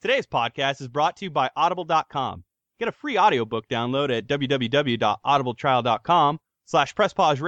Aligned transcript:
Today's 0.00 0.26
podcast 0.26 0.80
is 0.80 0.88
brought 0.88 1.18
to 1.18 1.26
you 1.26 1.30
by 1.30 1.50
Audible.com. 1.54 2.42
Get 2.78 2.88
a 2.88 2.92
free 2.92 3.18
audiobook 3.18 3.68
download 3.68 4.10
at 4.16 4.26
www.audibletrial.com 4.26 6.38
slash 6.64 6.94
presspause 6.94 7.38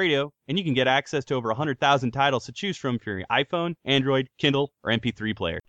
and 0.48 0.58
you 0.58 0.64
can 0.64 0.74
get 0.74 0.86
access 0.86 1.24
to 1.24 1.34
over 1.34 1.48
100,000 1.48 2.10
titles 2.10 2.44
to 2.44 2.52
choose 2.52 2.76
from 2.76 2.98
for 2.98 3.20
your 3.20 3.26
iPhone, 3.32 3.72
Android, 3.86 4.28
Kindle, 4.36 4.70
or 4.84 4.92
MP3 4.92 5.34
player. 5.34 5.60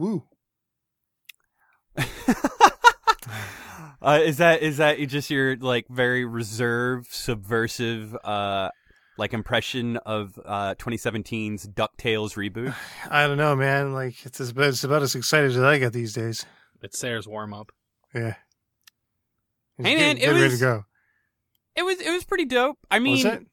Woo. 0.00 0.24
Uh, 4.02 4.18
is 4.24 4.38
that 4.38 4.62
is 4.62 4.78
that 4.78 4.96
just 5.08 5.28
your 5.28 5.58
like 5.58 5.86
very 5.90 6.24
reserved, 6.24 7.12
subversive, 7.12 8.16
uh, 8.24 8.70
like 9.18 9.34
impression 9.34 9.98
of 9.98 10.40
uh 10.42 10.74
2017's 10.76 11.66
Ducktales 11.68 12.32
reboot? 12.34 12.74
I 13.10 13.26
don't 13.26 13.36
know, 13.36 13.54
man. 13.54 13.92
Like 13.92 14.24
it's 14.24 14.40
as, 14.40 14.54
it's 14.56 14.84
about 14.84 15.02
as 15.02 15.14
excited 15.14 15.50
as 15.50 15.58
I 15.58 15.76
get 15.78 15.92
these 15.92 16.14
days. 16.14 16.46
It's 16.80 16.98
Sarah's 16.98 17.28
warm 17.28 17.52
up. 17.52 17.72
Yeah. 18.14 18.36
It's 19.78 19.86
Hey, 19.86 19.96
man, 19.96 19.98
getting- 19.98 20.16
it 20.16 20.20
getting 20.20 20.34
ready 20.36 20.44
was- 20.50 20.58
to 20.60 20.64
go. 20.64 20.84
It 21.76 21.82
was 21.82 22.00
it 22.00 22.10
was 22.10 22.24
pretty 22.24 22.46
dope. 22.46 22.78
I 22.90 23.00
mean, 23.00 23.16
Was 23.16 23.24
it? 23.26 23.46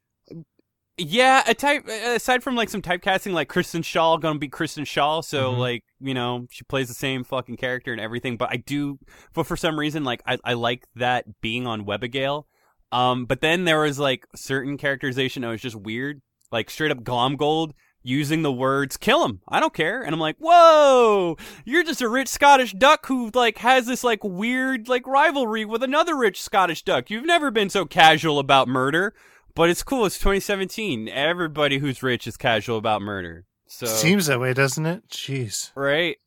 Yeah, 0.99 1.43
a 1.45 1.53
type 1.53 1.87
aside 1.87 2.41
from 2.41 2.55
like 2.55 2.69
some 2.69 2.81
typecasting, 2.81 3.31
like 3.33 3.49
Kristen 3.49 3.83
Schaal 3.83 4.19
gonna 4.19 4.39
be 4.39 4.47
Kristen 4.47 4.83
Schaal, 4.83 5.23
so 5.23 5.53
Mhm. 5.53 5.57
like 5.59 5.83
you 5.99 6.13
know 6.15 6.47
she 6.49 6.63
plays 6.63 6.87
the 6.87 6.95
same 6.95 7.23
fucking 7.23 7.57
character 7.57 7.91
and 7.91 8.01
everything. 8.01 8.35
But 8.35 8.49
I 8.51 8.57
do, 8.57 8.97
but 9.33 9.45
for 9.45 9.55
some 9.55 9.77
reason, 9.79 10.03
like 10.03 10.21
I 10.25 10.37
I 10.43 10.53
like 10.53 10.87
that 10.95 11.39
being 11.41 11.67
on 11.67 11.85
Webbigail. 11.85 12.45
Um, 12.91 13.25
but 13.25 13.41
then 13.41 13.65
there 13.65 13.81
was 13.81 13.99
like 13.99 14.25
certain 14.35 14.77
characterization 14.77 15.43
that 15.43 15.49
was 15.49 15.61
just 15.61 15.75
weird, 15.75 16.21
like 16.51 16.69
straight 16.71 16.89
up 16.91 17.03
Glomgold 17.03 17.73
using 18.01 18.41
the 18.41 18.51
words 18.51 18.97
"kill 18.97 19.23
him," 19.25 19.41
I 19.47 19.59
don't 19.59 19.73
care, 19.75 20.01
and 20.01 20.15
I'm 20.15 20.19
like, 20.19 20.37
whoa, 20.39 21.37
you're 21.65 21.83
just 21.83 22.01
a 22.01 22.09
rich 22.09 22.27
Scottish 22.29 22.71
duck 22.73 23.05
who 23.05 23.29
like 23.35 23.59
has 23.59 23.85
this 23.85 24.03
like 24.03 24.23
weird 24.23 24.87
like 24.87 25.05
rivalry 25.05 25.63
with 25.63 25.83
another 25.83 26.15
rich 26.17 26.41
Scottish 26.41 26.81
duck. 26.83 27.11
You've 27.11 27.25
never 27.25 27.51
been 27.51 27.69
so 27.69 27.85
casual 27.85 28.39
about 28.39 28.67
murder. 28.67 29.13
But 29.57 29.71
it's 29.71 29.81
cool. 29.81 30.05
It's 30.05 30.19
2017. 30.19 31.09
Everybody 31.09 31.79
who's 31.79 32.03
rich 32.03 32.27
is 32.27 32.37
casual 32.37 32.77
about 32.77 33.01
murder. 33.01 33.45
So 33.65 33.87
Seems 33.87 34.27
that 34.27 34.39
way, 34.39 34.53
doesn't 34.53 34.85
it? 34.85 35.09
Jeez. 35.09 35.71
right. 35.75 36.17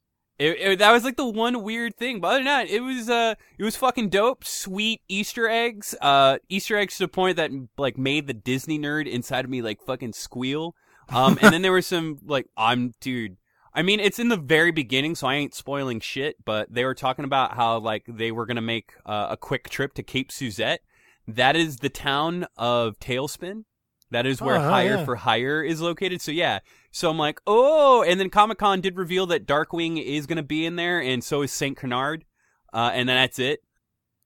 It, 0.41 0.59
it- 0.59 0.79
that 0.81 0.91
was 0.91 1.05
like 1.05 1.17
the 1.17 1.29
one 1.29 1.63
weird 1.63 1.97
thing. 1.97 2.21
But 2.21 2.29
other 2.29 2.39
than 2.39 2.45
that, 2.47 2.69
it 2.69 2.81
was 2.81 3.09
uh, 3.09 3.37
it 3.57 3.63
was 3.63 3.77
fucking 3.77 4.09
dope. 4.09 4.45
Sweet 4.45 5.01
Easter 5.09 5.49
eggs. 5.49 5.95
Uh, 6.01 6.39
Easter 6.49 6.77
eggs 6.77 6.97
to 6.97 7.05
the 7.05 7.09
point 7.09 7.37
that 7.37 7.53
like 7.79 7.97
made 7.97 8.27
the 8.27 8.35
Disney 8.35 8.81
nerd 8.81 9.07
inside 9.07 9.45
of 9.45 9.51
me 9.51 9.63
like 9.63 9.81
fucking 9.81 10.13
squeal. 10.15 10.75
Um, 11.09 11.39
and 11.41 11.53
then 11.55 11.63
there 11.63 11.73
was 11.73 11.87
some 11.87 12.19
like 12.27 12.47
I'm 12.57 12.95
dude. 13.01 13.37
I 13.73 13.83
mean, 13.83 14.01
it's 14.01 14.19
in 14.19 14.29
the 14.29 14.37
very 14.37 14.73
beginning, 14.73 15.15
so 15.15 15.29
I 15.29 15.37
ain't 15.37 15.55
spoiling 15.55 16.01
shit. 16.01 16.45
But 16.45 16.73
they 16.73 16.85
were 16.85 16.95
talking 16.97 17.25
about 17.25 17.55
how 17.55 17.79
like 17.79 18.07
they 18.09 18.33
were 18.33 18.47
gonna 18.47 18.61
make 18.61 18.93
uh, 19.07 19.29
a 19.31 19.37
quick 19.37 19.69
trip 19.71 19.95
to 19.95 20.03
Cape 20.03 20.33
Suzette. 20.33 20.81
That 21.29 21.57
is 21.57 21.79
the 21.79 21.89
town 21.89 22.47
of 22.57 22.99
Tailspin. 22.99 23.65
That 24.11 24.27
is 24.27 24.41
where 24.43 24.57
Oh, 24.57 24.61
Higher 24.61 24.97
yeah. 24.97 25.05
for 25.05 25.17
Hire 25.17 25.63
is 25.63 25.81
located. 25.81 26.21
So 26.21 26.33
yeah. 26.33 26.59
So 26.91 27.09
I'm 27.11 27.19
like, 27.19 27.41
oh, 27.47 28.03
and 28.03 28.19
then 28.19 28.29
Comic 28.31 28.59
Con 28.59 28.81
did 28.81 28.97
reveal 28.97 29.27
that 29.27 29.47
Darkwing 29.47 30.03
is 30.05 30.27
gonna 30.27 30.43
be 30.43 30.67
in 30.67 30.75
there, 30.77 31.01
and 31.01 31.23
so 31.23 31.43
is 31.43 31.53
Saint 31.53 31.77
Canard. 31.79 32.25
Uh, 32.73 32.91
and 32.93 33.09
then 33.09 33.17
that's 33.17 33.39
it. 33.39 33.61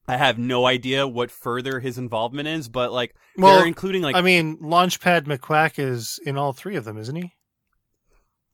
I 0.06 0.16
have 0.18 0.38
no 0.38 0.66
idea 0.66 1.06
what 1.08 1.30
further 1.30 1.80
his 1.80 1.96
involvement 1.98 2.46
is, 2.48 2.68
but 2.68 2.92
like 2.92 3.14
Well, 3.36 3.56
they're 3.58 3.66
including 3.66 4.02
like 4.02 4.16
I 4.16 4.20
mean, 4.22 4.56
Launchpad 4.58 5.22
McQuack 5.24 5.78
is 5.78 6.18
in 6.24 6.36
all 6.38 6.52
three 6.52 6.76
of 6.76 6.84
them, 6.84 6.98
isn't 6.98 7.16
he? 7.16 7.32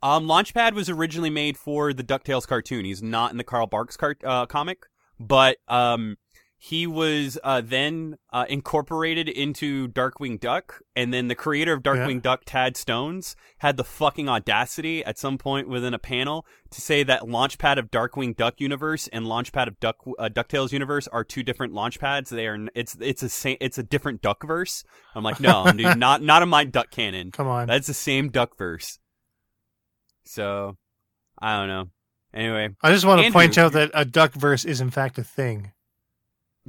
Um, 0.02 0.26
Launchpad 0.26 0.72
was 0.72 0.88
originally 0.88 1.28
made 1.30 1.58
for 1.58 1.92
the 1.92 2.02
Ducktales 2.04 2.46
cartoon. 2.46 2.84
He's 2.84 3.02
not 3.02 3.32
in 3.32 3.36
the 3.36 3.44
Carl 3.44 3.66
Barks 3.66 3.96
cart- 3.96 4.22
uh, 4.24 4.46
comic, 4.46 4.84
but 5.18 5.58
um, 5.68 6.16
he 6.62 6.86
was 6.86 7.38
uh, 7.42 7.62
then 7.64 8.18
uh, 8.34 8.44
incorporated 8.46 9.30
into 9.30 9.88
Darkwing 9.88 10.38
Duck, 10.38 10.82
and 10.94 11.12
then 11.12 11.28
the 11.28 11.34
creator 11.34 11.72
of 11.72 11.82
Darkwing 11.82 12.20
Duck, 12.20 12.42
Tad 12.44 12.76
Stones, 12.76 13.34
had 13.60 13.78
the 13.78 13.82
fucking 13.82 14.28
audacity 14.28 15.02
at 15.02 15.16
some 15.16 15.38
point 15.38 15.70
within 15.70 15.94
a 15.94 15.98
panel 15.98 16.44
to 16.68 16.82
say 16.82 17.02
that 17.02 17.22
Launchpad 17.22 17.78
of 17.78 17.90
Darkwing 17.90 18.36
Duck 18.36 18.60
universe 18.60 19.08
and 19.08 19.24
Launchpad 19.24 19.68
of 19.68 19.80
Duck 19.80 19.96
uh, 20.18 20.28
Ducktales 20.28 20.70
universe 20.70 21.08
are 21.08 21.24
two 21.24 21.42
different 21.42 21.72
Launchpads. 21.72 22.28
They 22.28 22.46
are. 22.46 22.58
It's 22.74 22.94
it's 23.00 23.22
a 23.22 23.30
sa- 23.30 23.56
it's 23.58 23.78
a 23.78 23.82
different 23.82 24.20
Duckverse. 24.20 24.84
I'm 25.14 25.24
like, 25.24 25.40
no, 25.40 25.72
dude, 25.74 25.96
not 25.96 26.20
not 26.20 26.42
in 26.42 26.50
my 26.50 26.64
Duck 26.64 26.90
canon. 26.90 27.30
Come 27.30 27.48
on. 27.48 27.68
That's 27.68 27.86
the 27.86 27.94
same 27.94 28.30
Duckverse. 28.30 28.98
So, 30.24 30.76
I 31.38 31.56
don't 31.56 31.68
know. 31.68 31.88
Anyway, 32.34 32.68
I 32.82 32.92
just 32.92 33.06
want 33.06 33.20
to 33.20 33.24
Andrew, 33.24 33.40
point 33.40 33.56
out 33.56 33.72
that 33.72 33.92
a 33.94 34.04
Duckverse 34.04 34.66
is 34.66 34.82
in 34.82 34.90
fact 34.90 35.16
a 35.16 35.24
thing. 35.24 35.72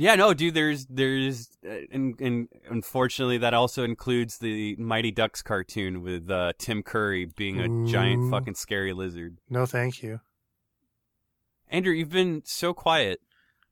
Yeah, 0.02 0.16
no, 0.16 0.34
dude. 0.34 0.56
There's, 0.56 0.88
there's, 0.88 1.50
uh, 1.64 1.76
and, 1.92 2.20
and 2.20 2.48
unfortunately, 2.68 3.38
that 3.38 3.54
also 3.54 3.84
includes 3.84 4.40
the 4.40 4.76
Mighty 4.78 5.12
Ducks 5.12 5.44
cartoon 5.44 6.02
with 6.02 6.28
uh, 6.32 6.54
Tim 6.58 6.82
Curry 6.82 7.26
being 7.26 7.60
a 7.60 7.92
giant 7.92 8.32
fucking 8.32 8.56
scary 8.56 8.94
lizard. 8.94 9.38
No, 9.48 9.68
thank 9.68 10.02
you. 10.02 10.20
Andrew, 11.70 11.94
you've 11.94 12.10
been 12.10 12.42
so 12.46 12.74
quiet. 12.74 13.22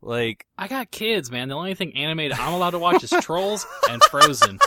Like, 0.03 0.45
I 0.55 0.67
got 0.67 0.91
kids, 0.91 1.31
man. 1.31 1.49
The 1.49 1.55
only 1.55 1.73
thing 1.73 1.97
animated 1.97 2.37
I'm 2.37 2.53
allowed 2.53 2.71
to 2.71 2.79
watch 2.79 3.03
is 3.03 3.09
Trolls 3.21 3.65
and 3.89 4.03
Frozen. 4.03 4.59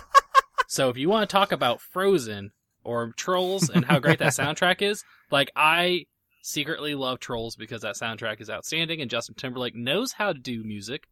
So 0.66 0.88
if 0.88 0.96
you 0.96 1.08
want 1.08 1.30
to 1.30 1.32
talk 1.32 1.52
about 1.52 1.80
Frozen 1.80 2.50
or 2.82 3.12
Trolls 3.16 3.70
and 3.70 3.84
how 3.84 4.00
great 4.00 4.18
that 4.18 4.32
soundtrack 4.32 4.82
is, 4.82 5.04
like 5.30 5.52
I 5.54 6.06
secretly 6.42 6.96
love 6.96 7.20
Trolls 7.20 7.54
because 7.54 7.82
that 7.82 7.94
soundtrack 7.94 8.40
is 8.40 8.50
outstanding 8.50 9.00
and 9.00 9.08
Justin 9.08 9.36
Timberlake 9.36 9.76
knows 9.76 10.12
how 10.12 10.32
to 10.32 10.38
do 10.40 10.64
music, 10.64 11.06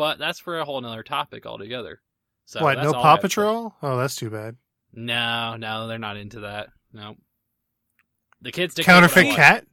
but 0.00 0.18
that's 0.18 0.38
for 0.40 0.58
a 0.58 0.64
whole 0.64 0.80
nother 0.80 1.02
topic 1.02 1.44
altogether. 1.44 2.00
So 2.46 2.62
what? 2.62 2.76
that's 2.76 2.84
No 2.86 2.94
all 2.94 3.00
I 3.00 3.02
Paw 3.02 3.10
have 3.10 3.20
to 3.20 3.28
say. 3.28 3.28
Patrol? 3.28 3.74
Oh, 3.82 3.98
that's 3.98 4.16
too 4.16 4.30
bad. 4.30 4.56
No, 4.94 5.56
no, 5.56 5.88
they're 5.88 5.98
not 5.98 6.16
into 6.16 6.40
that. 6.40 6.68
No. 6.90 7.16
The 8.40 8.50
kids 8.50 8.72
dictate 8.72 8.90
what 8.94 9.04
I 9.04 9.08
Counterfeit 9.08 9.36
cat? 9.36 9.66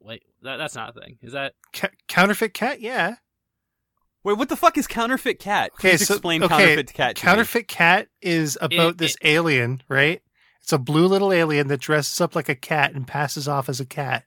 Wait, 0.00 0.24
that, 0.42 0.56
that's 0.56 0.74
not 0.74 0.96
a 0.96 1.00
thing. 1.00 1.16
Is 1.22 1.32
that 1.34 1.54
Ca- 1.72 1.90
counterfeit 2.08 2.54
cat? 2.54 2.80
Yeah. 2.80 3.14
wait, 4.24 4.36
what 4.36 4.48
the 4.48 4.56
fuck 4.56 4.76
is 4.76 4.88
Counterfeit 4.88 5.38
Cat? 5.38 5.70
Okay, 5.74 5.90
Please 5.90 6.08
so- 6.08 6.14
explain 6.14 6.42
okay, 6.42 6.56
Counterfeit 6.56 6.92
Cat. 6.92 7.14
to 7.16 7.24
me. 7.24 7.28
Counterfeit 7.30 7.68
cat 7.68 8.08
is 8.20 8.58
about 8.60 8.94
It- 8.94 8.98
this 8.98 9.14
it- 9.20 9.28
alien, 9.28 9.80
right? 9.88 10.20
It's 10.60 10.72
a 10.72 10.78
blue 10.78 11.06
little 11.06 11.32
alien 11.32 11.68
that 11.68 11.80
dresses 11.80 12.20
up 12.20 12.34
like 12.34 12.48
a 12.48 12.56
cat 12.56 12.94
and 12.94 13.06
passes 13.06 13.46
off 13.46 13.68
as 13.68 13.78
a 13.78 13.86
cat. 13.86 14.24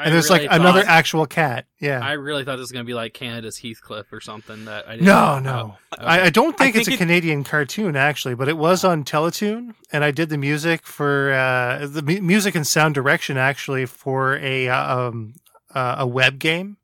I 0.00 0.04
and 0.04 0.14
there's 0.14 0.30
really 0.30 0.48
like 0.48 0.60
another 0.60 0.80
thought- 0.82 0.88
actual 0.90 1.26
cat. 1.26 1.66
Yeah. 1.78 2.00
I 2.00 2.12
really 2.12 2.44
thought 2.44 2.56
this 2.56 2.62
was 2.64 2.72
gonna 2.72 2.84
be 2.84 2.94
like 2.94 3.12
Canada's 3.14 3.58
Heathcliff 3.58 4.12
or 4.12 4.20
something. 4.20 4.64
That 4.64 4.88
I 4.88 4.92
didn't 4.92 5.06
No, 5.06 5.38
know. 5.38 5.52
no. 5.52 5.76
Oh, 5.98 6.04
I. 6.04 6.22
I 6.22 6.30
don't 6.30 6.56
think 6.56 6.74
I 6.76 6.78
it's 6.80 6.88
think 6.88 7.00
a 7.00 7.02
it- 7.02 7.06
Canadian 7.06 7.44
cartoon 7.44 7.96
actually, 7.96 8.34
but 8.34 8.48
it 8.48 8.56
was 8.56 8.82
on 8.84 9.04
Teletoon, 9.04 9.74
and 9.92 10.02
I 10.04 10.10
did 10.10 10.28
the 10.30 10.38
music 10.38 10.86
for 10.86 11.32
uh, 11.32 11.86
the 11.86 12.02
mu- 12.02 12.22
music 12.22 12.54
and 12.54 12.66
sound 12.66 12.94
direction 12.94 13.36
actually 13.36 13.86
for 13.86 14.36
a 14.38 14.68
uh, 14.68 14.98
um, 15.08 15.34
uh, 15.74 15.96
a 15.98 16.06
web 16.06 16.38
game 16.38 16.78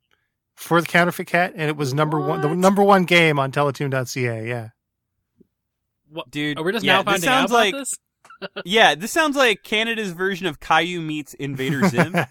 for 0.55 0.79
the 0.81 0.87
Counterfeit 0.87 1.27
Cat, 1.27 1.53
and 1.55 1.69
it 1.69 1.75
was 1.77 1.93
number 1.93 2.19
one, 2.19 2.41
the 2.41 2.55
number 2.55 2.83
one 2.83 3.05
game 3.05 3.37
on 3.39 3.51
Teletoon.ca. 3.51 4.47
Yeah, 4.47 4.69
What- 6.09 6.29
Dude, 6.31 6.57
Oh, 6.59 6.63
we're 6.63 6.71
just 6.71 6.85
yeah, 6.85 6.93
now 6.97 7.03
this 7.03 7.11
finding 7.25 7.29
out 7.29 7.33
sounds 7.49 7.51
about 7.51 7.57
like 7.57 7.73
this. 7.73 7.97
yeah, 8.65 8.95
this 8.95 9.11
sounds 9.11 9.35
like 9.35 9.63
Canada's 9.63 10.11
version 10.11 10.45
of 10.47 10.59
Caillou 10.59 11.01
meets 11.01 11.33
Invader 11.33 11.87
Zim. 11.89 12.13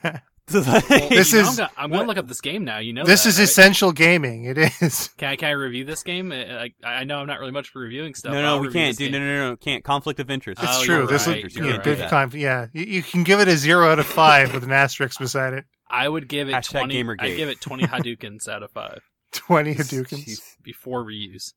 Well, 0.55 0.63
This 1.09 1.33
you 1.33 1.43
know, 1.43 1.49
is- 1.49 1.49
I'm 1.51 1.57
gonna, 1.57 1.71
I'm 1.77 1.91
gonna 1.91 2.07
look 2.07 2.19
up 2.19 2.29
this 2.29 2.41
game 2.41 2.65
now. 2.65 2.79
You 2.79 2.93
know, 2.93 3.05
this 3.05 3.25
that, 3.25 3.31
is 3.31 3.39
right? 3.39 3.45
essential 3.45 3.91
gaming. 3.93 4.45
It 4.45 4.57
is. 4.59 5.09
Can 5.19 5.31
I, 5.31 5.37
can 5.37 5.49
I 5.49 5.53
review 5.53 5.85
this 5.85 6.03
game? 6.05 6.31
Uh, 6.31 6.37
I, 6.37 6.71
I 6.85 7.05
know 7.05 7.19
I'm 7.19 7.27
not 7.27 7.41
really 7.41 7.51
much 7.53 7.71
for 7.71 7.81
reviewing 7.81 8.15
stuff. 8.15 8.33
no, 8.33 8.39
but 8.39 8.43
no, 8.43 8.59
we 8.59 8.73
can't, 8.73 8.91
this 8.91 8.99
dude. 8.99 9.11
No, 9.13 9.19
game. 9.19 9.27
no, 9.27 9.37
no, 9.45 9.51
no, 9.51 9.57
can't. 9.57 9.83
Conflict 9.83 10.21
of 10.21 10.31
interest. 10.31 10.63
It's 10.63 10.79
Oh, 10.81 10.85
true. 10.85 10.97
you're 10.99 11.07
This 11.09 11.27
right, 11.27 11.45
is 11.45 11.57
you're 11.57 11.67
yeah, 11.67 11.73
right. 11.73 11.83
big 11.85 11.99
that. 11.99 12.11
conf- 12.11 12.35
yeah. 12.35 12.67
You, 12.73 12.85
you 12.85 13.03
can 13.03 13.25
give 13.25 13.41
it 13.41 13.49
a 13.49 13.57
zero 13.57 13.89
out 13.91 13.99
of 13.99 14.07
five 14.07 14.55
with 14.55 14.63
an 14.63 14.71
asterisk 14.73 15.19
beside 15.19 15.53
it. 15.55 15.65
I 15.91 16.09
would 16.09 16.29
give 16.29 16.49
it 16.49 16.53
Hashtag 16.53 16.79
20. 16.81 16.95
Gamergate. 17.03 17.21
I'd 17.23 17.37
give 17.37 17.49
it 17.49 17.61
20 17.61 17.83
Hadoukens 17.89 18.49
out 18.49 18.63
of 18.63 18.71
five 18.71 19.01
Twenty 19.33 19.75
Hadoukens. 19.75 20.25
Jeez, 20.27 20.41
before 20.63 21.05
reuse. 21.05 21.53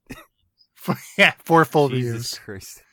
yeah, 1.17 1.33
four 1.43 1.63
full 1.65 1.89
Jesus 1.89 2.37
views. 2.37 2.39
Christ. 2.43 2.83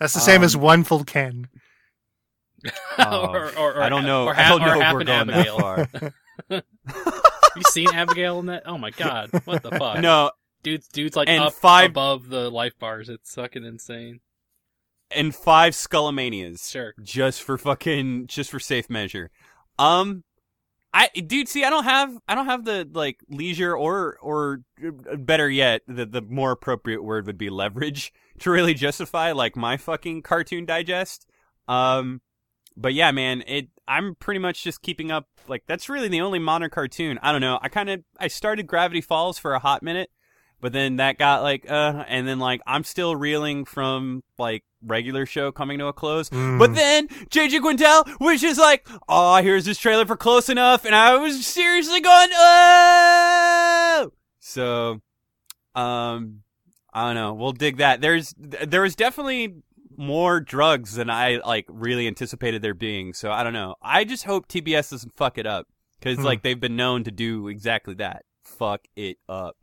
That's 0.00 0.14
the 0.14 0.20
same 0.20 0.42
as 0.42 0.54
Um, 0.56 0.60
one 0.62 0.84
full 0.84 1.04
Ken. 1.04 1.48
Or, 2.98 3.46
or, 3.56 3.74
or, 3.76 3.82
I 3.82 3.88
don't 3.88 4.04
know. 4.04 4.24
Or 4.26 4.36
I 4.36 4.48
don't 4.48 4.60
know 4.60 4.78
or 4.78 4.82
if 4.82 4.92
we're 4.92 5.00
an 5.02 5.06
going 5.06 5.26
that 5.28 5.46
Abigail. 5.46 5.58
far. 5.58 5.88
you 7.56 7.62
seen 7.70 7.88
Abigail 7.94 8.38
in 8.40 8.46
that? 8.46 8.64
Oh 8.66 8.76
my 8.78 8.90
god, 8.90 9.30
what 9.44 9.62
the 9.62 9.70
fuck? 9.70 10.00
No, 10.00 10.32
dude's 10.62 10.88
dude's 10.88 11.16
like 11.16 11.28
And 11.28 11.42
up 11.44 11.52
five- 11.52 11.90
above 11.90 12.28
the 12.28 12.50
life 12.50 12.78
bars. 12.78 13.08
It's 13.08 13.34
fucking 13.34 13.64
insane. 13.64 14.20
and 15.10 15.34
five 15.34 15.74
Skullomanias. 15.74 16.68
Sure. 16.70 16.94
just 17.02 17.42
for 17.42 17.56
fucking 17.58 18.26
just 18.26 18.50
for 18.50 18.58
safe 18.60 18.90
measure. 18.90 19.30
Um 19.78 20.24
I 20.92 21.08
dude 21.08 21.48
see 21.48 21.64
I 21.64 21.70
don't 21.70 21.84
have 21.84 22.16
I 22.26 22.34
don't 22.34 22.46
have 22.46 22.64
the 22.64 22.88
like 22.92 23.20
leisure 23.28 23.76
or 23.76 24.16
or 24.20 24.62
uh, 24.84 25.16
better 25.16 25.48
yet 25.48 25.82
the 25.86 26.06
the 26.06 26.22
more 26.22 26.50
appropriate 26.50 27.04
word 27.04 27.26
would 27.26 27.38
be 27.38 27.50
leverage 27.50 28.12
to 28.40 28.50
really 28.50 28.74
justify 28.74 29.32
like 29.32 29.54
my 29.56 29.76
fucking 29.76 30.22
cartoon 30.22 30.64
digest. 30.66 31.26
Um 31.68 32.20
but 32.80 32.94
yeah 32.94 33.10
man 33.10 33.42
it 33.46 33.68
I'm 33.86 34.14
pretty 34.14 34.38
much 34.38 34.62
just 34.62 34.82
keeping 34.82 35.10
up 35.10 35.28
like 35.48 35.64
that's 35.66 35.88
really 35.88 36.08
the 36.08 36.20
only 36.20 36.38
modern 36.38 36.70
cartoon. 36.70 37.18
I 37.22 37.32
don't 37.32 37.40
know. 37.40 37.58
I 37.62 37.68
kind 37.68 37.88
of 37.88 38.04
I 38.18 38.28
started 38.28 38.66
Gravity 38.66 39.00
Falls 39.00 39.38
for 39.38 39.54
a 39.54 39.58
hot 39.58 39.82
minute 39.82 40.10
but 40.60 40.72
then 40.72 40.96
that 40.96 41.18
got 41.18 41.42
like 41.42 41.70
uh 41.70 42.04
and 42.08 42.26
then 42.26 42.38
like 42.38 42.60
I'm 42.66 42.84
still 42.84 43.16
reeling 43.16 43.64
from 43.64 44.22
like 44.38 44.64
regular 44.84 45.26
show 45.26 45.52
coming 45.52 45.78
to 45.78 45.86
a 45.86 45.92
close. 45.92 46.30
Mm. 46.30 46.58
But 46.58 46.74
then 46.74 47.08
J.G. 47.30 47.60
Quintel 47.60 48.20
was 48.20 48.40
just 48.40 48.60
like, 48.60 48.86
"Oh, 49.08 49.36
here's 49.42 49.64
this 49.64 49.78
trailer 49.78 50.06
for 50.06 50.16
Close 50.16 50.48
Enough," 50.48 50.84
and 50.84 50.94
I 50.94 51.16
was 51.16 51.46
seriously 51.46 52.00
going, 52.00 52.28
"Oh!" 52.32 54.12
So, 54.40 55.00
um, 55.74 56.42
I 56.92 57.06
don't 57.06 57.14
know. 57.14 57.34
We'll 57.34 57.52
dig 57.52 57.78
that. 57.78 58.00
There's 58.00 58.34
there 58.38 58.82
was 58.82 58.94
definitely 58.94 59.56
more 59.98 60.40
drugs 60.40 60.94
than 60.94 61.10
I 61.10 61.40
like 61.44 61.66
really 61.68 62.06
anticipated 62.06 62.62
there 62.62 62.72
being. 62.74 63.12
So 63.12 63.30
I 63.32 63.42
don't 63.42 63.52
know. 63.52 63.74
I 63.82 64.04
just 64.04 64.24
hope 64.24 64.48
TBS 64.48 64.90
doesn't 64.90 65.16
fuck 65.16 65.36
it 65.38 65.46
up 65.46 65.66
because 65.98 66.18
Hmm. 66.18 66.24
like 66.24 66.42
they've 66.42 66.58
been 66.58 66.76
known 66.76 67.04
to 67.04 67.10
do 67.10 67.48
exactly 67.48 67.94
that. 67.94 68.22
Fuck 68.44 68.82
it 68.96 69.18
up. 69.28 69.56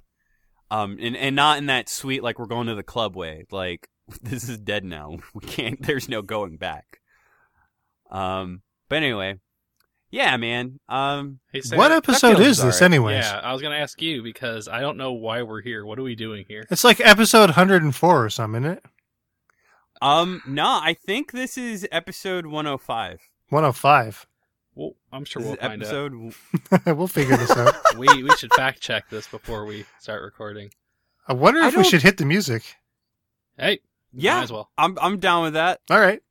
Um, 0.69 0.97
and 0.99 1.15
and 1.15 1.35
not 1.35 1.57
in 1.57 1.67
that 1.67 1.87
sweet 1.89 2.21
like 2.21 2.37
we're 2.37 2.45
going 2.47 2.67
to 2.67 2.75
the 2.75 2.83
club 2.83 3.15
way. 3.15 3.45
Like 3.49 3.87
this 4.21 4.47
is 4.49 4.59
dead 4.59 4.83
now. 4.83 5.17
We 5.33 5.41
can't. 5.47 5.81
There's 5.81 6.09
no 6.09 6.21
going 6.21 6.57
back. 6.57 6.99
Um, 8.11 8.61
but 8.89 8.97
anyway, 8.97 9.39
yeah, 10.11 10.37
man. 10.37 10.79
Um, 10.87 11.39
Hey, 11.51 11.61
Sarah, 11.61 11.79
what 11.79 11.91
episode 11.91 12.39
is 12.39 12.57
this, 12.57 12.75
alright. 12.75 12.81
anyways? 12.81 13.25
Yeah, 13.25 13.39
I 13.43 13.53
was 13.53 13.61
gonna 13.61 13.75
ask 13.77 14.01
you 14.01 14.21
because 14.21 14.67
I 14.67 14.81
don't 14.81 14.97
know 14.97 15.13
why 15.13 15.41
we're 15.41 15.61
here. 15.61 15.85
What 15.85 15.97
are 15.99 16.03
we 16.03 16.15
doing 16.15 16.45
here? 16.47 16.65
It's 16.69 16.83
like 16.83 16.99
episode 16.99 17.45
104 17.49 18.25
or 18.25 18.29
something, 18.29 18.63
isn't 18.63 18.77
it? 18.77 18.85
Um, 20.01 20.41
no, 20.47 20.65
I 20.65 20.95
think 21.05 21.31
this 21.31 21.57
is 21.57 21.87
episode 21.91 22.45
105. 22.45 23.19
105. 23.49 24.27
Well, 24.75 24.91
I'm 25.11 25.23
sure 25.23 25.41
This 25.41 25.47
we'll 25.49 25.57
find 25.57 25.81
episode. 25.81 26.33
we'll 26.97 27.07
figure 27.07 27.37
this 27.37 27.51
out. 27.51 27.73
out. 27.75 27.81
We 27.97 28.07
we 28.23 28.29
should 28.35 28.53
fact 28.53 28.81
check 28.81 29.09
this 29.09 29.25
before 29.27 29.65
we 29.65 29.85
start 29.99 30.21
recording. 30.21 30.71
I 31.27 31.33
wonder 31.33 31.61
I 31.61 31.67
if 31.69 31.77
we 31.77 31.83
should 31.85 32.01
hit 32.01 32.17
the 32.17 32.25
music. 32.25 32.75
Hey, 33.57 33.79
Yeah. 34.13 34.35
might 34.35 34.43
as 34.43 34.51
well. 34.51 34.69
I'm 34.77 34.97
I'm 35.01 35.19
down 35.19 35.43
with 35.43 35.53
that. 35.53 35.79
All 35.89 35.99
right. 35.99 36.21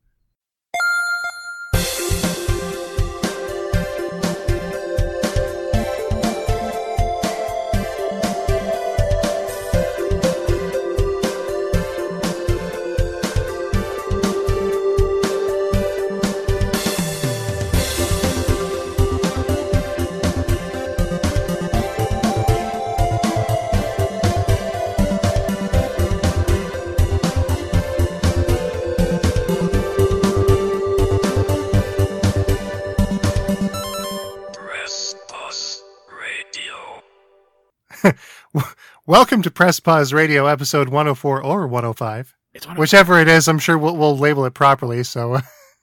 Welcome 39.07 39.43
to 39.43 39.51
Press 39.51 39.81
Pause 39.81 40.13
Radio, 40.13 40.47
episode 40.47 40.89
104 40.89 41.43
or 41.43 41.67
105. 41.67 42.35
It's 42.53 42.67
one. 42.67 42.77
Whichever 42.77 43.21
it 43.21 43.29
is, 43.29 43.49
I'm 43.49 43.59
sure 43.59 43.77
we'll, 43.77 43.97
we'll 43.97 44.17
label 44.17 44.45
it 44.45 44.55
properly. 44.55 45.03
So, 45.03 45.39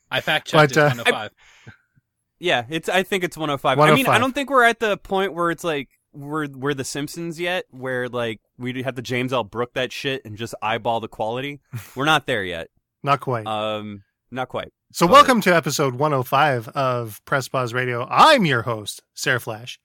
I 0.09 0.21
fact 0.21 0.47
checked 0.47 0.75
But, 0.75 0.77
it. 0.77 0.77
uh, 0.77 0.95
105. 1.03 1.31
Yeah, 2.39 2.65
it's. 2.69 2.89
I 2.89 3.03
think 3.03 3.23
it's 3.23 3.37
105. 3.37 3.79
I 3.79 3.93
mean, 3.93 4.07
I 4.07 4.17
don't 4.17 4.33
think 4.33 4.49
we're 4.49 4.63
at 4.63 4.79
the 4.79 4.97
point 4.97 5.33
where 5.33 5.51
it's 5.51 5.63
like 5.63 5.89
we're 6.13 6.47
we're 6.47 6.73
the 6.73 6.83
Simpsons 6.83 7.39
yet, 7.39 7.65
where 7.69 8.09
like 8.09 8.39
we 8.57 8.81
have 8.83 8.95
to 8.95 9.01
James 9.01 9.31
L. 9.31 9.43
Brook 9.43 9.73
that 9.75 9.91
shit 9.91 10.23
and 10.25 10.37
just 10.37 10.55
eyeball 10.61 10.99
the 11.01 11.07
quality. 11.07 11.59
we're 11.95 12.05
not 12.05 12.25
there 12.25 12.43
yet. 12.43 12.69
not 13.03 13.19
quite. 13.19 13.45
Um, 13.45 14.03
not 14.31 14.49
quite. 14.49 14.69
so, 14.91 15.05
but- 15.05 15.13
welcome 15.13 15.41
to 15.41 15.55
episode 15.55 15.95
105 15.95 16.69
of 16.69 17.23
Press 17.25 17.47
Pause 17.47 17.73
Radio. 17.75 18.07
I'm 18.09 18.45
your 18.45 18.63
host, 18.63 19.03
Sarah 19.13 19.39
Flash. 19.39 19.79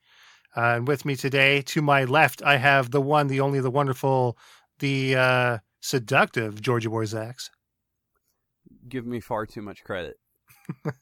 Uh, 0.56 0.76
and 0.76 0.88
with 0.88 1.04
me 1.04 1.14
today, 1.16 1.60
to 1.62 1.82
my 1.82 2.04
left, 2.04 2.42
I 2.42 2.56
have 2.56 2.90
the 2.90 3.00
one, 3.00 3.26
the 3.26 3.40
only, 3.40 3.60
the 3.60 3.70
wonderful, 3.70 4.38
the 4.78 5.14
uh, 5.14 5.58
seductive 5.80 6.62
Georgia 6.62 6.88
Boyzax. 6.88 7.50
Give 8.88 9.04
me 9.06 9.20
far 9.20 9.46
too 9.46 9.62
much 9.62 9.84
credit. 9.84 10.16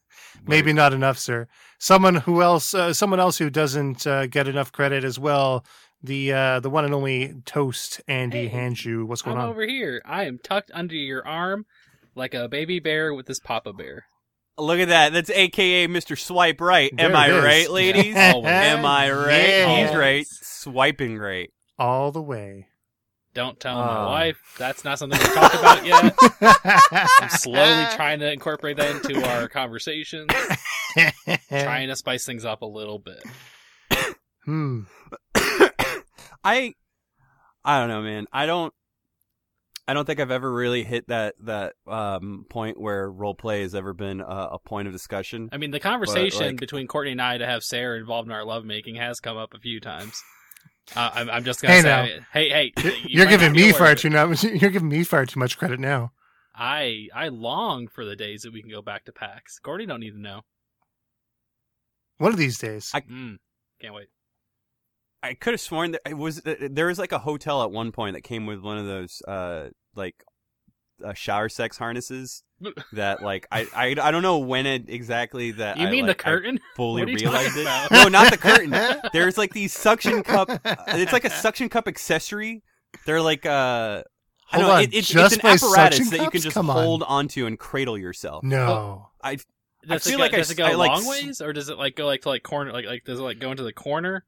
Maybe 0.46 0.72
not 0.72 0.92
enough, 0.92 1.18
sir. 1.18 1.46
Someone 1.78 2.16
who 2.16 2.42
else, 2.42 2.74
uh, 2.74 2.92
someone 2.92 3.20
else 3.20 3.38
who 3.38 3.48
doesn't 3.48 4.06
uh, 4.06 4.26
get 4.26 4.48
enough 4.48 4.72
credit 4.72 5.04
as 5.04 5.18
well. 5.18 5.64
The 6.02 6.32
uh, 6.34 6.60
the 6.60 6.68
one 6.68 6.84
and 6.84 6.92
only 6.92 7.34
Toast 7.46 8.02
Andy 8.06 8.48
Hey, 8.48 8.58
Hanju. 8.58 9.06
What's 9.06 9.22
going 9.22 9.38
I'm 9.38 9.44
on? 9.44 9.48
over 9.50 9.66
here. 9.66 10.02
I 10.04 10.24
am 10.24 10.38
tucked 10.38 10.70
under 10.74 10.94
your 10.94 11.26
arm 11.26 11.64
like 12.14 12.34
a 12.34 12.46
baby 12.48 12.78
bear 12.78 13.14
with 13.14 13.24
this 13.26 13.40
papa 13.40 13.72
bear. 13.72 14.04
Look 14.56 14.78
at 14.78 14.88
that. 14.88 15.12
That's 15.12 15.30
AKA 15.30 15.88
Mr. 15.88 16.18
Swipe 16.18 16.60
Right. 16.60 16.90
Am 16.92 17.12
There 17.12 17.16
I 17.16 17.26
it 17.28 17.34
is. 17.36 17.44
right, 17.44 17.70
ladies? 17.70 18.16
Always. 18.34 18.50
Am 18.52 18.84
I 18.86 19.10
right? 19.10 19.48
Yeah. 19.48 19.86
He's 19.86 19.96
right. 19.96 20.26
Swiping 20.28 21.18
right. 21.18 21.50
All 21.78 22.12
the 22.12 22.22
way. 22.22 22.68
Don't 23.34 23.58
tell 23.58 23.74
my 23.74 23.98
Oh. 23.98 24.06
wife. 24.06 24.38
That's 24.58 24.84
not 24.84 25.00
something 25.00 25.18
we 25.18 25.24
talked 25.34 25.54
about 25.56 25.84
yet. 25.84 26.14
I'm 27.20 27.28
slowly 27.30 27.84
trying 27.96 28.20
to 28.20 28.32
incorporate 28.32 28.76
that 28.76 28.94
into 29.04 29.28
our 29.28 29.48
conversations, 29.48 30.30
trying 31.48 31.88
to 31.88 31.96
spice 31.96 32.24
things 32.24 32.44
up 32.44 32.62
a 32.62 32.66
little 32.66 33.00
bit. 33.00 33.24
Hmm. 34.44 34.82
I 36.44 36.74
I 37.64 37.81
don't 37.81 37.88
know, 37.88 38.02
man. 38.02 38.26
I 38.32 38.46
don't 38.46 38.72
I 39.86 39.93
don't 39.94 40.06
think 40.06 40.19
I've 40.19 40.31
ever 40.31 40.50
really 40.50 40.82
hit 40.82 41.08
that 41.08 41.34
that 41.41 41.74
um 41.86 42.46
point 42.48 42.81
where 42.81 43.10
role 43.10 43.34
play 43.34 43.62
has 43.62 43.74
ever 43.74 43.93
been 43.93 44.20
a, 44.20 44.48
a 44.53 44.58
point 44.58 44.86
of 44.88 44.93
discussion. 44.94 45.48
I 45.53 45.58
mean, 45.58 45.70
the 45.72 45.81
conversation 45.81 46.46
like- 46.46 46.56
between 46.60 46.86
Courtney 46.86 47.12
and 47.12 47.20
I 47.22 47.38
to 47.38 47.46
have 47.46 47.62
Sarah 47.62 47.98
involved 47.98 48.29
in 48.29 48.32
our 48.32 48.44
lovemaking 48.44 48.94
has 48.96 49.20
come 49.20 49.36
up 49.36 49.53
a 49.55 49.58
few 49.58 49.81
times. 49.81 50.22
Uh, 50.94 51.10
I'm, 51.14 51.31
I'm 51.31 51.44
just 51.44 51.62
gonna 51.62 51.74
Hey, 51.74 51.81
say, 51.82 52.20
hey, 52.32 52.48
hey, 52.50 52.72
you 53.05 53.19
You're 53.20 53.26
giving 53.26 53.53
me 53.53 53.72
far 53.72 53.94
too 53.94 54.10
much. 54.10 54.44
You're 54.44 54.70
giving 54.70 54.88
me 54.88 55.03
far 55.05 55.24
too 55.26 55.38
much 55.38 55.56
credit 55.58 55.81
now. 55.81 56.12
I 56.55 57.08
I 57.14 57.29
long 57.29 57.88
for 57.88 58.05
the 58.05 58.14
days 58.17 58.43
that 58.43 58.53
we 58.53 58.60
can 58.62 58.70
go 58.70 58.82
back 58.82 59.05
to 59.06 59.12
PAX. 59.12 59.58
Courtney 59.58 59.86
don't 59.86 60.00
need 60.00 60.12
to 60.12 60.20
know. 60.20 60.43
One 62.19 62.32
of 62.32 62.38
these 62.38 62.58
days. 62.58 62.91
I- 62.94 63.00
Mm, 63.00 63.36
can't 63.81 63.94
wait. 63.94 64.08
I 65.24 65.34
could 65.34 65.54
have 65.54 65.60
sworn 65.60 65.93
that 65.93 66.02
it 66.06 66.16
was 66.19 66.43
there 66.44 66.86
was 66.86 66.98
like 66.98 67.12
a 67.12 67.19
hotel 67.19 67.62
at 67.62 67.70
one 67.70 67.93
point 67.93 68.14
that 68.14 68.22
came 68.22 68.46
with 68.46 68.60
one 68.60 68.78
of 68.78 68.86
those 68.86 69.22
uh 69.26 69.70
like 69.94 70.14
uh, 71.04 71.12
shower 71.14 71.48
sex 71.48 71.76
harnesses 71.76 72.43
that 72.93 73.22
like 73.22 73.46
I, 73.50 73.66
I 73.74 73.86
I 74.00 74.10
don't 74.10 74.22
know 74.22 74.38
when 74.38 74.66
it 74.66 74.88
exactly 74.88 75.50
that 75.52 75.76
You 75.78 75.86
I, 75.86 75.90
mean 75.90 76.06
like, 76.06 76.19
the 76.19 76.28
I 76.28 76.31
curtain? 76.32 76.60
fully 76.76 77.02
What 77.02 77.10
are 77.10 77.14
realized 77.14 77.56
it. 77.56 77.62
about? 77.62 77.90
No, 77.90 78.08
not 78.08 78.31
the 78.31 78.38
curtain. 78.38 78.70
There's 79.12 79.36
like 79.36 79.52
these 79.52 79.72
suction 79.72 80.22
cup. 80.22 80.48
It's 80.88 81.12
like 81.12 81.24
a 81.24 81.31
suction 81.31 81.69
cup 81.69 81.88
accessory. 81.88 82.62
They're 83.06 83.20
like 83.22 83.44
uh. 83.46 84.02
I 84.52 84.56
Hold 84.56 84.60
don't 84.60 84.69
know. 84.69 84.74
on, 84.76 84.82
It, 84.84 84.94
it's, 84.94 85.08
just 85.08 85.34
it's 85.36 85.43
an 85.43 85.50
apparatus 85.50 85.98
suction 85.98 86.10
that 86.10 86.22
you 86.22 86.31
can 86.31 86.40
just 86.43 86.54
Come 86.54 86.69
on. 86.70 86.76
hold 86.76 87.02
onto 87.02 87.46
and 87.46 87.58
cradle 87.58 87.96
yourself. 87.98 88.44
No. 88.44 89.08
I 89.22 89.38
Does 89.88 90.04
feel 90.04 90.14
it 90.14 90.16
go, 90.19 90.22
like 90.22 90.34
I 90.34 90.36
does 90.36 90.48
s- 90.48 90.50
it 90.52 90.56
go 90.58 90.64
I, 90.64 90.74
like, 90.74 90.90
long 90.90 91.00
s- 91.00 91.08
ways, 91.08 91.40
or 91.40 91.52
does 91.54 91.70
it 91.70 91.78
like 91.78 91.96
go 91.96 92.04
like 92.06 92.20
to 92.22 92.28
like 92.28 92.43
corner? 92.43 92.70
Like 92.70 92.84
like 92.84 93.04
does 93.04 93.19
it 93.19 93.22
like 93.22 93.38
go 93.40 93.50
into 93.50 93.62
the 93.62 93.72
corner? 93.72 94.24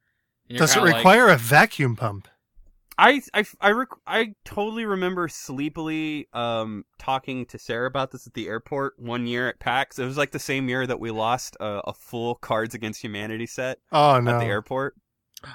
And 0.49 0.57
you're 0.57 0.59
Does 0.61 0.71
it 0.73 0.75
kinda 0.75 0.91
like- 0.91 0.97
require 0.99 1.29
a 1.29 1.37
vacuum 1.37 1.97
pump? 1.97 2.29
I 2.99 3.21
I 3.35 3.45
I, 3.61 3.71
rec- 3.73 3.89
I 4.07 4.35
totally 4.47 4.87
remember 4.87 5.29
sleepily 5.29 6.29
um 6.33 6.85
talking 6.99 7.45
to 7.47 7.59
Sarah 7.59 7.87
about 7.87 8.11
this 8.11 8.27
at 8.27 8.33
the 8.33 8.49
airport 8.49 8.95
one 8.99 9.27
year 9.27 9.49
at 9.51 9.61
PAX. 9.61 9.99
It 9.99 10.07
was 10.07 10.17
like 10.17 10.31
the 10.31 10.39
same 10.39 10.69
year 10.71 10.87
that 10.87 10.99
we 10.99 11.11
lost 11.11 11.57
a, 11.61 11.83
a 11.89 11.93
full 11.93 12.37
Cards 12.37 12.75
Against 12.75 13.03
Humanity 13.03 13.47
set 13.47 13.81
Oh 13.93 14.19
no. 14.21 14.31
at 14.33 14.39
the 14.39 14.47
airport. 14.47 14.95
I 15.45 15.51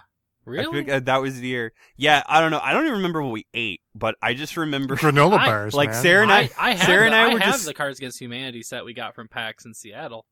Really? 0.45 0.71
think 0.83 0.89
uh, 0.89 0.99
that 1.01 1.17
was 1.21 1.39
the 1.39 1.47
year. 1.47 1.71
Yeah, 1.97 2.23
I 2.27 2.41
don't 2.41 2.49
know. 2.51 2.59
I 2.61 2.73
don't 2.73 2.83
even 2.83 2.97
remember 2.97 3.21
what 3.21 3.31
we 3.31 3.45
ate, 3.53 3.81
but 3.95 4.15
I 4.23 4.33
just 4.33 4.57
remember. 4.57 4.95
Granola 4.97 5.37
I- 5.37 5.45
bars, 5.47 5.73
like 5.73 5.89
man. 5.91 6.01
Sarah 6.01 6.23
and 6.23 6.31
I- 6.31 6.39
I, 6.41 6.49
I 6.59 6.71
have 6.73 6.85
Sarah 6.87 6.99
the, 7.01 7.05
and 7.07 7.15
I 7.15 7.29
I 7.29 7.33
were 7.33 7.39
have 7.39 7.53
just- 7.53 7.65
the 7.65 7.73
Cards 7.73 7.97
Against 7.99 8.19
Humanity 8.19 8.61
set 8.63 8.83
we 8.85 8.93
got 8.93 9.13
from 9.15 9.27
PAX 9.27 9.65
in 9.65 9.73
Seattle. 9.73 10.25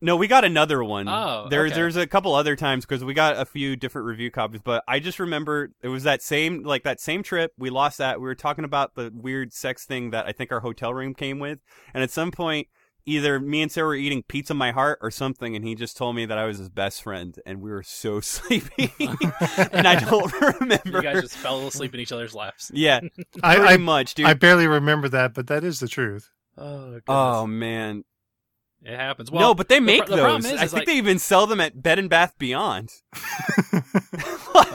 No, 0.00 0.16
we 0.16 0.28
got 0.28 0.44
another 0.44 0.84
one. 0.84 1.08
Oh, 1.08 1.46
there, 1.48 1.64
okay. 1.66 1.74
there's 1.74 1.96
a 1.96 2.06
couple 2.06 2.34
other 2.34 2.54
times 2.54 2.84
because 2.84 3.02
we 3.02 3.14
got 3.14 3.36
a 3.36 3.46
few 3.46 3.76
different 3.76 4.06
review 4.06 4.30
copies. 4.30 4.60
But 4.62 4.84
I 4.86 5.00
just 5.00 5.18
remember 5.18 5.70
it 5.82 5.88
was 5.88 6.02
that 6.02 6.22
same, 6.22 6.62
like 6.64 6.82
that 6.84 7.00
same 7.00 7.22
trip. 7.22 7.52
We 7.56 7.70
lost 7.70 7.98
that. 7.98 8.20
We 8.20 8.26
were 8.26 8.34
talking 8.34 8.64
about 8.64 8.94
the 8.94 9.10
weird 9.14 9.54
sex 9.54 9.86
thing 9.86 10.10
that 10.10 10.26
I 10.26 10.32
think 10.32 10.52
our 10.52 10.60
hotel 10.60 10.92
room 10.92 11.14
came 11.14 11.38
with, 11.38 11.60
and 11.94 12.02
at 12.02 12.10
some 12.10 12.30
point, 12.30 12.68
either 13.06 13.38
me 13.38 13.62
and 13.62 13.72
Sarah 13.72 13.86
were 13.86 13.94
eating 13.94 14.22
pizza 14.24 14.52
my 14.52 14.72
heart 14.72 14.98
or 15.00 15.10
something, 15.10 15.56
and 15.56 15.64
he 15.64 15.74
just 15.74 15.96
told 15.96 16.16
me 16.16 16.26
that 16.26 16.36
I 16.36 16.44
was 16.44 16.58
his 16.58 16.68
best 16.68 17.02
friend, 17.02 17.38
and 17.46 17.62
we 17.62 17.70
were 17.70 17.84
so 17.84 18.20
sleepy, 18.20 18.92
and 18.98 19.88
I 19.88 20.04
don't 20.04 20.32
remember. 20.60 20.98
You 20.98 21.02
guys 21.02 21.22
just 21.22 21.36
fell 21.36 21.66
asleep 21.66 21.94
in 21.94 22.00
each 22.00 22.12
other's 22.12 22.34
laps. 22.34 22.70
yeah, 22.74 23.00
I, 23.42 23.56
I, 23.56 23.76
much, 23.78 24.14
dude. 24.14 24.26
I 24.26 24.34
barely 24.34 24.66
remember 24.66 25.08
that, 25.08 25.32
but 25.32 25.46
that 25.46 25.64
is 25.64 25.80
the 25.80 25.88
truth. 25.88 26.28
Oh, 26.58 27.00
oh 27.06 27.46
man, 27.46 28.04
it 28.86 28.96
happens. 28.96 29.30
Well, 29.30 29.40
no, 29.48 29.54
but 29.54 29.68
they 29.68 29.80
make 29.80 30.06
pro- 30.06 30.16
the 30.16 30.22
problem 30.22 30.42
those. 30.42 30.52
is- 30.52 30.60
I 30.60 30.64
is, 30.64 30.70
think 30.70 30.80
like- 30.80 30.86
they 30.86 30.96
even 30.96 31.18
sell 31.18 31.46
them 31.46 31.60
at 31.60 31.82
Bed 31.82 31.98
and 31.98 32.08
Bath 32.08 32.34
Beyond. 32.38 32.90
like, 33.72 33.82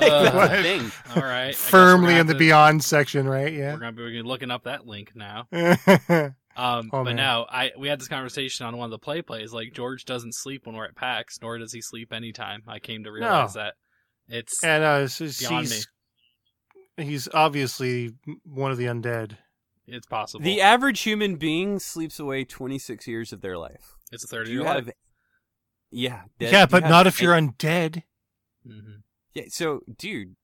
Uh, 0.01 0.31
that's 0.31 0.57
the 0.57 0.63
thing. 0.63 0.91
all 1.15 1.21
right. 1.23 1.43
I 1.43 1.47
guess 1.51 1.63
we're 1.65 1.79
Firmly 1.79 2.15
in 2.17 2.27
the 2.27 2.33
to- 2.33 2.39
Beyond 2.39 2.83
section, 2.83 3.27
right? 3.27 3.51
Yeah. 3.53 3.73
We're 3.73 3.79
gonna 3.79 3.91
be 3.93 4.21
looking 4.21 4.51
up 4.51 4.63
that 4.65 4.85
link 4.85 5.11
now. 5.15 5.47
Um, 6.53 6.89
Oh, 6.91 7.05
but 7.05 7.11
man. 7.11 7.15
now 7.15 7.45
I 7.49 7.71
we 7.79 7.87
had 7.87 8.01
this 8.01 8.09
conversation 8.09 8.65
on 8.65 8.75
one 8.75 8.83
of 8.83 8.91
the 8.91 8.99
play 8.99 9.21
plays. 9.21 9.53
Like 9.53 9.71
George 9.73 10.03
doesn't 10.03 10.33
sleep 10.35 10.65
when 10.67 10.75
we're 10.75 10.83
at 10.83 10.97
PAX, 10.97 11.39
nor 11.41 11.57
does 11.57 11.71
he 11.71 11.79
sleep 11.81 12.11
anytime. 12.11 12.61
I 12.67 12.79
came 12.79 13.05
to 13.05 13.11
realize 13.11 13.53
that 13.53 13.75
it's 14.27 14.61
and 14.61 14.83
uh, 14.83 15.07
so 15.07 15.29
Beyond 15.47 15.67
he's 15.69 15.87
he's 16.97 17.29
obviously 17.33 18.15
one 18.43 18.69
of 18.69 18.77
the 18.77 18.83
undead. 18.87 19.37
it's 19.87 20.05
possible. 20.07 20.43
The 20.43 20.59
average 20.59 20.99
human 21.03 21.37
being 21.37 21.79
sleeps 21.79 22.19
away 22.19 22.43
26 22.43 23.07
years 23.07 23.31
of 23.31 23.39
their 23.39 23.57
life. 23.57 23.95
It's 24.11 24.23
a 24.23 24.27
third 24.27 24.47
of 24.47 24.49
you 24.49 24.59
your 24.59 24.65
have, 24.65 24.85
life. 24.87 24.95
yeah, 25.91 26.21
dead- 26.39 26.51
yeah, 26.53 26.65
but 26.65 26.83
not 26.83 27.07
if 27.07 27.21
you're 27.21 27.33
any- 27.33 27.49
undead, 27.49 28.03
Mm-hmm. 28.67 28.97
Yeah, 29.33 29.43
so, 29.49 29.79
dude, 29.97 30.35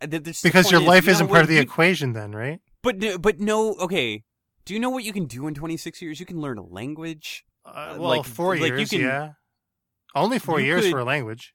th- 0.00 0.22
because 0.42 0.70
your 0.70 0.80
is, 0.82 0.86
life 0.86 1.08
isn't 1.08 1.28
part 1.28 1.42
of 1.42 1.48
the 1.48 1.54
you- 1.54 1.60
equation, 1.62 2.12
then, 2.12 2.32
right? 2.32 2.60
But 2.82 2.98
no- 2.98 3.18
but 3.18 3.40
no, 3.40 3.74
okay. 3.76 4.22
Do 4.64 4.74
you 4.74 4.80
know 4.80 4.90
what 4.90 5.04
you 5.04 5.12
can 5.12 5.26
do 5.26 5.46
in 5.46 5.54
26 5.54 6.00
years? 6.02 6.20
You 6.20 6.26
can 6.26 6.40
learn 6.40 6.58
a 6.58 6.64
language. 6.64 7.44
Uh, 7.64 7.68
Uh, 7.68 7.96
well, 7.98 8.08
like- 8.18 8.24
four 8.26 8.56
like 8.56 8.70
you 8.72 8.76
years, 8.78 8.90
can- 8.90 9.00
yeah. 9.00 9.32
Only 10.14 10.38
four 10.38 10.60
you 10.60 10.66
years 10.66 10.82
could- 10.82 10.90
for 10.92 10.98
a 11.00 11.04
language. 11.04 11.54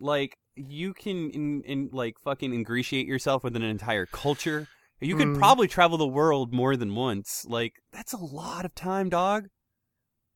Like 0.00 0.36
you 0.56 0.94
can 0.94 1.30
in, 1.30 1.62
in 1.64 1.88
like 1.92 2.14
fucking 2.22 2.52
ingratiate 2.54 3.06
yourself 3.06 3.42
with 3.44 3.56
an 3.56 3.62
entire 3.62 4.06
culture. 4.06 4.68
You 5.00 5.16
could 5.16 5.28
Mm. 5.28 5.38
probably 5.38 5.68
travel 5.68 5.98
the 5.98 6.06
world 6.06 6.52
more 6.52 6.76
than 6.76 6.94
once. 6.94 7.44
Like 7.46 7.74
that's 7.92 8.12
a 8.12 8.18
lot 8.18 8.64
of 8.64 8.74
time, 8.74 9.08
dog. 9.08 9.48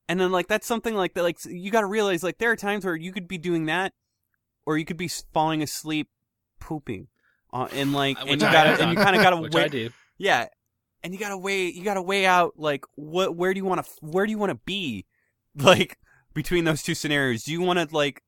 And 0.09 0.19
then 0.19 0.31
like 0.31 0.47
that's 0.47 0.65
something 0.65 0.95
like 0.95 1.13
that. 1.13 1.23
Like 1.23 1.37
you 1.45 1.69
got 1.69 1.81
to 1.81 1.87
realize 1.87 2.23
like 2.23 2.39
there 2.39 2.49
are 2.51 2.55
times 2.55 2.83
where 2.83 2.95
you 2.95 3.13
could 3.13 3.27
be 3.27 3.37
doing 3.37 3.67
that, 3.67 3.93
or 4.65 4.77
you 4.77 4.83
could 4.83 4.97
be 4.97 5.07
falling 5.07 5.61
asleep, 5.61 6.09
pooping, 6.59 7.07
uh, 7.53 7.67
and 7.73 7.93
like 7.93 8.17
and 8.19 8.29
you 8.29 8.37
gotta 8.37 8.81
and 8.81 8.91
you 8.91 8.97
kind 8.97 9.15
of 9.15 9.21
gotta 9.21 9.37
wait. 9.37 9.55
I 9.55 9.67
do. 9.67 9.89
yeah, 10.17 10.47
and 11.03 11.13
you 11.13 11.19
gotta 11.19 11.37
weigh 11.37 11.67
you 11.67 11.83
gotta 11.83 12.01
weigh 12.01 12.25
out 12.25 12.53
like 12.57 12.85
what 12.95 13.35
where 13.35 13.53
do 13.53 13.59
you 13.59 13.65
want 13.65 13.85
to 13.85 13.91
where 14.01 14.25
do 14.25 14.31
you 14.31 14.39
want 14.39 14.49
to 14.49 14.59
be, 14.65 15.05
like 15.55 15.99
between 16.33 16.65
those 16.65 16.81
two 16.81 16.95
scenarios. 16.95 17.43
Do 17.43 17.51
you 17.51 17.61
want 17.61 17.77
to 17.77 17.95
like 17.95 18.23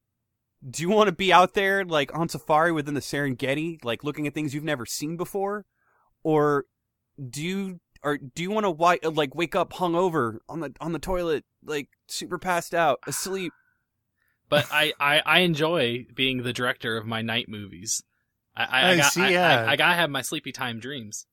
do 0.70 0.84
you 0.84 0.90
want 0.90 1.08
to 1.08 1.16
be 1.16 1.34
out 1.34 1.56
there 1.56 1.84
like 1.84 2.16
on 2.16 2.30
safari 2.30 2.72
within 2.72 2.94
the 2.94 3.02
Serengeti, 3.02 3.84
like 3.84 4.04
looking 4.04 4.28
at 4.28 4.36
things 4.36 4.54
you've 4.54 4.64
never 4.64 4.86
seen 4.86 5.18
before, 5.18 5.66
or 6.24 6.66
do 7.30 7.42
you 7.42 7.80
or 8.04 8.18
do 8.18 8.44
you 8.44 8.52
want 8.52 8.66
to 8.66 9.10
like 9.10 9.34
wake 9.36 9.56
up 9.56 9.74
hungover 9.74 10.38
on 10.48 10.60
the 10.60 10.74
on 10.80 10.92
the 10.92 11.00
toilet, 11.00 11.44
like 11.66 11.90
super 12.08 12.38
passed 12.38 12.74
out, 12.74 13.00
asleep? 13.08 13.54
But 14.50 14.68
I, 14.70 14.92
I, 15.00 15.22
I 15.26 15.40
enjoy 15.40 16.08
being 16.14 16.44
the 16.44 16.52
director 16.52 16.98
of 16.98 17.06
my 17.06 17.22
night 17.22 17.48
movies. 17.48 18.04
I, 18.54 18.64
I, 18.66 18.82
I, 18.82 18.90
I 18.92 18.98
got, 18.98 19.14
see, 19.14 19.22
I, 19.22 19.30
yeah. 19.30 19.64
I, 19.66 19.72
I 19.72 19.76
gotta 19.78 19.94
have 19.96 20.10
my 20.10 20.22
sleepy 20.22 20.52
time 20.52 20.82
dreams. 20.82 21.26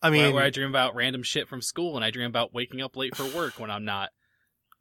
I 0.00 0.10
mean, 0.10 0.32
where 0.32 0.44
I 0.44 0.50
dream 0.50 0.68
about 0.68 0.94
random 0.94 1.24
shit 1.24 1.48
from 1.48 1.60
school 1.60 1.96
and 1.96 2.04
I 2.04 2.12
dream 2.12 2.28
about 2.28 2.54
waking 2.54 2.80
up 2.80 2.96
late 2.96 3.16
for 3.16 3.24
work 3.36 3.58
when 3.58 3.72
I'm 3.72 3.84
not. 3.84 4.10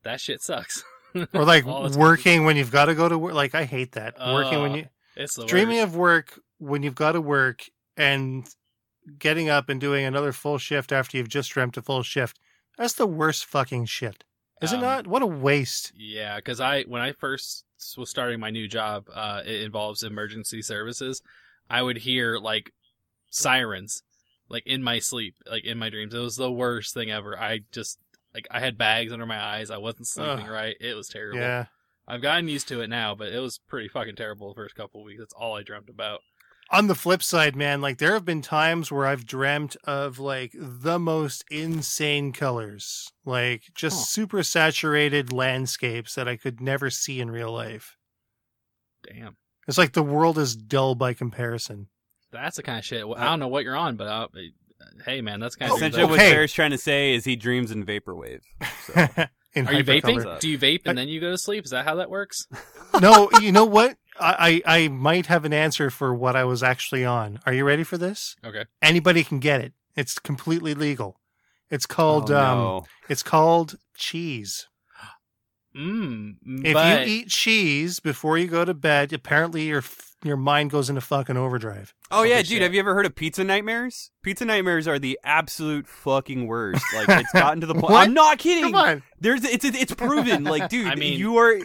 That 0.04 0.22
shit 0.22 0.42
sucks. 0.44 0.84
or 1.34 1.44
like 1.46 1.66
All 1.66 1.82
the 1.82 1.90
time. 1.90 2.00
working 2.00 2.46
when 2.46 2.56
you've 2.58 2.72
got 2.72 2.86
to 2.86 2.94
go 2.94 3.10
to 3.10 3.18
work. 3.18 3.34
Like 3.34 3.56
I 3.56 3.64
hate 3.66 3.94
that. 3.94 4.14
working 4.20 4.62
when 4.62 4.72
Oh, 4.74 4.76
you 4.76 4.86
It's 5.16 5.36
the 5.36 5.46
dreaming 5.48 5.78
worst. 5.78 5.88
of 5.88 5.96
work 5.96 6.40
when 6.60 6.84
you've 6.84 6.94
got 6.94 7.14
to 7.14 7.22
work 7.22 7.66
and 7.98 8.48
getting 9.18 9.50
up 9.50 9.68
and 9.68 9.82
doing 9.82 10.06
another 10.06 10.32
full 10.32 10.60
shift 10.60 10.92
after 10.92 11.18
you've 11.18 11.28
just 11.28 11.50
dreamt 11.50 11.76
a 11.76 11.82
full 11.82 12.04
shift. 12.04 12.40
That's 12.80 12.94
the 12.96 13.06
worst 13.06 13.46
fucking 13.46 13.86
shit. 13.86 14.24
Is 14.62 14.74
Um, 14.74 14.80
it 14.80 14.82
not? 14.82 15.06
What 15.08 15.22
a 15.22 15.28
waste. 15.28 15.92
Yeah, 15.96 16.38
because 16.38 16.60
I 16.60 16.82
when 16.84 17.02
I 17.02 17.12
first 17.12 17.66
was 17.98 18.10
starting 18.10 18.40
my 18.40 18.50
new 18.50 18.68
job, 18.68 19.08
uh, 19.14 19.44
it 19.46 19.62
involves 19.62 20.02
emergency 20.02 20.62
services. 20.64 21.22
I 21.70 21.82
would 21.84 21.98
hear 21.98 22.38
like 22.40 22.74
sirens, 23.30 24.04
like 24.50 24.66
in 24.66 24.82
my 24.84 25.00
sleep, 25.00 25.36
like 25.50 25.66
in 25.66 25.78
my 25.78 25.90
dreams. 25.90 26.14
It 26.14 26.20
was 26.20 26.36
the 26.38 26.52
worst 26.52 26.94
thing 26.94 27.12
ever. 27.12 27.38
I 27.40 27.60
just 27.72 28.00
like 28.34 28.48
I 28.52 28.60
had 28.60 28.78
bags 28.78 29.12
under 29.14 29.26
my 29.26 29.40
eyes. 29.42 29.70
I 29.70 29.78
wasn't 29.78 30.08
sleeping 30.08 30.46
Ugh. 30.46 30.50
right. 30.50 30.76
It 30.80 30.96
was 30.96 31.08
terrible. 31.10 31.40
Yeah. 31.40 31.66
I've 32.08 32.22
gotten 32.24 32.48
used 32.48 32.68
to 32.70 32.82
it 32.82 32.88
now, 32.90 33.14
but 33.14 33.28
it 33.32 33.40
was 33.40 33.60
pretty 33.60 33.88
fucking 33.88 34.16
terrible 34.16 34.50
the 34.50 34.56
first 34.56 34.74
couple 34.76 35.02
of 35.02 35.06
weeks. 35.06 35.20
That's 35.20 35.34
all 35.34 35.56
I 35.56 35.62
dreamt 35.64 35.90
about. 35.90 36.22
On 36.72 36.86
the 36.88 36.94
flip 36.96 37.24
side, 37.24 37.56
man, 37.56 37.82
like 37.82 37.98
there 37.98 38.14
have 38.14 38.26
been 38.26 38.44
times 38.44 38.92
where 38.92 39.08
I've 39.08 39.26
dreamt 39.26 39.76
of 39.86 40.20
like 40.20 40.52
the 40.54 41.00
most 41.00 41.44
insane 41.50 42.32
colors, 42.32 43.12
like 43.26 43.64
just 43.74 43.98
Huh. 43.98 44.04
super 44.04 44.44
saturated 44.44 45.34
landscapes 45.34 46.14
that 46.14 46.28
I 46.28 46.36
could 46.36 46.62
never 46.62 46.90
see 46.92 47.20
in 47.20 47.32
real 47.32 47.52
life. 47.52 47.98
Damn, 49.04 49.38
It's 49.68 49.78
like 49.80 49.94
the 49.94 50.04
world 50.04 50.38
is 50.38 50.56
dull 50.56 50.94
by 50.94 51.14
comparison. 51.14 51.88
that's 52.32 52.58
the 52.58 52.64
kind 52.64 52.78
of 52.78 52.86
shit. 52.86 53.04
I 53.18 53.24
don't 53.26 53.40
know 53.40 53.48
what 53.48 53.64
you're 53.64 53.76
on, 53.76 53.96
but 53.96 54.08
uh, 54.08 54.28
hey, 55.06 55.22
man, 55.22 55.40
that's 55.40 55.56
kind 55.56 55.72
of 55.72 55.78
Essentially, 55.78 56.04
what 56.04 56.20
okay. 56.20 56.30
Sarah's 56.30 56.54
trying 56.54 56.72
to 56.72 56.78
say 56.78 57.14
is 57.16 57.26
he 57.26 57.36
dreams 57.36 57.72
in 57.72 57.84
vaporwave. 57.86 58.42
So. 58.84 58.94
in 59.54 59.68
Are 59.68 59.74
you 59.74 59.84
hypercolor. 59.84 60.24
vaping? 60.24 60.40
Do 60.40 60.50
you 60.50 60.60
vape 60.60 60.82
and 60.86 60.96
then 60.98 61.08
you 61.08 61.20
go 61.20 61.32
to 61.32 61.38
sleep? 61.38 61.66
Is 61.66 61.72
that 61.72 61.86
how 61.86 61.96
that 61.96 62.10
works? 62.12 62.46
no, 63.02 63.30
you 63.42 63.52
know 63.52 63.66
what? 63.66 63.98
I, 64.20 64.62
I 64.68 64.84
I 64.84 64.88
might 64.90 65.26
have 65.28 65.46
an 65.46 65.54
answer 65.54 65.90
for 65.90 66.14
what 66.14 66.36
I 66.36 66.44
was 66.44 66.62
actually 66.64 67.06
on. 67.06 67.40
Are 67.46 67.54
you 67.54 67.64
ready 67.66 67.84
for 67.84 67.98
this? 67.98 68.36
Okay. 68.46 68.66
Anybody 68.82 69.24
can 69.24 69.40
get 69.40 69.62
it. 69.62 69.74
It's 69.96 70.20
completely 70.20 70.74
legal. 70.74 71.20
It's 71.70 71.86
Oh, 71.90 71.94
called 71.94 72.32
um 72.32 72.58
no. 72.58 72.86
it's 73.10 73.24
called 73.24 73.78
cheese. 73.96 74.68
Mm, 75.76 76.36
If 76.66 76.74
but 76.74 77.08
you 77.08 77.14
eat 77.14 77.28
cheese 77.30 78.00
before 78.00 78.38
you 78.38 78.48
go 78.48 78.66
to 78.66 78.74
bed, 78.74 79.14
apparently 79.14 79.64
your 79.68 79.84
your 80.24 80.36
mind 80.36 80.72
goes 80.72 80.90
into 80.90 81.00
fucking 81.02 81.38
overdrive. 81.38 81.94
Oh 82.12 82.24
yeah, 82.24 82.38
dude. 82.40 82.48
shit. 82.48 82.62
Have 82.64 82.74
you 82.74 82.80
ever 82.80 82.94
heard 82.96 83.06
of 83.06 83.16
pizza 83.16 83.44
nightmares? 83.44 84.10
Pizza 84.24 84.46
nightmares 84.46 84.88
are 84.88 84.98
the 85.00 85.20
absolute 85.24 85.88
fucking 85.88 86.48
worst. 86.48 86.84
Like 86.94 87.08
it's 87.22 87.32
gotten 87.32 87.62
to 87.62 87.68
the 87.68 87.76
point. 87.80 87.94
I'm 87.94 88.14
not 88.14 88.40
kidding. 88.40 88.64
Come 88.74 88.76
on. 88.76 89.04
There's 89.22 89.44
it's 89.46 89.64
it's 89.64 89.94
proven. 89.94 90.44
Like, 90.44 90.70
dude, 90.70 90.88
I 90.88 90.96
mean, 90.96 91.20
you 91.20 91.38
are 91.38 91.56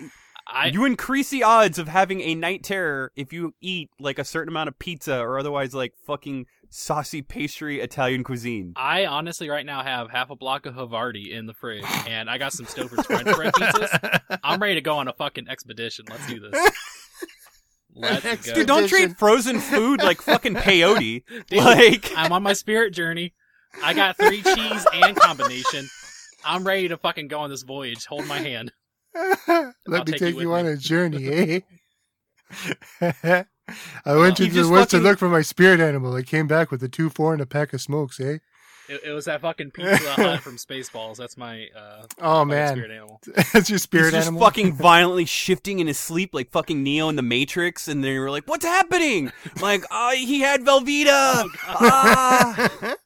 I 0.47 0.67
you 0.67 0.85
increase 0.85 1.31
the 1.31 1.43
odds 1.43 1.79
of 1.79 1.89
having 1.89 2.21
a 2.21 2.35
night 2.35 2.63
terror 2.63 3.13
if 3.17 3.33
you 3.33 3.55
eat 3.61 3.91
like 3.99 4.19
a 4.19 4.25
certain 4.25 4.53
amount 4.53 4.69
of 4.69 4.79
pizza 4.79 5.19
or 5.19 5.39
otherwise 5.39 5.75
like 5.75 5.95
fucking 6.07 6.47
saucy 6.69 7.23
pastry 7.23 7.81
Italian 7.81 8.25
cuisine. 8.25 8.73
I 8.77 9.07
honestly 9.07 9.49
right 9.49 9.65
now 9.65 9.83
have 9.83 10.11
half 10.11 10.31
a 10.31 10.37
block 10.37 10.67
of 10.67 10.75
Havarti 10.75 11.31
in 11.31 11.47
the 11.47 11.55
fridge, 11.55 11.85
and 12.09 12.29
I 12.29 12.39
got 12.39 12.53
some 12.53 12.67
Stouffer's 12.67 13.07
French 13.07 13.35
bread 13.35 13.53
pizzas. 13.55 14.39
I'm 14.43 14.61
ready 14.61 14.75
to 14.75 14.81
go 14.81 14.99
on 14.99 15.09
a 15.09 15.13
fucking 15.13 15.49
expedition. 15.49 16.07
Let's 16.11 16.27
do 16.27 16.41
this. 16.41 16.71
Let's 17.95 18.47
go. 18.47 18.55
Dude, 18.55 18.67
don't 18.67 18.89
treat 18.89 19.17
frozen 19.17 19.61
food 19.61 20.03
like 20.03 20.21
fucking 20.21 20.57
peyote. 20.57 21.23
Dude, 21.49 21.59
like 21.59 22.11
I'm 22.17 22.33
on 22.33 22.43
my 22.43 22.53
spirit 22.53 22.93
journey. 22.93 23.33
I 23.83 23.95
got 23.95 24.17
three 24.17 24.43
cheese 24.43 24.87
and 24.93 25.17
combination. 25.17 25.89
I'm 26.45 26.65
ready 26.65 26.89
to 26.89 26.97
fucking 26.97 27.29
go 27.29 27.41
on 27.41 27.51
this 27.51 27.63
voyage. 27.63 28.05
Hold 28.07 28.27
my 28.27 28.39
hand. 28.39 28.73
I'll 29.49 29.75
Let 29.87 30.07
me 30.07 30.13
take 30.13 30.19
take 30.19 30.39
you 30.39 30.41
you, 30.41 30.53
on 30.55 30.67
me. 30.67 30.73
a 30.73 30.77
journey, 30.77 31.29
eh? 31.29 31.61
I 34.05 34.17
went 34.17 34.39
You 34.41 34.47
into 34.47 34.57
the 34.59 34.63
just 34.63 34.71
woods 34.71 34.91
to 34.91 34.99
look 34.99 35.19
for 35.19 35.29
my 35.29 35.43
spirit 35.43 35.81
animal. 35.81 36.15
I 36.15 36.23
came 36.23 36.47
back 36.47 36.71
with 36.71 36.83
a 36.83 36.89
two 36.89 37.11
four 37.11 37.33
and 37.33 37.41
a 37.43 37.47
pack 37.47 37.73
of 37.73 37.81
smokes, 37.81 38.21
eh? 38.21 38.39
It, 38.87 39.01
it 39.05 39.13
was 39.13 39.25
that 39.25 39.41
fucking 39.41 39.71
Pizza 39.71 40.13
Hut 40.13 40.41
from 40.41 40.57
Spaceballs. 40.57 41.17
That's 41.17 41.37
my 41.39 41.69
uh, 41.75 42.07
Oh 42.21 42.45
fucking 42.45 42.49
man, 42.49 42.69
spirit 42.69 42.91
animal. 42.91 43.21
that's 43.53 43.71
your 43.71 43.79
spirit 43.79 44.13
He's 44.13 44.13
just 44.13 44.27
animal. 44.27 44.43
fucking 44.43 44.73
violently 44.75 45.25
shifting 45.25 45.79
in 45.79 45.87
his 45.87 45.99
sleep 45.99 46.35
like 46.35 46.51
fucking 46.51 46.83
Neo 46.83 47.09
in 47.09 47.17
the 47.17 47.23
Matrix, 47.23 47.89
and 47.89 48.05
they 48.05 48.19
were 48.19 48.31
like, 48.31 48.47
"What's 48.47 48.65
happening?" 48.67 49.33
like, 49.63 49.85
"Ah, 49.91 50.13
he 50.13 50.41
had 50.41 50.63
Velveeta." 50.63 51.47
ah. 51.67 52.97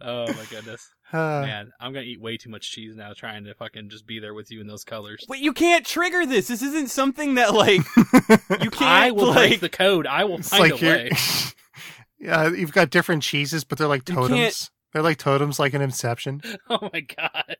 Oh 0.00 0.26
my 0.32 0.44
goodness. 0.48 0.88
Man, 1.12 1.72
I'm 1.80 1.92
gonna 1.92 2.04
eat 2.04 2.20
way 2.20 2.36
too 2.36 2.50
much 2.50 2.70
cheese 2.70 2.94
now, 2.96 3.12
trying 3.12 3.44
to 3.44 3.54
fucking 3.54 3.88
just 3.90 4.06
be 4.06 4.18
there 4.18 4.34
with 4.34 4.50
you 4.50 4.60
in 4.60 4.66
those 4.66 4.84
colors. 4.84 5.24
Wait, 5.28 5.40
you 5.40 5.52
can't 5.52 5.84
trigger 5.84 6.26
this. 6.26 6.48
This 6.48 6.62
isn't 6.62 6.90
something 6.90 7.34
that 7.34 7.54
like 7.54 7.82
you 7.96 8.70
can't. 8.70 8.82
I 8.82 9.10
will 9.10 9.28
like, 9.28 9.50
break 9.50 9.60
the 9.60 9.68
code. 9.68 10.06
I 10.06 10.24
will 10.24 10.38
it's 10.38 10.48
find 10.48 10.62
like 10.62 10.82
a 10.82 10.84
you're. 10.84 10.94
way. 10.94 11.10
yeah, 12.18 12.48
you've 12.50 12.72
got 12.72 12.90
different 12.90 13.22
cheeses, 13.22 13.64
but 13.64 13.78
they're 13.78 13.88
like 13.88 14.04
totems. 14.04 14.70
They're 14.92 15.02
like 15.02 15.18
totems, 15.18 15.58
like 15.58 15.74
an 15.74 15.82
Inception. 15.82 16.42
Oh 16.68 16.90
my 16.92 17.00
god. 17.00 17.56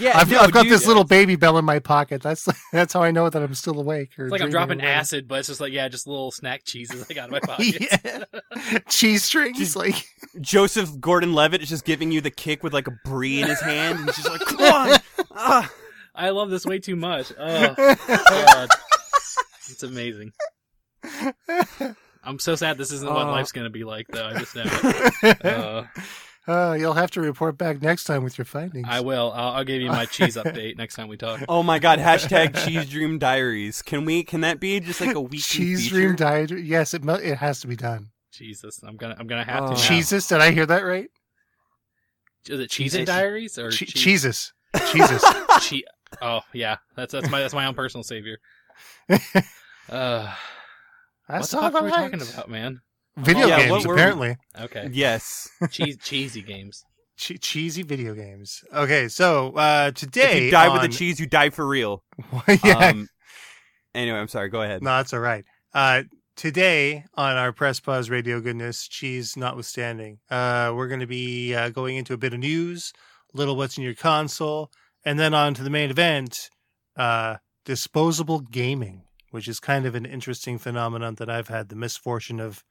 Yeah, 0.00 0.18
I've, 0.18 0.30
no, 0.30 0.38
I've 0.38 0.50
got 0.50 0.62
dude, 0.64 0.72
this 0.72 0.86
little 0.86 1.04
Babybel 1.04 1.58
in 1.58 1.64
my 1.64 1.78
pocket. 1.78 2.22
That's 2.22 2.48
that's 2.72 2.92
how 2.94 3.02
I 3.02 3.10
know 3.10 3.28
that 3.30 3.40
I'm 3.42 3.54
still 3.54 3.78
awake. 3.78 4.18
Or 4.18 4.24
It's 4.26 4.32
like 4.32 4.40
I'm 4.40 4.50
dropping 4.50 4.78
whatever. 4.78 4.92
acid, 4.98 5.28
but 5.28 5.38
it's 5.40 5.48
just 5.48 5.60
like 5.60 5.72
yeah, 5.72 5.88
just 5.88 6.06
little 6.06 6.30
snack 6.30 6.64
cheeses 6.64 7.06
I 7.08 7.14
got 7.14 7.26
in 7.26 7.30
my 7.32 7.40
pocket. 7.40 7.82
yeah, 8.04 8.78
cheese 8.88 9.22
strings. 9.24 9.76
Like 9.76 10.06
Joseph 10.40 10.98
Gordon-Levitt 11.00 11.62
is 11.62 11.68
just 11.68 11.84
giving 11.84 12.10
you 12.10 12.20
the 12.20 12.30
kick 12.30 12.62
with 12.62 12.72
like 12.72 12.88
a 12.88 12.92
brie 13.04 13.40
in 13.42 13.48
his 13.48 13.60
hand. 13.60 13.98
and 14.00 14.06
He's 14.06 14.16
just 14.16 14.28
like, 14.30 14.40
come 14.40 14.60
on. 14.60 14.98
Ah. 15.36 15.70
I 16.14 16.30
love 16.30 16.48
this 16.50 16.64
way 16.64 16.78
too 16.78 16.94
much. 16.96 17.32
Oh 17.38 17.74
god, 17.76 18.68
it's 19.68 19.82
amazing. 19.82 20.32
I'm 22.22 22.38
so 22.38 22.54
sad 22.54 22.78
this 22.78 22.90
isn't 22.92 23.12
what 23.12 23.26
Oh. 23.26 23.30
life's 23.30 23.52
gonna 23.52 23.68
be 23.70 23.84
like, 23.84 24.06
though. 24.08 24.24
I 24.26 24.38
just 24.38 24.54
know. 24.56 24.62
it. 24.64 25.44
Uh, 25.44 25.82
Uh, 26.46 26.76
you'll 26.78 26.92
have 26.94 27.10
to 27.12 27.20
report 27.22 27.56
back 27.56 27.80
next 27.80 28.04
time 28.04 28.22
with 28.22 28.36
your 28.36 28.44
findings. 28.44 28.86
I 28.90 29.00
will. 29.00 29.32
I'll, 29.34 29.52
I'll 29.54 29.64
give 29.64 29.80
you 29.80 29.88
my 29.88 30.04
cheese 30.04 30.36
update 30.36 30.76
next 30.76 30.94
time 30.96 31.08
we 31.08 31.16
talk. 31.16 31.42
Oh 31.48 31.62
my 31.62 31.78
god, 31.78 31.98
hashtag 31.98 32.62
Cheese 32.64 32.90
Dream 32.90 33.18
Diaries. 33.18 33.80
Can 33.80 34.04
we, 34.04 34.22
can 34.24 34.42
that 34.42 34.60
be 34.60 34.78
just 34.80 35.00
like 35.00 35.14
a 35.14 35.20
weekly 35.20 35.38
Cheese 35.38 35.84
feature? 35.84 35.94
Dream 35.94 36.16
Diet. 36.16 36.50
Yes, 36.50 36.92
it 36.92 37.02
it 37.08 37.36
has 37.38 37.60
to 37.60 37.66
be 37.66 37.76
done. 37.76 38.10
Jesus, 38.32 38.82
I'm 38.82 38.96
gonna 38.96 39.16
I'm 39.18 39.26
gonna 39.26 39.44
have 39.44 39.62
Oh. 39.62 39.66
to. 39.68 39.72
now. 39.72 39.78
Cheeses? 39.78 40.26
Did 40.26 40.40
I 40.40 40.50
hear 40.50 40.66
that 40.66 40.82
right? 40.82 41.08
Is 42.48 42.60
it 42.60 42.68
cheese 42.68 42.92
Cheese- 42.92 43.06
diaries 43.06 43.56
or 43.58 43.70
Che- 43.70 43.86
cheese? 43.86 44.02
cheeses. 44.02 44.52
Cheeses. 44.92 45.24
Che- 45.62 45.84
oh 46.20 46.40
yeah, 46.52 46.76
that's 46.94 47.12
that's 47.12 47.30
my 47.30 47.40
that's 47.40 47.54
my 47.54 47.64
own 47.66 47.74
personal 47.74 48.04
savior. 48.04 48.38
Uh, 49.88 50.22
what 51.26 51.36
That's 51.40 51.50
the 51.50 51.58
all 51.58 51.70
fuck 51.70 51.74
are 51.82 51.84
we 51.84 51.90
right. 51.90 52.10
talking 52.10 52.22
about, 52.34 52.48
man? 52.48 52.80
Video 53.16 53.46
Yeah, 53.46 53.58
games, 53.58 53.70
what 53.70 53.86
were 53.86 53.94
we- 53.94 54.00
apparently. 54.00 54.36
Okay, 54.60 54.88
Yes. 54.92 55.48
cheese 55.70 55.98
cheesy 56.02 56.42
games. 56.42 56.84
Che- 57.16 57.38
cheesy 57.38 57.82
video 57.82 58.12
games. 58.14 58.64
Okay, 58.74 59.06
so 59.08 59.52
uh, 59.56 59.88
If 59.90 59.94
today 59.94 60.46
you 60.46 60.50
die 60.50 60.68
with 60.72 60.82
the 60.82 60.88
cheese, 60.88 61.20
you 61.20 61.26
die 61.26 61.50
for 61.50 61.66
real. 61.66 62.02
yeah, 62.64 62.88
Um, 62.88 63.08
anyway, 63.94 64.18
I'm 64.18 64.26
sorry. 64.28 64.48
Go 64.48 64.62
ahead. 64.62 64.82
no, 64.82 64.90
that's 64.96 65.12
all 65.12 65.20
right. 65.20 65.44
Uh, 65.72 66.02
today 66.34 67.04
on 67.14 67.36
our 67.36 67.52
Press 67.52 67.78
Pause 67.78 68.10
Radio 68.10 68.40
Goodness, 68.40 68.88
cheese 68.88 69.36
notwithstanding, 69.36 70.18
uh, 70.30 70.72
we're 70.74 70.88
going 70.88 71.00
to 71.00 71.06
be 71.06 71.54
uh, 71.54 71.68
going 71.70 71.96
into 71.96 72.14
a 72.14 72.18
bit 72.18 72.32
of 72.32 72.40
news, 72.40 72.92
little 73.32 73.54
what's 73.56 73.78
in 73.78 73.84
your 73.84 73.94
console, 73.94 74.70
and 75.04 75.18
then 75.20 75.34
on 75.34 75.54
to 75.54 75.62
the 75.62 75.70
main 75.70 75.90
event, 75.90 76.50
uh, 76.96 77.36
disposable 77.64 78.40
gaming, 78.40 79.02
which 79.30 79.46
is 79.46 79.60
kind 79.60 79.86
of 79.86 79.94
an 79.94 80.04
interesting 80.04 80.58
phenomenon 80.58 81.14
that 81.16 81.30
I've 81.30 81.48
had 81.48 81.68
the 81.68 81.76
misfortune 81.76 82.40
of 82.40 82.64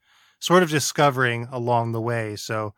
sort 0.44 0.62
of 0.62 0.68
discovering 0.68 1.48
along 1.50 1.92
the 1.92 2.00
way. 2.02 2.36
So 2.36 2.74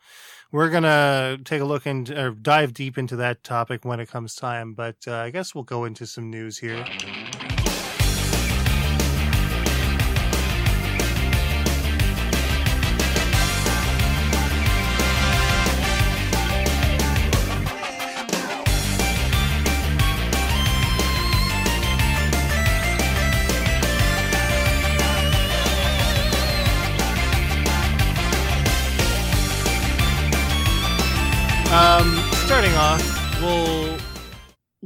we're 0.53 0.71
going 0.71 0.85
to 0.85 1.41
take 1.45 1.61
a 1.61 1.65
look 1.65 1.85
and 1.85 2.41
dive 2.41 2.73
deep 2.73 2.97
into 2.97 3.17
that 3.17 3.43
topic 3.43 3.85
when 3.85 3.99
it 3.99 4.09
comes 4.09 4.37
time. 4.37 4.73
But 4.73 4.99
uh, 5.09 5.17
I 5.17 5.31
guess 5.31 5.53
we'll 5.53 5.65
go 5.65 5.85
into 5.85 6.07
some 6.07 6.31
news 6.31 6.59
here. 6.59 6.87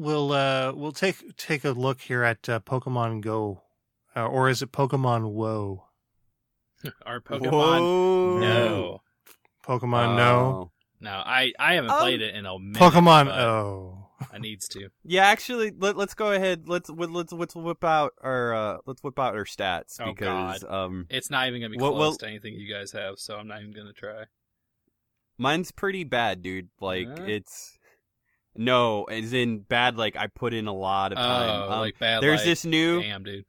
We'll 0.01 0.33
uh, 0.33 0.73
we'll 0.75 0.93
take 0.93 1.37
take 1.37 1.65
a 1.65 1.71
look 1.71 2.01
here 2.01 2.23
at 2.25 2.49
uh, 2.49 2.61
Pokemon 2.61 3.21
Go, 3.21 3.63
uh, 4.17 4.27
or 4.27 4.49
is 4.49 4.63
it 4.63 4.73
Pokemon 4.73 5.31
Woe? 5.33 5.85
Our 7.07 7.21
Pokemon. 7.21 7.51
Whoa. 7.53 8.39
No, 8.39 9.03
Pokemon 9.67 10.17
No, 10.17 10.31
Oh. 10.31 10.71
no, 11.01 11.11
I 11.11 11.53
I 11.59 11.75
haven't 11.75 11.91
Um, 11.91 12.01
played 12.01 12.23
it 12.23 12.35
in 12.35 12.47
a 12.47 12.59
minute. 12.59 12.77
Pokemon 12.81 13.27
but 13.27 13.39
Oh. 13.39 13.97
I 14.33 14.39
needs 14.39 14.69
to. 14.69 14.89
Yeah, 15.05 15.27
actually, 15.27 15.73
let, 15.79 15.97
let's 15.97 16.13
go 16.15 16.33
ahead. 16.33 16.69
Let's 16.69 16.91
let's 16.91 17.33
let's 17.33 17.55
whip 17.57 17.85
out 17.85 18.13
our 18.23 18.55
uh, 18.55 18.77
let's 18.87 19.03
whip 19.03 19.19
out 19.19 19.35
our 19.35 19.45
stats 19.45 19.99
Oh, 20.01 20.13
because 20.13 20.63
God. 20.63 20.71
um 20.85 21.07
It's 21.11 21.31
not 21.31 21.49
even 21.49 21.61
gonna 21.61 21.71
be 21.71 21.79
Well- 21.79 21.93
close 21.93 22.01
well- 22.01 22.17
to 22.19 22.27
anything 22.29 22.55
you 22.55 22.73
guys 22.73 22.93
have, 22.93 23.19
so 23.19 23.37
I'm 23.37 23.49
not 23.49 23.61
even 23.61 23.73
gonna 23.73 23.93
try. 23.95 24.25
mine's 25.39 25.71
pretty 25.73 26.05
bad, 26.05 26.43
dude. 26.43 26.69
Like 26.81 27.09
Huh? 27.09 27.25
it's 27.27 27.79
no, 28.57 29.05
as 29.05 29.33
in 29.33 29.61
bad. 29.61 29.97
Like 29.97 30.17
I 30.17 30.27
put 30.27 30.55
in 30.55 30.67
a 30.67 30.73
lot 30.75 31.13
of 31.13 31.19
time. 31.19 31.51
Oh, 31.69 31.73
Um, 31.73 31.81
like 31.81 31.99
bad. 31.99 32.23
there's 32.23 32.41
like, 32.41 32.47
this 32.47 32.65
new. 32.65 33.01
Damn, 33.03 33.23
dude. 33.23 33.45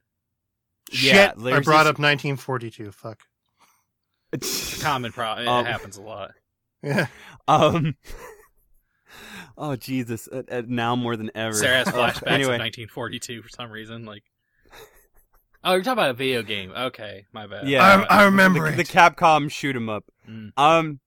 Yeah, 0.92 1.32
Shit! 1.32 1.38
I 1.38 1.60
brought 1.60 1.84
this- 1.84 1.90
up 1.90 1.98
1942. 1.98 2.92
Fuck. 2.92 3.20
Common 4.80 5.12
problem. 5.12 5.46
It 5.46 5.50
Um, 5.50 5.64
happens 5.66 5.96
a 5.96 6.02
lot. 6.02 6.32
Yeah. 6.82 7.06
um. 7.48 7.94
Oh 9.58 9.76
Jesus! 9.76 10.28
Uh, 10.32 10.42
uh, 10.50 10.62
now 10.66 10.96
more 10.96 11.14
than 11.14 11.30
ever. 11.34 11.52
Sarah 11.52 11.76
has 11.84 11.88
Uh, 11.88 11.92
flashbacks 11.92 12.26
anyway, 12.26 12.54
of 12.54 12.60
1942 12.60 13.42
for 13.42 13.48
some 13.50 13.70
reason. 13.70 14.06
Like, 14.06 14.22
oh, 15.62 15.72
you're 15.74 15.82
talking 15.82 15.92
about 15.92 16.08
a 16.10 16.14
video 16.14 16.42
game. 16.42 16.72
Okay, 16.74 17.26
my 17.34 17.46
bad. 17.46 17.68
Yeah, 17.68 18.04
I- 18.08 18.20
I 18.20 18.24
remember 18.24 18.60
the, 18.72 18.72
it. 18.72 18.76
the 18.78 18.84
Capcom 18.84 19.50
shoot 19.50 19.76
'em 19.76 19.90
up. 19.90 20.04
Mm. 20.28 20.52
Um, 20.56 21.00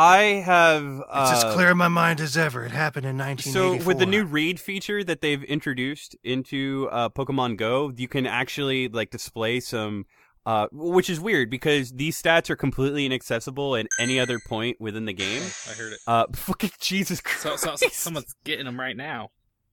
I 0.00 0.22
have. 0.46 0.82
It's 0.82 1.30
as 1.30 1.44
uh, 1.44 1.52
clear 1.52 1.72
in 1.72 1.76
my 1.76 1.88
mind 1.88 2.20
as 2.20 2.34
ever. 2.34 2.64
It 2.64 2.70
happened 2.70 3.04
in 3.04 3.18
1984. 3.18 3.80
So 3.80 3.86
with 3.86 3.98
the 3.98 4.06
new 4.06 4.24
read 4.24 4.58
feature 4.58 5.04
that 5.04 5.20
they've 5.20 5.44
introduced 5.44 6.16
into 6.24 6.88
uh, 6.90 7.10
Pokemon 7.10 7.58
Go, 7.58 7.92
you 7.94 8.08
can 8.08 8.24
actually 8.24 8.88
like 8.88 9.10
display 9.10 9.60
some, 9.60 10.06
uh, 10.46 10.68
which 10.72 11.10
is 11.10 11.20
weird 11.20 11.50
because 11.50 11.92
these 11.92 12.20
stats 12.20 12.48
are 12.48 12.56
completely 12.56 13.04
inaccessible 13.04 13.76
at 13.76 13.88
any 13.98 14.18
other 14.18 14.38
point 14.48 14.80
within 14.80 15.04
the 15.04 15.12
game. 15.12 15.42
I 15.68 15.74
heard 15.74 15.92
it. 15.92 15.98
Uh, 16.06 16.24
fucking 16.34 16.70
Jesus 16.80 17.20
Christ! 17.20 17.42
So, 17.42 17.56
so, 17.56 17.76
so 17.76 17.88
someone's 17.90 18.34
getting 18.42 18.64
them 18.64 18.80
right 18.80 18.96
now. 18.96 19.32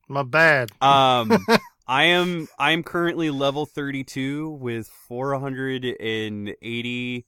my 0.09 0.23
bad. 0.23 0.71
um, 0.81 1.37
I 1.87 2.03
am 2.03 2.49
I 2.59 2.71
am 2.71 2.83
currently 2.83 3.29
level 3.29 3.65
thirty 3.65 4.03
two 4.03 4.49
with 4.49 4.89
four 5.07 5.39
hundred 5.39 5.85
and 5.85 6.53
eighty 6.61 7.27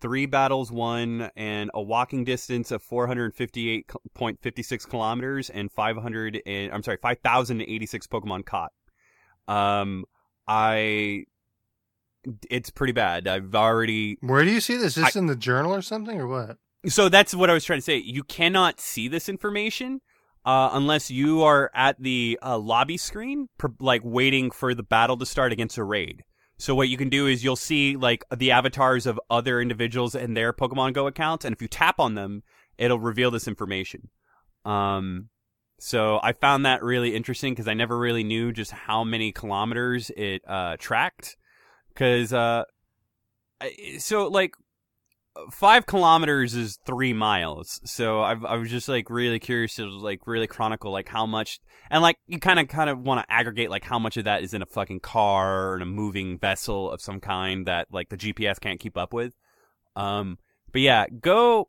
three 0.00 0.26
battles 0.26 0.70
won 0.70 1.30
and 1.36 1.70
a 1.74 1.82
walking 1.82 2.24
distance 2.24 2.70
of 2.70 2.82
458.56 2.84 4.88
kilometers 4.88 5.50
and 5.50 5.70
500 5.70 6.42
and 6.46 6.72
I'm 6.72 6.82
sorry 6.82 6.98
5086 7.00 8.06
Pokemon 8.06 8.46
caught. 8.46 8.72
Um 9.48 10.04
I 10.46 11.24
it's 12.50 12.70
pretty 12.70 12.92
bad. 12.92 13.28
I've 13.28 13.54
already 13.54 14.18
Where 14.20 14.44
do 14.44 14.50
you 14.50 14.60
see 14.60 14.76
this? 14.76 14.96
Is 14.96 15.04
this 15.04 15.16
in 15.16 15.26
the 15.26 15.36
journal 15.36 15.74
or 15.74 15.82
something, 15.82 16.20
or 16.20 16.26
what? 16.26 16.58
so 16.88 17.08
that's 17.08 17.34
what 17.34 17.50
I 17.50 17.52
was 17.52 17.64
trying 17.64 17.78
to 17.78 17.84
say. 17.84 17.96
You 17.96 18.22
cannot 18.22 18.80
see 18.80 19.08
this 19.08 19.28
information 19.28 20.00
uh, 20.44 20.70
unless 20.72 21.10
you 21.10 21.42
are 21.42 21.70
at 21.74 22.00
the 22.00 22.38
uh, 22.42 22.58
lobby 22.58 22.96
screen, 22.96 23.48
pr- 23.58 23.68
like 23.80 24.02
waiting 24.04 24.50
for 24.50 24.74
the 24.74 24.82
battle 24.82 25.16
to 25.18 25.26
start 25.26 25.52
against 25.52 25.78
a 25.78 25.84
raid. 25.84 26.22
So 26.58 26.74
what 26.74 26.88
you 26.88 26.96
can 26.96 27.08
do 27.08 27.26
is 27.26 27.44
you'll 27.44 27.56
see 27.56 27.96
like 27.96 28.24
the 28.34 28.50
avatars 28.50 29.06
of 29.06 29.20
other 29.28 29.60
individuals 29.60 30.14
and 30.14 30.36
their 30.36 30.52
Pokemon 30.52 30.94
Go 30.94 31.06
accounts, 31.06 31.44
and 31.44 31.54
if 31.54 31.60
you 31.60 31.68
tap 31.68 32.00
on 32.00 32.14
them, 32.14 32.42
it'll 32.78 32.98
reveal 32.98 33.30
this 33.30 33.46
information. 33.46 34.08
Um, 34.64 35.28
so 35.78 36.18
I 36.22 36.32
found 36.32 36.64
that 36.64 36.82
really 36.82 37.14
interesting 37.14 37.52
because 37.52 37.68
I 37.68 37.74
never 37.74 37.98
really 37.98 38.24
knew 38.24 38.52
just 38.52 38.70
how 38.70 39.04
many 39.04 39.32
kilometers 39.32 40.10
it 40.16 40.42
uh, 40.46 40.76
tracked. 40.78 41.36
Because 41.88 42.32
uh, 42.32 42.64
so 43.98 44.28
like 44.28 44.54
five 45.50 45.86
kilometers 45.86 46.54
is 46.54 46.78
three 46.84 47.12
miles. 47.12 47.80
So 47.84 48.22
I've, 48.22 48.44
I 48.44 48.56
was 48.56 48.70
just 48.70 48.88
like 48.88 49.10
really 49.10 49.38
curious 49.38 49.74
to 49.76 49.86
like 49.86 50.26
really 50.26 50.46
chronicle 50.46 50.92
like 50.92 51.08
how 51.08 51.26
much, 51.26 51.60
and 51.90 52.02
like 52.02 52.18
you 52.26 52.38
kind 52.38 52.58
of 52.58 52.68
kind 52.68 52.90
of 52.90 53.00
want 53.00 53.20
to 53.20 53.32
aggregate 53.32 53.70
like 53.70 53.84
how 53.84 53.98
much 53.98 54.16
of 54.16 54.24
that 54.24 54.42
is 54.42 54.54
in 54.54 54.62
a 54.62 54.66
fucking 54.66 55.00
car 55.00 55.76
in 55.76 55.82
a 55.82 55.86
moving 55.86 56.38
vessel 56.38 56.90
of 56.90 57.00
some 57.00 57.20
kind 57.20 57.66
that 57.66 57.88
like 57.90 58.08
the 58.08 58.16
GPS 58.16 58.60
can't 58.60 58.80
keep 58.80 58.96
up 58.96 59.12
with. 59.12 59.34
Um, 59.94 60.38
but 60.72 60.80
yeah, 60.80 61.06
go 61.20 61.68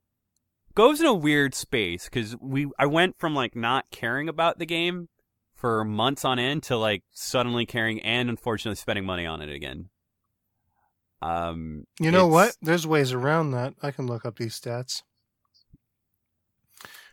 goes 0.76 1.02
in 1.02 1.08
a 1.08 1.14
weird 1.14 1.56
space 1.56 2.06
because 2.06 2.36
we 2.40 2.68
I 2.78 2.86
went 2.86 3.18
from 3.18 3.34
like 3.34 3.56
not 3.56 3.86
caring 3.92 4.30
about 4.30 4.60
the 4.60 4.66
game 4.66 5.10
for 5.56 5.84
months 5.84 6.24
on 6.24 6.38
end 6.38 6.64
to 6.64 6.78
like 6.78 7.04
suddenly 7.12 7.66
caring 7.66 8.00
and 8.02 8.30
unfortunately 8.30 8.76
spending 8.76 9.06
money 9.06 9.26
on 9.26 9.42
it 9.42 9.50
again. 9.50 9.90
Um, 11.22 11.86
You 12.00 12.12
know 12.12 12.28
what? 12.28 12.56
There's 12.62 12.86
ways 12.88 13.12
around 13.12 13.52
that. 13.52 13.74
I 13.82 13.92
can 13.92 14.06
look 14.08 14.26
up 14.26 14.38
these 14.38 14.60
stats. 14.60 15.02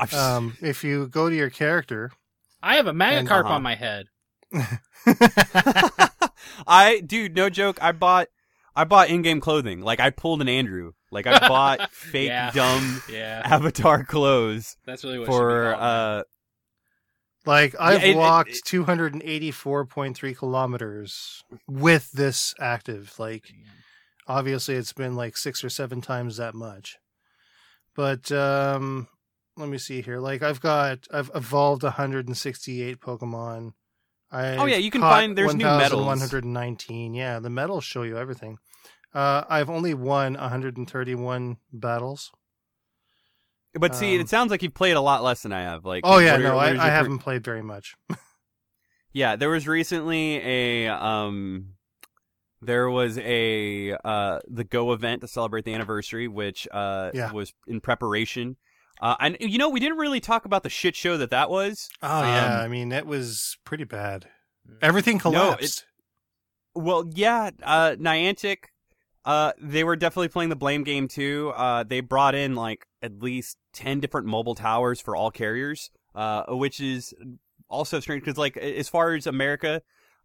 Just- 0.00 0.12
Um, 0.14 0.56
if 0.60 0.84
you 0.84 1.06
go 1.08 1.28
to 1.30 1.34
your 1.36 1.50
character, 1.50 2.10
I 2.62 2.76
have 2.76 2.86
a 2.86 2.90
And- 2.90 2.98
Magikarp 3.00 3.44
uh-huh. 3.44 3.54
on 3.54 3.62
my 3.62 3.74
head. 3.74 4.06
I 6.66 7.00
dude, 7.04 7.34
no 7.34 7.48
joke. 7.50 7.78
I 7.82 7.92
bought 7.92 8.28
I 8.76 8.84
bought 8.84 9.08
in-game 9.08 9.40
clothing. 9.40 9.80
Like 9.80 10.00
I 10.00 10.10
pulled 10.10 10.40
an 10.42 10.48
Andrew. 10.48 10.92
Like 11.10 11.26
I 11.26 11.38
bought 11.48 11.90
fake 11.92 12.28
Yeah. 12.28 12.50
dumb 12.50 13.02
Yeah, 13.10 13.42
avatar 13.44 14.04
clothes 14.04 14.76
that's 14.86 15.04
really 15.04 15.18
what 15.20 15.26
for 15.28 15.64
should 15.64 15.70
be 15.70 15.80
called. 15.80 15.82
uh 15.82 16.24
like 17.46 17.74
I've 17.78 18.02
it- 18.04 18.10
it- 18.10 18.16
walked 18.16 18.50
it- 18.50 18.64
284.3 18.64 20.36
kilometers 20.36 21.42
with 21.68 22.10
this 22.12 22.54
active. 22.60 23.14
Like 23.18 23.44
obviously 24.26 24.74
it's 24.74 24.92
been 24.92 25.14
like 25.16 25.36
six 25.36 25.62
or 25.64 25.68
seven 25.70 26.00
times 26.00 26.36
that 26.38 26.54
much. 26.54 26.98
But 27.94 28.30
um 28.32 29.08
let 29.56 29.68
me 29.68 29.78
see 29.78 30.02
here. 30.02 30.18
Like 30.18 30.42
i've 30.42 30.60
got 30.60 31.06
i've 31.12 31.30
evolved 31.34 31.82
168 31.82 33.00
pokemon. 33.00 33.72
I 34.32 34.56
Oh, 34.56 34.64
yeah, 34.64 34.76
you 34.78 34.90
can 34.90 35.00
find- 35.00 35.38
there's 35.38 35.54
new 35.54 35.64
medals. 35.64 36.06
119 36.06 37.14
yeah 37.14 37.38
the 37.38 37.50
medals 37.50 37.84
show 37.84 38.02
you 38.02 38.18
everything. 38.18 38.58
Uh 39.12 39.44
i've 39.48 39.70
only 39.70 39.94
won 39.94 40.34
131 40.34 41.56
battles. 41.72 42.32
But 43.76 43.96
see, 43.96 44.14
Um, 44.14 44.20
it 44.20 44.28
sounds 44.28 44.52
like 44.52 44.62
you've 44.62 44.72
played 44.74 44.94
a 44.96 45.00
lot 45.00 45.24
less 45.24 45.42
than 45.42 45.52
I 45.52 45.62
have. 45.62 45.84
Like 45.84 46.02
oh 46.04 46.18
yeah 46.18 46.36
no 46.36 46.56
i, 46.58 46.70
I 46.70 46.90
haven't 46.90 47.18
played 47.18 47.44
very 47.44 47.62
much. 47.62 47.94
Yeah, 49.16 49.36
there 49.36 49.48
was 49.50 49.68
recently 49.68 50.38
a 50.42 50.88
um 50.88 51.73
there 52.66 52.88
was 52.90 53.18
a 53.18 53.92
uh 54.04 54.38
the 54.48 54.64
Go 54.64 54.92
event 54.92 55.20
to 55.22 55.28
celebrate 55.28 55.64
the 55.64 55.74
anniversary 55.74 56.28
which 56.28 56.66
uh 56.72 57.10
Yeah. 57.14 57.32
was 57.32 57.52
in 57.66 57.80
preparation. 57.80 58.56
Uh 59.00 59.16
and 59.20 59.36
you 59.40 59.58
know, 59.58 59.68
we 59.68 59.80
didn't 59.80 59.98
really 59.98 60.20
talk 60.20 60.44
about 60.44 60.62
the 60.62 60.70
shit 60.70 60.94
show 60.96 61.16
that 61.16 61.30
that 61.30 61.50
was. 61.50 61.88
oh 62.02 62.22
yeah 62.22 62.44
Um, 62.46 62.52
i 62.64 62.68
mean 62.68 62.92
it 62.92 63.06
was 63.06 63.56
pretty 63.64 63.84
bad 63.84 64.26
Mm. 64.66 64.78
everything 64.80 65.16
No, 65.16 65.20
collapsed 65.20 65.84
Well, 66.74 67.10
yeah, 67.14 67.50
uh 67.62 67.96
Niantic 67.98 68.56
uh 69.26 69.52
they 69.60 69.84
were 69.84 69.96
definitely 69.96 70.28
playing 70.28 70.50
the 70.50 70.56
blame 70.56 70.84
game 70.84 71.06
too. 71.08 71.52
Uh 71.56 71.82
they 71.82 72.00
brought 72.00 72.34
in 72.34 72.54
like 72.54 72.86
at 73.02 73.22
least 73.22 73.58
10 73.74 74.00
different 74.00 74.26
mobile 74.26 74.54
towers 74.54 75.00
for 75.00 75.14
all 75.16 75.30
carriers, 75.30 75.90
uh 76.14 76.44
which 76.48 76.80
is 76.80 77.12
also 77.68 78.00
strange 78.00 78.24
cuz 78.24 78.38
like 78.38 78.56
as 78.56 78.88
far 78.88 79.12
as 79.14 79.26
America 79.26 79.82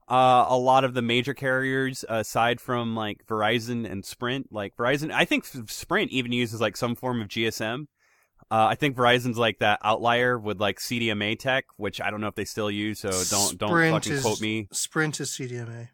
uh, 0.10 0.45
a 0.50 0.58
lot 0.58 0.84
of 0.84 0.93
the 0.93 1.02
major 1.02 1.34
carriers, 1.34 2.04
aside 2.10 2.60
from 2.60 2.95
like 2.95 3.26
Verizon 3.28 3.89
and 3.89 4.04
Sprint, 4.04 4.48
like 4.52 4.76
Verizon, 4.76 5.12
I 5.12 5.26
think 5.26 5.45
Sprint 5.45 6.12
even 6.12 6.32
uses 6.32 6.60
like 6.60 6.76
some 6.76 6.95
form 6.95 7.22
of 7.22 7.28
GSM. 7.28 7.86
Uh, 8.52 8.65
I 8.72 8.76
think 8.76 8.98
Verizon's 8.98 9.38
like 9.38 9.60
that 9.60 9.80
outlier 9.84 10.39
with 10.39 10.60
like 10.60 10.80
CDMA 10.80 11.38
tech, 11.38 11.65
which 11.78 12.02
I 12.02 12.10
don't 12.10 12.22
know 12.22 12.28
if 12.28 12.36
they 12.36 12.45
still 12.45 12.72
use. 12.72 13.00
So 13.00 13.10
don't 13.12 13.58
don't 13.60 13.69
Sprint 13.69 13.93
fucking 13.93 14.13
is- 14.13 14.22
quote 14.24 14.41
me. 14.41 14.67
sprint 14.72 15.19
is 15.19 15.30
cdma 15.32 15.89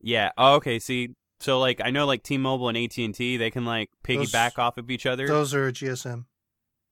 Yeah. 0.00 0.30
Oh, 0.38 0.54
okay. 0.54 0.78
See, 0.78 1.10
so 1.40 1.58
like 1.60 1.82
I 1.84 1.90
know 1.90 2.06
like 2.06 2.22
T-Mobile 2.22 2.68
and 2.70 2.78
AT 2.78 2.96
and 2.98 3.14
T, 3.14 3.36
they 3.36 3.50
can 3.50 3.66
like 3.66 3.90
piggyback 4.02 4.58
off 4.58 4.78
of 4.78 4.90
each 4.90 5.04
other. 5.04 5.26
those 5.26 5.52
are 5.54 5.70
gsm 5.70 6.24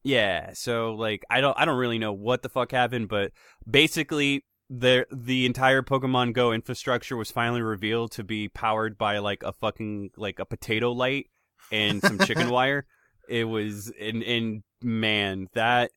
Yeah, 0.02 0.50
so 0.52 0.94
like 0.94 1.24
I 1.30 1.40
don't 1.40 1.58
I 1.58 1.64
don't 1.64 1.78
really 1.78 1.98
know 1.98 2.12
what 2.12 2.42
the 2.42 2.50
fuck 2.50 2.70
happened, 2.70 3.08
but 3.08 3.32
basically 3.70 4.44
the 4.70 5.06
the 5.10 5.46
entire 5.46 5.82
Pokemon 5.82 6.34
Go 6.34 6.52
infrastructure 6.52 7.16
was 7.16 7.30
finally 7.30 7.62
revealed 7.62 8.12
to 8.12 8.24
be 8.24 8.48
powered 8.48 8.98
by 8.98 9.18
like 9.18 9.42
a 9.42 9.52
fucking 9.52 10.10
like 10.16 10.38
a 10.38 10.44
potato 10.44 10.92
light 10.92 11.26
and 11.72 12.02
some 12.02 12.18
chicken 12.18 12.48
wire. 12.50 12.86
It 13.28 13.44
was 13.44 13.92
and 14.00 14.22
and 14.22 14.62
man, 14.82 15.48
that 15.54 15.90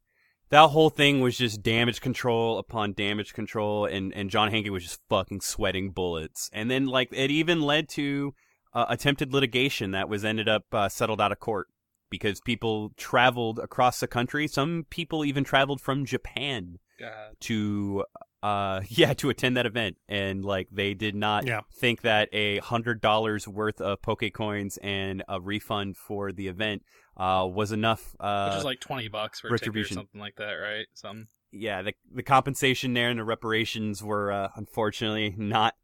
that 0.49 0.69
whole 0.69 0.89
thing 0.89 1.21
was 1.21 1.38
just 1.38 1.62
damage 1.62 2.01
control 2.01 2.57
upon 2.60 2.93
damage 2.93 3.34
control 3.34 3.86
and 3.86 4.13
and 4.13 4.29
John 4.29 4.51
Hanke 4.51 4.69
was 4.69 4.84
just 4.84 5.01
fucking 5.10 5.41
sweating 5.41 5.91
bullets. 5.91 6.49
And 6.53 6.71
then 6.71 6.86
like 6.86 7.10
it 7.12 7.31
even 7.31 7.62
led 7.62 7.89
to 7.89 8.34
uh, 8.73 8.86
attempted 8.88 9.34
litigation 9.34 9.91
that 9.91 10.07
was 10.07 10.23
ended 10.23 10.47
up 10.47 10.63
uh, 10.71 10.88
settled 10.88 11.19
out 11.19 11.34
of 11.34 11.39
court 11.39 11.67
because 12.10 12.39
people 12.41 12.91
traveled 12.95 13.60
across 13.60 13.99
the 13.99 14.07
country. 14.07 14.47
Some 14.47 14.86
people 14.89 15.25
even 15.25 15.43
traveled 15.43 15.81
from 15.81 16.05
Japan 16.05 16.79
God. 16.99 17.36
to 17.41 18.05
uh 18.43 18.82
yeah 18.89 19.13
to 19.13 19.30
attend 19.30 19.56
that 19.58 19.65
event 19.65 19.97
and 20.08 20.43
like 20.43 20.67
they 20.71 20.93
did 20.93 21.15
not 21.15 21.45
Yeah. 21.45 21.62
think 21.73 22.01
that 22.01 22.30
a 22.34 22.58
hundred 22.60 23.01
dollars 23.01 23.47
worth 23.47 23.80
of 23.82 24.01
poke 24.01 24.23
coins 24.34 24.77
and 24.82 25.23
a 25.27 25.39
refund 25.39 25.97
for 25.97 26.32
the 26.32 26.47
event 26.47 26.84
uh 27.17 27.47
was 27.51 27.71
enough 27.71 28.15
uh 28.19 28.45
Which 28.49 28.58
is 28.58 28.63
like 28.63 28.80
twenty 28.80 29.08
bucks 29.08 29.39
for 29.41 29.47
a 29.47 29.51
or 29.51 29.54
retribution. 29.54 29.95
something 29.97 30.19
like 30.19 30.36
that, 30.38 30.54
right? 30.54 30.86
Some. 30.93 31.27
yeah 31.51 31.82
the 31.82 31.93
the 32.13 32.23
compensation 32.23 32.93
there 32.93 33.10
and 33.10 33.19
the 33.19 33.23
reparations 33.23 34.04
were 34.04 34.32
uh 34.32 34.49
unfortunately 34.56 35.36
not 35.38 35.75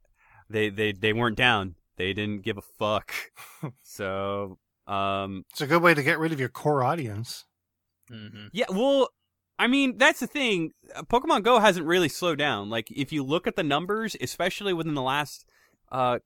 they 0.50 0.70
they 0.70 0.94
they 0.94 1.14
weren't 1.14 1.38
down 1.38 1.76
they 1.98 2.14
didn't 2.14 2.42
give 2.44 2.58
a 2.58 2.62
fuck 2.62 3.12
so 3.84 4.58
um 4.88 5.44
it's 5.52 5.62
a 5.62 5.68
good 5.68 5.82
way 5.82 5.94
to 5.94 6.02
get 6.02 6.18
rid 6.20 6.32
of 6.32 6.40
your 6.40 6.50
core 6.50 6.84
audience 6.84 7.44
hmm 8.10 8.48
Yeah, 8.54 8.68
well, 8.70 9.10
I 9.60 9.68
mean, 9.68 9.98
that's 9.98 10.20
the 10.20 10.28
thing. 10.28 10.72
Uh, 10.96 11.02
Pokemon 11.04 11.44
Go 11.44 11.60
hasn't 11.60 11.86
really 11.86 12.10
slowed 12.10 12.38
down. 12.38 12.70
Like, 12.70 12.92
if 12.92 13.12
you 13.12 13.24
look 13.24 13.48
at 13.48 13.56
the 13.56 13.64
numbers, 13.64 14.16
especially 14.22 14.74
within 14.74 14.94
the 14.94 15.02
last, 15.02 15.46
uh, 15.92 16.20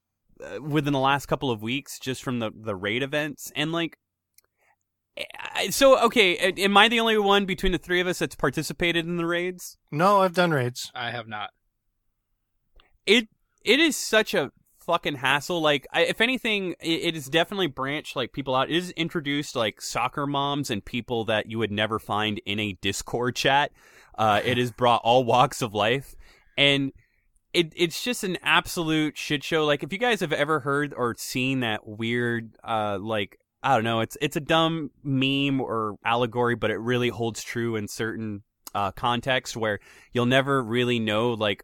uh, 0.43 0.61
within 0.61 0.91
the 0.93 0.99
last 0.99 1.27
couple 1.27 1.49
of 1.51 1.61
weeks, 1.61 1.97
just 1.99 2.23
from 2.23 2.39
the 2.39 2.51
the 2.53 2.75
raid 2.75 3.03
events, 3.03 3.51
and 3.55 3.71
like, 3.71 3.97
I- 5.55 5.69
so 5.69 5.97
okay, 6.05 6.37
am 6.37 6.75
I 6.77 6.89
the 6.89 6.99
only 6.99 7.17
one 7.17 7.45
between 7.45 7.71
the 7.71 7.77
three 7.77 7.99
of 8.01 8.07
us 8.07 8.19
that's 8.19 8.35
participated 8.35 9.05
in 9.05 9.17
the 9.17 9.25
raids? 9.25 9.77
no 9.91 10.21
i've 10.21 10.33
done 10.33 10.51
raids 10.51 10.91
I 10.95 11.11
have 11.11 11.27
not. 11.27 11.49
it 13.05 13.27
it 13.63 13.79
is 13.79 13.95
such 13.97 14.33
a 14.33 14.51
fucking 14.81 15.15
hassle. 15.15 15.61
Like, 15.61 15.87
I, 15.91 16.01
if 16.01 16.21
anything, 16.21 16.75
it, 16.79 17.01
it 17.01 17.15
has 17.15 17.27
definitely 17.27 17.67
branched 17.67 18.15
like 18.15 18.33
people 18.33 18.55
out. 18.55 18.69
It 18.69 18.75
has 18.75 18.91
introduced 18.91 19.55
like 19.55 19.81
soccer 19.81 20.27
moms 20.27 20.69
and 20.69 20.83
people 20.83 21.25
that 21.25 21.47
you 21.47 21.59
would 21.59 21.71
never 21.71 21.99
find 21.99 22.39
in 22.45 22.59
a 22.59 22.73
Discord 22.73 23.35
chat. 23.35 23.71
Uh, 24.17 24.41
it 24.43 24.57
has 24.57 24.71
brought 24.71 25.01
all 25.03 25.23
walks 25.23 25.61
of 25.61 25.73
life, 25.73 26.15
and 26.57 26.91
it 27.53 27.73
it's 27.75 28.03
just 28.03 28.23
an 28.23 28.37
absolute 28.43 29.17
shit 29.17 29.43
show. 29.43 29.65
Like, 29.65 29.83
if 29.83 29.93
you 29.93 29.99
guys 29.99 30.19
have 30.19 30.33
ever 30.33 30.59
heard 30.59 30.93
or 30.95 31.15
seen 31.17 31.61
that 31.61 31.87
weird, 31.87 32.55
uh, 32.63 32.97
like 32.99 33.39
I 33.63 33.75
don't 33.75 33.83
know, 33.83 34.01
it's 34.01 34.17
it's 34.21 34.35
a 34.35 34.41
dumb 34.41 34.91
meme 35.03 35.61
or 35.61 35.95
allegory, 36.03 36.55
but 36.55 36.71
it 36.71 36.77
really 36.77 37.09
holds 37.09 37.43
true 37.43 37.75
in 37.75 37.87
certain 37.87 38.43
uh 38.73 38.91
context 38.91 39.57
where 39.57 39.79
you'll 40.13 40.25
never 40.25 40.63
really 40.63 40.97
know 40.97 41.31
like 41.31 41.61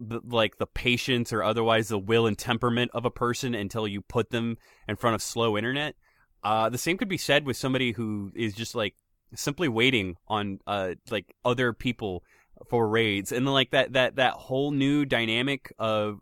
the, 0.00 0.20
like 0.24 0.58
the 0.58 0.66
patience 0.66 1.32
or 1.32 1.42
otherwise 1.42 1.88
the 1.88 1.98
will 1.98 2.26
and 2.26 2.38
temperament 2.38 2.90
of 2.94 3.04
a 3.04 3.10
person 3.10 3.54
until 3.54 3.86
you 3.86 4.00
put 4.00 4.30
them 4.30 4.56
in 4.86 4.96
front 4.96 5.14
of 5.14 5.22
slow 5.22 5.56
internet. 5.56 5.94
Uh, 6.42 6.68
the 6.68 6.78
same 6.78 6.96
could 6.96 7.08
be 7.08 7.18
said 7.18 7.44
with 7.44 7.56
somebody 7.56 7.92
who 7.92 8.30
is 8.34 8.54
just 8.54 8.74
like 8.74 8.94
simply 9.34 9.68
waiting 9.68 10.16
on 10.26 10.58
uh 10.66 10.94
like 11.10 11.34
other 11.44 11.72
people 11.72 12.22
for 12.68 12.88
raids 12.88 13.30
and 13.30 13.46
then 13.46 13.52
like 13.52 13.70
that 13.70 13.92
that 13.92 14.16
that 14.16 14.32
whole 14.32 14.70
new 14.70 15.04
dynamic 15.04 15.72
of 15.78 16.20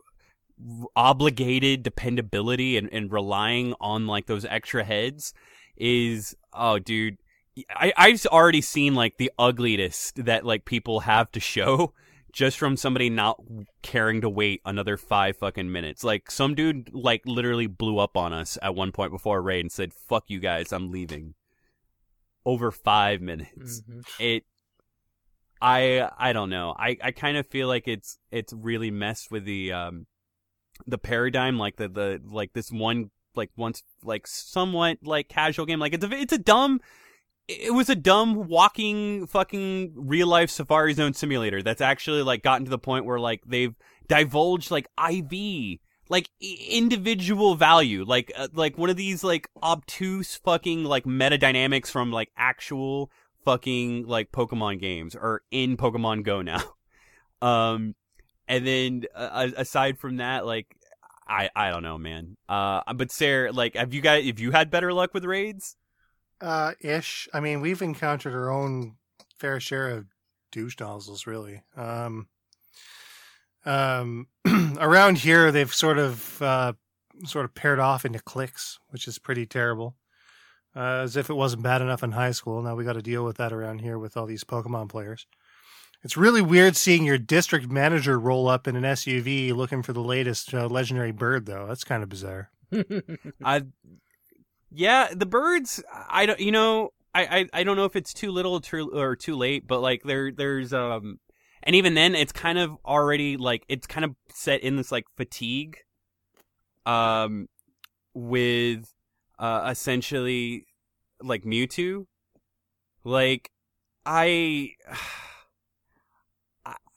obligated 0.95 1.83
dependability 1.83 2.77
and, 2.77 2.89
and 2.91 3.11
relying 3.11 3.73
on 3.79 4.07
like 4.07 4.25
those 4.25 4.45
extra 4.45 4.83
heads 4.83 5.33
is 5.77 6.35
oh 6.53 6.79
dude 6.79 7.17
I, 7.69 7.93
I've 7.97 8.25
already 8.27 8.61
seen 8.61 8.93
like 8.93 9.17
the 9.17 9.31
ugliness 9.39 10.11
that 10.15 10.45
like 10.45 10.65
people 10.65 11.01
have 11.01 11.31
to 11.31 11.39
show 11.39 11.93
just 12.37 12.59
from 12.59 12.77
somebody 12.77 13.09
not 13.09 13.41
caring 13.81 14.21
to 14.21 14.29
wait 14.29 14.61
another 14.63 14.95
five 14.95 15.35
fucking 15.37 15.71
minutes. 15.71 16.03
Like 16.03 16.29
some 16.29 16.53
dude 16.53 16.93
like 16.93 17.23
literally 17.25 17.65
blew 17.65 17.97
up 17.97 18.15
on 18.15 18.31
us 18.31 18.59
at 18.61 18.75
one 18.75 18.91
point 18.91 19.11
before 19.11 19.39
a 19.39 19.41
raid 19.41 19.61
and 19.61 19.71
said, 19.71 19.91
"Fuck 19.91 20.25
you 20.27 20.39
guys, 20.39 20.71
I'm 20.71 20.91
leaving." 20.91 21.33
Over 22.45 22.69
five 22.69 23.21
minutes. 23.21 23.81
Mhm. 23.89 24.05
It. 24.19 24.43
I 25.59 26.11
I 26.15 26.31
don't 26.31 26.51
know. 26.51 26.75
I, 26.77 26.95
I 27.01 27.09
kind 27.09 27.37
of 27.37 27.47
feel 27.47 27.67
like 27.67 27.87
it's 27.87 28.19
it's 28.29 28.53
really 28.53 28.91
messed 28.91 29.31
with 29.31 29.43
the 29.43 29.73
um 29.73 30.05
the 30.85 30.99
paradigm 30.99 31.57
like 31.57 31.77
the 31.77 31.89
the 31.89 32.21
like 32.23 32.53
this 32.53 32.71
one 32.71 33.09
like 33.33 33.49
once 33.57 33.81
like 34.03 34.27
somewhat 34.27 34.99
like 35.01 35.27
casual 35.27 35.65
game 35.65 35.79
like 35.79 35.95
it's 35.95 36.05
a 36.05 36.11
it's 36.11 36.33
a 36.33 36.37
dumb 36.37 36.81
it 37.47 37.73
was 37.73 37.89
a 37.89 37.95
dumb 37.95 38.47
walking 38.47 39.25
fucking 39.27 39.93
real 39.95 40.27
life 40.27 40.49
safari 40.49 40.93
zone 40.93 41.13
simulator 41.13 41.61
that's 41.61 41.81
actually 41.81 42.21
like 42.21 42.43
gotten 42.43 42.65
to 42.65 42.69
the 42.69 42.77
point 42.77 43.05
where 43.05 43.19
like 43.19 43.41
they've 43.45 43.75
divulged 44.07 44.69
like 44.69 44.87
IV 44.97 45.79
like 46.09 46.29
individual 46.39 47.55
value 47.55 48.03
like 48.05 48.31
uh, 48.35 48.47
like 48.53 48.77
one 48.77 48.89
of 48.89 48.95
these 48.95 49.23
like 49.23 49.49
obtuse 49.61 50.35
fucking 50.35 50.83
like 50.83 51.05
meta 51.05 51.37
dynamics 51.37 51.89
from 51.89 52.11
like 52.11 52.29
actual 52.37 53.11
fucking 53.43 54.05
like 54.05 54.31
Pokemon 54.31 54.79
games 54.79 55.15
or 55.15 55.41
in 55.51 55.77
Pokemon 55.77 56.23
Go 56.23 56.41
now. 56.41 56.61
Um 57.39 57.93
and 58.47 58.65
then 58.65 59.03
uh, 59.13 59.49
aside 59.55 59.99
from 59.99 60.17
that 60.17 60.43
like 60.43 60.75
I 61.27 61.51
I 61.55 61.69
don't 61.69 61.83
know 61.83 61.99
man. 61.99 62.35
Uh 62.49 62.81
but 62.95 63.11
Sarah 63.11 63.51
like 63.51 63.75
have 63.75 63.93
you 63.93 64.01
guys 64.01 64.25
if 64.25 64.39
you 64.39 64.49
had 64.49 64.71
better 64.71 64.91
luck 64.91 65.13
with 65.13 65.23
raids? 65.23 65.75
Uh 66.41 66.73
ish 66.79 67.27
i 67.33 67.39
mean 67.39 67.61
we've 67.61 67.81
encountered 67.81 68.33
our 68.33 68.49
own 68.49 68.95
fair 69.37 69.59
share 69.59 69.89
of 69.89 70.05
douche 70.51 70.79
nozzles, 70.79 71.27
really. 71.27 71.61
Um, 71.75 72.27
um, 73.65 74.27
around 74.79 75.19
here, 75.19 75.51
they've 75.51 75.73
sort 75.73 75.97
of 75.97 76.41
uh, 76.41 76.73
sort 77.25 77.45
of 77.45 77.53
paired 77.53 77.79
off 77.79 78.05
into 78.05 78.19
cliques, 78.19 78.79
which 78.89 79.07
is 79.07 79.19
pretty 79.19 79.45
terrible. 79.45 79.95
Uh, 80.75 81.01
as 81.03 81.17
if 81.17 81.29
it 81.29 81.33
wasn't 81.33 81.63
bad 81.63 81.81
enough 81.81 82.03
in 82.03 82.11
high 82.11 82.31
school, 82.31 82.61
now 82.61 82.75
we 82.75 82.83
got 82.83 82.93
to 82.93 83.01
deal 83.01 83.25
with 83.25 83.37
that 83.37 83.51
around 83.51 83.81
here 83.81 83.97
with 83.97 84.15
all 84.15 84.27
these 84.27 84.43
Pokemon 84.43 84.89
players. 84.89 85.25
It's 86.03 86.15
really 86.15 86.41
weird 86.41 86.75
seeing 86.75 87.03
your 87.03 87.17
district 87.17 87.69
manager 87.71 88.19
roll 88.19 88.47
up 88.47 88.67
in 88.67 88.75
an 88.75 88.83
SUV 88.83 89.55
looking 89.55 89.81
for 89.81 89.93
the 89.93 90.03
latest 90.03 90.53
uh, 90.53 90.67
legendary 90.67 91.11
bird, 91.11 91.47
though. 91.47 91.65
That's 91.65 91.83
kind 91.83 92.03
of 92.03 92.09
bizarre. 92.09 92.51
I, 93.43 93.63
yeah, 94.71 95.09
the 95.13 95.25
birds. 95.25 95.83
I 96.09 96.25
don't. 96.25 96.39
You 96.39 96.51
know, 96.51 96.89
I, 97.13 97.39
I, 97.39 97.45
I 97.53 97.63
don't 97.63 97.77
know 97.77 97.85
if 97.85 97.95
it's 97.95 98.13
too 98.13 98.31
little 98.31 98.61
or 98.93 99.15
too 99.15 99.35
late, 99.35 99.67
but 99.67 99.81
like 99.81 100.03
there 100.03 100.31
there's 100.31 100.73
um, 100.73 101.19
and 101.63 101.75
even 101.75 101.93
then, 101.93 102.15
it's 102.15 102.31
kind 102.31 102.57
of 102.57 102.77
already 102.85 103.37
like 103.37 103.63
it's 103.69 103.87
kind 103.87 104.05
of 104.05 104.15
set 104.29 104.61
in 104.61 104.75
this 104.75 104.91
like 104.91 105.05
fatigue, 105.15 105.77
um, 106.85 107.47
with 108.13 108.93
uh 109.39 109.67
essentially 109.71 110.65
like 111.21 111.43
Mewtwo, 111.43 112.05
like 113.03 113.51
I. 114.05 114.71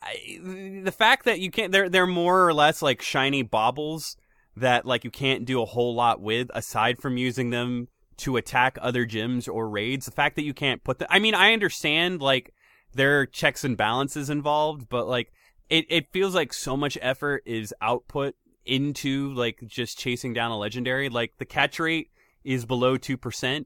I, 0.03 0.41
the 0.83 0.95
fact 0.97 1.27
that 1.27 1.41
you 1.41 1.51
can't 1.51 1.73
they're 1.73 1.91
they're 1.91 2.07
more 2.07 2.47
or 2.47 2.55
less 2.55 2.81
like 2.81 3.03
shiny 3.03 3.43
baubles 3.43 4.17
that 4.61 4.87
like 4.87 5.05
you 5.05 5.11
can't 5.11 5.45
do 5.45 5.61
a 5.61 5.67
whole 5.67 5.95
lot 5.95 6.21
with 6.21 6.51
aside 6.55 6.99
from 6.99 7.17
using 7.17 7.51
them 7.51 7.89
to 8.19 8.37
attack 8.37 8.79
other 8.81 9.07
gyms 9.07 9.49
or 9.53 9.69
raids. 9.69 10.07
The 10.07 10.13
fact 10.13 10.37
that 10.37 10.45
you 10.45 10.55
can't 10.55 10.83
put 10.85 10.99
the 10.99 11.13
I 11.13 11.19
mean 11.19 11.35
I 11.35 11.53
understand 11.53 12.21
like 12.23 12.55
there 12.95 13.21
are 13.21 13.27
checks 13.27 13.65
and 13.65 13.77
balances 13.77 14.31
involved 14.31 14.89
but 14.89 15.07
like 15.09 15.33
it 15.69 15.87
it 15.89 16.13
feels 16.13 16.35
like 16.35 16.53
so 16.53 16.77
much 16.77 16.99
effort 17.01 17.43
is 17.47 17.75
output 17.81 18.35
into 18.67 19.33
like 19.35 19.61
just 19.67 19.99
chasing 19.99 20.35
down 20.35 20.51
a 20.51 20.59
legendary. 20.59 21.09
Like 21.09 21.33
the 21.39 21.45
catch 21.47 21.79
rate 21.81 22.11
is 22.45 22.65
below 22.67 22.97
2% 22.99 23.65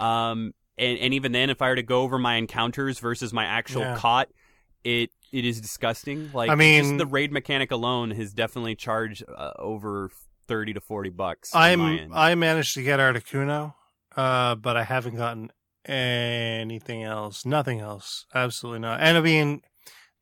um 0.00 0.52
and 0.78 0.98
and 0.98 1.14
even 1.14 1.32
then 1.32 1.50
if 1.50 1.60
I 1.62 1.68
were 1.70 1.76
to 1.76 1.82
go 1.82 2.02
over 2.02 2.18
my 2.18 2.36
encounters 2.36 2.98
versus 2.98 3.32
my 3.32 3.44
actual 3.44 3.82
Yeah. 3.82 3.96
caught 3.96 4.28
it 4.88 5.10
it 5.32 5.44
is 5.44 5.60
disgusting. 5.60 6.30
Like 6.32 6.50
I 6.50 6.54
mean- 6.54 6.82
just 6.84 6.98
the 6.98 7.06
raid 7.06 7.30
mechanic 7.32 7.70
alone 7.70 8.10
has 8.12 8.32
definitely 8.32 8.74
charged 8.74 9.22
uh, 9.28 9.52
over 9.58 10.10
thirty 10.46 10.72
to 10.72 10.80
forty 10.80 11.10
bucks. 11.10 11.54
I'm. 11.54 12.12
I 12.12 12.34
managed 12.34 12.74
to 12.74 12.82
get 12.82 12.98
Articuno, 13.00 13.74
uh, 14.16 14.54
but 14.54 14.76
I 14.76 14.84
haven't 14.84 15.16
gotten 15.16 15.52
anything 15.84 17.02
else. 17.04 17.44
Nothing 17.44 17.80
else. 17.80 18.26
Absolutely 18.34 18.80
not. 18.80 19.00
And 19.00 19.18
I 19.18 19.20
mean, 19.20 19.60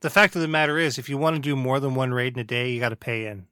the 0.01 0.11
fact 0.11 0.35
of 0.35 0.43
the 0.43 0.49
matter 0.49 0.79
is, 0.79 0.99
if 0.99 1.09
you 1.09 1.17
want 1.17 1.37
to 1.37 1.43
do 1.43 1.55
more 1.55 1.79
than 1.79 1.95
one 1.95 2.13
raid 2.13 2.35
in 2.35 2.41
a 2.41 2.45
day, 2.45 2.71
you 2.71 2.81
got 2.81 2.89
to 2.91 2.97
pay 2.97 3.27
in. 3.27 3.47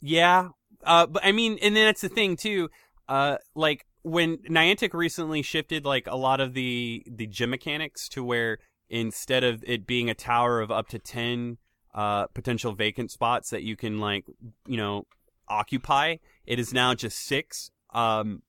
yeah, 0.00 0.50
uh, 0.84 1.06
but 1.06 1.24
I 1.24 1.32
mean, 1.32 1.58
and 1.62 1.74
then 1.74 1.86
that's 1.86 2.02
the 2.02 2.08
thing 2.08 2.36
too. 2.36 2.70
Uh, 3.08 3.38
like 3.54 3.86
when 4.02 4.38
Niantic 4.38 4.94
recently 4.94 5.42
shifted 5.42 5.84
like 5.84 6.06
a 6.06 6.16
lot 6.16 6.40
of 6.40 6.54
the 6.54 7.04
the 7.06 7.26
gym 7.26 7.50
mechanics 7.50 8.08
to 8.10 8.24
where 8.24 8.58
instead 8.88 9.44
of 9.44 9.62
it 9.66 9.86
being 9.86 10.08
a 10.08 10.14
tower 10.14 10.60
of 10.60 10.70
up 10.70 10.88
to 10.88 10.98
ten 10.98 11.58
uh 11.94 12.26
potential 12.28 12.74
vacant 12.74 13.10
spots 13.10 13.50
that 13.50 13.62
you 13.62 13.76
can 13.76 13.98
like 13.98 14.24
you 14.66 14.76
know 14.76 15.06
occupy, 15.48 16.16
it 16.46 16.58
is 16.58 16.72
now 16.72 16.94
just 16.94 17.18
six. 17.18 17.70
Um, 17.94 18.42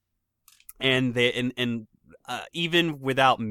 and 0.79 1.13
they 1.13 1.31
and 1.33 1.53
and 1.57 1.87
uh, 2.27 2.45
even 2.53 2.99
without 3.01 3.41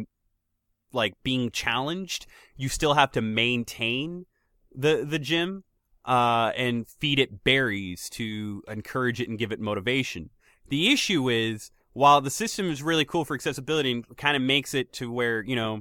like 0.93 1.15
being 1.23 1.51
challenged, 1.51 2.27
you 2.57 2.69
still 2.69 2.95
have 2.95 3.13
to 3.13 3.21
maintain 3.21 4.27
the 4.75 5.05
the 5.09 5.19
gym 5.19 5.65
uh, 6.05 6.53
and 6.57 6.87
feed 6.89 7.19
it 7.19 7.45
berries 7.45 8.09
to 8.11 8.63
encourage 8.69 9.21
it 9.21 9.29
and 9.29 9.39
give 9.39 9.53
it 9.53 9.61
motivation. 9.61 10.31
The 10.69 10.93
issue 10.93 11.29
is 11.29 11.71
while 11.99 12.21
the 12.21 12.31
system 12.31 12.71
is 12.71 12.81
really 12.81 13.05
cool 13.05 13.25
for 13.25 13.35
accessibility 13.35 13.91
and 13.91 14.17
kind 14.17 14.37
of 14.37 14.43
makes 14.43 14.73
it 14.73 14.93
to 14.93 15.11
where 15.11 15.43
you 15.43 15.57
know 15.57 15.81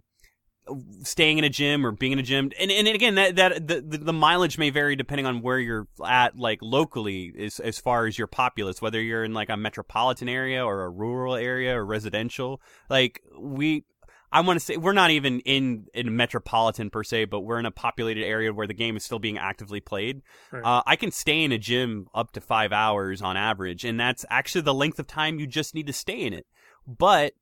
staying 1.04 1.38
in 1.38 1.44
a 1.44 1.50
gym 1.50 1.86
or 1.86 1.92
being 1.92 2.12
in 2.12 2.20
a 2.20 2.24
gym 2.24 2.52
and, 2.60 2.72
and 2.72 2.88
again 2.88 3.16
that 3.16 3.36
that 3.36 3.68
the, 3.68 3.80
the 3.80 4.12
mileage 4.12 4.58
may 4.58 4.72
vary 4.72 4.96
depending 4.96 5.28
on 5.28 5.44
where 5.44 5.60
you're 5.60 5.88
at 6.06 6.36
like 6.36 6.58
locally 6.64 7.32
as 7.40 7.60
as 7.60 7.78
far 7.78 8.08
as 8.08 8.18
your 8.18 8.26
populace 8.26 8.82
whether 8.82 9.00
you're 9.00 9.24
in 9.24 9.34
like 9.34 9.50
a 9.50 9.56
metropolitan 9.56 10.28
area 10.28 10.66
or 10.66 10.82
a 10.82 10.90
rural 10.90 11.36
area 11.36 11.78
or 11.78 11.86
residential 11.86 12.60
like 12.90 13.22
we 13.40 13.86
I 14.32 14.42
want 14.42 14.60
to 14.60 14.66
say 14.66 14.78
we're 14.78 14.94
not 14.94 15.12
even 15.12 15.40
in 15.42 15.88
in 15.94 16.08
a 16.08 16.12
metropolitan 16.12 16.90
per 16.90 17.04
se, 17.04 17.26
but 17.26 17.42
we're 17.42 17.60
in 17.60 17.66
a 17.66 17.72
populated 17.72 18.26
area 18.26 18.54
where 18.54 18.68
the 18.68 18.74
game 18.74 18.98
is 18.98 19.04
still 19.04 19.20
being 19.20 19.38
actively 19.38 19.80
played. 19.80 20.22
Right. 20.52 20.64
Uh, 20.64 20.84
I 20.86 20.96
can 20.96 21.12
stay 21.12 21.44
in 21.44 21.52
a 21.52 21.58
gym 21.58 22.08
up 22.14 22.34
to 22.34 22.42
five 22.42 22.74
hours 22.74 23.22
on 23.22 23.38
average, 23.38 23.86
and 23.86 24.00
that's 24.00 24.26
actually 24.30 24.62
the 24.62 24.74
length 24.74 25.00
of 25.00 25.08
time 25.08 25.40
you 25.40 25.48
just 25.48 25.74
need 25.74 25.88
to 25.88 25.94
stay 25.94 26.22
in 26.22 26.34
it. 26.34 26.46
But 26.86 27.34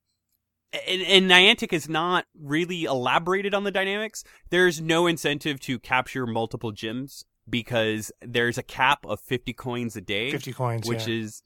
and, 0.87 1.01
and 1.01 1.29
Niantic 1.29 1.71
has 1.71 1.89
not 1.89 2.25
really 2.39 2.83
elaborated 2.83 3.53
on 3.53 3.63
the 3.63 3.71
dynamics. 3.71 4.23
There's 4.49 4.81
no 4.81 5.07
incentive 5.07 5.59
to 5.61 5.79
capture 5.79 6.27
multiple 6.27 6.71
gyms 6.71 7.25
because 7.49 8.11
there's 8.21 8.57
a 8.57 8.63
cap 8.63 9.05
of 9.05 9.19
50 9.21 9.53
coins 9.53 9.95
a 9.95 10.01
day 10.01 10.31
Fifty 10.31 10.53
coins, 10.53 10.87
which 10.87 11.07
yeah. 11.07 11.21
is 11.21 11.43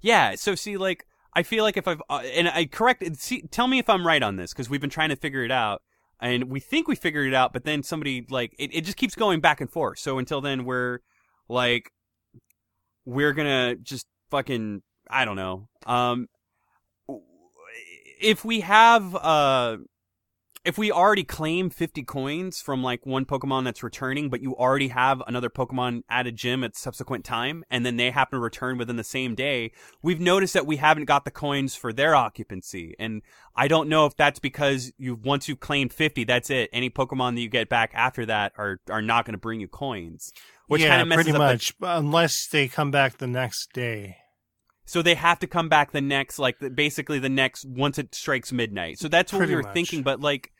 yeah 0.00 0.34
so 0.34 0.54
see 0.54 0.76
like 0.76 1.06
i 1.34 1.42
feel 1.42 1.64
like 1.64 1.76
if 1.76 1.86
i've 1.88 2.02
uh, 2.10 2.22
and 2.34 2.48
i 2.48 2.64
correct 2.64 3.04
see 3.16 3.42
tell 3.50 3.66
me 3.66 3.78
if 3.78 3.88
i'm 3.88 4.06
right 4.06 4.22
on 4.22 4.36
this 4.36 4.52
because 4.52 4.68
we've 4.68 4.80
been 4.80 4.90
trying 4.90 5.10
to 5.10 5.16
figure 5.16 5.44
it 5.44 5.50
out 5.50 5.82
and 6.20 6.44
we 6.44 6.60
think 6.60 6.88
we 6.88 6.96
figured 6.96 7.26
it 7.26 7.34
out 7.34 7.52
but 7.52 7.64
then 7.64 7.82
somebody 7.82 8.26
like 8.28 8.54
it, 8.58 8.74
it 8.74 8.80
just 8.82 8.96
keeps 8.96 9.14
going 9.14 9.40
back 9.40 9.60
and 9.60 9.70
forth. 9.70 9.98
So 9.98 10.18
until 10.18 10.40
then 10.40 10.64
we're 10.64 11.00
like 11.48 11.90
we're 13.04 13.32
gonna 13.32 13.76
just 13.76 14.06
fucking 14.30 14.82
i 15.10 15.24
don't 15.24 15.36
know. 15.36 15.68
Um 15.86 16.28
if 18.20 18.44
we 18.44 18.60
have 18.60 19.14
uh 19.14 19.76
if 20.64 20.78
we 20.78 20.90
already 20.90 21.24
claim 21.24 21.70
50 21.70 22.02
coins 22.04 22.60
from 22.60 22.82
like 22.82 23.06
one 23.06 23.24
Pokemon 23.24 23.64
that's 23.64 23.82
returning, 23.82 24.28
but 24.28 24.40
you 24.40 24.54
already 24.56 24.88
have 24.88 25.22
another 25.26 25.48
Pokemon 25.48 26.02
at 26.08 26.26
a 26.26 26.32
gym 26.32 26.64
at 26.64 26.76
subsequent 26.76 27.24
time, 27.24 27.64
and 27.70 27.86
then 27.86 27.96
they 27.96 28.10
happen 28.10 28.38
to 28.38 28.42
return 28.42 28.78
within 28.78 28.96
the 28.96 29.04
same 29.04 29.34
day, 29.34 29.72
we've 30.02 30.20
noticed 30.20 30.54
that 30.54 30.66
we 30.66 30.76
haven't 30.76 31.04
got 31.04 31.24
the 31.24 31.30
coins 31.30 31.74
for 31.74 31.92
their 31.92 32.14
occupancy. 32.14 32.94
And 32.98 33.22
I 33.56 33.68
don't 33.68 33.88
know 33.88 34.06
if 34.06 34.16
that's 34.16 34.38
because 34.38 34.92
you 34.98 35.14
once 35.14 35.48
you 35.48 35.56
claim 35.56 35.88
50, 35.88 36.24
that's 36.24 36.50
it. 36.50 36.70
Any 36.72 36.90
Pokemon 36.90 37.34
that 37.34 37.40
you 37.40 37.48
get 37.48 37.68
back 37.68 37.92
after 37.94 38.26
that 38.26 38.52
are 38.56 38.80
are 38.90 39.02
not 39.02 39.24
going 39.24 39.34
to 39.34 39.38
bring 39.38 39.60
you 39.60 39.68
coins, 39.68 40.32
which 40.66 40.82
yeah, 40.82 40.88
kind 40.88 41.02
of 41.02 41.08
messes 41.08 41.24
pretty 41.24 41.36
up 41.36 41.38
the- 41.38 41.52
much, 41.52 41.74
unless 41.80 42.46
they 42.46 42.68
come 42.68 42.90
back 42.90 43.18
the 43.18 43.26
next 43.26 43.72
day. 43.72 44.16
So 44.88 45.02
they 45.02 45.14
have 45.14 45.38
to 45.40 45.46
come 45.46 45.68
back 45.68 45.92
the 45.92 46.00
next, 46.00 46.38
like 46.38 46.56
basically 46.74 47.18
the 47.18 47.28
next 47.28 47.64
once 47.66 47.98
it 47.98 48.14
strikes 48.14 48.50
midnight. 48.52 48.98
So 48.98 49.06
that's 49.06 49.32
what 49.32 49.38
Pretty 49.40 49.52
we 49.52 49.56
were 49.56 49.62
much. 49.62 49.74
thinking, 49.74 50.02
but 50.02 50.20
like 50.20 50.50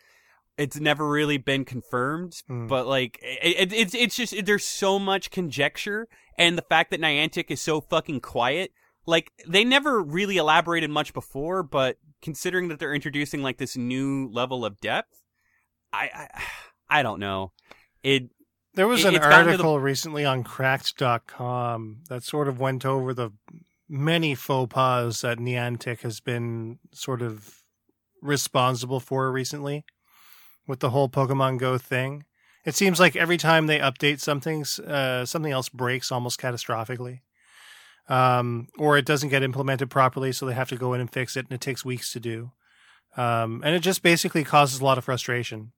it's 0.59 0.79
never 0.79 1.09
really 1.09 1.39
been 1.39 1.65
confirmed. 1.65 2.35
Hmm. 2.47 2.67
But 2.67 2.87
like 2.87 3.19
it, 3.23 3.73
it, 3.73 3.73
it's 3.73 3.95
it's 3.95 4.15
just 4.17 4.35
there's 4.45 4.65
so 4.67 4.99
much 4.99 5.31
conjecture, 5.31 6.09
and 6.37 6.59
the 6.59 6.63
fact 6.69 6.91
that 6.91 7.01
Niantic 7.01 7.51
is 7.51 7.61
so 7.61 7.81
fucking 7.81 8.21
quiet, 8.21 8.73
like 9.07 9.33
they 9.47 9.65
never 9.65 10.03
really 10.03 10.37
elaborated 10.37 10.91
much 10.91 11.15
before. 11.15 11.63
But 11.63 11.97
considering 12.21 12.69
that 12.69 12.79
they're 12.81 12.95
introducing 12.95 13.43
like 13.43 13.57
this 13.59 13.77
new 13.77 14.29
level 14.31 14.65
of 14.65 14.79
depth, 14.81 15.23
I 15.93 16.11
I, 16.13 16.43
I 17.01 17.03
don't 17.03 17.21
know. 17.21 17.53
It 18.03 18.31
There 18.75 18.87
was 18.89 19.05
It- 19.05 19.09
an 19.09 19.15
to 19.15 19.19
the- 19.21 19.33
article 19.35 19.79
recently 19.81 20.25
on 20.25 20.43
cracked.com 20.45 22.03
that 22.09 22.23
sort 22.25 22.49
of 22.49 22.61
went 22.61 22.85
over 22.85 23.15
the 23.15 23.31
many 23.89 24.35
faux 24.35 24.73
pas 24.73 25.21
that 25.23 25.39
Niantic 25.39 26.01
has 26.01 26.21
been 26.21 26.79
sort 26.93 27.23
of 27.23 27.63
responsible 28.21 29.01
for 29.01 29.31
recently 29.33 29.85
with 30.67 30.81
the 30.81 30.91
whole 30.91 31.09
Pokemon 31.09 31.59
Go 31.59 31.79
thing. 31.79 32.25
It 32.65 32.75
seems 32.75 33.01
like 33.01 33.17
every 33.17 33.39
time 33.39 33.67
they 33.67 33.79
update 33.79 34.21
something, 34.21 34.65
uh, 34.87 35.25
something 35.25 35.53
else 35.53 35.69
breaks 35.69 36.13
almost 36.13 36.41
catastrophically. 36.41 37.21
Um, 38.09 38.69
or 38.79 38.97
it 38.97 39.05
doesn't 39.05 39.29
get 39.29 39.43
implemented 39.43 39.91
properly, 39.91 40.33
so 40.33 40.47
they 40.47 40.55
have 40.55 40.69
to 40.71 40.77
go 40.77 40.95
in 40.95 41.01
and 41.01 41.13
fix 41.13 41.37
it, 41.37 41.47
and 41.47 41.53
it 41.53 41.61
takes 41.61 41.85
weeks 41.85 42.13
to 42.13 42.21
do. 42.21 42.53
Um, 43.17 43.63
and 43.65 43.75
it 43.75 43.81
just 43.81 44.03
basically 44.03 44.45
causes 44.45 44.81
a 44.81 44.85
lot 44.85 44.99
of 44.99 45.05
frustration. 45.05 45.73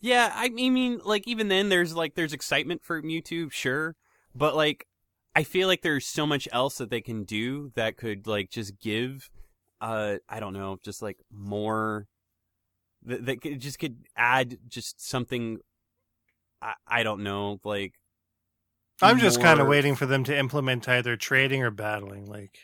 Yeah, 0.00 0.32
I 0.34 0.48
mean, 0.48 1.00
like 1.04 1.26
even 1.26 1.48
then, 1.48 1.68
there's 1.68 1.94
like 1.94 2.14
there's 2.14 2.32
excitement 2.32 2.82
for 2.82 3.02
Mewtwo, 3.02 3.52
sure, 3.52 3.96
but 4.34 4.56
like 4.56 4.86
I 5.34 5.44
feel 5.44 5.68
like 5.68 5.82
there's 5.82 6.06
so 6.06 6.26
much 6.26 6.48
else 6.52 6.78
that 6.78 6.90
they 6.90 7.00
can 7.00 7.24
do 7.24 7.72
that 7.74 7.96
could 7.96 8.26
like 8.26 8.50
just 8.50 8.78
give, 8.80 9.30
uh, 9.80 10.16
I 10.28 10.40
don't 10.40 10.54
know, 10.54 10.78
just 10.84 11.02
like 11.02 11.18
more 11.32 12.06
that, 13.04 13.26
that 13.26 13.40
could, 13.40 13.60
just 13.60 13.78
could 13.78 13.98
add 14.16 14.58
just 14.68 15.06
something. 15.06 15.58
I, 16.60 16.74
I 16.86 17.02
don't 17.02 17.22
know, 17.22 17.60
like 17.64 17.94
I'm 19.02 19.18
just 19.18 19.40
kind 19.40 19.60
of 19.60 19.68
waiting 19.68 19.94
for 19.94 20.06
them 20.06 20.24
to 20.24 20.36
implement 20.36 20.88
either 20.88 21.16
trading 21.16 21.62
or 21.62 21.70
battling. 21.70 22.26
Like, 22.26 22.58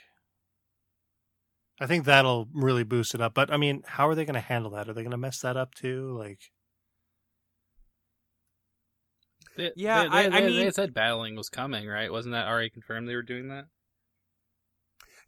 I 1.81 1.87
think 1.87 2.05
that'll 2.05 2.48
really 2.52 2.85
boost 2.85 3.14
it 3.14 3.20
up. 3.20 3.35
But 3.35 3.50
I 3.50 3.57
mean, 3.57 3.83
how 3.87 4.09
are 4.09 4.14
they 4.14 4.24
going 4.24 4.35
to 4.35 4.40
handle 4.40 4.72
that? 4.72 4.88
Are 4.88 4.92
they 4.92 5.02
going 5.02 5.12
to 5.12 5.16
mess 5.16 5.40
that 5.40 5.57
up 5.57 5.74
too? 5.74 6.16
Like, 6.18 6.50
They- 9.57 9.73
Yeah, 9.77 10.03
they, 10.03 10.09
I- 10.09 10.23
they, 10.23 10.37
I 10.37 10.40
they, 10.40 10.47
mean- 10.49 10.64
they 10.66 10.71
said 10.71 10.95
battling 10.95 11.35
was 11.37 11.49
coming, 11.49 11.87
right? 11.87 12.11
Wasn't 12.12 12.33
that 12.33 12.47
already 12.47 12.71
confirmed 12.71 13.09
they 13.09 13.14
were 13.14 13.23
doing 13.23 13.49
that? 13.49 13.66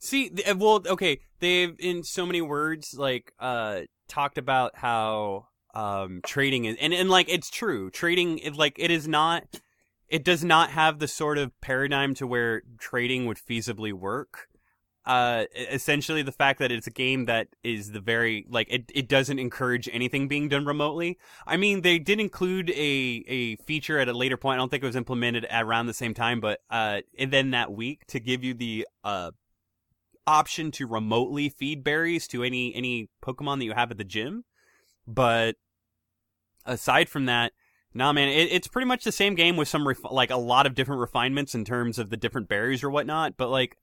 See, 0.01 0.31
well, 0.57 0.83
okay, 0.87 1.21
they've 1.41 1.75
in 1.79 2.05
so 2.05 2.25
many 2.25 2.41
words 2.41 2.95
like 2.97 3.33
uh 3.41 3.81
talked 4.07 4.39
about 4.39 4.77
how 4.77 5.49
um 5.75 6.21
trading 6.25 6.65
is 6.67 6.77
and 6.81 6.95
and 6.95 7.11
like 7.11 7.29
it's 7.29 7.51
true. 7.51 7.91
Trading 7.91 8.39
it 8.39 8.55
like 8.55 8.77
it 8.79 8.91
is 8.93 9.09
not 9.09 9.61
it 10.09 10.25
does 10.25 10.45
not 10.45 10.71
have 10.71 11.01
the 11.01 11.09
sort 11.09 11.37
of 11.37 11.59
paradigm 11.61 12.15
to 12.15 12.27
where 12.27 12.63
trading 12.79 13.27
would 13.27 13.39
feasibly 13.39 13.93
work. 13.93 14.48
Uh 15.09 15.47
essentially 15.57 16.21
the 16.21 16.31
fact 16.31 16.59
that 16.59 16.71
it's 16.71 16.87
a 16.87 16.91
game 16.91 17.25
that 17.25 17.49
is 17.65 17.93
the 17.93 18.01
very 18.01 18.45
like 18.51 18.67
it 18.71 18.93
it 18.95 19.09
doesn't 19.09 19.39
encourage 19.39 19.89
anything 19.91 20.29
being 20.29 20.49
done 20.49 20.67
remotely. 20.67 21.19
I 21.47 21.57
mean, 21.57 21.81
they 21.81 21.99
did 21.99 22.21
include 22.21 22.69
a 22.71 23.25
a 23.27 23.57
feature 23.57 23.99
at 23.99 24.09
a 24.09 24.13
later 24.13 24.37
point. 24.37 24.57
I 24.57 24.59
don't 24.59 24.69
think 24.69 24.83
it 24.83 24.87
was 24.87 24.97
implemented 24.97 25.47
around 25.51 25.87
the 25.87 25.95
same 25.95 26.13
time, 26.13 26.41
but 26.41 26.61
uh 26.71 27.01
and 27.19 27.33
then 27.33 27.53
that 27.53 27.73
week 27.73 28.07
to 28.09 28.21
give 28.21 28.45
you 28.45 28.53
the 28.53 28.87
uh 29.03 29.31
option 30.27 30.71
to 30.73 30.87
remotely 30.87 31.49
feed 31.49 31.83
berries 31.83 32.29
to 32.29 32.43
any 32.45 32.75
any 32.75 33.09
Pokemon 33.25 33.61
that 33.61 33.65
you 33.65 33.73
have 33.73 33.91
at 33.91 33.97
the 33.97 34.05
gym. 34.05 34.45
But 35.07 35.57
aside 36.67 37.09
from 37.09 37.25
that, 37.25 37.53
nah, 37.95 38.13
man, 38.13 38.29
it, 38.29 38.53
it's 38.53 38.69
pretty 38.69 38.87
much 38.87 39.05
the 39.05 39.13
same 39.13 39.35
game 39.35 39.57
with 39.57 39.69
some 39.69 39.89
ref- 39.89 40.05
like 40.11 40.31
a 40.31 40.37
lot 40.37 40.67
of 40.67 40.75
different 40.75 41.01
refinements 41.01 41.55
in 41.55 41.65
terms 41.65 41.99
of 41.99 42.11
the 42.11 42.19
different 42.19 42.47
berries 42.47 42.85
or 42.85 42.91
whatnot. 42.91 43.39
But 43.39 43.49
like, 43.49 43.79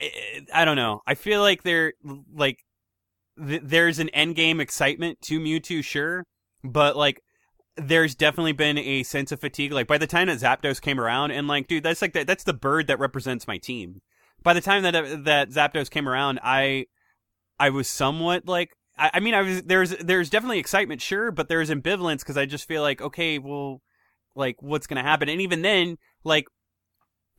Eh, 0.00 0.08
eh, 0.34 0.40
I 0.52 0.64
don't 0.64 0.76
know. 0.76 1.02
I 1.06 1.14
feel 1.14 1.40
like 1.40 1.62
there 1.62 1.94
like 2.34 2.58
th- 3.38 3.62
there's 3.64 3.98
an 3.98 4.08
end 4.10 4.36
game 4.36 4.60
excitement 4.60 5.20
to 5.22 5.40
Mewtwo, 5.40 5.84
sure, 5.84 6.24
but 6.64 6.96
like. 6.96 7.20
There's 7.78 8.14
definitely 8.14 8.52
been 8.52 8.78
a 8.78 9.02
sense 9.02 9.32
of 9.32 9.40
fatigue. 9.40 9.70
Like 9.70 9.86
by 9.86 9.98
the 9.98 10.06
time 10.06 10.28
that 10.28 10.38
Zapdos 10.38 10.80
came 10.80 10.98
around, 10.98 11.30
and 11.32 11.46
like, 11.46 11.68
dude, 11.68 11.82
that's 11.82 12.00
like 12.00 12.14
that, 12.14 12.26
that's 12.26 12.44
the 12.44 12.54
bird 12.54 12.86
that 12.86 12.98
represents 12.98 13.46
my 13.46 13.58
team 13.58 14.00
by 14.46 14.52
the 14.52 14.60
time 14.60 14.84
that 14.84 14.94
uh, 14.94 15.16
that 15.24 15.50
Zapdos 15.50 15.90
came 15.90 16.08
around, 16.08 16.38
I 16.40 16.86
I 17.58 17.70
was 17.70 17.88
somewhat 17.88 18.46
like 18.46 18.70
I, 18.96 19.10
I 19.14 19.20
mean 19.20 19.34
I 19.34 19.42
was 19.42 19.62
there's 19.62 19.90
there's 19.98 20.30
definitely 20.30 20.60
excitement, 20.60 21.02
sure, 21.02 21.32
but 21.32 21.48
there's 21.48 21.68
ambivalence 21.68 22.20
because 22.20 22.36
I 22.36 22.46
just 22.46 22.68
feel 22.68 22.80
like 22.80 23.02
okay, 23.02 23.40
well, 23.40 23.82
like 24.36 24.62
what's 24.62 24.86
gonna 24.86 25.02
happen? 25.02 25.28
And 25.28 25.40
even 25.40 25.62
then, 25.62 25.96
like 26.22 26.46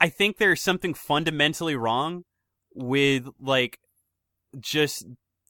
I 0.01 0.09
think 0.09 0.37
there's 0.37 0.61
something 0.61 0.93
fundamentally 0.93 1.77
wrong 1.77 2.23
with 2.77 3.27
like 3.39 3.79
just 4.59 5.05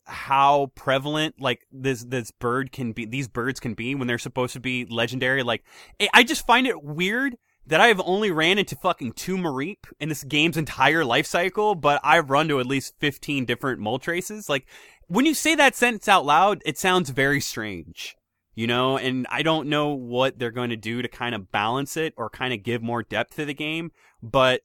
how 0.05 0.71
prevalent 0.73 1.35
like 1.39 1.67
this 1.71 2.03
this 2.05 2.31
bird 2.31 2.71
can 2.71 2.93
be 2.93 3.05
these 3.05 3.27
birds 3.27 3.59
can 3.59 3.73
be 3.73 3.93
when 3.93 4.07
they're 4.07 4.17
supposed 4.17 4.53
to 4.53 4.59
be 4.59 4.85
legendary 4.85 5.43
like 5.43 5.63
I- 5.99 6.07
i 6.13 6.23
just 6.23 6.47
find 6.47 6.65
it 6.65 6.81
weird 6.81 7.35
that 7.67 7.81
I've 7.81 7.99
only 7.99 8.31
ran 8.31 8.57
into 8.57 8.75
fucking 8.75 9.13
two 9.13 9.37
Mareep 9.37 9.79
in 9.99 10.09
this 10.09 10.23
game's 10.23 10.57
entire 10.57 11.03
life 11.03 11.25
cycle, 11.25 11.75
but 11.75 11.99
I've 12.03 12.29
run 12.29 12.47
to 12.47 12.59
at 12.59 12.65
least 12.65 12.95
15 12.99 13.45
different 13.45 13.81
Moltres. 13.81 14.47
Like, 14.49 14.65
when 15.07 15.25
you 15.25 15.33
say 15.33 15.53
that 15.55 15.75
sentence 15.75 16.07
out 16.07 16.25
loud, 16.25 16.61
it 16.65 16.77
sounds 16.77 17.09
very 17.09 17.41
strange, 17.41 18.15
you 18.55 18.67
know? 18.67 18.97
And 18.97 19.27
I 19.29 19.41
don't 19.41 19.67
know 19.67 19.89
what 19.89 20.39
they're 20.39 20.51
going 20.51 20.69
to 20.69 20.77
do 20.77 21.01
to 21.01 21.09
kind 21.09 21.35
of 21.35 21.51
balance 21.51 21.97
it 21.97 22.13
or 22.15 22.29
kind 22.29 22.53
of 22.53 22.63
give 22.63 22.81
more 22.81 23.03
depth 23.03 23.35
to 23.35 23.45
the 23.45 23.53
game, 23.53 23.91
but 24.23 24.61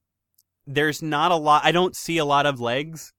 there's 0.67 1.03
not 1.03 1.33
a 1.33 1.37
lot, 1.37 1.65
I 1.65 1.73
don't 1.73 1.95
see 1.97 2.19
a 2.19 2.25
lot 2.25 2.47
of 2.47 2.61
legs, 2.61 3.13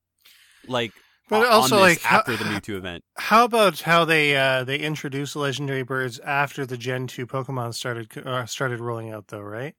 like, 0.68 0.92
But 1.30 1.46
on 1.48 1.52
also, 1.52 1.80
like, 1.80 2.02
how- 2.02 2.20
after 2.20 2.36
the 2.38 2.44
Mewtwo 2.46 2.76
event. 2.78 3.04
how 3.18 3.44
about 3.46 3.82
how 3.82 4.06
they 4.06 4.36
uh 4.36 4.64
they 4.64 4.78
introduced 4.80 5.36
legendary 5.36 5.84
birds 5.84 6.20
after 6.20 6.66
the 6.66 6.78
Gen 6.78 7.08
two 7.08 7.26
Pokemon 7.28 7.74
started 7.74 8.10
uh, 8.26 8.46
started 8.46 8.80
rolling 8.80 9.12
out, 9.12 9.28
though, 9.28 9.42
right? 9.42 9.76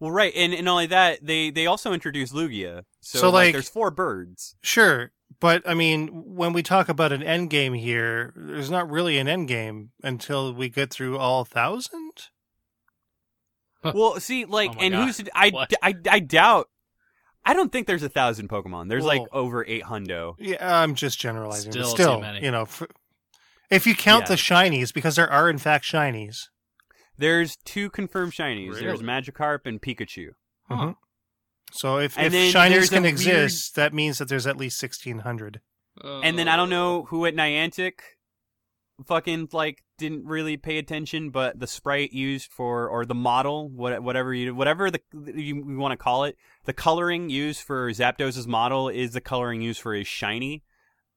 Well, 0.00 0.10
right. 0.10 0.32
And, 0.34 0.52
and 0.52 0.68
only 0.68 0.86
that, 0.86 1.24
they, 1.24 1.50
they 1.50 1.66
also 1.66 1.92
introduced 1.92 2.34
Lugia. 2.34 2.82
So, 3.02 3.18
So, 3.20 3.26
like, 3.30 3.34
like- 3.34 3.52
there's 3.52 3.68
four 3.68 3.92
birds. 3.92 4.56
Sure, 4.62 5.12
but 5.38 5.62
I 5.68 5.74
mean, 5.74 6.08
when 6.12 6.52
we 6.52 6.62
talk 6.64 6.88
about 6.88 7.12
an 7.12 7.22
end 7.22 7.50
game 7.50 7.72
here, 7.74 8.32
there's 8.36 8.70
not 8.70 8.90
really 8.90 9.16
an 9.18 9.28
end 9.28 9.46
game 9.48 9.90
until 10.02 10.52
we 10.52 10.68
get 10.68 10.90
through 10.90 11.18
all 11.18 11.44
thousand. 11.44 12.12
Well, 13.94 14.20
see, 14.20 14.44
like, 14.44 14.70
Oh 14.76 14.80
and 14.80 14.92
God. 14.94 15.04
who's 15.06 15.20
I, 15.34 15.50
What? 15.50 15.72
I, 15.82 15.94
I 16.08 16.18
doubt. 16.20 16.68
I 17.44 17.54
don't 17.54 17.72
think 17.72 17.86
there's 17.88 18.04
a 18.04 18.08
thousand 18.08 18.48
Pokemon. 18.48 18.88
There's 18.88 19.04
like 19.04 19.22
over 19.32 19.64
eight 19.66 19.82
hundo. 19.82 20.34
Yeah, 20.38 20.80
I'm 20.80 20.94
just 20.94 21.18
generalizing. 21.18 21.72
but 21.72 21.86
Still 21.86 21.90
too 21.96 22.02
still, 22.02 22.20
many. 22.20 22.44
you 22.44 22.50
know, 22.52 22.62
f 22.62 22.82
if 23.70 23.86
you 23.86 23.94
count 23.96 24.24
Yeah. 24.24 24.28
the 24.28 24.34
shinies, 24.36 24.92
because 24.94 25.16
there 25.16 25.28
are 25.30 25.50
in 25.50 25.58
fact 25.58 25.84
shinies. 25.84 26.48
There's 27.18 27.56
two 27.64 27.90
confirmed 27.90 28.32
shinies. 28.32 28.72
There's 28.78 29.00
Really? 29.00 29.04
Magikarp 29.04 29.66
and 29.66 29.80
Pikachu. 29.82 30.30
Huh. 30.68 30.74
Mhm. 30.76 30.96
So 31.72 31.98
if, 31.98 32.16
And 32.18 32.32
if 32.34 32.54
shinies 32.54 32.68
there's 32.70 32.88
a 32.90 32.94
can 32.94 33.02
weird- 33.02 33.12
exist, 33.14 33.74
that 33.74 33.92
means 33.92 34.18
that 34.18 34.28
there's 34.28 34.46
at 34.46 34.56
least 34.56 34.78
sixteen 34.78 35.20
hundred. 35.20 35.60
And 36.02 36.38
then 36.38 36.46
I 36.48 36.56
don't 36.56 36.70
know 36.70 37.04
who 37.06 37.26
at 37.26 37.34
Niantic 37.34 37.94
fucking 39.04 39.48
like 39.52 39.82
didn't 39.98 40.24
really 40.26 40.56
pay 40.56 40.78
attention, 40.78 41.30
but 41.30 41.58
the 41.58 41.66
sprite 41.66 42.12
used 42.12 42.50
for 42.52 42.88
or 42.88 43.04
the 43.04 43.14
model, 43.14 43.68
what 43.68 44.02
whatever 44.02 44.32
you 44.34 44.54
whatever 44.54 44.90
the 44.90 45.00
you, 45.12 45.64
you 45.68 45.78
want 45.78 45.92
to 45.92 45.96
call 45.96 46.24
it, 46.24 46.36
the 46.64 46.72
coloring 46.72 47.30
used 47.30 47.62
for 47.62 47.90
Zapdos's 47.90 48.46
model 48.48 48.88
is 48.88 49.12
the 49.12 49.20
coloring 49.20 49.60
used 49.62 49.80
for 49.80 49.94
his 49.94 50.06
shiny 50.06 50.62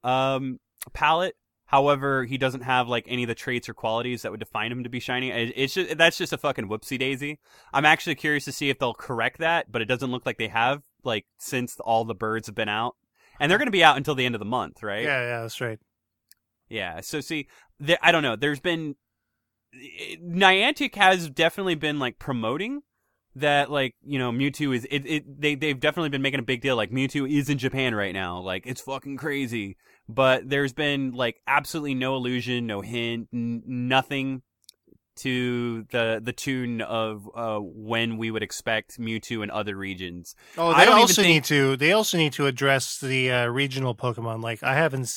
um 0.04 0.60
palette. 0.94 1.36
However, 1.68 2.26
he 2.26 2.38
doesn't 2.38 2.62
have 2.62 2.88
like 2.88 3.06
any 3.08 3.24
of 3.24 3.28
the 3.28 3.34
traits 3.36 3.68
or 3.68 3.74
qualities 3.74 4.22
that 4.22 4.30
would 4.32 4.40
define 4.40 4.72
him 4.72 4.84
to 4.84 4.90
be 4.90 5.00
shiny. 5.00 5.32
It- 5.32 5.54
It's 5.56 5.74
just 5.74 5.98
that's 5.98 6.18
just 6.18 6.32
a 6.34 6.38
fucking 6.38 6.68
whoopsie 6.70 7.00
daisy. 7.00 7.40
I'm 7.74 7.86
actually 7.86 8.16
curious 8.16 8.46
to 8.46 8.52
see 8.52 8.70
if 8.70 8.78
they'll 8.78 8.94
correct 8.94 9.40
that, 9.40 9.72
but 9.72 9.82
it 9.82 9.86
doesn't 9.86 10.12
look 10.12 10.26
like 10.26 10.38
they 10.38 10.48
have 10.50 10.84
like 11.04 11.26
since 11.40 11.80
all 11.80 12.06
the 12.06 12.14
birds 12.16 12.48
have 12.48 12.56
been 12.56 12.70
out. 12.70 12.96
And 13.40 13.52
they're 13.52 13.58
going 13.58 13.68
to 13.68 13.72
be 13.72 13.84
out 13.84 13.98
until 13.98 14.16
the 14.16 14.26
end 14.26 14.34
of 14.36 14.40
the 14.40 14.46
month, 14.46 14.82
right? 14.82 15.04
Yeah, 15.04 15.22
yeah, 15.22 15.42
that's 15.42 15.60
right. 15.60 15.80
Yeah. 16.70 17.02
So 17.02 17.20
see, 17.20 17.48
there, 17.80 17.98
I 18.02 18.12
don't 18.12 18.24
know. 18.24 18.36
There's 18.36 18.60
been 18.60 18.96
Niantic 19.76 20.96
has 20.96 21.30
definitely 21.30 21.76
been 21.76 22.00
like 22.00 22.20
promoting 22.20 22.82
that 23.36 23.70
like 23.70 23.96
you 24.02 24.18
know 24.18 24.32
Mewtwo 24.32 24.74
is 24.74 24.86
it, 24.90 25.06
it 25.06 25.42
they 25.42 25.56
they've 25.56 25.80
definitely 25.80 26.10
been 26.10 26.22
making 26.22 26.40
a 26.40 26.44
big 26.44 26.62
deal. 26.62 26.76
Like 26.76 26.92
Mewtwo 26.92 27.30
is 27.30 27.50
in 27.50 27.58
Japan 27.58 27.94
right 27.94 28.14
now. 28.14 28.40
Like 28.40 28.66
it's 28.66 28.82
fucking 28.82 29.18
crazy. 29.18 29.78
But 30.08 30.50
there's 30.50 30.74
been 30.74 31.12
like 31.12 31.42
absolutely 31.48 31.96
no 31.96 32.16
illusion 32.16 32.68
no 32.68 32.82
hint 32.82 33.28
n- 33.34 33.64
nothing 33.66 34.44
to 35.18 35.84
the 35.92 36.20
the 36.24 36.34
tune 36.34 36.82
of 36.82 37.30
uh 37.36 37.60
when 37.60 38.18
we 38.18 38.32
would 38.32 38.44
expect 38.44 39.00
Mewtwo 39.00 39.44
in 39.44 39.50
other 39.52 39.76
regions 39.76 40.36
Oh, 40.58 40.74
they 40.76 40.88
also 40.88 41.22
think- 41.22 41.34
need 41.34 41.44
to. 41.46 41.78
They 41.78 41.92
also 41.94 42.18
need 42.18 42.34
to 42.34 42.46
address 42.48 43.00
the 43.00 43.32
uh, 43.32 43.46
regional 43.48 43.96
Pokemon. 43.96 44.42
Like 44.44 44.62
I 44.64 44.76
haven't 44.76 45.10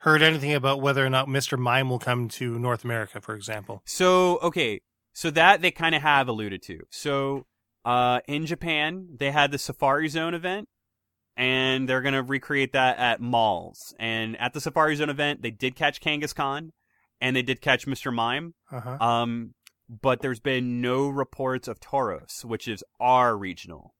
heard 0.00 0.22
anything 0.22 0.52
about 0.54 0.80
whether 0.80 1.04
or 1.04 1.10
not 1.10 1.28
Mister 1.28 1.56
Mime 1.56 1.88
will 1.90 1.98
come 1.98 2.28
to 2.30 2.58
North 2.58 2.84
America, 2.84 3.20
for 3.20 3.34
example. 3.34 3.82
So 3.86 4.38
okay, 4.38 4.80
so 5.12 5.30
that 5.30 5.62
they 5.62 5.70
kind 5.70 5.94
of 5.94 6.02
have 6.02 6.28
alluded 6.28 6.62
to. 6.62 6.80
So 6.90 7.46
uh, 7.84 8.20
in 8.28 8.44
Japan, 8.46 9.08
they 9.18 9.30
had 9.30 9.50
the 9.50 9.58
Safari 9.58 10.08
Zone 10.08 10.34
event, 10.34 10.68
and 11.36 11.88
they're 11.88 12.02
gonna 12.02 12.22
recreate 12.22 12.72
that 12.72 12.98
at 12.98 13.20
malls. 13.20 13.94
And 13.98 14.36
at 14.40 14.52
the 14.52 14.60
Safari 14.60 14.96
Zone 14.96 15.08
event, 15.10 15.42
they 15.42 15.50
did 15.50 15.74
catch 15.76 16.00
Kangaskhan, 16.00 16.70
and 17.20 17.36
they 17.36 17.42
did 17.42 17.60
catch 17.60 17.86
Mr. 17.86 18.12
Mime. 18.12 18.54
Uh 18.70 18.80
huh. 18.80 18.96
Um, 19.00 19.54
but 19.88 20.20
there's 20.20 20.40
been 20.40 20.80
no 20.80 21.08
reports 21.08 21.66
of 21.66 21.80
Tauros, 21.80 22.44
which 22.44 22.68
is 22.68 22.84
our 23.00 23.36
regional. 23.36 23.94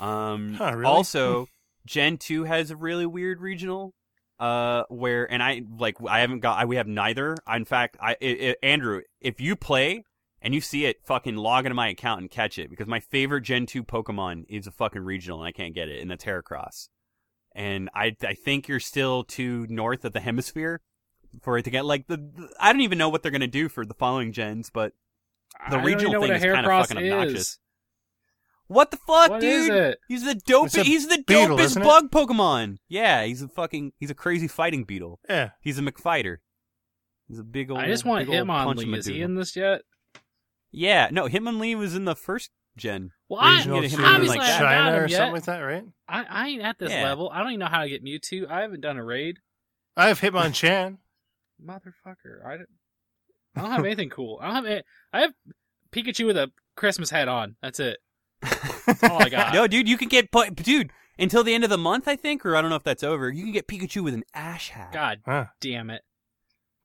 Um, 0.00 0.54
Huh, 0.58 0.72
really? 0.74 0.84
also, 0.84 1.46
Gen 1.86 2.18
two 2.18 2.44
has 2.44 2.70
a 2.70 2.76
really 2.76 3.06
weird 3.06 3.40
regional. 3.40 3.94
Uh, 4.40 4.82
where 4.88 5.30
and 5.30 5.40
I 5.40 5.62
like 5.78 5.96
I 6.08 6.18
haven't 6.20 6.40
got 6.40 6.58
I, 6.58 6.64
we 6.64 6.76
have 6.76 6.88
neither. 6.88 7.36
In 7.52 7.64
fact, 7.64 7.96
I, 8.00 8.16
i 8.20 8.56
i 8.62 8.66
Andrew, 8.66 9.02
if 9.20 9.40
you 9.40 9.54
play 9.54 10.02
and 10.42 10.52
you 10.52 10.60
see 10.60 10.86
it, 10.86 10.96
fucking 11.06 11.36
log 11.36 11.66
into 11.66 11.74
my 11.74 11.88
account 11.88 12.20
and 12.20 12.30
catch 12.30 12.58
it 12.58 12.68
because 12.68 12.88
my 12.88 12.98
favorite 12.98 13.42
Gen 13.42 13.66
two 13.66 13.84
Pokemon 13.84 14.44
is 14.48 14.66
a 14.66 14.72
fucking 14.72 15.02
regional 15.02 15.38
and 15.38 15.46
I 15.46 15.52
can't 15.52 15.72
get 15.74 15.88
it, 15.88 16.02
and 16.02 16.10
that's 16.10 16.24
Heracross. 16.24 16.88
And 17.54 17.88
I 17.94 18.16
I 18.26 18.34
think 18.34 18.66
you're 18.66 18.80
still 18.80 19.22
too 19.22 19.68
north 19.70 20.04
of 20.04 20.12
the 20.12 20.20
hemisphere 20.20 20.80
for 21.42 21.58
it 21.58 21.64
to 21.64 21.70
get 21.70 21.84
like 21.84 22.06
the, 22.06 22.16
the- 22.16 22.48
I 22.60 22.72
don't 22.72 22.82
even 22.82 22.98
know 22.98 23.08
what 23.08 23.22
they're 23.22 23.32
gonna 23.32 23.46
do 23.46 23.68
for 23.68 23.84
the 23.84 23.94
following 23.94 24.32
gens, 24.32 24.70
but 24.70 24.92
the 25.70 25.76
I 25.78 25.82
regional 25.82 26.00
even 26.00 26.12
know 26.12 26.20
what 26.20 26.26
thing 26.26 26.32
a 26.32 26.36
is 26.36 26.42
kinda 26.42 26.68
Heracross 26.68 26.88
fucking 26.88 26.96
obnoxious. 27.12 27.40
is. 27.40 27.58
what 28.66 28.90
the 28.90 28.96
fuck, 28.98 29.30
What 29.30 29.40
dude? 29.40 29.60
is 29.62 29.68
it? 29.68 29.98
He's 30.08 30.24
the 30.24 30.34
dope. 30.34 30.66
It's 30.66 30.76
He's 30.76 31.06
the 31.08 31.22
beetle, 31.26 31.56
dopest 31.56 31.82
bug 31.82 32.10
Pokemon. 32.10 32.78
Yeah, 32.88 33.24
he's 33.24 33.42
a 33.42 33.48
fucking. 33.48 33.92
He's 33.98 34.10
a 34.10 34.14
crazy 34.14 34.48
fighting 34.48 34.84
beetle. 34.84 35.20
Yeah. 35.28 35.50
He's 35.60 35.78
a 35.78 35.82
McFighter. 35.82 36.38
He's 37.28 37.38
a 37.38 37.44
big 37.44 37.70
old. 37.70 37.80
I 37.80 37.86
just 37.86 38.04
want 38.04 38.26
big 38.26 38.34
old 38.38 38.48
Hitmonlee. 38.48 38.96
Is 38.98 39.06
he 39.06 39.22
in 39.22 39.34
this 39.34 39.54
yet? 39.56 39.82
Yeah, 40.72 41.08
no, 41.12 41.28
Hitmonlee 41.28 41.76
was 41.78 41.94
in 41.94 42.04
the 42.04 42.16
first 42.16 42.50
Well, 42.76 42.80
gen. 42.80 43.12
Regional 43.30 43.78
I, 43.78 43.80
Regional 43.80 43.82
to 43.82 43.88
to 43.88 43.96
like 44.02 44.14
obviously 44.14 44.38
I 44.40 44.46
haven't 44.46 44.66
China 44.66 44.96
or 44.98 45.06
yet. 45.06 45.16
something 45.16 45.32
like 45.34 45.44
that, 45.44 45.58
right? 45.60 45.84
I, 46.08 46.24
I 46.24 46.48
ain't 46.48 46.62
at 46.62 46.78
this 46.78 46.90
Yeah. 46.90 47.04
level. 47.04 47.30
I 47.32 47.38
don't 47.38 47.48
even 47.50 47.60
know 47.60 47.66
how 47.66 47.82
to 47.82 47.88
get 47.88 48.04
Mewtwo. 48.04 48.50
I 48.50 48.62
haven't 48.62 48.80
done 48.80 48.96
a 48.96 49.04
raid. 49.04 49.38
I 49.96 50.08
have 50.08 50.20
Hitmonchan. 50.20 50.98
Motherfucker. 51.66 52.44
I 52.46 52.56
don't, 52.56 52.68
I 53.56 53.60
don't 53.62 53.70
have 53.70 53.84
anything 53.84 54.10
cool. 54.10 54.38
I 54.42 54.46
don't 54.46 54.54
have. 54.56 54.66
Any, 54.66 54.82
I 55.12 55.20
have 55.22 55.32
Pikachu 55.92 56.26
with 56.26 56.36
a 56.36 56.50
Christmas 56.76 57.10
hat 57.10 57.28
on. 57.28 57.56
That's 57.62 57.80
it. 57.80 57.98
That's 58.42 59.02
all 59.04 59.22
I 59.22 59.28
got. 59.28 59.54
No, 59.54 59.66
dude, 59.66 59.88
you 59.88 59.96
can 59.96 60.08
get 60.08 60.30
put, 60.30 60.54
dude 60.56 60.90
until 61.18 61.44
the 61.44 61.54
end 61.54 61.64
of 61.64 61.70
the 61.70 61.78
month, 61.78 62.08
I 62.08 62.16
think, 62.16 62.44
or 62.44 62.56
I 62.56 62.60
don't 62.60 62.70
know 62.70 62.76
if 62.76 62.82
that's 62.82 63.04
over. 63.04 63.30
You 63.30 63.44
can 63.44 63.52
get 63.52 63.68
Pikachu 63.68 64.02
with 64.02 64.14
an 64.14 64.24
ash 64.34 64.70
hat. 64.70 64.92
God 64.92 65.20
Huh. 65.24 65.46
damn 65.60 65.90
it. 65.90 66.02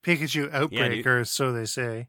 Pikachu 0.04 0.52
Outbreaker, 0.52 1.28
so 1.28 1.52
they 1.52 1.66
say. 1.66 2.08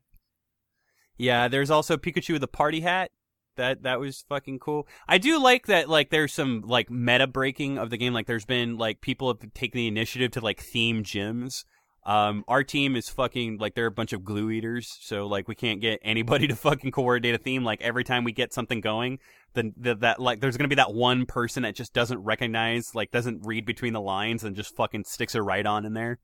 Yeah, 1.16 1.48
there's 1.48 1.70
also 1.70 1.96
Pikachu 1.96 2.34
with 2.34 2.42
a 2.42 2.48
party 2.48 2.80
hat. 2.80 3.10
That 3.56 3.82
that 3.82 4.00
was 4.00 4.24
fucking 4.28 4.60
cool. 4.60 4.86
I 5.08 5.18
do 5.18 5.42
like 5.42 5.66
that. 5.66 5.88
Like, 5.88 6.10
there's 6.10 6.32
some 6.32 6.62
like 6.64 6.88
meta 6.88 7.26
breaking 7.26 7.78
of 7.78 7.90
the 7.90 7.96
game. 7.98 8.14
Like, 8.14 8.26
there's 8.26 8.46
been 8.46 8.78
like 8.78 9.00
people 9.00 9.28
have 9.28 9.52
taken 9.54 9.76
the 9.78 9.88
initiative 9.88 10.30
to 10.32 10.40
like 10.40 10.60
theme 10.60 11.02
gyms. 11.02 11.64
Um, 12.05 12.44
our 12.48 12.64
team 12.64 12.96
is 12.96 13.09
fucking 13.11 13.59
like 13.59 13.74
they're 13.74 13.86
a 13.86 13.90
bunch 13.90 14.12
of 14.14 14.24
glue 14.24 14.51
eaters, 14.51 14.96
so 15.01 15.26
like 15.26 15.48
we 15.48 15.55
can't 15.55 15.80
get 15.80 16.01
anybody 16.03 16.46
to 16.48 16.57
fucking 16.57 16.90
coordinate 16.92 17.34
a 17.34 17.38
theme. 17.38 17.62
Like 17.64 17.82
every 17.82 18.05
time 18.05 18.24
we 18.24 18.32
get 18.32 18.53
something 18.55 18.80
going, 18.80 19.18
then 19.55 19.74
the, 19.76 19.94
that 19.96 20.18
like 20.20 20.40
there's 20.40 20.57
gonna 20.57 20.68
be 20.68 20.76
that 20.76 20.94
one 20.94 21.26
person 21.26 21.62
that 21.64 21.74
just 21.74 21.92
doesn't 21.92 22.18
recognize, 22.20 22.94
like 22.94 23.11
doesn't 23.11 23.46
read 23.46 23.66
between 23.66 23.92
the 23.92 24.01
lines, 24.01 24.44
and 24.44 24.57
just 24.57 24.74
fucking 24.76 25.05
sticks 25.05 25.34
a 25.34 25.42
right 25.42 25.66
on 25.66 25.84
in 25.84 25.92
there. 25.94 26.18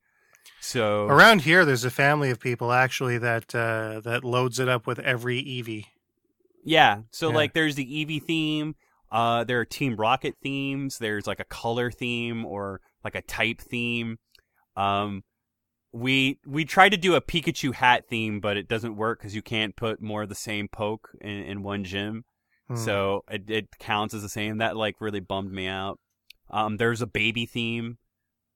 So 0.60 1.06
Around 1.08 1.42
here, 1.42 1.64
there's 1.64 1.84
a 1.84 1.90
family 1.90 2.30
of 2.30 2.40
people 2.40 2.72
actually 2.72 3.18
that 3.18 3.54
uh, 3.54 4.00
that 4.00 4.24
loads 4.24 4.58
it 4.58 4.68
up 4.68 4.86
with 4.86 4.98
every 5.00 5.42
Eevee. 5.42 5.86
Yeah. 6.64 7.00
So 7.10 7.28
Yeah. 7.30 7.36
like 7.36 7.52
there's 7.52 7.74
the 7.74 7.84
Eevee 7.84 8.22
theme, 8.22 8.76
uh 9.12 9.44
there 9.44 9.60
are 9.60 9.64
Team 9.64 9.96
Rocket 9.96 10.36
themes, 10.42 10.98
there's 10.98 11.26
like 11.26 11.38
a 11.40 11.44
color 11.44 11.90
theme 11.90 12.44
or 12.46 12.80
like 13.04 13.14
a 13.14 13.22
type 13.22 13.60
theme. 13.60 14.18
Um 14.76 15.22
we 15.96 16.38
we 16.46 16.64
tried 16.64 16.90
to 16.90 16.96
do 16.96 17.14
a 17.14 17.20
Pikachu 17.20 17.74
hat 17.74 18.04
theme, 18.08 18.40
but 18.40 18.56
it 18.56 18.68
doesn't 18.68 18.96
work 18.96 19.22
cuz 19.22 19.34
you 19.34 19.42
can't 19.42 19.76
put 19.76 20.00
more 20.00 20.22
of 20.22 20.28
the 20.28 20.34
same 20.34 20.68
poke 20.68 21.10
in, 21.20 21.42
in 21.42 21.62
one 21.62 21.84
gym. 21.84 22.24
Hmm. 22.68 22.76
So 22.76 23.24
it 23.30 23.50
it 23.50 23.78
counts 23.78 24.14
as 24.14 24.22
the 24.22 24.28
same. 24.28 24.58
That 24.58 24.76
like 24.76 25.00
really 25.00 25.20
bummed 25.20 25.52
me 25.52 25.66
out. 25.66 25.98
Um 26.50 26.76
there's 26.76 27.00
a 27.00 27.06
baby 27.06 27.46
theme. 27.46 27.98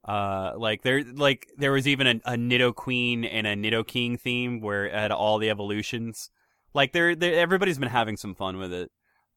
Uh 0.05 0.53
like 0.57 0.83
there 0.83 1.03
like 1.03 1.47
there 1.57 1.73
was 1.73 1.89
even 1.89 2.07
a, 2.07 2.33
a 2.33 2.37
Nidoqueen 2.37 3.29
and 3.31 3.47
a 3.47 3.57
Nidoking 3.57 4.21
theme 4.21 4.61
where 4.61 4.87
it 4.87 4.95
had 4.95 5.13
all 5.13 5.39
the 5.39 5.51
evolutions. 5.51 6.31
Like 6.73 6.93
they're, 6.93 7.17
everybody's 7.21 7.79
been 7.79 7.89
having 7.89 8.17
some 8.17 8.35
fun 8.35 8.57
with 8.57 8.73
it. 8.73 8.93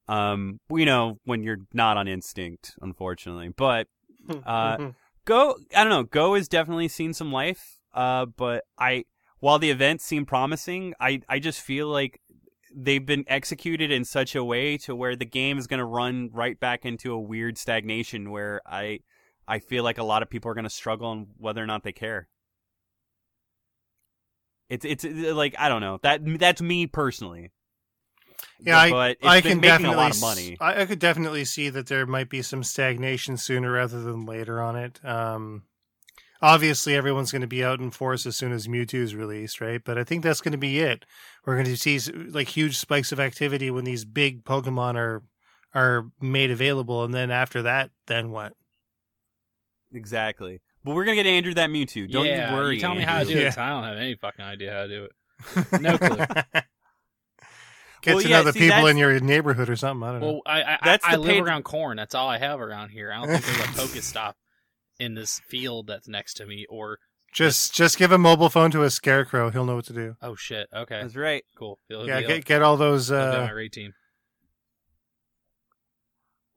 Um, 0.08 0.60
you 0.70 0.86
know, 0.86 1.18
when 1.24 1.42
you're 1.42 1.66
not 1.74 1.98
on 1.98 2.08
instinct, 2.08 2.76
unfortunately. 2.80 3.50
But 3.50 3.88
uh, 4.46 4.92
Go, 5.26 5.58
I 5.76 5.84
don't 5.84 5.90
know. 5.90 6.04
Go 6.04 6.36
has 6.36 6.48
definitely 6.48 6.90
seen 6.90 7.14
some 7.14 7.32
life. 7.32 7.80
Uh, 7.94 8.26
but 8.26 8.64
I, 8.78 9.06
while 9.40 9.60
the 9.60 9.70
events 9.70 10.06
seem 10.06 10.26
promising, 10.26 10.94
I, 11.00 11.22
I 11.30 11.40
just 11.40 11.62
feel 11.62 11.88
like 11.88 12.22
they've 12.76 13.06
been 13.06 13.26
executed 13.28 13.92
in 13.92 14.04
such 14.04 14.36
a 14.36 14.44
way 14.44 14.78
to 14.78 14.96
where 14.96 15.16
the 15.16 15.26
game 15.26 15.58
is 15.58 15.68
going 15.68 15.80
to 15.80 15.86
run 15.86 16.30
right 16.34 16.60
back 16.60 16.86
into 16.86 17.14
a 17.14 17.20
weird 17.20 17.58
stagnation 17.58 18.32
where 18.32 18.62
I, 18.66 19.00
I 19.48 19.60
feel 19.60 19.84
like 19.84 19.98
a 19.98 20.04
lot 20.04 20.24
of 20.24 20.30
people 20.30 20.50
are 20.50 20.56
going 20.56 20.64
to 20.64 20.70
struggle 20.70 21.08
on 21.08 21.28
whether 21.38 21.62
or 21.62 21.68
not 21.68 21.84
they 21.84 21.92
care. 21.92 22.28
It's 24.70 24.86
it's 24.86 25.06
uh, 25.06 25.36
like 25.36 25.56
I 25.60 25.70
don't 25.70 25.82
know 25.82 26.00
that 26.02 26.22
that's 26.40 26.62
me 26.62 26.88
personally. 26.88 27.52
Yeah, 28.60 28.80
I, 28.80 28.90
but 28.90 29.12
it's 29.12 29.26
I 29.28 29.42
can 29.42 29.60
definitely 29.60 29.96
a 29.96 29.98
lot 29.98 30.16
of 30.16 30.22
money. 30.22 30.58
I, 30.60 30.82
I 30.82 30.86
could 30.86 31.00
definitely 31.00 31.46
see 31.46 31.70
that 31.70 31.88
there 31.88 32.06
might 32.06 32.30
be 32.30 32.42
some 32.42 32.64
stagnation 32.64 33.38
sooner 33.38 33.72
rather 33.72 34.02
than 34.02 34.26
later 34.26 34.62
on 34.62 34.76
it. 34.76 35.04
Um, 35.06 35.64
obviously, 36.44 36.94
everyone's 36.96 37.32
going 37.32 37.42
to 37.42 37.48
be 37.48 37.64
out 37.64 37.80
in 37.80 37.90
force 37.90 38.28
as 38.28 38.36
soon 38.36 38.52
as 38.52 38.68
Mewtwo 38.68 38.96
is 39.02 39.16
released, 39.16 39.60
right? 39.62 39.82
But 39.84 39.98
I 39.98 40.04
think 40.04 40.22
that's 40.24 40.42
going 40.42 40.52
to 40.52 40.58
be 40.60 40.80
it. 40.80 41.06
We're 41.46 41.56
going 41.56 41.66
to 41.66 41.78
see 41.78 41.98
like 42.30 42.50
huge 42.50 42.78
spikes 42.78 43.12
of 43.12 43.20
activity 43.20 43.72
when 43.72 43.86
these 43.86 44.06
big 44.06 44.44
Pokemon 44.44 44.96
are 44.96 45.24
are 45.74 46.06
made 46.22 46.52
available, 46.52 47.04
and 47.04 47.12
then 47.16 47.32
after 47.32 47.64
that, 47.64 47.90
then 48.06 48.30
what? 48.30 48.54
Exactly. 49.92 50.62
But 50.84 50.96
we're 50.96 51.06
gonna 51.06 51.16
get 51.16 51.26
Andrew 51.26 51.54
that 51.54 51.70
Mewtwo. 51.70 52.12
Don't 52.12 52.26
yeah, 52.26 52.52
you 52.52 52.56
worry. 52.58 52.76
You 52.76 52.82
tell 52.82 52.94
me 52.94 53.04
how 53.04 53.20
to 53.20 53.26
do 53.26 53.32
Yeah. 53.34 53.40
it. 53.40 53.46
'cause 53.50 53.58
I 53.58 53.70
don't 53.70 53.84
have 53.86 53.98
any 53.98 54.16
fucking 54.16 54.44
idea 54.44 54.72
how 54.74 54.82
to 54.84 54.88
do 54.88 55.04
it. 55.06 55.12
No 55.82 55.98
clue. 55.98 56.18
Get 58.02 58.16
Well, 58.16 58.22
to 58.24 58.28
yeah, 58.30 58.38
know 58.40 58.44
the 58.44 58.52
see, 58.54 58.60
people 58.60 58.76
that's- 58.76 58.92
in 58.92 58.98
your 58.98 59.18
neighborhood 59.22 59.70
or 59.70 59.76
something. 59.78 60.08
I 60.08 60.12
don't 60.12 60.22
know. 60.22 60.28
Well, 60.34 60.42
I 60.46 60.64
I, 60.64 60.78
That's 60.84 61.06
I, 61.06 61.14
I 61.14 61.16
live 61.16 61.30
paid- 61.30 61.44
around 61.44 61.64
corn. 61.64 61.96
That's 61.96 62.14
all 62.14 62.28
I 62.28 62.38
have 62.38 62.60
around 62.60 62.90
here. 62.90 63.12
I 63.14 63.18
don't 63.26 63.30
think 63.30 63.46
there's 63.46 63.60
a 63.60 63.62
Pokestop 63.82 64.34
in 65.04 65.14
this 65.14 65.40
field 65.48 65.88
that's 65.88 66.08
next 66.08 66.34
to 66.36 66.46
me. 66.46 66.66
Or 66.70 66.98
Just 67.34 67.74
just 67.76 67.98
give 67.98 68.12
a 68.12 68.18
mobile 68.18 68.50
phone 68.50 68.72
to 68.72 68.84
a 68.84 68.90
scarecrow. 68.90 69.50
He'll 69.52 69.66
know 69.66 69.76
what 69.76 69.86
to 69.86 69.94
do. 69.94 70.16
oh 70.22 70.36
shit, 70.36 70.68
okay, 70.74 71.02
That's 71.02 71.16
right. 71.16 71.44
cool. 71.58 71.80
He'll, 71.90 72.08
Yeah, 72.08 72.20
he'll, 72.20 72.28
get 72.28 72.46
get 72.46 72.62
all 72.62 72.78
those. 72.78 73.10
he'll 73.10 73.18
be 73.20 73.24
Uh, 73.38 73.54
my 73.54 73.68
team. 73.68 73.94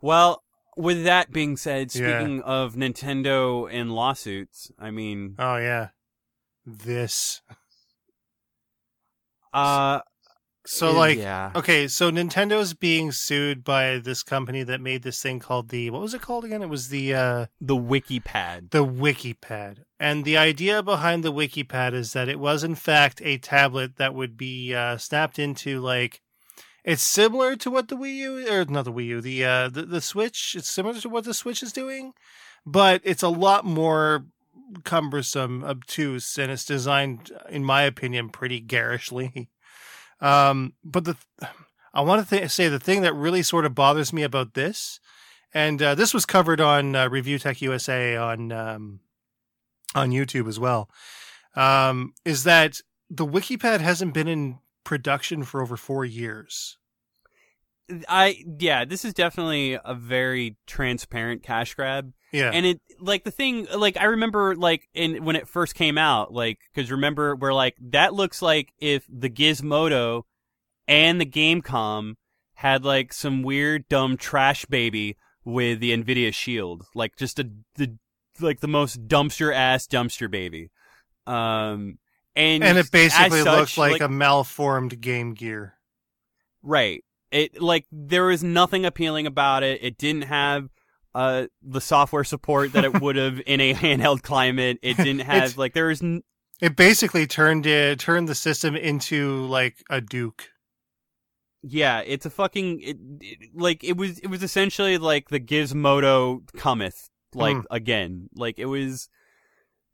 Well, 0.01 0.43
with 0.77 1.05
that 1.05 1.33
being 1.33 1.57
said, 1.57 1.95
Yeah. 1.95 2.19
speaking 2.19 2.43
of 2.43 2.75
Nintendo 2.75 3.69
and 3.73 3.93
lawsuits, 3.93 4.71
I 4.79 4.91
mean, 4.91 5.35
oh 5.39 5.57
yeah, 5.57 5.89
this. 6.67 7.41
uh, 9.53 10.01
So 10.67 10.93
like, 10.93 11.19
yeah, 11.19 11.53
okay, 11.55 11.89
so 11.89 12.11
Nintendo's 12.11 12.75
being 12.75 13.13
sued 13.13 13.63
by 13.63 13.99
this 13.99 14.23
company 14.23 14.63
that 14.65 14.81
made 14.81 15.03
this 15.03 15.23
thing 15.23 15.39
called 15.39 15.69
the 15.69 15.91
what 15.91 16.03
was 16.03 16.15
it 16.15 16.23
called 16.23 16.45
again? 16.45 16.63
It 16.63 16.69
was 16.69 16.89
the 16.89 17.15
uh 17.15 17.47
the 17.61 17.77
WikiPad. 17.77 18.71
the 18.71 18.85
WikiPad. 18.85 19.85
And 19.99 20.25
the 20.25 20.37
idea 20.37 20.83
behind 20.83 21.23
the 21.23 21.33
WikiPad 21.33 21.95
is 21.95 22.13
that 22.13 22.29
it 22.29 22.39
was 22.41 22.65
in 22.65 22.75
fact 22.75 23.23
a 23.25 23.39
tablet 23.39 23.97
that 23.97 24.15
would 24.15 24.37
be 24.37 24.75
uh, 24.75 24.99
snapped 24.99 25.39
into 25.39 25.81
like 25.81 26.21
it's 26.85 27.03
similar 27.03 27.57
to 27.57 27.71
what 27.71 27.89
the 27.89 27.97
Wii 27.97 28.15
U 28.17 28.53
or 28.53 28.65
not 28.65 28.85
the 28.85 28.93
Wii 28.93 29.07
U, 29.07 29.21
the 29.21 29.45
uh 29.45 29.69
the, 29.69 29.83
the 29.83 30.01
Switch, 30.01 30.55
it's 30.57 30.69
similar 30.69 30.99
to 31.01 31.09
what 31.09 31.25
the 31.25 31.35
Switch 31.35 31.63
is 31.63 31.73
doing, 31.73 32.13
but 32.65 33.01
it's 33.05 33.23
a 33.23 33.29
lot 33.29 33.65
more 33.65 34.27
cumbersome, 34.85 35.63
obtuse, 35.65 36.39
and 36.39 36.51
it's 36.51 36.65
designed 36.65 37.31
in 37.49 37.65
my 37.65 37.83
opinion 37.83 38.31
pretty 38.31 38.61
garishly. 38.61 39.49
Um 40.21 40.75
but 40.85 41.05
the 41.05 41.17
I 41.95 42.03
want 42.03 42.29
to 42.29 42.37
th- 42.39 42.51
say 42.51 42.69
the 42.69 42.79
thing 42.79 43.03
that 43.03 43.15
really 43.15 43.43
sort 43.43 43.65
of 43.65 43.75
bothers 43.75 44.13
me 44.13 44.23
about 44.23 44.55
this 44.55 45.01
and 45.57 45.81
uh, 45.81 45.95
this 45.95 46.13
was 46.13 46.27
covered 46.27 46.61
on 46.61 46.95
uh, 46.95 47.09
Review 47.09 47.39
Tech 47.39 47.63
USA 47.63 48.15
on 48.17 48.53
um, 48.53 49.01
on 49.95 50.11
YouTube 50.11 50.49
as 50.49 50.61
well. 50.61 50.91
Um, 51.55 52.13
is 52.27 52.45
that 52.45 52.83
the 53.09 53.27
WikiPad 53.27 53.81
hasn't 53.81 54.13
been 54.13 54.29
in 54.29 54.59
production 54.85 55.45
for 55.45 55.63
over 55.63 55.79
four 55.79 56.05
years? 56.05 56.77
I 58.07 58.45
yeah, 58.59 58.85
this 58.85 59.03
is 59.03 59.15
definitely 59.15 59.79
a 59.83 59.95
very 59.95 60.57
transparent 60.67 61.43
cash 61.43 61.75
grab. 61.75 62.13
Yeah, 62.33 62.51
And 62.53 62.67
it 62.67 62.81
like 62.99 63.25
the 63.25 63.31
thing 63.31 63.67
like 63.75 63.97
I 63.97 64.05
remember 64.05 64.57
like 64.57 64.89
in 64.95 65.25
when 65.25 65.37
it 65.37 65.49
first 65.49 65.75
came 65.75 65.97
out 65.97 66.33
like 66.33 66.59
cuz 66.75 66.91
remember 66.91 67.37
we're 67.37 67.55
like 67.55 67.77
that 67.91 68.15
looks 68.15 68.43
like 68.43 68.73
if 68.79 69.07
the 69.09 69.31
Gizmondo 69.31 70.23
and 70.89 71.21
the 71.21 71.25
Game.com 71.25 72.17
had 72.55 72.85
like 72.85 73.13
some 73.13 73.43
weird 73.43 73.89
dumb 73.89 74.17
trash 74.17 74.65
baby 74.67 75.17
with 75.45 75.81
the 75.81 75.97
Nvidia 75.97 76.35
Shield 76.35 76.87
like 76.95 77.17
just 77.17 77.39
a 77.39 77.49
the 77.77 77.97
like 78.41 78.61
the 78.61 78.69
most 78.69 79.07
dumpster 79.09 79.55
ass 79.55 79.87
dumpster 79.87 80.31
baby. 80.31 80.71
Um 81.27 81.99
and 82.35 82.63
and 82.63 82.79
it 82.79 82.91
basically 82.91 83.39
as 83.39 83.45
such, 83.45 83.79
looked 83.79 83.93
like, 83.93 84.03
a 84.03 84.09
malformed 84.09 85.01
Game 85.01 85.33
Gear. 85.35 85.75
Right. 86.63 87.03
It 87.31 87.61
like 87.61 87.87
there 87.91 88.25
was 88.27 88.45
nothing 88.45 88.85
appealing 88.85 89.27
about 89.27 89.63
it. 89.63 89.83
It 89.83 89.97
didn't 89.97 90.23
have 90.23 90.69
uh 91.17 91.47
the 91.63 91.81
software 91.81 92.25
support 92.25 92.73
that 92.75 92.85
it 92.85 92.93
would 93.03 93.17
have 93.17 93.41
in 93.47 93.61
a 93.61 93.73
handheld 93.75 94.23
climate. 94.23 94.79
It 94.83 94.97
didn't 94.97 95.21
have 95.21 95.37
It's- 95.37 95.57
like 95.59 95.73
there 95.75 95.87
was 95.87 96.03
n- 96.03 96.23
It 96.61 96.77
basically 96.77 97.27
turned 97.27 97.65
it 97.67 97.99
turned 97.99 98.29
the 98.29 98.35
system 98.35 98.77
into 98.77 99.47
like 99.47 99.77
a 99.91 100.01
Duke. 100.01 100.49
yeah, 101.63 102.01
it's 102.07 102.27
a 102.27 102.31
fucking 102.31 102.81
it, 102.81 102.97
it- 103.21 103.51
like 103.55 103.83
it 103.83 103.97
was 103.97 104.19
it 104.21 104.29
was 104.29 104.43
essentially 104.43 104.99
like 104.99 105.29
the 105.31 105.41
Gizmondo 105.41 106.41
cometh 106.57 107.09
like 107.35 107.57
Mm. 107.57 107.65
again. 107.71 108.29
Like 108.35 108.59
it 108.59 108.67
was 108.67 109.09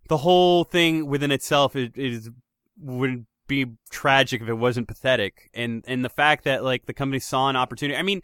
the 0.09 0.19
whole 0.19 0.65
thing 0.65 1.07
within 1.07 1.31
itself 1.33 1.75
is, 1.77 1.91
is 1.95 2.31
would 2.79 3.27
be 3.49 3.67
tragic 3.91 4.41
if 4.43 4.49
it 4.49 4.55
wasn't 4.55 4.89
pathetic 4.89 5.51
and 5.55 5.85
and 5.87 6.05
the 6.05 6.09
fact 6.09 6.45
that 6.45 6.63
like 6.65 6.87
the 6.87 6.95
company 6.95 7.19
saw 7.19 7.49
an 7.49 7.57
opportunity 7.57 7.99
i 7.99 8.03
mean 8.03 8.23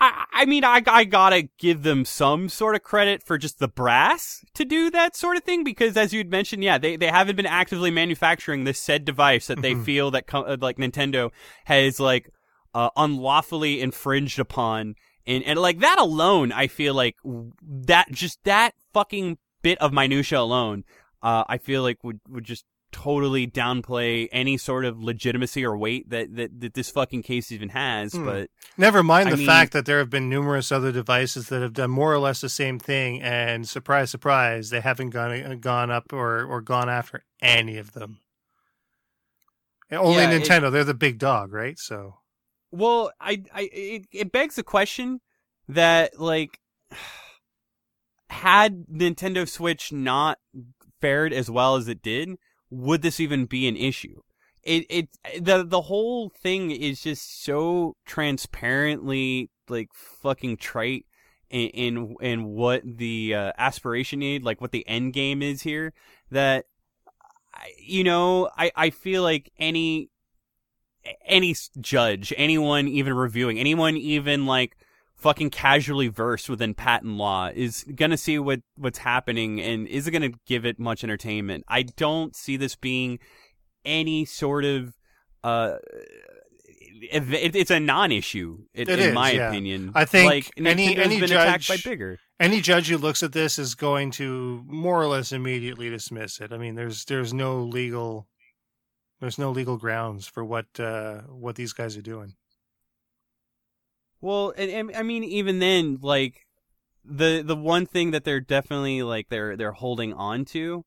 I, 0.00 0.24
I 0.32 0.44
mean, 0.44 0.64
I, 0.64 0.82
I 0.86 1.04
gotta 1.04 1.48
give 1.58 1.82
them 1.82 2.04
some 2.04 2.48
sort 2.48 2.74
of 2.76 2.82
credit 2.82 3.22
for 3.22 3.36
just 3.38 3.58
the 3.58 3.68
brass 3.68 4.44
to 4.54 4.64
do 4.64 4.90
that 4.90 5.16
sort 5.16 5.36
of 5.36 5.42
thing 5.44 5.64
because, 5.64 5.96
as 5.96 6.12
you'd 6.12 6.30
mentioned, 6.30 6.62
yeah, 6.62 6.78
they, 6.78 6.96
they 6.96 7.08
haven't 7.08 7.36
been 7.36 7.46
actively 7.46 7.90
manufacturing 7.90 8.64
this 8.64 8.78
said 8.78 9.04
device 9.04 9.48
that 9.48 9.60
they 9.62 9.74
Mhm. 9.74 9.84
feel 9.84 10.10
that 10.12 10.32
uh, 10.32 10.56
like 10.60 10.76
Nintendo 10.76 11.30
has 11.64 11.98
like 11.98 12.30
uh, 12.74 12.90
unlawfully 12.96 13.80
infringed 13.80 14.38
upon. 14.38 14.94
And, 15.26 15.42
and 15.44 15.58
like 15.58 15.80
that 15.80 15.98
alone, 15.98 16.52
I 16.52 16.68
feel 16.68 16.94
like 16.94 17.16
that 17.62 18.10
just 18.12 18.42
that 18.44 18.74
fucking 18.94 19.38
bit 19.62 19.78
of 19.78 19.92
minutia 19.92 20.38
alone, 20.40 20.84
uh, 21.22 21.44
I 21.48 21.58
feel 21.58 21.82
like 21.82 22.02
would, 22.04 22.20
would 22.28 22.44
just 22.44 22.64
totally 22.90 23.46
downplay 23.46 24.28
any 24.32 24.56
sort 24.56 24.84
of 24.84 24.98
legitimacy 25.02 25.64
or 25.64 25.76
weight 25.76 26.08
that, 26.10 26.34
that, 26.36 26.60
that 26.60 26.74
this 26.74 26.90
fucking 26.90 27.22
case 27.22 27.52
even 27.52 27.68
has. 27.70 28.12
Hmm. 28.14 28.24
But 28.24 28.50
Never 28.76 29.02
mind 29.02 29.28
I 29.28 29.32
the 29.32 29.36
mean- 29.38 29.46
fact 29.46 29.72
that 29.72 29.84
there 29.86 29.98
have 29.98 30.10
been 30.10 30.28
numerous 30.28 30.72
other 30.72 30.90
devices 30.92 31.48
that 31.48 31.60
have 31.62 31.74
done 31.74 31.90
more 31.90 32.12
or 32.12 32.18
less 32.18 32.40
the 32.40 32.48
same 32.48 32.78
thing, 32.78 33.20
and 33.22 33.68
surprise, 33.68 34.10
surprise, 34.10 34.70
they 34.70 34.80
haven't 34.80 35.10
gone 35.10 35.58
gone 35.60 35.90
up 35.90 36.12
or, 36.12 36.44
or 36.44 36.60
gone 36.60 36.88
after 36.88 37.24
any 37.42 37.76
of 37.76 37.92
them. 37.92 38.20
Only 39.90 40.16
Yeah, 40.22 40.30
it- 40.30 40.42
Nintendo, 40.42 40.70
they're 40.72 40.84
the 40.84 40.94
big 40.94 41.18
dog, 41.18 41.52
right? 41.52 41.78
So 41.78 42.16
Well, 42.70 43.10
I, 43.20 43.42
I, 43.54 43.68
it, 43.72 44.06
it 44.12 44.32
begs 44.32 44.56
the 44.56 44.62
question 44.62 45.20
that 45.68 46.18
like, 46.18 46.58
had 48.30 48.86
Nintendo 48.92 49.48
Switch 49.48 49.92
not 49.92 50.38
fared 51.00 51.32
as 51.32 51.50
well 51.50 51.76
as 51.76 51.88
it 51.88 52.02
did, 52.02 52.30
would 52.70 53.02
this 53.02 53.20
even 53.20 53.46
be 53.46 53.68
an 53.68 53.76
issue? 53.76 54.20
It, 54.62 54.86
it, 54.90 55.08
the, 55.44 55.64
the 55.64 55.82
whole 55.82 56.28
thing 56.28 56.70
is 56.70 57.02
just 57.02 57.42
so 57.44 57.96
transparently 58.04 59.50
like 59.68 59.88
fucking 59.94 60.58
trite 60.58 61.06
in, 61.48 61.68
in, 61.68 62.16
in 62.20 62.44
what 62.44 62.82
the 62.84 63.34
uh, 63.34 63.52
aspiration 63.56 64.18
need, 64.18 64.42
like 64.42 64.60
what 64.60 64.72
the 64.72 64.86
end 64.86 65.12
game 65.12 65.42
is 65.42 65.62
here 65.62 65.94
that, 66.30 66.66
you 67.78 68.04
know, 68.04 68.50
I, 68.56 68.70
I 68.76 68.90
feel 68.90 69.22
like 69.22 69.50
any 69.58 70.10
any 71.24 71.56
judge, 71.80 72.32
anyone 72.36 72.88
even 72.88 73.14
reviewing, 73.14 73.58
anyone 73.58 73.96
even 73.96 74.46
like 74.46 74.76
fucking 75.18 75.50
casually 75.50 76.08
versed 76.08 76.48
within 76.48 76.74
patent 76.74 77.16
law 77.16 77.50
is 77.54 77.84
gonna 77.94 78.16
see 78.16 78.38
what 78.38 78.60
what's 78.76 78.98
happening 78.98 79.60
and 79.60 79.86
is 79.88 80.06
it 80.06 80.12
gonna 80.12 80.30
give 80.46 80.64
it 80.64 80.78
much 80.78 81.02
entertainment. 81.04 81.64
I 81.68 81.82
don't 81.82 82.34
see 82.36 82.56
this 82.56 82.76
being 82.76 83.18
any 83.84 84.24
sort 84.24 84.64
of 84.64 84.94
uh. 85.44 85.76
It, 87.00 87.32
it- 87.32 87.54
it's 87.54 87.70
a 87.70 87.78
non-issue, 87.78 88.58
in, 88.74 88.82
It 88.82 88.98
in 88.98 88.98
is, 89.10 89.14
my 89.14 89.30
yeah. 89.30 89.48
opinion. 89.50 89.92
I 89.94 90.04
think 90.04 90.28
like, 90.28 90.50
any- 90.56 90.96
Nintendo's 90.96 90.98
any 91.06 91.20
been 91.20 91.30
attacked 91.30 91.68
by 91.68 91.76
judge- 91.76 91.84
bigger. 91.84 92.18
any 92.40 92.60
judge 92.60 92.88
who 92.88 92.98
looks 92.98 93.22
at 93.22 93.30
this 93.32 93.56
is 93.58 93.76
going 93.76 94.10
to 94.12 94.64
more 94.66 95.00
or 95.00 95.06
less 95.06 95.30
immediately 95.30 95.90
dismiss 95.90 96.40
it. 96.40 96.52
I 96.52 96.58
mean, 96.58 96.74
there's 96.74 97.04
there's 97.04 97.32
no 97.32 97.60
legal 97.62 98.26
there's 99.20 99.38
no 99.38 99.52
legal 99.52 99.76
grounds 99.76 100.26
for 100.26 100.44
what 100.44 100.66
uh, 100.80 101.20
what 101.28 101.54
these 101.54 101.72
guys 101.72 101.96
are 101.96 102.02
doing. 102.02 102.34
Well, 104.20 104.52
and, 104.56 104.70
and 104.70 104.96
I 104.96 105.02
mean, 105.02 105.24
even 105.24 105.58
then, 105.58 105.98
like 106.02 106.46
the 107.04 107.42
the 107.44 107.56
one 107.56 107.86
thing 107.86 108.10
that 108.12 108.24
they're 108.24 108.40
definitely 108.40 109.02
like 109.02 109.28
they're 109.28 109.56
they're 109.56 109.72
holding 109.72 110.12
on 110.12 110.44
to, 110.46 110.84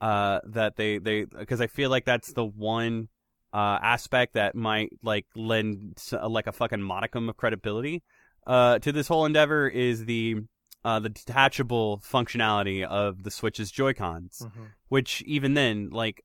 uh, 0.00 0.40
that 0.46 0.76
they 0.76 0.98
they 0.98 1.24
because 1.24 1.60
I 1.60 1.66
feel 1.66 1.90
like 1.90 2.04
that's 2.04 2.32
the 2.32 2.44
one 2.44 3.08
uh 3.52 3.78
aspect 3.82 4.34
that 4.34 4.54
might 4.54 4.90
like 5.02 5.26
lend 5.34 6.00
like 6.28 6.46
a 6.46 6.52
fucking 6.52 6.80
modicum 6.80 7.28
of 7.28 7.36
credibility 7.36 8.00
uh 8.46 8.78
to 8.78 8.92
this 8.92 9.08
whole 9.08 9.26
endeavor 9.26 9.66
is 9.66 10.04
the 10.04 10.36
uh 10.84 11.00
the 11.00 11.08
detachable 11.08 12.00
functionality 12.08 12.84
of 12.84 13.24
the 13.24 13.30
Switch's 13.30 13.72
Joy 13.72 13.92
Cons 13.92 14.46
which 14.88 15.22
even 15.22 15.54
then 15.54 15.90
like 15.90 16.24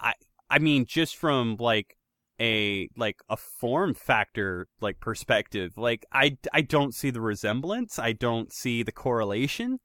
i 0.00 0.12
i 0.50 0.58
mean 0.58 0.84
just 0.86 1.16
from 1.16 1.56
like 1.60 1.96
a 2.40 2.88
like 2.96 3.16
a 3.28 3.36
form 3.36 3.94
factor 3.94 4.68
like 4.80 5.00
perspective 5.00 5.72
like 5.76 6.04
i 6.12 6.36
i 6.52 6.60
don't 6.60 6.94
see 6.94 7.10
the 7.10 7.20
resemblance 7.20 7.98
i 7.98 8.12
don't 8.12 8.52
see 8.52 8.82
the 8.82 8.92
correlation 8.92 9.78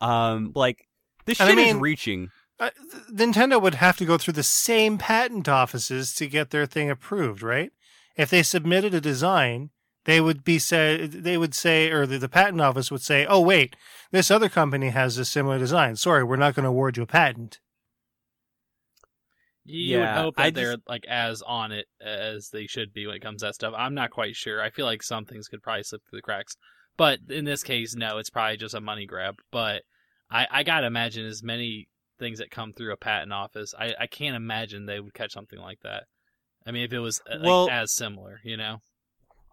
um 0.00 0.52
like 0.54 0.86
this 1.26 1.40
And 1.40 1.50
I 1.50 1.54
shit 1.54 1.76
is 1.76 1.80
reaching 1.80 2.30
Uh, 2.60 2.70
Nintendo 3.10 3.60
would 3.60 3.76
have 3.76 3.96
to 3.96 4.04
go 4.04 4.18
through 4.18 4.34
the 4.34 4.42
same 4.42 4.98
patent 4.98 5.48
offices 5.48 6.14
to 6.14 6.26
get 6.26 6.50
their 6.50 6.66
thing 6.66 6.90
approved, 6.90 7.42
right? 7.42 7.72
If 8.16 8.28
they 8.28 8.42
submitted 8.42 8.92
a 8.92 9.00
design, 9.00 9.70
they 10.04 10.20
would 10.20 10.44
be 10.44 10.58
said 10.58 11.12
they 11.12 11.38
would 11.38 11.54
say, 11.54 11.90
or 11.90 12.06
the, 12.06 12.18
the 12.18 12.28
patent 12.28 12.60
office 12.60 12.90
would 12.90 13.02
say, 13.02 13.26
"Oh 13.26 13.40
wait, 13.40 13.76
this 14.10 14.30
other 14.30 14.48
company 14.48 14.90
has 14.90 15.16
a 15.18 15.24
similar 15.24 15.58
design. 15.58 15.96
Sorry, 15.96 16.22
we're 16.22 16.36
not 16.36 16.54
going 16.54 16.64
to 16.64 16.70
award 16.70 16.96
you 16.96 17.02
a 17.04 17.06
patent." 17.06 17.60
You 19.70 19.98
Yeah, 19.98 20.14
would 20.14 20.22
hope 20.24 20.36
that 20.36 20.42
I 20.46 20.50
they're 20.50 20.76
like 20.88 21.04
as 21.06 21.42
on 21.42 21.72
it 21.72 21.86
as 22.00 22.50
they 22.50 22.66
should 22.66 22.92
be 22.92 23.06
when 23.06 23.16
it 23.16 23.22
comes 23.22 23.40
to 23.40 23.46
that 23.46 23.54
stuff. 23.54 23.74
I'm 23.76 23.94
not 23.94 24.10
quite 24.10 24.36
sure. 24.36 24.60
I 24.62 24.70
feel 24.70 24.86
like 24.86 25.02
some 25.02 25.24
things 25.24 25.48
could 25.48 25.62
probably 25.62 25.82
slip 25.84 26.02
through 26.08 26.18
the 26.18 26.22
cracks, 26.22 26.56
but 26.96 27.20
in 27.28 27.44
this 27.44 27.62
case, 27.62 27.94
no, 27.94 28.18
it's 28.18 28.30
probably 28.30 28.56
just 28.56 28.74
a 28.74 28.80
money 28.80 29.06
grab. 29.06 29.36
But 29.50 29.82
I, 30.30 30.46
I 30.50 30.62
gotta 30.62 30.86
imagine 30.86 31.24
as 31.26 31.42
many 31.42 31.88
things 32.18 32.38
that 32.38 32.50
come 32.50 32.72
through 32.72 32.92
a 32.92 32.96
patent 32.96 33.32
office, 33.32 33.72
I, 33.78 33.94
I 33.98 34.06
can't 34.06 34.36
imagine 34.36 34.86
they 34.86 35.00
would 35.00 35.14
catch 35.14 35.32
something 35.32 35.58
like 35.58 35.80
that. 35.82 36.04
I 36.66 36.72
mean, 36.72 36.84
if 36.84 36.92
it 36.92 36.98
was 36.98 37.20
uh, 37.30 37.36
like, 37.38 37.46
Well- 37.46 37.68
as 37.70 37.92
similar, 37.92 38.40
you 38.44 38.56
know. 38.56 38.78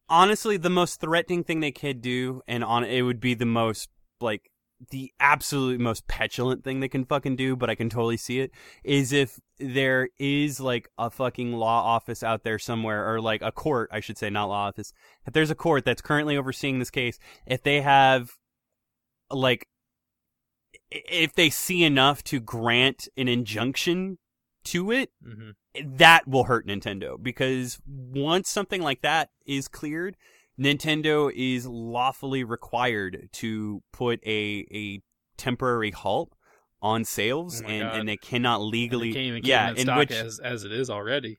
honestly 0.09 0.57
the 0.57 0.69
most 0.69 0.99
threatening 1.01 1.43
thing 1.43 1.59
they 1.59 1.71
could 1.71 2.01
do 2.01 2.41
and 2.47 2.63
on 2.63 2.83
it 2.83 3.01
would 3.01 3.19
be 3.19 3.33
the 3.33 3.45
most 3.45 3.89
like 4.21 4.49
the 4.91 5.11
absolute 5.19 5.79
most 5.79 6.07
petulant 6.07 6.63
thing 6.63 6.79
they 6.79 6.87
can 6.87 7.03
fucking 7.03 7.35
do 7.35 7.55
but 7.55 7.69
i 7.69 7.75
can 7.75 7.89
totally 7.89 8.17
see 8.17 8.39
it 8.39 8.51
is 8.83 9.11
if 9.11 9.39
there 9.59 10.09
is 10.19 10.59
like 10.59 10.89
a 10.97 11.09
fucking 11.09 11.53
law 11.53 11.83
office 11.83 12.21
out 12.21 12.43
there 12.43 12.59
somewhere 12.59 13.11
or 13.11 13.19
like 13.19 13.41
a 13.41 13.51
court 13.51 13.89
i 13.91 13.99
should 13.99 14.17
say 14.17 14.29
not 14.29 14.45
law 14.45 14.67
office 14.67 14.93
if 15.25 15.33
there's 15.33 15.49
a 15.49 15.55
court 15.55 15.83
that's 15.83 16.01
currently 16.01 16.37
overseeing 16.37 16.79
this 16.79 16.91
case 16.91 17.17
if 17.47 17.63
they 17.63 17.81
have 17.81 18.33
like 19.31 19.67
if 20.91 21.33
they 21.33 21.49
see 21.49 21.83
enough 21.83 22.23
to 22.23 22.39
grant 22.39 23.07
an 23.17 23.27
injunction 23.27 24.19
to 24.63 24.91
it 24.91 25.09
hmm 25.23 25.49
that 25.83 26.27
will 26.27 26.45
hurt 26.45 26.67
Nintendo 26.67 27.21
because 27.21 27.79
once 27.87 28.49
something 28.49 28.81
like 28.81 29.01
that 29.01 29.29
is 29.45 29.67
cleared, 29.67 30.17
Nintendo 30.59 31.31
is 31.35 31.65
lawfully 31.67 32.43
required 32.43 33.29
to 33.33 33.81
put 33.93 34.19
a 34.25 34.65
a 34.71 35.01
temporary 35.37 35.91
halt 35.91 36.33
on 36.81 37.03
sales 37.05 37.61
Oh 37.63 37.67
and, 37.67 37.81
God. 37.83 37.99
and 37.99 38.09
they 38.09 38.17
cannot 38.17 38.61
legally 38.61 39.09
They 39.09 39.13
can't 39.15 39.25
even 39.27 39.41
keep 39.41 39.49
yeah 39.49 39.69
in 39.71 39.77
in 39.77 39.81
stock 39.83 39.97
which 39.99 40.11
as 40.11 40.39
as 40.39 40.63
it 40.63 40.71
is 40.71 40.89
already. 40.89 41.37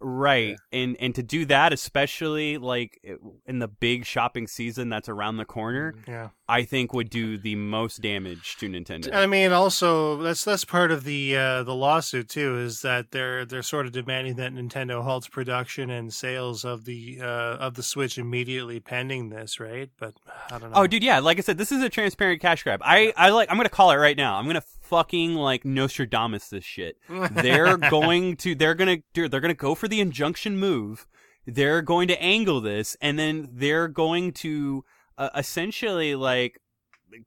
right 0.00 0.56
and 0.72 0.96
and 0.98 1.14
to 1.14 1.22
do 1.22 1.44
that 1.46 1.72
especially 1.72 2.56
like 2.58 2.98
in 3.46 3.58
the 3.58 3.68
big 3.68 4.04
shopping 4.06 4.46
season 4.46 4.88
that's 4.88 5.08
around 5.08 5.36
the 5.36 5.44
corner 5.44 5.94
Yeah. 6.08 6.30
I 6.50 6.64
think 6.64 6.92
would 6.92 7.10
do 7.10 7.38
the 7.38 7.54
most 7.54 8.02
damage 8.02 8.56
to 8.56 8.68
Nintendo. 8.68 9.14
I 9.14 9.26
mean, 9.26 9.52
also 9.52 10.16
that's 10.16 10.44
that's 10.44 10.64
part 10.64 10.90
of 10.90 11.04
the 11.04 11.36
uh, 11.36 11.62
the 11.62 11.74
lawsuit 11.74 12.28
too. 12.28 12.58
Is 12.58 12.82
that 12.82 13.12
they're 13.12 13.44
they're 13.44 13.62
sort 13.62 13.86
of 13.86 13.92
demanding 13.92 14.34
that 14.34 14.52
Nintendo 14.52 15.02
halts 15.02 15.28
production 15.28 15.90
and 15.90 16.12
sales 16.12 16.64
of 16.64 16.84
the 16.84 17.20
uh, 17.22 17.56
of 17.56 17.74
the 17.74 17.84
Switch 17.84 18.18
immediately 18.18 18.80
pending 18.80 19.28
this, 19.28 19.60
right? 19.60 19.90
But 19.96 20.14
I 20.50 20.58
don't 20.58 20.72
know. 20.72 20.76
Oh, 20.80 20.86
dude, 20.88 21.04
yeah. 21.04 21.20
Like 21.20 21.38
I 21.38 21.42
said, 21.42 21.56
this 21.56 21.70
is 21.70 21.82
a 21.82 21.88
transparent 21.88 22.42
cash 22.42 22.64
grab. 22.64 22.80
I, 22.84 23.12
I 23.16 23.30
like. 23.30 23.48
I'm 23.48 23.56
gonna 23.56 23.68
call 23.68 23.92
it 23.92 23.96
right 23.96 24.16
now. 24.16 24.34
I'm 24.36 24.46
gonna 24.46 24.64
fucking 24.82 25.34
like 25.34 25.64
Nostradamus 25.64 26.48
this 26.48 26.64
shit. 26.64 26.96
They're 27.08 27.76
going 27.90 28.36
to. 28.38 28.56
They're 28.56 28.74
gonna. 28.74 28.98
Dude, 29.14 29.30
they're 29.30 29.40
gonna 29.40 29.54
go 29.54 29.76
for 29.76 29.86
the 29.86 30.00
injunction 30.00 30.58
move. 30.58 31.06
They're 31.46 31.80
going 31.80 32.08
to 32.08 32.20
angle 32.20 32.60
this, 32.60 32.96
and 33.00 33.18
then 33.18 33.50
they're 33.52 33.88
going 33.88 34.32
to 34.34 34.84
uh, 35.20 35.30
essentially 35.36 36.14
like 36.16 36.58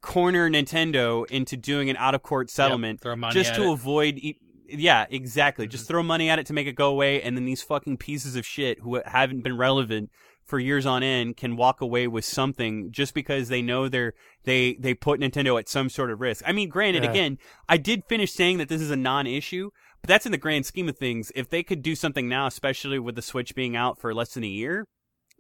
corner 0.02 0.50
Nintendo 0.50 1.30
into 1.30 1.58
doing 1.58 1.89
an 1.89 1.98
out 1.98 2.16
of 2.16 2.24
court 2.24 2.50
settlement 2.50 3.02
Yep, 3.04 3.32
just 3.32 3.56
to 3.56 3.64
it. 3.64 3.72
avoid. 3.72 4.18
E- 4.18 4.38
yeah, 4.68 5.06
exactly. 5.10 5.66
Mm-hmm. 5.66 5.72
Just 5.72 5.88
throw 5.88 6.02
money 6.02 6.30
at 6.30 6.39
it 6.39 6.46
to 6.48 6.54
make 6.54 6.68
it 6.68 6.74
go 6.76 6.89
away, 6.89 7.22
and 7.22 7.38
then 7.38 7.46
these 7.46 7.62
fucking 7.62 7.98
pieces 7.98 8.36
of 8.36 8.46
shit 8.46 8.80
who 8.80 9.02
haven't 9.06 9.44
been 9.44 9.58
relevant 9.58 10.10
for 10.46 10.60
years 10.60 10.86
on 10.86 11.04
end 11.04 11.38
can 11.38 11.56
walk 11.56 11.80
away 11.80 12.08
with 12.08 12.26
something 12.26 12.91
just 12.91 13.14
because 13.14 13.48
they 13.50 13.62
know 13.62 13.88
they're 13.88 14.14
they 14.46 14.74
they 14.80 14.94
put 14.94 15.20
Nintendo 15.20 15.60
at 15.60 15.70
some 15.70 15.89
sort 15.89 16.12
of 16.12 16.20
risk. 16.22 16.44
I 16.48 16.52
mean, 16.54 16.70
granted, 16.70 17.04
Yeah. 17.04 17.12
again, 17.12 17.38
I 17.70 17.78
did 17.78 18.04
finish 18.10 18.32
saying 18.34 18.58
that 18.58 18.68
this 18.70 18.82
is 18.82 18.91
a 18.91 18.96
non-issue, 18.98 19.70
but 20.02 20.08
that's 20.08 20.26
in 20.26 20.32
the 20.32 20.38
grand 20.38 20.66
scheme 20.66 20.89
of 20.89 20.98
things. 20.98 21.32
If 21.36 21.50
they 21.50 21.64
could 21.64 21.82
do 21.82 21.96
something 21.96 22.28
now, 22.28 22.48
especially 22.48 23.00
with 23.00 23.16
the 23.16 23.22
Switch 23.22 23.54
being 23.56 23.76
out 23.76 24.00
for 24.00 24.14
less 24.14 24.34
than 24.34 24.44
a 24.44 24.48
year, 24.48 24.86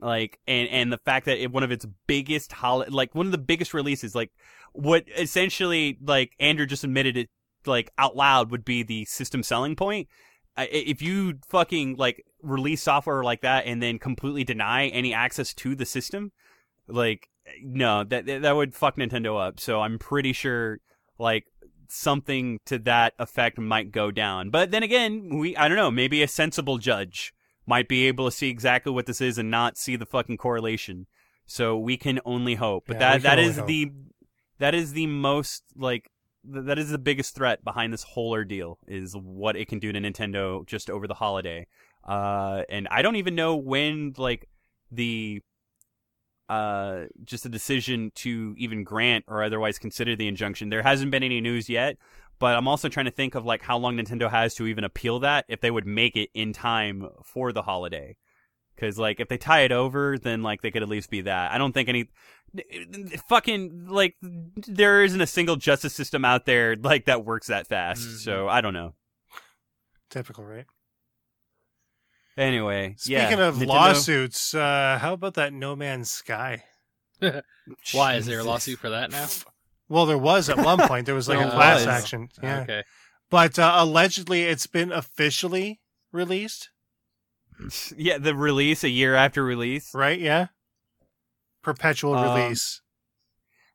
like 0.03 0.39
and 0.47 0.67
and 0.69 0.91
the 0.91 0.97
fact 0.97 1.25
that 1.25 1.41
it, 1.41 1.51
one 1.51 1.63
of 1.63 1.71
its 1.71 1.85
biggest 2.07 2.51
hol- 2.51 2.85
like 2.89 3.15
one 3.15 3.25
of 3.25 3.31
the 3.31 3.37
biggest 3.37 3.73
releases, 3.73 4.13
like 4.13 4.31
what 4.73 5.05
essentially 5.17 5.97
like 6.03 6.33
Andrew 6.39 6.65
just 6.65 6.83
admitted 6.83 7.15
it 7.15 7.29
like 7.65 7.91
out 7.97 8.15
loud 8.15 8.51
would 8.51 8.65
be 8.65 8.83
the 8.83 9.05
system 9.05 9.43
selling 9.43 9.75
point. 9.75 10.07
If 10.57 11.01
you 11.01 11.39
fucking 11.47 11.95
like 11.95 12.23
release 12.41 12.83
software 12.83 13.23
like 13.23 13.41
that 13.41 13.65
and 13.65 13.81
then 13.81 13.97
completely 13.97 14.43
deny 14.43 14.87
any 14.87 15.13
access 15.13 15.53
to 15.55 15.75
the 15.75 15.85
system, 15.85 16.31
like 16.87 17.29
no, 17.63 18.03
that 18.03 18.25
that 18.25 18.55
would 18.55 18.75
fuck 18.75 18.97
Nintendo 18.97 19.39
up. 19.39 19.59
So 19.59 19.81
I'm 19.81 19.97
pretty 19.97 20.33
sure 20.33 20.79
like 21.17 21.45
something 21.87 22.59
to 22.65 22.77
that 22.79 23.13
effect 23.19 23.57
might 23.57 23.91
go 23.91 24.11
down. 24.11 24.49
But 24.49 24.71
then 24.71 24.83
again, 24.83 25.37
we 25.37 25.55
I 25.55 25.69
don't 25.69 25.77
know, 25.77 25.91
maybe 25.91 26.21
a 26.21 26.27
sensible 26.27 26.77
judge 26.77 27.33
might 27.65 27.87
be 27.87 28.07
able 28.07 28.25
to 28.25 28.31
see 28.31 28.49
exactly 28.49 28.91
what 28.91 29.05
this 29.05 29.21
is 29.21 29.37
and 29.37 29.49
not 29.49 29.77
see 29.77 29.95
the 29.95 30.05
fucking 30.05 30.37
correlation. 30.37 31.07
So 31.45 31.77
we 31.77 31.97
can 31.97 32.19
only 32.25 32.55
hope. 32.55 32.85
But 32.87 32.95
Yeah, 32.95 33.17
that 33.17 33.23
that 33.23 33.39
is 33.39 33.57
hope. 33.57 33.67
the 33.67 33.91
that 34.59 34.73
is 34.75 34.93
the 34.93 35.07
most 35.07 35.63
like 35.75 36.09
th- 36.51 36.65
that 36.65 36.79
is 36.79 36.89
the 36.89 36.97
biggest 36.97 37.35
threat 37.35 37.63
behind 37.63 37.91
this 37.91 38.03
whole 38.03 38.31
ordeal 38.31 38.79
is 38.87 39.13
what 39.15 39.55
it 39.55 39.67
can 39.67 39.79
do 39.79 39.91
to 39.91 39.99
Nintendo 39.99 40.65
just 40.65 40.89
over 40.89 41.07
the 41.07 41.15
holiday. 41.15 41.67
Uh, 42.07 42.63
and 42.69 42.87
I 42.89 43.01
don't 43.01 43.15
even 43.17 43.35
know 43.35 43.55
when 43.55 44.13
like 44.17 44.47
the 44.91 45.41
uh 46.49 47.05
just 47.23 47.45
a 47.45 47.49
decision 47.49 48.11
to 48.15 48.53
even 48.57 48.83
grant 48.83 49.23
or 49.27 49.43
otherwise 49.43 49.79
consider 49.79 50.15
the 50.15 50.27
injunction. 50.27 50.69
There 50.69 50.83
hasn't 50.83 51.09
been 51.11 51.23
any 51.23 51.39
news 51.39 51.69
yet, 51.69 51.97
but 52.39 52.55
I'm 52.55 52.67
also 52.67 52.89
trying 52.89 53.05
to 53.05 53.11
think 53.11 53.35
of 53.35 53.45
like 53.45 53.61
how 53.61 53.77
long 53.77 53.97
Nintendo 53.97 54.29
has 54.29 54.55
to 54.55 54.67
even 54.67 54.83
appeal 54.83 55.19
that 55.19 55.45
if 55.47 55.61
they 55.61 55.71
would 55.71 55.85
make 55.87 56.15
it 56.15 56.29
in 56.33 56.53
time 56.53 57.07
for 57.23 57.51
the 57.53 57.61
holiday. 57.61 58.17
Cause 58.79 58.97
like 58.97 59.19
if 59.19 59.27
they 59.29 59.37
tie 59.37 59.61
it 59.61 59.71
over, 59.71 60.17
then 60.17 60.41
like 60.41 60.61
they 60.61 60.71
could 60.71 60.81
at 60.81 60.89
least 60.89 61.09
be 61.11 61.21
that. 61.21 61.51
I 61.51 61.57
don't 61.59 61.73
think 61.73 61.89
any 61.89 62.09
fucking 63.29 63.85
like 63.87 64.15
there 64.55 65.03
isn't 65.03 65.21
a 65.21 65.27
single 65.27 65.55
justice 65.57 65.93
system 65.93 66.25
out 66.25 66.45
there 66.45 66.75
like 66.75 67.05
that 67.05 67.23
works 67.23 67.47
that 67.47 67.67
fast. 67.67 68.01
Mhm. 68.01 68.17
So 68.17 68.47
I 68.49 68.61
don't 68.61 68.73
know. 68.73 68.95
Typical, 70.09 70.43
right? 70.43 70.65
Anyway, 72.35 72.95
Speaking 72.97 73.37
yeah, 73.37 73.47
of 73.47 73.55
Nintendo- 73.57 73.67
lawsuits, 73.67 74.55
uh, 74.55 74.97
how 74.99 75.13
about 75.13 75.35
that 75.35 75.53
No 75.53 75.75
Man's 75.75 76.09
Sky? 76.09 76.63
Why 77.93 78.15
is 78.15 78.25
there 78.25 78.39
a 78.39 78.43
lawsuit 78.51 78.79
for 78.79 78.89
that 78.89 79.11
now? 79.11 79.27
Well, 79.89 80.05
there 80.05 80.17
was 80.17 80.49
at 80.49 80.57
one 80.57 80.79
point. 80.87 81.05
There 81.05 81.15
was 81.15 81.27
like 81.27 81.39
There 81.39 81.47
a 81.47 81.51
class 81.51 81.79
was. 81.79 81.87
action. 81.87 82.29
Yeah. 82.41 82.61
Okay. 82.61 82.83
But 83.29 83.57
uh, 83.59 83.73
allegedly, 83.77 84.43
it's 84.43 84.67
been 84.67 84.91
officially 84.91 85.79
released, 86.11 86.69
yeah, 87.97 88.17
the 88.17 88.35
release 88.35 88.83
a 88.83 88.89
year 88.89 89.15
after 89.15 89.43
release. 89.43 89.91
right? 89.93 90.19
Yeah. 90.19 90.47
Perpetual 91.63 92.15
Um, 92.15 92.35
release. 92.39 92.81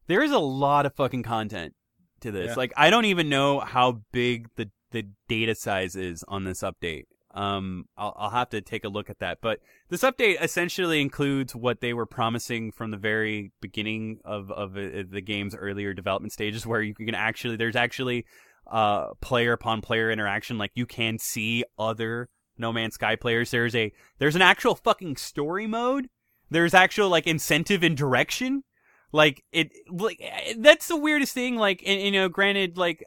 There 0.06 0.22
is 0.22 0.30
a 0.30 0.38
lot 0.38 0.86
of 0.86 0.94
fucking 0.94 1.22
content 1.22 1.74
to 2.20 2.30
this. 2.30 2.48
Yeah. 2.48 2.54
Like 2.54 2.72
I 2.76 2.90
don't 2.90 3.04
even 3.06 3.28
know 3.28 3.60
how 3.60 4.02
big 4.12 4.48
the 4.56 4.70
the 4.90 5.06
data 5.28 5.54
size 5.54 5.94
is 5.96 6.24
on 6.28 6.44
this 6.44 6.60
update. 6.62 7.04
Um, 7.38 7.84
I'll, 7.96 8.14
I'll 8.18 8.30
have 8.30 8.48
to 8.50 8.60
take 8.60 8.82
a 8.84 8.88
look 8.88 9.08
at 9.08 9.20
that. 9.20 9.38
But 9.40 9.60
this 9.90 10.02
update 10.02 10.42
essentially 10.42 11.00
includes 11.00 11.54
what 11.54 11.80
they 11.80 11.94
were 11.94 12.04
promising 12.04 12.72
from 12.72 12.90
the 12.90 12.96
very 12.96 13.52
beginning 13.60 14.18
of 14.24 14.50
of 14.50 14.76
uh, 14.76 15.04
the 15.08 15.22
game's 15.24 15.54
earlier 15.54 15.94
development 15.94 16.32
stages, 16.32 16.66
where 16.66 16.82
you 16.82 16.94
can 16.94 17.14
actually 17.14 17.54
there's 17.54 17.76
actually 17.76 18.26
uh 18.66 19.14
player 19.20 19.52
upon 19.52 19.82
player 19.82 20.10
interaction. 20.10 20.58
Like 20.58 20.72
you 20.74 20.84
can 20.84 21.16
see 21.18 21.62
other 21.78 22.28
No 22.58 22.72
Man's 22.72 22.94
Sky 22.94 23.14
players. 23.14 23.52
There's 23.52 23.76
a 23.76 23.92
there's 24.18 24.36
an 24.36 24.42
actual 24.42 24.74
fucking 24.74 25.16
story 25.16 25.68
mode. 25.68 26.08
There's 26.50 26.74
actual 26.74 27.08
like 27.08 27.28
incentive 27.28 27.84
and 27.84 27.96
direction 27.96 28.64
like 29.12 29.44
it 29.52 29.70
like 29.90 30.20
that's 30.58 30.88
the 30.88 30.96
weirdest 30.96 31.32
thing 31.32 31.56
like 31.56 31.82
and, 31.86 32.00
you 32.00 32.10
know 32.10 32.28
granted 32.28 32.76
like 32.76 33.02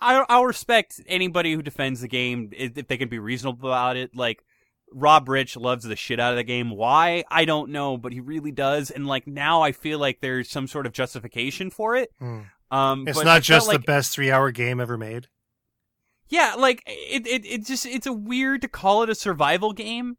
I, 0.00 0.24
i'll 0.28 0.44
respect 0.44 1.00
anybody 1.06 1.52
who 1.54 1.62
defends 1.62 2.00
the 2.00 2.08
game 2.08 2.50
if 2.52 2.86
they 2.86 2.96
can 2.96 3.08
be 3.08 3.18
reasonable 3.18 3.68
about 3.68 3.96
it. 3.96 4.14
Like 4.14 4.44
rob 4.92 5.28
rich 5.28 5.56
loves 5.56 5.84
the 5.84 5.96
shit 5.96 6.18
out 6.18 6.32
of 6.32 6.36
the 6.36 6.44
game. 6.44 6.70
Why? 6.70 7.24
I 7.30 7.44
don't 7.44 7.70
know 7.70 7.96
but 7.96 8.12
he 8.12 8.20
really 8.20 8.52
does. 8.52 8.90
And 8.90 9.06
like 9.06 9.26
now 9.26 9.62
i 9.62 9.72
feel 9.72 9.98
like 9.98 10.20
there's 10.20 10.50
some 10.50 10.66
sort 10.66 10.86
of 10.86 10.92
justification 10.92 11.70
for 11.70 11.96
it. 11.96 12.10
Hmm. 12.18 12.40
um 12.70 13.08
It's 13.08 13.22
not 13.24 13.42
just 13.42 13.68
like, 13.68 13.80
the 13.80 13.84
best 13.84 14.12
three-hour 14.12 14.50
game 14.52 14.80
ever 14.80 14.96
made. 14.96 15.28
yeah, 16.28 16.54
like 16.56 16.82
it, 16.86 17.26
it, 17.26 17.46
it 17.46 17.66
just 17.66 17.86
it's 17.86 18.06
a 18.06 18.12
weird 18.12 18.62
to 18.62 18.68
call 18.68 19.02
it 19.02 19.10
a 19.10 19.14
survival 19.14 19.72
game 19.72 20.16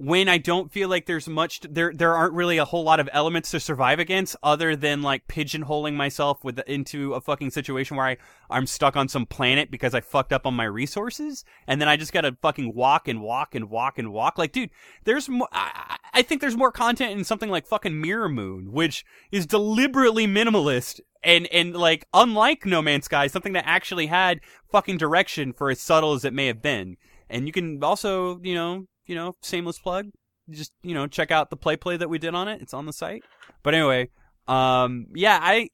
when 0.00 0.28
I 0.28 0.38
don't 0.38 0.70
feel 0.70 0.88
like 0.88 1.06
there's 1.06 1.28
much 1.28 1.60
there 1.62 1.92
there 1.92 2.14
aren't 2.14 2.32
really 2.32 2.56
a 2.56 2.64
whole 2.64 2.84
lot 2.84 3.00
of 3.00 3.08
elements 3.12 3.50
to 3.50 3.58
survive 3.58 3.98
against 3.98 4.36
other 4.44 4.76
than 4.76 5.02
like 5.02 5.26
pigeonholing 5.26 5.94
myself 5.94 6.44
with 6.44 6.60
into 6.68 7.14
a 7.14 7.20
fucking 7.20 7.50
situation 7.50 7.96
where 7.96 8.06
I 8.06 8.16
I'm 8.48 8.68
stuck 8.68 8.96
on 8.96 9.08
some 9.08 9.26
planet 9.26 9.72
because 9.72 9.94
I 9.94 10.00
fucked 10.00 10.32
up 10.32 10.46
on 10.46 10.54
my 10.54 10.64
resources 10.64 11.44
and 11.66 11.80
then 11.80 11.88
I 11.88 11.96
just 11.96 12.12
got 12.12 12.20
to 12.20 12.36
fucking 12.40 12.76
walk 12.76 13.08
and 13.08 13.20
walk 13.20 13.56
and 13.56 13.68
walk 13.68 13.98
and 13.98 14.12
walk. 14.12 14.38
Like 14.38 14.52
dude 14.52 14.70
there's 15.02 15.28
more 15.28 15.48
I, 15.50 15.96
I 16.14 16.22
think 16.22 16.40
there's 16.40 16.56
more 16.56 16.72
content 16.72 17.18
in 17.18 17.24
something 17.24 17.50
like 17.50 17.66
fucking 17.66 18.00
Mirror 18.00 18.28
Moon 18.28 18.70
which 18.70 19.04
is 19.32 19.46
deliberately 19.46 20.28
minimalist 20.28 21.00
and 21.24 21.48
and 21.48 21.76
like 21.76 22.06
unlike 22.14 22.64
No 22.64 22.80
Man's 22.80 23.06
Sky 23.06 23.26
something 23.26 23.52
that 23.54 23.66
actually 23.66 24.06
had 24.06 24.38
fucking 24.70 24.98
direction 24.98 25.52
for 25.52 25.70
as 25.70 25.80
subtle 25.80 26.12
as 26.12 26.24
it 26.24 26.32
may 26.32 26.46
have 26.46 26.62
been. 26.62 26.96
And 27.28 27.48
you 27.48 27.52
can 27.52 27.82
also 27.82 28.38
you 28.44 28.54
know 28.54 28.86
you 29.08 29.14
know 29.16 29.34
shameless 29.42 29.78
plug 29.78 30.06
just 30.50 30.72
you 30.82 30.94
know 30.94 31.06
check 31.06 31.30
out 31.32 31.50
the 31.50 31.56
play 31.56 31.76
play 31.76 31.96
that 31.96 32.08
we 32.08 32.18
did 32.18 32.34
on 32.34 32.46
it 32.46 32.62
it's 32.62 32.72
on 32.74 32.86
the 32.86 32.92
site 32.92 33.24
but 33.62 33.74
anyway 33.74 34.08
um 34.46 35.06
yeah 35.14 35.38
i 35.42 35.68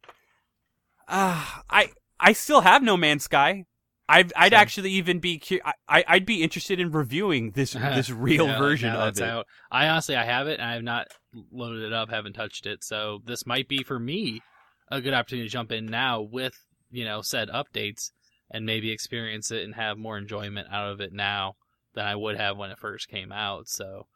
uh, 1.09 1.45
i 1.69 1.91
i 2.19 2.33
still 2.33 2.63
have 2.63 2.83
no 2.83 2.97
man's 2.97 3.25
sky 3.25 3.65
I'd, 4.07 4.35
I'd 4.37 4.53
Same. 4.53 4.61
actually 4.61 4.91
even 4.91 5.19
be 5.19 5.39
cu- 5.39 5.61
I, 5.89 6.05
I'd 6.07 6.27
be 6.27 6.43
interested 6.43 6.79
in 6.79 6.91
reviewing 6.91 7.53
this 7.53 7.73
this 7.95 8.11
real 8.11 8.49
Yeah, 8.49 8.59
version 8.59 8.95
of 8.95 9.17
it. 9.17 9.23
out. 9.23 9.47
I 9.71 9.89
honestly, 9.89 10.15
I 10.15 10.25
have 10.27 10.47
it, 10.47 10.61
and 10.61 10.69
I 10.69 10.75
have 10.75 10.83
not 10.83 11.09
loaded 11.51 11.85
it 11.85 11.95
up, 11.95 12.11
haven't 12.11 12.35
touched 12.35 12.67
it. 12.67 12.85
So 12.85 13.21
this 13.25 13.47
might 13.47 13.67
be 13.67 13.83
for 13.83 13.99
me 13.99 14.43
a 14.91 15.01
good 15.01 15.15
opportunity 15.15 15.49
to 15.49 15.53
jump 15.53 15.73
in 15.73 15.87
now 15.87 16.21
with 16.21 16.53
you 16.91 17.07
know 17.07 17.23
said 17.23 17.49
updates 17.49 18.11
and 18.51 18.67
maybe 18.67 18.91
experience 18.91 19.51
it 19.51 19.65
and 19.65 19.75
have 19.75 19.97
more 19.97 20.19
enjoyment 20.19 20.69
out 20.71 20.91
of 20.93 21.01
it 21.01 21.13
now 21.15 21.55
than 21.95 22.07
I 22.07 22.17
would 22.17 22.37
have 22.37 22.57
when 22.57 22.71
it 22.71 22.79
first 22.79 23.09
came 23.09 23.33
out. 23.33 23.69
So 23.69 24.07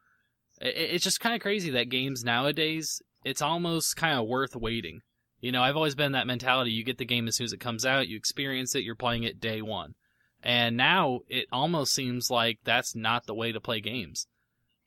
it, 0.60 0.74
it's 0.76 1.04
just 1.04 1.20
kind 1.20 1.34
of 1.34 1.40
crazy 1.40 1.70
that 1.70 1.88
games 1.88 2.24
nowadays 2.24 3.00
it's 3.24 3.42
almost 3.42 3.96
kind 3.96 4.18
of 4.18 4.26
worth 4.26 4.56
waiting. 4.56 5.00
You 5.40 5.52
know, 5.52 5.62
I've 5.62 5.76
always 5.76 5.94
been 5.94 6.12
that 6.12 6.26
mentality. 6.26 6.72
You 6.72 6.84
get 6.84 6.98
the 6.98 7.04
game 7.04 7.28
as 7.28 7.36
soon 7.36 7.44
as 7.44 7.52
it 7.52 7.60
comes 7.60 7.86
out, 7.86 8.08
you 8.08 8.16
experience 8.16 8.74
it, 8.74 8.84
you're 8.84 8.96
playing 8.96 9.22
it 9.22 9.40
day 9.40 9.62
one. 9.62 9.94
And 10.42 10.76
now 10.76 11.20
it 11.28 11.46
almost 11.52 11.92
seems 11.92 12.30
like 12.30 12.58
that's 12.64 12.94
not 12.94 13.26
the 13.26 13.34
way 13.34 13.52
to 13.52 13.60
play 13.60 13.80
games. 13.80 14.26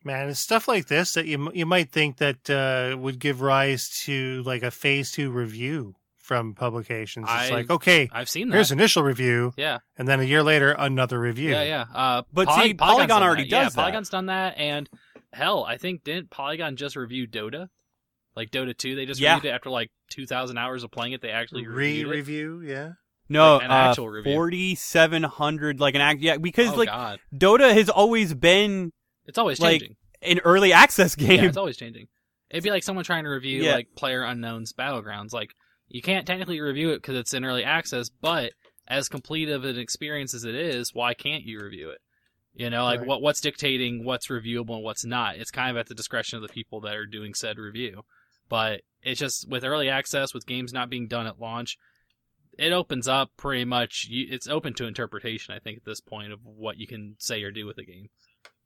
Man, 0.04 0.30
it's 0.30 0.40
stuff 0.40 0.68
like 0.68 0.88
this 0.88 1.14
that 1.14 1.28
you 1.28 1.52
you 1.54 1.66
might 1.66 1.92
think 1.92 2.18
that 2.18 2.50
uh, 2.50 2.98
would 2.98 3.20
give 3.20 3.42
rise 3.42 3.90
to 4.06 4.42
like 4.44 4.64
a 4.64 4.72
phase 4.72 5.12
two 5.12 5.30
review 5.30 5.96
from 6.22 6.54
publications. 6.56 7.26
It's 7.30 7.32
I- 7.32 7.50
like, 7.50 7.70
okay, 7.70 8.10
I've 8.12 8.30
seen 8.30 8.50
that. 8.50 8.56
here's 8.56 8.72
initial 8.72 9.04
review, 9.04 9.54
yeah, 9.58 9.80
and 9.98 10.08
then 10.08 10.20
a 10.20 10.24
year 10.24 10.44
later, 10.44 10.72
another 10.72 11.20
review. 11.20 11.52
yeah, 11.52 11.64
yeah. 11.64 11.86
Uh, 11.94 12.22
But 12.32 12.48
Poly- 12.48 12.70
see, 12.70 12.74
Polygon's 12.74 12.98
Polygon 13.10 13.24
already 13.24 13.44
that. 13.44 13.50
Yeah, 13.50 13.64
does 13.66 13.74
that. 13.74 13.82
Polygon's 13.82 14.10
done 14.10 14.26
that, 14.28 14.58
and 14.58 14.90
hell, 15.34 15.64
I 15.64 15.78
think 15.78 16.04
didn't 16.04 16.30
Polygon 16.30 16.76
just 16.76 16.96
review 16.96 17.28
Dota? 17.28 17.68
Like 18.36 18.50
Dota 18.52 18.76
2, 18.78 18.96
they 18.96 19.06
just 19.06 19.20
Yeah. 19.20 19.36
reviewed 19.36 19.52
it 19.52 19.56
after 19.56 19.70
like 19.70 19.92
2,000 20.12 20.58
hours 20.58 20.84
of 20.86 20.92
playing 20.92 21.12
it. 21.14 21.22
They 21.22 21.32
actually 21.32 21.68
reviewed. 21.68 22.08
Re-review, 22.08 22.62
yeah. 22.62 22.92
No, 23.28 23.56
Like 23.56 23.66
an 23.66 23.72
uh, 23.72 23.74
actual 23.74 24.10
review. 24.10 24.34
forty 24.34 24.76
seven 24.76 25.24
hundred, 25.24 25.80
like 25.80 25.96
an 25.96 26.02
act. 26.02 26.20
Yeah, 26.22 26.36
because 26.38 26.70
Oh 26.74 26.76
like 26.76 26.90
god, 26.90 27.20
Dota 27.34 27.74
has 27.74 27.90
always 27.90 28.34
been 28.34 28.92
it's 29.26 29.38
always 29.38 29.60
like, 29.62 29.84
an 30.22 30.40
early 30.40 30.74
access 30.74 31.16
Yeah, 31.18 31.28
game. 31.28 31.44
it's 31.46 31.56
always 31.58 31.78
changing. 31.78 32.08
It'd 32.50 32.64
be 32.64 32.72
like 32.72 32.84
someone 32.84 33.06
trying 33.06 33.24
to 33.24 33.30
review 33.30 33.64
Yeah. 33.64 33.76
like 33.76 33.88
Player 33.96 34.24
Unknown's 34.24 34.74
Battlegrounds. 34.74 35.32
Like 35.32 35.54
you 35.92 36.02
can't 36.02 36.26
technically 36.26 36.62
review 36.62 36.92
it 36.92 36.98
because 36.98 37.18
it's 37.18 37.34
in 37.34 37.46
early 37.46 37.64
access, 37.64 38.10
but 38.10 38.54
as 38.88 39.10
complete 39.10 39.50
of 39.50 39.64
an 39.64 39.78
experience 39.78 40.34
as 40.34 40.44
it 40.44 40.56
is, 40.56 40.94
why 40.94 41.14
can't 41.14 41.44
you 41.44 41.60
review 41.62 41.90
it? 41.90 42.00
You 42.54 42.70
know, 42.70 42.84
like 42.84 43.00
Right. 43.00 43.08
what 43.08 43.22
what's 43.22 43.42
dictating 43.42 44.04
what's 44.04 44.28
reviewable 44.28 44.76
and 44.76 44.84
what's 44.84 45.06
not. 45.06 45.38
It's 45.38 45.52
kind 45.52 45.72
of 45.72 45.78
at 45.78 45.88
the 45.88 45.96
discretion 45.96 46.38
of 46.38 46.42
the 46.44 46.54
people 46.54 46.82
that 46.82 46.96
are 46.96 47.06
doing 47.06 47.34
said 47.34 47.58
review. 47.58 48.04
But 48.50 48.82
it's 49.02 49.20
just 49.20 49.48
with 49.48 49.64
early 49.64 49.90
access, 49.90 50.34
with 50.34 50.46
games 50.46 50.74
not 50.74 50.90
being 50.90 51.08
done 51.08 51.28
at 51.28 51.40
launch, 51.40 51.78
it 52.58 52.74
opens 52.74 53.08
up 53.08 53.32
pretty 53.38 53.64
much. 53.64 54.08
You, 54.10 54.28
it's 54.30 54.48
open 54.48 54.74
to 54.76 54.86
interpretation. 54.86 55.54
I 55.54 55.60
think 55.60 55.78
at 55.78 55.86
this 55.86 56.02
point 56.02 56.34
of 56.34 56.40
what 56.44 56.78
you 56.78 56.88
can 56.88 57.16
say 57.18 57.42
or 57.44 57.52
do 57.52 57.66
with 57.66 57.78
a 57.78 57.86
game. 57.86 58.10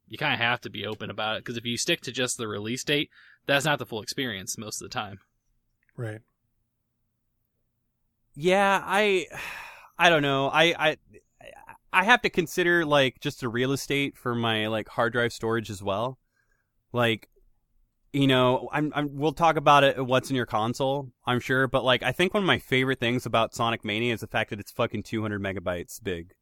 You 0.07 0.17
kind 0.17 0.33
of 0.33 0.39
have 0.39 0.61
to 0.61 0.69
be 0.69 0.85
open 0.85 1.09
about 1.09 1.37
it 1.37 1.43
because 1.43 1.57
if 1.57 1.65
you 1.65 1.77
stick 1.77 2.01
to 2.01 2.11
just 2.11 2.37
the 2.37 2.47
release 2.47 2.83
date, 2.83 3.09
that's 3.45 3.65
not 3.65 3.79
the 3.79 3.85
full 3.85 4.01
experience 4.01 4.57
most 4.57 4.81
of 4.81 4.89
the 4.89 4.93
time. 4.93 5.19
Right. 5.95 6.21
Yeah, 8.35 8.81
I, 8.83 9.27
I 9.97 10.09
don't 10.09 10.21
know. 10.21 10.49
I, 10.49 10.63
I, 10.77 10.97
I 11.93 12.03
have 12.03 12.21
to 12.23 12.29
consider 12.29 12.85
like 12.85 13.21
just 13.21 13.39
the 13.39 13.47
real 13.47 13.71
estate 13.71 14.17
for 14.17 14.35
my 14.35 14.67
like 14.67 14.89
hard 14.89 15.13
drive 15.13 15.31
storage 15.31 15.69
as 15.69 15.81
well. 15.81 16.19
Like, 16.91 17.29
you 18.11 18.27
know, 18.27 18.69
I'm, 18.71 18.91
I'm. 18.95 19.17
We'll 19.17 19.33
talk 19.33 19.55
about 19.55 19.83
it. 19.83 20.05
What's 20.05 20.29
in 20.29 20.35
your 20.35 20.45
console? 20.45 21.09
I'm 21.25 21.39
sure, 21.39 21.67
but 21.67 21.83
like, 21.83 22.03
I 22.03 22.11
think 22.11 22.33
one 22.33 22.43
of 22.43 22.47
my 22.47 22.59
favorite 22.59 22.99
things 22.99 23.25
about 23.25 23.53
Sonic 23.53 23.83
Mania 23.83 24.13
is 24.13 24.21
the 24.21 24.27
fact 24.27 24.49
that 24.49 24.59
it's 24.59 24.71
fucking 24.71 25.03
200 25.03 25.41
megabytes 25.41 26.01
big. 26.01 26.33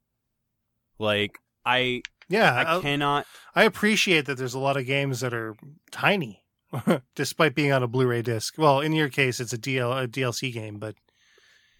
Like, 0.99 1.39
I, 1.65 2.03
Yeah, 2.29 2.53
I 2.53 2.77
I, 2.77 2.81
cannot. 2.81 3.25
I 3.55 3.63
appreciate 3.63 4.25
that 4.27 4.37
there's 4.37 4.53
a 4.53 4.59
lot 4.59 4.77
of 4.77 4.85
games 4.85 5.21
that 5.21 5.33
are 5.33 5.55
tiny, 5.91 6.43
despite 7.15 7.55
being 7.55 7.71
on 7.71 7.81
a 7.81 7.87
Blu-ray 7.87 8.21
disc. 8.21 8.55
Well, 8.57 8.79
in 8.79 8.93
your 8.93 9.09
case, 9.09 9.39
it's 9.39 9.53
a 9.53 9.57
DL 9.57 10.03
a 10.03 10.07
DLC 10.07 10.53
game, 10.53 10.77
but 10.77 10.95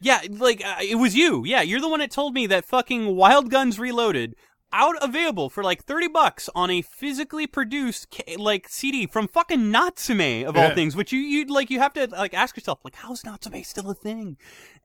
Yeah, 0.03 0.21
like 0.29 0.63
uh, 0.65 0.77
it 0.81 0.95
was 0.95 1.15
you. 1.15 1.43
Yeah, 1.45 1.61
you're 1.61 1.81
the 1.81 1.89
one 1.89 1.99
that 1.99 2.11
told 2.11 2.33
me 2.33 2.45
that 2.47 2.65
fucking 2.65 3.15
Wild 3.15 3.49
Guns 3.49 3.79
Reloaded. 3.79 4.35
out 4.75 4.95
available 5.03 5.49
for 5.51 5.63
like 5.63 5.83
30 5.83 6.07
bucks 6.07 6.49
on 6.55 6.69
a 6.71 6.81
physically 6.81 7.45
produced 7.47 8.09
ca- 8.11 8.35
like 8.37 8.67
CD 8.67 9.05
from 9.05 9.27
fucking 9.27 9.69
Natsume 9.71 10.45
of 10.47 10.57
all 10.57 10.71
things, 10.71 10.95
which 10.95 11.11
you 11.13 11.19
you 11.19 11.45
like 11.45 11.69
you 11.69 11.79
have 11.79 11.93
to 11.93 12.07
like 12.07 12.33
ask 12.33 12.57
yourself 12.57 12.79
like 12.83 12.95
how 12.95 13.13
is 13.13 13.23
Natsume 13.23 13.63
still 13.63 13.89
a 13.91 13.93
thing? 13.93 14.35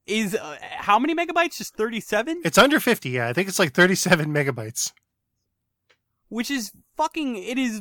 Is 0.07 0.35
uh, 0.35 0.57
how 0.79 0.99
many 0.99 1.15
megabytes? 1.15 1.57
Just 1.59 1.75
37? 1.77 2.43
It's 2.45 2.57
under 2.59 2.81
50, 2.81 3.11
yeah. 3.11 3.29
I 3.29 3.33
think 3.33 3.49
it's 3.49 3.59
like 3.59 3.73
37 3.73 4.27
megabytes. 4.29 4.93
Which 6.29 6.51
is 6.51 6.73
fucking 6.97 7.37
it 7.37 7.59
is 7.59 7.81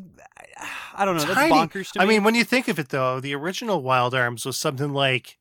I 0.96 1.04
don't 1.06 1.18
know, 1.18 1.24
that's 1.24 1.34
Tiny. 1.36 1.54
bonkers 1.54 1.92
to 1.92 2.00
me. 2.00 2.04
I 2.04 2.08
mean, 2.08 2.24
when 2.24 2.36
you 2.36 2.44
think 2.46 2.68
of 2.70 2.80
it, 2.80 2.90
though, 2.90 3.20
the 3.20 3.36
original 3.36 3.82
Wild 3.84 4.16
Arms 4.16 4.46
was 4.46 4.58
something 4.58 4.94
like, 4.94 5.38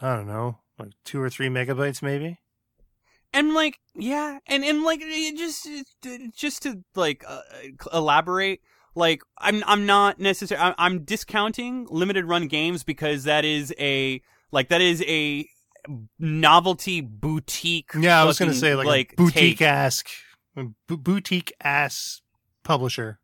I 0.00 0.16
don't 0.16 0.26
know, 0.26 0.58
like 0.78 0.92
two 1.04 1.20
or 1.20 1.30
three 1.30 1.48
megabytes, 1.48 2.02
maybe. 2.02 2.38
and 3.32 3.54
like 3.54 3.78
yeah 3.94 4.38
and 4.46 4.64
and 4.64 4.82
like 4.82 5.00
just 5.36 5.68
just 6.34 6.62
to 6.62 6.82
like 6.94 7.24
uh, 7.26 7.40
elaborate 7.92 8.60
like 8.94 9.22
i'm 9.38 9.62
i'm 9.66 9.86
not 9.86 10.18
necessarily 10.20 10.74
i'm 10.78 11.04
discounting 11.04 11.86
limited 11.90 12.24
run 12.26 12.46
games 12.46 12.84
because 12.84 13.24
that 13.24 13.44
is 13.44 13.72
a 13.78 14.20
like 14.50 14.68
that 14.68 14.80
is 14.82 15.02
a 15.06 15.46
novelty 16.18 17.00
boutique 17.00 17.90
Yeah, 17.94 18.20
I 18.20 18.24
was 18.24 18.38
going 18.38 18.50
to 18.50 18.56
say 18.56 18.74
like, 18.74 18.86
like 18.86 19.16
boutique 19.16 19.58
take. 19.58 19.62
ass, 19.62 20.04
boutique 20.86 21.52
ass 21.60 22.20
publisher. 22.62 23.18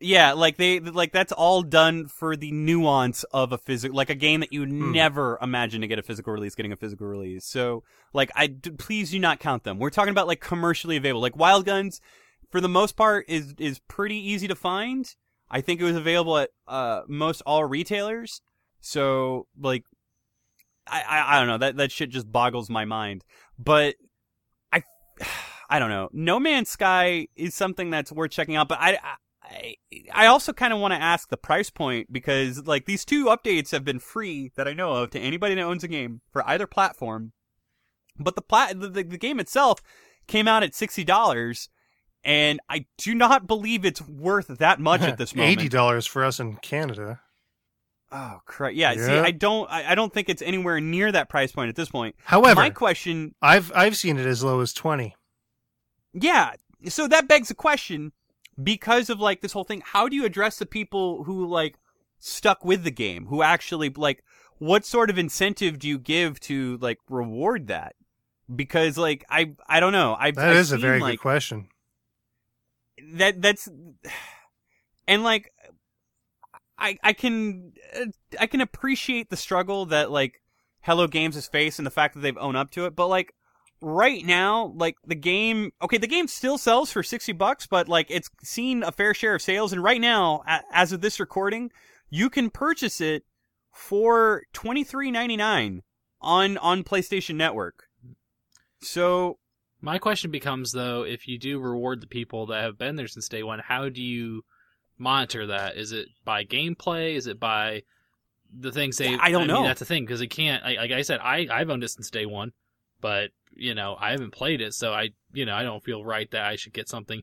Yeah 0.00 0.32
like 0.32 0.56
they 0.56 0.80
like 0.80 1.12
that's 1.12 1.32
all 1.32 1.62
done 1.62 2.06
for 2.08 2.36
the 2.36 2.50
nuance 2.52 3.22
of 3.32 3.52
a 3.52 3.58
physical 3.58 3.96
like 3.96 4.10
a 4.10 4.14
game 4.14 4.40
that 4.40 4.52
you 4.52 4.64
Hmm. 4.64 4.92
never 4.92 5.38
imagine 5.40 5.80
to 5.82 5.86
get 5.86 5.98
a 5.98 6.02
physical 6.02 6.32
release 6.32 6.54
getting 6.54 6.72
a 6.72 6.76
physical 6.76 7.06
release. 7.06 7.44
So 7.46 7.84
like 8.12 8.30
i 8.34 8.46
d- 8.48 8.70
please 8.70 9.10
do 9.12 9.18
not 9.18 9.38
count 9.40 9.64
them. 9.64 9.78
We're 9.78 9.90
talking 9.90 10.10
about 10.10 10.26
like 10.26 10.40
commercially 10.40 10.96
available. 10.96 11.22
Like 11.22 11.36
wild 11.36 11.64
guns 11.64 12.00
for 12.50 12.60
the 12.60 12.68
most 12.68 12.96
part 12.96 13.24
is 13.28 13.54
is 13.58 13.78
pretty 13.88 14.16
easy 14.16 14.48
to 14.48 14.54
find. 14.54 15.14
I 15.50 15.60
think 15.60 15.80
it 15.80 15.84
was 15.84 15.96
available 15.96 16.38
at 16.38 16.50
uh 16.66 17.02
most 17.08 17.40
all 17.42 17.64
retailers. 17.64 18.40
So 18.80 19.46
like 19.58 19.84
i 20.86 21.02
i, 21.02 21.36
I 21.36 21.38
don't 21.38 21.48
know. 21.48 21.58
That 21.58 21.76
that 21.76 21.92
shit 21.92 22.10
just 22.10 22.30
boggles 22.30 22.68
my 22.68 22.84
mind. 22.84 23.24
But 23.58 23.94
i 24.72 24.82
i 25.70 25.78
don't 25.78 25.90
know. 25.90 26.08
No 26.12 26.38
man's 26.40 26.68
sky 26.68 27.28
is 27.36 27.54
something 27.54 27.90
that's 27.90 28.10
worth 28.12 28.32
checking 28.32 28.56
out 28.56 28.68
but 28.68 28.78
i, 28.80 28.98
I 30.12 30.26
also 30.26 30.52
kind 30.52 30.72
of 30.72 30.80
want 30.80 30.92
to 30.94 31.00
ask 31.00 31.28
the 31.28 31.36
price 31.36 31.70
point 31.70 32.12
because 32.12 32.66
like 32.66 32.86
these 32.86 33.04
two 33.04 33.26
updates 33.26 33.70
have 33.72 33.84
been 33.84 33.98
free 33.98 34.52
that 34.56 34.68
I 34.68 34.72
know 34.72 34.92
of 34.92 35.10
to 35.10 35.18
anybody 35.20 35.54
that 35.54 35.62
owns 35.62 35.84
a 35.84 35.88
game 35.88 36.20
for 36.30 36.46
either 36.48 36.66
platform. 36.66 37.32
But 38.18 38.36
the 38.36 38.42
plat 38.42 38.78
the, 38.78 38.88
the, 38.88 39.02
the 39.02 39.18
game 39.18 39.40
itself 39.40 39.80
came 40.26 40.46
out 40.46 40.62
at 40.62 40.74
sixty 40.74 41.04
dollars, 41.04 41.68
and 42.22 42.60
I 42.68 42.86
do 42.98 43.14
not 43.14 43.46
believe 43.46 43.84
it's 43.84 44.02
worth 44.02 44.46
that 44.48 44.80
much 44.80 45.02
at 45.02 45.18
this 45.18 45.34
moment. 45.34 45.58
Eighty 45.58 45.68
dollars 45.68 46.06
for 46.06 46.24
us 46.24 46.38
in 46.38 46.56
Canada. 46.56 47.20
Oh 48.12 48.38
crap! 48.46 48.74
Yeah, 48.74 48.94
see, 48.94 49.12
I 49.12 49.32
don't, 49.32 49.68
I, 49.68 49.90
I 49.90 49.94
don't 49.96 50.12
think 50.12 50.28
it's 50.28 50.42
anywhere 50.42 50.80
near 50.80 51.10
that 51.10 51.28
price 51.28 51.50
point 51.50 51.68
at 51.68 51.74
this 51.74 51.88
point. 51.88 52.14
However, 52.22 52.60
my 52.60 52.70
question, 52.70 53.34
I've 53.42 53.72
I've 53.74 53.96
seen 53.96 54.18
it 54.18 54.26
as 54.26 54.44
low 54.44 54.60
as 54.60 54.72
twenty. 54.72 55.16
yeah, 56.12 56.52
so 56.86 57.08
that 57.08 57.26
begs 57.26 57.48
the 57.48 57.54
question 57.54 58.12
because 58.62 59.10
of 59.10 59.20
like 59.20 59.40
this 59.40 59.52
whole 59.52 59.64
thing. 59.64 59.82
How 59.84 60.08
do 60.08 60.16
you 60.16 60.24
address 60.24 60.58
the 60.58 60.66
people 60.66 61.24
who 61.24 61.46
like 61.46 61.76
stuck 62.18 62.64
with 62.64 62.84
the 62.84 62.90
game, 62.90 63.26
who 63.26 63.42
actually 63.42 63.88
like, 63.90 64.22
what 64.58 64.84
sort 64.84 65.10
of 65.10 65.18
incentive 65.18 65.78
do 65.78 65.88
you 65.88 65.98
give 65.98 66.38
to 66.40 66.78
like 66.78 66.98
reward 67.08 67.66
that? 67.68 67.94
Because 68.54 68.96
like 68.98 69.24
I, 69.28 69.54
I 69.68 69.80
don't 69.80 69.92
know. 69.92 70.16
I 70.18 70.30
That 70.30 70.50
I've 70.50 70.56
is 70.56 70.72
a 70.72 70.78
very 70.78 71.00
like, 71.00 71.14
good 71.14 71.20
question. 71.20 71.68
that 73.14 73.42
that's 73.42 73.68
and 75.08 75.24
like 75.24 75.50
i 76.78 76.96
i 77.02 77.12
can 77.12 77.72
i 78.40 78.46
can 78.46 78.60
appreciate 78.60 79.28
the 79.30 79.36
struggle 79.36 79.86
that 79.86 80.10
like 80.10 80.40
hello 80.80 81.06
games 81.06 81.34
has 81.34 81.46
faced 81.46 81.78
and 81.78 81.86
the 81.86 81.90
fact 81.90 82.14
that 82.14 82.20
they've 82.20 82.38
owned 82.38 82.56
up 82.56 82.70
to 82.70 82.86
it 82.86 82.94
but 82.96 83.08
like 83.08 83.34
right 83.84 84.24
now 84.24 84.72
like 84.76 84.96
the 85.06 85.14
game 85.14 85.70
okay 85.82 85.98
the 85.98 86.06
game 86.06 86.26
still 86.26 86.56
sells 86.56 86.90
for 86.90 87.02
60 87.02 87.32
bucks 87.32 87.66
but 87.66 87.86
like 87.88 88.06
it's 88.10 88.30
seen 88.42 88.82
a 88.82 88.90
fair 88.90 89.12
share 89.12 89.34
of 89.34 89.42
sales 89.42 89.72
and 89.72 89.82
right 89.82 90.00
now 90.00 90.42
as 90.72 90.90
of 90.92 91.00
this 91.02 91.20
recording 91.20 91.70
you 92.08 92.30
can 92.30 92.48
purchase 92.48 93.00
it 93.00 93.24
for 93.72 94.42
23.99 94.54 95.80
on 96.20 96.56
on 96.58 96.82
PlayStation 96.84 97.34
Network 97.34 97.84
so 98.80 99.38
My 99.80 99.98
question 99.98 100.30
becomes 100.30 100.72
though, 100.72 101.02
if 101.04 101.26
you 101.28 101.38
do 101.38 101.58
reward 101.58 102.00
the 102.00 102.06
people 102.06 102.46
that 102.46 102.62
have 102.62 102.78
been 102.78 102.96
there 102.96 103.08
since 103.08 103.28
day 103.28 103.42
one, 103.42 103.58
how 103.58 103.88
do 103.88 104.02
you 104.02 104.42
monitor 104.98 105.46
that? 105.48 105.76
Is 105.76 105.92
it 105.92 106.08
by 106.24 106.44
gameplay? 106.44 107.14
Is 107.14 107.26
it 107.26 107.38
by 107.40 107.82
the 108.58 108.72
things 108.72 108.96
they? 108.96 109.14
I 109.18 109.30
don't 109.30 109.42
mean, 109.42 109.48
know. 109.48 109.64
that's 109.64 109.80
the 109.80 109.84
thing 109.86 110.04
because 110.04 110.20
it 110.20 110.28
can't. 110.28 110.64
I- 110.64 110.76
Like 110.76 110.90
I 110.92 111.02
said, 111.02 111.20
I 111.22 111.48
I've 111.50 111.68
owned 111.70 111.82
it 111.84 111.88
since 111.88 112.10
day 112.10 112.24
one, 112.26 112.52
but 113.00 113.30
you 113.56 113.74
know 113.74 113.96
I 113.98 114.10
haven't 114.12 114.32
played 114.32 114.60
it, 114.60 114.74
so 114.74 114.92
I 114.92 115.10
you 115.32 115.44
know 115.46 115.54
I 115.54 115.62
don't 115.62 115.82
feel 115.82 116.04
right 116.04 116.30
that 116.30 116.44
I 116.44 116.56
should 116.56 116.72
get 116.72 116.88
something 116.88 117.22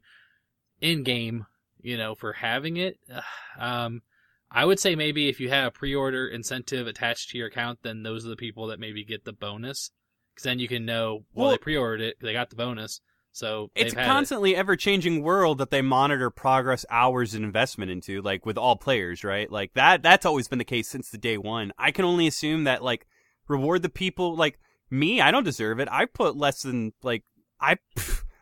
in 0.79 1.03
game, 1.03 1.45
you 1.81 1.97
know, 1.97 2.15
for 2.15 2.33
having 2.33 2.77
it. 2.77 2.97
Um, 3.59 4.01
I 4.49 4.65
would 4.65 4.79
say 4.79 4.95
maybe 4.95 5.27
if 5.29 5.39
you 5.39 5.49
had 5.49 5.67
a 5.67 5.71
pre-order 5.71 6.27
incentive 6.27 6.87
attached 6.87 7.29
to 7.29 7.37
your 7.37 7.47
account, 7.47 7.79
then 7.83 8.01
those 8.03 8.25
are 8.25 8.29
the 8.29 8.35
people 8.35 8.67
that 8.67 8.79
maybe 8.79 9.03
get 9.03 9.23
the 9.25 9.33
bonus. 9.33 9.91
Because 10.33 10.45
then 10.45 10.57
you 10.59 10.67
can 10.67 10.85
know, 10.85 11.25
well, 11.33 11.47
Well- 11.47 11.51
they 11.51 11.57
pre-ordered 11.57 12.01
it, 12.01 12.17
they 12.21 12.33
got 12.33 12.49
the 12.49 12.55
bonus, 12.55 13.01
so 13.33 13.69
it's 13.75 13.93
a 13.93 13.99
it. 14.01 14.05
constantly 14.05 14.55
ever 14.55 14.75
changing 14.75 15.21
world 15.21 15.57
that 15.59 15.69
they 15.69 15.81
monitor 15.81 16.29
progress 16.29 16.85
hours 16.89 17.33
and 17.33 17.45
investment 17.45 17.91
into 17.91 18.21
like 18.21 18.45
with 18.45 18.57
all 18.57 18.75
players 18.75 19.23
right 19.23 19.49
like 19.51 19.73
that 19.73 20.03
that's 20.03 20.25
always 20.25 20.47
been 20.49 20.59
the 20.59 20.65
case 20.65 20.89
since 20.89 21.09
the 21.09 21.17
day 21.17 21.37
one 21.37 21.71
i 21.77 21.91
can 21.91 22.03
only 22.03 22.27
assume 22.27 22.65
that 22.65 22.83
like 22.83 23.07
reward 23.47 23.81
the 23.83 23.89
people 23.89 24.35
like 24.35 24.59
me 24.91 25.21
i 25.21 25.31
don't 25.31 25.43
deserve 25.43 25.79
it. 25.79 25.87
I 25.91 26.05
put 26.05 26.35
less 26.35 26.61
than 26.61 26.93
like 27.01 27.23
i 27.59 27.77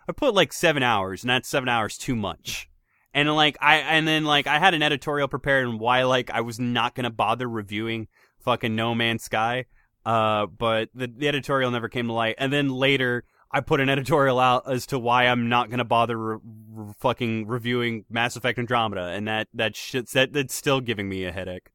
i 0.08 0.12
put 0.16 0.34
like 0.34 0.54
seven 0.54 0.84
hours 0.84 1.24
and 1.24 1.30
that's 1.30 1.50
seven 1.50 1.70
hours 1.70 1.98
too 1.98 2.16
much. 2.16 2.70
And 3.14 3.34
like 3.36 3.58
i 3.62 3.78
and 3.78 4.08
then 4.08 4.26
like 4.26 4.48
i 4.48 4.60
had 4.60 4.74
an 4.74 4.84
editorial 4.84 5.28
prepared 5.28 5.68
on 5.68 5.80
why 5.80 6.04
like 6.04 6.30
i 6.30 6.42
was 6.42 6.60
not 6.60 6.96
gonna 6.96 7.10
bother 7.10 7.48
reviewing 7.48 8.08
fucking 8.40 8.76
no 8.76 8.96
man's 8.96 9.24
sky 9.24 9.66
uh 10.06 10.46
but 10.46 10.90
the, 10.94 11.08
the 11.08 11.28
editorial 11.28 11.72
never 11.72 11.90
came 11.90 12.08
to 12.08 12.14
light. 12.14 12.36
And 12.38 12.52
then 12.54 12.70
later 12.70 13.26
I 13.52 13.62
put 13.62 13.80
an 13.80 13.90
editorial 13.90 14.40
out 14.40 14.72
as 14.72 14.86
to 14.88 15.00
why 15.00 15.26
I'm 15.26 15.50
not 15.50 15.70
gonna 15.70 15.84
bother 15.84 16.18
re- 16.18 16.38
re- 16.72 16.94
fucking 17.00 17.48
reviewing 17.48 18.06
Mass 18.10 18.36
Effect 18.36 18.60
Andromeda, 18.60 19.06
and 19.08 19.28
that 19.28 19.48
that 19.54 19.76
shit's 19.76 20.12
that 20.14 20.34
that's 20.34 20.54
still 20.54 20.82
giving 20.82 21.10
me 21.10 21.26
a 21.26 21.32
headache. 21.32 21.70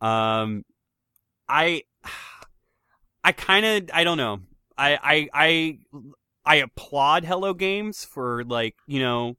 Um, 0.00 0.64
I 1.48 1.82
I 3.24 3.32
kind 3.32 3.66
of 3.66 3.90
I 3.92 4.04
don't 4.04 4.16
know. 4.18 4.40
I 4.78 4.98
I 5.02 5.28
I 5.34 5.78
I 6.44 6.56
applaud 6.56 7.24
Hello 7.24 7.52
Games 7.54 8.04
for 8.04 8.44
like 8.44 8.76
you 8.86 9.00
know 9.00 9.36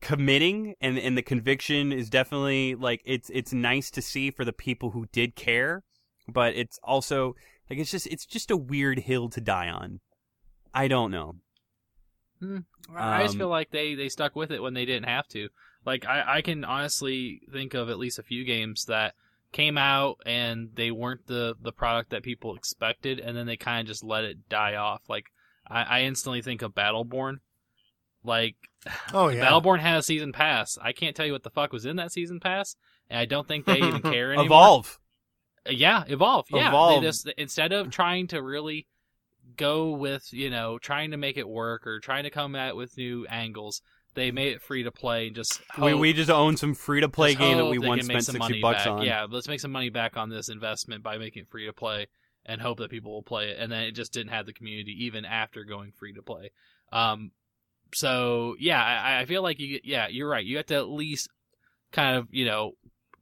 committing 0.00 0.74
and 0.80 0.98
and 0.98 1.16
the 1.16 1.22
conviction 1.22 1.92
is 1.92 2.10
definitely 2.10 2.74
like 2.74 3.02
it's 3.04 3.30
it's 3.32 3.52
nice 3.52 3.90
to 3.92 4.02
see 4.02 4.30
for 4.30 4.44
the 4.44 4.52
people 4.52 4.90
who 4.92 5.06
did 5.12 5.36
care, 5.36 5.84
but 6.28 6.54
it's 6.54 6.78
also 6.82 7.34
like 7.70 7.78
it's 7.78 7.90
just 7.90 8.06
it's 8.08 8.26
just 8.26 8.50
a 8.50 8.56
weird 8.56 9.00
hill 9.00 9.28
to 9.30 9.40
die 9.40 9.68
on. 9.68 10.00
I 10.74 10.88
don't 10.88 11.10
know. 11.10 11.36
I 12.98 13.22
just 13.22 13.34
Um, 13.34 13.38
feel 13.38 13.48
like 13.48 13.70
they 13.70 13.94
they 13.94 14.08
stuck 14.08 14.36
with 14.36 14.50
it 14.50 14.62
when 14.62 14.74
they 14.74 14.84
didn't 14.84 15.08
have 15.08 15.28
to. 15.28 15.48
Like 15.84 16.06
I 16.06 16.36
I 16.36 16.42
can 16.42 16.64
honestly 16.64 17.42
think 17.52 17.74
of 17.74 17.88
at 17.90 17.98
least 17.98 18.18
a 18.18 18.22
few 18.22 18.44
games 18.44 18.84
that 18.86 19.14
came 19.52 19.78
out 19.78 20.18
and 20.26 20.70
they 20.74 20.90
weren't 20.90 21.26
the 21.26 21.54
the 21.60 21.72
product 21.72 22.10
that 22.10 22.22
people 22.22 22.54
expected, 22.56 23.20
and 23.20 23.36
then 23.36 23.46
they 23.46 23.56
kind 23.56 23.80
of 23.80 23.86
just 23.86 24.04
let 24.04 24.24
it 24.24 24.48
die 24.48 24.74
off. 24.74 25.02
Like 25.08 25.26
I, 25.68 25.82
I 25.82 26.02
instantly 26.02 26.42
think 26.42 26.62
of 26.62 26.74
Battleborn. 26.74 27.36
Like 28.24 28.56
Oh 29.12 29.28
yeah. 29.28 29.46
Battleborn 29.46 29.80
had 29.80 29.98
a 29.98 30.02
season 30.02 30.32
pass. 30.32 30.78
I 30.80 30.92
can't 30.92 31.16
tell 31.16 31.26
you 31.26 31.32
what 31.32 31.42
the 31.42 31.50
fuck 31.50 31.72
was 31.72 31.86
in 31.86 31.96
that 31.96 32.12
season 32.12 32.40
pass, 32.40 32.76
and 33.08 33.18
I 33.18 33.24
don't 33.24 33.46
think 33.46 33.64
they 33.64 33.78
even 33.78 34.00
care 34.02 34.32
anymore. 34.32 34.46
Evolve. 34.46 34.98
Uh, 35.66 35.70
Yeah, 35.70 36.04
evolve. 36.06 36.46
Yeah, 36.50 36.68
Evolve. 36.68 37.02
They 37.02 37.08
just 37.08 37.28
instead 37.38 37.72
of 37.72 37.90
trying 37.90 38.28
to 38.28 38.42
really 38.42 38.86
go 39.56 39.90
with 39.90 40.32
you 40.32 40.50
know 40.50 40.78
trying 40.78 41.12
to 41.12 41.16
make 41.16 41.36
it 41.36 41.48
work 41.48 41.86
or 41.86 42.00
trying 42.00 42.24
to 42.24 42.30
come 42.30 42.54
at 42.54 42.76
with 42.76 42.96
new 42.96 43.26
angles, 43.26 43.80
they 44.16 44.32
made 44.32 44.52
it 44.54 44.60
free 44.62 44.82
to 44.82 44.90
play 44.90 45.28
and 45.28 45.36
just 45.36 45.60
We 45.78 45.92
hope- 45.92 46.00
we 46.00 46.12
just 46.12 46.30
own 46.30 46.56
some 46.56 46.74
free 46.74 47.00
to 47.02 47.08
play 47.08 47.36
game 47.36 47.58
that 47.58 47.66
we 47.66 47.78
once 47.78 48.08
make 48.08 48.14
spent 48.20 48.24
some 48.24 48.32
sixty 48.34 48.48
money 48.54 48.60
bucks 48.60 48.84
back. 48.84 48.92
on. 48.92 49.02
Yeah, 49.04 49.26
let's 49.30 49.46
make 49.46 49.60
some 49.60 49.70
money 49.70 49.90
back 49.90 50.16
on 50.16 50.28
this 50.30 50.48
investment 50.48 51.04
by 51.04 51.18
making 51.18 51.42
it 51.42 51.48
free 51.48 51.66
to 51.66 51.72
play 51.72 52.08
and 52.44 52.60
hope 52.60 52.78
that 52.78 52.90
people 52.90 53.12
will 53.12 53.22
play 53.22 53.50
it. 53.50 53.58
And 53.60 53.70
then 53.70 53.84
it 53.84 53.92
just 53.92 54.12
didn't 54.12 54.32
have 54.32 54.46
the 54.46 54.52
community 54.52 54.96
even 55.04 55.24
after 55.24 55.62
going 55.64 55.92
free 55.92 56.12
to 56.14 56.22
play. 56.22 56.50
Um, 56.92 57.30
so 57.94 58.56
yeah, 58.58 58.82
I, 58.82 59.20
I 59.20 59.24
feel 59.26 59.42
like 59.42 59.60
you. 59.60 59.78
Yeah, 59.84 60.08
you're 60.08 60.28
right. 60.28 60.44
You 60.44 60.56
have 60.56 60.66
to 60.66 60.74
at 60.76 60.88
least 60.88 61.28
kind 61.92 62.16
of 62.16 62.26
you 62.32 62.44
know 62.44 62.72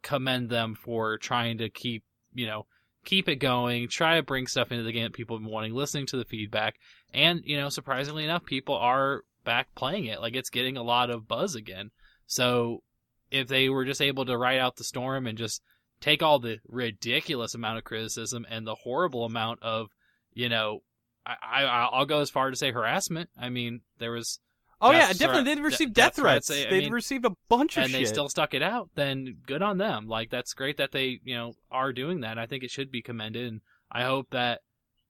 commend 0.03 0.49
them 0.51 0.75
for 0.75 1.19
trying 1.19 1.59
to 1.59 1.69
keep 1.71 2.03
you 2.35 2.47
know 2.47 2.67
keep 3.05 3.29
it 3.29 3.37
going, 3.37 3.87
try 3.89 4.17
to 4.17 4.23
bring 4.23 4.47
stuff 4.47 4.73
into 4.73 4.83
the 4.83 4.93
game 4.93 5.05
that 5.05 5.13
people 5.13 5.37
have 5.37 5.43
been 5.45 5.53
wanting, 5.53 5.75
listening 5.75 6.07
to 6.07 6.17
the 6.17 6.25
feedback, 6.25 6.77
and 7.13 7.43
you 7.45 7.57
know 7.57 7.69
surprisingly 7.69 8.25
enough, 8.25 8.45
people 8.45 8.75
are 8.77 9.23
back 9.45 9.75
playing 9.75 10.07
it. 10.07 10.21
Like 10.21 10.35
it's 10.35 10.51
getting 10.51 10.77
a 10.77 10.83
lot 10.83 11.11
of 11.11 11.29
buzz 11.29 11.55
again. 11.55 11.91
So 12.27 12.83
if 13.31 13.49
they 13.49 13.69
were 13.69 13.85
just 13.85 14.01
able 14.03 14.25
to 14.27 14.37
ride 14.39 14.59
out 14.59 14.77
the 14.77 14.85
storm 14.85 15.27
and 15.27 15.37
just 15.39 15.63
take 16.01 16.23
all 16.23 16.39
the 16.39 16.59
ridiculous 16.69 17.55
amount 17.55 17.79
of 17.79 17.85
criticism 17.85 18.47
and 18.51 18.67
the 18.67 18.75
horrible 18.75 19.25
amount 19.25 19.63
of, 19.63 19.89
you 20.33 20.49
know, 20.49 20.81
I, 21.27 21.37
I 21.43 21.89
I'll 21.93 22.07
go 22.07 22.21
as 22.21 22.31
far 22.31 22.51
to 22.51 22.57
say 22.57 22.71
harassment. 22.73 23.31
I 23.41 23.49
mean, 23.49 23.81
there 23.99 24.13
was 24.13 24.41
Oh 24.81 24.91
yeah, 24.91 25.13
definitely. 25.15 25.55
They'd 25.55 25.63
received 25.63 25.95
death 25.95 26.09
death 26.17 26.17
threats. 26.17 26.47
threats, 26.49 26.67
I 26.67 26.71
They'd 26.71 26.85
mean- 26.85 26.93
received 26.93 27.25
a 27.25 27.35
bunch 27.49 27.77
of 27.79 27.85
and 27.85 27.93
shit. 27.93 28.01
they 28.01 28.05
still 28.05 28.29
stuck 28.29 28.53
it 28.53 28.63
out, 28.63 28.91
then 28.97 29.37
good 29.47 29.63
on 29.63 29.79
them. 29.79 30.09
Like 30.09 30.29
that's 30.31 30.53
great 30.53 30.77
that 30.77 30.93
they, 30.93 31.21
you 31.25 31.35
know, 31.37 31.55
are 31.71 31.93
doing 31.93 32.21
that. 32.21 32.39
I 32.39 32.45
think 32.47 32.65
it 32.65 32.71
should 32.71 32.91
be 32.91 33.01
commended, 33.01 33.47
and 33.51 33.61
I 33.91 34.03
hope 34.03 34.29
that, 34.33 34.61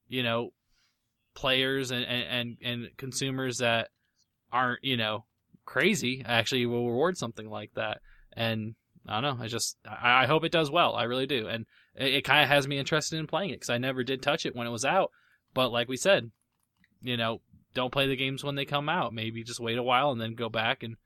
you 0.07 0.22
know, 0.22 0.51
players 1.35 1.91
and 1.91 2.05
and 2.05 2.57
and, 2.62 2.85
and 2.85 2.97
consumers 2.97 3.59
that 3.59 3.89
aren't, 4.55 4.85
you 4.85 4.97
know, 4.97 5.25
crazy 5.67 6.23
actually 6.25 6.65
will 6.65 6.89
reward 6.89 7.19
something 7.19 7.51
like 7.51 7.75
that. 7.75 8.01
And 8.33 8.75
I 9.07 9.21
don't 9.21 9.39
know. 9.39 9.45
I 9.45 9.49
just 9.49 9.77
I, 9.87 10.23
I 10.23 10.27
hope 10.27 10.45
it 10.45 10.53
does 10.53 10.71
well. 10.71 10.95
I 10.95 11.03
really 11.05 11.27
do, 11.27 11.47
and 11.47 11.67
it, 11.95 12.15
it 12.15 12.25
kind 12.25 12.43
of 12.43 12.49
has 12.49 12.67
me 12.67 12.79
interested 12.79 13.19
in 13.19 13.27
playing 13.27 13.51
it 13.51 13.57
because 13.57 13.71
I 13.71 13.79
never 13.79 14.03
did 14.03 14.23
touch 14.23 14.47
it 14.47 14.57
when 14.57 14.67
it 14.67 14.71
was 14.71 14.85
out. 14.85 15.11
But 15.53 15.71
like 15.71 15.89
we 15.89 15.97
said, 15.97 16.31
you 17.03 17.17
know, 17.17 17.41
don't 17.75 17.93
play 17.93 18.07
the 18.07 18.17
games 18.17 18.43
when 18.43 18.55
they 18.55 18.65
come 18.65 18.89
out. 18.89 19.13
Maybe 19.13 19.45
just 19.45 19.61
wait 19.61 19.79
a 19.79 19.83
while 19.83 20.11
and 20.11 20.21
then 20.21 20.35
go 20.35 20.49
back 20.49 20.83
and 20.83 20.97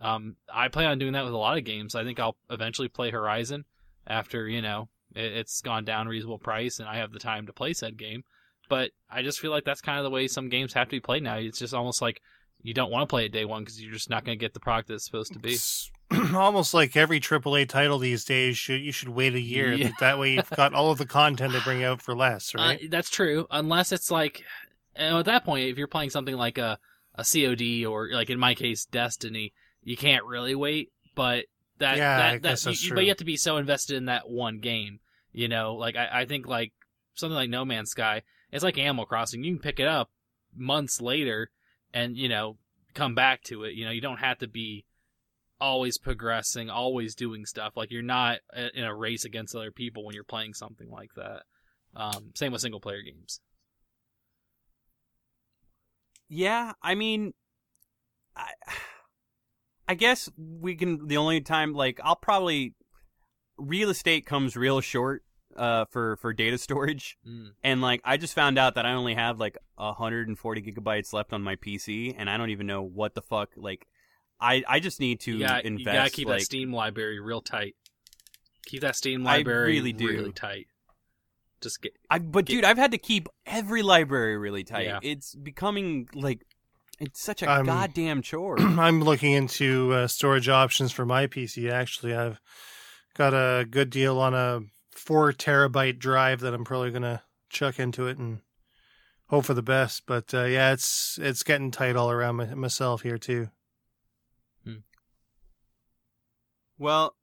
um, 0.00 0.36
I 0.52 0.68
plan 0.68 0.90
on 0.90 0.98
doing 0.98 1.14
that 1.14 1.24
with 1.24 1.32
a 1.32 1.38
lot 1.38 1.58
of 1.58 1.64
games. 1.64 1.94
I 1.94 2.04
think 2.04 2.20
I'll 2.20 2.36
eventually 2.50 2.88
play 2.88 3.10
Horizon 3.10 3.64
after 4.06 4.48
you 4.48 4.62
know 4.62 4.88
it, 5.14 5.32
it's 5.32 5.60
gone 5.62 5.84
down 5.84 6.08
reasonable 6.08 6.38
price 6.38 6.78
and 6.78 6.88
I 6.88 6.96
have 6.96 7.12
the 7.12 7.18
time 7.18 7.46
to 7.46 7.52
play 7.52 7.72
said 7.72 7.96
game. 7.96 8.24
But 8.68 8.90
I 9.10 9.22
just 9.22 9.40
feel 9.40 9.50
like 9.50 9.64
that's 9.64 9.80
kind 9.80 9.98
of 9.98 10.04
the 10.04 10.10
way 10.10 10.28
some 10.28 10.50
games 10.50 10.74
have 10.74 10.88
to 10.88 10.96
be 10.96 11.00
played 11.00 11.22
now. 11.22 11.36
It's 11.36 11.58
just 11.58 11.72
almost 11.72 12.02
like 12.02 12.20
you 12.62 12.74
don't 12.74 12.90
want 12.90 13.08
to 13.08 13.12
play 13.12 13.26
it 13.26 13.32
day 13.32 13.44
one 13.44 13.62
because 13.62 13.80
you're 13.80 13.92
just 13.92 14.10
not 14.10 14.24
going 14.24 14.38
to 14.38 14.40
get 14.40 14.54
the 14.54 14.60
product 14.60 14.88
that's 14.88 15.04
supposed 15.04 15.32
to 15.32 15.38
be. 15.38 15.52
It's 15.52 15.90
almost 16.34 16.74
like 16.74 16.96
every 16.96 17.20
AAA 17.20 17.68
title 17.68 17.98
these 17.98 18.24
days 18.24 18.56
should 18.56 18.80
you 18.80 18.92
should 18.92 19.10
wait 19.10 19.34
a 19.34 19.40
year. 19.40 19.72
Yeah. 19.72 19.90
That 20.00 20.18
way 20.18 20.32
you've 20.32 20.50
got 20.50 20.74
all 20.74 20.90
of 20.90 20.98
the 20.98 21.06
content 21.06 21.52
to 21.52 21.60
bring 21.60 21.84
out 21.84 22.02
for 22.02 22.16
less, 22.16 22.54
right? 22.56 22.80
Uh, 22.82 22.86
that's 22.90 23.10
true, 23.10 23.46
unless 23.50 23.92
it's 23.92 24.10
like, 24.10 24.44
at 24.96 25.24
that 25.26 25.44
point, 25.44 25.68
if 25.68 25.78
you're 25.78 25.86
playing 25.86 26.10
something 26.10 26.36
like 26.36 26.58
a 26.58 26.78
a 27.14 27.24
COD 27.24 27.84
or 27.84 28.08
like 28.12 28.30
in 28.30 28.38
my 28.38 28.54
case 28.54 28.84
Destiny, 28.84 29.52
you 29.82 29.96
can't 29.96 30.24
really 30.24 30.54
wait. 30.54 30.92
But 31.14 31.46
that 31.78 31.96
Yeah, 31.96 32.16
that, 32.16 32.42
that 32.42 32.42
that's 32.42 32.66
you, 32.66 32.88
true. 32.88 32.94
but 32.96 33.04
you 33.04 33.10
have 33.10 33.18
to 33.18 33.24
be 33.24 33.36
so 33.36 33.56
invested 33.56 33.96
in 33.96 34.06
that 34.06 34.28
one 34.28 34.58
game. 34.60 35.00
You 35.32 35.48
know, 35.48 35.74
like 35.74 35.96
I, 35.96 36.22
I 36.22 36.24
think 36.24 36.46
like 36.46 36.72
something 37.14 37.34
like 37.34 37.50
No 37.50 37.64
Man's 37.64 37.90
Sky, 37.90 38.22
it's 38.50 38.64
like 38.64 38.78
Animal 38.78 39.04
Crossing. 39.04 39.44
You 39.44 39.52
can 39.52 39.62
pick 39.62 39.80
it 39.80 39.86
up 39.86 40.10
months 40.56 41.00
later, 41.00 41.50
and 41.92 42.16
you 42.16 42.28
know 42.28 42.58
come 42.94 43.14
back 43.14 43.42
to 43.44 43.64
it. 43.64 43.74
You 43.74 43.84
know, 43.84 43.90
you 43.90 44.00
don't 44.00 44.18
have 44.18 44.38
to 44.38 44.48
be 44.48 44.84
always 45.60 45.98
progressing, 45.98 46.70
always 46.70 47.14
doing 47.14 47.46
stuff. 47.46 47.76
Like 47.76 47.90
you're 47.90 48.02
not 48.02 48.38
uh, 48.56 48.68
in 48.74 48.84
a 48.84 48.94
race 48.94 49.24
against 49.24 49.54
other 49.54 49.70
people 49.70 50.04
when 50.04 50.14
you're 50.14 50.24
playing 50.24 50.54
something 50.54 50.90
like 50.90 51.14
that. 51.16 51.42
Um, 51.96 52.32
same 52.34 52.52
with 52.52 52.60
single 52.60 52.80
player 52.80 53.02
games. 53.02 53.40
Yeah, 56.28 56.72
I 56.82 56.94
mean, 56.94 57.32
I, 58.36 58.50
I 59.88 59.94
guess 59.94 60.28
we 60.36 60.76
can. 60.76 61.06
The 61.06 61.16
only 61.16 61.40
time, 61.40 61.72
like, 61.72 62.00
I'll 62.04 62.16
probably 62.16 62.74
real 63.56 63.90
estate 63.90 64.26
comes 64.26 64.56
real 64.56 64.80
short 64.80 65.24
uh, 65.58 65.84
for 65.86 66.16
for 66.16 66.32
data 66.32 66.56
storage, 66.58 67.18
Mm. 67.28 67.50
and 67.62 67.80
like 67.82 68.00
I 68.04 68.16
just 68.16 68.34
found 68.34 68.58
out 68.58 68.76
that 68.76 68.86
I 68.86 68.92
only 68.92 69.14
have 69.14 69.38
like 69.40 69.58
140 69.76 70.62
gigabytes 70.62 71.12
left 71.12 71.32
on 71.32 71.42
my 71.42 71.56
PC, 71.56 72.14
and 72.16 72.30
I 72.30 72.36
don't 72.36 72.50
even 72.50 72.66
know 72.66 72.82
what 72.82 73.14
the 73.14 73.22
fuck. 73.22 73.50
Like, 73.56 73.86
I 74.40 74.62
I 74.68 74.80
just 74.80 75.00
need 75.00 75.20
to 75.20 75.32
You 75.32 75.38
gotta, 75.46 75.66
invest. 75.66 75.86
you 75.86 75.92
gotta 75.92 76.10
keep 76.10 76.28
like, 76.28 76.38
that 76.40 76.44
Steam 76.44 76.72
library 76.72 77.20
real 77.20 77.40
tight. 77.42 77.74
Keep 78.66 78.82
that 78.82 78.96
Steam 78.96 79.26
I 79.26 79.36
library 79.38 79.72
really 79.72 79.92
do. 79.92 80.06
really 80.06 80.32
tight. 80.32 80.66
Just 81.60 81.82
get 81.82 81.92
I 82.08 82.18
but 82.20 82.44
get- 82.44 82.54
dude, 82.54 82.64
I've 82.64 82.78
had 82.78 82.92
to 82.92 82.98
keep 82.98 83.28
every 83.46 83.82
library 83.82 84.36
really 84.38 84.62
tight. 84.64 84.86
Yeah. 84.86 85.00
It's 85.02 85.34
becoming 85.34 86.08
like 86.14 86.44
it's 87.00 87.20
such 87.20 87.42
a 87.42 87.48
I'm- 87.48 87.66
goddamn 87.66 88.22
chore. 88.22 88.58
I'm 88.60 89.00
looking 89.02 89.32
into 89.32 89.92
uh, 89.92 90.06
storage 90.06 90.48
options 90.48 90.92
for 90.92 91.04
my 91.06 91.26
PC. 91.26 91.70
Actually, 91.70 92.14
I've 92.14 92.40
got 93.14 93.34
a 93.34 93.64
good 93.64 93.90
deal 93.90 94.18
on 94.18 94.34
a 94.34 94.60
four 94.98 95.32
terabyte 95.32 95.98
drive 95.98 96.40
that 96.40 96.54
I'm 96.54 96.64
probably 96.64 96.90
gonna 96.90 97.22
chuck 97.48 97.78
into 97.78 98.06
it 98.06 98.18
and 98.18 98.40
hope 99.28 99.44
for 99.44 99.54
the 99.54 99.62
best. 99.62 100.04
But 100.06 100.34
uh, 100.34 100.44
yeah, 100.44 100.72
it's 100.72 101.18
it's 101.22 101.42
getting 101.42 101.70
tight 101.70 101.96
all 101.96 102.10
around 102.10 102.36
my, 102.36 102.54
myself 102.54 103.02
here 103.02 103.18
too. 103.18 103.48
Well, 106.78 107.14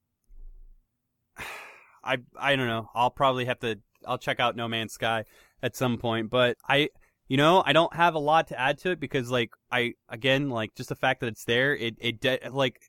I 2.03 2.17
I 2.39 2.55
don't 2.55 2.67
know. 2.67 2.89
I'll 2.93 3.11
probably 3.11 3.45
have 3.45 3.59
to. 3.59 3.79
I'll 4.05 4.17
check 4.17 4.39
out 4.39 4.55
No 4.55 4.67
Man's 4.67 4.93
Sky 4.93 5.25
at 5.61 5.75
some 5.75 5.97
point, 5.97 6.29
but 6.29 6.57
I. 6.67 6.89
You 7.27 7.37
know, 7.37 7.63
I 7.65 7.73
don't 7.73 7.95
have 7.95 8.13
a 8.13 8.19
lot 8.19 8.49
to 8.49 8.59
add 8.59 8.77
to 8.81 8.91
it 8.91 8.99
because, 8.99 9.31
like, 9.31 9.49
I 9.71 9.93
again, 10.09 10.51
like, 10.51 10.75
just 10.75 10.89
the 10.89 10.95
fact 10.95 11.21
that 11.21 11.25
it's 11.25 11.43
there, 11.45 11.75
it 11.75 11.95
it 11.99 12.21
de- 12.21 12.51
like, 12.51 12.79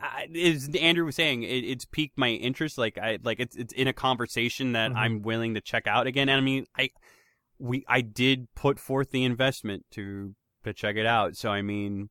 I, 0.00 0.26
as 0.36 0.68
Andrew 0.80 1.04
was 1.04 1.16
saying, 1.16 1.42
it, 1.42 1.64
it's 1.64 1.84
piqued 1.84 2.16
my 2.18 2.28
interest. 2.28 2.78
Like, 2.78 2.98
I 2.98 3.18
like 3.22 3.40
it's 3.40 3.56
it's 3.56 3.72
in 3.74 3.88
a 3.88 3.92
conversation 3.92 4.72
that 4.72 4.92
Mhm. 4.92 4.96
I'm 4.96 5.22
willing 5.22 5.54
to 5.54 5.60
check 5.60 5.86
out 5.86 6.06
again. 6.06 6.28
And 6.28 6.38
I 6.38 6.40
mean, 6.40 6.66
I 6.76 6.90
we 7.58 7.84
I 7.88 8.00
did 8.00 8.48
put 8.54 8.78
forth 8.78 9.10
the 9.10 9.24
investment 9.24 9.84
to 9.92 10.34
to 10.64 10.72
check 10.72 10.96
it 10.96 11.06
out, 11.06 11.36
so 11.36 11.50
I 11.50 11.60
mean, 11.62 12.08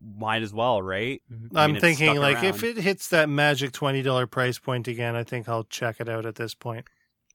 might 0.00 0.42
as 0.42 0.52
well, 0.52 0.82
right? 0.82 1.22
I 1.30 1.34
mean, 1.34 1.48
I'm 1.54 1.70
it's 1.76 1.80
thinking 1.80 2.08
stuck 2.14 2.18
like 2.18 2.42
if 2.44 2.62
it 2.64 2.76
hits 2.76 3.08
that 3.08 3.28
magic 3.28 3.72
twenty 3.72 4.02
dollar 4.02 4.26
price 4.26 4.58
point 4.58 4.86
again, 4.88 5.16
I 5.16 5.24
think 5.24 5.48
I'll 5.48 5.64
check 5.64 6.00
it 6.00 6.08
out 6.08 6.26
at 6.26 6.34
this 6.34 6.54
point. 6.54 6.86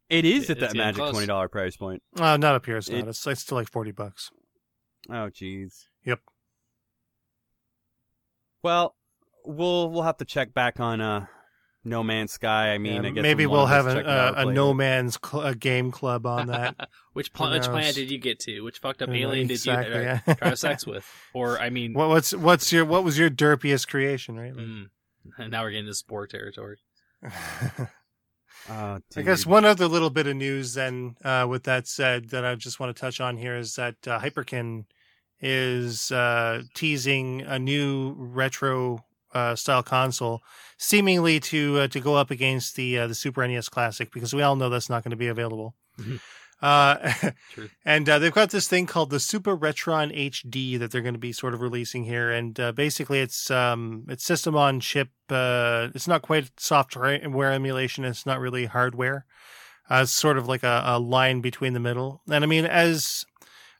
It 0.10 0.26
is 0.26 0.50
It- 0.50 0.52
at 0.52 0.60
that 0.60 0.76
magic 0.78 0.98
close. 1.00 1.12
twenty 1.12 1.28
dollar 1.28 1.48
price 1.48 1.76
point. 1.78 2.04
Uh, 2.18 2.38
not 2.38 2.56
up 2.56 2.66
here. 2.66 2.78
It's 2.78 2.90
not. 2.90 3.00
It- 3.00 3.08
It's, 3.08 3.26
it's 3.26 3.42
still 3.42 3.58
like 3.58 3.72
forty 3.72 3.92
bucks. 3.92 4.30
Oh, 5.10 5.30
jeez. 5.30 5.88
Yep. 6.06 6.20
Well, 8.62 8.96
we'll 9.46 9.90
we'll 9.90 10.04
have 10.04 10.18
to 10.18 10.26
check 10.26 10.54
back 10.54 10.80
on 10.80 11.02
uh, 11.02 11.26
No 11.84 12.04
Man's 12.04 12.32
Sky. 12.34 12.74
I 12.74 12.78
mean, 12.78 13.04
Yeah, 13.04 13.10
I 13.10 13.12
guess 13.12 13.22
maybe 13.22 13.46
we'll 13.46 13.66
have 13.66 13.88
us 13.88 13.94
a, 13.94 13.98
check 13.98 14.06
a, 14.06 14.34
a 14.38 14.54
no 14.54 14.74
man's 14.74 15.18
cl- 15.24 15.44
a 15.44 15.56
game 15.56 15.92
club 15.92 16.26
on 16.26 16.48
that. 16.48 16.90
which 17.14 17.34
pla- 17.34 17.48
Who 17.48 17.54
which 17.54 17.64
planet 17.66 17.96
did 17.96 18.10
you 18.12 18.18
get 18.18 18.40
to? 18.42 18.62
Which 18.62 18.80
fucked 18.80 19.02
up 19.02 19.10
Yeah, 19.10 19.16
alien 19.16 19.50
exactly, 19.50 19.94
did 19.94 20.02
you 20.04 20.10
uh, 20.10 20.20
yeah. 20.28 20.34
try 20.36 20.50
to 20.52 20.58
sex 20.58 20.86
with? 20.88 21.06
Or 21.34 21.60
I 21.60 21.70
mean, 21.70 21.94
what, 21.94 22.10
what's 22.10 22.34
what's 22.34 22.72
your 22.72 22.86
what 22.86 23.04
was 23.04 23.18
your 23.18 23.30
derpiest 23.30 23.88
creation, 23.88 24.38
right? 24.40 24.54
mm, 24.56 24.86
now 25.50 25.64
we're 25.64 25.72
getting 25.72 25.86
into 25.86 25.94
spore 25.94 26.28
territory. 26.28 26.78
Oh, 27.24 27.88
I 29.18 29.22
guess 29.22 29.46
one 29.46 29.66
other 29.66 29.88
little 29.88 30.10
bit 30.10 30.28
of 30.28 30.36
news 30.36 30.74
then, 30.74 31.16
uh, 31.24 31.46
with 31.50 31.64
that 31.64 31.88
said, 31.88 32.30
that 32.30 32.46
I 32.46 32.56
just 32.56 32.80
want 32.80 32.96
to 32.96 33.00
touch 33.00 33.20
on 33.20 33.38
here 33.38 33.56
is 33.58 33.76
that 33.76 33.96
uh, 34.08 34.20
Hyperkin 34.20 34.86
is 35.42 36.12
uh, 36.12 36.64
teasing 36.74 37.42
a 37.42 37.60
new 37.60 38.16
retro 38.18 39.04
uh, 39.34 39.56
style 39.56 39.84
console, 39.84 40.42
seemingly 40.78 41.40
to 41.40 41.80
uh, 41.80 41.88
to 41.88 42.00
go 42.00 42.16
up 42.16 42.32
against 42.32 42.76
the 42.76 43.00
uh, 43.00 43.08
the 43.08 43.16
Super 43.16 43.48
NES 43.48 43.70
Classic, 43.70 44.12
because 44.12 44.34
we 44.34 44.42
all 44.42 44.56
know 44.56 44.70
that's 44.70 44.90
not 44.90 45.04
going 45.04 45.12
to 45.12 45.18
be 45.18 45.28
available. 45.28 45.76
Mhm. 46.00 46.20
Uh, 46.64 47.12
and 47.86 48.08
uh, 48.08 48.18
they've 48.18 48.34
got 48.34 48.52
this 48.52 48.70
thing 48.70 48.86
called 48.86 49.10
the 49.10 49.20
Super 49.20 49.56
Retron 49.56 50.16
HD 50.16 50.80
that 50.80 50.92
they're 50.92 51.02
going 51.02 51.14
to 51.14 51.20
be 51.20 51.34
sort 51.34 51.54
of 51.54 51.60
releasing 51.62 52.06
here, 52.06 52.32
and 52.32 52.58
uh, 52.58 52.72
basically 52.72 53.20
it's 53.20 53.52
um 53.52 54.06
it's 54.08 54.24
system 54.24 54.56
on 54.56 54.80
chip. 54.80 55.10
Uh, 55.30 55.90
it's 55.94 56.08
not 56.08 56.22
quite 56.22 56.50
software 56.58 57.52
emulation. 57.52 58.06
It's 58.06 58.26
not 58.26 58.40
really 58.40 58.66
hardware. 58.66 59.26
Uh, 59.92 60.02
it's 60.04 60.14
sort 60.14 60.38
of 60.38 60.48
like 60.48 60.64
a, 60.64 60.82
a 60.86 61.00
line 61.00 61.42
between 61.42 61.74
the 61.74 61.80
middle. 61.80 62.22
And 62.30 62.44
I 62.44 62.48
mean, 62.48 62.66
as 62.66 63.26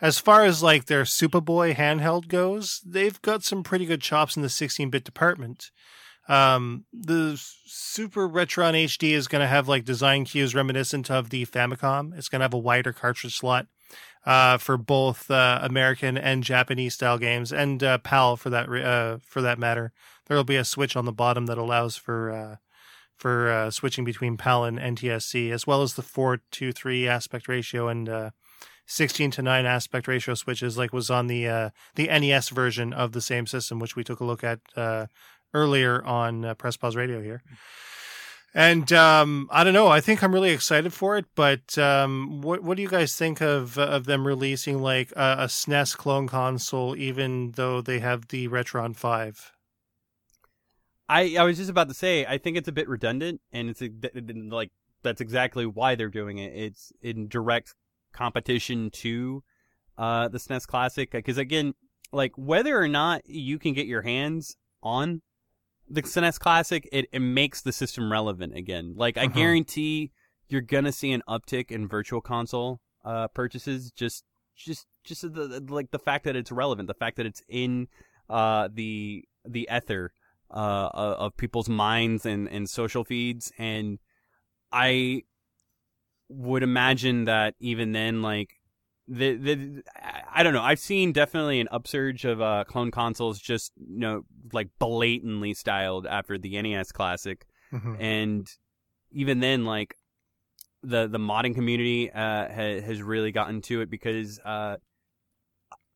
as 0.04 0.20
far 0.20 0.44
as 0.44 0.62
like 0.62 0.86
their 0.86 1.04
SupaBoy 1.04 1.76
handheld 1.76 2.28
goes, 2.28 2.82
they've 2.86 3.20
got 3.22 3.42
some 3.42 3.64
pretty 3.64 3.86
good 3.86 4.02
chops 4.02 4.36
in 4.36 4.42
the 4.42 4.50
16-bit 4.50 5.06
department. 5.06 5.72
Um, 6.28 6.84
the 6.92 7.42
Super 7.66 8.28
Retron 8.28 8.74
HD 8.84 9.14
is 9.14 9.30
going 9.30 9.42
to 9.42 9.48
have 9.48 9.70
like 9.70 9.86
design 9.86 10.26
cues 10.26 10.54
reminiscent 10.54 11.10
of 11.10 11.30
the 11.30 11.46
Famicom. 11.46 12.18
It's 12.18 12.28
going 12.28 12.42
to 12.42 12.44
have 12.44 12.54
a 12.54 12.58
wider 12.58 12.92
cartridge 12.92 13.38
slot 13.38 13.68
uh, 14.26 14.58
for 14.58 14.76
both 14.76 15.32
uh, 15.32 15.60
American 15.62 16.18
and 16.18 16.44
Japanese 16.44 16.96
style 16.96 17.18
games, 17.18 17.54
and 17.54 17.82
uh, 17.82 17.98
PAL 18.00 18.36
for 18.36 18.50
that 18.50 18.68
uh, 18.70 19.20
for 19.24 19.42
that 19.42 19.58
matter. 19.58 19.94
There 20.28 20.36
will 20.36 20.44
be 20.44 20.58
a 20.58 20.66
switch 20.66 20.98
on 20.98 21.06
the 21.06 21.14
bottom 21.14 21.46
that 21.46 21.58
allows 21.58 21.96
for 21.96 22.30
uh, 22.30 22.56
for 23.16 23.50
uh, 23.50 23.72
switching 23.72 24.04
between 24.04 24.36
PAL 24.36 24.66
and 24.66 24.80
NTSC, 24.80 25.52
as 25.52 25.66
well 25.66 25.82
as 25.82 25.94
the 25.94 26.02
four 26.02 26.42
to 26.52 26.74
three 26.74 27.08
aspect 27.08 27.48
ratio 27.48 27.88
and 27.88 28.10
uh, 28.10 28.30
sixteen 28.86 29.32
to 29.32 29.42
nine 29.42 29.66
aspect 29.66 30.08
ratio 30.08 30.34
switches, 30.36 30.78
like 30.78 30.94
was 30.94 31.10
on 31.10 31.28
the 31.28 31.48
uh, 31.48 31.70
the 31.96 32.08
NES 32.08 32.50
version 32.50 32.94
of 32.94 33.12
the 33.12 33.22
same 33.22 33.48
system, 33.48 33.80
which 33.80 33.96
we 33.96 34.04
took 34.04 34.20
a 34.20 34.26
look 34.26 34.44
at 34.44 34.60
uh, 34.76 35.08
earlier 35.54 36.04
on 36.04 36.46
uh, 36.46 36.54
Press 36.54 36.78
Pause 36.78 36.96
Radio 36.96 37.22
here. 37.22 37.44
And 38.56 38.94
um, 38.94 39.50
I 39.52 39.64
don't 39.64 39.74
know. 39.74 39.88
I 39.88 40.00
think 40.00 40.22
I'm 40.22 40.34
really 40.34 40.52
excited 40.52 40.94
for 40.94 41.18
it. 41.18 41.26
But 41.36 41.78
um, 41.78 42.42
what 42.42 42.62
what 42.64 42.78
do 42.78 42.84
you 42.84 42.90
guys 42.90 43.16
think 43.16 43.42
of 43.42 43.78
of 43.78 44.06
them 44.06 44.28
releasing 44.28 44.82
like 44.82 45.12
a, 45.16 45.38
a 45.40 45.46
SNES 45.46 45.98
clone 45.98 46.28
console, 46.28 46.96
even 46.96 47.52
though 47.52 47.82
they 47.82 48.00
have 48.00 48.28
the 48.28 48.48
Retron 48.48 48.96
Five? 48.96 49.52
I 51.10 51.36
I 51.38 51.44
was 51.44 51.58
just 51.58 51.70
about 51.70 51.88
to 51.90 51.96
say 51.96 52.26
I 52.26 52.38
think 52.38 52.58
it's 52.58 52.68
a 52.68 52.74
bit 52.74 52.88
redundant, 52.88 53.42
and 53.52 53.70
it's 53.70 53.82
a, 53.82 53.90
like 54.50 54.72
that's 55.02 55.22
exactly 55.22 55.66
why 55.66 55.96
they're 55.96 56.10
doing 56.10 56.38
it. 56.38 56.54
It's 56.56 56.94
in 57.02 57.28
direct 57.28 57.74
competition 58.14 58.90
to 58.92 59.44
uh 59.98 60.28
the 60.28 60.38
SNES 60.40 60.66
Classic 60.68 61.12
because 61.12 61.38
again, 61.38 61.74
like 62.12 62.32
whether 62.36 62.80
or 62.80 62.88
not 62.88 63.22
you 63.28 63.60
can 63.60 63.74
get 63.74 63.86
your 63.88 64.02
hands 64.04 64.56
on 64.82 65.22
the 65.90 66.02
SNES 66.02 66.40
Classic, 66.40 66.88
it, 66.92 67.08
it 67.12 67.20
makes 67.20 67.62
the 67.62 67.72
system 67.74 68.12
relevant 68.12 68.56
again. 68.56 68.94
Like 68.96 69.18
I 69.18 69.26
Uh-huh. 69.26 69.40
guarantee 69.40 70.12
you're 70.50 70.62
gonna 70.62 70.92
see 70.92 71.12
an 71.12 71.22
uptick 71.28 71.72
in 71.72 71.88
virtual 71.88 72.22
console 72.22 72.80
uh 73.06 73.28
purchases 73.30 73.92
just 73.92 74.24
just 74.56 74.88
just 75.04 75.22
the, 75.34 75.64
like 75.68 75.92
the 75.92 76.00
fact 76.00 76.24
that 76.26 76.36
it's 76.36 76.52
relevant, 76.52 76.88
the 76.88 76.94
fact 76.94 77.18
that 77.18 77.26
it's 77.26 77.42
in 77.50 77.88
uh 78.30 78.70
the 78.74 79.26
the 79.46 79.68
ether 79.72 80.12
uh 80.50 80.90
of 80.94 81.14
of 81.18 81.38
people's 81.38 81.68
minds 81.70 82.26
and 82.26 82.48
and 82.48 82.70
social 82.70 83.04
feeds 83.04 83.52
and 83.58 84.00
I 84.72 85.24
would 86.34 86.64
imagine 86.64 87.26
that 87.26 87.56
even 87.60 87.92
then 87.92 88.22
like 88.22 88.60
the 89.08 89.36
the 89.36 89.84
I 90.34 90.44
don't 90.44 90.54
know. 90.54 90.62
I've 90.62 90.80
seen 90.80 91.12
definitely 91.12 91.60
an 91.60 91.68
upsurge 91.72 92.26
of 92.26 92.42
uh, 92.42 92.64
clone 92.66 92.92
consoles 92.92 93.40
just 93.40 93.72
you 93.78 94.00
know 94.00 94.22
like 94.52 94.70
blatantly 94.80 95.54
styled 95.54 96.08
after 96.08 96.38
the 96.38 96.62
NES 96.62 96.92
Classic, 96.92 97.46
Mhm. 97.72 97.98
and 98.00 98.48
even 99.12 99.40
then 99.40 99.66
like 99.66 99.96
the 100.82 101.08
the 101.08 101.20
modding 101.20 101.54
community 101.54 102.12
uh, 102.12 102.48
ha- 102.48 102.82
has 102.82 103.02
really 103.02 103.32
gotten 103.32 103.62
to 103.64 103.82
it 103.82 103.90
because 103.90 104.40
uh, 104.40 104.78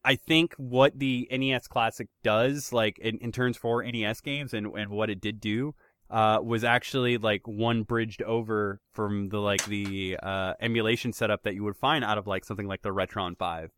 I 0.04 0.16
think 0.16 0.54
what 0.58 0.98
the 1.00 1.28
NES 1.32 1.68
Classic 1.68 2.08
does 2.24 2.72
like 2.72 2.98
in, 3.00 3.18
in 3.20 3.32
terms 3.32 3.58
for 3.58 3.84
NES 3.84 4.22
games 4.22 4.54
and 4.54 4.68
and 4.68 4.90
what 4.90 5.10
it 5.10 5.20
did 5.20 5.40
do 5.40 5.76
uh, 6.10 6.40
was 6.42 6.64
actually 6.64 7.18
like 7.18 7.48
one 7.48 7.84
bridged 7.84 8.22
over 8.22 8.80
from 8.94 9.30
the 9.30 9.40
like 9.40 9.66
the 9.66 10.18
uh, 10.22 10.54
emulation 10.62 11.12
setup 11.12 11.44
that 11.44 11.54
you 11.54 11.64
would 11.64 11.76
find 11.76 12.04
out 12.04 12.18
of 12.18 12.28
like 12.28 12.46
something 12.46 12.68
like 12.68 12.82
the 12.82 12.90
Retron 12.90 13.38
Five, 13.38 13.72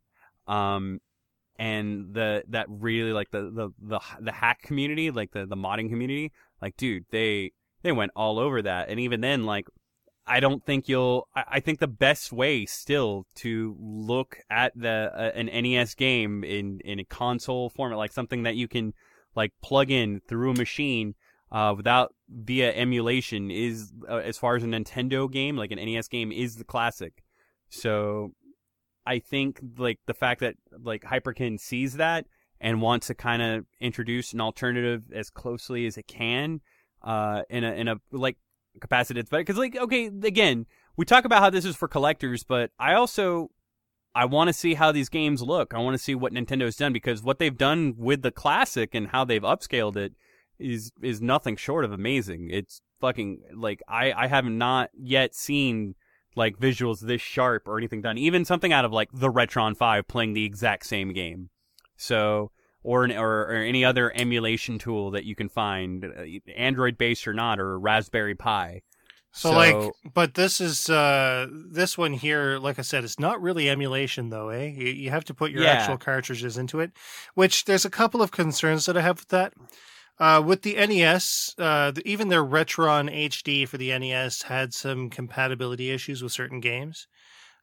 um, 0.47 0.99
and 1.57 2.13
the 2.13 2.43
that 2.49 2.67
really 2.69 3.13
like 3.13 3.31
the 3.31 3.49
the 3.51 3.69
the, 3.81 3.99
the 4.19 4.31
hack 4.31 4.61
community, 4.61 5.09
like 5.11 5.31
the 5.31 5.45
the 5.45 5.55
modding 5.55 5.89
community, 5.89 6.31
like 6.61 6.77
dude, 6.77 7.05
they 7.11 7.51
they 7.81 7.91
went 7.91 8.11
all 8.15 8.37
over 8.37 8.61
that, 8.61 8.89
and 8.89 8.99
even 8.99 9.21
then, 9.21 9.45
like 9.45 9.65
I 10.27 10.39
don't 10.39 10.63
think 10.63 10.87
you'll. 10.87 11.27
I, 11.35 11.43
I 11.53 11.59
think 11.59 11.79
the 11.79 11.87
best 11.87 12.31
way 12.31 12.67
still 12.67 13.25
to 13.35 13.75
look 13.79 14.37
at 14.51 14.71
the 14.75 15.11
uh, 15.15 15.31
an 15.33 15.47
NES 15.47 15.95
game 15.95 16.43
in 16.43 16.79
in 16.85 16.99
a 16.99 17.03
console 17.05 17.71
format, 17.71 17.97
like 17.97 18.11
something 18.11 18.43
that 18.43 18.55
you 18.55 18.67
can 18.67 18.93
like 19.35 19.51
plug 19.63 19.89
in 19.89 20.21
through 20.27 20.51
a 20.51 20.55
machine 20.55 21.15
uh, 21.51 21.73
without 21.75 22.13
via 22.29 22.73
emulation, 22.73 23.51
is 23.51 23.91
uh, 24.07 24.17
as 24.17 24.37
far 24.37 24.55
as 24.55 24.63
a 24.63 24.67
Nintendo 24.67 25.31
game, 25.31 25.57
like 25.57 25.71
an 25.71 25.77
NES 25.77 26.07
game, 26.07 26.31
is 26.31 26.55
the 26.55 26.63
classic. 26.63 27.23
So 27.69 28.33
I 29.05 29.19
think 29.19 29.59
like 29.77 29.99
the 30.05 30.13
fact 30.13 30.41
that 30.41 30.55
like 30.83 31.03
Hyperkin 31.03 31.59
sees 31.59 31.95
that 31.95 32.25
and 32.61 32.81
wants 32.81 33.07
to 33.07 33.15
kind 33.15 33.41
of 33.41 33.65
introduce 33.79 34.33
an 34.33 34.41
alternative 34.41 35.03
as 35.13 35.29
closely 35.29 35.85
as 35.85 35.97
it 35.97 36.07
can 36.07 36.61
uh 37.01 37.41
in 37.49 37.63
a 37.63 37.71
in 37.73 37.87
a 37.87 37.95
like 38.11 38.37
capacity 38.81 39.21
better 39.21 39.41
because 39.41 39.57
like 39.57 39.75
okay 39.75 40.07
again 40.23 40.65
we 40.97 41.05
talk 41.05 41.25
about 41.25 41.41
how 41.41 41.49
this 41.49 41.65
is 41.65 41.75
for 41.75 41.87
collectors 41.87 42.43
but 42.43 42.71
i 42.77 42.93
also 42.93 43.49
i 44.13 44.25
want 44.25 44.47
to 44.47 44.53
see 44.53 44.73
how 44.73 44.91
these 44.91 45.09
games 45.09 45.41
look 45.41 45.73
i 45.73 45.77
want 45.77 45.93
to 45.93 46.03
see 46.03 46.13
what 46.13 46.33
nintendo's 46.33 46.75
done 46.75 46.93
because 46.93 47.23
what 47.23 47.39
they've 47.39 47.57
done 47.57 47.93
with 47.97 48.21
the 48.21 48.31
classic 48.31 48.93
and 48.93 49.07
how 49.07 49.23
they've 49.23 49.43
upscaled 49.43 49.95
it 49.95 50.13
is 50.59 50.91
is 51.01 51.21
nothing 51.21 51.55
short 51.55 51.85
of 51.85 51.91
amazing 51.91 52.49
it's 52.51 52.81
fucking 52.99 53.39
like 53.55 53.81
i 53.87 54.11
i 54.13 54.27
have 54.27 54.45
not 54.45 54.89
yet 54.93 55.33
seen 55.33 55.95
like 56.35 56.57
visuals 56.57 56.99
this 56.99 57.21
sharp 57.21 57.67
or 57.67 57.77
anything 57.77 58.01
done 58.01 58.17
even 58.17 58.43
something 58.45 58.73
out 58.73 58.85
of 58.85 58.91
like 58.91 59.09
the 59.13 59.31
retron 59.31 59.75
5 59.75 60.07
playing 60.07 60.33
the 60.33 60.45
exact 60.45 60.85
same 60.85 61.13
game 61.13 61.49
so 61.95 62.51
or, 62.83 63.03
an, 63.03 63.11
or 63.11 63.41
or 63.41 63.55
any 63.55 63.83
other 63.83 64.11
emulation 64.15 64.79
tool 64.79 65.11
that 65.11 65.25
you 65.25 65.35
can 65.35 65.49
find, 65.49 66.05
uh, 66.05 66.51
Android 66.55 66.97
based 66.97 67.27
or 67.27 67.33
not, 67.33 67.59
or 67.59 67.77
Raspberry 67.77 68.35
Pi. 68.35 68.83
So, 69.31 69.51
like, 69.51 69.91
but 70.13 70.33
this 70.33 70.59
is 70.59 70.89
uh 70.89 71.47
this 71.51 71.97
one 71.97 72.13
here. 72.13 72.57
Like 72.57 72.79
I 72.79 72.81
said, 72.81 73.03
it's 73.03 73.19
not 73.19 73.41
really 73.41 73.69
emulation 73.69 74.29
though, 74.29 74.49
eh? 74.49 74.67
You, 74.67 74.87
you 74.87 75.09
have 75.11 75.25
to 75.25 75.33
put 75.33 75.51
your 75.51 75.63
Yeah. 75.63 75.73
actual 75.73 75.97
cartridges 75.97 76.57
into 76.57 76.79
it. 76.79 76.91
Which 77.35 77.65
there's 77.65 77.85
a 77.85 77.89
couple 77.89 78.21
of 78.21 78.31
concerns 78.31 78.85
that 78.85 78.97
I 78.97 79.01
have 79.01 79.19
with 79.19 79.27
that. 79.29 79.53
Uh, 80.19 80.41
with 80.45 80.63
the 80.63 80.75
NES, 80.75 81.55
uh, 81.57 81.91
the, 81.91 82.05
even 82.05 82.27
their 82.27 82.43
Retron 82.43 83.09
HD 83.13 83.67
for 83.67 83.77
the 83.77 83.97
NES 83.97 84.43
had 84.43 84.73
some 84.73 85.09
compatibility 85.09 85.91
issues 85.91 86.21
with 86.21 86.33
certain 86.33 86.59
games. 86.59 87.07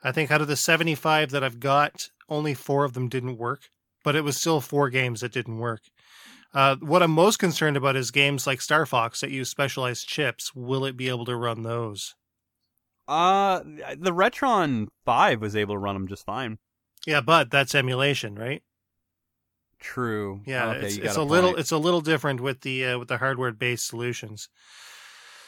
I 0.03 0.13
think 0.13 0.31
out 0.31 0.41
of 0.41 0.49
the 0.49 0.57
75 0.57 1.31
that 1.31 1.45
I've 1.45 1.61
got, 1.61 2.11
only 2.29 2.55
four 2.55 2.85
of 2.85 2.95
them 2.95 3.09
didn't 3.09 3.37
work, 3.39 3.69
but 4.05 4.17
it 4.17 4.25
was 4.25 4.37
still 4.37 4.61
four 4.61 4.89
games 4.89 5.21
that 5.21 5.33
didn't 5.33 5.59
work. 5.59 5.83
Uh, 6.55 6.77
what 6.77 7.03
I'm 7.03 7.11
most 7.11 7.39
concerned 7.39 7.77
about 7.77 7.97
is 7.97 8.11
games 8.11 8.47
like 8.47 8.63
Star 8.63 8.87
Fox 8.87 9.21
that 9.21 9.31
use 9.31 9.51
specialized 9.51 10.09
chips. 10.09 10.55
Will 10.55 10.85
it 10.87 10.97
be 10.97 11.09
able 11.09 11.27
to 11.27 11.37
run 11.37 11.63
those? 11.63 12.15
uh, 13.09 13.61
the 13.97 14.13
Retron 14.13 14.89
Five 15.05 15.41
was 15.41 15.55
able 15.55 15.75
to 15.75 15.79
run 15.79 15.95
them 15.95 16.09
just 16.09 16.25
fine. 16.25 16.59
Yeah, 17.07 17.21
but 17.21 17.51
that's 17.51 17.75
emulation, 17.75 18.35
right? 18.35 18.63
True. 19.81 20.41
Yeah, 20.47 20.71
Okay, 20.71 20.87
it's, 20.87 20.97
it's 20.97 21.17
a 21.17 21.21
a 21.21 21.25
little 21.25 21.57
it's 21.57 21.73
a 21.73 21.79
little 21.79 22.01
different 22.01 22.41
with 22.41 22.63
the 22.63 22.85
uh, 22.85 22.99
with 22.99 23.09
the 23.09 23.19
hardware 23.19 23.53
based 23.53 23.87
solutions. 23.87 24.49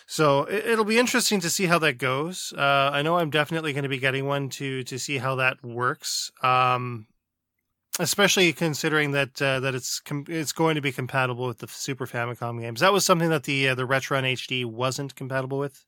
So 0.07 0.45
it, 0.45 0.67
it'll 0.67 0.85
be 0.85 0.99
interesting 0.99 1.41
to 1.41 1.51
see 1.51 1.67
how 1.67 1.79
that 1.81 1.99
goes. 1.99 2.53
Uh, 2.57 2.91
I 2.93 3.03
know 3.03 3.19
I'm 3.19 3.31
definitely 3.31 3.73
going 3.73 3.83
to 3.83 3.89
be 3.89 3.99
getting 3.99 4.27
one 4.27 4.49
to 4.51 4.83
to 4.85 4.99
see 4.99 5.19
how 5.19 5.35
that 5.37 5.63
works. 5.63 6.31
Um, 6.43 7.07
especially 7.99 8.53
considering 8.53 9.13
that 9.13 9.41
uh, 9.41 9.61
that 9.61 9.75
it's 9.75 10.01
com- 10.01 10.27
it's 10.29 10.53
going 10.53 10.75
to 10.77 10.81
be 10.81 10.93
compatible 10.93 11.47
with 11.47 11.59
the 11.59 11.69
Super 11.69 12.07
Famicom 12.07 12.61
games. 12.61 12.81
That 12.81 12.93
was 12.93 13.05
something 13.05 13.31
that 13.31 13.45
the 13.45 13.69
uh, 13.69 13.75
the 13.75 13.87
Retron 13.87 14.25
HD 14.25 14.65
wasn't 14.65 15.15
compatible 15.15 15.59
with 15.59 15.85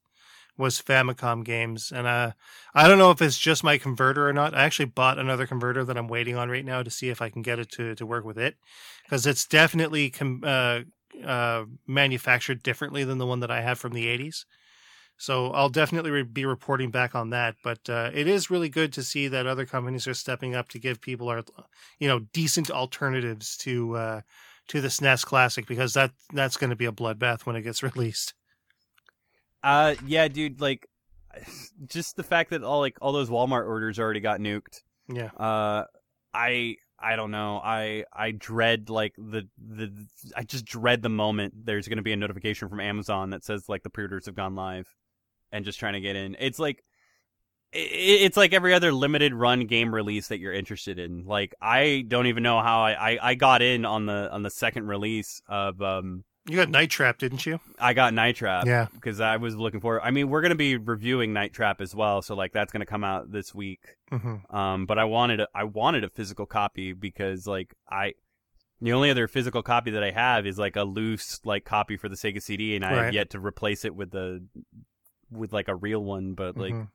was 0.60 0.80
Famicom 0.80 1.44
games, 1.44 1.90
and 1.90 2.06
uh, 2.06 2.32
I 2.74 2.86
don't 2.86 2.98
know 2.98 3.10
if 3.10 3.20
it's 3.20 3.38
just 3.38 3.64
my 3.64 3.78
converter 3.78 4.28
or 4.28 4.32
not. 4.32 4.54
I 4.54 4.62
actually 4.62 4.84
bought 4.84 5.18
another 5.18 5.46
converter 5.46 5.84
that 5.84 5.96
I'm 5.96 6.06
waiting 6.06 6.36
on 6.36 6.50
right 6.50 6.64
now 6.64 6.82
to 6.82 6.90
see 6.90 7.08
if 7.08 7.20
I 7.20 7.30
can 7.30 7.42
get 7.42 7.58
it 7.58 7.70
to 7.72 7.94
to 7.96 8.06
work 8.06 8.24
with 8.24 8.38
it 8.38 8.56
because 9.04 9.26
it's 9.26 9.46
definitely 9.46 10.10
com- 10.10 10.44
uh, 10.44 10.80
uh, 11.24 11.64
manufactured 11.86 12.62
differently 12.62 13.02
than 13.02 13.18
the 13.18 13.26
one 13.26 13.40
that 13.40 13.50
I 13.50 13.62
had 13.62 13.78
from 13.78 13.92
the 13.92 14.06
80s. 14.06 14.44
So 15.16 15.48
I'll 15.48 15.68
definitely 15.68 16.10
re- 16.10 16.22
be 16.22 16.46
reporting 16.46 16.90
back 16.90 17.14
on 17.14 17.30
that. 17.30 17.56
But 17.62 17.90
uh, 17.90 18.10
it 18.14 18.26
is 18.26 18.50
really 18.50 18.68
good 18.68 18.92
to 18.94 19.02
see 19.02 19.28
that 19.28 19.46
other 19.46 19.66
companies 19.66 20.06
are 20.06 20.14
stepping 20.14 20.54
up 20.54 20.68
to 20.70 20.78
give 20.78 21.00
people 21.00 21.28
our, 21.28 21.42
you 21.98 22.08
know, 22.08 22.20
decent 22.32 22.70
alternatives 22.70 23.56
to 23.58 23.96
uh, 23.96 24.20
to 24.68 24.80
the 24.80 24.88
SNES 24.88 25.24
Classic 25.24 25.66
because 25.66 25.94
that 25.94 26.12
that's 26.32 26.56
going 26.56 26.70
to 26.70 26.76
be 26.76 26.86
a 26.86 26.92
bloodbath 26.92 27.44
when 27.44 27.56
it 27.56 27.62
gets 27.62 27.82
released. 27.94 28.34
Uh, 29.62 29.94
yeah, 30.06 30.28
dude. 30.28 30.60
Like, 30.60 30.86
just 31.86 32.16
the 32.16 32.22
fact 32.22 32.50
that 32.50 32.62
all 32.62 32.80
like 32.80 32.96
all 33.00 33.12
those 33.12 33.30
Walmart 33.30 33.66
orders 33.66 33.98
already 33.98 34.20
got 34.20 34.40
nuked. 34.40 34.82
Yeah. 35.08 35.30
Uh, 35.36 35.84
I 36.32 36.76
I 36.98 37.16
don't 37.16 37.30
know. 37.30 37.60
I 37.62 38.04
I 38.12 38.32
dread 38.32 38.90
like 38.90 39.14
the 39.16 39.48
the 39.58 39.90
I 40.36 40.42
just 40.42 40.64
dread 40.64 41.02
the 41.02 41.08
moment 41.08 41.54
there's 41.64 41.88
going 41.88 41.96
to 41.96 42.02
be 42.02 42.12
a 42.12 42.16
notification 42.16 42.68
from 42.68 42.80
Amazon 42.80 43.30
that 43.30 43.44
says 43.44 43.68
like 43.68 43.82
the 43.82 43.90
pre-orders 43.90 44.26
have 44.26 44.34
gone 44.34 44.54
live, 44.54 44.86
and 45.50 45.64
just 45.64 45.78
trying 45.78 45.94
to 45.94 46.00
get 46.00 46.16
in. 46.16 46.36
It's 46.38 46.58
like 46.58 46.84
it's 47.72 48.36
like 48.36 48.52
every 48.52 48.74
other 48.74 48.92
limited 48.92 49.32
run 49.32 49.66
game 49.66 49.94
release 49.94 50.28
that 50.28 50.40
you're 50.40 50.52
interested 50.52 50.98
in. 50.98 51.24
Like 51.24 51.54
I 51.60 52.04
don't 52.06 52.26
even 52.26 52.42
know 52.42 52.60
how 52.60 52.82
I 52.82 53.12
I, 53.12 53.18
I 53.30 53.34
got 53.34 53.62
in 53.62 53.84
on 53.84 54.06
the 54.06 54.30
on 54.30 54.42
the 54.42 54.50
second 54.50 54.88
release 54.88 55.40
of 55.48 55.80
um 55.80 56.24
You 56.48 56.56
got 56.56 56.68
Night 56.70 56.90
Trap, 56.90 57.18
didn't 57.18 57.44
you? 57.44 57.60
I 57.78 57.92
got 57.92 58.14
Night 58.14 58.36
Trap 58.36 58.66
Yeah. 58.66 58.86
because 58.94 59.20
I 59.20 59.36
was 59.36 59.54
looking 59.56 59.80
for. 59.80 60.00
I 60.02 60.10
mean, 60.10 60.30
we're 60.30 60.40
gonna 60.40 60.54
be 60.54 60.76
reviewing 60.76 61.32
Night 61.32 61.52
Trap 61.52 61.80
as 61.80 61.94
well, 61.94 62.22
so 62.22 62.34
like 62.34 62.52
that's 62.52 62.72
gonna 62.72 62.86
come 62.86 63.04
out 63.04 63.30
this 63.30 63.54
week. 63.54 63.80
hmm 64.10 64.36
Um, 64.50 64.86
but 64.86 64.98
I 64.98 65.04
wanted 65.04 65.40
a, 65.40 65.48
I 65.54 65.64
wanted 65.64 66.02
a 66.04 66.08
physical 66.08 66.46
copy 66.46 66.92
because 66.92 67.46
like 67.46 67.74
I, 67.90 68.14
the 68.80 68.94
only 68.94 69.10
other 69.10 69.28
physical 69.28 69.62
copy 69.62 69.90
that 69.90 70.02
I 70.02 70.10
have 70.10 70.46
is 70.46 70.58
like 70.58 70.76
a 70.76 70.82
loose 70.84 71.40
like 71.44 71.64
copy 71.66 71.96
for 71.98 72.08
the 72.08 72.16
Sega 72.16 72.42
CD, 72.42 72.74
and 72.74 72.84
I 72.84 73.04
have 73.04 73.14
yet 73.14 73.30
to 73.30 73.38
replace 73.38 73.84
it 73.84 73.94
with 73.94 74.10
the 74.10 74.42
with 75.30 75.52
like 75.52 75.68
a 75.68 75.76
real 75.76 76.02
one. 76.02 76.32
But 76.32 76.56
like 76.56 76.72
Mhm. 76.72 76.88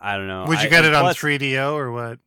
I 0.00 0.16
don't 0.16 0.26
know. 0.28 0.46
Would 0.48 0.60
you 0.60 0.66
I- 0.66 0.70
get 0.70 0.84
it 0.86 0.94
on 0.94 1.02
plus, 1.04 1.18
3DO 1.18 1.74
or 1.74 1.92
what? 1.92 2.18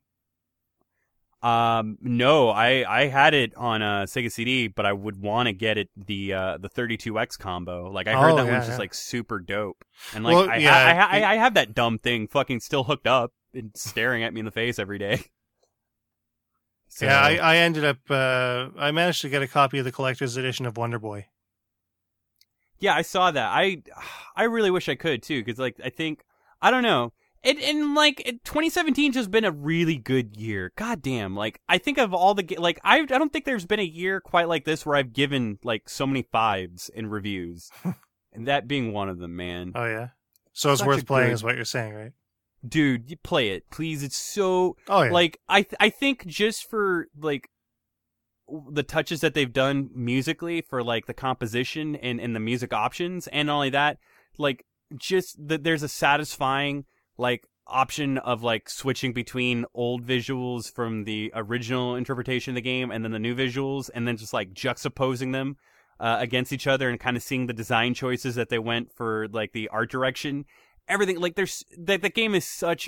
Um, 1.46 1.98
no, 2.02 2.50
I 2.50 2.84
I 3.02 3.08
had 3.08 3.34
it 3.34 3.54
on 3.56 3.82
a 3.82 4.06
Sega 4.08 4.32
CD, 4.32 4.68
but 4.68 4.86
I 4.86 4.93
would 4.93 5.22
want 5.22 5.48
to 5.48 5.54
get 5.54 5.78
it 5.78 5.89
the 5.96 6.34
uh 6.34 6.58
the 6.58 6.70
32X 6.70 7.38
combo. 7.38 7.91
Like 7.91 8.08
I 8.08 8.16
heard 8.16 8.32
Oh, 8.32 8.36
that 8.38 8.46
yeah, 8.46 8.54
one's 8.54 8.66
just 8.66 8.80
like 8.80 8.93
super 8.93 9.39
dope, 9.39 9.86
and 10.14 10.24
like 10.24 10.34
Well, 10.34 10.50
I, 10.50 10.56
yeah, 10.58 11.08
I, 11.12 11.20
I, 11.20 11.32
I 11.34 11.36
have 11.36 11.54
that 11.56 11.76
dumb 11.76 12.00
thing 12.00 12.28
fucking 12.28 12.62
still 12.62 12.86
hooked 12.86 13.08
up 13.08 13.32
and 13.54 13.72
staring 13.76 14.24
at 14.24 14.34
me 14.34 14.39
in 14.39 14.46
the 14.46 14.52
face 14.52 14.80
every 14.80 14.98
day. 14.98 15.24
So, 16.88 17.06
Yeah, 17.06 17.20
I, 17.20 17.36
I 17.36 17.58
ended 17.58 17.84
up. 17.84 17.98
Uh, 18.10 18.70
I 18.78 18.91
managed 18.91 19.22
to 19.22 19.30
get 19.30 19.41
a 19.41 19.48
copy 19.48 19.80
of 19.80 19.86
the 19.86 19.91
collector's 19.91 20.38
edition 20.38 20.66
of 20.66 20.78
Wonder 20.78 20.98
Boy. 21.00 21.28
yeah, 22.80 22.96
I 22.96 23.02
saw 23.02 23.32
that. 23.32 23.50
I 23.52 23.82
I 24.36 24.43
really 24.43 24.72
wish 24.72 24.88
I 24.89 24.96
could 24.96 25.22
too, 25.22 25.43
because 25.43 25.60
like 25.60 25.76
I 25.84 25.89
think 25.89 26.24
I 26.62 26.72
don't 26.72 26.84
know. 26.84 27.12
And, 27.46 27.60
and 27.60 27.93
like 27.96 28.22
it- 28.26 28.43
2017 28.43 29.12
just 29.12 29.30
been 29.32 29.46
a 29.46 29.52
really 29.52 29.98
good 29.98 30.36
year. 30.36 30.74
God 30.76 31.02
damn! 31.02 31.36
Like 31.36 31.62
I 31.70 31.78
think 31.78 31.98
of 32.00 32.14
all 32.14 32.34
the 32.34 32.56
like 32.58 32.80
I 32.84 33.00
I 33.00 33.06
don't 33.06 33.32
think 33.32 33.46
there's 33.46 33.66
been 33.66 33.80
a 33.80 33.84
year 33.84 34.20
quite 34.20 34.48
like 34.50 34.66
this 34.66 34.86
where 34.86 34.96
I've 34.98 35.14
given 35.14 35.60
like 35.64 35.88
so 35.88 36.08
many 36.08 36.24
fives 36.24 36.89
in 36.89 37.08
reviews, 37.08 37.70
and 38.34 38.48
that 38.48 38.68
being 38.68 38.91
one 38.93 39.10
of 39.10 39.20
them, 39.20 39.36
man. 39.36 39.74
Oh 39.76 39.86
yeah, 39.86 40.08
so 40.54 40.72
it's 40.72 40.80
Such 40.80 40.88
worth 40.88 41.06
playing, 41.06 41.28
good- 41.28 41.34
is 41.34 41.43
what 41.43 41.56
you're 41.56 41.66
saying, 41.66 41.93
right? 41.93 42.12
Dude, 42.68 43.12
you 43.12 43.18
play 43.18 43.50
it, 43.50 43.70
please. 43.70 44.02
It's 44.02 44.18
so 44.18 44.76
Oh 44.88 45.04
yeah, 45.04 45.12
like 45.12 45.39
I 45.48 45.62
th- 45.62 45.76
I 45.80 45.89
think 45.89 46.26
just 46.26 46.68
for 46.68 47.08
like 47.16 47.48
the 48.72 48.82
touches 48.84 49.22
that 49.22 49.36
they've 49.36 49.54
done 49.54 49.89
musically 49.93 50.62
for 50.62 50.84
like 50.84 51.06
the 51.06 51.14
composition 51.14 51.96
and 51.96 52.20
and 52.20 52.36
the 52.36 52.39
music 52.39 52.74
options 52.74 53.28
and 53.28 53.48
not 53.48 53.56
only 53.56 53.70
that 53.70 53.98
like 54.39 54.66
just 54.98 55.36
that 55.48 55.64
there's 55.64 55.84
a 55.84 55.88
satisfying 55.88 56.86
like 57.18 57.45
option 57.68 58.18
of 58.20 58.43
like 58.43 58.70
switching 58.70 59.11
between 59.13 59.66
old 59.74 60.05
visuals 60.05 60.72
from 60.72 61.03
the 61.05 61.32
original 61.34 61.95
interpretation 61.95 62.51
of 62.51 62.55
the 62.55 62.61
game 62.61 62.91
and 62.91 63.03
then 63.03 63.11
the 63.11 63.20
new 63.20 63.36
visuals 63.36 63.89
and 63.95 64.07
then 64.07 64.16
just 64.18 64.34
like 64.34 64.53
juxtaposing 64.53 65.32
them 65.32 65.57
uh, 65.99 66.18
against 66.20 66.53
each 66.53 66.68
other 66.68 66.89
and 66.89 66.99
kind 66.99 67.18
of 67.18 67.24
seeing 67.24 67.47
the 67.47 67.53
design 67.53 67.93
choices 67.93 68.36
that 68.36 68.49
they 68.49 68.59
went 68.59 68.93
for 68.93 69.28
like 69.30 69.51
the 69.53 69.68
art 69.70 69.89
direction 69.89 70.45
everything 70.88 71.20
like 71.20 71.34
there's 71.36 71.63
that 71.78 72.03
the 72.03 72.09
game 72.09 72.36
is 72.36 72.45
such 72.45 72.88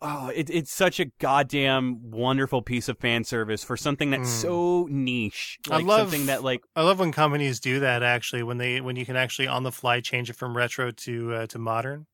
oh 0.00 0.28
it, 0.34 0.50
it's 0.50 0.72
such 0.72 0.98
a 0.98 1.04
goddamn 1.20 2.10
wonderful 2.10 2.62
piece 2.62 2.88
of 2.88 2.98
fan 2.98 3.22
service 3.24 3.62
for 3.62 3.76
something 3.76 4.10
that's 4.10 4.28
Mm. 4.28 4.40
so 4.42 4.88
niche 4.90 5.58
I 5.70 5.76
like 5.76 5.84
love- 5.86 6.00
something 6.10 6.26
that 6.26 6.42
like 6.42 6.62
I 6.74 6.82
love 6.82 6.98
when 6.98 7.12
companies 7.12 7.60
do 7.60 7.78
that. 7.80 8.02
Actually, 8.02 8.42
when 8.42 8.58
they 8.58 8.80
when 8.80 8.96
you 8.96 9.06
can 9.06 9.14
actually 9.16 9.46
on 9.46 9.62
the 9.62 9.70
fly 9.72 10.00
change 10.00 10.28
it 10.30 10.36
from 10.36 10.56
retro 10.56 10.90
to 10.90 11.34
uh, 11.34 11.46
to 11.46 11.58
modern. 11.60 12.06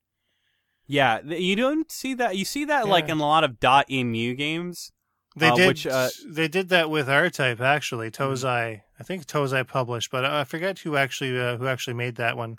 Yeah 0.89 1.21
you 1.23 1.55
don't 1.55 1.91
see 1.93 2.15
that 2.15 2.37
you 2.37 2.45
see 2.45 2.65
that 2.65 2.89
like 2.89 3.09
in 3.09 3.19
a 3.19 3.23
lot 3.27 3.45
of 3.45 3.61
DotEmu 3.61 4.37
games 4.37 4.91
They 5.37 5.51
Uh, 5.51 5.55
did. 5.55 5.67
which, 5.69 5.87
uh, 5.87 6.09
they 6.27 6.49
did 6.49 6.69
that 6.71 6.91
with 6.91 7.09
R 7.09 7.31
Type 7.31 7.61
actually. 7.61 8.11
Tozai, 8.11 8.81
I 8.99 9.03
think 9.05 9.25
Tozai 9.27 9.65
published, 9.69 10.11
but 10.11 10.25
I 10.25 10.43
forget 10.45 10.81
who 10.81 10.97
actually 10.97 11.39
uh, 11.39 11.57
who 11.59 11.69
actually 11.69 11.95
made 11.95 12.17
that 12.17 12.37
one. 12.37 12.57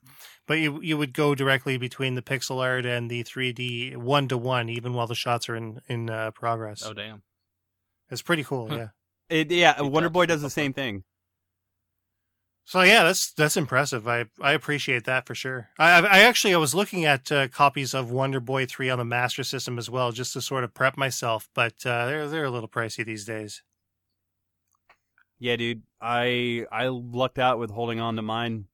But 0.47 0.59
you 0.59 0.79
you 0.81 0.95
would 0.97 1.13
go 1.13 1.35
directly 1.35 1.77
between 1.77 2.15
the 2.15 2.21
pixel 2.21 2.61
art 2.61 2.85
and 2.85 3.09
the 3.11 3.23
3D 3.23 3.97
one 3.97 4.27
to 4.29 4.37
one, 4.37 4.69
even 4.69 4.93
while 4.93 5.07
the 5.07 5.15
shots 5.15 5.49
are 5.49 5.55
in 5.57 5.81
in 5.87 6.09
uh, 6.09 6.31
progress. 6.31 6.83
Oh 6.85 6.93
damn. 6.93 7.23
It's 8.09 8.21
pretty 8.21 8.43
cool. 8.45 8.69
Huh. 8.69 8.75
Yeah. 8.77 8.87
it, 9.37 9.51
yeah 9.51 9.73
Good 9.77 9.91
wonder 9.91 10.07
job. 10.09 10.13
boy 10.13 10.25
does 10.27 10.41
the 10.41 10.49
same 10.49 10.71
thing 10.73 11.03
So 12.69 12.81
yeah, 12.83 13.03
that's 13.03 13.31
that's 13.31 13.57
impressive. 13.57 14.07
I 14.07 14.25
I 14.39 14.51
appreciate 14.51 15.05
that 15.05 15.25
for 15.25 15.33
sure. 15.33 15.69
I 15.79 16.05
I 16.05 16.19
actually 16.19 16.53
I 16.53 16.57
was 16.57 16.75
looking 16.75 17.03
at 17.03 17.31
uh, 17.31 17.47
copies 17.47 17.95
of 17.95 18.11
Wonder 18.11 18.39
Boy 18.39 18.67
three 18.67 18.91
on 18.91 18.99
the 18.99 19.05
Master 19.05 19.43
System 19.43 19.79
as 19.79 19.89
well, 19.89 20.11
just 20.11 20.33
to 20.33 20.41
sort 20.41 20.63
of 20.63 20.75
prep 20.75 20.95
myself. 20.95 21.49
But 21.55 21.83
uh, 21.83 22.05
they're 22.05 22.27
they're 22.27 22.45
a 22.45 22.51
little 22.51 22.69
pricey 22.69 23.03
these 23.03 23.25
days. 23.25 23.63
yeah 25.39 25.55
dude 25.55 25.81
i 25.99 26.63
i 26.71 26.89
lucked 26.89 27.39
out 27.39 27.57
with 27.57 27.71
holding 27.71 27.99
on 27.99 28.17
to 28.17 28.21
mine 28.21 28.65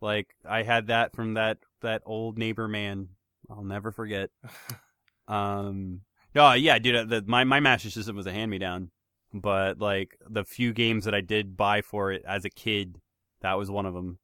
like 0.00 0.28
i 0.48 0.62
had 0.62 0.86
that 0.86 1.16
from 1.16 1.34
that 1.34 1.58
that 1.80 2.02
old 2.06 2.38
neighbor 2.38 2.68
man 2.68 3.08
i'll 3.50 3.64
never 3.64 3.90
forget 3.90 4.30
um 5.28 6.02
no 6.36 6.52
yeah 6.52 6.78
dude 6.78 6.94
uh, 6.94 7.04
the, 7.04 7.24
my 7.26 7.42
my 7.42 7.58
master 7.58 7.90
system 7.90 8.14
was 8.14 8.26
a 8.26 8.32
hand 8.32 8.50
me 8.50 8.58
down 8.58 8.90
but 9.32 9.78
like 9.78 10.16
the 10.28 10.44
few 10.44 10.72
games 10.72 11.04
that 11.04 11.14
i 11.14 11.20
did 11.20 11.56
buy 11.56 11.82
for 11.82 12.12
it 12.12 12.22
as 12.26 12.44
a 12.44 12.50
kid 12.50 13.00
that 13.40 13.54
was 13.54 13.70
one 13.70 13.86
of 13.86 13.94
them 13.94 14.18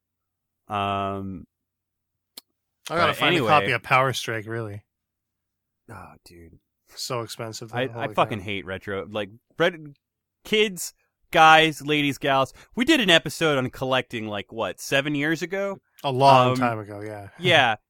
um 0.68 1.46
I 2.90 2.96
gotta 2.96 3.14
find 3.14 3.34
anyway- 3.34 3.46
a 3.46 3.60
copy 3.60 3.70
of 3.70 3.82
Power 3.84 4.12
Strike. 4.12 4.46
Really, 4.46 4.82
oh 5.88 6.14
dude 6.24 6.58
so 6.98 7.20
expensive. 7.20 7.72
I, 7.72 7.86
Holy 7.86 8.04
I 8.04 8.14
fucking 8.14 8.40
hate 8.40 8.64
retro. 8.64 9.06
Like, 9.10 9.30
red, 9.58 9.96
kids, 10.44 10.94
guys, 11.30 11.82
ladies, 11.82 12.18
gals. 12.18 12.52
We 12.74 12.84
did 12.84 13.00
an 13.00 13.10
episode 13.10 13.58
on 13.58 13.70
collecting, 13.70 14.26
like, 14.26 14.52
what, 14.52 14.80
seven 14.80 15.14
years 15.14 15.42
ago? 15.42 15.78
a 16.04 16.10
long 16.10 16.50
um, 16.50 16.56
time 16.56 16.78
ago. 16.78 17.00
Yeah. 17.00 17.28
Yeah. 17.38 17.76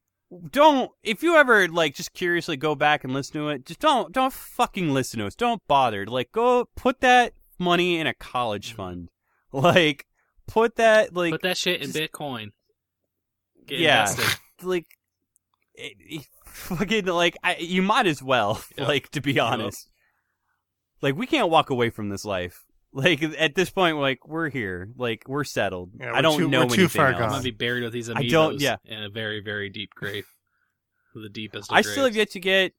don't, 0.50 0.90
if 1.02 1.22
you 1.22 1.36
ever, 1.36 1.68
like, 1.68 1.94
just 1.94 2.12
curiously 2.12 2.56
go 2.56 2.74
back 2.74 3.04
and 3.04 3.12
listen 3.12 3.34
to 3.34 3.48
it, 3.48 3.66
just 3.66 3.80
don't, 3.80 4.12
don't 4.12 4.32
fucking 4.32 4.92
listen 4.92 5.20
to 5.20 5.26
us. 5.26 5.34
Don't 5.34 5.60
bother. 5.66 6.06
Like, 6.06 6.32
go 6.32 6.68
put 6.76 7.00
that 7.00 7.34
money 7.58 7.98
in 7.98 8.06
a 8.06 8.14
college 8.14 8.68
mm-hmm. 8.70 8.76
fund. 8.76 9.08
Like, 9.54 10.06
put 10.46 10.76
that, 10.76 11.14
like, 11.14 11.32
Put 11.32 11.42
that 11.42 11.58
shit 11.58 11.82
in 11.82 11.92
just- 11.92 11.98
Bitcoin. 11.98 12.52
Get 13.66 13.80
Yeah. 13.80 14.08
invested. 14.08 14.38
like, 14.62 14.86
it, 15.74 15.92
it- 15.98 16.26
fucking, 16.46 17.04
like, 17.04 17.36
I, 17.44 17.56
you 17.56 17.82
might 17.82 18.06
as 18.06 18.22
well, 18.22 18.62
Yep. 18.78 18.88
like, 18.88 19.08
to 19.10 19.20
be 19.20 19.34
Yep. 19.34 19.44
honest. 19.44 19.90
Like, 21.02 21.16
we 21.16 21.26
can't 21.26 21.50
walk 21.50 21.68
away 21.68 21.90
from 21.90 22.08
this 22.08 22.24
life. 22.24 22.64
Like, 22.94 23.22
at 23.22 23.54
this 23.54 23.70
point, 23.70 23.96
like, 23.96 24.28
we're 24.28 24.50
here. 24.50 24.90
Like, 24.96 25.24
we're 25.26 25.44
settled. 25.44 25.92
Yeah, 25.98 26.10
I 26.10 26.16
we're 26.16 26.22
don't 26.22 26.38
too- 26.40 26.48
know 26.48 26.66
we're 26.66 26.76
too 26.76 26.88
far 26.88 27.08
else. 27.12 27.22
I'm 27.22 27.28
gonna 27.30 27.42
be 27.42 27.50
buried 27.50 27.84
with 27.84 27.92
these 27.94 28.10
I 28.10 28.22
don't- 28.28 28.60
yeah. 28.60 28.76
in 28.84 29.02
a 29.02 29.08
very, 29.08 29.40
very 29.40 29.68
deep 29.70 29.90
grave. 29.94 30.26
The 31.14 31.28
deepest. 31.28 31.70
Of 31.70 31.76
I 31.76 31.82
still 31.82 32.04
have 32.04 32.16
yet 32.16 32.30
to 32.30 32.40
get, 32.40 32.72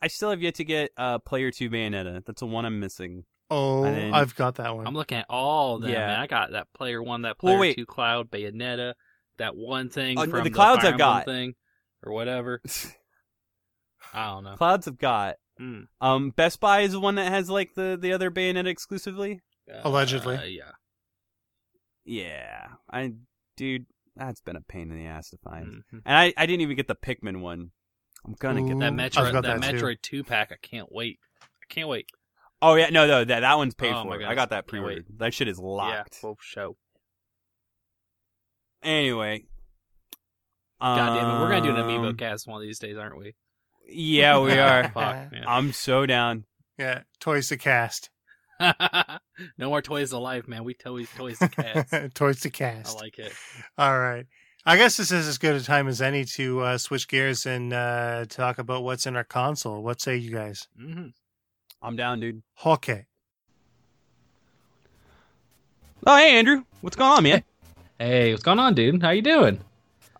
I 0.00 0.08
still 0.08 0.30
have 0.30 0.40
yet 0.40 0.54
to 0.54 0.64
get, 0.64 0.90
uh, 0.96 1.18
Player 1.18 1.50
2 1.50 1.68
Bayonetta. 1.68 2.24
That's 2.24 2.40
the 2.40 2.46
one 2.46 2.64
I'm 2.64 2.80
missing. 2.80 3.24
Oh, 3.50 3.82
then- 3.82 4.14
I've 4.14 4.34
got 4.34 4.54
that 4.54 4.74
one. 4.74 4.86
I'm 4.86 4.94
looking 4.94 5.18
at 5.18 5.26
all 5.28 5.76
of 5.76 5.82
them. 5.82 5.90
Yeah. 5.90 6.06
Man. 6.06 6.20
I 6.20 6.26
got 6.26 6.52
that 6.52 6.68
player 6.72 7.02
one, 7.02 7.22
that 7.22 7.38
player 7.38 7.58
wait. 7.58 7.76
two, 7.76 7.84
Cloud, 7.84 8.30
Bayonetta, 8.30 8.94
that 9.36 9.54
one 9.54 9.90
thing 9.90 10.18
Uh, 10.18 10.22
from 10.22 10.32
the 10.32 10.42
the, 10.44 10.50
Clouds 10.50 10.80
Fire 10.80 10.88
I've 10.88 10.92
Emblem 10.94 11.08
got. 11.18 11.24
thing 11.26 11.54
or 12.02 12.12
whatever. 12.14 12.62
I 14.14 14.26
don't 14.30 14.44
know. 14.44 14.56
Clouds 14.56 14.86
have 14.86 14.98
got. 14.98 15.36
Mm. 15.60 15.86
Um, 16.00 16.30
Best 16.30 16.60
Buy 16.60 16.80
is 16.80 16.92
the 16.92 17.00
one 17.00 17.16
that 17.16 17.30
has, 17.30 17.50
like, 17.50 17.74
the, 17.74 17.98
the 18.00 18.12
other 18.12 18.30
Bayonetta 18.30 18.66
exclusively. 18.66 19.40
Allegedly. 19.82 20.36
Uh, 20.36 20.42
yeah. 20.44 20.70
Yeah. 22.04 22.66
I, 22.90 23.12
dude, 23.56 23.86
that's 24.16 24.40
been 24.40 24.56
a 24.56 24.60
pain 24.60 24.90
in 24.90 24.98
the 24.98 25.06
ass 25.06 25.30
to 25.30 25.38
find. 25.38 25.66
Mhm. 25.92 26.02
And 26.04 26.16
I, 26.16 26.32
I 26.36 26.46
didn't 26.46 26.60
even 26.62 26.76
get 26.76 26.88
the 26.88 26.94
Pikmin 26.94 27.40
one. 27.40 27.70
I'm 28.26 28.34
gonna 28.38 28.62
get 28.62 28.78
That 28.78 28.92
Metroid, 28.92 29.32
that, 29.32 29.42
that. 29.42 29.60
Metroid 29.60 30.00
two 30.02 30.24
pack. 30.24 30.50
I 30.52 30.56
can't 30.62 30.90
wait. 30.90 31.18
I 31.42 31.46
can't 31.68 31.88
wait. 31.88 32.06
Oh 32.62 32.74
yeah, 32.74 32.88
no, 32.88 33.06
no, 33.06 33.24
that 33.24 33.40
that 33.40 33.56
one's 33.58 33.74
paid 33.74 33.92
Oh, 33.92 34.04
my 34.04 34.16
for. 34.16 34.24
I 34.26 34.34
got 34.34 34.48
that 34.50 34.66
pre-ordered. 34.66 35.04
That 35.18 35.34
shit 35.34 35.48
is 35.48 35.58
locked. 35.58 36.14
Yeah, 36.14 36.18
full 36.20 36.38
show. 36.40 36.76
Anyway, 38.82 39.44
God 40.80 40.96
damn 41.16 41.16
it, 41.36 41.40
we're 41.40 41.48
gonna 41.50 41.62
do 41.62 41.74
an 41.76 41.82
amiibo 41.82 42.10
Um, 42.10 42.16
cast 42.16 42.46
one 42.46 42.56
of 42.56 42.62
these 42.62 42.78
days, 42.78 42.96
aren't 42.96 43.18
we? 43.18 43.34
Yeah, 43.86 44.38
we 44.40 44.52
are. 44.58 44.84
Fuck, 44.84 45.32
man. 45.32 45.44
I'm 45.46 45.72
so 45.72 46.06
down. 46.06 46.44
yeah, 46.78 47.02
toys 47.20 47.48
to 47.48 47.56
cast. 47.58 48.10
no 49.58 49.68
more 49.68 49.82
toys 49.82 50.12
alive, 50.12 50.48
man. 50.48 50.64
We 50.64 50.74
toys 50.74 51.08
toys 51.16 51.38
to 51.38 51.48
cats. 51.48 51.92
Toys 52.14 52.40
to 52.40 52.50
cast. 52.50 52.96
I 52.96 53.00
like 53.00 53.18
it. 53.18 53.32
All 53.78 53.98
right. 53.98 54.26
I 54.66 54.76
guess 54.76 54.96
this 54.96 55.12
is 55.12 55.28
as 55.28 55.36
good 55.38 55.56
a 55.56 55.62
time 55.62 55.88
as 55.88 56.00
any 56.00 56.24
to 56.24 56.60
uh, 56.60 56.78
switch 56.78 57.06
gears 57.08 57.44
and 57.44 57.72
uh, 57.72 58.24
talk 58.28 58.58
about 58.58 58.82
what's 58.82 59.06
in 59.06 59.14
our 59.16 59.24
console. 59.24 59.82
What 59.82 60.00
say 60.00 60.16
you 60.16 60.30
guys? 60.30 60.68
hmm 60.78 61.08
I'm 61.82 61.96
down, 61.96 62.20
dude. 62.20 62.42
Okay. 62.64 63.04
Oh, 66.06 66.16
hey, 66.16 66.38
Andrew. 66.38 66.64
What's 66.80 66.96
going 66.96 67.10
on, 67.10 67.22
man? 67.22 67.44
Hey, 67.98 68.32
what's 68.32 68.42
going 68.42 68.58
on, 68.58 68.74
dude? 68.74 69.02
How 69.02 69.10
you 69.10 69.20
doing? 69.22 69.60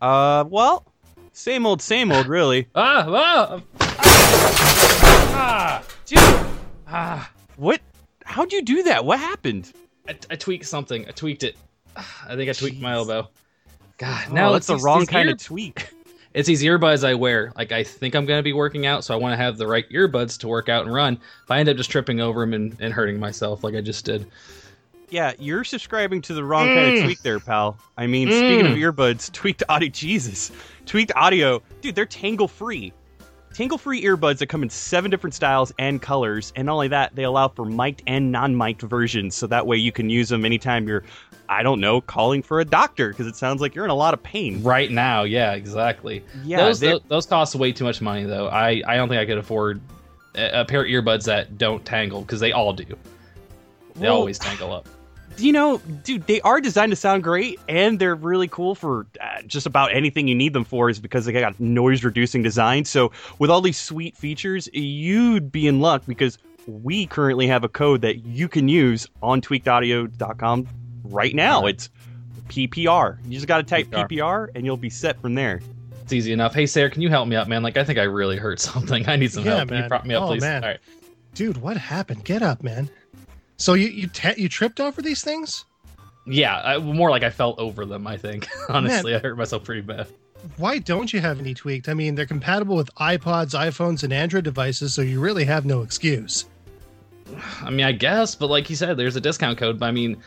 uh, 0.03 0.45
well, 0.49 0.85
same 1.33 1.65
old, 1.65 1.81
same 1.81 2.13
old, 2.13 2.27
really. 2.29 2.69
Ah, 2.75 3.05
ah, 3.09 3.61
ah, 5.33 5.83
Dude, 6.07 6.19
ah. 6.87 7.31
what? 7.57 7.81
How'd 8.25 8.53
you 8.53 8.63
do 8.63 8.83
that? 8.85 9.05
What 9.05 9.19
happened? 9.19 9.73
I, 10.09 10.17
I 10.31 10.37
tweaked 10.37 10.67
something. 10.67 11.07
I 11.07 11.13
tweaked 11.13 11.45
it. 11.45 11.57
I 11.97 12.35
think 12.37 12.51
I 12.51 12.53
tweaked 12.53 12.81
my 12.81 12.93
elbow. 12.95 13.29
God, 13.99 14.29
No, 14.31 14.35
now 14.35 14.49
Oh, 14.49 14.53
that's 14.55 14.69
it's 14.69 14.81
the 14.83 14.85
wrong 14.85 15.07
kind 15.07 15.29
ear- 15.29 15.35
of 15.35 15.43
tweak. 15.43 15.91
It's 16.35 16.49
these 16.49 16.65
earbuds 16.65 17.07
I 17.07 17.15
wear. 17.15 17.53
Like 17.57 17.71
I 17.71 17.85
think 17.85 18.17
I'm 18.17 18.27
gonna 18.27 18.43
be 18.43 18.53
working 18.53 18.87
out, 18.87 19.05
so 19.05 19.15
I 19.15 19.17
want 19.17 19.35
to 19.35 19.37
have 19.37 19.57
the 19.57 19.69
right 19.69 19.89
earbuds 19.91 20.37
to 20.41 20.49
work 20.49 20.69
out 20.69 20.85
and 20.85 20.93
run. 20.93 21.15
If 21.45 21.49
I 21.53 21.61
end 21.61 21.69
up 21.69 21.77
just 21.77 21.93
tripping 21.93 22.21
over 22.21 22.41
them 22.41 22.55
and, 22.55 22.77
and 22.81 22.93
hurting 22.93 23.21
myself, 23.21 23.63
like 23.63 23.77
I 23.77 23.81
just 23.81 24.05
did. 24.05 24.27
Yeah, 25.11 25.35
you're 25.39 25.63
subscribing 25.63 26.21
to 26.23 26.35
the 26.35 26.43
wrong 26.43 26.67
kind 26.67 26.89
of 26.89 26.95
Mm. 26.95 27.05
tweak 27.05 27.23
there, 27.23 27.39
pal. 27.39 27.79
I 27.97 28.09
mean, 28.09 28.27
speaking 28.33 28.67
of 28.67 28.73
Mm. 28.73 28.93
earbuds, 28.93 29.31
tweaked 29.33 29.63
audio, 29.69 29.89
Jesus, 29.91 30.51
tweaked 30.87 31.13
audio, 31.15 31.63
dude, 31.83 31.95
they're 31.95 32.05
tangle 32.05 32.49
free. 32.49 32.93
Tangle-free 33.55 34.03
earbuds 34.03 34.39
that 34.39 34.49
come 34.49 34.65
in 34.65 34.69
seven 34.69 35.13
different 35.13 35.33
styles 35.33 35.73
and 35.79 36.03
colors, 36.03 36.53
and 36.57 36.67
not 36.67 36.75
only 36.75 36.89
that, 36.89 37.15
they 37.15 37.23
allow 37.23 37.47
for 37.47 37.65
mic'd 37.65 38.03
and 38.05 38.33
non-mic'd 38.33 38.83
versions, 38.83 39.37
so 39.37 39.47
that 39.47 39.65
way 39.65 39.77
you 39.77 39.93
can 39.93 40.11
use 40.11 40.29
them 40.29 40.45
anytime 40.45 40.89
you're, 40.89 41.05
I 41.49 41.63
don't 41.63 41.81
know, 41.81 42.01
calling 42.01 42.43
for 42.43 42.59
a 42.59 42.65
doctor 42.65 43.11
because 43.11 43.29
it 43.29 43.37
sounds 43.37 43.61
like 43.61 43.77
you're 43.77 43.85
in 43.85 43.93
a 43.93 43.95
lot 43.95 44.13
of 44.13 44.21
pain. 44.25 44.61
Right 44.65 44.91
now, 44.91 45.23
yeah, 45.23 45.53
exactly. 45.53 46.25
Yeah, 46.43 46.65
those, 46.65 46.81
those 46.81 47.01
those 47.07 47.27
cost 47.27 47.55
way 47.55 47.71
too 47.71 47.85
much 47.85 48.01
money 48.01 48.25
though. 48.25 48.49
I 48.49 48.83
I 48.89 48.97
don't 48.97 49.09
think 49.09 49.21
I 49.21 49.27
could 49.27 49.39
afford 49.39 49.81
a, 50.35 50.63
a 50.63 50.65
pair 50.65 50.81
of 50.81 50.89
earbuds 50.89 51.25
that 51.27 51.57
don't 51.57 51.85
tangle 51.85 52.23
because 52.23 52.41
they 52.41 52.51
all 52.51 52.73
do. 52.73 52.85
They 52.85 52.97
Well- 54.09 54.17
always 54.17 54.39
tangle 54.39 54.73
up. 54.73 54.89
You 55.39 55.53
know, 55.53 55.79
dude, 55.79 56.27
they 56.27 56.41
are 56.43 56.61
designed 56.61 56.93
to 56.93 56.97
sound 56.97 57.23
great, 57.23 57.59
and 57.69 57.99
they're 57.99 58.15
really 58.15 58.49
cool 58.49 58.75
for 58.75 59.07
uh, 59.21 59.43
just 59.47 59.67
about 59.67 59.95
anything 59.95 60.29
you 60.29 60.35
need 60.35 60.53
them 60.53 60.65
for. 60.65 60.89
Is 60.91 60.99
because 61.01 61.25
they 61.27 61.33
got 61.33 61.59
noise 61.61 62.05
reducing 62.05 62.43
design. 62.43 62.85
So 62.85 63.13
with 63.39 63.51
all 63.51 63.61
these 63.61 63.79
sweet 63.79 64.17
features, 64.17 64.69
you'd 64.73 65.51
be 65.53 65.67
in 65.67 65.81
luck 65.81 66.03
because 66.07 66.39
we 66.67 67.07
currently 67.07 67.47
have 67.49 67.63
a 67.65 67.69
code 67.69 68.01
that 68.03 68.25
you 68.25 68.49
can 68.49 68.69
use 68.69 69.07
on 69.23 69.41
tweakedaudio.com 69.41 70.67
right 71.05 71.35
now. 71.35 71.67
It's 71.67 71.91
PPR. 72.49 73.19
You 73.27 73.33
just 73.33 73.47
got 73.47 73.59
to 73.59 73.63
type 73.65 73.89
PPR. 73.89 74.09
PPR, 74.09 74.49
and 74.55 74.65
you'll 74.65 74.77
be 74.77 74.91
set 74.91 75.21
from 75.21 75.35
there. 75.35 75.61
It's 76.03 76.13
easy 76.13 76.33
enough. 76.33 76.55
Hey 76.55 76.67
Sarah, 76.67 76.91
can 76.91 77.01
you 77.03 77.09
help 77.09 77.27
me 77.29 77.37
up, 77.37 77.49
man? 77.49 77.63
Like 77.63 77.77
I 77.79 77.85
think 77.85 77.99
I 77.99 78.03
really 78.03 78.37
hurt 78.37 78.61
something. 78.61 79.09
I 79.09 79.17
need 79.17 79.33
some 79.33 79.45
Yeah, 79.45 79.57
help. 79.57 79.69
Can 79.69 79.77
you 79.77 79.81
man. 79.83 79.89
prop 79.89 80.05
me 80.05 80.15
up, 80.15 80.25
Oh, 80.25 80.27
please? 80.29 80.43
man. 80.43 80.63
All 80.63 80.71
right. 80.71 80.81
Dude, 81.35 81.57
what 81.57 81.77
happened? 81.77 82.25
Get 82.25 82.43
up, 82.43 82.63
man. 82.63 82.89
So 83.57 83.75
you 83.75 83.89
you 83.89 84.07
ta- 84.09 84.35
you 84.37 84.49
tripped 84.49 84.81
over 84.81 85.01
these 85.03 85.23
things? 85.23 85.65
Yeah, 86.27 86.61
I, 86.61 86.79
more 86.79 87.11
like 87.11 87.23
I 87.23 87.31
fell 87.31 87.55
over 87.59 87.85
them. 87.85 88.07
I 88.07 88.17
think 88.17 88.49
honestly, 88.69 89.15
I 89.15 89.19
hurt 89.19 89.37
myself 89.37 89.65
pretty 89.65 89.83
bad. 89.83 90.07
Why 90.57 90.79
don't 90.79 91.13
you 91.13 91.21
have 91.21 91.39
any 91.39 91.55
tweaked? 91.55 91.89
I 91.89 91.95
mean, 91.95 92.15
they're 92.15 92.27
compatible 92.27 92.77
with 92.77 92.95
iPods, 92.97 93.59
iPhones, 93.59 94.03
and 94.05 94.13
Android 94.13 94.45
devices, 94.45 94.93
so 94.93 95.01
you 95.03 95.21
really 95.21 95.45
have 95.45 95.65
no 95.65 95.83
excuse. 95.83 96.47
I 97.63 97.71
mean, 97.71 97.87
I 97.87 97.93
guess, 97.93 98.35
but 98.35 98.49
like 98.51 98.69
you 98.69 98.77
said, 98.77 98.97
there's 98.97 99.17
a 99.17 99.21
discount 99.21 99.57
code. 99.59 99.79
But 99.79 99.87
I 99.87 99.91
mean, 99.93 100.19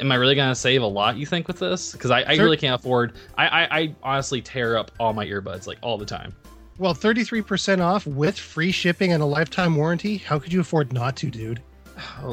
am 0.00 0.10
I 0.10 0.16
really 0.16 0.34
gonna 0.34 0.54
save 0.54 0.82
a 0.82 0.86
lot? 0.86 1.16
You 1.16 1.26
think 1.26 1.46
with 1.46 1.58
this? 1.58 1.92
Because 1.92 2.10
I, 2.10 2.24
I 2.26 2.34
Sure. 2.34 2.44
really 2.44 2.56
can't 2.56 2.74
afford. 2.80 3.12
I, 3.38 3.46
I 3.48 3.78
I 3.80 3.94
honestly 4.02 4.40
tear 4.40 4.76
up 4.76 4.90
all 4.98 5.12
my 5.12 5.26
earbuds 5.26 5.66
like 5.66 5.78
all 5.82 5.98
the 5.98 6.06
time. 6.06 6.34
Well, 6.78 6.94
33% 6.94 7.80
off 7.82 8.06
with 8.06 8.38
free 8.38 8.72
shipping 8.72 9.12
and 9.12 9.22
a 9.22 9.26
lifetime 9.26 9.76
warranty. 9.76 10.16
How 10.16 10.38
could 10.38 10.50
you 10.52 10.60
afford 10.60 10.94
not 10.94 11.14
to, 11.18 11.30
dude? 11.30 11.60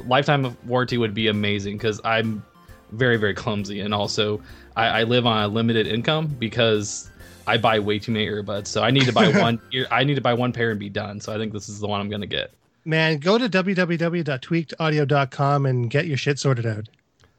Lifetime 0.06 0.46
of 0.46 0.68
warranty 0.68 0.98
would 0.98 1.14
be 1.14 1.28
amazing 1.28 1.78
because 1.78 2.02
I'm 2.04 2.44
very 2.92 3.18
very 3.18 3.34
clumsy 3.34 3.82
and 3.82 3.94
also 3.94 4.42
I, 4.78 5.02
I 5.02 5.04
live 5.04 5.26
on 5.26 5.44
a 5.44 5.48
limited 5.48 5.88
income 5.88 6.28
because 6.28 7.10
I 7.48 7.58
buy 7.58 7.80
way 7.80 7.98
too 7.98 8.12
many 8.12 8.28
earbuds. 8.28 8.68
So 8.68 8.84
I 8.84 8.92
need 8.92 9.06
to 9.06 9.14
buy 9.14 9.30
one. 9.42 9.60
I 9.90 10.04
need 10.04 10.16
to 10.16 10.22
buy 10.22 10.34
one 10.34 10.52
pair 10.54 10.70
and 10.70 10.80
be 10.80 10.90
done. 10.90 11.22
So 11.22 11.34
I 11.34 11.38
think 11.38 11.54
this 11.54 11.70
is 11.70 11.80
the 11.80 11.88
one 11.88 12.02
I'm 12.02 12.10
gonna 12.10 12.28
get. 12.28 12.52
Man, 12.86 13.18
go 13.18 13.38
to 13.38 13.50
www.tweakedaudio.com 13.50 15.66
and 15.66 15.90
get 15.90 16.08
your 16.08 16.18
shit 16.18 16.40
sorted 16.40 16.66
out. 16.66 16.88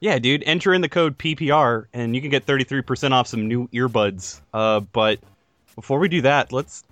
Yeah, 0.00 0.18
dude. 0.18 0.42
Enter 0.44 0.74
in 0.74 0.82
the 0.82 0.88
code 0.88 1.18
PPR, 1.18 1.86
and 1.92 2.14
you 2.14 2.20
can 2.20 2.30
get 2.30 2.46
33% 2.46 3.10
off 3.12 3.26
some 3.26 3.48
new 3.48 3.66
earbuds. 3.68 4.40
Uh, 4.52 4.78
but 4.80 5.18
before 5.74 5.98
we 5.98 6.08
do 6.08 6.20
that, 6.22 6.52
let's 6.52 6.84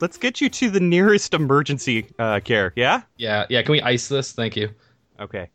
let's 0.00 0.16
get 0.16 0.40
you 0.40 0.48
to 0.48 0.70
the 0.70 0.80
nearest 0.80 1.34
emergency 1.34 2.06
uh, 2.18 2.40
care. 2.40 2.72
Yeah. 2.76 3.02
Yeah 3.16 3.46
yeah. 3.48 3.62
Can 3.62 3.72
we 3.72 3.82
ice 3.82 4.08
this? 4.08 4.32
Thank 4.32 4.56
you. 4.56 4.70
Okay. 5.18 5.50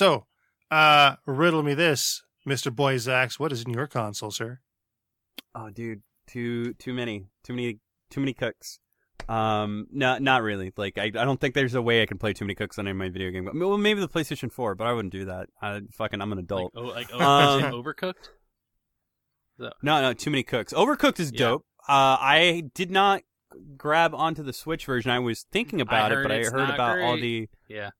So 0.00 0.24
uh 0.70 1.16
riddle 1.26 1.62
me 1.62 1.74
this, 1.74 2.22
Mr. 2.48 2.74
Boy 2.74 2.94
Zax. 2.94 3.38
What 3.38 3.52
is 3.52 3.62
in 3.64 3.70
your 3.74 3.86
console, 3.86 4.30
sir? 4.30 4.60
Oh, 5.54 5.68
dude, 5.68 6.02
too 6.26 6.72
too 6.74 6.94
many, 6.94 7.26
too 7.44 7.52
many, 7.52 7.80
too 8.10 8.20
many 8.20 8.32
cooks. 8.32 8.78
Um, 9.28 9.86
no, 9.92 10.18
not 10.18 10.42
really. 10.42 10.72
Like, 10.76 10.96
I, 10.96 11.04
I 11.04 11.10
don't 11.10 11.38
think 11.40 11.54
there's 11.54 11.74
a 11.74 11.82
way 11.82 12.02
I 12.02 12.06
can 12.06 12.18
play 12.18 12.32
too 12.32 12.44
many 12.44 12.54
cooks 12.54 12.78
on 12.78 12.86
any 12.86 12.92
of 12.92 12.96
my 12.96 13.10
video 13.10 13.30
game. 13.30 13.48
Well, 13.54 13.78
maybe 13.78 14.00
the 14.00 14.08
PlayStation 14.08 14.50
4, 14.50 14.74
but 14.74 14.86
I 14.86 14.92
wouldn't 14.92 15.12
do 15.12 15.26
that. 15.26 15.48
I 15.62 15.82
fucking, 15.92 16.20
I'm 16.20 16.32
an 16.32 16.38
adult. 16.38 16.74
Like, 16.74 17.10
oh, 17.12 17.18
like 17.18 17.20
Um, 17.20 17.62
overcooked. 17.72 18.30
No, 19.58 19.70
no, 19.82 20.12
too 20.14 20.30
many 20.30 20.42
cooks. 20.42 20.72
Overcooked 20.72 21.20
is 21.20 21.30
Yeah. 21.32 21.38
dope. 21.38 21.64
Uh, 21.88 22.16
I 22.18 22.64
did 22.74 22.90
not 22.90 23.22
grab 23.76 24.14
onto 24.14 24.42
the 24.42 24.52
Switch 24.52 24.86
version. 24.86 25.10
I 25.12 25.18
was 25.20 25.44
thinking 25.52 25.80
about 25.80 26.10
it, 26.10 26.22
but 26.22 26.32
I 26.32 26.38
heard 26.44 26.68
not 26.68 26.74
about 26.74 26.98
all 27.00 27.16
the 27.16 27.48
Yeah. 27.68 27.90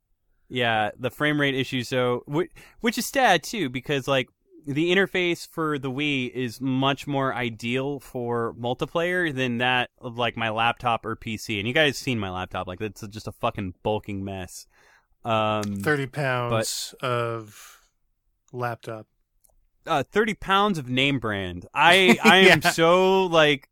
Yeah 0.51 0.90
the 0.98 1.10
frame 1.10 1.40
rate 1.40 1.55
issues. 1.55 1.89
So 1.89 2.22
which, 2.27 2.51
which 2.81 2.98
is 2.98 3.06
sad 3.06 3.43
too, 3.43 3.70
because 3.70 4.06
like 4.06 4.28
the 4.66 4.90
interface 4.94 5.48
for 5.48 5.78
the 5.78 5.90
Wii 5.90 6.31
is 6.32 6.60
much 6.60 7.06
more 7.06 7.35
ideal 7.35 7.98
for 7.98 8.52
multiplayer 8.60 9.35
than 9.35 9.56
that 9.59 9.89
of 9.98 10.18
like 10.18 10.36
my 10.36 10.51
laptop 10.51 11.06
or 11.06 11.16
PC. 11.16 11.59
And 11.59 11.66
you 11.66 11.72
guys 11.72 11.97
seen 11.97 12.18
my 12.18 12.28
laptop? 12.31 12.66
Like 12.66 12.81
it's 12.82 13.01
just 13.09 13.27
a 13.27 13.32
fucking 13.32 13.74
bulking 13.82 14.22
mess. 14.22 14.66
Um, 15.24 15.77
30 15.77 16.06
pounds 16.09 16.94
of 17.01 17.81
laptop. 18.52 19.06
uh, 19.86 20.02
30 20.02 20.35
pounds 20.35 20.78
of 20.78 20.89
name 20.90 21.18
brand. 21.18 21.66
I 21.74 22.18
I 22.22 22.36
am 22.39 22.60
Yeah. 22.62 22.70
so 22.70 23.24
like, 23.27 23.68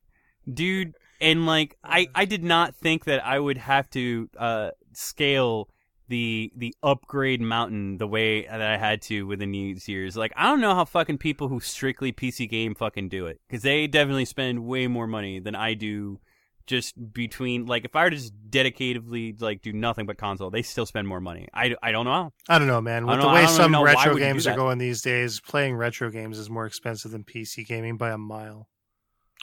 dude, 0.50 0.94
and 1.20 1.44
like 1.46 1.76
I 1.84 2.08
I 2.14 2.24
did 2.24 2.44
not 2.44 2.74
think 2.74 3.04
that 3.04 3.24
I 3.24 3.38
would 3.38 3.58
have 3.58 3.90
to 3.90 4.30
uh 4.38 4.70
scale 4.94 5.68
the 6.08 6.52
the 6.56 6.74
upgrade 6.82 7.40
mountain 7.40 7.98
the 7.98 8.06
way 8.06 8.46
that 8.46 8.60
I 8.62 8.76
had 8.76 9.02
to 9.02 9.26
within 9.26 9.52
these 9.52 9.88
years. 9.88 10.16
Like 10.16 10.32
I 10.36 10.44
don't 10.44 10.60
know 10.60 10.74
how 10.74 10.84
fucking 10.84 11.18
people 11.18 11.48
who 11.48 11.60
strictly 11.60 12.12
PC 12.12 12.48
game 12.48 12.74
fucking 12.74 13.08
do 13.08 13.26
it 13.26 13.40
because 13.46 13.62
they 13.62 13.86
definitely 13.86 14.24
spend 14.24 14.64
way 14.64 14.86
more 14.86 15.06
money 15.06 15.38
than 15.38 15.54
I 15.54 15.74
do. 15.74 16.18
Just 16.66 17.14
between 17.14 17.64
like 17.64 17.86
if 17.86 17.96
I 17.96 18.04
were 18.04 18.10
to 18.10 18.16
just 18.16 18.34
dedicatedly 18.50 19.40
like 19.40 19.62
do 19.62 19.72
nothing 19.72 20.04
but 20.04 20.18
console, 20.18 20.50
they 20.50 20.60
still 20.60 20.84
spend 20.84 21.08
more 21.08 21.20
money. 21.20 21.48
I, 21.54 21.74
I 21.82 21.92
don't 21.92 22.04
know. 22.04 22.30
I 22.46 22.58
don't 22.58 22.68
know, 22.68 22.82
man. 22.82 23.06
With 23.06 23.20
the 23.20 23.26
know- 23.26 23.32
way 23.32 23.46
some 23.46 23.72
retro 23.74 24.12
would 24.12 24.20
you 24.20 24.26
do 24.26 24.32
games 24.32 24.46
are 24.46 24.54
going 24.54 24.76
these 24.76 25.00
days, 25.00 25.40
playing 25.40 25.76
retro 25.76 26.10
games 26.10 26.38
is 26.38 26.50
more 26.50 26.66
expensive 26.66 27.10
than 27.10 27.24
PC 27.24 27.66
gaming 27.66 27.96
by 27.96 28.10
a 28.10 28.18
mile. 28.18 28.68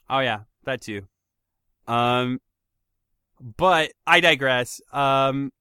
Oh 0.08 0.20
yeah, 0.20 0.42
that 0.66 0.82
too. 0.82 1.08
Um, 1.88 2.40
but 3.58 3.92
I 4.06 4.20
digress. 4.20 4.80
Um, 4.94 5.52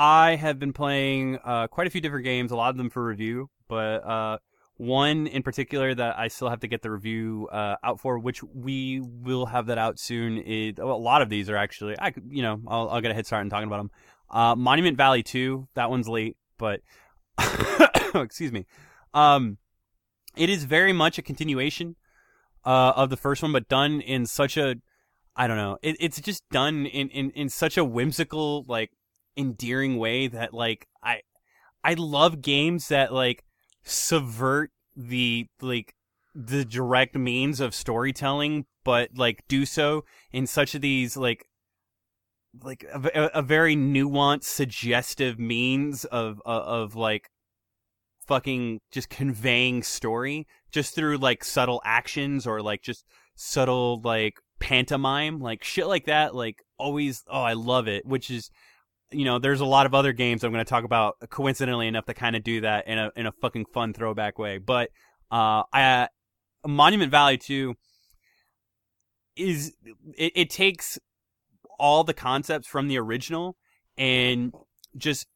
I 0.00 0.36
have 0.36 0.58
been 0.58 0.72
playing 0.72 1.38
uh 1.44 1.66
quite 1.66 1.86
a 1.86 1.90
few 1.90 2.00
different 2.00 2.24
games, 2.24 2.50
a 2.52 2.56
lot 2.56 2.70
of 2.70 2.78
them 2.78 2.88
for 2.88 3.04
review, 3.04 3.50
but 3.68 4.02
uh 4.02 4.38
one 4.78 5.26
in 5.26 5.42
particular 5.42 5.94
that 5.94 6.18
I 6.18 6.28
still 6.28 6.48
have 6.48 6.60
to 6.60 6.68
get 6.68 6.80
the 6.80 6.90
review 6.90 7.48
uh 7.52 7.76
out 7.84 8.00
for, 8.00 8.18
which 8.18 8.42
we 8.42 9.02
will 9.02 9.44
have 9.44 9.66
that 9.66 9.76
out 9.76 9.98
soon. 9.98 10.38
Is 10.38 10.76
well, 10.78 10.92
a 10.92 10.96
lot 10.96 11.20
of 11.20 11.28
these 11.28 11.50
are 11.50 11.56
actually 11.56 11.98
I 11.98 12.14
you 12.30 12.40
know 12.40 12.62
I'll 12.66 12.88
I'll 12.88 13.02
get 13.02 13.10
a 13.10 13.14
head 13.14 13.26
start 13.26 13.44
in 13.44 13.50
talking 13.50 13.66
about 13.66 13.76
them. 13.76 13.90
Uh, 14.30 14.54
Monument 14.56 14.96
Valley 14.96 15.22
two, 15.22 15.68
that 15.74 15.90
one's 15.90 16.08
late, 16.08 16.38
but 16.56 16.80
excuse 18.14 18.52
me. 18.52 18.64
Um, 19.12 19.58
it 20.34 20.48
is 20.48 20.64
very 20.64 20.94
much 20.94 21.18
a 21.18 21.22
continuation 21.22 21.96
uh, 22.64 22.94
of 22.96 23.10
the 23.10 23.18
first 23.18 23.42
one, 23.42 23.52
but 23.52 23.68
done 23.68 24.00
in 24.00 24.24
such 24.24 24.56
a 24.56 24.76
I 25.36 25.46
don't 25.46 25.58
know. 25.58 25.76
It, 25.82 25.96
it's 26.00 26.20
just 26.20 26.48
done 26.50 26.86
in, 26.86 27.08
in, 27.10 27.30
in 27.32 27.48
such 27.48 27.76
a 27.76 27.84
whimsical, 27.84 28.64
like 28.66 28.92
endearing 29.36 29.98
way 29.98 30.26
that 30.28 30.52
like 30.54 30.86
I 31.02 31.20
I 31.82 31.94
love 31.94 32.42
games 32.42 32.88
that 32.88 33.12
like 33.12 33.44
subvert 33.82 34.70
the 34.96 35.46
like 35.60 35.94
the 36.34 36.64
direct 36.64 37.16
means 37.16 37.60
of 37.60 37.74
storytelling, 37.74 38.66
but 38.84 39.10
like 39.16 39.42
do 39.48 39.64
so 39.66 40.04
in 40.32 40.46
such 40.46 40.74
of 40.74 40.80
these 40.82 41.16
like 41.16 41.46
like 42.62 42.84
a, 42.92 43.30
a- 43.34 43.42
very 43.42 43.76
nuanced, 43.76 44.44
suggestive 44.44 45.38
means 45.38 46.04
of 46.06 46.40
of, 46.44 46.62
of 46.62 46.96
like 46.96 47.30
fucking 48.26 48.80
just 48.92 49.08
conveying 49.08 49.82
story 49.82 50.46
just 50.70 50.94
through 50.94 51.16
like 51.16 51.42
subtle 51.42 51.82
actions 51.84 52.46
or 52.46 52.62
like 52.62 52.82
just 52.82 53.04
subtle 53.34 54.00
like 54.04 54.34
pantomime 54.60 55.40
like 55.40 55.64
shit 55.64 55.86
like 55.86 56.04
that 56.04 56.34
like 56.34 56.62
always 56.78 57.24
oh 57.28 57.42
i 57.42 57.54
love 57.54 57.88
it 57.88 58.04
which 58.06 58.30
is 58.30 58.50
you 59.12 59.24
know 59.24 59.38
there's 59.38 59.60
a 59.60 59.66
lot 59.66 59.86
of 59.86 59.94
other 59.94 60.12
games 60.12 60.44
i'm 60.44 60.52
going 60.52 60.64
to 60.64 60.68
talk 60.68 60.84
about 60.84 61.16
coincidentally 61.30 61.88
enough 61.88 62.06
to 62.06 62.14
kind 62.14 62.36
of 62.36 62.42
do 62.42 62.60
that 62.60 62.86
in 62.86 62.98
a 62.98 63.10
in 63.16 63.26
a 63.26 63.32
fucking 63.32 63.66
fun 63.66 63.92
throwback 63.92 64.38
way. 64.38 64.58
But 64.58 64.90
uh 65.30 65.64
i 65.72 66.08
monument 66.66 67.10
valley 67.10 67.38
2 67.38 67.74
is 69.36 69.74
it, 70.16 70.32
it 70.34 70.50
takes 70.50 70.98
all 71.78 72.04
the 72.04 72.14
concepts 72.14 72.66
from 72.66 72.88
the 72.88 72.98
original 72.98 73.56
and 73.96 74.52
just 74.96 75.26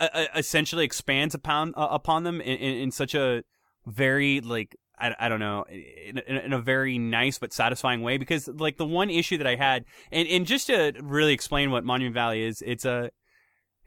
uh, 0.00 0.08
uh, 0.12 0.26
essentially 0.34 0.84
expands 0.84 1.34
upon 1.34 1.72
uh, 1.76 1.88
upon 1.90 2.24
them 2.24 2.40
in, 2.40 2.58
in, 2.58 2.76
in 2.78 2.90
such 2.90 3.14
a 3.14 3.42
very 3.86 4.40
like 4.40 4.76
I, 4.98 5.14
I 5.18 5.28
don't 5.28 5.40
know 5.40 5.64
in, 5.68 6.18
in, 6.18 6.52
a 6.52 6.60
very 6.60 6.98
nice 6.98 7.38
but 7.38 7.52
satisfying 7.52 8.02
way 8.02 8.16
because 8.18 8.48
like 8.48 8.76
the 8.76 8.86
one 8.86 9.10
issue 9.10 9.38
that 9.38 9.46
I 9.46 9.56
had 9.56 9.84
and, 10.10 10.26
and 10.28 10.46
just 10.46 10.68
to 10.68 10.92
really 11.02 11.32
explain 11.32 11.70
what 11.70 11.84
Monument 11.84 12.14
Valley 12.14 12.42
is 12.42 12.62
it's 12.64 12.84
a 12.84 13.10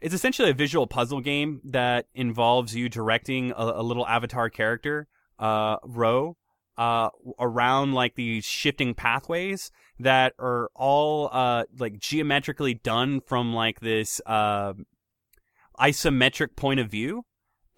it's 0.00 0.14
essentially 0.14 0.50
a 0.50 0.54
visual 0.54 0.86
puzzle 0.86 1.20
game 1.20 1.60
that 1.64 2.06
involves 2.14 2.74
you 2.74 2.88
directing 2.88 3.52
a, 3.52 3.64
a 3.76 3.82
little 3.82 4.06
avatar 4.06 4.48
character 4.48 5.08
uh 5.38 5.76
Ro 5.84 6.36
uh 6.78 7.10
around 7.38 7.92
like 7.92 8.14
these 8.14 8.44
shifting 8.44 8.94
pathways 8.94 9.72
that 9.98 10.34
are 10.38 10.70
all 10.76 11.28
uh 11.32 11.64
like 11.78 11.98
geometrically 11.98 12.74
done 12.74 13.20
from 13.20 13.52
like 13.52 13.80
this 13.80 14.20
uh 14.26 14.74
isometric 15.80 16.54
point 16.56 16.78
of 16.78 16.88
view 16.88 17.24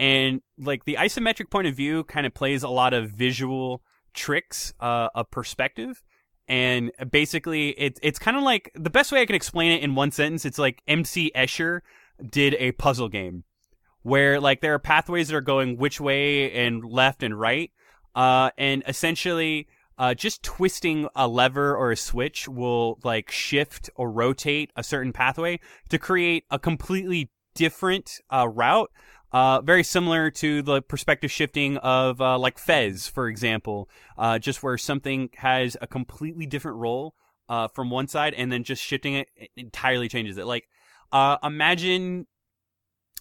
and 0.02 0.42
like 0.58 0.84
the 0.84 0.96
isometric 0.98 1.48
point 1.48 1.68
of 1.68 1.76
view 1.76 2.02
kind 2.02 2.26
of 2.26 2.34
plays 2.34 2.64
a 2.64 2.68
lot 2.68 2.92
of 2.92 3.10
visual 3.10 3.82
tricks 4.12 4.74
uh 4.80 5.08
of 5.14 5.30
perspective 5.30 6.02
and 6.48 6.90
basically 7.10 7.68
it, 7.70 8.00
it's 8.02 8.18
kind 8.18 8.36
of 8.36 8.42
like 8.42 8.70
the 8.74 8.90
best 8.90 9.12
way 9.12 9.22
I 9.22 9.26
can 9.26 9.36
explain 9.36 9.70
it 9.70 9.82
in 9.82 9.94
one 9.94 10.10
sentence 10.10 10.44
it's 10.44 10.58
like 10.58 10.82
MC 10.88 11.30
Escher 11.36 11.80
did 12.28 12.56
a 12.58 12.72
puzzle 12.72 13.08
game 13.08 13.44
where 14.02 14.40
like 14.40 14.60
there 14.60 14.74
are 14.74 14.80
pathways 14.80 15.28
that 15.28 15.36
are 15.36 15.40
going 15.40 15.76
which 15.76 16.00
way 16.00 16.52
and 16.52 16.84
left 16.84 17.22
and 17.22 17.38
right 17.38 17.70
uh 18.16 18.50
and 18.58 18.82
essentially 18.88 19.68
uh, 19.98 20.14
just 20.14 20.42
twisting 20.42 21.06
a 21.14 21.28
lever 21.28 21.76
or 21.76 21.92
a 21.92 21.96
switch 21.96 22.48
will 22.48 22.98
like 23.04 23.30
shift 23.30 23.88
or 23.94 24.10
rotate 24.10 24.72
a 24.74 24.82
certain 24.82 25.12
pathway 25.12 25.60
to 25.90 25.98
create 25.98 26.44
a 26.50 26.58
completely 26.58 27.30
different 27.54 28.20
uh, 28.30 28.48
route. 28.48 28.90
Uh, 29.32 29.62
very 29.62 29.82
similar 29.82 30.30
to 30.30 30.60
the 30.62 30.82
perspective 30.82 31.30
shifting 31.30 31.78
of 31.78 32.20
uh, 32.20 32.38
like 32.38 32.58
Fez, 32.58 33.08
for 33.08 33.28
example, 33.28 33.88
uh, 34.18 34.38
just 34.38 34.62
where 34.62 34.76
something 34.76 35.30
has 35.36 35.76
a 35.80 35.86
completely 35.86 36.44
different 36.44 36.76
role 36.76 37.14
uh, 37.48 37.66
from 37.68 37.90
one 37.90 38.06
side, 38.06 38.34
and 38.34 38.52
then 38.52 38.62
just 38.62 38.82
shifting 38.82 39.14
it 39.14 39.28
entirely 39.56 40.08
changes 40.08 40.36
it. 40.36 40.44
Like, 40.44 40.68
uh, 41.12 41.38
imagine, 41.42 42.26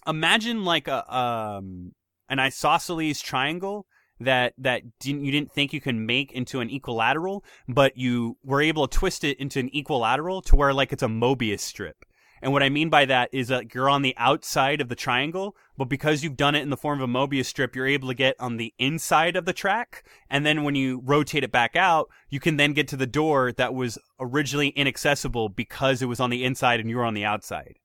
imagine 0.06 0.64
like 0.64 0.86
a 0.86 1.16
um, 1.16 1.92
an 2.28 2.38
isosceles 2.38 3.20
triangle 3.20 3.86
that 4.20 4.52
that 4.58 4.82
didn't, 5.00 5.24
you 5.24 5.32
didn't 5.32 5.52
think 5.52 5.72
you 5.72 5.80
can 5.80 6.04
make 6.04 6.30
into 6.32 6.60
an 6.60 6.70
equilateral, 6.70 7.42
but 7.68 7.96
you 7.96 8.36
were 8.44 8.60
able 8.60 8.86
to 8.86 8.98
twist 8.98 9.24
it 9.24 9.38
into 9.38 9.60
an 9.60 9.70
equilateral 9.74 10.42
to 10.42 10.56
where 10.56 10.74
like 10.74 10.92
it's 10.92 11.02
a 11.02 11.08
Mobius 11.08 11.60
strip. 11.60 12.04
And 12.42 12.52
what 12.52 12.62
I 12.62 12.68
mean 12.68 12.90
by 12.90 13.04
that 13.04 13.30
is 13.32 13.48
that 13.48 13.72
you're 13.72 13.88
on 13.88 14.02
the 14.02 14.16
outside 14.18 14.80
of 14.80 14.88
the 14.88 14.96
triangle, 14.96 15.56
but 15.78 15.84
because 15.84 16.24
you've 16.24 16.36
done 16.36 16.56
it 16.56 16.62
in 16.62 16.70
the 16.70 16.76
form 16.76 17.00
of 17.00 17.08
a 17.08 17.12
Mobius 17.12 17.46
strip, 17.46 17.76
you're 17.76 17.86
able 17.86 18.08
to 18.08 18.14
get 18.14 18.34
on 18.40 18.56
the 18.56 18.74
inside 18.78 19.36
of 19.36 19.44
the 19.44 19.52
track. 19.52 20.04
And 20.28 20.44
then 20.44 20.64
when 20.64 20.74
you 20.74 21.00
rotate 21.04 21.44
it 21.44 21.52
back 21.52 21.76
out, 21.76 22.10
you 22.28 22.40
can 22.40 22.56
then 22.56 22.72
get 22.72 22.88
to 22.88 22.96
the 22.96 23.06
door 23.06 23.52
that 23.52 23.74
was 23.74 23.96
originally 24.18 24.70
inaccessible 24.70 25.50
because 25.50 26.02
it 26.02 26.06
was 26.06 26.18
on 26.18 26.30
the 26.30 26.44
inside 26.44 26.80
and 26.80 26.90
you 26.90 26.96
were 26.96 27.04
on 27.04 27.14
the 27.14 27.24
outside. 27.24 27.76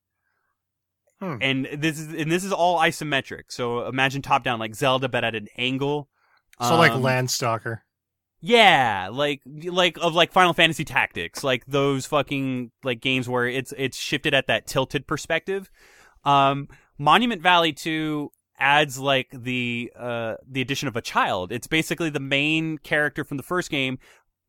Hmm. 1.20 1.38
And 1.40 1.68
this 1.74 2.00
is 2.00 2.14
and 2.14 2.32
this 2.32 2.44
is 2.44 2.52
all 2.52 2.80
isometric. 2.80 3.44
So 3.50 3.88
imagine 3.88 4.22
top 4.22 4.44
down 4.44 4.60
like 4.60 4.76
Zelda, 4.76 5.08
but 5.08 5.24
at 5.24 5.36
an 5.36 5.48
angle. 5.58 6.10
So 6.62 6.76
like 6.78 6.92
Um, 6.92 7.04
Landstalker. 7.04 7.82
Yeah, 8.39 9.09
like 9.11 9.41
like 9.45 9.97
of 9.99 10.14
like 10.14 10.31
Final 10.31 10.53
Fantasy 10.53 10.85
Tactics, 10.85 11.43
like 11.43 11.65
those 11.65 12.05
fucking 12.05 12.72
like 12.84 13.01
games 13.01 13.27
where 13.27 13.47
it's 13.47 13.73
it's 13.77 13.97
shifted 13.97 14.34
at 14.34 14.47
that 14.47 14.68
tilted 14.68 15.07
perspective. 15.07 15.72
Um, 16.23 16.68
Monument 16.99 17.41
Valley 17.41 17.73
2 17.73 18.31
adds 18.59 18.99
like 18.99 19.30
the 19.31 19.91
uh 19.97 20.35
the 20.47 20.61
addition 20.61 20.88
of 20.88 20.95
a 20.95 21.01
child. 21.01 21.51
It's 21.51 21.68
basically 21.68 22.09
the 22.09 22.19
main 22.19 22.77
character 22.80 23.23
from 23.23 23.38
the 23.38 23.43
first 23.43 23.69
game 23.69 23.97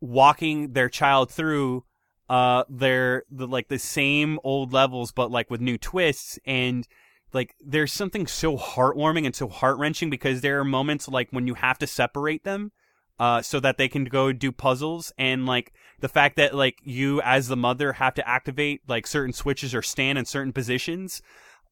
walking 0.01 0.73
their 0.73 0.89
child 0.89 1.31
through 1.31 1.85
uh 2.29 2.65
their 2.69 3.25
the 3.31 3.47
like 3.47 3.69
the 3.69 3.79
same 3.79 4.39
old 4.45 4.73
levels 4.73 5.13
but 5.13 5.31
like 5.31 5.51
with 5.51 5.61
new 5.61 5.77
twists 5.77 6.39
and 6.45 6.87
like 7.33 7.55
there's 7.61 7.93
something 7.93 8.27
so 8.27 8.57
heartwarming 8.57 9.27
and 9.27 9.35
so 9.35 9.49
heart-wrenching 9.49 10.09
because 10.09 10.41
there 10.41 10.61
are 10.61 10.65
moments 10.65 11.09
like 11.09 11.29
when 11.31 11.47
you 11.47 11.55
have 11.55 11.79
to 11.79 11.87
separate 11.87 12.45
them 12.45 12.71
uh, 13.19 13.43
so 13.43 13.61
that 13.61 13.79
they 13.79 13.89
can 13.89 14.05
go 14.05 14.33
do 14.33 14.53
puzzles. 14.53 15.13
And 15.19 15.47
like 15.47 15.73
the 16.01 16.09
fact 16.09 16.37
that 16.37 16.55
like 16.55 16.79
you 16.83 17.21
as 17.23 17.49
the 17.49 17.57
mother 17.57 17.95
have 17.95 18.15
to 18.15 18.29
activate 18.29 18.83
like 18.89 19.07
certain 19.07 19.33
switches 19.33 19.75
or 19.75 19.83
stand 19.83 20.19
in 20.19 20.25
certain 20.25 20.53
positions 20.53 21.21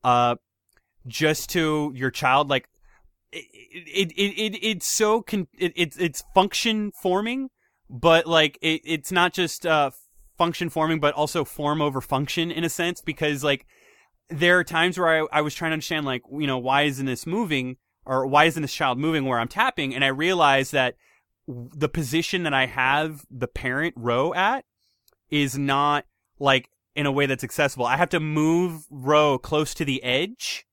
uh 0.04 0.34
just 1.06 1.48
to 1.50 1.92
your 1.94 2.10
child 2.10 2.50
like 2.50 2.68
it 3.32 3.44
it 3.86 4.12
it, 4.12 4.54
it 4.54 4.58
it's 4.62 4.86
so 4.86 5.22
con- 5.22 5.48
it, 5.58 5.72
it's 5.76 5.96
it's 5.96 6.24
function 6.34 6.90
forming 7.00 7.48
but 7.88 8.26
like 8.26 8.58
it, 8.60 8.80
it's 8.84 9.12
not 9.12 9.32
just 9.32 9.64
uh 9.66 9.90
function 10.36 10.68
forming 10.68 11.00
but 11.00 11.14
also 11.14 11.44
form 11.44 11.80
over 11.80 12.00
function 12.00 12.50
in 12.50 12.64
a 12.64 12.68
sense 12.68 13.00
because 13.00 13.44
like 13.44 13.64
there 14.28 14.58
are 14.58 14.64
times 14.64 14.98
where 14.98 15.22
I, 15.22 15.38
I 15.38 15.40
was 15.40 15.54
trying 15.54 15.70
to 15.70 15.74
understand 15.74 16.04
like 16.04 16.22
you 16.32 16.46
know 16.46 16.58
why 16.58 16.82
isn't 16.82 17.06
this 17.06 17.26
moving 17.26 17.76
or 18.04 18.26
why 18.26 18.44
isn't 18.44 18.62
this 18.62 18.74
child 18.74 18.98
moving 18.98 19.24
where 19.24 19.38
I'm 19.38 19.48
tapping? 19.48 19.94
And 19.94 20.04
I 20.04 20.08
realized 20.08 20.72
that 20.72 20.94
the 21.46 21.88
position 21.88 22.42
that 22.42 22.54
I 22.54 22.66
have 22.66 23.24
the 23.30 23.48
parent 23.48 23.94
Ro 23.96 24.34
at 24.34 24.64
is 25.30 25.56
not 25.58 26.04
like 26.38 26.70
in 26.94 27.06
a 27.06 27.12
way 27.12 27.26
that's 27.26 27.44
accessible. 27.44 27.86
I 27.86 27.96
have 27.96 28.08
to 28.10 28.20
move 28.20 28.86
Ro 28.90 29.38
close 29.38 29.74
to 29.74 29.84
the 29.84 30.02
edge. 30.02 30.64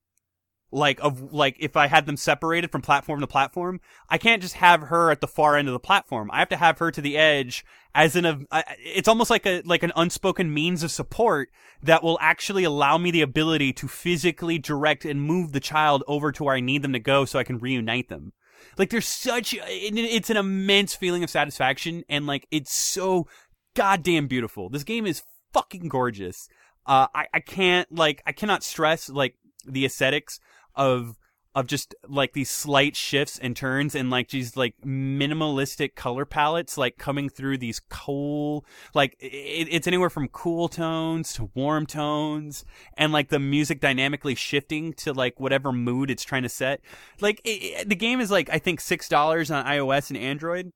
Like 0.72 0.98
of 1.00 1.32
like 1.32 1.56
if 1.60 1.76
I 1.76 1.86
had 1.86 2.04
them 2.04 2.16
separated 2.16 2.72
from 2.72 2.82
platform 2.82 3.20
to 3.20 3.28
platform, 3.28 3.80
I 4.08 4.18
can't 4.18 4.42
just 4.42 4.54
have 4.54 4.82
her 4.82 5.12
at 5.12 5.20
the 5.20 5.28
far 5.28 5.56
end 5.56 5.68
of 5.68 5.72
the 5.72 5.78
platform. 5.78 6.30
I 6.32 6.40
have 6.40 6.48
to 6.48 6.56
have 6.56 6.80
her 6.80 6.90
to 6.90 7.00
the 7.00 7.16
edge 7.16 7.64
as 7.94 8.16
in 8.16 8.24
a 8.24 8.40
it's 8.80 9.06
almost 9.06 9.30
like 9.30 9.46
a 9.46 9.62
like 9.64 9.84
an 9.84 9.92
unspoken 9.94 10.52
means 10.52 10.82
of 10.82 10.90
support 10.90 11.50
that 11.80 12.02
will 12.02 12.18
actually 12.20 12.64
allow 12.64 12.98
me 12.98 13.12
the 13.12 13.20
ability 13.20 13.72
to 13.74 13.86
physically 13.86 14.58
direct 14.58 15.04
and 15.04 15.22
move 15.22 15.52
the 15.52 15.60
child 15.60 16.02
over 16.08 16.32
to 16.32 16.42
where 16.42 16.56
I 16.56 16.60
need 16.60 16.82
them 16.82 16.92
to 16.92 16.98
go 16.98 17.24
so 17.24 17.38
I 17.38 17.44
can 17.44 17.58
reunite 17.58 18.08
them. 18.08 18.32
Like 18.78 18.90
there's 18.90 19.08
such 19.08 19.54
it's 19.58 20.30
an 20.30 20.36
immense 20.36 20.94
feeling 20.94 21.24
of 21.24 21.30
satisfaction 21.30 22.04
and 22.08 22.26
like 22.26 22.46
it's 22.50 22.72
so 22.72 23.26
goddamn 23.74 24.26
beautiful. 24.26 24.68
This 24.68 24.84
game 24.84 25.06
is 25.06 25.22
fucking 25.52 25.88
gorgeous. 25.88 26.48
Uh, 26.86 27.06
I, 27.14 27.26
I 27.32 27.40
can't 27.40 27.90
like 27.92 28.22
I 28.26 28.32
cannot 28.32 28.62
stress 28.62 29.08
like 29.08 29.36
the 29.66 29.84
aesthetics 29.84 30.40
of 30.74 31.16
of 31.54 31.66
just 31.68 31.94
like 32.08 32.32
these 32.32 32.50
slight 32.50 32.96
shifts 32.96 33.38
and 33.38 33.56
turns 33.56 33.94
and 33.94 34.10
like 34.10 34.28
these 34.30 34.56
like 34.56 34.74
minimalistic 34.84 35.94
color 35.94 36.24
palettes 36.24 36.76
like 36.76 36.98
coming 36.98 37.28
through 37.28 37.56
these 37.56 37.80
cool 37.90 38.64
like 38.92 39.16
it, 39.20 39.68
it's 39.70 39.86
anywhere 39.86 40.10
from 40.10 40.26
cool 40.28 40.68
tones 40.68 41.32
to 41.32 41.50
warm 41.54 41.86
tones 41.86 42.64
and 42.96 43.12
like 43.12 43.28
the 43.28 43.38
music 43.38 43.80
dynamically 43.80 44.34
shifting 44.34 44.92
to 44.92 45.12
like 45.12 45.38
whatever 45.38 45.70
mood 45.72 46.10
it's 46.10 46.24
trying 46.24 46.42
to 46.42 46.48
set. 46.48 46.80
Like 47.20 47.40
it, 47.44 47.48
it- 47.50 47.88
the 47.88 47.94
game 47.96 48.20
is 48.20 48.30
like 48.30 48.48
i 48.50 48.58
think 48.58 48.80
six 48.80 49.08
dollars 49.08 49.50
on 49.50 49.64
ios 49.66 50.10
and 50.10 50.18
android 50.18 50.70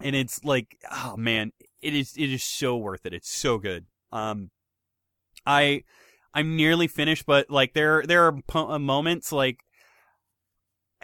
and 0.00 0.14
it's 0.14 0.44
like 0.44 0.76
oh 0.92 1.16
man 1.16 1.50
it 1.82 1.94
is 1.94 2.14
it 2.16 2.30
is 2.30 2.44
so 2.44 2.76
worth 2.76 3.06
it. 3.06 3.14
It's 3.14 3.30
so 3.30 3.58
good. 3.58 3.86
Um 4.12 4.50
i 5.46 5.82
i'm 6.34 6.56
nearly 6.56 6.86
finished 6.86 7.24
but 7.24 7.48
like 7.50 7.72
there 7.72 8.02
there 8.06 8.24
are 8.26 8.32
po- 8.46 8.70
uh, 8.70 8.78
moments 8.78 9.32
like 9.32 9.60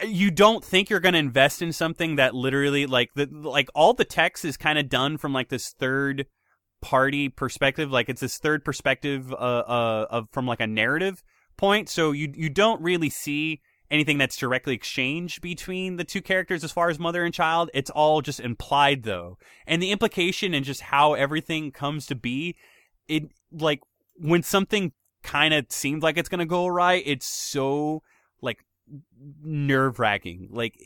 you 0.03 0.31
don't 0.31 0.63
think 0.63 0.89
you're 0.89 0.99
going 0.99 1.13
to 1.13 1.19
invest 1.19 1.61
in 1.61 1.71
something 1.71 2.17
that 2.17 2.35
literally 2.35 2.85
like 2.85 3.11
the 3.15 3.27
like 3.31 3.69
all 3.73 3.93
the 3.93 4.05
text 4.05 4.43
is 4.43 4.57
kind 4.57 4.77
of 4.77 4.89
done 4.89 5.17
from 5.17 5.33
like 5.33 5.49
this 5.49 5.71
third 5.71 6.25
party 6.81 7.29
perspective 7.29 7.91
like 7.91 8.09
it's 8.09 8.21
this 8.21 8.37
third 8.37 8.63
perspective 8.63 9.31
uh, 9.31 9.35
uh 9.35 10.07
of 10.09 10.27
from 10.31 10.45
like 10.45 10.59
a 10.59 10.67
narrative 10.67 11.23
point. 11.57 11.89
So 11.89 12.11
you 12.11 12.31
you 12.35 12.49
don't 12.49 12.81
really 12.81 13.09
see 13.09 13.61
anything 13.91 14.17
that's 14.17 14.37
directly 14.37 14.73
exchanged 14.73 15.41
between 15.41 15.95
the 15.95 16.03
two 16.03 16.21
characters 16.21 16.63
as 16.63 16.71
far 16.71 16.89
as 16.89 16.99
mother 16.99 17.23
and 17.23 17.33
child. 17.33 17.69
It's 17.73 17.89
all 17.89 18.21
just 18.21 18.39
implied 18.39 19.03
though. 19.03 19.37
And 19.67 19.81
the 19.81 19.91
implication 19.91 20.53
and 20.53 20.65
just 20.65 20.81
how 20.81 21.13
everything 21.13 21.71
comes 21.71 22.05
to 22.07 22.15
be 22.15 22.55
it 23.07 23.31
like 23.51 23.81
when 24.17 24.43
something 24.43 24.91
kind 25.23 25.53
of 25.53 25.65
seems 25.69 26.03
like 26.03 26.17
it's 26.17 26.29
going 26.29 26.39
to 26.39 26.45
go 26.45 26.67
awry 26.67 26.95
it's 27.05 27.25
so 27.25 28.03
nerve 29.43 29.99
wracking. 29.99 30.49
Like, 30.51 30.77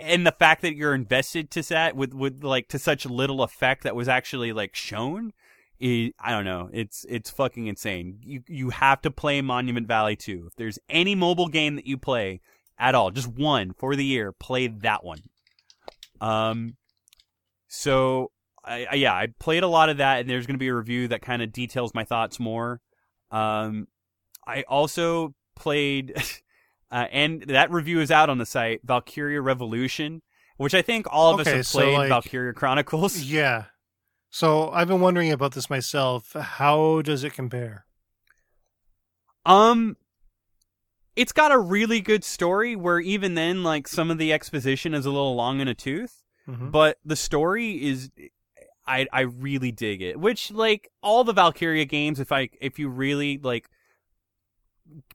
and 0.00 0.26
the 0.26 0.32
fact 0.32 0.62
that 0.62 0.76
you're 0.76 0.94
invested 0.94 1.50
to 1.52 1.62
that 1.62 1.96
with 1.96 2.14
with 2.14 2.42
like 2.42 2.68
to 2.68 2.78
such 2.78 3.06
little 3.06 3.42
effect 3.42 3.84
that 3.84 3.96
was 3.96 4.08
actually 4.08 4.52
like 4.52 4.74
shown. 4.74 5.32
I 5.80 6.12
don't 6.26 6.46
know. 6.46 6.70
It's 6.72 7.04
it's 7.08 7.30
fucking 7.30 7.66
insane. 7.66 8.18
You 8.22 8.42
you 8.46 8.70
have 8.70 9.02
to 9.02 9.10
play 9.10 9.42
Monument 9.42 9.86
Valley 9.86 10.16
2. 10.16 10.46
If 10.48 10.56
there's 10.56 10.78
any 10.88 11.14
mobile 11.14 11.48
game 11.48 11.76
that 11.76 11.86
you 11.86 11.98
play 11.98 12.40
at 12.78 12.94
all, 12.94 13.10
just 13.10 13.28
one 13.28 13.72
for 13.72 13.94
the 13.94 14.04
year, 14.04 14.32
play 14.32 14.68
that 14.68 15.04
one. 15.04 15.20
Um, 16.20 16.76
so 17.68 18.30
I, 18.64 18.86
I 18.90 18.94
yeah, 18.94 19.14
I 19.14 19.28
played 19.38 19.62
a 19.62 19.68
lot 19.68 19.88
of 19.88 19.98
that, 19.98 20.20
and 20.20 20.30
there's 20.30 20.46
going 20.46 20.54
to 20.54 20.58
be 20.58 20.68
a 20.68 20.74
review 20.74 21.08
that 21.08 21.22
kind 21.22 21.42
of 21.42 21.52
details 21.52 21.94
my 21.94 22.04
thoughts 22.04 22.40
more. 22.40 22.80
Um, 23.30 23.88
I 24.46 24.62
also 24.62 25.34
played, 25.54 26.14
uh, 26.90 27.06
and 27.10 27.42
that 27.42 27.70
review 27.70 28.00
is 28.00 28.10
out 28.10 28.30
on 28.30 28.38
the 28.38 28.46
site, 28.46 28.80
Valkyria 28.84 29.40
Revolution, 29.40 30.22
which 30.56 30.74
I 30.74 30.82
think 30.82 31.06
all 31.10 31.34
of 31.34 31.40
us 31.40 31.46
Okay, 31.48 31.56
have 31.58 31.66
so, 31.66 31.78
played 31.80 31.98
like- 31.98 32.08
Valkyria 32.08 32.52
Chronicles. 32.52 33.22
Yeah. 33.22 33.64
So 34.30 34.70
I've 34.70 34.88
been 34.88 35.00
wondering 35.00 35.32
about 35.32 35.52
this 35.52 35.70
myself. 35.70 36.32
How 36.34 37.00
does 37.02 37.24
it 37.24 37.32
compare? 37.32 37.86
Um, 39.46 39.96
it's 41.14 41.32
got 41.32 41.52
a 41.52 41.58
really 41.58 42.00
good 42.00 42.24
story 42.24 42.76
where 42.76 43.00
even 43.00 43.34
then, 43.34 43.62
like 43.62 43.88
some 43.88 44.10
of 44.10 44.18
the 44.18 44.32
exposition 44.32 44.92
is 44.94 45.06
a 45.06 45.10
little 45.10 45.34
long 45.36 45.60
in 45.60 45.68
a 45.68 45.74
tooth, 45.74 46.22
Mhm. 46.48 46.70
but 46.70 46.98
the 47.04 47.16
story 47.16 47.82
is, 47.82 48.10
I 48.86 49.06
I 49.12 49.20
really 49.22 49.72
dig 49.72 50.02
it. 50.02 50.18
Which 50.20 50.50
like 50.50 50.90
all 51.02 51.24
the 51.24 51.32
Valkyria 51.32 51.84
games, 51.84 52.20
if 52.20 52.30
I 52.32 52.50
if 52.60 52.78
you 52.78 52.88
really 52.88 53.38
like 53.38 53.68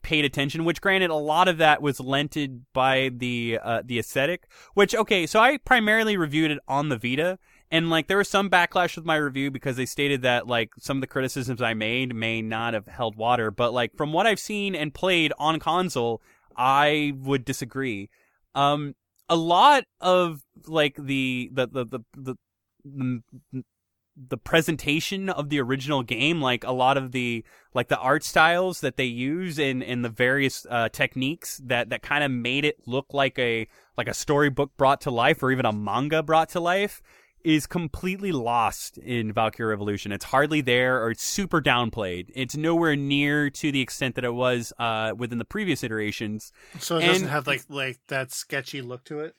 paid 0.02 0.24
attention, 0.24 0.64
which 0.64 0.80
granted 0.80 1.10
a 1.10 1.14
lot 1.14 1.48
of 1.48 1.58
that 1.58 1.82
was 1.82 2.00
lented 2.00 2.64
by 2.72 3.10
the 3.14 3.58
uh, 3.62 3.82
the 3.84 3.98
aesthetic. 3.98 4.48
Which 4.74 4.94
okay, 4.94 5.26
so 5.26 5.40
I 5.40 5.58
primarily 5.58 6.16
reviewed 6.16 6.50
it 6.50 6.58
on 6.68 6.88
the 6.88 6.98
Vita, 6.98 7.38
and 7.70 7.90
like 7.90 8.08
there 8.08 8.18
was 8.18 8.28
some 8.28 8.50
backlash 8.50 8.96
with 8.96 9.04
my 9.04 9.16
review 9.16 9.50
because 9.50 9.76
they 9.76 9.86
stated 9.86 10.22
that 10.22 10.46
like 10.46 10.70
some 10.78 10.98
of 10.98 11.00
the 11.00 11.06
criticisms 11.06 11.62
I 11.62 11.74
made 11.74 12.14
may 12.14 12.42
not 12.42 12.74
have 12.74 12.86
held 12.86 13.16
water. 13.16 13.50
But 13.50 13.72
like 13.72 13.96
from 13.96 14.12
what 14.12 14.26
I've 14.26 14.40
seen 14.40 14.74
and 14.74 14.92
played 14.94 15.32
on 15.38 15.58
console, 15.58 16.22
I 16.56 17.12
would 17.16 17.44
disagree. 17.44 18.10
Um, 18.54 18.94
a 19.28 19.36
lot 19.36 19.84
of 20.00 20.42
like 20.66 20.96
the 20.96 21.50
the 21.52 21.66
the 21.66 21.84
the, 21.84 22.36
the, 23.52 23.64
the 24.16 24.36
presentation 24.36 25.28
of 25.28 25.48
the 25.48 25.60
original 25.60 26.02
game 26.02 26.40
like 26.40 26.64
a 26.64 26.72
lot 26.72 26.96
of 26.96 27.12
the 27.12 27.44
like 27.74 27.88
the 27.88 27.98
art 27.98 28.22
styles 28.22 28.80
that 28.80 28.96
they 28.96 29.04
use 29.04 29.58
and 29.58 29.82
and 29.82 30.04
the 30.04 30.08
various 30.08 30.66
uh, 30.68 30.88
techniques 30.90 31.60
that 31.64 31.88
that 31.90 32.02
kind 32.02 32.22
of 32.22 32.30
made 32.30 32.64
it 32.64 32.76
look 32.86 33.06
like 33.14 33.38
a 33.38 33.66
like 33.96 34.08
a 34.08 34.14
storybook 34.14 34.76
brought 34.76 35.00
to 35.00 35.10
life 35.10 35.42
or 35.42 35.50
even 35.50 35.64
a 35.64 35.72
manga 35.72 36.22
brought 36.22 36.50
to 36.50 36.60
life 36.60 37.00
is 37.44 37.66
completely 37.66 38.32
lost 38.32 38.98
in 38.98 39.32
Valkyria 39.32 39.70
Revolution. 39.70 40.12
It's 40.12 40.26
hardly 40.26 40.60
there 40.60 41.02
or 41.02 41.10
it's 41.10 41.24
super 41.24 41.60
downplayed. 41.60 42.30
It's 42.34 42.56
nowhere 42.56 42.96
near 42.96 43.50
to 43.50 43.72
the 43.72 43.80
extent 43.80 44.14
that 44.14 44.24
it 44.24 44.34
was 44.34 44.72
uh, 44.78 45.12
within 45.16 45.38
the 45.38 45.44
previous 45.44 45.82
iterations. 45.82 46.52
So 46.78 46.98
it 46.98 47.06
doesn't 47.06 47.28
have 47.28 47.46
like 47.46 47.64
like 47.68 47.98
that 48.08 48.32
sketchy 48.32 48.82
look 48.82 49.04
to 49.04 49.20
it. 49.20 49.34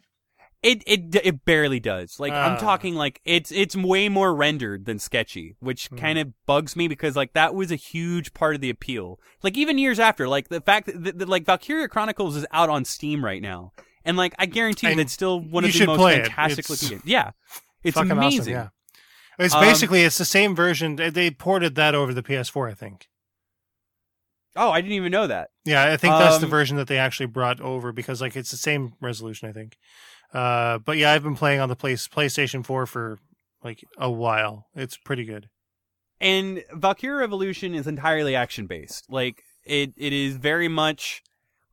It 0.64 0.81
it 0.88 1.14
it 1.23 1.44
barely 1.44 1.81
does. 1.81 2.19
Like 2.22 2.31
I'm 2.31 2.53
Ah. 2.53 2.57
talking 2.57 2.95
like 2.95 3.19
it's 3.26 3.52
it's 3.52 3.76
way 3.76 4.07
more 4.07 4.34
rendered 4.34 4.85
than 4.85 4.98
sketchy, 4.98 5.56
which 5.60 5.88
Hmm. 5.88 5.98
kind 5.98 6.18
of 6.19 6.34
bugs 6.45 6.76
me 6.77 6.88
because 6.88 7.15
like 7.18 7.34
that 7.34 7.53
was 7.53 7.69
a 7.72 7.76
huge 7.76 8.34
part 8.34 8.56
of 8.56 8.61
the 8.61 8.69
appeal. 8.69 9.19
Like 9.41 9.57
even 9.57 9.77
years 9.77 9.99
after, 9.99 10.27
like 10.27 10.48
the 10.48 10.61
fact 10.61 10.88
that, 10.88 11.19
that, 11.19 11.27
like 11.27 11.45
Valkyria 11.45 11.90
Chronicles 11.90 12.38
is 12.38 12.45
out 12.52 12.69
on 12.69 12.85
Steam 12.85 13.26
right 13.26 13.41
now, 13.41 13.73
and 14.06 14.15
like 14.15 14.34
I 14.40 14.45
guarantee 14.45 14.88
And 14.88 14.99
that's 14.99 15.11
still 15.11 15.40
one 15.41 15.65
of 15.65 15.73
the 15.73 15.85
most 15.85 15.99
it. 15.99 16.27
fantastic 16.27 16.60
It's 16.60 16.69
looking 16.69 16.90
games. 16.99 17.02
Yeah, 17.06 17.31
it's 17.84 17.98
amazing. 17.98 18.40
awesome. 18.40 18.53
Yeah. 18.53 18.68
It's 19.45 19.53
Um, 19.56 19.61
basically 19.61 20.03
it's 20.03 20.18
the 20.18 20.26
same 20.26 20.56
version. 20.56 20.95
They- 20.95 21.31
ported 21.31 21.76
that 21.76 21.94
over 21.94 22.14
the 22.14 22.23
PS4, 22.23 22.69
I 22.69 22.73
think. 22.73 23.07
Oh, 24.56 24.69
I 24.69 24.81
didn't 24.81 24.94
even 24.94 25.11
know 25.11 25.26
that. 25.26 25.49
Yeah, 25.65 25.84
I 25.91 25.98
think 25.98 26.14
that's 26.14 26.38
the 26.38 26.45
Um, 26.45 26.52
version 26.52 26.77
that 26.77 26.88
they 26.88 26.99
actually 26.99 27.26
brought 27.26 27.60
over 27.60 27.91
because 27.91 28.22
like 28.22 28.35
it's 28.35 28.52
the 28.52 28.57
same 28.57 28.94
resolution, 29.02 29.49
I 29.49 29.52
think. 29.52 29.76
Uh, 30.34 30.80
but 30.80 30.97
yeah, 30.97 31.11
I've 31.14 31.23
been 31.23 31.35
playing 31.35 31.60
on 31.60 31.69
the 31.69 31.76
place 31.76 32.07
PlayStation 32.07 32.65
4 32.65 32.85
for 32.88 33.19
like 33.64 33.84
a 33.97 34.10
while. 34.11 34.65
It's 34.76 34.97
pretty 34.97 35.26
good. 35.26 35.49
and 36.19 36.64
Valkyria 36.73 37.18
Revolution 37.19 37.76
is 37.76 37.85
entirely 37.88 38.35
action 38.35 38.65
based. 38.68 39.05
Like 39.10 39.43
it, 39.64 39.93
it 39.95 40.11
is 40.14 40.38
very 40.38 40.68
much, 40.68 41.22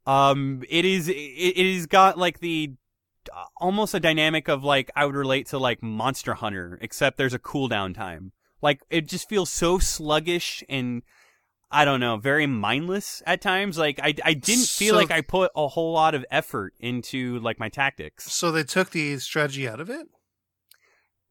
um, 0.06 0.62
it 0.68 0.84
is, 0.84 1.08
it, 1.08 1.12
it 1.14 1.74
has 1.74 1.86
got 1.86 2.18
like 2.18 2.40
the 2.40 2.74
uh, 3.34 3.44
almost 3.58 3.94
a 3.94 4.00
dynamic 4.00 4.48
of 4.48 4.62
like 4.64 4.90
I 4.96 5.04
would 5.06 5.14
relate 5.14 5.46
to 5.48 5.58
like 5.58 5.82
Monster 5.82 6.34
Hunter, 6.34 6.78
except 6.80 7.16
there's 7.16 7.34
a 7.34 7.38
cooldown 7.38 7.94
time. 7.94 8.32
Like 8.62 8.80
it 8.90 9.08
just 9.08 9.28
feels 9.28 9.50
so 9.50 9.78
sluggish 9.78 10.62
and 10.68 11.02
I 11.72 11.84
don't 11.84 12.00
know, 12.00 12.16
very 12.16 12.46
mindless 12.46 13.22
at 13.26 13.40
times. 13.40 13.78
Like 13.78 14.00
I, 14.02 14.14
I 14.24 14.34
didn't 14.34 14.66
feel 14.66 14.94
So- 14.94 14.98
like 14.98 15.10
I 15.10 15.20
put 15.20 15.52
a 15.54 15.68
whole 15.68 15.92
lot 15.92 16.14
of 16.14 16.24
effort 16.30 16.74
into 16.80 17.38
like 17.40 17.58
my 17.60 17.68
tactics. 17.68 18.32
So 18.32 18.50
they 18.50 18.64
took 18.64 18.90
the 18.90 19.18
strategy 19.18 19.68
out 19.68 19.80
of 19.80 19.88
it. 19.88 20.06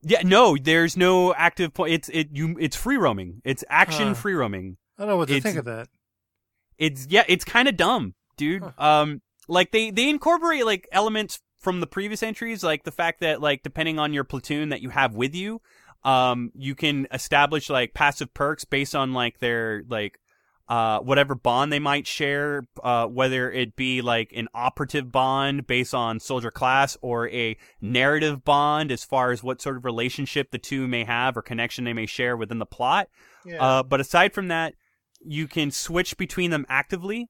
Yeah, 0.02 0.22
no, 0.24 0.56
there's 0.56 0.96
no 0.96 1.34
active 1.34 1.74
point. 1.74 1.92
It's 1.94 2.10
it 2.10 2.30
you. 2.32 2.56
It's 2.60 2.76
free 2.78 2.96
roaming. 2.98 3.42
It's 3.44 3.66
action 3.70 4.10
Huh. 4.10 4.14
free 4.14 4.34
roaming. 4.34 4.78
I 4.98 5.02
don't 5.02 5.10
know 5.10 5.18
what 5.18 5.28
to 5.28 5.36
It's- 5.36 5.44
think 5.44 5.60
of 5.60 5.66
that. 5.66 5.90
it's 6.78 7.06
yeah, 7.10 7.24
it's 7.28 7.44
kind 7.44 7.68
of 7.68 7.76
dumb, 7.76 8.16
dude. 8.38 8.64
Um, 8.78 9.22
like 9.50 9.72
they 9.72 9.92
they 9.92 10.08
incorporate 10.10 10.66
like 10.66 10.88
elements 10.94 11.42
from 11.60 11.82
the 11.82 11.88
previous 11.88 12.24
entries, 12.24 12.64
like 12.64 12.84
the 12.86 12.92
fact 12.92 13.20
that 13.20 13.42
like 13.42 13.62
depending 13.64 14.00
on 14.00 14.14
your 14.14 14.24
platoon 14.24 14.70
that 14.70 14.82
you 14.82 14.90
have 14.90 15.16
with 15.16 15.36
you, 15.36 15.60
um, 16.06 16.52
you 16.56 16.76
can 16.76 17.06
establish 17.12 17.70
like 17.70 17.94
passive 17.94 18.34
perks 18.34 18.64
based 18.64 18.96
on 18.96 19.12
like 19.12 19.40
their 19.40 19.84
like 19.90 20.18
uh 20.70 21.00
whatever 21.00 21.36
bond 21.36 21.74
they 21.74 21.80
might 21.80 22.08
share, 22.08 22.68
uh 22.84 23.06
whether 23.06 23.52
it 23.52 23.76
be 23.76 24.02
like 24.02 24.32
an 24.36 24.48
operative 24.54 25.12
bond 25.12 25.68
based 25.68 25.94
on 25.94 26.20
soldier 26.20 26.52
class 26.52 26.96
or 27.02 27.28
a 27.30 27.58
narrative 27.82 28.46
bond 28.46 28.92
as 28.92 29.04
far 29.04 29.32
as 29.32 29.44
what 29.44 29.62
sort 29.62 29.76
of 29.76 29.84
relationship 29.84 30.52
the 30.52 30.58
two 30.58 30.88
may 30.88 31.04
have 31.04 31.36
or 31.36 31.42
connection 31.42 31.84
they 31.84 31.94
may 31.94 32.06
share 32.06 32.38
within 32.38 32.60
the 32.60 32.66
plot. 32.66 33.10
Yeah. 33.46 33.64
Uh, 33.64 33.84
but 33.84 34.00
aside 34.00 34.34
from 34.34 34.48
that, 34.50 34.76
you 35.22 35.48
can 35.48 35.72
switch 35.72 36.18
between 36.18 36.52
them 36.52 36.66
actively. 36.70 37.30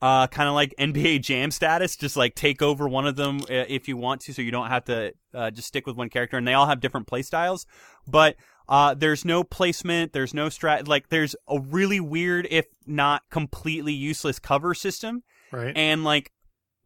Uh, 0.00 0.28
kind 0.28 0.48
of 0.48 0.54
like 0.54 0.74
NBA 0.78 1.22
Jam 1.22 1.50
status, 1.50 1.96
just 1.96 2.16
like 2.16 2.34
take 2.34 2.62
over 2.62 2.88
one 2.88 3.06
of 3.06 3.16
them 3.16 3.40
uh, 3.42 3.64
if 3.68 3.88
you 3.88 3.96
want 3.96 4.20
to, 4.22 4.32
so 4.32 4.42
you 4.42 4.50
don't 4.50 4.68
have 4.68 4.84
to 4.84 5.12
uh, 5.34 5.50
just 5.50 5.68
stick 5.68 5.86
with 5.86 5.96
one 5.96 6.08
character. 6.08 6.36
And 6.36 6.46
they 6.46 6.54
all 6.54 6.66
have 6.66 6.80
different 6.80 7.06
play 7.06 7.22
styles, 7.22 7.66
but 8.06 8.36
uh, 8.68 8.94
there's 8.94 9.24
no 9.24 9.42
placement, 9.44 10.12
there's 10.12 10.34
no 10.34 10.48
strat. 10.48 10.86
Like 10.86 11.08
there's 11.08 11.34
a 11.48 11.58
really 11.60 12.00
weird, 12.00 12.46
if 12.50 12.66
not 12.86 13.22
completely 13.30 13.92
useless, 13.92 14.38
cover 14.38 14.74
system 14.74 15.22
right. 15.52 15.76
and 15.76 16.04
like 16.04 16.32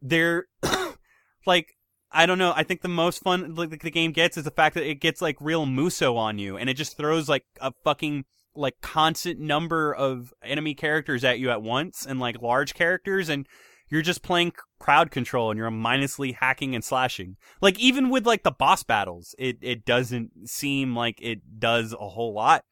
they're 0.01 0.45
like 1.45 1.75
I 2.11 2.25
don't 2.25 2.37
know. 2.37 2.53
I 2.55 2.63
think 2.63 2.81
the 2.81 2.87
most 2.87 3.23
fun 3.23 3.55
like 3.55 3.81
the 3.81 3.91
game 3.91 4.11
gets 4.11 4.37
is 4.37 4.43
the 4.43 4.51
fact 4.51 4.75
that 4.75 4.87
it 4.87 5.01
gets 5.01 5.21
like 5.21 5.35
real 5.39 5.65
musou 5.65 6.15
on 6.15 6.37
you, 6.37 6.57
and 6.57 6.69
it 6.69 6.75
just 6.75 6.95
throws 6.95 7.27
like 7.27 7.45
a 7.59 7.73
fucking 7.83 8.25
like 8.55 8.75
constant 8.81 9.39
number 9.39 9.93
of 9.93 10.31
enemy 10.43 10.75
characters 10.75 11.23
at 11.23 11.39
you 11.39 11.49
at 11.49 11.63
once, 11.63 12.05
and 12.05 12.19
like 12.19 12.41
large 12.41 12.75
characters, 12.75 13.29
and 13.29 13.47
you're 13.93 14.01
just 14.01 14.23
playing 14.23 14.53
crowd 14.79 15.11
control, 15.11 15.51
and 15.51 15.57
you're 15.59 15.69
mindlessly 15.69 16.31
hacking 16.31 16.73
and 16.73 16.83
slashing. 16.83 17.37
Like 17.61 17.77
even 17.79 18.09
with 18.09 18.25
like 18.25 18.41
the 18.41 18.49
boss 18.49 18.81
battles, 18.81 19.35
it 19.37 19.59
it 19.61 19.85
doesn't 19.85 20.49
seem 20.49 20.95
like 20.95 21.19
it 21.21 21.59
does 21.59 21.93
a 21.93 22.09
whole 22.09 22.33
lot. 22.33 22.65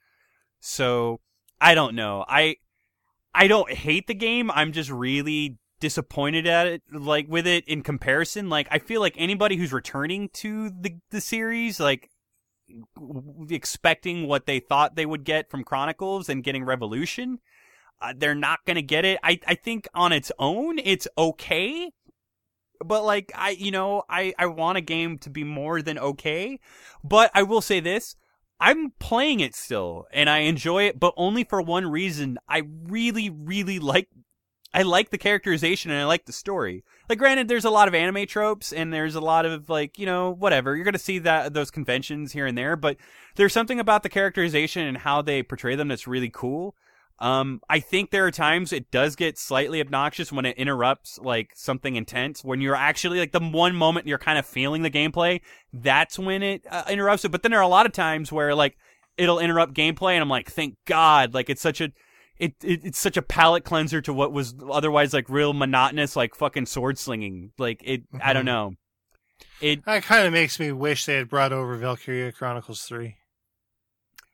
So 0.61 1.19
I 1.61 1.75
don't 1.75 1.93
know. 1.93 2.25
I 2.27 2.55
I 3.35 3.45
don't 3.45 3.71
hate 3.71 4.07
the 4.07 4.15
game. 4.15 4.49
I'm 4.49 4.71
just 4.71 4.89
really 4.89 5.59
disappointed 5.79 6.47
at 6.47 6.65
it 6.65 6.81
like 6.91 7.27
with 7.27 7.47
it 7.47 7.67
in 7.67 7.81
comparison 7.81 8.49
like 8.49 8.67
i 8.69 8.77
feel 8.77 9.01
like 9.01 9.15
anybody 9.17 9.55
who's 9.55 9.73
returning 9.73 10.29
to 10.29 10.69
the 10.69 10.95
the 11.09 11.19
series 11.19 11.79
like 11.79 12.07
expecting 13.49 14.27
what 14.27 14.45
they 14.45 14.59
thought 14.59 14.95
they 14.95 15.07
would 15.07 15.23
get 15.23 15.49
from 15.49 15.63
chronicles 15.63 16.29
and 16.29 16.43
getting 16.43 16.63
revolution 16.63 17.39
uh, 18.01 18.13
they're 18.15 18.35
not 18.35 18.59
going 18.65 18.75
to 18.75 18.81
get 18.81 19.05
it 19.05 19.19
i 19.23 19.39
i 19.47 19.55
think 19.55 19.87
on 19.93 20.11
its 20.11 20.31
own 20.39 20.79
it's 20.79 21.07
okay 21.17 21.91
but 22.83 23.03
like 23.03 23.31
i 23.35 23.51
you 23.51 23.71
know 23.71 24.03
i 24.09 24.33
i 24.37 24.45
want 24.45 24.77
a 24.77 24.81
game 24.81 25.17
to 25.17 25.29
be 25.29 25.43
more 25.43 25.81
than 25.81 25.97
okay 25.97 26.59
but 27.03 27.31
i 27.33 27.43
will 27.43 27.61
say 27.61 27.79
this 27.79 28.15
I'm 28.63 28.91
playing 28.99 29.39
it 29.39 29.55
still 29.55 30.05
and 30.13 30.29
I 30.29 30.39
enjoy 30.39 30.83
it, 30.83 30.99
but 30.99 31.15
only 31.17 31.43
for 31.43 31.63
one 31.63 31.89
reason. 31.89 32.37
I 32.47 32.61
really, 32.83 33.27
really 33.27 33.79
like 33.79 34.07
I 34.73 34.83
like 34.83 35.09
the 35.09 35.17
characterization 35.17 35.91
and 35.91 35.99
I 35.99 36.05
like 36.05 36.25
the 36.25 36.31
story. 36.31 36.85
Like, 37.09 37.17
granted, 37.17 37.47
there's 37.47 37.65
a 37.65 37.69
lot 37.69 37.87
of 37.87 37.95
anime 37.95 38.25
tropes 38.25 38.71
and 38.71 38.93
there's 38.93 39.15
a 39.15 39.21
lot 39.21 39.45
of 39.45 39.67
like, 39.67 39.99
you 39.99 40.05
know, 40.05 40.29
whatever. 40.29 40.75
You're 40.75 40.85
gonna 40.85 40.99
see 40.99 41.19
that 41.19 41.53
those 41.53 41.71
conventions 41.71 42.31
here 42.31 42.45
and 42.45 42.57
there, 42.57 42.75
but 42.75 42.97
there's 43.35 43.51
something 43.51 43.79
about 43.79 44.03
the 44.03 44.09
characterization 44.09 44.85
and 44.85 44.99
how 44.99 45.21
they 45.21 45.43
portray 45.43 45.75
them 45.75 45.89
that's 45.89 46.07
really 46.07 46.29
cool. 46.29 46.75
Um, 47.21 47.61
I 47.69 47.79
think 47.79 48.09
there 48.09 48.25
are 48.25 48.31
times 48.31 48.73
it 48.73 48.89
does 48.89 49.15
get 49.15 49.37
slightly 49.37 49.79
obnoxious 49.79 50.31
when 50.31 50.43
it 50.43 50.57
interrupts 50.57 51.19
like 51.21 51.51
something 51.53 51.95
intense. 51.95 52.43
When 52.43 52.61
you're 52.61 52.75
actually 52.75 53.19
like 53.19 53.31
the 53.31 53.39
one 53.39 53.75
moment 53.75 54.07
you're 54.07 54.17
kind 54.17 54.39
of 54.39 54.45
feeling 54.45 54.81
the 54.81 54.89
gameplay, 54.89 55.41
that's 55.71 56.17
when 56.17 56.41
it 56.41 56.65
uh, 56.69 56.83
interrupts 56.89 57.23
it. 57.23 57.29
But 57.31 57.43
then 57.43 57.51
there 57.51 57.59
are 57.59 57.63
a 57.63 57.67
lot 57.67 57.85
of 57.85 57.91
times 57.91 58.31
where 58.31 58.55
like 58.55 58.75
it'll 59.17 59.37
interrupt 59.37 59.75
gameplay, 59.75 60.13
and 60.13 60.23
I'm 60.23 60.29
like, 60.29 60.49
thank 60.49 60.77
God! 60.85 61.35
Like 61.35 61.47
it's 61.51 61.61
such 61.61 61.79
a 61.79 61.91
it, 62.39 62.55
it 62.63 62.81
it's 62.83 62.97
such 62.99 63.17
a 63.17 63.21
palate 63.21 63.65
cleanser 63.65 64.01
to 64.01 64.13
what 64.13 64.33
was 64.33 64.55
otherwise 64.71 65.13
like 65.13 65.29
real 65.29 65.53
monotonous 65.53 66.15
like 66.15 66.33
fucking 66.33 66.65
sword 66.65 66.97
slinging. 66.97 67.51
Like 67.59 67.81
it, 67.83 68.01
I 68.19 68.33
don't 68.33 68.43
Mhm. 68.43 68.45
know. 68.45 68.71
it 69.61 69.85
That 69.85 70.01
kind 70.01 70.25
of 70.25 70.33
makes 70.33 70.59
me 70.59 70.71
wish 70.71 71.05
they 71.05 71.17
had 71.17 71.29
brought 71.29 71.53
over 71.53 71.77
Valkyria 71.77 72.31
Chronicles 72.31 72.81
3. 72.81 73.15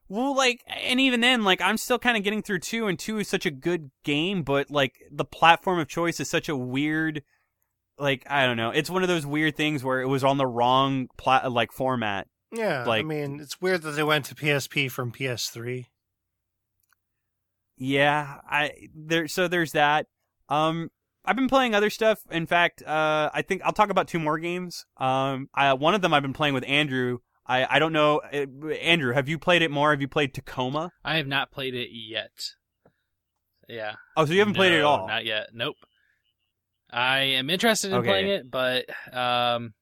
Well, 0.10 0.36
like, 0.36 0.64
and 0.68 1.00
even 1.00 1.20
then, 1.20 1.44
like, 1.44 1.62
I'm 1.62 1.78
still 1.78 2.00
kind 2.00 2.16
of 2.16 2.24
getting 2.24 2.42
through 2.42 2.60
two, 2.60 2.88
and 2.88 2.98
two 2.98 3.20
is 3.20 3.28
such 3.28 3.46
a 3.46 3.52
good 3.52 3.92
game, 4.04 4.44
but 4.44 4.72
like, 4.72 4.94
the 5.12 5.26
platform 5.26 5.80
of 5.80 5.88
choice 5.88 6.20
is 6.20 6.30
such 6.30 6.48
a 6.48 6.56
weird, 6.56 7.24
like, 7.98 8.26
I 8.30 8.46
don't 8.46 8.58
know. 8.58 8.70
It's 8.70 8.90
one 8.90 9.04
of 9.04 9.10
those 9.10 9.26
weird 9.26 9.58
things 9.58 9.84
where 9.84 10.02
it 10.02 10.08
was 10.08 10.24
on 10.24 10.38
the 10.38 10.48
wrong 10.48 11.08
plat, 11.18 11.52
like, 11.52 11.72
format. 11.72 12.28
Yeah, 12.54 12.86
like, 12.86 13.04
I 13.04 13.08
mean, 13.08 13.40
it's 13.42 13.60
weird 13.60 13.82
that 13.82 13.92
they 13.92 14.04
went 14.04 14.26
to 14.26 14.36
PSP 14.36 14.90
from 14.90 15.12
PS3. 15.12 15.88
Yeah, 17.78 18.38
I 18.50 18.72
there. 18.96 19.28
So 19.28 19.48
there's 19.48 19.74
that. 19.74 20.08
Um, 20.50 20.90
I've 21.26 21.36
been 21.36 21.50
playing 21.50 21.76
other 21.76 21.90
stuff. 21.90 22.20
In 22.32 22.48
fact, 22.48 22.82
uh, 22.84 23.30
I 23.34 23.42
think 23.42 23.62
I'll 23.64 23.74
talk 23.74 23.90
about 23.90 24.08
two 24.08 24.20
more 24.20 24.40
games. 24.40 24.86
Um, 24.98 25.50
I, 25.54 25.74
one 25.74 25.94
of 25.94 26.02
them 26.02 26.14
I've 26.14 26.24
been 26.24 26.34
playing 26.34 26.54
with 26.54 26.64
Andrew. 26.66 27.20
I, 27.48 27.66
I 27.76 27.80
don't 27.80 27.94
know, 27.94 28.20
uh, 28.20 28.68
Andrew. 28.82 29.14
Have 29.14 29.30
you 29.30 29.40
played 29.40 29.62
it 29.62 29.72
more? 29.72 29.92
Have 29.92 30.02
you 30.02 30.08
played 30.08 30.34
Tacoma? 30.34 30.92
I 31.04 31.18
have 31.18 31.28
not 31.28 31.52
played 31.52 31.74
it 31.76 31.90
yet. 31.92 32.32
Yeah. 33.70 33.94
Oh, 34.16 34.26
so 34.26 34.34
you 34.34 34.40
haven't 34.40 34.56
played 34.56 34.74
it 34.74 34.80
at 34.80 34.84
all? 34.84 35.08
Not 35.08 35.26
yet. 35.26 35.50
Nope. 35.54 35.76
I 36.92 37.20
am 37.20 37.50
interested 37.50 37.92
in 37.92 37.98
Okay. 38.00 38.08
playing 38.08 38.28
it, 38.28 38.50
but 38.52 38.86
um, 39.14 39.74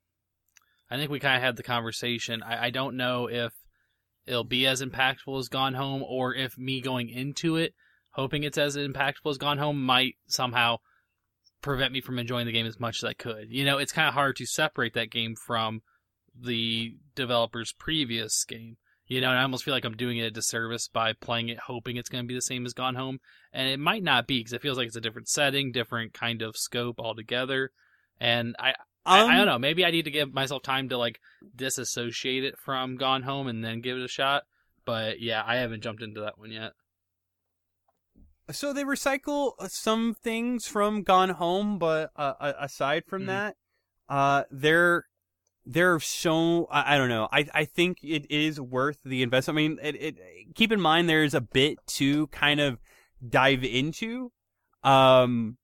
I 0.89 0.97
think 0.97 1.11
we 1.11 1.19
kind 1.19 1.35
of 1.37 1.41
had 1.43 1.55
the 1.55 1.63
conversation. 1.63 2.41
I, 2.43 2.65
I 2.65 2.69
don't 2.71 2.97
know 2.97 3.27
if 3.29 3.53
it'll 4.25 4.43
be 4.43 4.65
as 4.65 4.81
impactful 4.81 5.37
as 5.39 5.49
Gone 5.49 5.75
Home, 5.75 6.03
or 6.03 6.33
if 6.33 6.57
me 6.57 6.81
going 6.81 7.09
into 7.09 7.57
it 7.57 7.73
hoping 8.15 8.43
it's 8.43 8.57
as 8.57 8.77
impactful 8.77 9.29
as 9.29 9.37
Gone 9.37 9.57
Home 9.57 9.83
might 9.83 10.15
somehow 10.27 10.77
prevent 11.61 11.91
me 11.91 11.99
from 11.99 12.17
enjoying 12.17 12.45
the 12.45 12.51
game 12.53 12.65
as 12.65 12.79
much 12.79 12.97
as 12.99 13.03
I 13.03 13.13
could. 13.13 13.47
You 13.49 13.65
know, 13.65 13.77
it's 13.77 13.91
kind 13.91 14.07
of 14.07 14.13
hard 14.13 14.37
to 14.37 14.45
separate 14.45 14.93
that 14.93 15.11
game 15.11 15.35
from 15.45 15.81
the 16.39 16.97
developer's 17.15 17.73
previous 17.73 18.43
game. 18.45 18.77
You 19.07 19.21
know, 19.21 19.29
and 19.29 19.37
I 19.37 19.43
almost 19.43 19.63
feel 19.63 19.73
like 19.73 19.85
I'm 19.85 19.95
doing 19.97 20.17
it 20.17 20.23
a 20.25 20.31
disservice 20.31 20.87
by 20.87 21.13
playing 21.13 21.49
it 21.49 21.59
hoping 21.59 21.95
it's 21.95 22.09
going 22.09 22.23
to 22.23 22.27
be 22.27 22.33
the 22.33 22.41
same 22.41 22.65
as 22.65 22.73
Gone 22.73 22.95
Home, 22.95 23.19
and 23.53 23.69
it 23.69 23.79
might 23.79 24.01
not 24.03 24.25
be 24.25 24.39
because 24.39 24.53
it 24.53 24.61
feels 24.63 24.77
like 24.77 24.87
it's 24.87 24.95
a 24.95 25.01
different 25.01 25.29
setting, 25.29 25.71
different 25.71 26.13
kind 26.13 26.41
of 26.41 26.57
scope 26.57 26.99
altogether. 26.99 27.71
And 28.19 28.55
I, 28.57 28.73
I, 29.05 29.21
I 29.27 29.35
Um, 29.35 29.37
don't 29.37 29.45
know. 29.45 29.59
Maybe 29.59 29.85
I 29.85 29.91
need 29.91 30.05
to 30.05 30.11
give 30.11 30.33
myself 30.33 30.63
time 30.63 30.89
to 30.89 30.97
like 30.97 31.19
disassociate 31.55 32.43
it 32.43 32.55
from 32.57 32.95
Gone 32.97 33.23
Home 33.23 33.47
and 33.47 33.63
then 33.63 33.81
give 33.81 33.97
it 33.97 34.03
a 34.03 34.07
shot. 34.07 34.43
But 34.85 35.19
yeah, 35.21 35.43
I 35.45 35.57
haven't 35.57 35.81
jumped 35.83 36.01
into 36.01 36.21
that 36.21 36.39
one 36.39 36.51
yet. 36.51 36.71
So 38.51 38.73
they 38.73 38.83
recycle 38.83 39.53
some 39.69 40.13
things 40.13 40.67
from 40.67 41.01
Gone 41.03 41.29
Home, 41.31 41.79
but 41.79 42.11
uh, 42.15 42.53
aside 42.59 43.05
from 43.05 43.23
Mhm. 43.23 43.27
that, 43.27 43.55
uh, 44.07 44.43
they're 44.51 45.05
they're 45.65 45.99
so 45.99 46.67
I, 46.71 46.95
I 46.95 46.97
don't 46.97 47.09
know. 47.09 47.27
I 47.31 47.47
I 47.53 47.65
think 47.65 47.99
it 48.03 48.29
is 48.29 48.59
worth 48.59 48.97
the 49.03 49.23
investment. 49.23 49.57
I 49.57 49.61
mean, 49.61 49.79
it, 49.81 49.95
it 49.95 50.15
keep 50.55 50.71
in 50.71 50.81
mind 50.81 51.09
there's 51.09 51.33
a 51.33 51.41
bit 51.41 51.79
to 51.87 52.27
kind 52.27 52.59
of 52.59 52.79
dive 53.27 53.63
into. 53.63 54.31
Um, 54.83 55.57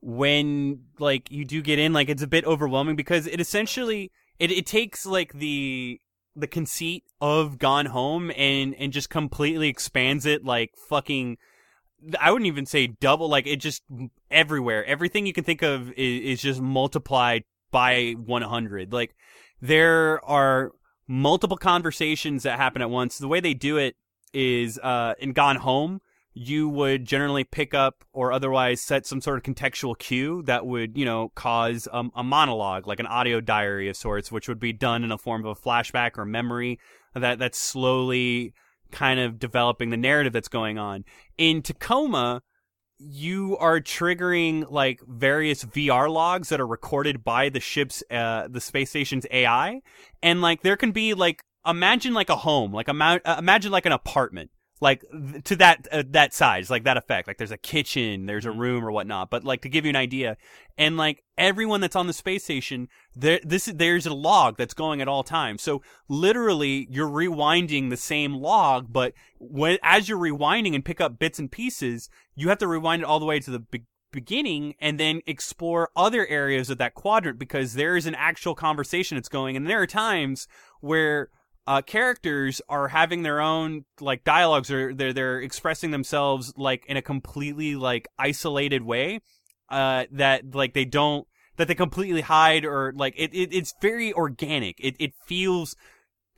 when 0.00 0.84
like 0.98 1.30
you 1.30 1.44
do 1.44 1.62
get 1.62 1.78
in, 1.78 1.92
like 1.92 2.08
it's 2.08 2.22
a 2.22 2.26
bit 2.26 2.44
overwhelming 2.44 2.96
because 2.96 3.26
it 3.26 3.40
essentially 3.40 4.10
it 4.38 4.50
it 4.50 4.66
takes 4.66 5.06
like 5.06 5.32
the 5.34 6.00
the 6.36 6.46
conceit 6.46 7.04
of 7.20 7.58
Gone 7.58 7.86
Home 7.86 8.30
and 8.36 8.74
and 8.74 8.92
just 8.92 9.10
completely 9.10 9.68
expands 9.68 10.26
it 10.26 10.44
like 10.44 10.72
fucking 10.88 11.38
I 12.20 12.30
wouldn't 12.30 12.46
even 12.46 12.66
say 12.66 12.88
double, 12.88 13.28
like 13.28 13.46
it 13.46 13.56
just 13.56 13.82
everywhere. 14.30 14.84
Everything 14.84 15.26
you 15.26 15.32
can 15.32 15.44
think 15.44 15.62
of 15.62 15.90
is, 15.92 16.20
is 16.22 16.42
just 16.42 16.60
multiplied 16.60 17.44
by 17.74 18.12
100. 18.12 18.92
Like 18.92 19.16
there 19.60 20.24
are 20.24 20.70
multiple 21.08 21.56
conversations 21.56 22.44
that 22.44 22.56
happen 22.56 22.80
at 22.80 22.88
once. 22.88 23.18
The 23.18 23.26
way 23.26 23.40
they 23.40 23.52
do 23.52 23.78
it 23.78 23.96
is, 24.32 24.78
uh, 24.78 25.14
in 25.18 25.32
Gone 25.32 25.56
Home, 25.56 26.00
you 26.32 26.68
would 26.68 27.04
generally 27.04 27.42
pick 27.42 27.74
up 27.74 28.04
or 28.12 28.30
otherwise 28.32 28.80
set 28.80 29.06
some 29.06 29.20
sort 29.20 29.38
of 29.38 29.42
contextual 29.42 29.98
cue 29.98 30.44
that 30.44 30.66
would, 30.66 30.96
you 30.96 31.04
know, 31.04 31.30
cause 31.34 31.88
um, 31.90 32.12
a 32.14 32.22
monologue, 32.22 32.86
like 32.86 33.00
an 33.00 33.06
audio 33.06 33.40
diary 33.40 33.88
of 33.88 33.96
sorts, 33.96 34.30
which 34.30 34.48
would 34.48 34.60
be 34.60 34.72
done 34.72 35.02
in 35.02 35.10
a 35.10 35.18
form 35.18 35.44
of 35.44 35.58
a 35.58 35.60
flashback 35.60 36.16
or 36.16 36.24
memory 36.24 36.78
that 37.14 37.40
that's 37.40 37.58
slowly 37.58 38.54
kind 38.92 39.18
of 39.18 39.40
developing 39.40 39.90
the 39.90 39.96
narrative 39.96 40.32
that's 40.32 40.48
going 40.48 40.78
on. 40.78 41.04
In 41.36 41.60
Tacoma, 41.60 42.42
you 43.06 43.56
are 43.58 43.80
triggering 43.80 44.70
like 44.70 45.00
various 45.06 45.64
VR 45.64 46.10
logs 46.10 46.48
that 46.48 46.60
are 46.60 46.66
recorded 46.66 47.22
by 47.22 47.48
the 47.48 47.60
ship's 47.60 48.02
uh 48.10 48.48
the 48.48 48.60
space 48.60 48.90
station's 48.90 49.26
AI 49.30 49.82
and 50.22 50.40
like 50.40 50.62
there 50.62 50.76
can 50.76 50.92
be 50.92 51.14
like 51.14 51.42
imagine 51.66 52.14
like 52.14 52.30
a 52.30 52.36
home 52.36 52.72
like 52.72 52.88
ima- 52.88 53.20
imagine 53.38 53.70
like 53.70 53.86
an 53.86 53.92
apartment 53.92 54.50
like 54.80 55.04
th- 55.10 55.44
to 55.44 55.56
that 55.56 55.86
uh, 55.92 56.02
that 56.08 56.34
size 56.34 56.70
like 56.70 56.84
that 56.84 56.96
effect. 56.96 57.28
Like 57.28 57.38
there's 57.38 57.50
a 57.50 57.56
kitchen 57.56 58.26
there's 58.26 58.46
a 58.46 58.50
room 58.50 58.84
or 58.84 58.92
whatnot 58.92 59.30
but 59.30 59.44
like 59.44 59.62
to 59.62 59.68
give 59.68 59.84
you 59.84 59.90
an 59.90 59.96
idea 59.96 60.36
and 60.76 60.96
like 60.96 61.22
everyone 61.38 61.80
that's 61.80 61.96
on 61.96 62.06
the 62.06 62.12
space 62.12 62.44
station 62.44 62.88
there 63.14 63.40
this 63.42 63.66
there's 63.66 64.06
a 64.06 64.14
log 64.14 64.56
that's 64.56 64.74
going 64.74 65.00
at 65.00 65.08
all 65.08 65.22
times. 65.22 65.62
So 65.62 65.82
literally 66.08 66.86
you're 66.90 67.08
rewinding 67.08 67.90
the 67.90 67.96
same 67.96 68.34
log 68.34 68.92
but 68.92 69.14
when 69.38 69.78
as 69.82 70.08
you're 70.08 70.18
rewinding 70.18 70.74
and 70.74 70.84
pick 70.84 71.00
up 71.00 71.18
bits 71.18 71.38
and 71.38 71.50
pieces 71.50 72.08
you 72.34 72.48
have 72.48 72.58
to 72.58 72.66
rewind 72.66 73.02
it 73.02 73.06
all 73.06 73.20
the 73.20 73.26
way 73.26 73.40
to 73.40 73.50
the 73.50 73.60
be- 73.60 73.84
beginning 74.14 74.74
and 74.80 74.98
then 74.98 75.20
explore 75.26 75.90
other 75.96 76.24
areas 76.28 76.70
of 76.70 76.78
that 76.78 76.94
quadrant 76.94 77.36
because 77.36 77.74
there 77.74 77.96
is 77.96 78.06
an 78.06 78.14
actual 78.14 78.54
conversation 78.54 79.16
that's 79.16 79.28
going. 79.28 79.56
And 79.56 79.66
there 79.66 79.82
are 79.82 79.88
times 79.88 80.46
where 80.80 81.30
uh, 81.66 81.80
characters 81.82 82.60
are 82.68 82.88
having 82.88 83.22
their 83.22 83.40
own 83.40 83.84
like 84.00 84.24
dialogues 84.24 84.70
or 84.70 84.94
they're 84.94 85.12
they're 85.12 85.40
expressing 85.40 85.90
themselves 85.90 86.52
like 86.56 86.84
in 86.86 86.96
a 86.96 87.02
completely 87.02 87.74
like 87.74 88.06
isolated 88.18 88.82
way 88.82 89.20
uh 89.70 90.04
that 90.12 90.54
like 90.54 90.74
they 90.74 90.84
don't 90.84 91.26
that 91.56 91.68
they 91.68 91.74
completely 91.74 92.20
hide 92.20 92.64
or 92.64 92.92
like 92.96 93.14
it, 93.16 93.32
it 93.34 93.52
it's 93.52 93.74
very 93.80 94.12
organic. 94.12 94.76
It 94.80 94.96
it 94.98 95.12
feels 95.24 95.76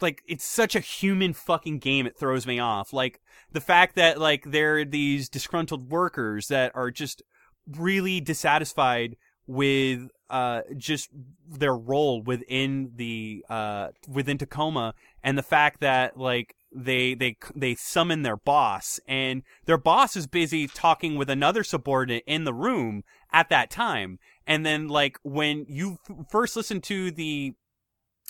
like 0.01 0.23
it's 0.27 0.45
such 0.45 0.75
a 0.75 0.81
human 0.81 1.33
fucking 1.33 1.79
game 1.79 2.07
it 2.07 2.19
throws 2.19 2.47
me 2.47 2.59
off. 2.59 2.93
Like 2.93 3.21
the 3.51 3.61
fact 3.61 3.97
that 3.97 4.21
like 4.21 4.45
there 4.51 4.79
are 4.79 4.85
these 4.85 5.29
disgruntled 5.29 5.91
workers 5.91 6.49
that 6.49 6.73
are 6.75 6.91
just 6.91 7.23
really 7.67 8.21
dissatisfied 8.21 9.17
with 9.47 10.09
uh 10.29 10.63
just 10.77 11.09
their 11.49 11.75
role 11.75 12.21
within 12.21 12.93
the 12.97 13.45
uh 13.49 13.89
within 14.09 14.39
Tacoma 14.39 14.95
and 15.27 15.37
the 15.37 15.43
fact 15.43 15.81
that 15.81 16.17
like 16.17 16.55
they 16.73 17.15
they 17.15 17.37
they 17.57 17.75
summon 17.75 18.23
their 18.23 18.37
boss 18.37 19.01
and 19.09 19.43
their 19.65 19.77
boss 19.77 20.15
is 20.15 20.29
busy 20.29 20.69
talking 20.69 21.17
with 21.17 21.29
another 21.29 21.65
subordinate 21.65 22.23
in 22.29 22.45
the 22.45 22.55
room 22.55 23.03
at 23.33 23.49
that 23.49 23.69
time. 23.69 24.21
And 24.47 24.65
then 24.65 24.87
like 24.87 25.19
when 25.25 25.67
you 25.69 25.99
f- 26.09 26.27
first 26.31 26.55
listen 26.55 26.81
to 26.83 27.11
the 27.11 27.55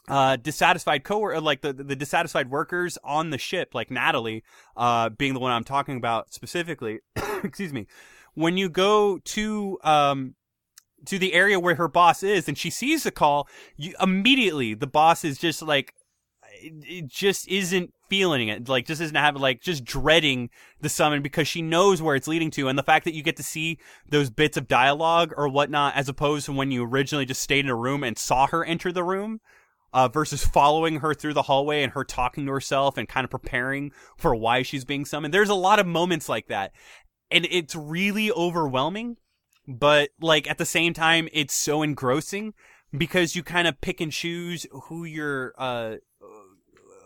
uh 0.08 0.36
dissatisfied 0.36 1.04
co 1.04 1.18
like 1.20 1.60
the 1.60 1.74
the 1.74 1.96
dissatisfied 1.96 2.48
workers 2.48 2.96
on 3.04 3.28
the 3.28 3.38
ship 3.38 3.74
like 3.74 3.90
Natalie 3.90 4.42
uh 4.74 5.10
being 5.10 5.34
the 5.34 5.40
one 5.40 5.52
I'm 5.52 5.64
talking 5.64 5.98
about 5.98 6.32
specifically 6.32 7.00
excuse 7.44 7.74
me 7.74 7.88
when 8.32 8.56
you 8.56 8.70
go 8.70 9.18
to 9.18 9.78
um 9.84 10.34
to 11.04 11.18
the 11.18 11.34
area 11.34 11.60
where 11.60 11.74
her 11.74 11.88
boss 11.88 12.22
is 12.22 12.48
and 12.48 12.56
she 12.56 12.70
sees 12.70 13.02
the 13.02 13.10
call 13.10 13.48
you 13.76 13.94
immediately 14.00 14.72
the 14.72 14.86
boss 14.86 15.24
is 15.24 15.36
just 15.36 15.60
like 15.60 15.92
it, 16.60 17.06
just 17.06 17.48
isn't 17.48 17.92
feeling 18.08 18.48
it 18.48 18.68
like 18.68 18.86
just 18.86 19.00
isn't 19.00 19.16
having 19.16 19.42
like 19.42 19.60
just 19.60 19.84
dreading 19.84 20.48
the 20.80 20.88
summon 20.88 21.22
because 21.22 21.48
she 21.48 21.60
knows 21.60 22.00
where 22.00 22.14
it's 22.14 22.28
leading 22.28 22.50
to 22.52 22.68
and 22.68 22.78
the 22.78 22.82
fact 22.82 23.04
that 23.04 23.14
you 23.14 23.22
get 23.22 23.36
to 23.36 23.42
see 23.42 23.78
those 24.08 24.30
bits 24.30 24.56
of 24.56 24.68
dialogue 24.68 25.32
or 25.36 25.48
whatnot 25.48 25.94
as 25.96 26.08
opposed 26.08 26.46
to 26.46 26.52
when 26.52 26.70
you 26.70 26.84
originally 26.84 27.26
just 27.26 27.42
stayed 27.42 27.64
in 27.64 27.70
a 27.70 27.74
room 27.74 28.04
and 28.04 28.16
saw 28.16 28.46
her 28.46 28.64
enter 28.64 28.92
the 28.92 29.02
room 29.02 29.40
uh, 29.96 30.08
versus 30.08 30.44
following 30.44 31.00
her 31.00 31.14
through 31.14 31.32
the 31.32 31.42
hallway 31.42 31.82
and 31.82 31.94
her 31.94 32.04
talking 32.04 32.44
to 32.44 32.52
herself 32.52 32.98
and 32.98 33.08
kind 33.08 33.24
of 33.24 33.30
preparing 33.30 33.92
for 34.18 34.34
why 34.34 34.60
she's 34.60 34.84
being 34.84 35.06
summoned. 35.06 35.32
There's 35.32 35.48
a 35.48 35.54
lot 35.54 35.78
of 35.78 35.86
moments 35.86 36.28
like 36.28 36.48
that. 36.48 36.72
And 37.30 37.46
it's 37.50 37.74
really 37.74 38.30
overwhelming, 38.30 39.16
but 39.66 40.10
like 40.20 40.48
at 40.48 40.58
the 40.58 40.66
same 40.66 40.92
time, 40.92 41.28
it's 41.32 41.54
so 41.54 41.82
engrossing 41.82 42.52
because 42.96 43.34
you 43.34 43.42
kind 43.42 43.66
of 43.66 43.80
pick 43.80 44.02
and 44.02 44.12
choose 44.12 44.66
who 44.70 45.04
you're, 45.04 45.54
uh, 45.56 45.96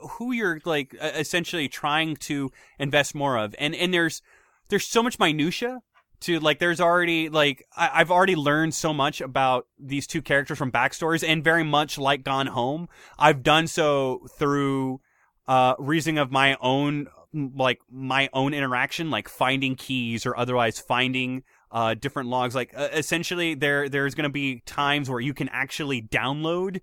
who 0.02 0.32
you're 0.32 0.60
like 0.64 0.94
essentially 1.00 1.68
trying 1.68 2.16
to 2.16 2.50
invest 2.78 3.14
more 3.14 3.38
of. 3.38 3.54
And, 3.58 3.74
and 3.74 3.92
there's, 3.92 4.22
there's 4.68 4.86
so 4.86 5.02
much 5.02 5.18
minutia 5.18 5.82
to 6.20 6.38
like 6.38 6.58
there's 6.58 6.80
already 6.80 7.28
like 7.28 7.66
I, 7.76 7.90
I've 7.94 8.10
already 8.10 8.36
learned 8.36 8.74
so 8.74 8.92
much 8.92 9.20
about 9.20 9.66
these 9.78 10.06
two 10.06 10.22
characters 10.22 10.58
from 10.58 10.70
backstories 10.70 11.26
and 11.26 11.42
very 11.42 11.64
much 11.64 11.98
like 11.98 12.24
Gone 12.24 12.46
Home, 12.48 12.88
I've 13.18 13.42
done 13.42 13.66
so 13.66 14.26
through 14.38 15.00
uh 15.48 15.74
reasoning 15.78 16.18
of 16.18 16.30
my 16.30 16.56
own 16.60 17.08
like 17.32 17.80
my 17.90 18.28
own 18.32 18.54
interaction, 18.54 19.10
like 19.10 19.28
finding 19.28 19.76
keys 19.76 20.26
or 20.26 20.36
otherwise 20.36 20.78
finding 20.78 21.42
uh 21.70 21.94
different 21.94 22.28
logs. 22.28 22.54
Like 22.54 22.72
uh, 22.76 22.88
essentially 22.92 23.54
there 23.54 23.88
there's 23.88 24.14
gonna 24.14 24.28
be 24.28 24.60
times 24.66 25.08
where 25.08 25.20
you 25.20 25.34
can 25.34 25.48
actually 25.48 26.02
download 26.02 26.80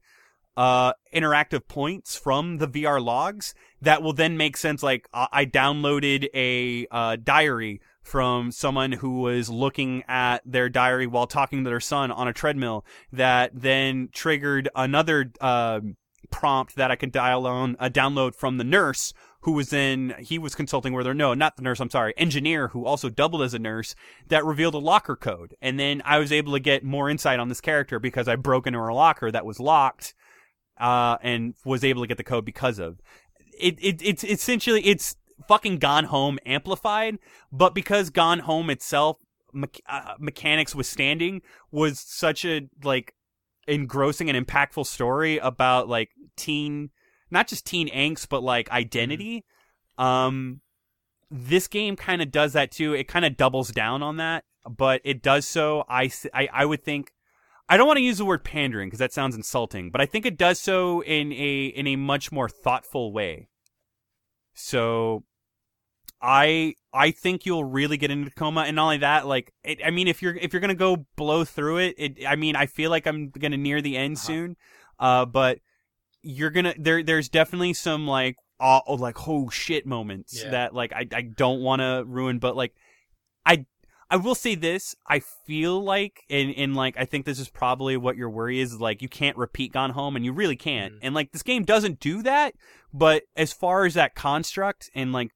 uh, 0.58 0.94
interactive 1.14 1.68
points 1.68 2.18
from 2.18 2.58
the 2.58 2.68
VR 2.68 3.02
logs 3.02 3.54
that 3.82 4.02
will 4.02 4.14
then 4.14 4.36
make 4.36 4.58
sense. 4.58 4.82
Like 4.82 5.08
I 5.14 5.46
downloaded 5.46 6.28
a 6.34 6.88
uh, 6.90 7.16
diary 7.24 7.80
from 8.02 8.52
someone 8.52 8.94
who 8.94 9.20
was 9.20 9.50
looking 9.50 10.04
at 10.08 10.42
their 10.46 10.68
diary 10.68 11.06
while 11.06 11.28
talking 11.28 11.64
to 11.64 11.70
their 11.70 11.80
son 11.80 12.10
on 12.10 12.28
a 12.28 12.34
treadmill 12.34 12.86
that 13.12 13.52
then 13.54 14.10
triggered 14.12 14.68
another 14.76 15.32
um 15.42 15.96
prompt 16.30 16.76
that 16.76 16.92
I 16.92 16.96
could 16.96 17.12
dial 17.12 17.46
on 17.48 17.76
uh, 17.80 17.90
download 17.90 18.36
from 18.36 18.58
the 18.58 18.64
nurse 18.64 19.14
who 19.42 19.54
was 19.54 19.72
in 19.72 20.14
he 20.20 20.40
was 20.40 20.56
consulting 20.56 20.94
with 20.94 21.06
her 21.06 21.14
no 21.14 21.34
not 21.34 21.56
the 21.56 21.62
nurse 21.62 21.80
I'm 21.80 21.90
sorry 21.90 22.14
engineer 22.18 22.70
who 22.70 22.86
also 22.86 23.10
doubled 23.10 23.44
as 23.44 23.54
a 23.54 23.60
nurse 23.60 23.96
that 24.28 24.44
revealed 24.44 24.74
a 24.74 24.80
locker 24.80 25.16
code 25.16 25.56
and 25.62 25.80
then 25.80 26.02
I 26.04 26.20
was 26.20 26.32
able 26.32 26.54
to 26.54 26.60
get 26.60 26.84
more 26.84 27.10
insight 27.10 27.40
on 27.40 27.48
this 27.48 27.62
character 27.62 28.00
because 28.00 28.28
I 28.28 28.36
broke 28.36 28.68
into 28.68 28.80
her 28.80 28.94
locker 28.94 29.32
that 29.32 29.46
was 29.46 29.60
locked 29.60 30.14
uh 30.80 31.18
and 31.22 31.54
was 31.66 31.84
able 31.84 32.02
to 32.02 32.08
get 32.08 32.18
the 32.18 32.24
code 32.24 32.46
because 32.46 32.80
of. 32.80 33.00
It, 33.60 33.78
it 33.80 34.02
it's 34.04 34.24
essentially 34.24 34.86
it's 34.86 35.16
fucking 35.48 35.78
Gone 35.78 36.06
Home 36.06 36.40
amplified, 36.46 37.20
but 37.52 37.74
because 37.74 38.10
Gone 38.10 38.40
Home 38.40 38.70
itself 38.70 39.18
me- 39.54 39.68
uh, 39.88 40.14
mechanics 40.20 40.76
withstanding 40.76 41.42
was 41.72 42.00
such 42.00 42.46
a 42.46 42.70
like 42.84 43.14
engrossing 43.68 44.30
and 44.30 44.48
impactful 44.48 44.86
story 44.86 45.38
about 45.38 45.90
like 45.90 46.10
teen 46.36 46.90
not 47.30 47.48
just 47.48 47.66
teen 47.66 47.90
angst 47.90 48.30
but 48.30 48.44
like 48.44 48.70
identity. 48.72 49.46
Um 49.98 50.62
this 51.30 51.68
game 51.68 51.98
kind 51.98 52.22
of 52.22 52.32
does 52.32 52.54
that 52.54 52.72
too. 52.72 52.94
It 52.94 53.08
kind 53.08 53.26
of 53.26 53.36
doubles 53.36 53.72
down 53.72 54.02
on 54.02 54.18
that 54.18 54.46
but 54.70 55.02
it 55.04 55.22
does 55.22 55.48
so 55.48 55.84
I, 55.90 56.12
I, 56.34 56.50
I 56.54 56.66
would 56.66 56.84
think 56.84 57.12
I 57.70 57.78
don't 57.78 57.88
want 57.88 57.98
to 57.98 58.04
use 58.04 58.18
the 58.18 58.26
word 58.26 58.44
pandering 58.44 58.88
because 58.88 59.00
that 59.00 59.14
sounds 59.14 59.36
insulting, 59.36 59.92
but 59.92 60.00
I 60.00 60.06
think 60.06 60.26
it 60.26 60.38
does 60.38 60.60
so 60.60 61.02
in 61.04 61.34
a 61.34 61.66
in 61.66 61.88
a 61.88 61.96
much 61.96 62.32
more 62.32 62.48
thoughtful 62.48 63.12
way. 63.12 63.50
So 64.54 65.24
I 66.22 66.76
I 66.94 67.12
think 67.12 67.46
you'll 67.46 67.66
really 67.66 67.98
get 67.98 68.10
into 68.10 68.30
Tacoma, 68.30 68.62
and 68.62 68.76
not 68.76 68.84
only 68.84 68.98
that, 68.98 69.28
like 69.28 69.54
it, 69.64 69.80
I 69.86 69.92
mean, 69.92 70.08
if 70.08 70.22
you're 70.22 70.36
if 70.36 70.54
you're 70.54 70.62
gonna 70.62 70.76
go 70.76 71.06
blow 71.16 71.44
through 71.44 71.78
it, 71.78 71.96
it 71.98 72.26
I 72.26 72.36
mean, 72.36 72.56
I 72.56 72.66
feel 72.66 72.90
like 72.90 73.06
I'm 73.06 73.30
gonna 73.30 73.58
near 73.58 73.82
the 73.82 73.98
end 73.98 74.18
soon, 74.18 74.56
uh, 75.00 75.26
but 75.26 75.60
you're 76.24 76.50
gonna 76.50 76.74
there 76.78 77.04
there's 77.04 77.30
definitely 77.30 77.74
some 77.74 78.08
like 78.08 78.38
oh, 78.60 78.82
oh 78.88 78.96
like 78.96 79.28
oh 79.28 79.50
shit 79.50 79.86
moments 79.86 80.42
Yeah. 80.42 80.52
that 80.52 80.74
like 80.74 80.92
I 80.94 81.08
I 81.14 81.22
don't 81.22 81.62
want 81.62 81.82
to 81.82 82.04
ruin, 82.08 82.40
but 82.40 82.56
like 82.56 82.74
I 83.46 83.66
I 84.10 84.16
will 84.16 84.36
say 84.36 84.56
this. 84.56 84.96
I 85.08 85.20
feel 85.20 85.84
like, 85.84 86.24
and, 86.30 86.54
and 86.56 86.76
like, 86.76 86.96
I 86.98 87.06
think 87.06 87.26
this 87.26 87.40
is 87.40 87.50
probably 87.50 87.98
what 87.98 88.16
your 88.16 88.30
worry 88.30 88.60
is, 88.60 88.80
like, 88.80 89.02
you 89.02 89.10
can't 89.10 89.36
repeat 89.38 89.74
Gone 89.74 89.90
Home, 89.92 90.16
and 90.16 90.24
you 90.24 90.32
really 90.32 90.56
can't. 90.56 90.94
Mhm. 90.94 91.00
And 91.02 91.16
like, 91.16 91.32
this 91.32 91.44
game 91.44 91.64
doesn't 91.64 92.00
do 92.00 92.22
that, 92.24 92.54
but 92.94 93.24
as 93.36 93.52
far 93.52 93.86
as 93.86 93.96
that 93.96 94.16
construct 94.16 94.90
and 94.96 95.12
like, 95.12 95.32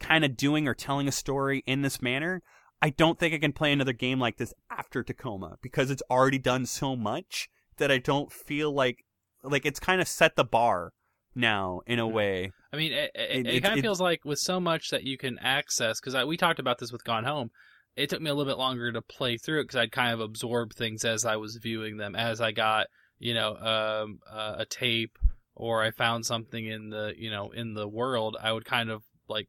kind 0.00 0.24
of 0.24 0.36
doing 0.36 0.66
or 0.68 0.74
telling 0.74 1.08
a 1.08 1.12
story 1.12 1.62
in 1.66 1.82
this 1.82 2.02
manner, 2.02 2.42
I 2.82 2.90
don't 2.90 3.18
think 3.18 3.32
I 3.32 3.38
can 3.38 3.52
play 3.52 3.72
another 3.72 3.92
game 3.94 4.18
like 4.18 4.36
this 4.36 4.52
after 4.70 5.02
Tacoma 5.02 5.56
because 5.62 5.90
it's 5.90 6.02
already 6.10 6.38
done 6.38 6.66
so 6.66 6.94
much 6.96 7.48
that 7.78 7.90
I 7.90 7.98
don't 7.98 8.30
feel 8.32 8.72
like, 8.72 9.04
like, 9.42 9.64
it's 9.64 9.80
kind 9.80 10.00
of 10.00 10.08
set 10.08 10.36
the 10.36 10.44
bar 10.44 10.92
now 11.34 11.80
in 11.86 11.98
a 11.98 12.04
Mhm. 12.06 12.12
way. 12.12 12.52
I 12.72 12.76
mean, 12.76 12.92
it, 12.92 13.10
It- 13.14 13.46
it, 13.46 13.54
it- 13.54 13.60
kind 13.62 13.78
of 13.78 13.82
feels 13.82 14.00
like 14.00 14.24
with 14.24 14.38
so 14.40 14.58
much 14.60 14.90
that 14.90 15.04
you 15.04 15.16
can 15.16 15.38
access, 15.38 16.00
because 16.00 16.26
we 16.26 16.36
talked 16.36 16.58
about 16.58 16.78
this 16.78 16.90
with 16.92 17.04
Gone 17.04 17.24
Home. 17.24 17.50
It 17.96 18.10
took 18.10 18.20
me 18.20 18.30
a 18.30 18.34
little 18.34 18.50
bit 18.50 18.58
longer 18.58 18.92
to 18.92 19.00
play 19.02 19.38
through 19.38 19.60
it 19.60 19.64
because 19.64 19.76
I'd 19.76 19.92
kind 19.92 20.12
of 20.12 20.20
absorb 20.20 20.74
things 20.74 21.04
as 21.04 21.24
I 21.24 21.36
was 21.36 21.56
viewing 21.56 21.96
them. 21.96 22.14
As 22.14 22.40
I 22.40 22.52
got, 22.52 22.88
you 23.18 23.32
know, 23.32 23.56
um, 23.56 24.20
uh, 24.30 24.56
a 24.58 24.66
tape 24.66 25.18
or 25.54 25.82
I 25.82 25.90
found 25.90 26.26
something 26.26 26.66
in 26.66 26.90
the, 26.90 27.14
you 27.16 27.30
know, 27.30 27.50
in 27.50 27.72
the 27.72 27.88
world, 27.88 28.36
I 28.40 28.52
would 28.52 28.66
kind 28.66 28.90
of 28.90 29.02
like 29.28 29.48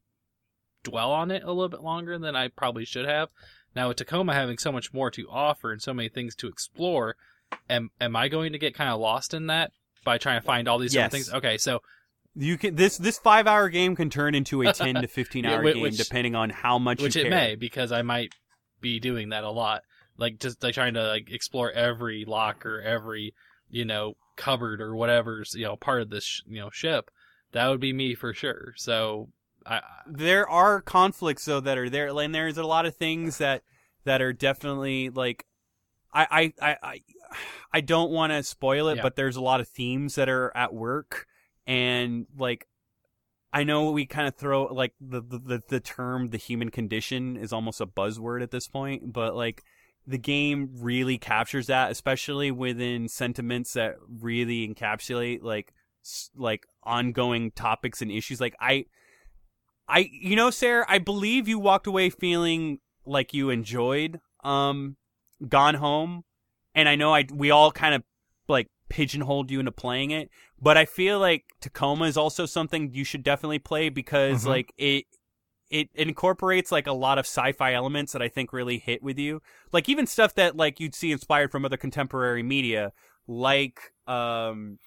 dwell 0.82 1.12
on 1.12 1.30
it 1.30 1.42
a 1.42 1.48
little 1.52 1.68
bit 1.68 1.82
longer 1.82 2.18
than 2.18 2.34
I 2.34 2.48
probably 2.48 2.86
should 2.86 3.06
have. 3.06 3.28
Now 3.76 3.88
with 3.88 3.98
Tacoma 3.98 4.32
having 4.32 4.56
so 4.56 4.72
much 4.72 4.94
more 4.94 5.10
to 5.10 5.28
offer 5.28 5.70
and 5.70 5.82
so 5.82 5.92
many 5.92 6.08
things 6.08 6.34
to 6.36 6.48
explore, 6.48 7.16
am 7.68 7.90
am 8.00 8.16
I 8.16 8.28
going 8.28 8.52
to 8.52 8.58
get 8.58 8.74
kind 8.74 8.90
of 8.90 8.98
lost 8.98 9.34
in 9.34 9.48
that 9.48 9.72
by 10.04 10.16
trying 10.16 10.40
to 10.40 10.46
find 10.46 10.66
all 10.66 10.78
these 10.78 10.94
Yes. 10.94 11.12
things? 11.12 11.32
Okay, 11.32 11.58
so 11.58 11.80
You 12.34 12.56
can 12.58 12.74
this 12.76 12.98
this 12.98 13.18
five 13.18 13.46
hour 13.46 13.68
game 13.68 13.96
can 13.96 14.10
turn 14.10 14.34
into 14.34 14.62
a 14.62 14.72
ten 14.72 14.94
to 14.96 15.08
fifteen 15.08 15.44
Yeah, 15.44 15.54
hour 15.54 15.62
whi- 15.62 15.72
game 15.72 15.90
depending 15.94 16.34
on 16.34 16.50
how 16.50 16.78
much 16.78 17.00
which 17.02 17.16
you 17.16 17.22
it 17.22 17.24
care. 17.24 17.30
may 17.30 17.54
because 17.56 17.90
I 17.92 18.02
might 18.02 18.32
be 18.80 19.00
doing 19.00 19.30
that 19.30 19.44
a 19.44 19.50
lot. 19.50 19.82
Like 20.16 20.38
just 20.38 20.62
like 20.62 20.74
trying 20.74 20.94
to 20.94 21.06
like 21.06 21.30
explore 21.30 21.70
every 21.72 22.24
locker, 22.24 22.80
every 22.80 23.34
you 23.70 23.84
know 23.84 24.14
cupboard 24.36 24.80
or 24.80 24.94
whatever's 24.94 25.54
you 25.54 25.64
know 25.64 25.76
part 25.76 26.00
of 26.02 26.10
this 26.10 26.24
sh- 26.24 26.42
you 26.46 26.60
know 26.60 26.70
ship. 26.70 27.10
That 27.52 27.68
would 27.68 27.80
be 27.80 27.92
me 27.92 28.14
for 28.14 28.32
sure. 28.34 28.74
So 28.76 29.30
I 29.66 29.80
there 30.06 30.48
are 30.48 30.80
conflicts 30.80 31.44
though 31.44 31.60
that 31.60 31.76
are 31.78 31.90
there 31.90 32.08
and 32.08 32.34
there's 32.34 32.58
a 32.58 32.62
lot 32.66 32.86
of 32.86 32.94
things 32.96 33.38
that 33.38 33.62
that 34.04 34.22
are 34.22 34.32
definitely 34.32 35.10
like 35.10 35.44
i 36.14 36.52
i 36.60 36.66
i 36.70 36.76
i, 36.82 37.00
I 37.74 37.80
don't 37.82 38.10
want 38.10 38.32
to 38.32 38.42
spoil 38.42 38.88
it 38.88 38.96
Yeah. 38.96 39.02
but 39.02 39.16
there's 39.16 39.36
a 39.36 39.42
lot 39.42 39.60
of 39.60 39.68
themes 39.68 40.14
that 40.14 40.28
are 40.28 40.56
at 40.56 40.72
work 40.72 41.26
and 41.68 42.26
like 42.36 42.66
i 43.52 43.62
know 43.62 43.92
we 43.92 44.04
kind 44.04 44.26
of 44.26 44.34
throw 44.34 44.64
like 44.64 44.92
the, 45.00 45.20
the 45.20 45.62
the 45.68 45.80
term 45.80 46.28
the 46.28 46.36
human 46.36 46.70
condition 46.70 47.36
is 47.36 47.52
almost 47.52 47.80
a 47.80 47.86
buzzword 47.86 48.42
at 48.42 48.50
this 48.50 48.66
point 48.66 49.12
but 49.12 49.36
like 49.36 49.62
the 50.08 50.18
game 50.18 50.70
really 50.80 51.18
captures 51.18 51.68
that 51.68 51.92
especially 51.92 52.50
within 52.50 53.08
sentiments 53.08 53.74
that 53.74 53.96
really 54.08 54.66
encapsulate 54.66 55.42
like 55.42 55.72
like 56.36 56.66
ongoing 56.82 57.50
topics 57.50 58.02
and 58.02 58.10
issues. 58.10 58.40
Like 58.40 58.56
i 58.60 58.86
I 59.88 60.08
you 60.12 60.36
know 60.36 60.50
Sarah, 60.50 60.86
I 60.88 60.98
believe 60.98 61.48
you 61.48 61.58
walked 61.58 61.86
away 61.86 62.10
feeling 62.10 62.78
like 63.04 63.34
you 63.34 63.50
enjoyed 63.50 64.20
um 64.44 64.96
Gone 65.46 65.74
Home 65.74 66.24
and 66.74 66.88
I 66.88 66.96
know 66.96 67.14
I 67.14 67.26
we 67.32 67.50
all 67.50 67.70
kind 67.70 67.94
of 67.94 68.02
like 68.48 68.68
pigeonholed 68.88 69.50
you 69.50 69.60
into 69.60 69.72
playing 69.72 70.10
it, 70.10 70.30
but 70.60 70.76
I 70.76 70.84
feel 70.84 71.18
like 71.18 71.44
Tacoma 71.60 72.04
is 72.06 72.16
also 72.16 72.46
something 72.46 72.92
you 72.92 73.04
should 73.04 73.22
definitely 73.22 73.58
play 73.58 73.88
because 73.88 74.44
Mhm. 74.44 74.48
like 74.48 74.72
it 74.78 75.04
it 75.70 75.90
incorporates 75.94 76.72
like 76.72 76.86
a 76.86 76.92
lot 76.92 77.18
of 77.18 77.26
sci-fi 77.26 77.74
elements 77.74 78.12
that 78.12 78.22
I 78.22 78.28
think 78.28 78.54
really 78.54 78.78
hit 78.78 79.02
with 79.02 79.18
you. 79.18 79.42
Like 79.70 79.86
even 79.88 80.06
stuff 80.06 80.34
that 80.34 80.56
like 80.56 80.80
you'd 80.80 80.94
see 80.94 81.12
inspired 81.12 81.52
from 81.52 81.64
other 81.66 81.76
contemporary 81.76 82.42
media 82.42 82.92
like 83.26 83.78
um 84.06 84.78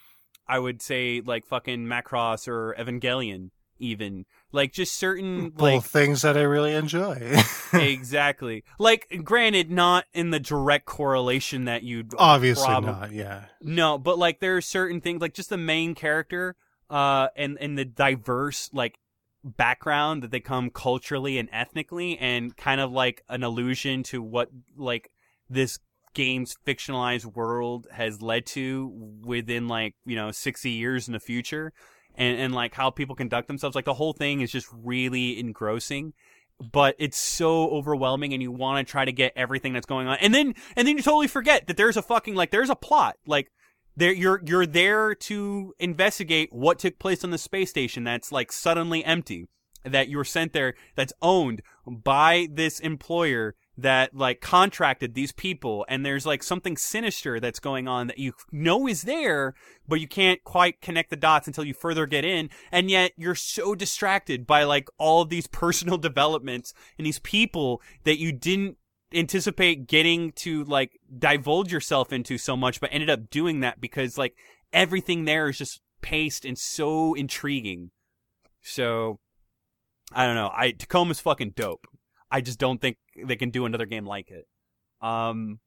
I 0.47 0.57
would 0.59 0.81
say 0.81 1.21
like 1.23 1.45
fucking 1.45 1.85
Macross 1.85 2.47
or 2.47 2.75
Evangelion 2.79 3.51
even. 3.81 4.25
Like 4.51 4.73
just 4.73 4.95
certain 4.95 5.49
Both 5.49 5.61
like 5.61 5.83
things 5.83 6.21
that 6.21 6.37
I 6.37 6.41
really 6.41 6.73
enjoy. 6.73 7.41
exactly. 7.73 8.63
Like 8.79 9.21
granted 9.23 9.71
not 9.71 10.05
in 10.13 10.29
the 10.29 10.39
direct 10.39 10.85
correlation 10.85 11.65
that 11.65 11.83
you'd 11.83 12.13
Obviously 12.17 12.65
prob- 12.65 12.85
not. 12.85 13.11
Yeah. 13.11 13.45
No, 13.61 13.97
but 13.97 14.17
like 14.17 14.39
there 14.39 14.57
are 14.57 14.61
certain 14.61 15.01
things 15.01 15.21
like 15.21 15.33
just 15.33 15.49
the 15.49 15.57
main 15.57 15.95
character 15.95 16.55
uh 16.89 17.29
and 17.37 17.57
and 17.61 17.77
the 17.77 17.85
diverse 17.85 18.69
like 18.73 18.99
background 19.43 20.21
that 20.21 20.31
they 20.31 20.39
come 20.39 20.69
culturally 20.69 21.37
and 21.37 21.49
ethnically 21.51 22.17
and 22.19 22.55
kind 22.57 22.79
of 22.79 22.91
like 22.91 23.23
an 23.29 23.43
allusion 23.43 24.03
to 24.03 24.21
what 24.21 24.49
like 24.77 25.09
this 25.49 25.79
game's 26.13 26.55
fictionalized 26.65 27.25
world 27.25 27.87
has 27.91 28.21
led 28.21 28.45
to 28.45 28.91
within 29.23 29.67
like 29.67 29.95
you 30.05 30.15
know 30.15 30.31
60 30.31 30.69
years 30.69 31.07
in 31.07 31.13
the 31.13 31.19
future 31.19 31.73
and 32.15 32.39
and 32.39 32.53
like 32.53 32.73
how 32.73 32.89
people 32.89 33.15
conduct 33.15 33.47
themselves 33.47 33.75
like 33.75 33.85
the 33.85 33.93
whole 33.93 34.13
thing 34.13 34.41
is 34.41 34.51
just 34.51 34.67
really 34.71 35.39
engrossing 35.39 36.13
but 36.61 36.95
it's 36.99 37.17
so 37.17 37.69
overwhelming 37.69 38.33
and 38.33 38.41
you 38.41 38.51
want 38.51 38.85
to 38.85 38.89
try 38.89 39.05
to 39.05 39.11
get 39.11 39.33
everything 39.35 39.73
that's 39.73 39.85
going 39.85 40.07
on. 40.07 40.17
And 40.21 40.33
then 40.33 40.53
and 40.75 40.87
then 40.87 40.97
you 40.97 41.03
totally 41.03 41.27
forget 41.27 41.67
that 41.67 41.77
there's 41.77 41.97
a 41.97 42.01
fucking 42.01 42.35
like 42.35 42.51
there's 42.51 42.69
a 42.69 42.75
plot. 42.75 43.17
Like 43.25 43.51
there 43.95 44.13
you're 44.13 44.41
you're 44.45 44.65
there 44.65 45.15
to 45.15 45.73
investigate 45.79 46.53
what 46.53 46.79
took 46.79 46.99
place 46.99 47.23
on 47.23 47.31
the 47.31 47.37
space 47.37 47.69
station 47.69 48.03
that's 48.03 48.31
like 48.31 48.51
suddenly 48.51 49.03
empty 49.03 49.47
that 49.83 50.07
you 50.07 50.17
were 50.17 50.23
sent 50.23 50.53
there 50.53 50.75
that's 50.95 51.13
owned 51.21 51.61
by 51.87 52.47
this 52.51 52.79
employer 52.79 53.55
that 53.81 54.15
like 54.15 54.41
contracted 54.41 55.13
these 55.13 55.31
people 55.31 55.85
and 55.89 56.05
there's 56.05 56.25
like 56.25 56.43
something 56.43 56.77
sinister 56.77 57.39
that's 57.39 57.59
going 57.59 57.87
on 57.87 58.07
that 58.07 58.17
you 58.17 58.33
know 58.51 58.87
is 58.87 59.03
there 59.03 59.53
but 59.87 59.99
you 59.99 60.07
can't 60.07 60.43
quite 60.43 60.81
connect 60.81 61.09
the 61.09 61.15
dots 61.15 61.47
until 61.47 61.63
you 61.63 61.73
further 61.73 62.05
get 62.05 62.25
in 62.25 62.49
and 62.71 62.89
yet 62.89 63.11
you're 63.17 63.35
so 63.35 63.75
distracted 63.75 64.47
by 64.47 64.63
like 64.63 64.87
all 64.97 65.25
these 65.25 65.47
personal 65.47 65.97
developments 65.99 66.73
and 66.97 67.05
these 67.05 67.19
people 67.19 67.81
that 68.03 68.19
you 68.19 68.31
didn't 68.31 68.77
anticipate 69.13 69.87
getting 69.87 70.31
to 70.31 70.63
like 70.65 70.99
divulge 71.17 71.71
yourself 71.71 72.13
into 72.13 72.37
so 72.37 72.55
much 72.55 72.79
but 72.79 72.89
ended 72.93 73.09
up 73.09 73.29
doing 73.29 73.59
that 73.59 73.81
because 73.81 74.17
like 74.17 74.35
everything 74.73 75.25
there 75.25 75.49
is 75.49 75.57
just 75.57 75.81
paced 76.01 76.45
and 76.45 76.57
so 76.57 77.13
intriguing. 77.13 77.91
So 78.61 79.19
i 80.13 80.25
don't 80.25 80.35
know. 80.35 80.51
I 80.53 80.71
tacoma's 80.71 81.19
fucking 81.19 81.53
dope 81.55 81.87
i 82.31 82.41
just 82.41 82.57
don't 82.59 82.79
think 82.81 82.97
they 83.25 83.35
can 83.35 83.49
do 83.49 83.65
another 83.65 83.85
game 83.85 84.05
like 84.05 84.29
it 84.31 84.47
um 85.01 85.59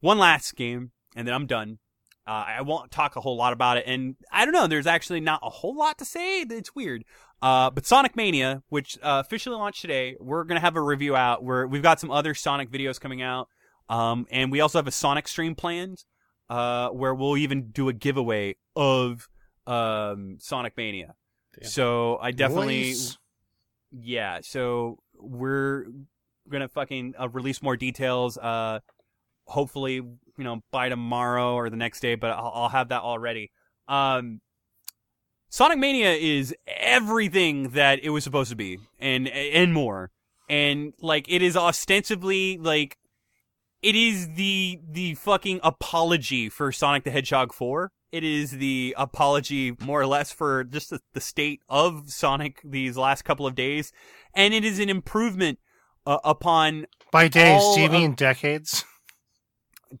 one 0.00 0.18
last 0.18 0.54
game 0.56 0.92
and 1.16 1.26
then 1.26 1.34
i'm 1.34 1.46
done 1.46 1.78
Uh, 2.28 2.44
I 2.58 2.60
won't 2.60 2.90
talk 2.90 3.16
a 3.16 3.22
whole 3.22 3.38
lot 3.38 3.54
about 3.54 3.78
it, 3.78 3.84
and 3.86 4.14
I 4.30 4.44
don't 4.44 4.52
know. 4.52 4.66
There's 4.66 4.86
actually 4.86 5.20
not 5.20 5.40
a 5.42 5.48
whole 5.48 5.74
lot 5.74 5.96
to 5.96 6.04
say. 6.04 6.42
It's 6.42 6.74
weird. 6.74 7.04
Uh, 7.40 7.70
but 7.70 7.86
Sonic 7.86 8.16
Mania, 8.16 8.62
which 8.68 8.98
uh, 9.02 9.22
officially 9.24 9.56
launched 9.56 9.80
today, 9.80 10.14
we're 10.20 10.44
gonna 10.44 10.60
have 10.60 10.76
a 10.76 10.82
review 10.82 11.16
out. 11.16 11.42
Where 11.42 11.66
we've 11.66 11.82
got 11.82 12.00
some 12.00 12.10
other 12.10 12.34
Sonic 12.34 12.70
videos 12.70 13.00
coming 13.00 13.22
out, 13.22 13.48
um, 13.88 14.26
and 14.30 14.52
we 14.52 14.60
also 14.60 14.76
have 14.76 14.86
a 14.86 14.90
Sonic 14.92 15.26
stream 15.26 15.54
planned, 15.54 16.04
uh, 16.50 16.90
where 16.90 17.14
we'll 17.14 17.38
even 17.38 17.70
do 17.70 17.88
a 17.88 17.94
giveaway 17.94 18.56
of 18.76 19.26
um, 19.66 20.36
Sonic 20.38 20.76
Mania. 20.76 21.14
Damn. 21.58 21.70
So 21.70 22.18
I 22.20 22.32
definitely, 22.32 22.88
Nice. 22.90 23.16
yeah. 23.90 24.40
So 24.42 24.98
we're 25.18 25.86
gonna 26.48 26.68
fucking 26.68 27.14
uh, 27.20 27.28
release 27.28 27.62
more 27.62 27.76
details. 27.76 28.38
Uh, 28.38 28.80
hopefully, 29.46 29.94
you 29.94 30.18
know, 30.38 30.62
by 30.70 30.88
tomorrow 30.88 31.54
or 31.54 31.70
the 31.70 31.76
next 31.76 32.00
day. 32.00 32.14
But 32.14 32.30
I'll, 32.30 32.52
I'll 32.54 32.68
have 32.68 32.88
that 32.88 33.02
already. 33.02 33.50
Um, 33.86 34.40
Sonic 35.50 35.78
Mania 35.78 36.12
is 36.12 36.54
everything 36.66 37.70
that 37.70 38.00
it 38.02 38.10
was 38.10 38.24
supposed 38.24 38.50
to 38.50 38.56
be, 38.56 38.78
and 38.98 39.28
and 39.28 39.72
more. 39.72 40.10
And 40.50 40.94
like, 41.00 41.26
it 41.28 41.42
is 41.42 41.56
ostensibly 41.56 42.58
like, 42.58 42.96
it 43.82 43.94
is 43.94 44.34
the 44.34 44.80
the 44.88 45.14
fucking 45.14 45.60
apology 45.62 46.48
for 46.48 46.72
Sonic 46.72 47.04
the 47.04 47.10
Hedgehog 47.10 47.52
four. 47.52 47.92
It 48.10 48.24
is 48.24 48.52
the 48.52 48.94
apology, 48.96 49.76
more 49.80 50.00
or 50.00 50.06
less, 50.06 50.32
for 50.32 50.64
just 50.64 50.90
the, 50.90 51.00
the 51.12 51.20
state 51.20 51.60
of 51.68 52.10
Sonic 52.10 52.60
these 52.64 52.96
last 52.96 53.22
couple 53.22 53.46
of 53.46 53.54
days, 53.54 53.92
and 54.34 54.54
it 54.54 54.64
is 54.64 54.78
an 54.78 54.88
improvement 54.88 55.58
uh, 56.06 56.18
upon 56.24 56.86
By 57.12 57.28
days, 57.28 57.60
all 57.60 57.74
do 57.74 57.80
you 57.82 57.86
of- 57.86 57.92
mean 57.92 58.14
decades? 58.14 58.84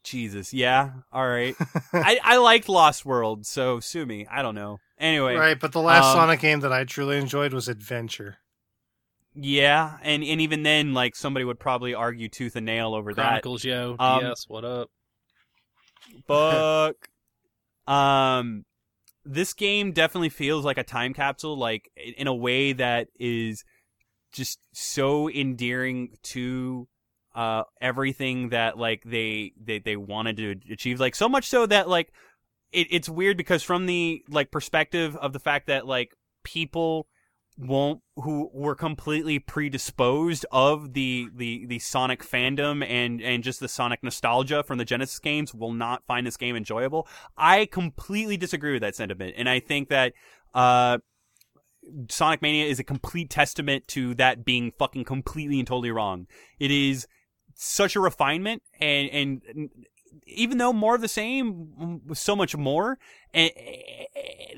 Jesus. 0.04 0.52
Yeah, 0.52 0.90
all 1.12 1.26
right. 1.26 1.54
I 1.94 2.18
I 2.22 2.36
liked 2.38 2.68
Lost 2.68 3.06
World, 3.06 3.46
so 3.46 3.80
sue 3.80 4.04
me. 4.04 4.26
I 4.30 4.42
don't 4.42 4.54
know. 4.54 4.78
Anyway, 4.98 5.34
Right, 5.34 5.58
but 5.58 5.72
the 5.72 5.80
last 5.80 6.06
um, 6.06 6.14
Sonic 6.16 6.40
game 6.40 6.60
that 6.60 6.72
I 6.72 6.84
truly 6.84 7.16
enjoyed 7.18 7.52
was 7.54 7.68
Adventure. 7.68 8.36
yeah, 9.34 9.96
and 10.02 10.22
and 10.24 10.40
even 10.42 10.62
then, 10.62 10.92
like 10.94 11.14
somebody 11.16 11.44
would 11.44 11.58
probably 11.58 11.94
argue 11.94 12.28
tooth 12.28 12.54
and 12.56 12.66
nail 12.66 12.94
over 12.94 13.14
that. 13.14 13.22
Chronicles, 13.22 13.64
yo. 13.64 13.96
Um, 13.98 14.24
yes, 14.24 14.44
what 14.48 14.64
up? 14.64 14.90
Fuck. 16.26 16.96
Um, 17.88 18.64
this 19.24 19.54
game 19.54 19.92
definitely 19.92 20.28
feels 20.28 20.64
like 20.64 20.78
a 20.78 20.84
time 20.84 21.14
capsule, 21.14 21.56
like 21.56 21.90
in- 21.96 22.26
a 22.26 22.34
way 22.34 22.74
that 22.74 23.08
is 23.18 23.64
just 24.32 24.58
so 24.74 25.30
endearing 25.30 26.10
to 26.22 26.86
uh 27.34 27.62
everything 27.80 28.50
that 28.50 28.76
like 28.76 29.02
they 29.04 29.52
they 29.62 29.78
they 29.78 29.96
wanted 29.96 30.36
to 30.36 30.54
achieve. 30.70 31.00
Like 31.00 31.14
so 31.14 31.28
much 31.28 31.48
so 31.48 31.66
that 31.66 31.88
like 31.88 32.12
it, 32.72 32.88
it's 32.90 33.08
weird 33.08 33.36
because 33.36 33.62
from 33.62 33.86
the 33.86 34.22
like 34.28 34.50
perspective 34.50 35.16
of 35.16 35.32
the 35.32 35.40
fact 35.40 35.66
that 35.68 35.86
like 35.86 36.12
people 36.44 37.06
won't 37.58 38.00
who 38.16 38.48
were 38.52 38.76
completely 38.76 39.38
predisposed 39.38 40.46
of 40.52 40.94
the 40.94 41.28
the 41.34 41.66
the 41.66 41.78
Sonic 41.80 42.22
fandom 42.22 42.88
and 42.88 43.20
and 43.20 43.42
just 43.42 43.58
the 43.58 43.68
Sonic 43.68 44.02
nostalgia 44.02 44.62
from 44.62 44.78
the 44.78 44.84
Genesis 44.84 45.18
games 45.18 45.52
will 45.52 45.72
not 45.72 46.04
find 46.06 46.26
this 46.26 46.36
game 46.36 46.54
enjoyable. 46.54 47.08
I 47.36 47.66
completely 47.66 48.36
disagree 48.36 48.72
with 48.72 48.82
that 48.82 48.94
sentiment 48.94 49.34
and 49.36 49.48
I 49.48 49.58
think 49.58 49.88
that 49.88 50.12
uh 50.54 50.98
Sonic 52.08 52.42
Mania 52.42 52.66
is 52.66 52.78
a 52.78 52.84
complete 52.84 53.30
testament 53.30 53.88
to 53.88 54.14
that 54.14 54.44
being 54.44 54.72
fucking 54.78 55.04
completely 55.04 55.58
and 55.58 55.66
totally 55.66 55.90
wrong. 55.90 56.26
It 56.60 56.70
is 56.70 57.06
such 57.54 57.96
a 57.96 58.00
refinement 58.00 58.62
and 58.80 59.10
and 59.10 59.70
even 60.26 60.58
though 60.58 60.72
more 60.72 60.94
of 60.94 61.00
the 61.00 61.08
same 61.08 62.00
so 62.12 62.34
much 62.34 62.56
more 62.56 62.98
and 63.34 63.50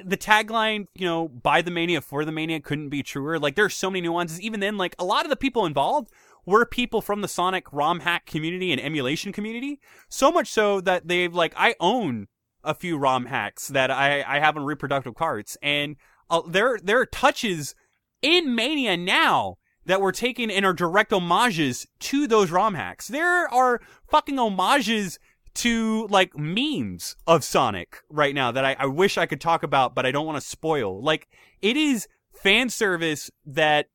the 0.05 0.17
tagline 0.17 0.87
you 0.95 1.07
know 1.07 1.29
by 1.29 1.63
the 1.63 1.71
mania 1.71 2.01
for 2.01 2.25
the 2.25 2.33
mania 2.33 2.61
couldn't 2.61 2.89
be 2.89 3.03
truer. 3.03 3.39
Like 3.39 3.55
there's 3.55 3.75
so 3.75 3.91
many 3.91 4.03
nuances. 4.03 4.41
Even 4.41 4.61
then 4.61 4.77
like 4.77 4.95
a 4.99 5.05
lot 5.05 5.25
of 5.25 5.31
the 5.31 5.37
people 5.37 5.67
involved 5.67 6.11
were 6.47 6.65
people 6.65 7.03
from 7.03 7.21
the 7.21 7.29
sonic 7.29 7.73
rom 7.73 8.01
hack 8.01 8.27
community 8.27 8.73
and 8.73 8.81
emulation 8.81 9.33
community. 9.33 9.81
So 10.09 10.33
much 10.33 10.49
so 10.49 10.81
that 10.81 11.09
they've 11.09 11.35
like 11.35 11.55
i 11.57 11.75
own 11.81 12.29
a 12.63 12.75
few 12.75 12.99
rom 12.99 13.27
hacks 13.27 13.69
that 13.69 13.91
i 13.91 14.23
i 14.27 14.39
have 14.39 14.57
on 14.57 14.65
reproductive 14.65 15.15
carts 15.15 15.57
and 15.63 15.97
uh, 16.29 16.43
there 16.47 16.79
there 16.83 17.01
are 17.01 17.07
touches 17.07 17.75
in 18.21 18.55
mania 18.55 18.97
now 18.97 19.57
that 19.87 20.01
were 20.01 20.13
taken 20.13 20.51
and 20.51 20.65
are 20.65 20.73
direct 20.73 21.11
homages 21.11 21.87
to 21.99 22.27
those 22.27 22.51
ROM 22.51 22.75
hacks. 22.75 23.09
There 23.09 23.53
are 23.53 23.81
fucking 24.09 24.37
homages 24.37 25.19
to 25.55 26.07
like 26.09 26.37
memes 26.37 27.17
of 27.27 27.45
Sonic 27.45 27.99
right 28.09 28.35
now 28.35 28.53
that 28.53 28.65
I, 28.65 28.77
I 28.79 28.87
wish 28.87 29.19
I 29.19 29.27
could 29.27 29.41
talk 29.41 29.63
about, 29.63 29.95
but 29.95 30.07
I 30.07 30.13
don't 30.13 30.27
want 30.27 30.41
to 30.41 30.47
spoil. 30.47 31.03
Like 31.03 31.29
it 31.61 31.77
is 31.77 32.07
fan 32.33 32.71
service 32.71 33.31
that 33.47 33.87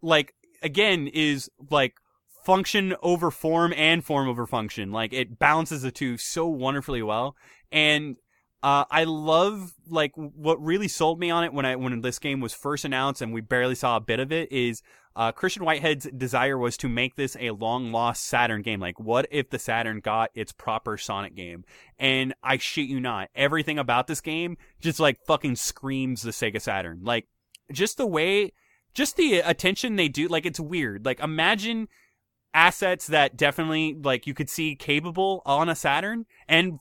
like 0.00 0.34
again 0.62 1.08
is 1.08 1.50
like 1.70 1.94
function 2.44 2.94
over 3.02 3.30
form 3.30 3.72
and 3.76 4.04
form 4.04 4.28
over 4.28 4.46
function. 4.46 4.92
Like 4.92 5.12
it 5.12 5.38
balances 5.38 5.82
the 5.82 5.90
two 5.90 6.16
so 6.16 6.46
wonderfully 6.46 7.02
well. 7.02 7.36
And 7.70 8.16
uh, 8.62 8.84
I 8.90 9.04
love 9.04 9.74
like 9.88 10.12
what 10.14 10.62
really 10.62 10.88
sold 10.88 11.18
me 11.18 11.30
on 11.30 11.44
it 11.44 11.52
when 11.52 11.66
I 11.66 11.76
when 11.76 12.00
this 12.00 12.18
game 12.18 12.40
was 12.40 12.52
first 12.52 12.84
announced 12.84 13.20
and 13.20 13.32
we 13.32 13.40
barely 13.40 13.74
saw 13.74 13.96
a 13.96 14.00
bit 14.00 14.20
of 14.20 14.30
it 14.30 14.50
is 14.52 14.82
uh, 15.14 15.32
Christian 15.32 15.64
Whitehead's 15.64 16.08
desire 16.16 16.56
was 16.56 16.76
to 16.78 16.88
make 16.88 17.16
this 17.16 17.36
a 17.38 17.50
long 17.50 17.92
lost 17.92 18.24
Saturn 18.24 18.62
game. 18.62 18.80
Like, 18.80 18.98
what 18.98 19.26
if 19.30 19.50
the 19.50 19.58
Saturn 19.58 20.00
got 20.00 20.30
its 20.34 20.52
proper 20.52 20.96
Sonic 20.96 21.34
game? 21.34 21.64
And 21.98 22.34
I 22.42 22.56
shit 22.56 22.88
you 22.88 23.00
not, 23.00 23.28
everything 23.34 23.78
about 23.78 24.06
this 24.06 24.20
game 24.20 24.56
just 24.80 25.00
like 25.00 25.24
fucking 25.26 25.56
screams 25.56 26.22
the 26.22 26.30
Sega 26.30 26.60
Saturn. 26.60 27.00
Like, 27.02 27.26
just 27.70 27.96
the 27.96 28.06
way, 28.06 28.52
just 28.94 29.16
the 29.16 29.40
attention 29.40 29.96
they 29.96 30.08
do. 30.08 30.28
Like, 30.28 30.46
it's 30.46 30.60
weird. 30.60 31.04
Like, 31.04 31.20
imagine 31.20 31.88
assets 32.54 33.06
that 33.06 33.36
definitely 33.36 33.94
like 33.94 34.26
you 34.26 34.34
could 34.34 34.50
see 34.50 34.76
capable 34.76 35.42
on 35.46 35.68
a 35.68 35.74
Saturn, 35.74 36.26
and 36.48 36.78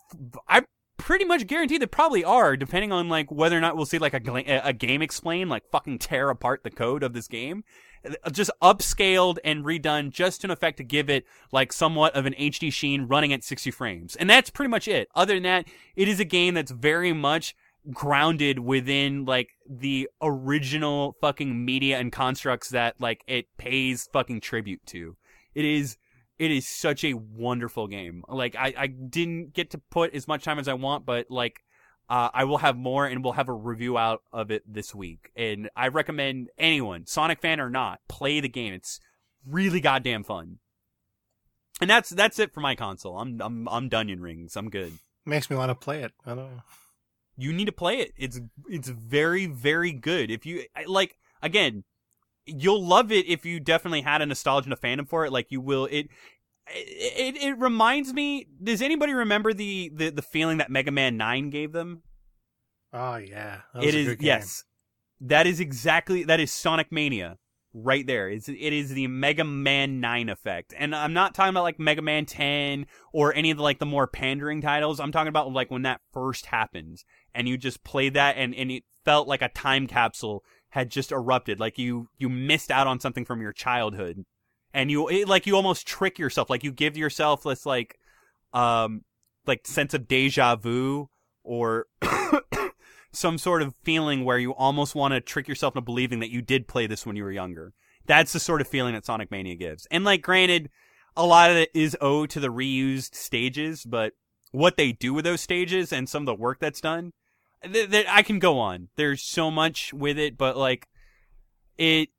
I 0.48 0.64
pretty 1.02 1.26
much 1.26 1.48
guarantee 1.48 1.78
they 1.78 1.86
probably 1.86 2.24
are, 2.24 2.56
depending 2.56 2.92
on 2.92 3.10
like 3.10 3.32
whether 3.32 3.58
or 3.58 3.62
not 3.62 3.76
we'll 3.76 3.86
see 3.86 3.98
like 3.98 4.14
a, 4.14 4.62
a 4.64 4.74
game 4.74 5.02
explain, 5.02 5.50
like 5.50 5.70
fucking 5.70 6.00
tear 6.00 6.30
apart 6.30 6.64
the 6.64 6.70
code 6.70 7.04
of 7.04 7.14
this 7.14 7.28
game. 7.28 7.64
Uh, 8.06 8.30
just 8.30 8.52
upscaled 8.62 9.38
and 9.44 9.66
redone 9.66 10.10
just 10.10 10.44
in 10.44 10.52
effect 10.52 10.78
to 10.78 10.84
give 10.84 11.10
it 11.10 11.26
like 11.52 11.74
somewhat 11.74 12.16
of 12.16 12.26
an 12.26 12.34
HD 12.34 12.72
sheen 12.72 13.08
running 13.08 13.34
at 13.34 13.44
60 13.44 13.72
frames. 13.72 14.16
And 14.16 14.30
that's 14.30 14.50
pretty 14.50 14.70
much 14.70 14.88
it. 14.88 15.10
Other 15.16 15.34
than 15.34 15.44
that, 15.44 15.68
it 15.96 16.08
is 16.08 16.20
a 16.20 16.26
game 16.26 16.54
that's 16.54 16.72
very 16.72 17.14
much 17.14 17.56
grounded 17.92 18.60
within 18.60 19.26
like 19.26 19.50
the 19.68 20.08
original 20.22 21.16
fucking 21.20 21.66
media 21.66 21.98
and 21.98 22.12
constructs 22.12 22.70
that 22.70 22.96
like 23.00 23.24
it 23.28 23.48
pays 23.58 24.08
fucking 24.14 24.42
tribute 24.42 24.86
to. 24.88 25.16
It 25.54 25.66
is 25.66 25.98
it 26.42 26.50
is 26.50 26.68
such 26.68 27.04
a 27.04 27.14
wonderful 27.14 27.86
game. 27.86 28.24
Like 28.28 28.56
I, 28.56 28.74
I 28.76 28.88
didn't 28.88 29.54
get 29.54 29.70
to 29.72 29.78
put 29.78 30.16
as 30.16 30.28
much 30.28 30.44
time 30.44 30.58
as 30.58 30.68
I 30.68 30.74
want, 30.74 31.06
but 31.06 31.30
like 31.30 31.62
uh, 32.10 32.30
I 32.34 32.46
will 32.46 32.58
have 32.58 32.76
more 32.76 33.06
and 33.06 33.24
we'll 33.24 33.34
have 33.34 33.48
a 33.48 33.54
review 33.54 33.96
out 33.96 34.24
of 34.34 34.50
it 34.50 34.64
this 34.66 34.96
week. 34.96 35.30
And 35.36 35.70
I 35.76 35.90
recommend 35.90 36.50
anyone, 36.58 37.06
Sonic 37.06 37.42
fan 37.42 37.60
or 37.60 37.70
not, 37.70 38.00
play 38.10 38.40
the 38.40 38.50
game. 38.50 38.74
It's 38.74 39.00
really 39.46 39.80
goddamn 39.82 40.24
fun. 40.24 40.58
And 41.80 41.88
that's 41.88 42.10
that's 42.10 42.40
it 42.40 42.56
for 42.56 42.60
my 42.60 42.74
console. 42.74 43.20
I'm 43.20 43.40
I'm 43.40 43.70
I'm 43.70 43.88
Dunyan 43.88 44.20
Rings. 44.20 44.56
I'm 44.56 44.72
good. 44.72 44.94
Makes 45.28 45.48
me 45.48 45.58
want 45.58 45.70
to 45.70 45.76
play 45.76 46.02
it. 46.02 46.12
I 46.26 46.30
don't 46.30 46.38
know. 46.38 46.64
You 47.38 47.54
need 47.54 47.66
to 47.66 47.72
play 47.72 48.00
it. 48.00 48.14
It's 48.18 48.42
it's 48.68 48.90
very 48.90 49.46
very 49.46 49.92
good. 49.92 50.32
If 50.32 50.48
you 50.48 50.64
like 50.88 51.20
again, 51.44 51.84
you'll 52.46 52.86
love 52.86 53.12
it 53.12 53.26
if 53.28 53.46
you 53.46 53.60
definitely 53.60 54.02
had 54.02 54.22
a 54.22 54.26
nostalgia 54.26 54.66
and 54.66 54.74
a 54.74 54.76
fandom 54.76 55.08
for 55.08 55.26
it. 55.26 55.32
Like 55.32 55.48
you 55.50 55.62
will 55.62 55.86
it. 55.86 56.08
It, 56.68 57.36
it 57.38 57.58
reminds 57.60 58.14
me. 58.14 58.48
Does 58.64 58.82
anybody 58.82 59.14
remember 59.14 59.52
the, 59.54 59.92
the, 59.94 60.10
the 60.10 60.22
feeling 60.22 60.60
that 60.60 60.70
Mega 60.70 60.92
Man 60.92 61.18
Nine 61.18 61.50
gave 61.50 61.72
them? 61.74 62.04
Oh 62.94 63.16
yeah, 63.18 63.62
that 63.74 63.84
was 63.84 63.94
It 63.94 64.02
a 64.02 64.04
good 64.06 64.20
game. 64.20 64.28
yes, 64.28 64.64
that 65.22 65.48
is 65.48 65.60
exactly 65.60 66.24
that 66.24 66.40
is 66.40 66.52
Sonic 66.52 66.92
Mania 66.92 67.38
right 67.74 68.06
there. 68.06 68.30
It's 68.30 68.48
it 68.48 68.56
is 68.56 68.90
the 68.90 69.08
Mega 69.08 69.44
Man 69.44 70.00
Nine 70.00 70.30
effect, 70.30 70.74
and 70.78 70.96
I'm 70.96 71.14
not 71.14 71.34
talking 71.34 71.50
about 71.50 71.64
like 71.64 71.80
Mega 71.80 72.02
Man 72.02 72.26
Ten 72.26 72.86
or 73.12 73.34
any 73.34 73.52
of 73.52 73.58
the 73.58 73.64
like 73.64 73.80
the 73.80 73.86
more 73.86 74.08
pandering 74.08 74.62
titles. 74.62 75.00
I'm 75.00 75.12
talking 75.12 75.30
about 75.30 75.52
like 75.52 75.72
when 75.72 75.84
that 75.84 76.02
first 76.14 76.48
happened, 76.48 77.04
and 77.34 77.48
you 77.48 77.58
just 77.58 77.84
played 77.84 78.14
that, 78.14 78.38
and 78.38 78.54
and 78.56 78.72
it 78.72 78.84
felt 79.04 79.28
like 79.28 79.42
a 79.42 79.50
time 79.50 79.88
capsule 79.88 80.44
had 80.72 80.90
just 80.90 81.12
erupted. 81.12 81.60
Like 81.60 81.78
you 81.78 82.10
you 82.18 82.28
missed 82.28 82.72
out 82.72 82.88
on 82.88 83.00
something 83.00 83.24
from 83.24 83.42
your 83.42 83.54
childhood, 83.54 84.26
and 84.74 84.92
you 84.92 85.08
it, 85.08 85.28
like 85.28 85.46
you 85.46 85.56
almost 85.56 85.88
trick 85.88 86.20
yourself. 86.20 86.50
Like 86.50 86.64
you 86.64 86.72
give 86.72 86.98
yourself 86.98 87.44
this 87.44 87.66
like 87.66 87.98
um 88.54 89.02
like 89.46 89.66
sense 89.66 89.94
of 89.94 90.08
deja 90.08 90.56
vu 90.56 91.10
or 91.44 91.88
some 93.12 93.38
sort 93.38 93.62
of 93.62 93.76
feeling 93.84 94.24
where 94.24 94.38
you 94.38 94.54
almost 94.54 94.96
want 94.96 95.14
to 95.14 95.22
trick 95.22 95.48
yourself 95.48 95.76
into 95.76 95.86
believing 95.86 96.20
that 96.20 96.32
you 96.32 96.42
did 96.42 96.68
play 96.68 96.88
this 96.88 97.06
when 97.06 97.16
you 97.16 97.24
were 97.24 97.32
younger. 97.32 97.74
That's 98.06 98.34
the 98.34 98.40
sort 98.40 98.62
of 98.62 98.68
feeling 98.68 98.94
that 98.94 99.06
Sonic 99.06 99.32
Mania 99.32 99.56
gives. 99.56 99.88
And 99.92 100.04
like, 100.04 100.22
granted, 100.22 100.70
a 101.16 101.26
lot 101.26 101.52
of 101.52 101.58
it 101.58 101.70
is 101.74 101.98
owed 102.02 102.30
to 102.32 102.40
the 102.40 102.48
reused 102.48 103.16
stages, 103.16 103.84
but 103.84 104.14
what 104.52 104.78
they 104.78 104.92
do 104.92 105.14
with 105.14 105.26
those 105.26 105.42
stages 105.42 105.94
and 105.94 106.08
some 106.08 106.24
of 106.24 106.28
the 106.28 106.36
work 106.36 106.60
that's 106.60 106.82
done, 106.82 107.14
th- 107.64 107.90
th- 107.92 108.06
I 108.10 108.24
can 108.24 108.40
go 108.40 108.60
on. 108.60 108.90
There's 108.96 109.22
so 109.22 109.52
much 109.52 109.94
with 109.94 110.18
it, 110.18 110.38
but 110.38 110.58
like 110.58 110.88
it, 111.78 112.10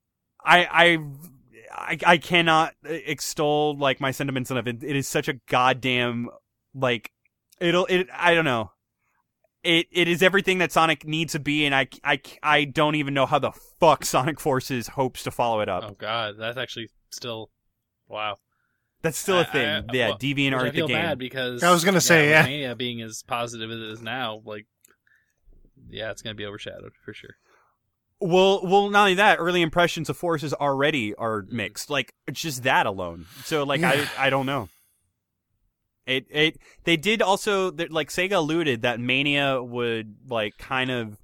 I 0.45 0.67
I. 0.71 0.99
I, 1.75 1.97
I 2.07 2.19
cannot 2.19 2.75
uh, 2.87 2.91
extol 2.93 3.79
like 3.79 3.99
my 3.99 4.11
sentiments 4.11 4.51
enough. 4.51 4.67
it. 4.67 4.85
It 4.85 4.95
is 4.95 5.09
such 5.09 5.27
a 5.29 5.35
goddamn 5.49 6.29
like 6.75 7.11
it'll 7.61 7.87
it 7.87 8.09
I 8.15 8.35
don't 8.35 8.45
know. 8.45 8.73
It 9.63 9.87
it 9.91 10.07
is 10.07 10.23
everything 10.23 10.59
that 10.59 10.71
Sonic 10.71 11.07
needs 11.07 11.33
to 11.33 11.39
be, 11.39 11.65
and 11.65 11.75
I, 11.75 11.89
I, 12.05 12.21
I 12.43 12.65
don't 12.65 12.97
even 12.97 13.15
know 13.15 13.25
how 13.25 13.39
the 13.39 13.53
fuck 13.81 14.05
Sonic 14.05 14.39
Forces 14.39 14.89
hopes 14.89 15.23
to 15.23 15.31
follow 15.31 15.61
it 15.61 15.71
up. 15.71 15.85
Oh 15.87 15.95
god, 15.99 16.35
that's 16.39 16.59
actually 16.59 16.91
still 17.11 17.49
wow. 18.07 18.37
That's 19.01 19.17
still 19.19 19.39
a 19.39 19.41
I- 19.41 19.45
thing. 19.45 19.67
I- 19.69 19.85
yeah, 19.95 20.09
well, 20.11 20.19
DeviantArt 20.19 20.53
Which 20.53 20.63
I 20.63 20.71
the 20.71 20.73
feel 20.73 20.89
game. 20.89 20.97
bad 20.99 21.19
because 21.19 21.63
I 21.63 21.71
was 21.71 21.85
gonna 21.85 22.03
say, 22.03 22.23
with 22.27 22.31
yeah. 22.33 22.43
Mania 22.43 22.77
being 22.77 23.01
as 23.01 23.23
positive 23.27 23.71
as 23.71 23.79
it 23.79 23.89
is 23.89 24.03
now, 24.03 24.43
like 24.45 24.67
yeah, 25.93 26.11
it's 26.11 26.23
gonna 26.23 26.35
be 26.35 26.47
overshadowed 26.47 26.93
for 27.05 27.13
sure. 27.13 27.37
Well, 28.21 28.61
well, 28.63 28.89
not 28.89 29.03
only 29.03 29.15
that, 29.15 29.39
early 29.41 29.63
impressions 29.63 30.09
of 30.09 30.17
Forces 30.17 30.55
already 30.55 31.15
are 31.15 31.43
mm-hmm. 31.43 31.57
mixed. 31.57 31.91
Like 31.91 32.15
it's 32.27 32.41
just 32.41 32.63
that 32.63 32.87
alone. 32.87 33.27
So 33.45 33.65
like 33.65 33.81
Yeah. 33.81 34.07
I 34.19 34.27
I 34.27 34.31
don't 34.31 34.47
know. 34.47 34.69
It 36.07 36.27
it 36.31 36.59
they 36.85 36.97
did 36.97 37.23
also 37.23 37.73
like 37.91 38.09
Sega 38.11 38.37
alluded 38.37 38.83
that 38.83 39.01
Mania 39.01 39.63
would 39.63 40.17
like 40.29 40.57
kind 40.59 40.91
of 40.91 41.19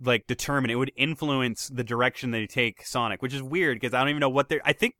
like 0.00 0.26
determine 0.26 0.70
it 0.70 0.76
would 0.76 0.92
influence 0.96 1.68
the 1.68 1.84
direction 1.84 2.30
they 2.30 2.46
take 2.46 2.86
Sonic, 2.86 3.22
which 3.22 3.34
is 3.34 3.42
weird 3.42 3.76
because 3.76 3.94
I 3.94 4.00
don't 4.00 4.10
even 4.10 4.20
know 4.20 4.28
what 4.28 4.48
they're. 4.48 4.62
I 4.64 4.72
think 4.72 4.94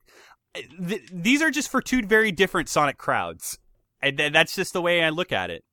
eh, 0.55 0.63
th- 0.87 1.09
these 1.13 1.43
are 1.43 1.51
just 1.51 1.71
for 1.71 1.81
two 1.81 2.03
very 2.03 2.33
different 2.33 2.69
Sonic 2.69 2.99
crowds, 2.99 3.59
and 4.03 4.19
th- 4.19 4.33
that's 4.33 4.55
just 4.55 4.73
the 4.73 4.83
way 4.83 5.03
I 5.03 5.11
look 5.11 5.33
at 5.33 5.51
it. 5.51 5.65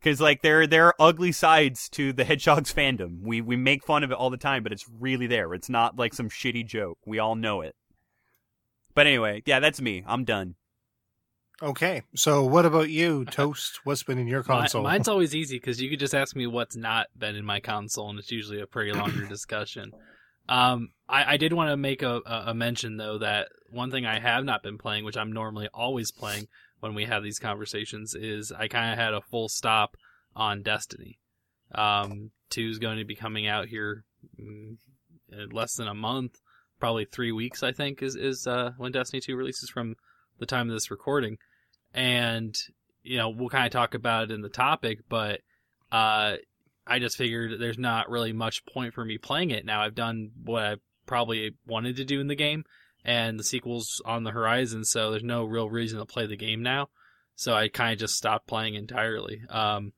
Because 0.00 0.20
like 0.20 0.42
there 0.42 0.66
there 0.66 0.86
are 0.86 0.94
ugly 1.00 1.32
sides 1.32 1.88
to 1.90 2.12
the 2.12 2.24
Hedgehog's 2.24 2.72
fandom. 2.72 3.20
We 3.22 3.40
we 3.40 3.56
make 3.56 3.84
fun 3.84 4.04
of 4.04 4.10
it 4.10 4.16
all 4.16 4.30
the 4.30 4.36
time, 4.36 4.62
but 4.62 4.72
it's 4.72 4.86
really 4.88 5.26
there. 5.26 5.52
It's 5.54 5.68
not 5.68 5.96
like 5.98 6.14
some 6.14 6.28
shitty 6.28 6.66
joke. 6.66 6.98
We 7.04 7.18
all 7.18 7.34
know 7.34 7.60
it. 7.62 7.74
But 8.94 9.06
anyway, 9.06 9.42
yeah, 9.46 9.60
that's 9.60 9.80
me. 9.80 10.04
I'm 10.06 10.24
done. 10.24 10.54
Okay, 11.60 12.02
so 12.14 12.44
what 12.44 12.64
about 12.64 12.88
you, 12.88 13.24
Toast? 13.30 13.80
What's 13.82 14.04
been 14.04 14.18
in 14.18 14.28
your 14.28 14.42
Mi- 14.42 14.46
console? 14.46 14.84
mine's 14.84 15.08
always 15.08 15.34
easy 15.34 15.56
because 15.56 15.80
you 15.80 15.90
could 15.90 15.98
just 15.98 16.14
ask 16.14 16.36
me 16.36 16.46
what's 16.46 16.76
not 16.76 17.08
been 17.16 17.34
in 17.34 17.44
my 17.44 17.58
console, 17.58 18.10
and 18.10 18.18
it's 18.18 18.30
usually 18.30 18.60
a 18.60 18.66
pretty 18.66 18.92
longer 18.92 19.26
discussion. 19.28 19.90
Um, 20.48 20.90
I, 21.08 21.34
I 21.34 21.36
did 21.36 21.52
want 21.52 21.70
to 21.70 21.76
make 21.76 22.02
a, 22.02 22.20
a 22.24 22.44
a 22.48 22.54
mention 22.54 22.96
though 22.96 23.18
that 23.18 23.48
one 23.70 23.90
thing 23.90 24.06
I 24.06 24.20
have 24.20 24.44
not 24.44 24.62
been 24.62 24.78
playing, 24.78 25.04
which 25.04 25.16
I'm 25.16 25.32
normally 25.32 25.68
always 25.74 26.12
playing 26.12 26.46
when 26.80 26.94
we 26.94 27.04
have 27.04 27.22
these 27.22 27.38
conversations, 27.38 28.14
is 28.14 28.52
I 28.52 28.68
kind 28.68 28.92
of 28.92 28.98
had 28.98 29.14
a 29.14 29.20
full 29.20 29.48
stop 29.48 29.96
on 30.34 30.62
Destiny. 30.62 31.18
Um, 31.74 32.30
is 32.56 32.78
going 32.78 32.98
to 32.98 33.04
be 33.04 33.14
coming 33.14 33.46
out 33.46 33.68
here 33.68 34.04
mm, 34.40 34.76
in 35.30 35.48
less 35.50 35.74
than 35.74 35.86
a 35.86 35.94
month, 35.94 36.40
probably 36.80 37.04
three 37.04 37.32
weeks. 37.32 37.62
I 37.62 37.72
think 37.72 38.02
is 38.02 38.16
is 38.16 38.46
uh, 38.46 38.72
when 38.78 38.92
Destiny 38.92 39.20
two 39.20 39.36
releases 39.36 39.70
from 39.70 39.96
the 40.38 40.46
time 40.46 40.68
of 40.68 40.74
this 40.74 40.90
recording, 40.90 41.36
and 41.92 42.56
you 43.02 43.18
know 43.18 43.28
we'll 43.28 43.50
kind 43.50 43.66
of 43.66 43.72
talk 43.72 43.94
about 43.94 44.24
it 44.24 44.30
in 44.30 44.40
the 44.40 44.48
topic, 44.48 45.00
but 45.08 45.40
uh, 45.92 46.36
I 46.86 46.98
just 46.98 47.16
figured 47.16 47.60
there's 47.60 47.78
not 47.78 48.08
really 48.08 48.32
much 48.32 48.64
point 48.66 48.94
for 48.94 49.04
me 49.04 49.18
playing 49.18 49.50
it 49.50 49.66
now. 49.66 49.82
I've 49.82 49.94
done 49.94 50.30
what 50.42 50.64
I 50.64 50.76
probably 51.06 51.54
wanted 51.66 51.96
to 51.96 52.04
do 52.04 52.20
in 52.20 52.28
the 52.28 52.34
game, 52.34 52.64
and 53.04 53.38
the 53.38 53.44
sequel's 53.44 54.02
on 54.04 54.24
the 54.24 54.32
horizon, 54.32 54.84
so 54.84 55.10
there's 55.10 55.22
no 55.22 55.44
real 55.44 55.70
reason 55.70 55.98
to 55.98 56.06
play 56.06 56.26
the 56.26 56.36
game 56.36 56.62
now. 56.62 56.88
So 57.34 57.54
I 57.54 57.68
kind 57.68 57.92
of 57.92 57.98
just 57.98 58.16
stopped 58.16 58.46
playing 58.48 58.74
entirely. 58.74 59.42
Um, 59.48 59.92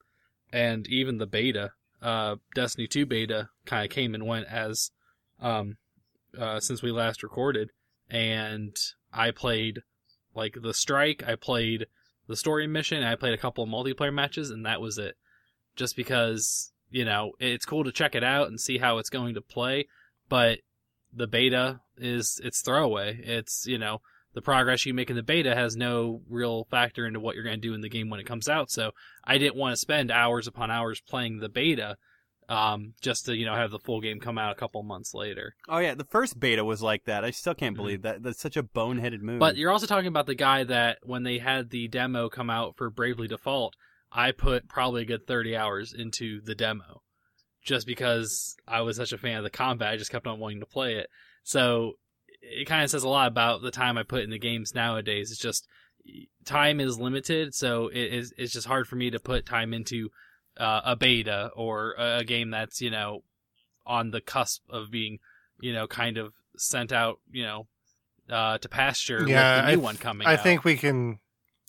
and 0.52 0.86
even 0.88 1.18
the 1.18 1.26
beta, 1.26 1.72
uh, 2.02 2.36
Destiny 2.54 2.86
2 2.86 3.06
beta, 3.06 3.48
kind 3.64 3.84
of 3.84 3.90
came 3.90 4.14
and 4.14 4.26
went 4.26 4.46
as 4.46 4.90
um, 5.40 5.76
uh, 6.38 6.60
since 6.60 6.82
we 6.82 6.90
last 6.90 7.22
recorded, 7.22 7.70
and 8.08 8.76
I 9.12 9.30
played 9.30 9.82
like 10.34 10.56
the 10.60 10.74
strike. 10.74 11.22
I 11.26 11.34
played 11.34 11.86
the 12.28 12.36
story 12.36 12.66
mission. 12.66 13.02
I 13.02 13.16
played 13.16 13.34
a 13.34 13.38
couple 13.38 13.64
of 13.64 13.70
multiplayer 13.70 14.12
matches, 14.12 14.50
and 14.50 14.66
that 14.66 14.80
was 14.80 14.98
it. 14.98 15.16
Just 15.76 15.96
because 15.96 16.72
you 16.90 17.04
know 17.04 17.32
it's 17.38 17.64
cool 17.64 17.84
to 17.84 17.92
check 17.92 18.14
it 18.14 18.24
out 18.24 18.48
and 18.48 18.60
see 18.60 18.78
how 18.78 18.98
it's 18.98 19.10
going 19.10 19.34
to 19.34 19.40
play, 19.40 19.88
but 20.28 20.58
the 21.12 21.26
beta 21.26 21.80
is 22.00 22.40
it's 22.42 22.62
throwaway. 22.62 23.20
It's 23.22 23.66
you 23.66 23.78
know 23.78 24.00
the 24.34 24.42
progress 24.42 24.86
you 24.86 24.94
make 24.94 25.10
in 25.10 25.16
the 25.16 25.22
beta 25.22 25.54
has 25.54 25.76
no 25.76 26.22
real 26.28 26.64
factor 26.70 27.06
into 27.06 27.20
what 27.20 27.34
you're 27.34 27.44
going 27.44 27.60
to 27.60 27.68
do 27.68 27.74
in 27.74 27.80
the 27.80 27.88
game 27.88 28.10
when 28.10 28.20
it 28.20 28.26
comes 28.26 28.48
out. 28.48 28.70
So 28.70 28.92
I 29.24 29.38
didn't 29.38 29.56
want 29.56 29.72
to 29.72 29.76
spend 29.76 30.10
hours 30.10 30.46
upon 30.46 30.70
hours 30.70 31.00
playing 31.00 31.38
the 31.38 31.48
beta. 31.48 31.96
Um, 32.48 32.94
just 33.00 33.26
to 33.26 33.36
you 33.36 33.46
know 33.46 33.54
have 33.54 33.70
the 33.70 33.78
full 33.78 34.00
game 34.00 34.18
come 34.18 34.36
out 34.36 34.50
a 34.50 34.56
couple 34.56 34.82
months 34.82 35.14
later. 35.14 35.54
Oh 35.68 35.78
yeah, 35.78 35.94
the 35.94 36.04
first 36.04 36.40
beta 36.40 36.64
was 36.64 36.82
like 36.82 37.04
that. 37.04 37.24
I 37.24 37.30
still 37.30 37.54
can't 37.54 37.76
believe 37.76 38.02
that. 38.02 38.24
That's 38.24 38.40
such 38.40 38.56
a 38.56 38.64
boneheaded 38.64 39.20
move. 39.20 39.38
But 39.38 39.56
you're 39.56 39.70
also 39.70 39.86
talking 39.86 40.08
about 40.08 40.26
the 40.26 40.34
guy 40.34 40.64
that 40.64 40.98
when 41.04 41.22
they 41.22 41.38
had 41.38 41.70
the 41.70 41.86
demo 41.86 42.28
come 42.28 42.50
out 42.50 42.76
for 42.76 42.90
Bravely 42.90 43.28
Default, 43.28 43.76
I 44.10 44.32
put 44.32 44.68
probably 44.68 45.02
a 45.02 45.06
good 45.06 45.28
30 45.28 45.56
hours 45.56 45.92
into 45.92 46.40
the 46.40 46.56
demo. 46.56 47.02
Just 47.62 47.86
because 47.86 48.56
I 48.66 48.80
was 48.80 48.96
such 48.96 49.12
a 49.12 49.18
fan 49.18 49.36
of 49.36 49.44
the 49.44 49.50
combat, 49.50 49.92
I 49.92 49.96
just 49.96 50.10
kept 50.10 50.26
on 50.26 50.40
wanting 50.40 50.60
to 50.60 50.66
play 50.66 50.94
it. 50.94 51.08
So 51.42 51.94
it 52.42 52.66
kind 52.66 52.84
of 52.84 52.90
says 52.90 53.02
a 53.02 53.08
lot 53.08 53.28
about 53.28 53.62
the 53.62 53.70
time 53.70 53.98
I 53.98 54.02
put 54.02 54.22
in 54.22 54.30
the 54.30 54.38
games 54.38 54.74
nowadays. 54.74 55.30
It's 55.30 55.40
just 55.40 55.66
time 56.44 56.80
is 56.80 56.98
limited, 56.98 57.54
so 57.54 57.88
it 57.88 58.12
is 58.12 58.32
it's 58.36 58.52
just 58.52 58.66
hard 58.66 58.86
for 58.88 58.96
me 58.96 59.10
to 59.10 59.20
put 59.20 59.46
time 59.46 59.72
into 59.74 60.10
uh, 60.56 60.80
a 60.84 60.96
beta 60.96 61.50
or 61.54 61.94
a, 61.98 62.24
game 62.24 62.50
that's 62.50 62.80
you 62.80 62.90
know 62.90 63.22
on 63.86 64.10
the 64.10 64.20
cusp 64.20 64.62
of 64.70 64.90
being 64.90 65.18
you 65.60 65.72
know 65.72 65.86
kind 65.86 66.16
of 66.18 66.32
sent 66.56 66.92
out 66.92 67.18
you 67.30 67.44
know 67.44 67.66
uh, 68.28 68.58
to 68.58 68.68
pasture 68.68 69.26
Yeah, 69.26 69.56
with 69.56 69.62
the 69.64 69.68
I 69.68 69.70
new 69.70 69.76
th- 69.76 69.84
one 69.84 69.96
coming 69.96 70.26
I 70.26 70.34
out. 70.34 70.42
think 70.42 70.64
we 70.64 70.76
can. 70.76 71.18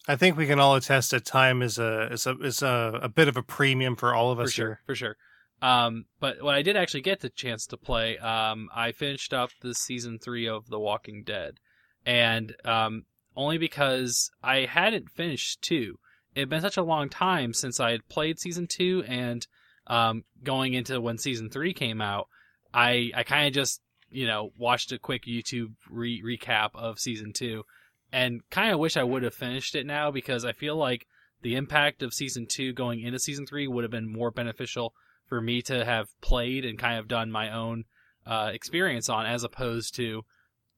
I 0.07 0.15
think 0.15 0.35
we 0.35 0.47
can 0.47 0.59
all 0.59 0.75
attest 0.75 1.11
that 1.11 1.25
time 1.25 1.61
is 1.61 1.77
a 1.77 2.11
is 2.11 2.25
a 2.25 2.31
is 2.39 2.61
a, 2.63 2.99
a 3.03 3.09
bit 3.09 3.27
of 3.27 3.37
a 3.37 3.43
premium 3.43 3.95
for 3.95 4.13
all 4.15 4.31
of 4.31 4.39
us 4.39 4.49
for 4.49 4.51
sure, 4.51 4.67
here. 4.67 4.79
for 4.87 4.95
sure. 4.95 5.17
Um, 5.61 6.05
but 6.19 6.41
what 6.41 6.55
I 6.55 6.63
did 6.63 6.75
actually 6.75 7.01
get 7.01 7.19
the 7.19 7.29
chance 7.29 7.67
to 7.67 7.77
play, 7.77 8.17
um, 8.17 8.69
I 8.73 8.91
finished 8.91 9.33
up 9.33 9.51
the 9.61 9.75
season 9.75 10.17
three 10.17 10.47
of 10.47 10.67
The 10.67 10.79
Walking 10.79 11.23
Dead, 11.23 11.59
and 12.05 12.55
um, 12.65 13.05
only 13.35 13.57
because 13.57 14.31
I 14.43 14.65
hadn't 14.65 15.11
finished 15.11 15.61
two. 15.61 15.99
It 16.33 16.41
had 16.41 16.49
been 16.49 16.61
such 16.61 16.77
a 16.77 16.83
long 16.83 17.09
time 17.09 17.53
since 17.53 17.79
I 17.79 17.91
had 17.91 18.07
played 18.09 18.39
season 18.39 18.65
two, 18.67 19.03
and 19.07 19.45
um, 19.85 20.23
going 20.43 20.73
into 20.73 20.99
when 20.99 21.17
season 21.17 21.49
three 21.49 21.73
came 21.73 22.01
out, 22.01 22.27
I 22.73 23.11
I 23.13 23.23
kind 23.23 23.47
of 23.47 23.53
just 23.53 23.81
you 24.09 24.25
know 24.25 24.51
watched 24.57 24.91
a 24.91 24.99
quick 24.99 25.25
YouTube 25.25 25.73
re- 25.91 26.23
recap 26.23 26.69
of 26.73 26.99
season 26.99 27.33
two, 27.33 27.65
and 28.11 28.41
kind 28.49 28.73
of 28.73 28.79
wish 28.79 28.97
I 28.97 29.03
would 29.03 29.21
have 29.21 29.35
finished 29.35 29.75
it 29.75 29.85
now 29.85 30.09
because 30.09 30.43
I 30.43 30.53
feel 30.53 30.75
like 30.75 31.05
the 31.43 31.55
impact 31.55 32.01
of 32.01 32.13
season 32.13 32.47
two 32.47 32.73
going 32.73 33.01
into 33.01 33.19
season 33.19 33.45
three 33.45 33.67
would 33.67 33.83
have 33.83 33.91
been 33.91 34.11
more 34.11 34.31
beneficial 34.31 34.93
for 35.31 35.39
me 35.39 35.61
to 35.61 35.85
have 35.85 36.09
played 36.19 36.65
and 36.65 36.77
kind 36.77 36.99
of 36.99 37.07
done 37.07 37.31
my 37.31 37.49
own 37.55 37.85
uh, 38.27 38.51
experience 38.53 39.07
on, 39.07 39.25
as 39.25 39.45
opposed 39.45 39.95
to, 39.95 40.23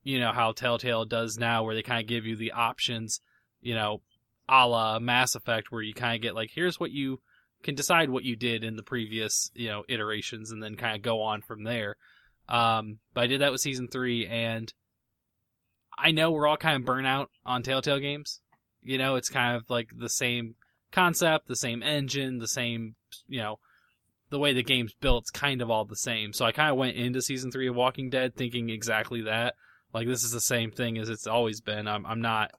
you 0.04 0.20
know, 0.20 0.30
how 0.30 0.52
Telltale 0.52 1.04
does 1.06 1.36
now, 1.36 1.64
where 1.64 1.74
they 1.74 1.82
kind 1.82 2.00
of 2.00 2.06
give 2.06 2.24
you 2.24 2.36
the 2.36 2.52
options, 2.52 3.20
you 3.60 3.74
know, 3.74 4.00
a 4.48 4.64
la 4.68 5.00
Mass 5.00 5.34
Effect, 5.34 5.72
where 5.72 5.82
you 5.82 5.92
kind 5.92 6.14
of 6.14 6.22
get 6.22 6.36
like, 6.36 6.50
here's 6.54 6.78
what 6.78 6.92
you 6.92 7.18
can 7.64 7.74
decide 7.74 8.10
what 8.10 8.22
you 8.22 8.36
did 8.36 8.62
in 8.62 8.76
the 8.76 8.84
previous, 8.84 9.50
you 9.54 9.66
know, 9.66 9.82
iterations, 9.88 10.52
and 10.52 10.62
then 10.62 10.76
kind 10.76 10.94
of 10.94 11.02
go 11.02 11.20
on 11.20 11.42
from 11.42 11.64
there. 11.64 11.96
Um, 12.48 13.00
but 13.12 13.24
I 13.24 13.26
did 13.26 13.40
that 13.40 13.50
with 13.50 13.60
season 13.60 13.88
three, 13.88 14.24
and 14.24 14.72
I 15.98 16.12
know 16.12 16.30
we're 16.30 16.46
all 16.46 16.56
kind 16.56 16.76
of 16.76 16.86
burnt 16.86 17.08
out 17.08 17.28
on 17.44 17.64
Telltale 17.64 17.98
games. 17.98 18.40
You 18.84 18.98
know, 18.98 19.16
it's 19.16 19.30
kind 19.30 19.56
of 19.56 19.68
like 19.68 19.88
the 19.98 20.08
same 20.08 20.54
concept, 20.92 21.48
the 21.48 21.56
same 21.56 21.82
engine, 21.82 22.38
the 22.38 22.46
same, 22.46 22.94
you 23.26 23.40
know, 23.40 23.58
the 24.30 24.38
way 24.38 24.52
the 24.52 24.62
game's 24.62 24.94
built, 24.94 25.24
it's 25.24 25.30
kind 25.30 25.62
of 25.62 25.70
all 25.70 25.84
the 25.84 25.96
same. 25.96 26.32
So 26.32 26.44
I 26.44 26.52
kind 26.52 26.70
of 26.70 26.76
went 26.76 26.96
into 26.96 27.22
season 27.22 27.50
three 27.50 27.68
of 27.68 27.76
Walking 27.76 28.10
Dead 28.10 28.34
thinking 28.34 28.70
exactly 28.70 29.22
that. 29.22 29.54
Like 29.92 30.06
this 30.06 30.24
is 30.24 30.32
the 30.32 30.40
same 30.40 30.70
thing 30.70 30.98
as 30.98 31.08
it's 31.08 31.26
always 31.26 31.60
been. 31.60 31.86
I'm, 31.86 32.04
I'm 32.04 32.20
not, 32.20 32.50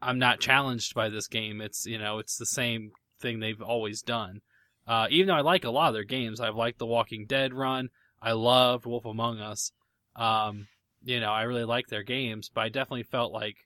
I'm 0.00 0.18
not 0.18 0.40
challenged 0.40 0.94
by 0.94 1.08
this 1.08 1.28
game. 1.28 1.60
It's 1.60 1.86
you 1.86 1.98
know, 1.98 2.18
it's 2.18 2.36
the 2.36 2.46
same 2.46 2.92
thing 3.20 3.38
they've 3.38 3.60
always 3.60 4.02
done. 4.02 4.40
Uh, 4.86 5.06
even 5.10 5.28
though 5.28 5.34
I 5.34 5.42
like 5.42 5.64
a 5.64 5.70
lot 5.70 5.88
of 5.88 5.94
their 5.94 6.04
games, 6.04 6.40
I've 6.40 6.56
liked 6.56 6.78
the 6.78 6.86
Walking 6.86 7.26
Dead 7.26 7.54
run. 7.54 7.88
I 8.20 8.32
loved 8.32 8.86
Wolf 8.86 9.04
Among 9.04 9.40
Us. 9.40 9.72
Um, 10.16 10.66
you 11.04 11.20
know, 11.20 11.30
I 11.30 11.42
really 11.42 11.64
like 11.64 11.86
their 11.86 12.02
games, 12.02 12.50
but 12.52 12.62
I 12.62 12.68
definitely 12.68 13.04
felt 13.04 13.32
like, 13.32 13.56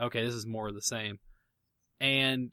okay, 0.00 0.24
this 0.24 0.34
is 0.34 0.46
more 0.46 0.68
of 0.68 0.74
the 0.74 0.82
same. 0.82 1.18
And 2.00 2.52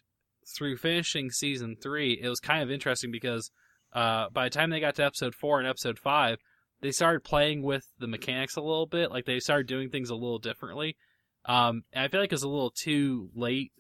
through 0.56 0.78
finishing 0.78 1.30
season 1.30 1.76
three, 1.82 2.20
it 2.22 2.28
was 2.28 2.40
kind 2.40 2.64
of 2.64 2.72
interesting 2.72 3.12
because 3.12 3.52
uh, 3.94 4.30
by 4.30 4.46
the 4.46 4.50
time 4.50 4.70
they 4.70 4.80
got 4.80 4.96
to 4.96 5.06
episode 5.06 5.36
four 5.36 5.60
and 5.60 5.68
episode 5.68 6.00
five, 6.00 6.40
they 6.82 6.92
started 6.92 7.24
playing 7.24 7.64
with 7.64 7.86
the 8.00 8.08
mechanics 8.08 8.56
a 8.56 8.62
little 8.62 8.86
bit. 8.86 9.12
Like 9.12 9.26
they 9.26 9.40
started 9.40 9.68
doing 9.68 9.90
things 9.90 10.10
a 10.10 10.16
little 10.16 10.40
differently. 10.40 10.98
Um, 11.46 11.84
and 11.94 12.04
I 12.04 12.08
feel 12.08 12.20
like 12.20 12.34
it's 12.34 12.44
a 12.44 12.48
little 12.48 12.72
too 12.72 13.30
late 13.34 13.72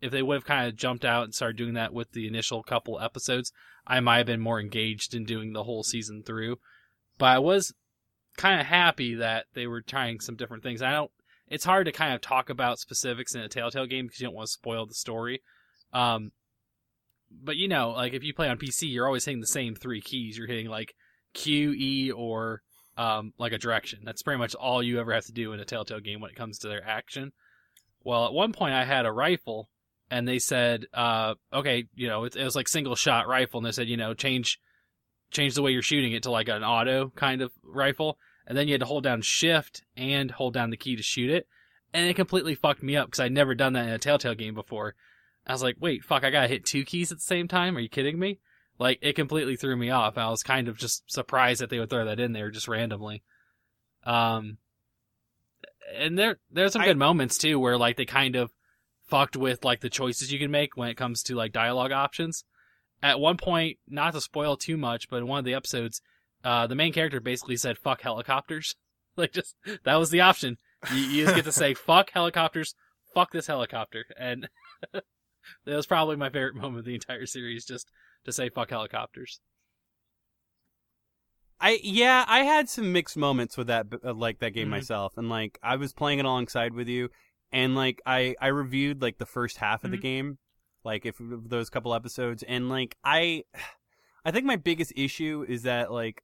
if 0.00 0.10
they 0.10 0.22
would 0.22 0.34
have 0.34 0.44
kind 0.44 0.66
of 0.66 0.76
jumped 0.76 1.04
out 1.04 1.24
and 1.24 1.34
started 1.34 1.56
doing 1.56 1.74
that 1.74 1.92
with 1.92 2.12
the 2.12 2.26
initial 2.26 2.62
couple 2.62 3.00
episodes, 3.00 3.52
I 3.86 4.00
might 4.00 4.18
have 4.18 4.26
been 4.26 4.40
more 4.40 4.60
engaged 4.60 5.14
in 5.14 5.24
doing 5.24 5.52
the 5.52 5.64
whole 5.64 5.82
season 5.82 6.22
through. 6.24 6.56
But 7.18 7.26
I 7.26 7.38
was 7.38 7.74
kind 8.36 8.60
of 8.60 8.66
happy 8.66 9.14
that 9.16 9.46
they 9.54 9.66
were 9.66 9.82
trying 9.82 10.20
some 10.20 10.36
different 10.36 10.62
things. 10.62 10.82
I 10.82 10.92
don't. 10.92 11.10
It's 11.48 11.64
hard 11.64 11.86
to 11.86 11.92
kind 11.92 12.14
of 12.14 12.20
talk 12.20 12.48
about 12.48 12.78
specifics 12.78 13.34
in 13.34 13.40
a 13.40 13.48
Telltale 13.48 13.86
game 13.86 14.06
because 14.06 14.20
you 14.20 14.26
don't 14.26 14.36
want 14.36 14.46
to 14.46 14.52
spoil 14.52 14.86
the 14.86 14.94
story. 14.94 15.42
Um, 15.92 16.30
but 17.30 17.56
you 17.56 17.68
know, 17.68 17.90
like 17.90 18.12
if 18.12 18.24
you 18.24 18.34
play 18.34 18.48
on 18.48 18.58
PC, 18.58 18.92
you're 18.92 19.06
always 19.06 19.24
hitting 19.24 19.40
the 19.40 19.46
same 19.46 19.74
three 19.74 20.00
keys. 20.00 20.36
You're 20.36 20.46
hitting 20.46 20.68
like 20.68 20.94
Q, 21.34 21.72
E, 21.72 22.10
or 22.10 22.62
um, 22.96 23.32
like 23.38 23.52
a 23.52 23.58
direction. 23.58 24.00
That's 24.04 24.22
pretty 24.22 24.38
much 24.38 24.54
all 24.54 24.82
you 24.82 25.00
ever 25.00 25.12
have 25.12 25.26
to 25.26 25.32
do 25.32 25.52
in 25.52 25.60
a 25.60 25.64
Telltale 25.64 26.00
game 26.00 26.20
when 26.20 26.30
it 26.30 26.36
comes 26.36 26.58
to 26.58 26.68
their 26.68 26.86
action. 26.86 27.32
Well, 28.02 28.26
at 28.26 28.32
one 28.32 28.52
point 28.52 28.74
I 28.74 28.84
had 28.84 29.06
a 29.06 29.12
rifle, 29.12 29.68
and 30.10 30.26
they 30.26 30.38
said, 30.38 30.86
uh, 30.92 31.34
okay, 31.52 31.84
you 31.94 32.08
know, 32.08 32.24
it, 32.24 32.36
it 32.36 32.44
was 32.44 32.56
like 32.56 32.68
single 32.68 32.96
shot 32.96 33.28
rifle, 33.28 33.58
and 33.58 33.66
they 33.66 33.72
said, 33.72 33.88
you 33.88 33.96
know, 33.96 34.14
change 34.14 34.58
change 35.30 35.54
the 35.54 35.62
way 35.62 35.70
you're 35.70 35.80
shooting 35.80 36.12
it 36.12 36.24
to 36.24 36.30
like 36.30 36.48
an 36.48 36.64
auto 36.64 37.10
kind 37.14 37.40
of 37.40 37.52
rifle, 37.62 38.18
and 38.46 38.58
then 38.58 38.66
you 38.66 38.74
had 38.74 38.80
to 38.80 38.86
hold 38.86 39.04
down 39.04 39.22
shift 39.22 39.82
and 39.96 40.32
hold 40.32 40.52
down 40.52 40.70
the 40.70 40.76
key 40.76 40.96
to 40.96 41.02
shoot 41.02 41.30
it, 41.30 41.46
and 41.94 42.08
it 42.08 42.16
completely 42.16 42.54
fucked 42.54 42.82
me 42.82 42.96
up 42.96 43.06
because 43.06 43.20
I'd 43.20 43.32
never 43.32 43.54
done 43.54 43.74
that 43.74 43.86
in 43.86 43.94
a 43.94 43.98
Telltale 43.98 44.34
game 44.34 44.54
before. 44.54 44.94
I 45.46 45.52
was 45.52 45.62
like, 45.62 45.76
wait, 45.80 46.04
fuck, 46.04 46.24
I 46.24 46.30
gotta 46.30 46.48
hit 46.48 46.64
two 46.64 46.84
keys 46.84 47.10
at 47.10 47.18
the 47.18 47.22
same 47.22 47.48
time? 47.48 47.76
Are 47.76 47.80
you 47.80 47.88
kidding 47.88 48.18
me? 48.18 48.38
Like, 48.78 48.98
it 49.02 49.14
completely 49.14 49.56
threw 49.56 49.76
me 49.76 49.90
off. 49.90 50.16
I 50.16 50.30
was 50.30 50.42
kind 50.42 50.68
of 50.68 50.78
just 50.78 51.10
surprised 51.10 51.60
that 51.60 51.70
they 51.70 51.78
would 51.78 51.90
throw 51.90 52.04
that 52.06 52.20
in 52.20 52.32
there 52.32 52.50
just 52.50 52.68
randomly. 52.68 53.22
Um, 54.04 54.58
and 55.94 56.18
there, 56.18 56.38
there's 56.50 56.72
some 56.72 56.82
I- 56.82 56.86
good 56.86 56.96
moments 56.96 57.36
too 57.36 57.58
where 57.58 57.76
like 57.76 57.96
they 57.96 58.06
kind 58.06 58.36
of 58.36 58.50
fucked 59.08 59.36
with 59.36 59.64
like 59.64 59.80
the 59.80 59.90
choices 59.90 60.32
you 60.32 60.38
can 60.38 60.50
make 60.50 60.76
when 60.76 60.88
it 60.88 60.96
comes 60.96 61.22
to 61.24 61.34
like 61.34 61.52
dialogue 61.52 61.92
options. 61.92 62.44
At 63.02 63.18
one 63.20 63.36
point, 63.36 63.78
not 63.88 64.12
to 64.12 64.20
spoil 64.20 64.56
too 64.56 64.76
much, 64.76 65.08
but 65.08 65.16
in 65.16 65.26
one 65.26 65.38
of 65.38 65.44
the 65.44 65.54
episodes, 65.54 66.00
uh, 66.44 66.66
the 66.66 66.74
main 66.74 66.92
character 66.92 67.20
basically 67.20 67.56
said 67.56 67.78
"fuck 67.78 68.02
helicopters." 68.02 68.76
like, 69.16 69.32
just 69.32 69.56
that 69.84 69.96
was 69.96 70.10
the 70.10 70.20
option. 70.20 70.58
You, 70.92 71.00
you 71.00 71.24
just 71.24 71.36
get 71.36 71.44
to 71.46 71.52
say 71.52 71.74
"fuck 71.86 72.10
helicopters," 72.10 72.74
"fuck 73.14 73.32
this 73.32 73.46
helicopter," 73.46 74.04
and 74.18 74.48
that 75.64 75.76
was 75.76 75.86
probably 75.86 76.16
my 76.16 76.30
favorite 76.30 76.56
moment 76.56 76.80
of 76.80 76.84
the 76.84 76.94
entire 76.94 77.26
series. 77.26 77.64
Just 77.64 77.90
to 78.24 78.32
say 78.32 78.48
"fuck 78.48 78.70
helicopters." 78.70 79.40
I 81.60 81.78
yeah, 81.82 82.24
I 82.26 82.40
had 82.40 82.68
some 82.68 82.92
mixed 82.92 83.16
moments 83.16 83.56
with 83.56 83.66
that 83.66 83.86
uh, 84.04 84.14
like 84.14 84.38
that 84.38 84.54
game 84.54 84.68
Mhm. 84.68 84.70
myself, 84.70 85.18
and 85.18 85.28
like 85.28 85.58
I 85.62 85.76
was 85.76 85.92
playing 85.92 86.18
it 86.18 86.24
alongside 86.24 86.72
with 86.72 86.88
you, 86.88 87.10
and 87.52 87.74
like 87.74 88.00
I 88.06 88.34
I 88.40 88.46
reviewed 88.48 89.02
like 89.02 89.18
the 89.18 89.26
first 89.26 89.58
half 89.58 89.84
of 89.84 89.90
the 89.90 89.98
Mhm. 89.98 90.02
game, 90.02 90.38
like 90.84 91.04
if 91.04 91.16
those 91.20 91.68
couple 91.68 91.94
episodes, 91.94 92.42
and 92.44 92.68
like 92.70 92.96
I, 93.04 93.44
I 94.24 94.30
think 94.30 94.46
my 94.46 94.56
biggest 94.56 94.92
issue 94.96 95.44
is 95.48 95.62
that 95.64 95.92
like 95.92 96.22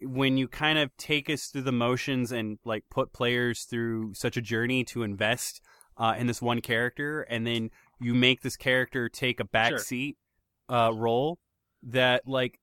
when 0.00 0.36
you 0.36 0.48
kind 0.48 0.78
of 0.78 0.96
take 0.96 1.28
us 1.30 1.46
through 1.46 1.62
the 1.62 1.72
motions 1.72 2.32
and 2.32 2.58
like 2.64 2.84
put 2.90 3.12
players 3.12 3.64
through 3.64 4.14
such 4.14 4.36
a 4.36 4.42
journey 4.42 4.84
to 4.84 5.02
invest 5.02 5.60
uh, 5.96 6.14
in 6.18 6.26
this 6.26 6.40
one 6.42 6.60
character, 6.62 7.22
and 7.22 7.46
then 7.46 7.70
you 8.04 8.14
make 8.14 8.42
this 8.42 8.56
character 8.56 9.08
take 9.08 9.40
a 9.40 9.44
backseat 9.44 10.16
Sure. 10.70 10.76
uh, 10.76 10.90
role 10.90 11.38
that 11.82 12.22
like 12.26 12.58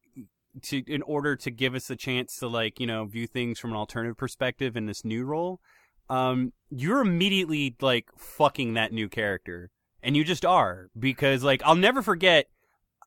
to 0.63 0.83
in 0.87 1.01
order 1.03 1.35
to 1.35 1.49
give 1.51 1.75
us 1.75 1.89
a 1.89 1.95
chance 1.95 2.37
to 2.37 2.47
like 2.47 2.79
you 2.79 2.87
know 2.87 3.05
view 3.05 3.25
things 3.27 3.57
from 3.59 3.71
an 3.71 3.77
alternative 3.77 4.17
perspective 4.17 4.75
in 4.75 4.85
this 4.85 5.05
new 5.05 5.23
role 5.23 5.61
um 6.09 6.51
you're 6.69 6.99
immediately 6.99 7.75
like 7.79 8.09
fucking 8.17 8.73
that 8.73 8.91
new 8.91 9.07
character 9.07 9.69
and 10.03 10.17
you 10.17 10.23
just 10.23 10.45
are 10.45 10.89
because 10.99 11.43
like 11.43 11.61
I'll 11.63 11.75
never 11.75 12.01
forget 12.01 12.47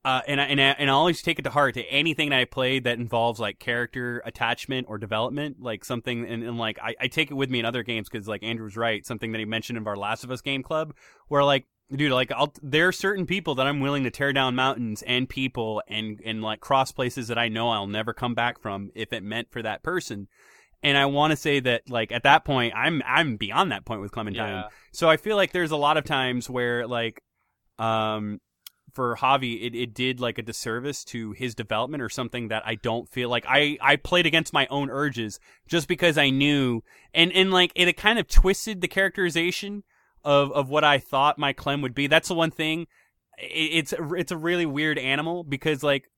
uh, 0.06 0.20
and 0.28 0.38
I, 0.38 0.44
and 0.44 0.60
I, 0.60 0.64
and 0.78 0.90
I 0.90 0.92
always 0.92 1.22
take 1.22 1.38
it 1.38 1.42
to 1.42 1.50
heart 1.50 1.72
to 1.74 1.82
anything 1.84 2.28
that 2.28 2.38
I 2.38 2.44
played 2.44 2.84
that 2.84 2.98
involves 2.98 3.40
like 3.40 3.58
character 3.58 4.20
attachment 4.26 4.86
or 4.86 4.98
development, 4.98 5.62
like 5.62 5.82
something, 5.82 6.26
and, 6.28 6.42
and 6.42 6.58
like 6.58 6.78
I, 6.78 6.94
I 7.00 7.06
take 7.06 7.30
it 7.30 7.34
with 7.34 7.48
me 7.48 7.58
in 7.60 7.64
other 7.64 7.82
games 7.82 8.10
because 8.10 8.28
like 8.28 8.42
Andrew's 8.42 8.76
right, 8.76 9.04
something 9.06 9.32
that 9.32 9.38
he 9.38 9.46
mentioned 9.46 9.78
in 9.78 9.86
our 9.86 9.96
Last 9.96 10.22
of 10.22 10.30
Us 10.30 10.42
game 10.42 10.62
club, 10.62 10.92
where 11.28 11.42
like 11.42 11.64
dude, 11.96 12.12
like 12.12 12.32
I'll 12.32 12.52
there 12.62 12.88
are 12.88 12.92
certain 12.92 13.26
people 13.26 13.54
that 13.56 13.66
I'm 13.66 13.80
willing 13.80 14.04
to 14.04 14.10
tear 14.10 14.32
down 14.32 14.54
mountains 14.54 15.02
and 15.02 15.28
people 15.28 15.82
and 15.88 16.20
and 16.24 16.42
like 16.42 16.60
cross 16.60 16.92
places 16.92 17.28
that 17.28 17.38
I 17.38 17.48
know 17.48 17.70
I'll 17.70 17.86
never 17.86 18.12
come 18.12 18.34
back 18.34 18.60
from 18.60 18.90
if 18.94 19.12
it 19.12 19.22
meant 19.22 19.50
for 19.50 19.62
that 19.62 19.82
person. 19.82 20.28
And 20.82 20.98
I 20.98 21.06
want 21.06 21.30
to 21.30 21.36
say 21.36 21.60
that 21.60 21.88
like 21.88 22.12
at 22.12 22.24
that 22.24 22.44
point 22.44 22.74
I'm 22.76 23.02
I'm 23.06 23.36
beyond 23.36 23.72
that 23.72 23.84
point 23.84 24.00
with 24.00 24.12
Clementine. 24.12 24.48
Yeah. 24.48 24.68
So 24.92 25.08
I 25.08 25.16
feel 25.16 25.36
like 25.36 25.52
there's 25.52 25.70
a 25.70 25.76
lot 25.76 25.96
of 25.96 26.04
times 26.04 26.50
where 26.50 26.86
like 26.86 27.22
um 27.78 28.40
for 28.92 29.16
Javi 29.16 29.66
it, 29.66 29.74
it 29.74 29.94
did 29.94 30.20
like 30.20 30.38
a 30.38 30.42
disservice 30.42 31.04
to 31.04 31.32
his 31.32 31.54
development 31.54 32.02
or 32.02 32.08
something 32.08 32.48
that 32.48 32.62
I 32.64 32.76
don't 32.76 33.08
feel 33.08 33.28
like 33.28 33.44
I 33.48 33.78
I 33.80 33.96
played 33.96 34.26
against 34.26 34.52
my 34.52 34.66
own 34.68 34.90
urges 34.90 35.40
just 35.66 35.88
because 35.88 36.18
I 36.18 36.30
knew 36.30 36.82
and 37.12 37.32
and 37.32 37.50
like 37.50 37.72
it 37.74 37.96
kind 37.96 38.18
of 38.18 38.28
twisted 38.28 38.80
the 38.80 38.88
characterization 38.88 39.82
of 40.24 40.52
of 40.52 40.68
what 40.68 40.84
I 40.84 40.98
thought 40.98 41.38
my 41.38 41.52
Clem 41.52 41.82
would 41.82 41.94
be. 41.94 42.06
That's 42.06 42.28
the 42.28 42.34
one 42.34 42.50
thing. 42.50 42.86
It, 43.38 43.46
it's 43.46 43.92
a, 43.92 44.14
it's 44.14 44.32
a 44.32 44.36
really 44.36 44.66
weird 44.66 44.98
animal 44.98 45.44
because 45.44 45.82
like 45.82 46.08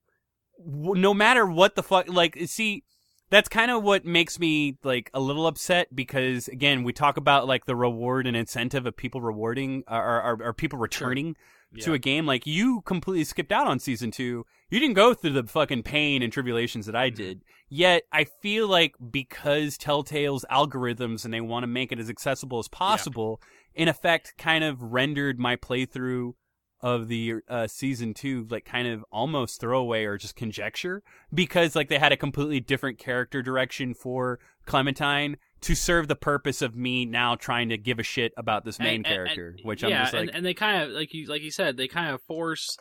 w- 0.59 1.01
no 1.01 1.15
matter 1.15 1.47
what 1.47 1.75
the 1.75 1.83
fuck 1.83 2.09
like 2.09 2.39
see 2.47 2.85
that's 3.29 3.49
kind 3.49 3.71
of 3.71 3.83
what 3.83 4.05
makes 4.05 4.39
me 4.39 4.79
like 4.85 5.11
a 5.13 5.21
little 5.21 5.47
upset 5.47 5.95
because 5.95 6.49
again 6.49 6.85
we 6.85 6.93
talk 6.93 7.17
about 7.17 7.47
like 7.47 7.67
the 7.67 7.77
reward 7.77 8.27
and 8.27 8.37
incentive 8.37 8.87
of 8.87 8.97
people 8.97 9.21
rewarding 9.21 9.83
or 9.89 10.23
or, 10.23 10.43
or 10.43 10.53
people 10.53 10.79
returning 10.79 11.37
to 11.81 11.91
Yeah. 11.91 11.97
a 11.97 11.99
game 11.99 12.27
like 12.27 12.47
you 12.47 12.81
completely 12.83 13.25
skipped 13.25 13.53
out 13.53 13.67
on 13.67 13.79
season 13.79 14.11
two 14.11 14.47
you 14.71 14.81
didn't 14.81 14.95
go 14.95 15.15
through 15.15 15.33
the 15.33 15.45
fucking 15.45 15.83
pain 15.83 16.23
and 16.23 16.33
tribulations 16.33 16.87
that 16.87 16.97
i 16.97 17.09
mm-hmm. 17.09 17.17
did 17.17 17.43
yet 17.69 18.05
i 18.13 18.25
feel 18.25 18.69
like 18.69 18.95
because 19.11 19.77
telltale's 19.77 20.45
algorithms 20.51 21.25
and 21.25 21.35
they 21.35 21.41
want 21.41 21.65
to 21.65 21.69
make 21.69 21.93
it 21.93 21.99
as 21.99 22.09
accessible 22.09 22.59
as 22.59 22.69
possible 22.69 23.41
in 23.77 23.89
effect 23.89 24.35
kind 24.39 24.65
of 24.65 24.83
rendered 24.83 25.39
my 25.39 25.55
playthrough 25.57 26.33
of 26.81 27.09
the 27.09 27.35
uh, 27.49 27.67
season 27.67 28.13
two 28.13 28.47
like 28.51 28.65
kind 28.65 28.87
of 28.87 29.05
almost 29.11 29.61
throwaway 29.61 30.05
or 30.05 30.19
just 30.19 30.37
conjecture 30.37 31.03
because 31.33 31.75
like 31.75 31.89
they 31.89 31.99
had 31.99 32.13
a 32.13 32.17
completely 32.17 32.61
different 32.61 32.99
character 32.99 33.43
direction 33.43 33.95
for 33.95 34.39
clementine 34.67 35.37
to 35.63 35.75
serve 35.75 36.07
the 36.07 36.15
purpose 36.15 36.61
of 36.61 36.77
me 36.77 37.07
now 37.07 37.35
trying 37.35 37.71
to 37.71 37.79
give 37.79 37.99
a 37.99 38.03
shit 38.03 38.33
about 38.37 38.65
this 38.65 38.79
main 38.79 38.97
And- 38.97 39.07
and- 39.07 39.07
and- 39.07 39.27
character 39.29 39.57
which 39.63 39.83
yeah, 39.83 39.89
i'm 39.89 40.05
just 40.05 40.13
like 40.13 40.29
and, 40.29 40.37
and 40.37 40.47
they 40.47 40.55
kind 40.55 40.83
of 40.83 40.91
like 40.91 41.15
you 41.15 41.27
like 41.29 41.43
you 41.43 41.51
said 41.51 41.77
they 41.77 41.89
kind 41.89 42.15
of 42.15 42.21
force 42.23 42.77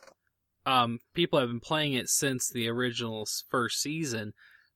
um 0.65 0.99
people 1.13 1.39
have 1.39 1.47
been 1.47 1.61
playing 1.61 1.93
it 1.93 2.09
since 2.09 2.49
the 2.49 2.67
original 2.67 3.27
first 3.49 3.81
season. 3.81 4.33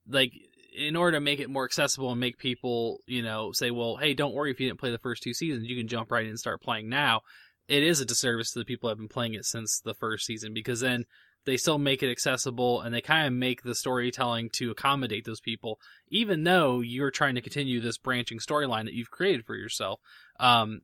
Like 0.08 0.32
in 0.80 0.96
order 0.96 1.18
to 1.18 1.22
make 1.22 1.40
it 1.40 1.50
more 1.50 1.66
accessible 1.66 2.12
and 2.12 2.20
make 2.20 2.38
people 2.38 3.00
you 3.06 3.22
know 3.22 3.52
say 3.52 3.72
well 3.72 3.98
hey 3.98 4.14
don't 4.14 4.34
worry 4.34 4.52
if 4.52 4.60
you 4.60 4.68
didn't 4.68 4.80
play 4.80 4.92
the 4.92 4.98
first 4.98 5.22
two 5.22 5.34
seasons 5.34 5.68
you 5.68 5.78
can 5.78 5.88
jump 5.88 6.12
right 6.12 6.24
in 6.24 6.30
and 6.30 6.40
start 6.40 6.62
playing 6.62 6.90
now 6.90 7.22
it 7.68 7.84
is 7.84 8.00
a 8.00 8.06
disservice 8.06 8.52
to 8.52 8.60
the 8.60 8.66
people 8.66 8.88
who 8.88 8.92
have 8.92 8.98
been 8.98 9.08
playing 9.08 9.34
it 9.34 9.46
since 9.46 9.80
the 9.84 9.94
first 9.94 10.26
season 10.26 10.54
because 10.54 10.80
then 10.80 11.06
they 11.46 11.58
still 11.58 11.78
make 11.78 12.04
it 12.04 12.12
accessible 12.12 12.82
and 12.82 12.94
they 12.94 13.02
kind 13.02 13.28
of 13.28 13.34
make 13.34 13.64
the 13.64 13.76
storytelling 13.76 14.50
to 14.54 14.72
accommodate 14.72 15.26
those 15.26 15.42
people 15.42 15.80
even 16.10 16.44
though 16.44 16.82
you're 16.82 17.12
trying 17.12 17.36
to 17.36 17.42
continue 17.42 17.80
this 17.80 17.98
branching 17.98 18.40
storyline 18.40 18.86
that 18.86 18.94
you've 18.94 19.12
created 19.12 19.46
for 19.46 19.56
yourself 19.56 20.00
um 20.40 20.82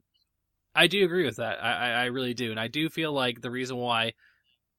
I 0.78 0.88
do 0.88 1.06
agree 1.06 1.26
with 1.26 1.38
that. 1.38 1.64
I, 1.64 1.72
I, 1.72 1.90
I 1.92 2.06
really 2.06 2.34
do, 2.34 2.52
and 2.52 2.60
I 2.60 2.68
do 2.68 2.90
feel 2.90 3.14
like 3.14 3.40
the 3.40 3.50
reason 3.50 3.78
why 3.78 4.12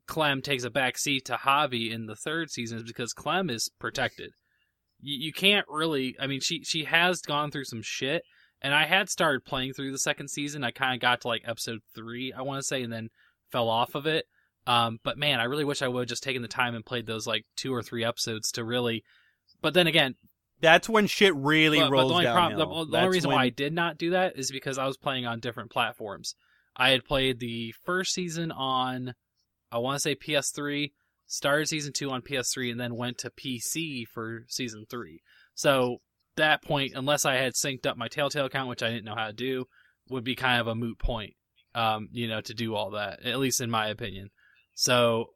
Clem 0.06 0.42
takes 0.42 0.64
a 0.64 0.70
back 0.70 0.98
seat 0.98 1.24
to 1.26 1.36
Javi 1.36 1.90
in 1.90 2.06
the 2.06 2.14
third 2.14 2.50
season 2.50 2.78
is 2.78 2.84
because 2.84 3.12
Clem 3.12 3.48
is 3.48 3.70
protected. 3.78 4.32
You, 5.00 5.26
you 5.26 5.32
can't 5.32 5.66
really. 5.68 6.16
I 6.20 6.26
mean, 6.26 6.40
she 6.40 6.62
she 6.64 6.84
has 6.84 7.20
gone 7.20 7.50
through 7.50 7.64
some 7.64 7.82
shit, 7.82 8.22
and 8.62 8.74
I 8.74 8.84
had 8.86 9.08
started 9.08 9.44
playing 9.44 9.72
through 9.74 9.92
the 9.92 9.98
second 9.98 10.28
season. 10.28 10.64
I 10.64 10.70
kind 10.70 10.94
of 10.94 11.00
got 11.00 11.20
to 11.22 11.28
like 11.28 11.42
episode 11.44 11.80
three, 11.94 12.32
I 12.32 12.42
want 12.42 12.58
to 12.60 12.66
say, 12.66 12.82
and 12.82 12.92
then 12.92 13.08
fell 13.52 13.68
off 13.68 13.94
of 13.94 14.06
it. 14.06 14.24
Um, 14.66 14.98
but 15.04 15.16
man, 15.16 15.38
I 15.38 15.44
really 15.44 15.64
wish 15.64 15.82
I 15.82 15.88
would 15.88 16.00
have 16.00 16.08
just 16.08 16.24
taken 16.24 16.42
the 16.42 16.48
time 16.48 16.74
and 16.74 16.84
played 16.84 17.06
those 17.06 17.26
like 17.26 17.44
two 17.56 17.72
or 17.72 17.82
three 17.82 18.04
episodes 18.04 18.50
to 18.52 18.64
really. 18.64 19.04
But 19.62 19.74
then 19.74 19.86
again, 19.86 20.16
That's 20.60 20.88
when 20.88 21.06
shit 21.06 21.34
really 21.36 21.78
but, 21.78 21.86
but 21.86 21.92
rolls 21.92 22.08
the 22.08 22.14
only, 22.14 22.24
downhill. 22.24 22.66
prob- 22.66 22.86
the, 22.86 22.90
the 22.92 22.98
only 22.98 23.10
reason 23.10 23.28
when- 23.28 23.36
why 23.36 23.44
I 23.44 23.48
did 23.50 23.72
not 23.72 23.96
do 23.96 24.10
that 24.10 24.36
is 24.36 24.50
because 24.50 24.76
I 24.78 24.86
was 24.86 24.96
playing 24.96 25.24
on 25.26 25.38
different 25.38 25.70
platforms. 25.70 26.34
I 26.74 26.90
had 26.90 27.04
played 27.04 27.38
the 27.38 27.72
first 27.84 28.12
season 28.12 28.50
on, 28.50 29.14
I 29.70 29.78
want 29.78 29.96
to 29.96 30.00
say 30.00 30.14
PS3, 30.16 30.90
started 31.26 31.66
season 31.66 31.92
two 31.92 32.10
on 32.10 32.22
PS3, 32.22 32.70
and 32.70 32.80
then 32.80 32.96
went 32.96 33.18
to 33.18 33.30
PC 33.30 34.04
for 34.12 34.44
season 34.48 34.86
three. 34.88 35.22
So 35.54 35.98
that 36.36 36.62
point, 36.62 36.92
unless 36.94 37.24
I 37.24 37.34
had 37.34 37.54
synced 37.54 37.86
up 37.86 37.96
my 37.96 38.08
Telltale 38.08 38.46
account, 38.46 38.68
which 38.68 38.82
I 38.82 38.90
didn't 38.90 39.04
know 39.04 39.14
how 39.14 39.26
to 39.26 39.32
do, 39.32 39.66
would 40.08 40.24
be 40.24 40.34
kind 40.34 40.60
of 40.60 40.66
a 40.66 40.74
moot 40.74 40.98
point. 40.98 41.34
Um, 41.74 42.08
you 42.12 42.26
know, 42.26 42.40
to 42.40 42.54
do 42.54 42.74
all 42.74 42.92
that, 42.92 43.26
at 43.26 43.38
least 43.38 43.60
in 43.60 43.70
my 43.70 43.88
opinion. 43.88 44.30
So 44.74 45.26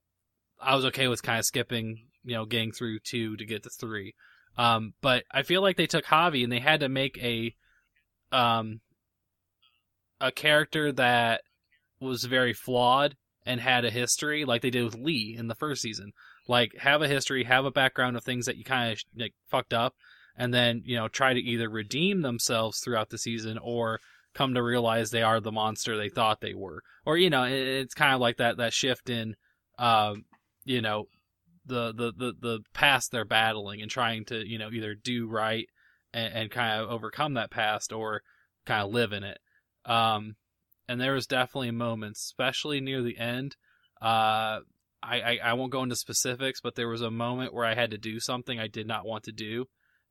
I 0.58 0.74
was 0.74 0.86
okay 0.86 1.06
with 1.06 1.22
kind 1.22 1.38
of 1.38 1.44
skipping, 1.44 2.06
you 2.24 2.34
know, 2.34 2.46
getting 2.46 2.72
through 2.72 3.00
two 3.00 3.36
to 3.36 3.44
get 3.44 3.62
to 3.64 3.70
three. 3.70 4.14
Um, 4.56 4.94
but 5.02 5.24
I 5.30 5.42
feel 5.42 5.60
like 5.60 5.76
they 5.76 5.86
took 5.86 6.06
Javi 6.06 6.42
and 6.42 6.52
they 6.52 6.58
had 6.58 6.80
to 6.80 6.88
make 6.88 7.18
a 7.22 7.54
um 8.32 8.80
a 10.20 10.30
character 10.30 10.92
that 10.92 11.42
was 12.00 12.24
very 12.24 12.52
flawed 12.52 13.16
and 13.46 13.60
had 13.60 13.84
a 13.84 13.90
history, 13.90 14.44
like 14.44 14.62
they 14.62 14.70
did 14.70 14.84
with 14.84 14.98
Lee 14.98 15.34
in 15.38 15.48
the 15.48 15.54
first 15.54 15.82
season. 15.82 16.12
Like 16.46 16.76
have 16.78 17.02
a 17.02 17.08
history, 17.08 17.44
have 17.44 17.64
a 17.64 17.70
background 17.70 18.16
of 18.16 18.24
things 18.24 18.46
that 18.46 18.56
you 18.56 18.64
kind 18.64 18.92
of 18.92 19.00
like 19.16 19.34
fucked 19.48 19.72
up, 19.72 19.94
and 20.36 20.52
then 20.52 20.82
you 20.84 20.96
know 20.96 21.08
try 21.08 21.32
to 21.34 21.40
either 21.40 21.68
redeem 21.68 22.22
themselves 22.22 22.80
throughout 22.80 23.10
the 23.10 23.18
season 23.18 23.58
or 23.58 24.00
come 24.34 24.54
to 24.54 24.62
realize 24.62 25.10
they 25.10 25.22
are 25.22 25.40
the 25.40 25.52
monster 25.52 25.96
they 25.96 26.08
thought 26.08 26.40
they 26.40 26.54
were, 26.54 26.82
or 27.04 27.16
you 27.16 27.30
know 27.30 27.44
it, 27.44 27.52
it's 27.52 27.94
kind 27.94 28.14
of 28.14 28.20
like 28.20 28.36
that 28.36 28.56
that 28.58 28.72
shift 28.72 29.10
in, 29.10 29.34
um, 29.78 30.24
you 30.64 30.82
know, 30.82 31.06
the 31.66 31.92
the 31.92 32.12
the 32.16 32.32
the 32.40 32.60
past 32.74 33.10
they're 33.10 33.24
battling 33.24 33.80
and 33.80 33.90
trying 33.90 34.24
to 34.24 34.46
you 34.46 34.58
know 34.58 34.70
either 34.70 34.94
do 34.94 35.28
right 35.28 35.66
and, 36.12 36.32
and 36.34 36.50
kind 36.50 36.80
of 36.80 36.90
overcome 36.90 37.34
that 37.34 37.50
past 37.50 37.92
or 37.92 38.22
kind 38.66 38.82
of 38.82 38.92
live 38.92 39.12
in 39.12 39.24
it. 39.24 39.38
Um, 39.84 40.36
and 40.90 41.00
there 41.00 41.14
was 41.14 41.28
definitely 41.28 41.70
moments, 41.70 42.20
especially 42.24 42.80
near 42.80 43.00
the 43.00 43.16
end. 43.16 43.54
Uh, 44.02 44.58
I, 45.00 45.20
I, 45.20 45.38
I 45.44 45.52
won't 45.52 45.70
go 45.70 45.84
into 45.84 45.94
specifics, 45.94 46.60
but 46.60 46.74
there 46.74 46.88
was 46.88 47.00
a 47.00 47.12
moment 47.12 47.54
where 47.54 47.64
I 47.64 47.76
had 47.76 47.92
to 47.92 47.96
do 47.96 48.18
something 48.18 48.58
I 48.58 48.66
did 48.66 48.88
not 48.88 49.06
want 49.06 49.22
to 49.24 49.32
do, 49.32 49.66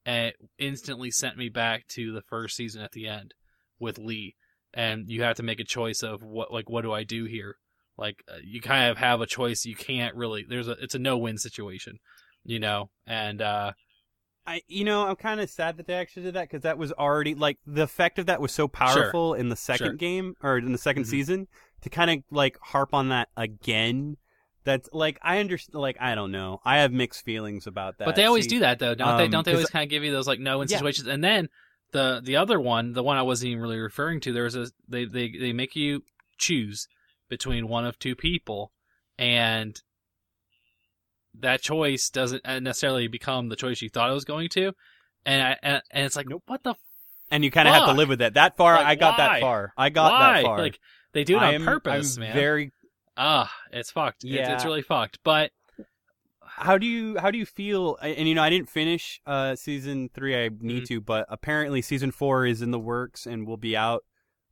and 0.06 0.28
it 0.28 0.36
instantly 0.58 1.12
sent 1.12 1.38
me 1.38 1.50
back 1.50 1.86
to 1.96 2.14
the 2.14 2.22
first 2.22 2.56
season 2.56 2.82
at 2.82 2.94
the 2.94 3.08
end 3.08 3.34
with 3.78 4.00
Lee. 4.00 4.36
And 4.74 5.10
you 5.10 5.24
have 5.24 5.36
to 5.36 5.44
make 5.44 5.60
a 5.60 5.66
choice 5.66 6.02
of 6.02 6.24
what, 6.24 6.54
like, 6.54 6.70
what 6.70 6.84
do 6.84 6.94
I 6.94 7.04
do 7.04 7.26
here? 7.26 7.56
Like, 7.98 8.24
uh, 8.32 8.38
you 8.42 8.62
kind 8.62 8.90
of 8.90 8.98
have 8.98 9.20
a 9.20 9.28
choice. 9.28 9.66
You 9.66 9.76
can't 9.76 10.16
really. 10.16 10.46
There's 10.48 10.70
a. 10.70 10.78
It's 10.80 10.96
a 10.96 11.00
no-win 11.00 11.38
situation, 11.38 11.98
you 12.46 12.60
know. 12.60 12.90
And 13.06 13.42
uh, 13.42 13.74
I, 14.50 14.62
you 14.68 14.84
know, 14.84 15.06
I'm 15.06 15.16
kind 15.16 15.40
of 15.40 15.48
sad 15.50 15.78
that 15.78 15.86
they 15.86 15.94
actually 15.94 16.24
did 16.24 16.34
that 16.34 16.50
because 16.50 16.64
that 16.64 16.80
was 16.80 16.92
already 16.94 17.36
like 17.36 17.60
the 17.68 17.84
effect 17.84 18.18
of 18.18 18.26
that 18.26 18.42
was 18.42 18.52
so 18.52 18.68
powerful 18.68 19.36
in 19.36 19.50
the 19.50 19.56
second 19.56 19.86
Sure. 19.86 19.94
game 19.94 20.36
or 20.42 20.58
in 20.58 20.72
the 20.72 20.78
2nd 20.80 21.04
Mhm. 21.04 21.08
season 21.10 21.48
to 21.82 21.90
kind 21.90 22.10
of 22.10 22.24
like 22.32 22.58
harp 22.60 22.94
on 22.94 23.10
that 23.10 23.30
again. 23.38 24.18
That's 24.64 24.90
like 24.92 25.20
I 25.22 25.38
understand. 25.38 25.80
Like 25.80 25.98
I 26.00 26.16
don't 26.16 26.32
know. 26.32 26.62
I 26.66 26.80
have 26.80 26.92
mixed 26.92 27.24
feelings 27.24 27.68
about 27.68 28.00
that. 28.00 28.06
But 28.06 28.16
they 28.16 28.26
always 28.26 28.46
See, 28.46 28.56
do 28.56 28.60
that 28.62 28.80
though, 28.80 28.96
don't 28.96 29.18
they? 29.18 29.26
um, 29.26 29.32
Don't 29.32 29.46
they 29.46 29.54
always 29.54 29.70
kind 29.70 29.84
of 29.84 29.90
give 29.90 30.04
you 30.04 30.12
those 30.12 30.28
like 30.28 30.40
no 30.40 30.60
win 30.60 30.68
Yeah. 30.68 30.78
situations? 30.78 31.08
And 31.08 31.24
then 31.24 31.50
the 31.92 32.20
the 32.24 32.36
other 32.36 32.60
one, 32.60 32.94
the 32.94 33.04
one 33.04 33.18
I 33.18 33.22
wasn't 33.22 33.52
even 33.52 33.62
really 33.62 33.80
referring 33.80 34.20
to, 34.22 34.34
there 34.34 34.44
was 34.46 34.56
a 34.56 34.68
they 34.88 35.06
they 35.06 35.30
they 35.30 35.54
make 35.54 35.76
you 35.76 36.04
choose 36.40 36.88
between 37.30 37.68
one 37.68 37.86
of 37.86 38.00
two 38.00 38.16
people, 38.16 38.72
and 39.18 39.80
that 41.40 41.62
choice 41.62 42.10
doesn't 42.10 42.44
necessarily 42.46 43.08
become 43.08 43.50
the 43.50 43.56
choice 43.56 43.82
you 43.82 43.90
thought 43.90 44.10
it 44.10 44.14
was 44.14 44.26
going 44.26 44.50
to, 44.50 44.74
and 45.26 45.42
I, 45.42 45.58
and, 45.62 45.82
and 45.92 46.06
it's 46.06 46.16
like 46.16 46.28
nope. 46.30 46.44
what 46.48 46.64
the 46.64 46.76
and 47.32 47.44
you 47.44 47.52
kind 47.52 47.68
of 47.68 47.74
have 47.76 47.86
to 47.86 47.94
live 47.94 48.10
with 48.10 48.22
it. 48.22 48.34
That 48.34 48.58
far, 48.58 48.74
Like, 48.76 48.86
I 48.88 48.96
got 48.96 49.18
why? 49.18 49.28
that 49.28 49.42
far. 49.42 49.74
I 49.78 49.90
got 49.90 50.12
why? 50.12 50.34
that 50.34 50.44
far. 50.44 50.58
Like 50.60 50.80
they 51.14 51.24
do 51.24 51.36
it 51.38 51.44
on 51.44 51.54
am- 51.56 51.66
purpose, 51.66 52.18
I'm 52.18 52.22
man. 52.24 52.34
Very. 52.34 52.72
Ah, 53.16 53.52
it's 53.72 53.92
fucked. 53.92 54.24
It's, 54.24 54.50
it's 54.50 54.66
really 54.66 54.82
fucked. 54.82 55.20
But 55.24 55.52
How 56.42 56.78
do 56.78 56.88
you 56.88 57.18
how 57.20 57.30
do 57.32 57.38
you 57.38 57.46
feel? 57.46 57.98
And 58.02 58.28
you 58.28 58.34
know, 58.36 58.42
I 58.44 58.50
didn't 58.50 58.70
finish 58.70 59.22
uh 59.26 59.56
season 59.56 60.10
three. 60.14 60.36
I 60.36 60.50
need 60.60 60.84
Mhm. 60.84 60.88
to, 60.88 61.02
but 61.02 61.26
apparently 61.30 61.82
season 61.82 62.12
four 62.12 62.46
is 62.46 62.62
in 62.62 62.72
the 62.72 62.80
works 62.80 63.26
and 63.28 63.46
will 63.48 63.58
be 63.58 63.78
out 63.78 64.04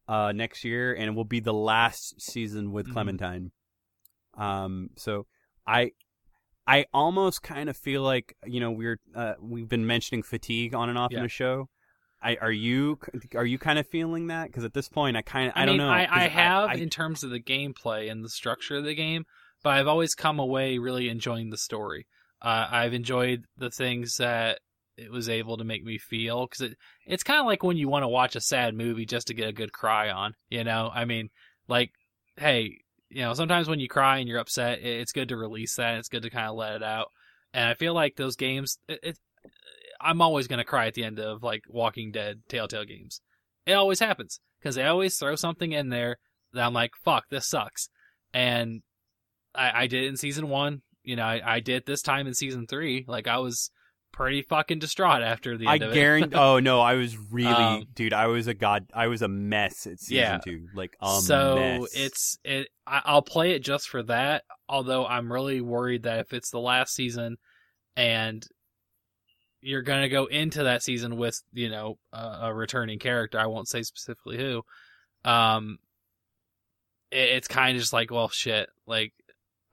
uh 0.07 0.31
next 0.33 0.63
year, 0.63 0.93
and 0.93 1.05
it 1.05 1.15
will 1.15 1.25
be 1.25 1.39
the 1.39 1.53
last 1.53 2.21
season 2.21 2.71
with 2.71 2.87
Mhm. 2.87 2.93
Clementine. 2.93 3.51
Um, 4.37 4.91
so 4.97 5.25
I. 5.65 5.91
I 6.67 6.85
almost 6.93 7.41
kind 7.41 7.69
of 7.69 7.77
feel 7.77 8.01
like 8.01 8.35
you 8.45 8.59
know 8.59 8.71
we're 8.71 8.99
uh, 9.15 9.33
we've 9.41 9.69
been 9.69 9.87
mentioning 9.87 10.21
fatigue 10.21 10.75
on 10.75 10.89
and 10.89 10.97
off 10.97 11.13
in 11.13 11.23
the 11.23 11.29
show. 11.29 11.69
I 12.21 12.37
are 12.41 12.51
you 12.51 12.99
are 13.35 13.45
you 13.45 13.57
kind 13.57 13.79
of 13.79 13.87
feeling 13.87 14.27
that? 14.27 14.47
Because 14.47 14.63
at 14.63 14.73
this 14.73 14.89
point, 14.89 15.15
I 15.15 15.21
kind 15.21 15.47
of 15.47 15.53
I, 15.55 15.63
I, 15.63 15.65
don't 15.65 15.77
know. 15.77 15.89
I, 15.89 16.07
I 16.09 16.27
have 16.27 16.69
I, 16.69 16.73
in 16.73 16.89
terms 16.89 17.23
of 17.23 17.29
the 17.29 17.39
gameplay 17.39 18.11
and 18.11 18.23
the 18.23 18.29
structure 18.29 18.75
of 18.75 18.83
the 18.83 18.95
game, 18.95 19.25
but 19.63 19.71
I've 19.71 19.87
always 19.87 20.13
come 20.13 20.39
away 20.39 20.77
really 20.77 21.09
enjoying 21.09 21.49
the 21.49 21.57
story. 21.57 22.07
Uh, 22.41 22.67
I've 22.69 22.93
enjoyed 22.93 23.45
the 23.57 23.71
things 23.71 24.17
that 24.17 24.59
it 24.97 25.11
was 25.11 25.29
able 25.29 25.57
to 25.57 25.63
make 25.63 25.83
me 25.83 25.97
feel 25.97 26.47
because 26.47 26.71
it, 26.71 26.77
it's 27.05 27.23
kind 27.23 27.39
of 27.39 27.45
like 27.45 27.63
when 27.63 27.77
you 27.77 27.87
want 27.87 28.03
to 28.03 28.07
watch 28.07 28.35
a 28.35 28.41
sad 28.41 28.75
movie 28.75 29.05
just 29.05 29.27
to 29.27 29.33
get 29.33 29.47
a 29.47 29.53
good 29.53 29.71
cry 29.71 30.09
on. 30.09 30.33
You 30.49 30.63
know, 30.63 30.91
I 30.93 31.05
mean, 31.05 31.29
like, 31.67 31.91
hey, 32.35 32.79
you 33.09 33.21
know, 33.21 33.33
sometimes 33.33 33.67
when 33.67 33.79
you 33.79 33.87
cry 33.87 34.17
and 34.17 34.27
you're 34.27 34.39
upset, 34.39 34.79
it's 34.81 35.11
good 35.11 35.29
to 35.29 35.37
release 35.37 35.75
that. 35.75 35.95
It's 35.95 36.09
good 36.09 36.23
to 36.23 36.29
kind 36.29 36.47
of 36.47 36.55
let 36.55 36.75
it 36.75 36.83
out. 36.83 37.07
And 37.53 37.69
I 37.69 37.73
feel 37.73 37.93
like 37.93 38.15
those 38.15 38.35
games, 38.35 38.77
it, 38.87 38.99
it, 39.03 39.17
I'm 40.01 40.21
always 40.21 40.47
gonna 40.47 40.65
cry 40.65 40.87
at 40.87 40.93
the 40.93 41.03
end 41.03 41.19
of 41.19 41.43
like 41.43 41.63
Walking 41.69 42.11
Dead, 42.11 42.41
Telltale 42.49 42.85
games. 42.85 43.21
It 43.65 43.73
always 43.73 43.99
happens 43.99 44.39
because 44.59 44.75
they 44.75 44.83
always 44.83 45.17
throw 45.17 45.35
something 45.35 45.71
in 45.71 45.89
there 45.89 46.17
that 46.53 46.65
I'm 46.65 46.73
like, 46.73 46.91
fuck, 47.03 47.25
this 47.29 47.47
sucks. 47.47 47.89
And 48.33 48.81
I, 49.55 49.83
I 49.83 49.87
did 49.87 50.03
it 50.03 50.07
in 50.07 50.17
season 50.17 50.49
one. 50.49 50.81
You 51.03 51.15
know, 51.15 51.23
I, 51.23 51.41
I 51.45 51.59
did 51.59 51.85
this 51.85 52.01
time 52.01 52.27
in 52.27 52.33
season 52.33 52.67
three. 52.67 53.05
Like 53.07 53.27
I 53.27 53.37
was 53.39 53.71
pretty 54.17 54.41
fucking 54.41 54.79
distraught 54.79 55.21
after 55.21 55.57
the 55.57 55.67
I 55.67 55.75
end 55.75 55.83
of 55.83 55.91
it. 55.91 55.93
guarantee. 55.93 56.35
oh 56.37 56.59
no, 56.59 56.81
I 56.81 56.95
was 56.95 57.15
really, 57.17 57.53
Um, 57.53 57.83
dude. 57.93 58.13
I 58.13 58.27
was 58.27 58.47
a 58.47 58.53
god. 58.53 58.87
I 58.93 59.07
was 59.07 59.21
a 59.21 59.27
mess 59.27 59.85
at 59.85 59.99
season 59.99 60.15
Yeah. 60.17 60.37
two. 60.39 60.67
Like 60.73 60.97
so 61.21 61.55
mess. 61.55 61.95
it's 61.95 62.39
it. 62.43 62.67
I, 62.85 63.01
I'll 63.05 63.21
play 63.21 63.51
it 63.51 63.59
just 63.63 63.87
for 63.89 64.01
that. 64.03 64.43
Although 64.67 65.05
I'm 65.05 65.31
really 65.31 65.61
worried 65.61 66.03
that 66.03 66.19
if 66.19 66.33
it's 66.33 66.49
the 66.49 66.59
last 66.59 66.93
season, 66.95 67.37
and 67.95 68.45
you're 69.61 69.81
gonna 69.83 70.09
go 70.09 70.25
into 70.25 70.63
that 70.63 70.81
season 70.83 71.17
with 71.17 71.41
you 71.53 71.69
know 71.69 71.97
a, 72.11 72.39
a 72.43 72.53
returning 72.53 72.99
character, 72.99 73.39
I 73.39 73.45
won't 73.47 73.67
say 73.67 73.83
specifically 73.83 74.37
who. 74.37 74.63
Um, 75.29 75.77
it, 77.11 77.29
it's 77.29 77.47
kind 77.47 77.75
of 77.75 77.81
just 77.81 77.93
like, 77.93 78.11
well, 78.11 78.29
shit. 78.29 78.69
Like 78.85 79.13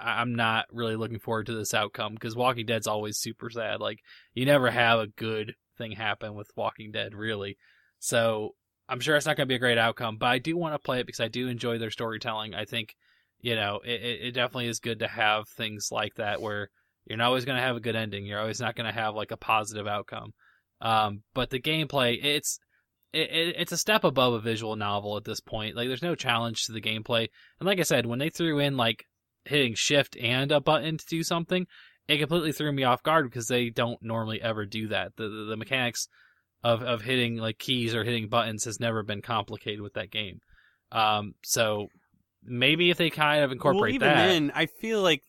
I'm 0.04 0.34
not 0.34 0.66
really 0.70 0.96
looking 0.96 1.18
forward 1.18 1.46
to 1.46 1.54
this 1.54 1.74
outcome 1.74 2.14
because 2.14 2.36
Walking 2.36 2.66
Dead's 2.66 2.86
always 2.86 3.18
super 3.18 3.50
sad. 3.50 3.80
Like 3.80 4.00
you 4.34 4.44
never 4.46 4.70
have 4.70 5.00
a 5.00 5.06
good 5.06 5.54
thing 5.78 5.92
happen 5.92 6.34
with 6.34 6.50
Walking 6.56 6.92
Dead, 6.92 7.14
really. 7.14 7.56
So 7.98 8.50
I'm 8.88 9.00
sure 9.00 9.16
it's 9.16 9.26
not 9.26 9.36
going 9.36 9.46
to 9.46 9.52
be 9.52 9.56
a 9.56 9.60
great 9.60 9.78
outcome, 9.78 10.18
but 10.18 10.26
I 10.26 10.38
do 10.38 10.56
want 10.56 10.74
to 10.74 10.78
play 10.78 11.00
it 11.00 11.06
because 11.06 11.20
I 11.20 11.28
do 11.28 11.48
enjoy 11.48 11.78
their 11.78 11.90
storytelling. 11.90 12.54
I 12.54 12.64
think, 12.64 12.94
you 13.40 13.54
know, 13.54 13.80
it, 13.84 14.02
it 14.02 14.20
it 14.26 14.32
definitely 14.32 14.68
is 14.68 14.78
good 14.80 14.98
to 14.98 15.08
have 15.08 15.48
things 15.48 15.88
like 15.90 16.14
that 16.16 16.40
where 16.40 16.68
you're 17.06 17.18
not 17.18 17.28
always 17.28 17.44
going 17.44 17.56
to 17.56 17.64
have 17.64 17.76
a 17.76 17.80
good 17.80 17.96
ending. 17.96 18.26
You're 18.26 18.40
always 18.40 18.60
not 18.60 18.76
going 18.76 18.86
to 18.86 19.00
have 19.00 19.14
like 19.14 19.30
a 19.30 19.36
positive 19.36 19.86
outcome. 19.86 20.32
Um, 20.80 21.22
but 21.34 21.50
the 21.50 21.60
gameplay, 21.60 22.22
it's 22.22 22.58
it, 23.12 23.30
it, 23.30 23.56
it's 23.58 23.72
a 23.72 23.78
step 23.78 24.04
above 24.04 24.34
a 24.34 24.40
visual 24.40 24.76
novel 24.76 25.16
at 25.16 25.24
this 25.24 25.40
point. 25.40 25.76
Like, 25.76 25.88
there's 25.88 26.02
no 26.02 26.14
challenge 26.14 26.64
to 26.64 26.72
the 26.72 26.80
gameplay. 26.80 27.28
And 27.60 27.66
like 27.66 27.78
I 27.78 27.84
said, 27.84 28.06
when 28.06 28.18
they 28.18 28.28
threw 28.28 28.58
in 28.58 28.76
like 28.76 29.06
hitting 29.46 29.74
shift 29.74 30.16
and 30.16 30.50
a 30.52 30.60
button 30.60 30.98
to 30.98 31.06
do 31.06 31.22
something, 31.22 31.66
it 32.08 32.18
completely 32.18 32.52
threw 32.52 32.72
me 32.72 32.84
off 32.84 33.02
guard 33.02 33.24
because 33.28 33.48
they 33.48 33.70
don't 33.70 34.02
normally 34.02 34.40
ever 34.42 34.66
do 34.66 34.88
that. 34.88 35.16
The 35.16 35.28
the, 35.28 35.44
the 35.50 35.56
mechanics 35.56 36.08
of 36.62 36.82
of 36.82 37.02
hitting 37.02 37.36
like 37.36 37.58
keys 37.58 37.94
or 37.94 38.04
hitting 38.04 38.28
buttons 38.28 38.64
has 38.64 38.80
never 38.80 39.02
been 39.02 39.22
complicated 39.22 39.80
with 39.80 39.94
that 39.94 40.10
game. 40.10 40.40
Um, 40.92 41.34
so 41.44 41.88
maybe 42.42 42.90
if 42.90 42.98
they 42.98 43.10
kind 43.10 43.42
of 43.42 43.52
incorporate 43.52 43.80
well, 43.80 43.94
even 43.94 44.08
that, 44.08 44.28
then, 44.28 44.52
I 44.54 44.66
feel 44.66 45.02
like 45.02 45.22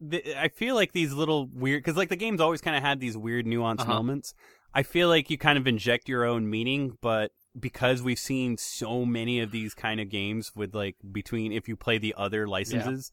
the, 0.00 0.40
I 0.40 0.48
feel 0.48 0.74
like 0.74 0.92
these 0.92 1.12
little 1.12 1.48
weird 1.52 1.82
because 1.82 1.96
like 1.96 2.08
the 2.08 2.16
game's 2.16 2.40
always 2.40 2.60
kind 2.60 2.76
of 2.76 2.82
had 2.82 3.00
these 3.00 3.16
weird 3.16 3.46
nuanced 3.46 3.80
Uh-huh. 3.80 3.94
moments. 3.94 4.34
I 4.74 4.82
feel 4.82 5.08
like 5.08 5.30
you 5.30 5.38
kind 5.38 5.56
of 5.56 5.66
inject 5.66 6.08
your 6.08 6.24
own 6.24 6.50
meaning, 6.50 6.98
but 7.00 7.30
because 7.58 8.02
we've 8.02 8.18
seen 8.18 8.58
so 8.58 9.06
many 9.06 9.40
of 9.40 9.50
these 9.50 9.72
kind 9.72 10.00
of 10.00 10.10
games 10.10 10.52
with 10.54 10.74
like 10.74 10.96
between 11.12 11.52
if 11.52 11.68
you 11.68 11.76
play 11.76 11.96
the 11.96 12.14
other 12.18 12.46
licenses 12.46 13.10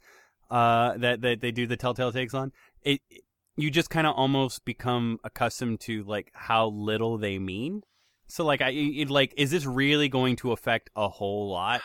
uh 0.50 0.98
that 0.98 1.22
that 1.22 1.42
they 1.42 1.52
do 1.52 1.68
the 1.68 1.78
Telltale 1.78 2.12
takes 2.12 2.34
on, 2.34 2.52
it 2.84 3.02
you 3.56 3.70
just 3.70 3.90
kind 3.90 4.08
of 4.08 4.16
almost 4.16 4.66
become 4.66 5.20
accustomed 5.24 5.80
to 5.82 6.04
like 6.04 6.32
how 6.34 6.68
little 6.68 7.18
they 7.18 7.38
mean. 7.40 7.82
So 8.28 8.44
like 8.46 8.62
I 8.62 8.70
it, 8.72 9.10
like 9.10 9.34
is 9.38 9.52
this 9.52 9.66
really 9.66 10.10
going 10.10 10.36
to 10.38 10.52
affect 10.52 10.90
a 10.96 11.08
whole 11.08 11.50
lot? 11.52 11.82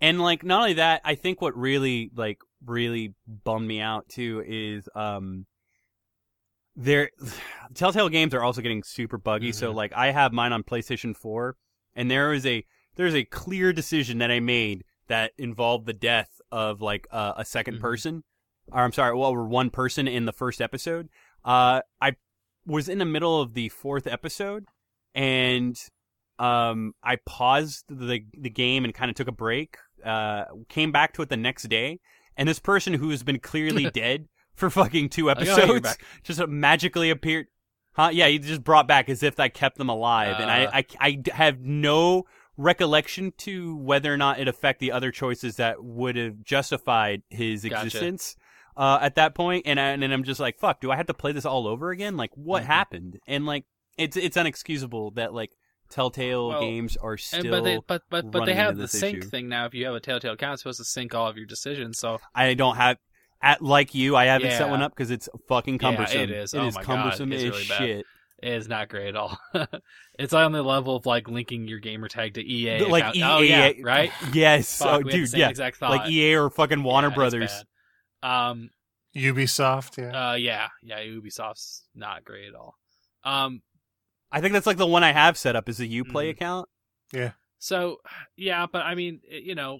And 0.00 0.20
like 0.20 0.42
not 0.42 0.60
only 0.62 0.72
that, 0.74 1.00
I 1.04 1.14
think 1.14 1.40
what 1.40 1.56
really 1.56 2.10
like 2.14 2.38
really 2.66 3.14
bummed 3.26 3.68
me 3.68 3.80
out 3.80 4.08
too 4.08 4.42
is 4.46 4.88
um 4.94 5.46
there 6.76 7.10
Telltale 7.74 8.08
games 8.08 8.34
are 8.34 8.42
also 8.42 8.60
getting 8.60 8.82
super 8.82 9.18
buggy. 9.18 9.52
So 9.52 9.72
Mhm. 9.72 9.76
like 9.76 9.92
I 9.94 10.10
have 10.10 10.32
mine 10.32 10.52
on 10.52 10.62
PlayStation 10.62 11.16
4 11.16 11.56
and 11.94 12.10
there 12.10 12.32
is 12.32 12.44
a 12.46 12.64
there's 12.96 13.14
a 13.14 13.24
clear 13.24 13.72
decision 13.72 14.18
that 14.18 14.30
I 14.30 14.40
made 14.40 14.84
that 15.08 15.32
involved 15.38 15.86
the 15.86 15.92
death 15.92 16.40
of 16.50 16.80
like 16.80 17.06
uh, 17.10 17.34
a 17.36 17.42
2nd 17.44 17.76
Mhm. 17.76 17.80
person 17.80 18.24
or 18.72 18.80
I'm 18.80 18.92
sorry, 18.92 19.14
well, 19.14 19.34
we're 19.34 19.44
one 19.44 19.68
person 19.70 20.08
in 20.08 20.24
the 20.24 20.32
first 20.32 20.60
episode. 20.62 21.08
Uh 21.44 21.80
I 22.00 22.16
was 22.66 22.88
in 22.88 22.98
the 22.98 23.04
middle 23.04 23.40
of 23.40 23.52
the 23.54 23.68
fourth 23.68 24.06
episode 24.06 24.64
and 25.14 25.76
um 26.38 26.94
I 27.02 27.16
paused 27.26 27.84
the 27.88 28.20
the 28.38 28.50
game 28.50 28.84
and 28.84 28.94
kind 28.94 29.10
of 29.10 29.16
took 29.16 29.28
a 29.28 29.32
break. 29.32 29.76
Uh 30.04 30.44
came 30.68 30.92
back 30.92 31.12
to 31.14 31.22
it 31.22 31.28
the 31.28 31.36
next 31.36 31.64
day 31.68 32.00
and 32.36 32.48
this 32.48 32.58
person 32.58 32.94
who 32.94 33.10
has 33.10 33.22
been 33.22 33.38
clearly 33.38 33.90
dead 33.94 34.28
for 34.54 34.70
fucking 34.70 35.08
two 35.10 35.28
oh, 35.28 35.32
episodes 35.32 35.96
just 36.22 36.46
magically 36.48 37.10
appeared. 37.10 37.46
Huh? 37.92 38.10
Yeah, 38.12 38.26
he 38.28 38.38
just 38.40 38.64
brought 38.64 38.88
back 38.88 39.08
as 39.08 39.22
if 39.22 39.38
I 39.38 39.48
kept 39.48 39.78
them 39.78 39.88
alive, 39.88 40.36
and 40.40 40.50
I, 40.50 40.64
Uh. 40.64 40.70
I, 40.74 40.84
I 41.00 41.22
have 41.32 41.60
no 41.60 42.24
recollection 42.56 43.32
to 43.38 43.76
whether 43.76 44.12
or 44.12 44.16
not 44.16 44.38
it 44.38 44.48
affect 44.48 44.80
the 44.80 44.92
other 44.92 45.10
choices 45.10 45.56
that 45.56 45.82
would 45.82 46.16
have 46.16 46.42
justified 46.42 47.22
his 47.30 47.64
Gotcha. 47.64 47.86
existence 47.86 48.36
uh, 48.76 48.98
at 49.00 49.14
that 49.16 49.34
point. 49.34 49.64
And 49.66 49.78
I, 49.80 49.88
and 49.90 50.02
then 50.02 50.12
I'm 50.12 50.24
just 50.24 50.40
like, 50.40 50.58
fuck, 50.58 50.80
do 50.80 50.90
I 50.90 50.96
have 50.96 51.06
to 51.06 51.14
play 51.14 51.32
this 51.32 51.44
all 51.44 51.66
over 51.66 51.90
again? 51.90 52.16
Like, 52.16 52.30
what 52.34 52.62
Mhm. 52.62 52.66
happened? 52.66 53.18
And 53.26 53.46
like, 53.46 53.64
it's 53.96 54.16
it's 54.16 54.36
unexcusable 54.36 55.14
that 55.14 55.32
like 55.32 55.52
Telltale 55.90 56.48
Well, 56.48 56.60
games 56.60 56.96
are 56.96 57.16
still. 57.16 57.40
And, 57.40 57.50
but 57.50 57.64
they 57.64 57.78
but 57.86 58.02
but 58.10 58.30
but 58.30 58.44
they 58.46 58.54
have 58.54 58.76
the 58.76 58.88
sync 58.88 59.18
issue. 59.18 59.28
thing 59.28 59.48
now. 59.48 59.66
If 59.66 59.74
you 59.74 59.84
have 59.86 59.94
a 59.94 60.00
Telltale 60.00 60.32
account, 60.32 60.54
it's 60.54 60.62
supposed 60.62 60.78
to 60.78 60.84
sync 60.84 61.14
all 61.14 61.28
of 61.28 61.36
your 61.36 61.46
decisions. 61.46 61.98
So 61.98 62.20
I 62.34 62.54
don't 62.54 62.76
have. 62.76 62.96
At 63.42 63.60
like 63.60 63.94
you, 63.94 64.16
I 64.16 64.24
haven't 64.24 64.52
set 64.52 64.70
one 64.70 64.80
up 64.80 64.92
because 64.96 65.10
it's 65.10 65.28
fucking 65.48 65.74
Yeah, 65.74 65.78
cumbersome. 65.90 66.20
it 66.22 66.30
is. 66.30 66.54
It 66.54 66.60
Oh 66.60 66.66
is 66.68 66.74
God, 66.76 66.84
cumbersome 66.84 67.30
it's 67.30 67.44
as 67.44 67.50
really 67.50 67.64
shit. 67.64 67.90
it 68.00 68.06
is 68.42 68.68
not 68.68 68.88
great 68.88 69.08
at 69.08 69.16
all. 69.16 69.38
it's 70.18 70.32
on 70.32 70.52
the 70.52 70.62
level 70.62 70.96
of 70.96 71.06
like 71.06 71.28
linking 71.28 71.66
your 71.68 71.78
gamer 71.78 72.08
tag 72.08 72.34
to 72.34 72.42
EA. 72.42 72.84
Like 72.84 73.02
account. 73.02 73.16
EA, 73.16 73.22
oh 73.24 73.40
yeah, 73.40 73.72
right. 73.82 74.10
Yes, 74.32 74.78
Fuck, 74.78 74.88
oh 74.88 74.98
we 74.98 75.04
had 75.04 75.06
the 75.06 75.10
dude, 75.18 75.28
same 75.30 75.40
yeah, 75.40 75.48
exact 75.48 75.76
thought. 75.78 75.90
like 75.90 76.10
EA 76.10 76.34
or 76.34 76.50
fucking 76.50 76.82
Warner 76.82 77.08
Yeah, 77.08 77.14
Brothers. 77.14 77.64
Um, 78.22 78.70
Ubisoft, 79.16 79.96
yeah. 79.98 80.30
Uh, 80.30 80.34
yeah, 80.34 80.68
yeah. 80.82 80.98
Ubisoft's 81.00 81.84
not 81.94 82.24
great 82.24 82.48
at 82.48 82.54
all. 82.54 82.74
Um, 83.22 83.62
I 84.32 84.40
think 84.40 84.52
that's 84.52 84.66
like 84.66 84.76
the 84.76 84.86
one 84.86 85.04
I 85.04 85.12
have 85.12 85.38
set 85.38 85.56
up 85.56 85.68
is 85.68 85.78
a 85.80 85.86
UPlay 85.86 86.26
Mhm. 86.26 86.30
account. 86.30 86.68
Yeah. 87.12 87.32
So 87.58 87.98
yeah, 88.36 88.66
but 88.70 88.84
I 88.84 88.94
mean, 88.94 89.20
it- 89.28 89.44
you 89.44 89.54
know, 89.54 89.78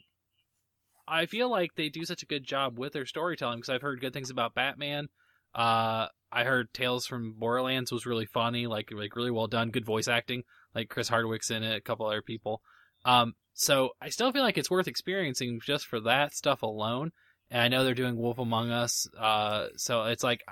I 1.06 1.26
feel 1.26 1.50
like 1.50 1.74
they 1.74 1.88
do 1.90 2.04
such 2.04 2.22
a 2.22 2.26
good 2.26 2.44
job 2.44 2.78
with 2.78 2.92
their 2.94 3.04
storytelling 3.06 3.58
because 3.58 3.68
I've 3.74 3.82
heard 3.82 4.00
good 4.00 4.12
things 4.14 4.30
about 4.30 4.54
Batman. 4.54 5.08
Uh, 5.54 6.08
I 6.32 6.44
heard 6.44 6.72
Tales 6.74 7.06
from 7.06 7.34
Borderlands 7.38 7.92
was 7.92 8.06
really 8.06 8.26
funny, 8.26 8.66
like 8.66 8.90
like 8.92 9.14
really 9.16 9.30
well 9.30 9.46
done, 9.46 9.70
good 9.70 9.84
voice 9.84 10.08
acting. 10.08 10.42
Like 10.74 10.88
Chris 10.88 11.08
Hardwick's 11.08 11.50
in 11.50 11.62
it, 11.62 11.76
a 11.76 11.80
couple 11.80 12.06
other 12.06 12.22
people. 12.22 12.60
Um, 13.04 13.34
so 13.52 13.90
I 14.00 14.08
still 14.08 14.32
feel 14.32 14.42
like 14.42 14.58
it's 14.58 14.70
worth 14.70 14.88
experiencing 14.88 15.60
just 15.64 15.86
for 15.86 16.00
that 16.00 16.34
stuff 16.34 16.62
alone. 16.62 17.12
And 17.50 17.62
I 17.62 17.68
know 17.68 17.84
they're 17.84 17.94
doing 17.94 18.16
Wolf 18.16 18.38
Among 18.38 18.70
Us, 18.70 19.06
uh, 19.18 19.66
so 19.76 20.04
it's 20.04 20.24
like 20.24 20.42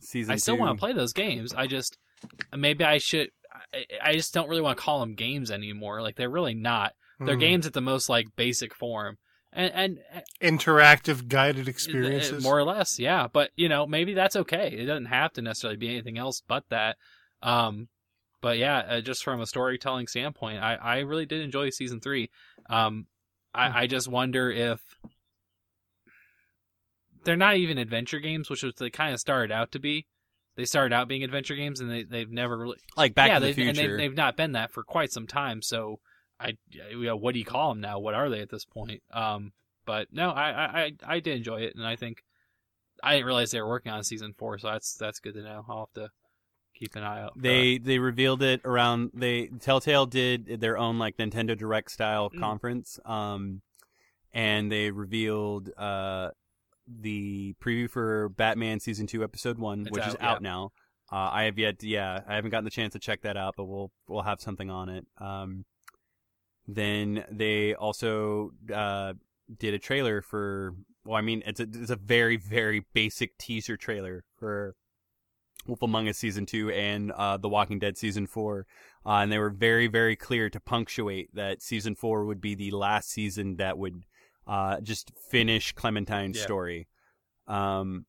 Season 0.00 0.32
I 0.32 0.36
still 0.36 0.58
want 0.58 0.76
to 0.76 0.80
play 0.80 0.92
those 0.92 1.12
games. 1.12 1.52
I 1.54 1.66
just 1.66 1.96
maybe 2.56 2.84
I 2.84 2.98
should. 2.98 3.30
I, 3.74 3.84
I 4.02 4.12
just 4.12 4.32
don't 4.34 4.48
really 4.48 4.62
want 4.62 4.78
to 4.78 4.82
call 4.84 5.00
them 5.00 5.14
games 5.14 5.50
anymore. 5.50 6.02
Like 6.02 6.14
they're 6.16 6.30
really 6.30 6.54
not. 6.54 6.92
They're 7.20 7.36
Mhm. 7.36 7.40
games 7.40 7.66
at 7.66 7.72
the 7.72 7.80
most 7.80 8.08
like 8.08 8.26
basic 8.36 8.74
form, 8.74 9.16
and 9.52 9.72
and 9.74 9.98
uh, 10.14 10.20
interactive 10.40 11.28
guided 11.28 11.68
experiences. 11.68 12.42
more 12.42 12.58
or 12.58 12.64
less, 12.64 12.98
yeah. 12.98 13.28
But 13.32 13.50
you 13.56 13.68
know, 13.68 13.86
maybe 13.86 14.14
that's 14.14 14.36
okay. 14.36 14.68
It 14.68 14.86
doesn't 14.86 15.06
have 15.06 15.32
to 15.34 15.42
necessarily 15.42 15.76
be 15.76 15.88
anything 15.88 16.18
else 16.18 16.42
but 16.46 16.64
that. 16.70 16.96
Um, 17.42 17.88
but 18.40 18.58
yeah, 18.58 18.78
uh, 18.78 19.00
just 19.00 19.22
from 19.22 19.40
a 19.40 19.46
storytelling 19.46 20.06
standpoint, 20.06 20.62
I 20.62 20.74
I 20.74 20.98
really 21.00 21.26
did 21.26 21.42
enjoy 21.42 21.70
season 21.70 22.00
three. 22.00 22.30
Um, 22.68 23.06
I 23.54 23.82
I 23.82 23.86
just 23.86 24.08
wonder 24.08 24.50
if 24.50 24.80
they're 27.24 27.36
not 27.36 27.56
even 27.56 27.78
adventure 27.78 28.18
games, 28.18 28.50
which 28.50 28.62
was 28.62 28.74
they 28.78 28.90
kind 28.90 29.14
of 29.14 29.20
started 29.20 29.52
out 29.52 29.72
to 29.72 29.78
be. 29.78 30.06
They 30.56 30.64
started 30.64 30.94
out 30.94 31.08
being 31.08 31.24
adventure 31.24 31.54
games, 31.56 31.80
and 31.80 31.90
they 31.90 32.02
they've 32.02 32.30
never 32.30 32.58
really 32.58 32.78
like 32.96 33.14
Back 33.14 33.28
yeah, 33.28 33.34
to 33.34 33.40
the 33.40 33.46
they've, 33.46 33.54
Future. 33.54 33.68
and 33.68 33.78
they've, 33.78 33.96
they've 33.98 34.16
not 34.16 34.36
been 34.36 34.52
that 34.52 34.70
for 34.70 34.82
quite 34.82 35.12
some 35.12 35.26
time. 35.26 35.62
So 35.62 36.00
I, 36.42 36.56
you 36.70 37.04
know, 37.04 37.16
what 37.16 37.32
do 37.34 37.38
you 37.38 37.44
call 37.44 37.70
them 37.70 37.80
now? 37.80 37.98
What 37.98 38.14
are 38.14 38.28
they 38.28 38.40
at 38.40 38.50
this 38.50 38.64
point? 38.64 39.02
Um, 39.12 39.52
but 39.86 40.08
no, 40.12 40.30
I, 40.30 40.50
I, 40.84 40.92
I- 41.06 41.20
did 41.20 41.36
enjoy 41.36 41.60
it, 41.62 41.74
and 41.76 41.86
I 41.86 41.96
think 41.96 42.22
I 43.02 43.14
didn't 43.14 43.26
realize 43.26 43.50
they 43.50 43.60
were 43.60 43.68
working 43.68 43.92
on 43.92 44.04
season 44.04 44.34
four, 44.36 44.58
so 44.58 44.68
that's 44.70 44.94
that's 44.96 45.18
good 45.20 45.34
to 45.34 45.42
know. 45.42 45.64
I'll 45.68 45.88
have 45.94 46.04
to 46.04 46.10
keep 46.74 46.96
an 46.96 47.02
eye 47.02 47.22
out. 47.22 47.32
they 47.36 47.78
they 47.78 47.98
revealed 47.98 48.42
it 48.42 48.60
around 48.64 49.10
they 49.14 49.46
Telltale 49.60 50.06
did 50.06 50.60
their 50.60 50.78
own 50.78 50.98
like 50.98 51.16
Nintendo 51.18 51.56
Direct 51.56 51.90
style 51.90 52.30
Mm. 52.30 52.40
conference 52.40 52.98
um 53.04 53.60
and 54.32 54.72
they 54.72 54.90
revealed 54.90 55.70
uh 55.76 56.30
the 56.88 57.54
preview 57.62 57.88
for 57.90 58.30
Batman 58.30 58.80
season 58.80 59.06
2 59.06 59.22
episode 59.22 59.58
1 59.58 59.82
It's 59.82 59.90
which 59.90 60.06
is 60.06 60.14
out, 60.14 60.22
out 60.22 60.38
yeah. 60.42 60.48
now. 60.48 60.72
Uh 61.12 61.28
I 61.30 61.42
have 61.44 61.58
yet 61.58 61.78
to, 61.80 61.86
yeah, 61.88 62.20
I 62.26 62.34
haven't 62.36 62.50
gotten 62.50 62.64
the 62.64 62.70
chance 62.70 62.94
to 62.94 62.98
check 62.98 63.20
that 63.22 63.36
out 63.36 63.54
but 63.56 63.64
we'll 63.66 63.90
we'll 64.08 64.22
have 64.22 64.40
something 64.40 64.70
on 64.70 64.88
it. 64.88 65.06
Um 65.18 65.64
then 66.66 67.24
they 67.30 67.74
also 67.74 68.52
uh 68.72 69.12
did 69.58 69.74
a 69.74 69.78
trailer 69.78 70.22
for 70.22 70.74
well 71.04 71.16
I 71.16 71.20
mean 71.20 71.42
it's 71.44 71.60
a 71.60 71.64
it's 71.64 71.90
a 71.90 71.96
very 71.96 72.36
very 72.36 72.86
basic 72.94 73.36
teaser 73.38 73.76
trailer 73.76 74.24
for 74.38 74.74
Wolf 75.66 75.82
Among 75.82 76.08
Us 76.08 76.18
season 76.18 76.46
two 76.46 76.70
and 76.70 77.12
uh, 77.12 77.36
The 77.36 77.48
Walking 77.48 77.78
Dead 77.78 77.96
season 77.96 78.26
four, 78.26 78.66
uh, 79.06 79.18
and 79.18 79.30
they 79.30 79.38
were 79.38 79.50
very, 79.50 79.86
very 79.86 80.16
clear 80.16 80.50
to 80.50 80.58
punctuate 80.58 81.34
that 81.34 81.62
season 81.62 81.94
four 81.94 82.24
would 82.24 82.40
be 82.40 82.54
the 82.54 82.72
last 82.72 83.10
season 83.10 83.56
that 83.56 83.78
would 83.78 84.04
uh, 84.46 84.80
just 84.80 85.12
finish 85.30 85.72
Clementine's 85.72 86.36
Yeah. 86.36 86.44
story. 86.44 86.88
Um, 87.46 88.06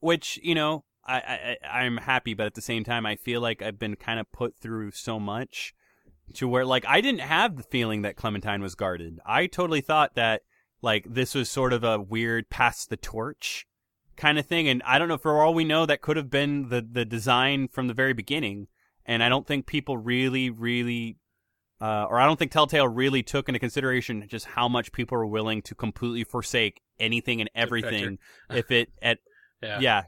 which 0.00 0.38
you 0.42 0.54
know, 0.54 0.84
I, 1.04 1.56
I 1.62 1.80
I'm 1.82 1.98
happy, 1.98 2.34
but 2.34 2.46
at 2.46 2.54
the 2.54 2.60
same 2.60 2.82
time, 2.84 3.06
I 3.06 3.16
feel 3.16 3.40
like 3.40 3.62
I've 3.62 3.78
been 3.78 3.96
kind 3.96 4.18
of 4.18 4.30
put 4.32 4.56
through 4.56 4.90
so 4.90 5.20
much 5.20 5.74
to 6.34 6.48
where 6.48 6.64
like 6.64 6.84
I 6.86 7.00
didn't 7.00 7.20
have 7.20 7.56
the 7.56 7.62
feeling 7.62 8.02
that 8.02 8.16
Clementine 8.16 8.62
was 8.62 8.74
guarded. 8.74 9.20
I 9.24 9.46
totally 9.46 9.80
thought 9.80 10.14
that 10.14 10.42
like 10.82 11.06
this 11.08 11.34
was 11.34 11.48
sort 11.48 11.72
of 11.72 11.84
a 11.84 12.00
weird 12.00 12.50
pass 12.50 12.86
the 12.86 12.96
torch 12.96 13.66
kind 14.16 14.38
of 14.38 14.46
thing. 14.46 14.68
And 14.68 14.82
I 14.84 14.98
don't 14.98 15.08
know, 15.08 15.18
for 15.18 15.42
all 15.42 15.54
we 15.54 15.64
know, 15.64 15.86
that 15.86 16.00
could 16.00 16.16
have 16.16 16.30
been 16.30 16.68
the, 16.68 16.86
the 16.88 17.04
design 17.04 17.68
from 17.68 17.86
the 17.86 17.94
very 17.94 18.12
beginning. 18.12 18.68
And 19.04 19.22
I 19.22 19.28
don't 19.28 19.46
think 19.46 19.66
people 19.66 19.96
really, 19.98 20.50
really, 20.50 21.16
uh, 21.80 22.06
or 22.08 22.18
I 22.18 22.26
don't 22.26 22.38
think 22.38 22.50
Telltale 22.50 22.88
really 22.88 23.22
took 23.22 23.48
into 23.48 23.58
consideration 23.58 24.24
just 24.28 24.46
how 24.46 24.68
much 24.68 24.92
people 24.92 25.18
are 25.18 25.26
willing 25.26 25.62
to 25.62 25.74
completely 25.74 26.24
forsake 26.24 26.80
anything 26.98 27.40
and 27.40 27.50
everything 27.54 28.18
if 28.50 28.70
it 28.70 28.90
at 29.00 29.18
Yeah. 29.62 29.80
yeah. 29.80 30.02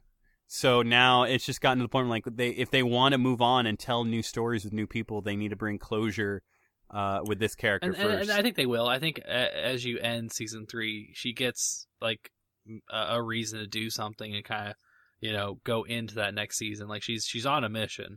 So 0.50 0.80
now 0.80 1.24
it's 1.24 1.44
just 1.44 1.60
gotten 1.60 1.78
to 1.78 1.84
the 1.84 1.88
point 1.88 2.06
where, 2.06 2.16
like 2.16 2.24
they 2.24 2.48
if 2.48 2.70
they 2.70 2.82
want 2.82 3.12
to 3.12 3.18
move 3.18 3.42
on 3.42 3.66
and 3.66 3.78
tell 3.78 4.04
new 4.04 4.22
stories 4.22 4.64
with 4.64 4.72
new 4.72 4.86
people, 4.86 5.20
they 5.20 5.36
need 5.36 5.50
to 5.50 5.56
bring 5.56 5.78
closure 5.78 6.42
uh, 6.90 7.20
with 7.22 7.38
this 7.38 7.54
character 7.54 7.88
and, 7.88 7.96
and, 7.96 8.10
first. 8.10 8.30
and 8.30 8.38
I 8.38 8.42
think 8.42 8.56
they 8.56 8.64
will. 8.64 8.88
I 8.88 8.98
think 8.98 9.18
as 9.20 9.84
you 9.84 9.98
end 9.98 10.32
season 10.32 10.66
three, 10.66 11.10
she 11.12 11.34
gets 11.34 11.86
like 12.00 12.30
a, 12.90 13.16
a 13.16 13.22
reason 13.22 13.58
to 13.58 13.66
do 13.66 13.90
something 13.90 14.34
and 14.34 14.42
kind 14.42 14.70
of 14.70 14.74
you 15.20 15.34
know 15.34 15.60
go 15.64 15.82
into 15.82 16.14
that 16.14 16.32
next 16.32 16.56
season. 16.56 16.88
Like 16.88 17.02
she's 17.02 17.26
she's 17.26 17.46
on 17.46 17.62
a 17.62 17.68
mission. 17.68 18.16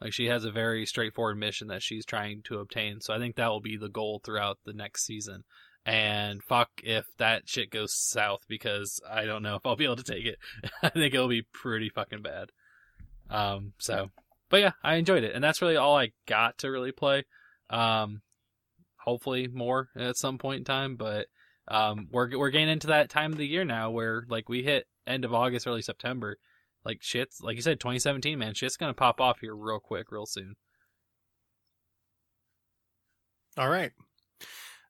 Like 0.00 0.12
she 0.12 0.26
has 0.26 0.44
a 0.44 0.52
very 0.52 0.86
straightforward 0.86 1.38
mission 1.38 1.66
that 1.68 1.82
she's 1.82 2.06
trying 2.06 2.42
to 2.44 2.60
obtain. 2.60 3.00
So 3.00 3.12
I 3.12 3.18
think 3.18 3.34
that 3.34 3.48
will 3.48 3.60
be 3.60 3.76
the 3.76 3.88
goal 3.88 4.20
throughout 4.24 4.58
the 4.64 4.74
next 4.74 5.06
season. 5.06 5.42
And 5.86 6.42
fuck 6.42 6.70
if 6.82 7.04
that 7.18 7.42
shit 7.46 7.70
goes 7.70 7.94
south 7.94 8.40
because 8.48 9.00
I 9.08 9.26
don't 9.26 9.42
know 9.42 9.56
if 9.56 9.66
I'll 9.66 9.76
be 9.76 9.84
able 9.84 9.96
to 9.96 10.02
take 10.02 10.24
it. 10.24 10.38
I 10.82 10.88
think 10.88 11.14
it'll 11.14 11.28
be 11.28 11.46
pretty 11.52 11.90
fucking 11.90 12.22
bad. 12.22 12.50
Um. 13.28 13.72
So, 13.78 14.10
but 14.48 14.60
yeah, 14.60 14.72
I 14.82 14.94
enjoyed 14.96 15.24
it, 15.24 15.34
and 15.34 15.44
that's 15.44 15.60
really 15.60 15.76
all 15.76 15.96
I 15.96 16.12
got 16.26 16.58
to 16.58 16.70
really 16.70 16.92
play. 16.92 17.24
Um, 17.70 18.22
hopefully 18.98 19.48
more 19.48 19.88
at 19.96 20.16
some 20.16 20.38
point 20.38 20.58
in 20.58 20.64
time, 20.64 20.96
but 20.96 21.26
um, 21.68 22.08
we're 22.10 22.36
we're 22.38 22.50
getting 22.50 22.68
into 22.68 22.88
that 22.88 23.10
time 23.10 23.32
of 23.32 23.38
the 23.38 23.46
year 23.46 23.64
now 23.64 23.90
where 23.90 24.24
like 24.28 24.48
we 24.48 24.62
hit 24.62 24.86
end 25.06 25.24
of 25.24 25.34
August, 25.34 25.66
early 25.66 25.82
September. 25.82 26.38
Like 26.84 26.98
shit's 27.02 27.40
like 27.40 27.56
you 27.56 27.62
said, 27.62 27.80
2017, 27.80 28.38
man, 28.38 28.54
shit's 28.54 28.76
gonna 28.76 28.94
pop 28.94 29.20
off 29.20 29.40
here 29.40 29.54
real 29.54 29.80
quick, 29.80 30.10
real 30.10 30.26
soon. 30.26 30.54
All 33.56 33.68
right. 33.68 33.92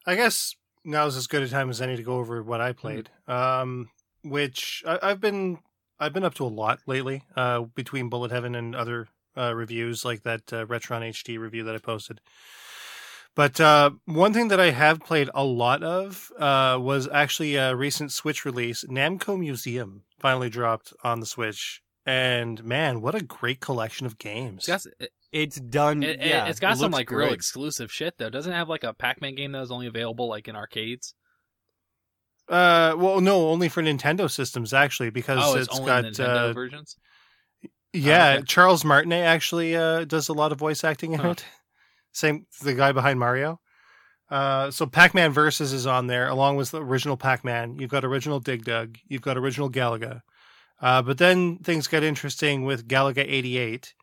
I 0.06 0.16
guess 0.16 0.54
now's 0.84 1.16
as 1.16 1.26
good 1.26 1.42
a 1.42 1.48
time 1.48 1.70
as 1.70 1.80
any 1.80 1.96
to 1.96 2.02
go 2.02 2.18
over 2.18 2.42
what 2.42 2.60
I 2.60 2.72
played. 2.72 3.10
Um, 3.26 3.90
which 4.22 4.82
I, 4.86 4.98
I've 5.02 5.20
been 5.20 5.58
I've 5.98 6.12
been 6.12 6.24
up 6.24 6.34
to 6.34 6.44
a 6.44 6.48
lot 6.48 6.80
lately. 6.86 7.22
Uh, 7.36 7.60
between 7.60 8.08
Bullet 8.08 8.30
Heaven 8.30 8.54
and 8.54 8.74
other 8.74 9.08
uh, 9.36 9.54
reviews 9.54 10.04
like 10.04 10.22
that 10.22 10.52
uh, 10.52 10.66
Retron 10.66 11.08
HD 11.08 11.38
review 11.38 11.64
that 11.64 11.74
I 11.74 11.78
posted. 11.78 12.20
But 13.36 13.60
uh, 13.60 13.90
one 14.04 14.32
thing 14.32 14.48
that 14.48 14.60
I 14.60 14.70
have 14.70 15.00
played 15.00 15.28
a 15.34 15.44
lot 15.44 15.82
of 15.82 16.30
uh, 16.38 16.78
was 16.80 17.08
actually 17.12 17.56
a 17.56 17.74
recent 17.74 18.12
Switch 18.12 18.44
release. 18.44 18.84
Namco 18.84 19.38
Museum 19.38 20.04
finally 20.20 20.48
dropped 20.48 20.92
on 21.02 21.18
the 21.18 21.26
Switch, 21.26 21.82
and 22.06 22.62
man, 22.62 23.00
what 23.00 23.16
a 23.16 23.22
great 23.22 23.58
collection 23.58 24.06
of 24.06 24.18
games! 24.18 24.68
It, 25.00 25.10
it's 25.34 25.56
done. 25.60 26.02
it, 26.02 26.20
yeah, 26.20 26.46
has 26.46 26.58
got 26.60 26.72
it 26.72 26.76
some 26.78 26.92
looks 26.92 27.00
like 27.00 27.10
real 27.10 27.32
exclusive 27.32 27.92
shit 27.92 28.14
though. 28.18 28.30
Doesn't 28.30 28.52
it 28.52 28.56
have 28.56 28.68
like 28.68 28.84
a 28.84 28.94
Pac-Man 28.94 29.34
game 29.34 29.52
that 29.52 29.60
was 29.60 29.70
only 29.70 29.86
available 29.88 30.28
like 30.28 30.48
in 30.48 30.56
arcades? 30.56 31.14
Uh, 32.48 32.94
well, 32.96 33.20
no, 33.20 33.48
only 33.48 33.68
for 33.68 33.82
Nintendo 33.82 34.30
systems 34.30 34.72
actually, 34.74 35.10
because 35.10 35.40
Oh, 35.42 35.56
it's, 35.56 35.68
it's 35.68 35.78
only 35.78 35.86
got 35.90 36.04
Nintendo 36.04 36.50
uh, 36.50 36.52
versions. 36.52 36.96
yeah. 37.92 38.34
okay. 38.34 38.42
Charles 38.46 38.84
Martinet 38.84 39.24
actually 39.24 39.74
uh, 39.76 40.04
does 40.04 40.28
a 40.28 40.34
lot 40.34 40.52
of 40.52 40.58
voice 40.58 40.84
acting 40.84 41.12
in 41.14 41.20
Huh. 41.20 41.30
it. 41.30 41.44
Same, 42.12 42.46
the 42.62 42.74
guy 42.74 42.92
behind 42.92 43.18
Mario. 43.18 43.60
Uh, 44.30 44.70
so 44.70 44.86
Pac-Man 44.86 45.32
Versus 45.32 45.72
is 45.72 45.86
on 45.86 46.06
there 46.06 46.28
along 46.28 46.56
with 46.56 46.70
the 46.70 46.82
original 46.82 47.16
Pac-Man. 47.16 47.78
You've 47.78 47.90
got 47.90 48.04
original 48.04 48.40
Dig 48.40 48.64
Dug. 48.64 48.98
You've 49.08 49.22
got 49.22 49.36
original 49.36 49.70
Galaga. 49.70 50.20
Uh, 50.80 51.02
but 51.02 51.18
then 51.18 51.58
things 51.58 51.86
get 51.88 52.02
interesting 52.02 52.64
with 52.64 52.86
Galaga 52.88 53.24
88. 53.26 53.94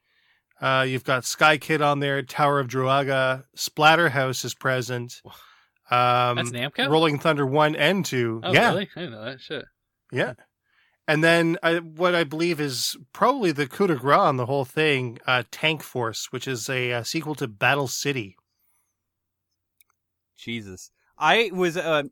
Uh, 0.61 0.85
you've 0.87 1.03
got 1.03 1.25
Sky 1.25 1.57
Kid 1.57 1.81
on 1.81 1.99
there, 1.99 2.21
Tower 2.21 2.59
of 2.59 2.67
Druaga, 2.67 3.45
Splatterhouse 3.57 4.45
is 4.45 4.53
present. 4.53 5.21
Um, 5.89 6.37
That's 6.37 6.51
Namco? 6.51 6.89
Rolling 6.89 7.19
Thunder 7.19 7.45
1 7.45 7.75
and 7.75 8.05
2. 8.05 8.41
Oh, 8.43 8.53
yeah. 8.53 8.69
really? 8.69 8.89
I 8.95 8.99
didn't 8.99 9.11
know 9.13 9.25
that 9.25 9.41
shit. 9.41 9.65
Yeah. 10.11 10.33
And 11.07 11.23
then 11.23 11.57
I, 11.63 11.79
what 11.79 12.15
I 12.15 12.23
believe 12.23 12.61
is 12.61 12.95
probably 13.11 13.51
the 13.51 13.67
coup 13.67 13.87
de 13.87 13.95
grace 13.95 14.17
on 14.17 14.37
the 14.37 14.45
whole 14.45 14.65
thing, 14.65 15.17
uh, 15.25 15.43
Tank 15.51 15.81
Force, 15.81 16.31
which 16.31 16.47
is 16.47 16.69
a, 16.69 16.93
uh 16.93 17.03
sequel 17.03 17.35
to 17.35 17.47
Battle 17.47 17.87
City. 17.87 18.37
Jesus. 20.37 20.91
I 21.17 21.51
was 21.53 21.75
uh 21.75 22.03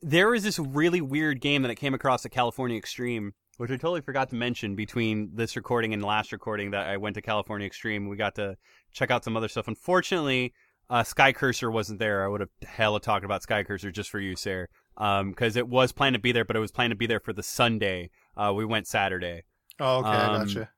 there 0.00 0.28
was 0.28 0.42
this 0.42 0.58
really 0.58 1.00
weird 1.00 1.40
game 1.40 1.62
that 1.62 1.70
I 1.70 1.74
came 1.74 1.94
across 1.94 2.24
at 2.24 2.32
California 2.32 2.76
Extreme, 2.76 3.34
which 3.62 3.70
I 3.70 3.76
totally 3.76 4.00
forgot 4.00 4.28
to 4.30 4.34
mention 4.34 4.74
between 4.74 5.30
this 5.34 5.54
recording 5.54 5.92
and 5.94 6.02
the 6.02 6.06
last 6.08 6.32
recording 6.32 6.72
that 6.72 6.88
I 6.88 6.96
went 6.96 7.14
to 7.14 7.22
California 7.22 7.64
Extreme. 7.64 8.08
We 8.08 8.16
got 8.16 8.34
to 8.34 8.56
check 8.92 9.12
out 9.12 9.22
some 9.22 9.36
other 9.36 9.46
stuff. 9.46 9.68
Unfortunately, 9.68 10.52
uh, 10.90 11.04
Sky 11.04 11.32
Cursor 11.32 11.70
wasn't 11.70 12.00
there. 12.00 12.24
I 12.24 12.26
would 12.26 12.40
have 12.40 12.50
hella 12.64 12.98
talked 12.98 13.24
about 13.24 13.44
Sky 13.44 13.62
Cursor 13.62 13.92
just 13.92 14.10
for 14.10 14.18
you, 14.18 14.34
sir. 14.34 14.66
Um, 14.96 15.30
because 15.30 15.54
it 15.54 15.68
was 15.68 15.92
planned 15.92 16.14
to 16.14 16.20
be 16.20 16.32
there, 16.32 16.44
but 16.44 16.56
it 16.56 16.58
was 16.58 16.72
planned 16.72 16.90
to 16.90 16.96
be 16.96 17.06
there 17.06 17.20
for 17.20 17.32
the 17.32 17.44
Sunday. 17.44 18.10
Uh, 18.36 18.52
we 18.52 18.64
went 18.64 18.88
Saturday. 18.88 19.44
Oh, 19.78 19.98
okay. 19.98 20.08
I 20.08 20.34
Um, 20.34 20.44
gotcha. 20.44 20.70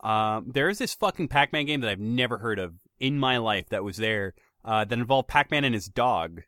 Um, 0.00 0.50
there 0.52 0.68
is 0.68 0.78
this 0.78 0.94
fucking 0.94 1.28
Pac-Man 1.28 1.66
game 1.66 1.82
that 1.82 1.90
I've 1.90 2.00
never 2.00 2.38
heard 2.38 2.58
of 2.58 2.74
in 2.98 3.16
my 3.16 3.36
life 3.36 3.68
that 3.68 3.84
was 3.84 3.96
there 3.96 4.34
uh, 4.64 4.84
that 4.86 4.98
involved 4.98 5.28
Pac-Man 5.28 5.62
and 5.62 5.74
his 5.76 5.86
dog, 5.86 6.42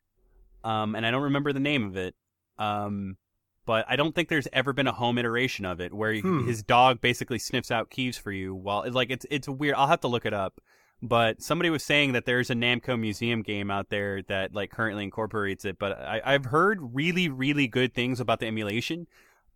um, 0.64 0.96
and 0.96 1.06
I 1.06 1.12
don't 1.12 1.22
remember 1.22 1.52
the 1.52 1.60
name 1.60 1.86
of 1.86 1.96
it. 1.96 2.16
Um, 2.58 3.18
but 3.66 3.84
I 3.88 3.96
don't 3.96 4.14
think 4.14 4.28
there's 4.28 4.48
ever 4.52 4.72
been 4.72 4.86
a 4.86 4.92
home 4.92 5.18
iteration 5.18 5.64
of 5.64 5.80
it 5.80 5.92
where 5.92 6.14
Hmm. 6.20 6.46
his 6.46 6.62
dog 6.62 7.00
basically 7.00 7.38
sniffs 7.38 7.70
out 7.70 7.90
keys 7.90 8.16
for 8.18 8.32
you. 8.32 8.54
While 8.54 8.90
like 8.90 9.10
it's 9.10 9.26
it's 9.30 9.48
weird. 9.48 9.74
I'll 9.76 9.86
have 9.88 10.00
to 10.00 10.08
look 10.08 10.26
it 10.26 10.34
up. 10.34 10.60
But 11.04 11.42
somebody 11.42 11.68
was 11.68 11.82
saying 11.82 12.12
that 12.12 12.26
there's 12.26 12.48
a 12.50 12.54
Namco 12.54 12.98
museum 12.98 13.42
game 13.42 13.72
out 13.72 13.88
there 13.90 14.22
that 14.28 14.54
like 14.54 14.70
currently 14.70 15.02
incorporates 15.04 15.64
it. 15.64 15.78
But 15.78 15.98
I, 15.98 16.20
I've 16.24 16.44
heard 16.46 16.78
really 16.94 17.28
really 17.28 17.66
good 17.66 17.92
things 17.94 18.20
about 18.20 18.38
the 18.40 18.46
emulation. 18.46 19.06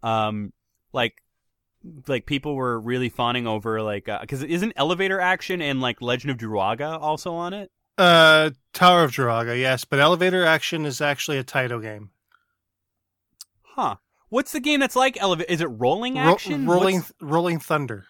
Um, 0.03 0.53
like 0.93 1.23
like 2.09 2.27
people 2.27 2.57
were 2.57 2.81
really 2.81 3.09
fawning 3.09 3.47
over 3.47 3.81
like 3.81 4.09
because 4.21 4.43
isn't 4.43 4.73
elevator 4.77 5.21
action 5.21 5.63
and 5.63 5.81
like 5.81 6.03
Legend 6.03 6.33
of 6.33 6.37
Druaga 6.39 6.99
also 7.01 7.35
on 7.35 7.53
it? 7.55 7.71
Uh, 7.99 8.51
Tower 8.73 9.05
of 9.05 9.13
Druaga, 9.13 9.57
yes, 9.59 9.85
but 9.85 9.99
Elevator 10.01 10.45
Action 10.45 10.85
is 10.85 11.01
actually 11.01 11.39
a 11.39 11.45
Taito 11.45 11.81
game. 11.81 12.11
Huh. 13.77 13.97
What's 14.29 14.53
the 14.53 14.61
game 14.61 14.81
that's 14.81 14.97
like 14.97 15.17
elevator? 15.21 15.51
Is 15.53 15.61
it 15.61 15.67
rolling 15.67 16.15
Ro- 16.17 16.33
action? 16.33 16.67
rolling, 16.67 16.97
What's- 16.97 17.13
Rolling 17.21 17.59
Thunder. 17.61 18.07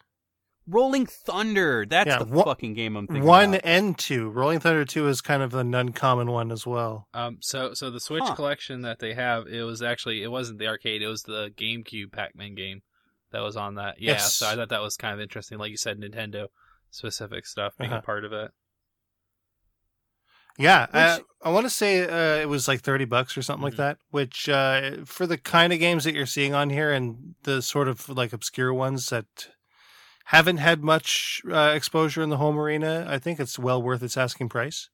Rolling 0.69 1.07
Thunder. 1.07 1.87
That's 1.89 2.09
Yeah, 2.09 2.19
the 2.21 2.25
one- 2.25 2.45
fucking 2.45 2.75
game 2.75 2.97
I'm 2.97 3.07
thinking. 3.07 3.23
Of. 3.23 3.29
One 3.29 3.49
about. 3.51 3.61
and 3.65 3.97
two. 3.99 4.31
Rolling 4.31 4.59
Thunder 4.59 4.85
two 4.85 5.07
is 5.09 5.21
kind 5.21 5.43
of 5.43 5.55
an 5.55 5.75
uncommon 5.75 6.31
one 6.31 6.51
as 6.51 6.67
well. 6.67 7.07
Um, 7.15 7.39
so 7.41 7.73
so 7.75 7.91
the 7.91 8.01
Switch 8.01 8.25
Huh. 8.25 8.35
collection 8.35 8.81
that 8.83 8.99
they 8.99 9.15
have, 9.15 9.47
it 9.47 9.63
was 9.63 9.81
actually 9.83 10.23
it 10.23 10.29
wasn't 10.31 10.59
the 10.59 10.67
arcade, 10.67 11.03
it 11.03 11.07
was 11.09 11.23
the 11.23 11.51
GameCube 11.57 12.11
Pac-Man 12.13 12.55
game 12.57 12.83
that 13.31 13.41
was 13.41 13.57
on 13.57 13.75
that. 13.77 14.01
Yeah, 14.01 14.13
Yes. 14.13 14.35
so 14.35 14.49
I 14.49 14.55
thought 14.57 14.71
that 14.71 14.83
was 14.83 14.97
kind 14.97 15.15
of 15.15 15.21
interesting. 15.21 15.59
Like 15.59 15.71
you 15.71 15.77
said, 15.77 15.99
Nintendo 16.01 16.47
specific 16.91 17.47
stuff 17.47 17.75
being 17.79 17.91
Uh-huh. 17.93 18.01
a 18.01 18.03
part 18.05 18.25
of 18.25 18.33
it. 18.33 18.51
Yeah, 20.59 20.87
uh, 20.93 21.17
Which- 21.19 21.27
I 21.43 21.51
want 21.51 21.67
to 21.67 21.71
say 21.71 22.01
uh, 22.03 22.41
it 22.41 22.49
was 22.49 22.67
like 22.67 22.81
thirty 22.81 23.05
bucks 23.05 23.37
or 23.37 23.43
something 23.43 23.63
like 23.63 23.75
Mhm. 23.75 23.77
that. 23.79 23.99
Which 24.11 24.49
uh, 24.49 25.05
for 25.05 25.27
the 25.27 25.39
kind 25.39 25.73
of 25.73 25.79
games 25.79 26.05
that 26.05 26.15
you're 26.15 26.27
seeing 26.27 26.55
on 26.55 26.71
here 26.71 26.93
and 26.93 27.35
the 27.43 27.61
sort 27.63 27.89
of 27.89 28.09
like 28.09 28.33
obscure 28.33 28.73
ones 28.75 29.09
that 29.11 29.27
haven't 30.27 30.57
had 30.57 30.83
much 30.83 31.41
uh, 31.51 31.73
exposure 31.75 32.23
in 32.23 32.31
the 32.31 32.39
home 32.39 32.59
arena, 32.59 33.07
I 33.09 33.19
think 33.19 33.39
it's 33.39 33.59
well 33.59 33.81
worth 33.83 34.03
its 34.03 34.17
asking 34.17 34.49
price. 34.49 34.89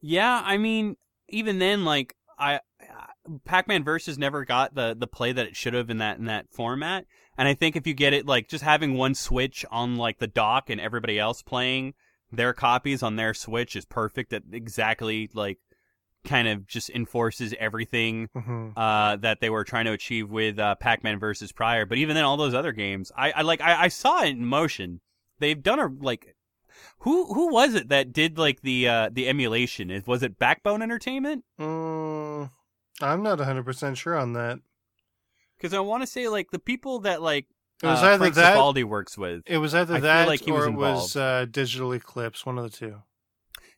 Yeah, 0.00 0.42
I 0.44 0.56
mean, 0.58 0.96
even 1.28 1.58
then, 1.58 1.84
like 1.84 2.14
I, 2.38 2.60
Pac-Man 3.44 3.82
Versus 3.82 4.18
never 4.18 4.44
got 4.44 4.74
the 4.74 4.94
the 4.96 5.06
play 5.08 5.32
that 5.32 5.46
it 5.46 5.56
should 5.56 5.74
have 5.74 5.90
in 5.90 5.98
that 5.98 6.18
in 6.18 6.26
that 6.26 6.46
format. 6.52 7.06
And 7.36 7.48
I 7.48 7.54
think 7.54 7.76
if 7.76 7.86
you 7.86 7.94
get 7.94 8.12
it, 8.12 8.26
like 8.26 8.48
just 8.48 8.64
having 8.64 8.94
one 8.94 9.14
Switch 9.14 9.64
on 9.70 9.96
like 9.96 10.18
the 10.18 10.26
dock 10.26 10.70
and 10.70 10.80
everybody 10.80 11.18
else 11.18 11.42
playing 11.42 11.94
their 12.30 12.52
copies 12.52 13.02
on 13.02 13.16
their 13.16 13.34
Switch 13.34 13.76
is 13.76 13.84
perfect. 13.84 14.30
That 14.30 14.42
exactly 14.52 15.30
like 15.32 15.58
kind 16.24 16.48
of 16.48 16.66
just 16.66 16.90
enforces 16.90 17.54
everything 17.58 18.28
hmm 18.34 18.70
uh, 18.76 19.16
that 19.16 19.40
they 19.40 19.50
were 19.50 19.64
trying 19.64 19.86
to 19.86 19.92
achieve 19.92 20.30
with 20.30 20.58
uh, 20.58 20.74
Pac-Man 20.76 21.18
versus 21.18 21.52
prior. 21.52 21.86
But 21.86 21.98
even 21.98 22.14
then, 22.14 22.24
all 22.24 22.36
those 22.36 22.54
other 22.54 22.72
games, 22.72 23.10
I, 23.16 23.32
I 23.32 23.42
like, 23.42 23.60
I, 23.60 23.84
I 23.84 23.88
saw 23.88 24.22
it 24.22 24.30
in 24.30 24.44
motion. 24.44 25.00
They've 25.40 25.60
done 25.60 25.78
a 25.80 25.86
like, 25.86 26.36
who 27.00 27.32
who 27.32 27.52
was 27.52 27.74
it 27.74 27.88
that 27.88 28.12
did 28.12 28.38
like 28.38 28.60
the 28.62 28.88
uh, 28.88 29.10
the 29.12 29.28
emulation? 29.28 29.90
Is 29.90 30.06
was 30.06 30.22
it 30.22 30.38
Backbone 30.38 30.82
Entertainment? 30.82 31.44
Mm, 31.58 32.50
I'm 33.00 33.22
not 33.22 33.38
100 33.38 33.64
percent 33.64 33.98
sure 33.98 34.16
on 34.16 34.34
that. 34.34 34.58
Because 35.56 35.74
I 35.74 35.80
want 35.80 36.02
to 36.02 36.06
say 36.06 36.28
like 36.28 36.50
the 36.50 36.58
people 36.58 37.00
that 37.00 37.20
like 37.22 37.46
It 37.82 37.86
was 37.86 38.02
uh, 38.02 38.06
either 38.06 38.18
Frank 38.18 38.34
that. 38.34 38.56
Cifaldi 38.56 38.84
works 38.84 39.16
with. 39.16 39.42
It 39.46 39.58
was 39.58 39.74
either 39.74 39.96
I 39.96 40.00
that 40.00 40.28
like 40.28 40.46
or 40.48 40.52
was 40.52 40.66
it 40.66 40.72
was 40.72 41.16
uh, 41.16 41.46
Digital 41.50 41.92
Eclipse, 41.92 42.44
one 42.44 42.58
of 42.58 42.64
the 42.64 42.76
two. 42.76 43.02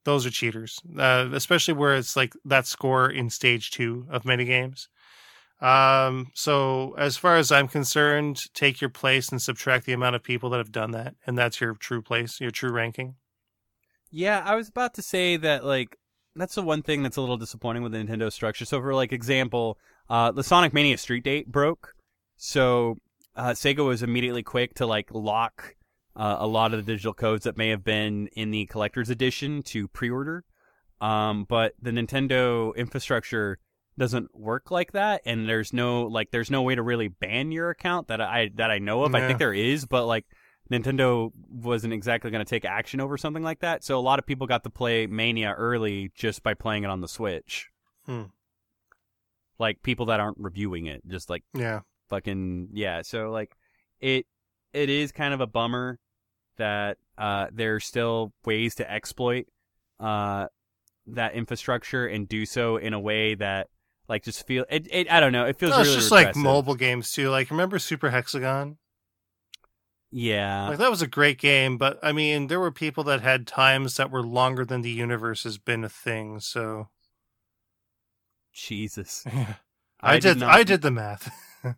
those 0.05 0.25
are 0.25 0.29
cheaters, 0.29 0.79
uh, 0.97 1.27
especially 1.33 1.73
where 1.73 1.95
it's 1.95 2.15
like 2.15 2.33
that 2.45 2.67
score 2.67 3.09
in 3.09 3.29
stage 3.29 3.71
two 3.71 4.07
of 4.09 4.23
many 4.25 4.45
games. 4.45 4.87
Um, 5.61 6.31
so 6.33 6.95
as 6.97 7.15
far 7.15 7.37
as 7.37 7.51
I'm 7.51 7.67
concerned, 7.69 8.53
take 8.53 8.81
your 8.81 8.89
place 8.89 9.29
and 9.29 9.41
subtract 9.41 9.85
the 9.85 9.93
amount 9.93 10.15
of 10.15 10.23
people 10.23 10.49
that 10.49 10.57
have 10.57 10.73
done 10.73 10.91
that, 10.91 11.15
and 11.25 11.37
that's 11.37 11.61
your 11.61 11.75
true 11.75 12.01
place, 12.01 12.41
your 12.41 12.51
true 12.51 12.71
ranking. 12.71 13.15
Yeah, 14.11 14.43
I 14.45 14.55
was 14.55 14.67
about 14.67 14.93
to 14.95 15.01
say 15.01 15.37
that 15.37 15.63
like 15.63 15.97
that's 16.35 16.55
the 16.55 16.63
one 16.63 16.81
thing 16.81 17.03
that's 17.03 17.17
a 17.17 17.21
little 17.21 17.37
disappointing 17.37 17.83
with 17.83 17.91
the 17.91 17.97
Nintendo 17.97 18.31
structure. 18.31 18.65
So 18.65 18.81
for 18.81 18.93
like 18.93 19.11
example, 19.11 19.77
uh 20.09 20.31
the 20.31 20.43
Sonic 20.43 20.73
Mania 20.73 20.97
Street 20.97 21.23
Date 21.23 21.51
broke 21.51 21.95
So 22.37 22.97
uh, 23.35 23.51
Sega 23.51 23.85
was 23.85 24.03
immediately 24.03 24.43
quick 24.43 24.75
to 24.75 24.85
like 24.85 25.09
lock 25.11 25.75
uh, 26.15 26.37
a 26.39 26.47
lot 26.47 26.73
of 26.73 26.85
the 26.85 26.91
digital 26.91 27.13
codes 27.13 27.45
that 27.45 27.57
may 27.57 27.69
have 27.69 27.83
been 27.83 28.27
in 28.33 28.51
the 28.51 28.65
collector's 28.67 29.09
edition 29.09 29.63
to 29.63 29.87
pre-order. 29.87 30.43
Um, 31.01 31.45
but 31.49 31.73
the 31.81 31.91
Nintendo 31.91 32.75
infrastructure 32.75 33.59
doesn't 33.97 34.35
work 34.35 34.71
like 34.71 34.93
that, 34.93 35.21
and 35.25 35.47
there's 35.47 35.73
no 35.73 36.03
like 36.03 36.31
there's 36.31 36.49
no 36.49 36.61
way 36.61 36.75
to 36.75 36.81
really 36.81 37.07
ban 37.07 37.51
your 37.51 37.69
account 37.69 38.07
that 38.07 38.21
I 38.21 38.51
that 38.55 38.71
I 38.71 38.79
know 38.79 39.03
of. 39.03 39.13
I 39.13 39.27
think 39.27 39.39
there 39.39 39.53
is, 39.53 39.85
but 39.85 40.05
like 40.05 40.25
Nintendo 40.71 41.31
wasn't 41.49 41.93
exactly 41.93 42.31
going 42.31 42.43
to 42.43 42.49
take 42.49 42.65
action 42.65 42.99
over 43.01 43.17
something 43.17 43.43
like 43.43 43.59
that. 43.59 43.83
So 43.83 43.97
a 43.97 44.01
lot 44.01 44.17
of 44.19 44.25
people 44.25 44.47
got 44.47 44.63
to 44.63 44.69
play 44.69 45.07
Mania 45.07 45.53
early 45.57 46.11
just 46.15 46.41
by 46.43 46.53
playing 46.53 46.83
it 46.83 46.89
on 46.89 47.01
the 47.01 47.07
Switch. 47.07 47.69
Hmm. 48.05 48.23
Like 49.59 49.83
people 49.83 50.07
that 50.07 50.19
aren't 50.19 50.37
reviewing 50.39 50.87
it, 50.87 51.01
just 51.07 51.29
like 51.29 51.43
Yeah. 51.53 51.81
fucking 52.09 52.69
yeah 52.73 53.01
so 53.01 53.29
like 53.31 53.55
it 53.99 54.25
it 54.73 54.89
is 54.89 55.11
kind 55.11 55.33
of 55.33 55.41
a 55.41 55.47
bummer 55.47 55.99
that 56.57 56.97
uh 57.17 57.47
there's 57.51 57.85
still 57.85 58.33
ways 58.45 58.75
to 58.75 58.91
exploit 58.91 59.47
uh 59.99 60.47
that 61.07 61.33
infrastructure 61.33 62.05
and 62.05 62.27
do 62.27 62.45
so 62.45 62.77
in 62.77 62.93
a 62.93 62.99
way 62.99 63.35
that 63.35 63.67
like 64.07 64.23
just 64.23 64.45
feel 64.45 64.65
it, 64.69 64.87
it 64.91 65.11
i 65.11 65.19
don't 65.19 65.31
know 65.31 65.45
it 65.45 65.57
feels 65.57 65.71
No, 65.71 65.79
it's 65.79 65.87
really 65.89 65.99
just 65.99 66.11
like 66.11 66.35
mobile 66.35 66.75
games 66.75 67.11
too. 67.11 67.29
Like 67.29 67.49
remember 67.49 67.79
Super 67.79 68.09
Hexagon? 68.09 68.77
Yeah 70.15 70.69
Like 70.69 70.77
that 70.77 70.91
was 70.91 71.01
a 71.01 71.07
great 71.07 71.39
game, 71.39 71.77
but 71.79 71.97
I 72.03 72.11
mean, 72.11 72.45
there 72.47 72.59
were 72.59 72.71
people 72.71 73.03
that 73.05 73.21
had 73.21 73.47
times 73.47 73.97
that 73.97 74.11
were 74.11 74.21
longer 74.21 74.63
than 74.63 74.81
the 74.81 74.91
universe 74.91 75.43
has 75.43 75.57
been 75.57 75.83
a 75.83 75.89
thing. 75.89 76.39
So 76.39 76.89
jesus 78.53 79.25
I, 79.99 80.19
did. 80.19 80.37
not- 80.37 80.53
I 80.53 80.61
did 80.63 80.81
the 80.83 80.91
math. 80.91 81.31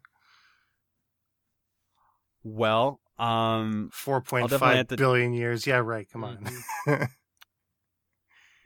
well 2.44 3.00
um 3.18 3.90
Four 3.94 4.20
point 4.22 4.50
five 4.52 4.78
have 4.78 4.88
to- 4.90 4.98
billion 4.98 5.34
years. 5.34 5.66
Yeah, 5.66 5.78
right. 5.78 6.08
Come 6.12 6.24
on. 6.26 6.46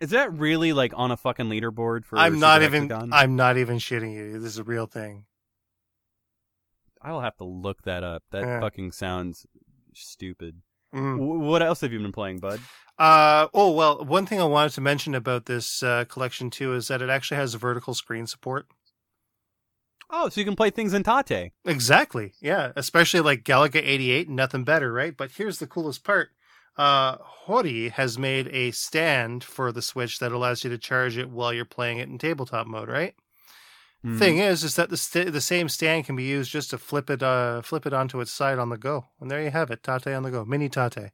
is 0.02 0.10
that 0.10 0.34
really 0.34 0.74
like 0.74 0.94
on 0.96 1.12
a 1.12 1.18
fucking 1.18 1.48
leaderboard 1.50 2.06
for 2.06 2.18
I'm 2.18 2.40
not 2.40 2.64
even. 2.64 2.92
I'm 2.92 3.36
not 3.36 3.58
even 3.58 3.78
shitting 3.78 4.14
you. 4.16 4.40
This 4.40 4.54
is 4.54 4.58
a 4.58 4.64
real 4.64 4.88
thing. 4.88 5.26
i'll 7.02 7.22
have 7.22 7.38
to 7.38 7.44
look 7.46 7.84
that 7.84 8.04
up 8.04 8.24
that 8.32 8.42
Yeah. 8.44 8.60
fucking 8.60 8.92
sounds 8.92 9.46
stupid 10.00 10.62
Mm. 10.94 11.18
W- 11.20 11.40
what 11.42 11.62
else 11.62 11.82
have 11.82 11.94
you 11.94 12.00
been 12.00 12.12
playing 12.12 12.40
bud 12.40 12.60
Uh 12.98 13.48
oh 13.54 13.72
well, 13.72 14.04
one 14.04 14.26
thing 14.26 14.42
I 14.42 14.46
wanted 14.46 14.72
to 14.74 14.82
mention 14.82 15.14
about 15.14 15.46
this 15.46 15.84
uh, 15.84 16.06
collection 16.06 16.50
too 16.50 16.74
is 16.74 16.88
that 16.88 17.02
it 17.02 17.10
actually 17.12 17.38
has 17.38 17.54
vertical 17.54 17.94
screen 17.94 18.26
support. 18.26 18.66
oh 20.10 20.30
so 20.30 20.42
you 20.42 20.46
can 20.46 20.56
play 20.56 20.70
things 20.72 20.94
in 20.94 21.04
tate 21.04 21.52
Exactly. 21.66 22.34
Yeah, 22.42 22.72
especially 22.76 23.20
like 23.22 23.44
Galaga 23.44 23.82
88, 23.84 24.30
nothing 24.30 24.64
better, 24.64 24.92
right? 24.92 25.16
But 25.16 25.32
here's 25.32 25.60
the 25.60 25.68
coolest 25.68 26.04
part. 26.04 26.30
Uh 26.78 27.18
Hori 27.20 27.90
has 27.90 28.18
made 28.18 28.48
a 28.48 28.72
stand 28.72 29.44
for 29.44 29.72
the 29.72 29.82
Switch 29.82 30.20
that 30.20 30.32
allows 30.32 30.64
you 30.64 30.70
to 30.72 30.78
charge 30.78 31.18
it 31.18 31.30
while 31.30 31.54
you're 31.54 31.66
playing 31.66 32.00
it 32.00 32.10
in 32.10 32.18
tabletop 32.18 32.66
mode, 32.68 32.90
right? 32.90 33.14
Hmm. 34.02 34.18
Thing 34.18 34.38
is 34.38 34.64
is 34.64 34.76
that 34.76 34.90
the 34.90 34.96
st- 34.98 35.34
the 35.34 35.42
same 35.42 35.68
stand 35.68 36.06
can 36.06 36.16
be 36.16 36.24
used 36.24 36.52
just 36.52 36.70
to 36.70 36.78
flip 36.78 37.10
it 37.10 37.22
uh 37.22 37.62
flip 37.62 37.86
it 37.86 37.94
onto 37.94 38.22
its 38.22 38.32
side 38.32 38.58
on 38.58 38.70
the 38.70 38.78
go. 38.78 39.08
And 39.20 39.30
there 39.30 39.44
you 39.44 39.52
have 39.52 39.72
it, 39.72 39.84
Tate 39.84 40.08
on 40.08 40.24
the 40.24 40.32
go, 40.32 40.46
mini 40.46 40.70
Tate. 40.70 41.12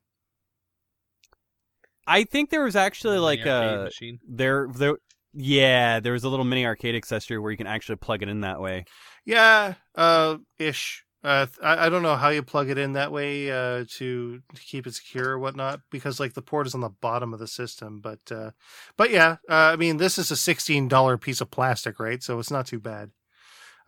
I 2.08 2.24
think 2.24 2.52
there 2.52 2.64
was 2.64 2.76
actually 2.76 3.18
like 3.18 3.46
a 3.46 3.86
machine. 3.86 4.20
there 4.28 4.68
there 4.78 4.98
yeah 5.34 6.00
there 6.00 6.14
was 6.14 6.24
a 6.24 6.30
little 6.30 6.46
mini 6.46 6.66
arcade 6.66 6.96
accessory 6.96 7.40
where 7.40 7.52
you 7.52 7.58
can 7.58 7.68
actually 7.68 7.96
plug 7.96 8.22
it 8.22 8.30
in 8.30 8.42
that 8.42 8.62
way. 8.62 8.86
Yeah, 9.26 9.74
uh, 9.96 10.38
ish. 10.60 11.04
Uh, 11.26 11.48
I, 11.64 11.88
I 11.88 11.90
don't 11.90 12.04
know 12.04 12.16
how 12.16 12.30
you 12.30 12.44
plug 12.44 12.70
it 12.70 12.78
in 12.78 12.94
that 12.94 13.12
way 13.12 13.50
uh, 13.50 13.86
to, 13.98 14.42
to 14.54 14.62
keep 14.64 14.86
it 14.86 14.94
secure 14.94 15.32
or 15.32 15.40
whatnot 15.40 15.82
because 15.90 16.20
like 16.20 16.34
the 16.34 16.42
port 16.44 16.68
is 16.68 16.76
on 16.76 16.82
the 16.82 16.90
bottom 16.90 17.34
of 17.34 17.40
the 17.40 17.48
system. 17.48 18.00
But 18.00 18.20
uh, 18.32 18.52
but 18.96 19.10
yeah, 19.10 19.38
uh, 19.50 19.74
I 19.74 19.76
mean 19.76 19.98
this 19.98 20.20
is 20.20 20.30
a 20.30 20.36
sixteen 20.36 20.88
dollar 20.88 21.18
piece 21.18 21.42
of 21.42 21.50
plastic, 21.50 22.00
right? 22.00 22.22
So 22.22 22.38
it's 22.38 22.52
not 22.52 22.68
too 22.68 22.80
bad. 22.80 23.10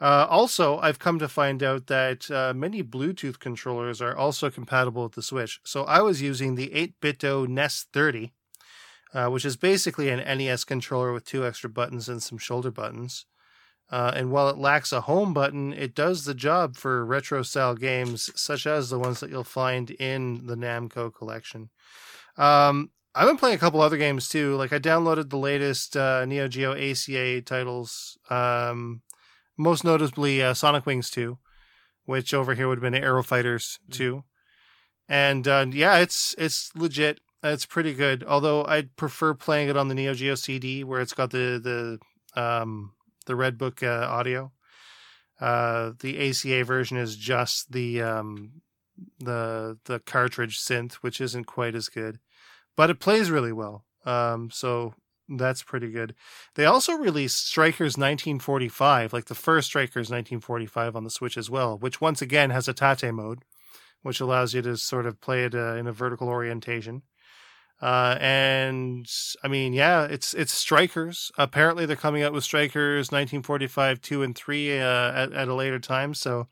Uh, 0.02 0.26
also, 0.30 0.80
I've 0.80 1.00
come 1.00 1.20
to 1.20 1.28
find 1.28 1.62
out 1.62 1.88
that 1.88 2.30
uh, 2.30 2.54
many 2.56 2.84
Bluetooth 2.84 3.40
controllers 3.40 4.02
are 4.02 4.16
also 4.16 4.50
compatible 4.50 5.04
with 5.04 5.14
the 5.14 5.24
Switch. 5.24 5.60
So 5.64 5.84
I 5.86 6.02
was 6.02 6.22
using 6.22 6.56
the 6.56 6.70
8BitDo 6.70 7.48
NES30, 7.48 8.32
uh, 9.14 9.30
which 9.32 9.44
is 9.44 9.58
basically 9.58 10.10
an 10.10 10.20
NES 10.38 10.64
controller 10.66 11.14
with 11.14 11.26
two 11.26 11.46
extra 11.46 11.70
buttons 11.70 12.10
and 12.10 12.22
some 12.22 12.38
shoulder 12.38 12.70
buttons. 12.70 13.26
Uh, 13.90 14.12
and 14.16 14.32
while 14.32 14.50
it 14.50 14.58
lacks 14.58 14.92
a 14.92 15.02
home 15.02 15.34
button, 15.34 15.72
it 15.74 15.96
does 15.96 16.26
the 16.26 16.34
job 16.34 16.76
for 16.76 17.06
retro 17.06 17.42
style 17.42 17.76
games 17.76 18.30
such 18.36 18.68
as 18.68 18.90
the 18.90 19.00
ones 19.00 19.20
that 19.22 19.30
you'll 19.30 19.44
find 19.46 19.92
in 19.92 20.46
the 20.46 20.56
Namco 20.56 21.14
collection. 21.14 21.70
Um, 22.38 22.92
I've 23.16 23.28
been 23.28 23.38
playing 23.38 23.56
a 23.56 23.60
couple 23.60 23.82
other 23.82 23.98
games 23.98 24.28
too. 24.28 24.56
Like 24.56 24.74
I 24.74 24.80
downloaded 24.80 25.30
the 25.30 25.38
latest 25.38 25.96
uh, 25.96 26.26
Neo 26.26 26.48
Geo 26.48 26.74
ACA 26.74 27.42
titles, 27.42 28.18
um, 28.30 29.02
most 29.58 29.84
notably 29.84 30.44
uh, 30.44 30.54
Sonic 30.54 30.86
Wings 30.86 31.10
2, 31.10 31.38
which 32.06 32.34
over 32.34 32.54
here 32.54 32.68
would 32.68 32.78
have 32.78 32.92
been 32.92 33.02
Aero 33.02 33.24
Fighters 33.24 33.80
2. 33.92 34.24
And 35.10 35.48
uh, 35.48 35.66
yeah, 35.72 35.98
it's 35.98 36.36
it's 36.38 36.72
legit. 36.76 37.22
It's 37.42 37.66
pretty 37.66 37.94
good. 37.94 38.24
Although 38.28 38.66
I'd 38.66 38.96
prefer 38.98 39.34
playing 39.34 39.70
it 39.70 39.78
on 39.78 39.88
the 39.88 39.96
Neo 39.96 40.14
Geo 40.14 40.36
CD 40.36 40.84
where 40.84 41.00
it's 41.00 41.14
got 41.14 41.32
the 41.32 41.98
the 42.36 42.40
um, 42.40 42.92
the 43.28 43.36
Red 43.36 43.58
Book 43.58 43.84
uh, 43.84 44.08
audio. 44.10 44.52
Uh, 45.40 45.92
the 46.00 46.30
ACA 46.30 46.64
version 46.64 46.98
is 46.98 47.16
just 47.16 47.72
the 47.72 48.02
um, 48.02 48.62
the 49.20 49.78
the 49.86 50.00
cartridge 50.00 50.60
synth, 50.60 50.96
which 50.96 51.22
isn't 51.22 51.46
quite 51.46 51.76
as 51.76 51.90
good, 51.90 52.20
but 52.76 52.90
it 52.90 53.00
plays 53.00 53.30
really 53.30 53.54
well. 53.54 53.86
Um, 54.06 54.50
so 54.52 54.96
that's 55.30 55.62
pretty 55.62 55.92
good. 55.92 56.16
They 56.56 56.66
also 56.66 56.94
released 56.94 57.46
Strikers 57.46 57.98
1945, 57.98 59.14
like 59.14 59.26
the 59.26 59.36
first 59.36 59.68
Strikers 59.68 60.10
1945 60.10 60.96
on 60.96 61.04
the 61.04 61.10
Switch 61.10 61.38
as 61.38 61.50
well, 61.50 61.78
which 61.78 62.02
once 62.02 62.22
again 62.22 62.50
has 62.50 62.68
a 62.68 62.74
Tate 62.74 63.14
mode, 63.14 63.44
which 64.02 64.20
allows 64.20 64.54
you 64.54 64.62
to 64.64 64.78
sort 64.78 65.06
of 65.06 65.22
play 65.22 65.44
it 65.44 65.54
uh, 65.54 65.76
in 65.76 65.86
a 65.86 65.92
vertical 65.92 66.30
orientation. 66.30 67.04
Uh, 67.80 68.18
and 68.20 69.08
I 69.44 69.48
mean, 69.48 69.74
yeah, 69.74 70.06
it's 70.06 70.34
it's 70.34 70.54
Strikers. 70.54 71.32
Apparently, 71.38 71.86
they're 71.86 71.96
coming 71.96 72.24
out 72.24 72.34
with 72.34 72.44
Strikers 72.44 73.12
1945 73.12 74.02
two 74.02 74.24
and 74.24 74.36
three 74.36 74.80
uh, 74.80 75.12
at 75.12 75.32
at 75.34 75.48
a 75.48 75.54
later 75.54 75.80
time. 75.80 76.14
So 76.14 76.48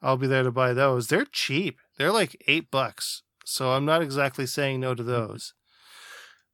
I'll 0.00 0.16
be 0.16 0.28
there 0.28 0.44
to 0.44 0.52
buy 0.52 0.72
those. 0.72 1.08
They're 1.08 1.24
cheap. 1.24 1.78
They're 1.96 2.12
like 2.12 2.42
eight 2.46 2.70
bucks. 2.70 3.22
So 3.44 3.72
I'm 3.72 3.84
not 3.84 4.02
exactly 4.02 4.46
saying 4.46 4.80
no 4.80 4.94
to 4.94 5.02
those. 5.02 5.54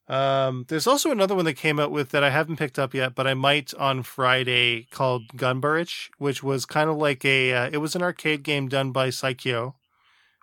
Um, 0.06 0.66
there's 0.68 0.86
also 0.86 1.10
another 1.10 1.34
one 1.34 1.46
that 1.46 1.54
came 1.54 1.80
out 1.80 1.90
with 1.90 2.10
that 2.10 2.22
I 2.22 2.30
haven't 2.30 2.58
picked 2.58 2.78
up 2.78 2.92
yet, 2.92 3.14
but 3.14 3.26
I 3.26 3.34
might 3.34 3.72
on 3.74 4.02
Friday 4.02 4.86
called 4.90 5.28
Gunbarich, 5.36 6.10
which 6.18 6.42
was 6.42 6.66
kind 6.66 6.90
of 6.90 6.96
like 6.96 7.24
a 7.24 7.52
uh, 7.52 7.70
it 7.72 7.78
was 7.78 7.96
an 7.96 8.02
arcade 8.02 8.42
game 8.42 8.68
done 8.68 8.92
by 8.92 9.08
Psikyo, 9.08 9.74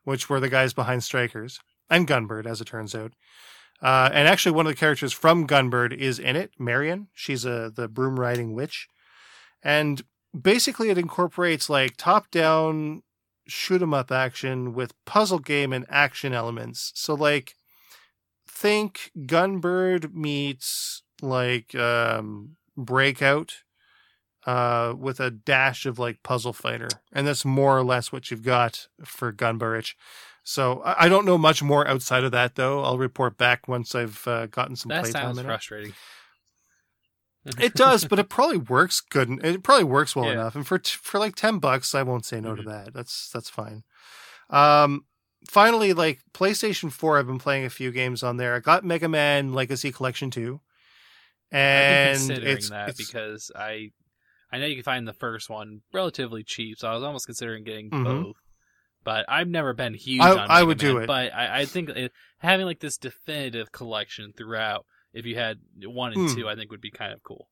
which 0.03 0.30
were 0.30 0.40
the 0.40 0.49
guys 0.49 0.74
behind 0.74 1.03
Strikers 1.03 1.60
and 1.90 2.08
Gunbird, 2.08 2.45
as 2.45 2.60
it 2.62 2.66
turns 2.66 2.95
out. 2.95 3.14
Uh, 3.82 4.10
and 4.14 4.28
actually, 4.28 4.52
one 4.52 4.68
of 4.68 4.72
the 4.72 4.80
characters 4.80 5.12
from 5.12 5.48
Gunbird 5.48 5.94
is 5.94 6.20
in 6.20 6.36
it, 6.36 6.52
Marion. 6.60 7.08
She's 7.14 7.45
a 7.45 7.72
the 7.76 7.88
broom 7.88 8.20
riding 8.20 8.53
witch, 8.53 8.88
and 9.64 10.03
basically, 10.40 10.90
it 10.90 10.98
incorporates 10.98 11.70
like 11.70 11.98
top 11.98 12.30
down 12.32 13.03
shoot 13.48 13.82
'em 13.82 13.94
up 13.94 14.12
action 14.12 14.74
with 14.74 14.94
puzzle 15.06 15.40
game 15.40 15.74
and 15.74 15.86
action 15.90 16.34
elements. 16.34 16.91
So, 16.95 17.14
like, 17.16 17.56
think 18.48 19.12
Gunbird 19.18 20.14
meets 20.14 21.02
like 21.22 21.74
um, 21.76 22.58
Breakout 22.78 23.64
uh, 24.45 24.94
with 24.98 25.20
a 25.20 25.32
dash 25.32 25.86
of 25.86 25.99
like 25.99 26.24
Puzzle 26.24 26.53
Fighter, 26.53 26.90
and 27.12 27.28
that's 27.28 27.45
more 27.45 27.78
or 27.78 27.84
less 27.84 28.12
what 28.12 28.30
you've 28.32 28.44
got 28.44 28.88
for 29.03 29.34
Gunbarich. 29.34 29.95
So 30.43 30.81
I 30.81 31.05
I 31.05 31.09
don't 31.09 31.26
know 31.26 31.38
much 31.38 31.61
more 31.63 31.88
outside 31.88 32.23
of 32.23 32.31
that, 32.31 32.55
though. 32.55 32.84
I'll 32.84 32.97
report 32.97 33.38
back 33.38 33.68
once 33.68 33.93
I've 33.95 34.26
uh, 34.27 34.47
gotten 34.47 34.76
some 34.76 34.89
That 34.89 35.03
playtime 35.03 35.22
sounds 35.23 35.38
in 35.38 35.45
it. 35.45 35.47
frustrating. 35.47 35.93
It 37.59 37.73
does, 37.73 38.05
but 38.05 38.19
it 38.19 38.30
probably 38.30 38.57
works 38.57 39.01
good. 39.01 39.30
It 39.43 39.63
probably 39.63 39.84
works 39.85 40.15
well 40.15 40.26
Yeah. 40.26 40.34
enough. 40.34 40.55
And 40.55 40.65
for 40.65 40.77
t- 40.77 40.97
for 41.01 41.19
like 41.19 41.35
ten 41.35 41.57
bucks, 41.59 41.95
I 41.95 42.03
won't 42.03 42.26
say 42.26 42.39
no 42.39 42.53
Mhm. 42.53 42.57
to 42.57 42.63
that. 42.69 42.93
That's 42.93 43.30
that's 43.31 43.49
fine. 43.49 43.84
Um, 44.49 45.05
finally, 45.49 45.93
like 45.93 46.19
PlayStation 46.34 46.91
Four, 46.91 47.18
I've 47.18 47.27
been 47.27 47.39
playing 47.39 47.65
a 47.65 47.69
few 47.69 47.91
games 47.91 48.22
on 48.22 48.38
there. 48.38 48.53
I 48.55 48.59
got 48.59 48.84
Mega 48.84 49.07
Man 49.07 49.53
Legacy 49.53 49.91
Collection 49.91 50.30
two, 50.30 50.61
and 51.51 52.18
considering 52.18 52.57
it's, 52.57 52.69
that 52.69 52.89
it's- 52.89 52.97
because 53.07 53.51
I 53.55 53.91
I 54.51 54.59
know 54.59 54.65
you 54.65 54.76
can 54.76 54.84
find 54.84 55.07
the 55.07 55.13
first 55.13 55.49
one 55.49 55.81
relatively 55.93 56.43
cheap, 56.43 56.77
so 56.77 56.89
I 56.89 56.93
was 56.93 57.03
almost 57.03 57.26
considering 57.26 57.63
getting 57.63 57.89
Mhm. 57.89 58.03
both. 58.03 58.35
But 59.03 59.26
I've 59.28 59.48
never 59.48 59.73
been 59.73 59.94
huge. 59.95 60.22
I- 60.22 60.32
on 60.32 60.40
I 60.40 60.48
Mega 60.60 60.65
would 60.68 60.78
do 60.78 60.98
it. 60.99 61.07
But 61.07 61.34
I, 61.34 61.61
I 61.61 61.65
think 61.65 61.90
it, 61.90 62.11
having 62.40 62.65
like 62.68 62.80
this 62.80 62.98
definitive 62.98 63.72
collection 63.72 64.32
throughout, 64.38 64.86
if 65.14 65.26
you 65.26 65.36
had 65.36 65.57
one 65.84 66.14
and 66.14 66.30
Hmm. 66.30 66.36
two, 66.36 66.48
I 66.49 66.56
think 66.56 66.69
would 66.72 66.82
be 66.82 66.91
kind 66.91 67.11
of 67.14 67.23
cool. 67.23 67.48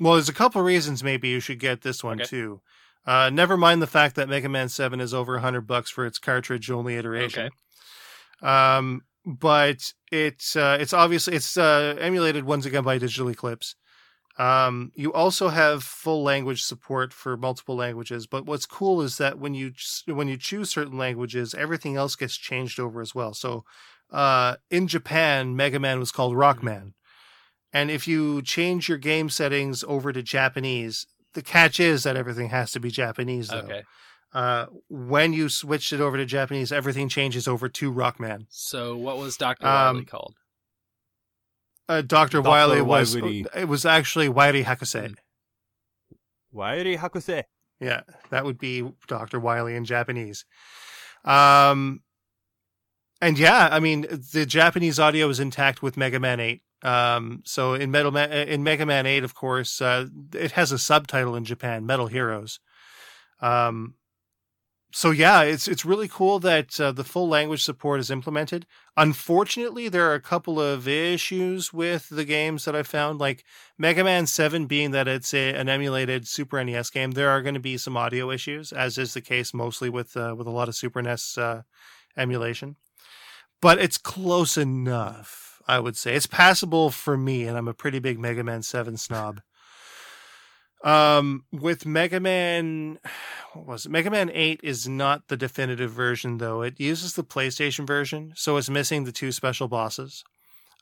well, 0.00 0.14
there's 0.14 0.28
a 0.28 0.32
couple 0.34 0.60
reasons 0.62 1.04
maybe 1.04 1.28
you 1.28 1.38
should 1.38 1.60
get 1.60 1.82
this 1.82 2.02
one 2.02 2.20
Okay. 2.20 2.28
too. 2.28 2.60
Uh, 3.06 3.30
never 3.30 3.56
mind 3.56 3.80
the 3.82 3.86
fact 3.86 4.16
that 4.16 4.28
Mega 4.28 4.48
Man 4.48 4.68
Seven 4.68 5.00
is 5.00 5.12
over 5.14 5.38
hundred 5.38 5.62
bucks 5.66 5.90
for 5.90 6.06
its 6.06 6.18
cartridge 6.18 6.70
only 6.70 6.96
iteration. 6.96 7.50
Okay. 8.42 8.46
Um, 8.48 9.02
but 9.24 9.92
it's 10.10 10.56
uh, 10.56 10.78
it's 10.80 10.92
obviously 10.92 11.34
it's 11.34 11.56
uh, 11.56 11.96
emulated 12.00 12.44
once 12.44 12.64
again 12.66 12.82
by 12.84 12.98
Digital 12.98 13.28
Eclipse. 13.28 13.74
Um, 14.42 14.90
you 14.96 15.12
also 15.12 15.48
have 15.50 15.84
full 15.84 16.24
language 16.24 16.64
support 16.64 17.12
for 17.12 17.36
multiple 17.36 17.76
languages. 17.76 18.26
But 18.26 18.44
what's 18.44 18.66
cool 18.66 19.00
is 19.00 19.16
that 19.18 19.38
when 19.38 19.54
you 19.54 19.72
when 20.06 20.26
you 20.26 20.36
choose 20.36 20.68
certain 20.68 20.98
languages, 20.98 21.54
everything 21.54 21.96
else 21.96 22.16
gets 22.16 22.36
changed 22.36 22.80
over 22.80 23.00
as 23.00 23.14
well. 23.14 23.34
So, 23.34 23.64
uh, 24.10 24.56
in 24.68 24.88
Japan, 24.88 25.54
Mega 25.54 25.78
Man 25.78 26.00
was 26.00 26.10
called 26.10 26.34
Rockman, 26.34 26.94
and 27.72 27.88
if 27.88 28.08
you 28.08 28.42
change 28.42 28.88
your 28.88 28.98
game 28.98 29.30
settings 29.30 29.84
over 29.84 30.12
to 30.12 30.22
Japanese, 30.22 31.06
the 31.34 31.42
catch 31.42 31.78
is 31.78 32.02
that 32.02 32.16
everything 32.16 32.48
has 32.48 32.72
to 32.72 32.80
be 32.80 32.90
Japanese. 32.90 33.48
Though. 33.48 33.58
Okay. 33.58 33.82
Uh, 34.34 34.66
when 34.88 35.34
you 35.34 35.50
switched 35.50 35.92
it 35.92 36.00
over 36.00 36.16
to 36.16 36.24
Japanese, 36.24 36.72
everything 36.72 37.08
changes 37.08 37.46
over 37.46 37.68
to 37.68 37.92
Rockman. 37.92 38.46
So 38.48 38.96
what 38.96 39.18
was 39.18 39.36
Doctor 39.36 39.66
Um, 39.66 39.96
Wily 39.96 40.04
called? 40.06 40.34
Uh, 41.88 42.00
Dr. 42.02 42.40
Wily 42.40 42.80
was 42.80 43.14
Wily. 43.14 43.46
it 43.54 43.68
was 43.68 43.84
actually 43.84 44.28
Wiley 44.28 44.64
Hakusei. 44.64 45.14
Wairi 46.54 46.98
Hakuse. 46.98 47.44
Yeah, 47.80 48.02
that 48.30 48.44
would 48.44 48.58
be 48.58 48.88
Doctor 49.08 49.40
Wily 49.40 49.74
in 49.74 49.84
Japanese. 49.84 50.44
Um, 51.24 52.02
and 53.20 53.38
yeah, 53.38 53.68
I 53.70 53.80
mean 53.80 54.06
the 54.32 54.46
Japanese 54.46 54.98
audio 54.98 55.28
is 55.28 55.40
intact 55.40 55.82
with 55.82 55.96
Mega 55.96 56.20
Man 56.20 56.40
Eight. 56.40 56.62
Um, 56.82 57.42
so 57.44 57.74
in 57.74 57.90
Metal 57.90 58.10
Ma- 58.12 58.24
in 58.24 58.62
Mega 58.62 58.84
Man 58.86 59.06
Eight, 59.06 59.24
of 59.24 59.34
course, 59.34 59.80
uh, 59.80 60.06
it 60.34 60.52
has 60.52 60.72
a 60.72 60.78
subtitle 60.78 61.34
in 61.34 61.44
Japan, 61.44 61.86
Metal 61.86 62.06
Heroes. 62.08 62.60
Um, 63.40 63.94
so 64.94 65.10
yeah, 65.10 65.42
it's 65.42 65.66
it's 65.66 65.84
really 65.84 66.08
cool 66.08 66.38
that 66.40 66.78
uh, 66.78 66.92
the 66.92 67.04
full 67.04 67.28
language 67.28 67.64
support 67.64 67.98
is 67.98 68.10
implemented. 68.10 68.66
Unfortunately, 68.96 69.88
there 69.88 70.08
are 70.10 70.14
a 70.14 70.20
couple 70.20 70.60
of 70.60 70.86
issues 70.86 71.72
with 71.72 72.08
the 72.10 72.24
games 72.24 72.66
that 72.66 72.76
I 72.76 72.82
found, 72.82 73.18
like 73.18 73.44
Mega 73.78 74.04
Man 74.04 74.26
Seven, 74.26 74.66
being 74.66 74.90
that 74.90 75.08
it's 75.08 75.32
a, 75.32 75.54
an 75.54 75.68
emulated 75.68 76.28
Super 76.28 76.62
NES 76.62 76.90
game. 76.90 77.12
There 77.12 77.30
are 77.30 77.40
going 77.42 77.54
to 77.54 77.60
be 77.60 77.78
some 77.78 77.96
audio 77.96 78.30
issues, 78.30 78.72
as 78.72 78.98
is 78.98 79.14
the 79.14 79.22
case 79.22 79.54
mostly 79.54 79.88
with 79.88 80.16
uh, 80.16 80.34
with 80.36 80.46
a 80.46 80.50
lot 80.50 80.68
of 80.68 80.76
Super 80.76 81.00
NES 81.00 81.38
uh, 81.38 81.62
emulation. 82.16 82.76
But 83.62 83.78
it's 83.78 83.98
close 83.98 84.58
enough, 84.58 85.62
I 85.66 85.78
would 85.78 85.96
say. 85.96 86.14
It's 86.14 86.26
passable 86.26 86.90
for 86.90 87.16
me, 87.16 87.46
and 87.46 87.56
I'm 87.56 87.68
a 87.68 87.74
pretty 87.74 87.98
big 87.98 88.18
Mega 88.18 88.44
Man 88.44 88.62
Seven 88.62 88.96
snob. 88.96 89.40
Um, 90.82 91.44
with 91.52 91.86
Mega 91.86 92.20
Man, 92.20 92.98
what 93.52 93.66
was 93.66 93.86
it? 93.86 93.92
Mega 93.92 94.10
Man 94.10 94.30
8 94.32 94.60
is 94.62 94.88
not 94.88 95.28
the 95.28 95.36
definitive 95.36 95.90
version, 95.90 96.38
though. 96.38 96.62
It 96.62 96.80
uses 96.80 97.14
the 97.14 97.24
PlayStation 97.24 97.86
version, 97.86 98.32
so 98.36 98.56
it's 98.56 98.70
missing 98.70 99.04
the 99.04 99.12
two 99.12 99.32
special 99.32 99.68
bosses. 99.68 100.24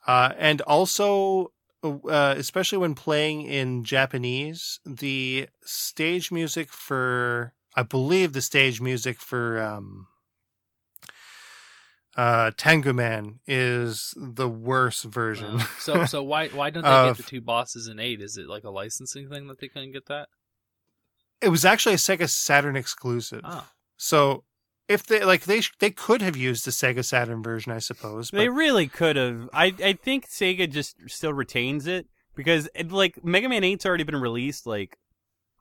Uh, 0.07 0.33
and 0.37 0.61
also, 0.61 1.51
uh, 1.83 2.33
especially 2.37 2.79
when 2.79 2.95
playing 2.95 3.43
in 3.43 3.83
Japanese, 3.83 4.79
the 4.85 5.47
stage 5.63 6.31
music 6.31 6.69
for, 6.69 7.53
I 7.75 7.83
believe 7.83 8.33
the 8.33 8.41
stage 8.41 8.81
music 8.81 9.19
for, 9.19 9.61
um, 9.61 10.07
uh, 12.17 12.51
Tengu 12.57 12.93
Man 12.93 13.39
is 13.47 14.13
the 14.17 14.49
worst 14.49 15.03
version. 15.05 15.61
Uh, 15.61 15.65
so 15.79 16.05
so 16.05 16.23
why 16.31 16.47
why 16.49 16.69
don't 16.69 16.83
they 16.83 16.89
Of- 16.89 17.17
get 17.17 17.25
the 17.25 17.29
two 17.29 17.41
bosses 17.41 17.87
in 17.87 17.99
eight? 17.99 18.21
Is 18.21 18.37
it 18.37 18.47
like 18.47 18.63
a 18.63 18.69
licensing 18.69 19.29
thing 19.29 19.47
that 19.47 19.59
they 19.59 19.67
couldn't 19.67 19.91
get 19.93 20.07
that? 20.07 20.29
it 21.41 21.49
was 21.49 21.65
actually 21.65 21.93
a 21.95 21.97
Sega 21.97 22.29
Saturn 22.29 22.75
exclusive. 22.75 23.41
Oh. 23.43 23.67
So 23.97 24.43
if 24.87 25.07
they 25.07 25.23
like 25.23 25.45
they 25.45 25.61
they 25.79 25.89
could 25.89 26.21
have 26.21 26.35
used 26.37 26.65
the 26.65 26.71
Sega 26.71 27.03
Saturn 27.03 27.41
version, 27.41 27.71
I 27.71 27.79
suppose. 27.79 28.29
But 28.31 28.37
They 28.39 28.49
really 28.49 28.87
could 28.87 29.15
have. 29.15 29.49
I 29.53 29.73
I 29.83 29.93
think 29.93 30.27
Sega 30.27 30.69
just 30.69 30.97
still 31.07 31.33
retains 31.33 31.87
it 31.87 32.07
because 32.35 32.69
it, 32.75 32.91
like 32.91 33.23
Mega 33.23 33.49
Man 33.49 33.63
8's 33.63 33.85
already 33.85 34.03
been 34.03 34.21
released. 34.21 34.67
Like 34.67 34.97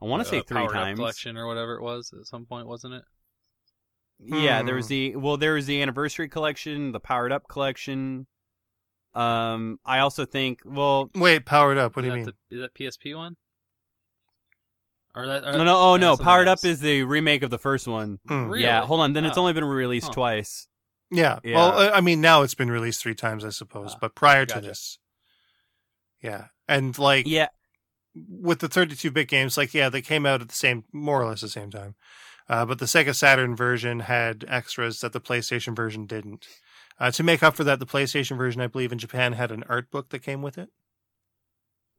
I 0.02 0.06
want 0.06 0.22
to 0.22 0.28
say 0.28 0.40
Uh, 0.40 0.42
three 0.42 0.56
Powered 0.58 0.72
times. 0.72 0.98
collection 0.98 1.36
or 1.38 1.46
whatever 1.46 1.76
it 1.76 1.82
was 1.82 2.12
at 2.18 2.26
some 2.26 2.44
point, 2.44 2.66
wasn't 2.66 2.94
it? 2.94 3.02
Yeah, 4.22 4.62
there 4.62 4.74
was 4.74 4.86
Hmm. 4.86 4.90
the 4.90 5.16
well, 5.16 5.36
there 5.36 5.54
was 5.54 5.66
the 5.66 5.80
anniversary 5.82 6.28
collection, 6.28 6.92
the 6.92 7.00
powered 7.00 7.32
up 7.32 7.48
collection. 7.48 8.26
Um, 9.14 9.80
I 9.84 9.98
also 10.00 10.24
think 10.24 10.60
well, 10.64 11.10
wait, 11.14 11.46
powered 11.46 11.78
up. 11.78 11.96
What 11.96 12.02
do 12.02 12.08
you 12.08 12.14
mean? 12.14 12.24
The, 12.26 12.34
is 12.56 12.60
that 12.60 12.74
PSP 12.74 13.16
one? 13.16 13.36
Or 15.14 15.26
that? 15.26 15.44
Or, 15.44 15.52
no, 15.52 15.64
no, 15.64 15.76
oh 15.76 15.96
no, 15.96 16.10
that's 16.10 16.18
something 16.18 16.24
powered 16.24 16.48
up 16.48 16.64
is 16.64 16.80
the 16.80 17.02
remake 17.02 17.42
of 17.42 17.50
the 17.50 17.58
first 17.58 17.88
one. 17.88 18.18
Hmm. 18.28 18.46
Really? 18.46 18.62
Yeah, 18.64 18.82
hold 18.86 19.00
on, 19.00 19.12
then 19.12 19.24
it's 19.24 19.36
Oh. 19.36 19.40
only 19.40 19.52
been 19.52 19.64
released 19.64 20.08
Huh. 20.08 20.12
twice. 20.12 20.68
Yeah. 21.10 21.40
Yeah. 21.42 21.56
Well, 21.56 21.78
uh, 21.78 21.90
I 21.92 22.00
mean, 22.00 22.20
now 22.20 22.42
it's 22.42 22.54
been 22.54 22.70
released 22.70 23.02
three 23.02 23.16
times, 23.16 23.44
I 23.44 23.48
suppose. 23.50 23.94
Ah, 23.94 23.98
but 24.00 24.14
prior 24.14 24.46
to 24.46 24.60
this, 24.60 24.98
yeah, 26.22 26.48
and 26.68 26.96
like 26.96 27.26
Yeah, 27.26 27.48
with 28.14 28.60
the 28.60 28.68
32-bit 28.68 29.26
games, 29.26 29.56
like 29.56 29.74
yeah, 29.74 29.88
they 29.88 30.02
came 30.02 30.24
out 30.24 30.40
at 30.40 30.48
the 30.48 30.54
same, 30.54 30.84
more 30.92 31.20
or 31.20 31.26
less 31.28 31.40
the 31.40 31.48
same 31.48 31.70
time. 31.72 31.96
Uh, 32.50 32.66
but 32.66 32.80
the 32.80 32.84
Sega 32.86 33.14
Saturn 33.14 33.54
version 33.54 34.00
had 34.00 34.44
extras 34.48 35.00
that 35.02 35.12
the 35.12 35.20
PlayStation 35.20 35.74
version 35.76 36.04
didn't. 36.04 36.48
Uh, 36.98 37.10
to 37.12 37.22
make 37.22 37.42
up 37.44 37.54
for 37.54 37.62
that, 37.64 37.78
the 37.78 37.86
PlayStation 37.86 38.36
version, 38.36 38.60
I 38.60 38.66
believe, 38.66 38.90
in 38.92 38.98
Japan 38.98 39.34
had 39.34 39.52
an 39.52 39.62
art 39.68 39.88
book 39.90 40.08
that 40.10 40.18
came 40.18 40.42
with 40.42 40.58
it. 40.58 40.68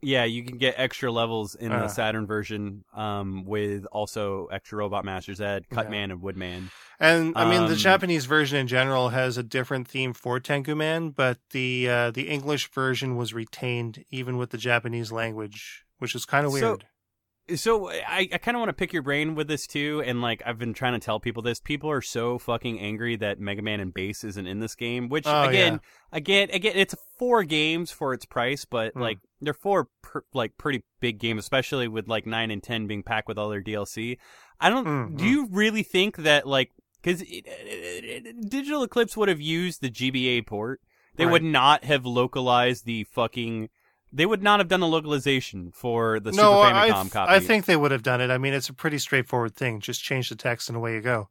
yeah, 0.04 0.24
you 0.24 0.44
can 0.44 0.58
get 0.58 0.74
extra 0.78 1.12
levels 1.12 1.54
in 1.54 1.72
Ah. 1.72 1.82
the 1.82 1.88
Saturn 1.88 2.26
version, 2.26 2.84
um, 2.96 3.46
with 3.46 3.86
also 3.92 4.48
extra 4.48 4.80
Robot 4.80 5.06
Master 5.06 5.36
Z, 5.36 5.60
Cutman, 5.70 6.10
and 6.10 6.22
Woodman. 6.24 6.72
And 7.00 7.34
I 7.38 7.48
mean, 7.48 7.68
the 7.68 7.74
Um, 7.74 7.78
Japanese 7.78 8.26
version 8.26 8.58
in 8.58 8.66
general 8.68 9.10
has 9.10 9.38
a 9.38 9.44
different 9.44 9.88
theme 9.88 10.14
for 10.14 10.40
Tengu 10.40 10.74
Man, 10.76 11.12
but 11.12 11.38
the 11.52 11.88
uh, 11.88 12.10
the 12.12 12.30
English 12.30 12.72
version 12.72 13.16
was 13.16 13.34
retained 13.36 14.04
even 14.10 14.38
with 14.38 14.50
the 14.50 14.58
Japanese 14.58 15.12
language, 15.12 15.86
which 16.00 16.16
is 16.16 16.26
kind 16.26 16.48
of 16.48 16.52
weird. 16.52 16.82
So 16.82 16.88
I, 17.90 18.28
I 18.32 18.38
kind 18.38 18.56
of 18.56 18.60
want 18.60 18.70
to 18.70 18.74
pick 18.74 18.94
your 18.94 19.02
brain 19.02 19.36
with 19.36 19.48
this 19.48 19.68
too, 19.68 20.04
and 20.06 20.22
like 20.22 20.42
I've 20.46 20.58
been 20.60 20.74
trying 20.74 20.94
to 20.94 21.00
tell 21.00 21.20
people 21.20 21.42
this. 21.42 21.60
People 21.60 21.90
are 21.92 22.02
so 22.02 22.38
fucking 22.38 22.80
angry 22.80 23.16
that 23.18 23.40
Mega 23.40 23.62
Man 23.62 23.80
and 23.80 23.94
Bass 23.94 24.24
isn't 24.24 24.48
in 24.48 24.60
this 24.60 24.76
game. 24.76 25.10
Which 25.10 25.26
Oh, 25.28 25.44
again, 25.44 25.80
again, 26.12 26.50
again, 26.52 26.74
it's 26.76 26.96
four 27.20 27.44
games 27.44 27.92
for 27.92 28.14
its 28.14 28.26
price, 28.26 28.66
but 28.66 28.94
Hmm. 28.94 29.02
like 29.02 29.20
they're 29.42 29.54
four 29.54 29.88
pr- 30.02 30.20
like 30.34 30.58
pretty 30.58 30.84
big 31.00 31.20
games, 31.20 31.40
especially 31.40 31.88
with 31.88 32.08
like 32.08 32.26
nine 32.26 32.52
and 32.52 32.62
ten 32.64 32.88
being 32.88 33.04
packed 33.04 33.28
with 33.28 33.38
all 33.38 33.50
their 33.50 33.62
DLC. 33.64 34.18
I 34.60 34.70
don't. 34.70 34.86
Mm, 34.86 35.18
do 35.18 35.26
you 35.26 35.48
really 35.52 35.84
think 35.84 36.18
that 36.18 36.48
like 36.48 36.72
because 37.02 37.24
Digital 38.48 38.84
Eclipse 38.84 39.18
would 39.18 39.30
have 39.30 39.42
used 39.42 39.82
the 39.82 39.90
GBA 39.90 40.46
port? 40.46 40.82
They 41.16 41.26
would 41.26 41.44
not 41.44 41.84
have 41.84 42.06
localized 42.06 42.86
the 42.86 43.04
fucking. 43.06 43.70
They 44.14 44.26
would 44.26 44.44
not 44.44 44.60
have 44.60 44.68
done 44.68 44.82
the 44.82 44.88
localization 44.88 45.72
for 45.72 46.20
the 46.20 46.32
no, 46.32 46.64
Super 46.64 46.76
I, 46.76 46.90
Famicom 46.90 47.02
th- 47.04 47.12
copy. 47.14 47.34
I 47.34 47.40
think 47.40 47.66
they 47.66 47.78
would 47.78 47.92
have 47.92 48.04
done 48.04 48.20
it. 48.20 48.30
I 48.30 48.38
mean, 48.38 48.54
it's 48.54 48.70
a 48.70 48.74
pretty 48.74 48.98
straightforward 48.98 49.56
thing. 49.56 49.80
Just 49.80 50.04
change 50.04 50.30
the 50.30 50.36
text 50.36 50.70
and 50.70 50.76
away 50.76 50.96
you 50.96 51.02
go. 51.02 51.30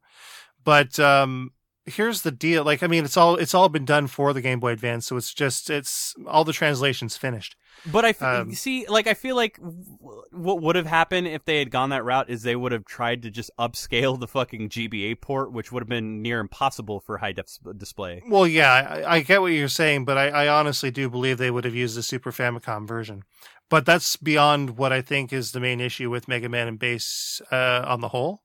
But 0.63 0.99
um, 0.99 1.51
here's 1.85 2.21
the 2.21 2.31
deal. 2.31 2.63
Like, 2.63 2.83
I 2.83 2.87
mean, 2.87 3.05
it's 3.05 3.17
all 3.17 3.35
it's 3.35 3.53
all 3.53 3.69
been 3.69 3.85
done 3.85 4.07
for 4.07 4.33
the 4.33 4.41
Game 4.41 4.59
Boy 4.59 4.71
Advance, 4.71 5.05
so 5.05 5.17
it's 5.17 5.33
just 5.33 5.69
it's 5.69 6.15
all 6.27 6.43
the 6.43 6.53
translations 6.53 7.17
finished. 7.17 7.55
But 7.85 8.05
I 8.05 8.09
f- 8.09 8.21
Um, 8.21 8.53
see, 8.53 8.85
like, 8.87 9.07
I 9.07 9.13
feel 9.15 9.35
like 9.35 9.57
w- 9.57 10.23
what 10.31 10.61
would 10.61 10.75
have 10.75 10.85
happened 10.85 11.27
if 11.27 11.45
they 11.45 11.57
had 11.59 11.71
gone 11.71 11.89
that 11.89 12.03
route 12.03 12.29
is 12.29 12.43
they 12.43 12.55
would 12.55 12.71
have 12.71 12.85
tried 12.85 13.23
to 13.23 13.31
just 13.31 13.49
upscale 13.57 14.19
the 14.19 14.27
fucking 14.27 14.69
GBA 14.69 15.19
port, 15.19 15.51
which 15.51 15.71
would 15.71 15.81
have 15.81 15.89
been 15.89 16.21
near 16.21 16.39
impossible 16.39 16.99
for 16.99 17.17
high 17.17 17.31
def 17.31 17.57
display. 17.77 18.21
Well, 18.27 18.45
yeah, 18.45 18.71
I, 19.07 19.15
I 19.15 19.19
get 19.21 19.41
what 19.41 19.47
you're 19.53 19.67
saying, 19.67 20.05
but 20.05 20.17
I, 20.17 20.27
I 20.29 20.47
honestly 20.47 20.91
do 20.91 21.09
believe 21.09 21.37
they 21.37 21.51
would 21.51 21.65
have 21.65 21.75
used 21.75 21.97
the 21.97 22.03
Super 22.03 22.31
Famicom 22.31 22.87
version. 22.87 23.23
But 23.69 23.85
that's 23.85 24.15
beyond 24.17 24.77
what 24.77 24.91
I 24.91 25.01
think 25.01 25.31
is 25.33 25.51
the 25.53 25.59
main 25.59 25.79
issue 25.79 26.09
with 26.09 26.27
Mega 26.27 26.49
Man 26.49 26.67
and 26.67 26.77
Bass 26.77 27.41
uh, 27.51 27.83
on 27.87 28.01
the 28.01 28.09
whole. 28.09 28.43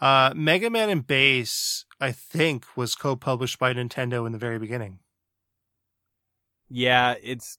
Uh, 0.00 0.32
Mega 0.36 0.68
Man 0.68 0.90
and 0.90 1.06
Bass, 1.06 1.86
I 2.00 2.12
think, 2.12 2.66
was 2.76 2.94
co-published 2.94 3.58
by 3.58 3.72
Nintendo 3.72 4.26
in 4.26 4.32
the 4.32 4.38
very 4.38 4.58
beginning. 4.58 4.98
Yeah, 6.68 7.14
it's, 7.22 7.58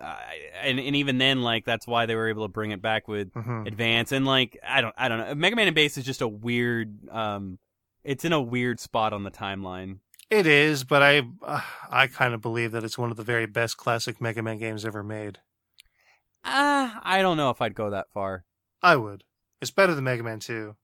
uh, 0.00 0.16
and 0.62 0.78
and 0.78 0.96
even 0.96 1.18
then, 1.18 1.42
like, 1.42 1.64
that's 1.64 1.86
why 1.86 2.06
they 2.06 2.14
were 2.14 2.28
able 2.28 2.44
to 2.44 2.52
bring 2.52 2.70
it 2.70 2.82
back 2.82 3.08
with 3.08 3.32
Mhm. 3.32 3.66
Advance, 3.66 4.12
and 4.12 4.24
like, 4.26 4.58
I 4.66 4.80
don't, 4.80 4.94
I 4.98 5.08
don't 5.08 5.18
know. 5.18 5.34
Mega 5.34 5.56
Man 5.56 5.66
and 5.68 5.74
Bass 5.74 5.96
is 5.98 6.04
just 6.04 6.20
a 6.22 6.28
weird, 6.28 7.08
um, 7.10 7.58
it's 8.04 8.24
in 8.24 8.32
a 8.32 8.40
weird 8.40 8.78
spot 8.80 9.12
on 9.12 9.22
the 9.24 9.30
timeline. 9.30 9.98
It 10.28 10.46
is, 10.46 10.82
but 10.84 11.02
I 11.02 11.22
uh, 11.42 11.60
I 11.90 12.06
kind 12.08 12.34
of 12.34 12.40
believe 12.40 12.72
that 12.72 12.82
it's 12.84 12.98
one 12.98 13.10
of 13.10 13.16
the 13.16 13.22
very 13.22 13.46
best 13.46 13.76
classic 13.76 14.20
Mega 14.20 14.42
Man 14.42 14.58
games 14.58 14.84
ever 14.84 15.02
made. 15.02 15.38
Ah, 16.44 17.00
I 17.04 17.22
don't 17.22 17.36
know 17.36 17.50
if 17.50 17.60
I'd 17.62 17.74
go 17.74 17.90
that 17.90 18.06
far. 18.12 18.44
I 18.82 18.96
would. 18.96 19.24
It's 19.60 19.70
better 19.70 19.94
than 19.94 20.04
Mega 20.04 20.22
Man 20.22 20.38
2. 20.40 20.76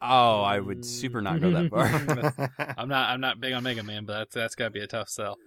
Oh, 0.00 0.42
I 0.42 0.60
would 0.60 0.84
super 0.84 1.22
not 1.22 1.40
go 1.40 1.50
that 1.52 1.70
far. 2.58 2.74
I'm 2.76 2.88
not 2.88 3.10
I'm 3.10 3.20
not 3.20 3.40
big 3.40 3.52
on 3.54 3.62
Mega 3.62 3.82
Man, 3.82 4.04
but 4.04 4.18
that's 4.18 4.34
that's 4.34 4.54
gotta 4.54 4.70
be 4.70 4.80
a 4.80 4.86
tough 4.86 5.08
sell. 5.08 5.38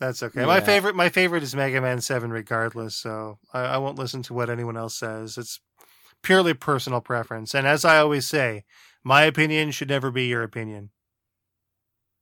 That's 0.00 0.22
okay. 0.22 0.46
My 0.46 0.60
favorite, 0.60 0.96
my 0.96 1.10
favorite 1.10 1.42
is 1.42 1.54
Mega 1.54 1.80
Man 1.80 2.00
Seven, 2.00 2.32
regardless. 2.32 2.96
So 2.96 3.38
I, 3.52 3.60
I 3.60 3.76
won't 3.78 3.98
listen 3.98 4.22
to 4.24 4.34
what 4.34 4.48
anyone 4.48 4.76
else 4.78 4.96
says. 4.96 5.36
It's 5.36 5.60
purely 6.22 6.54
personal 6.54 7.02
preference. 7.02 7.54
And 7.54 7.66
as 7.66 7.84
I 7.84 7.98
always 7.98 8.26
say, 8.26 8.64
my 9.04 9.22
opinion 9.24 9.70
should 9.72 9.90
never 9.90 10.10
be 10.10 10.26
your 10.26 10.42
opinion. 10.42 10.90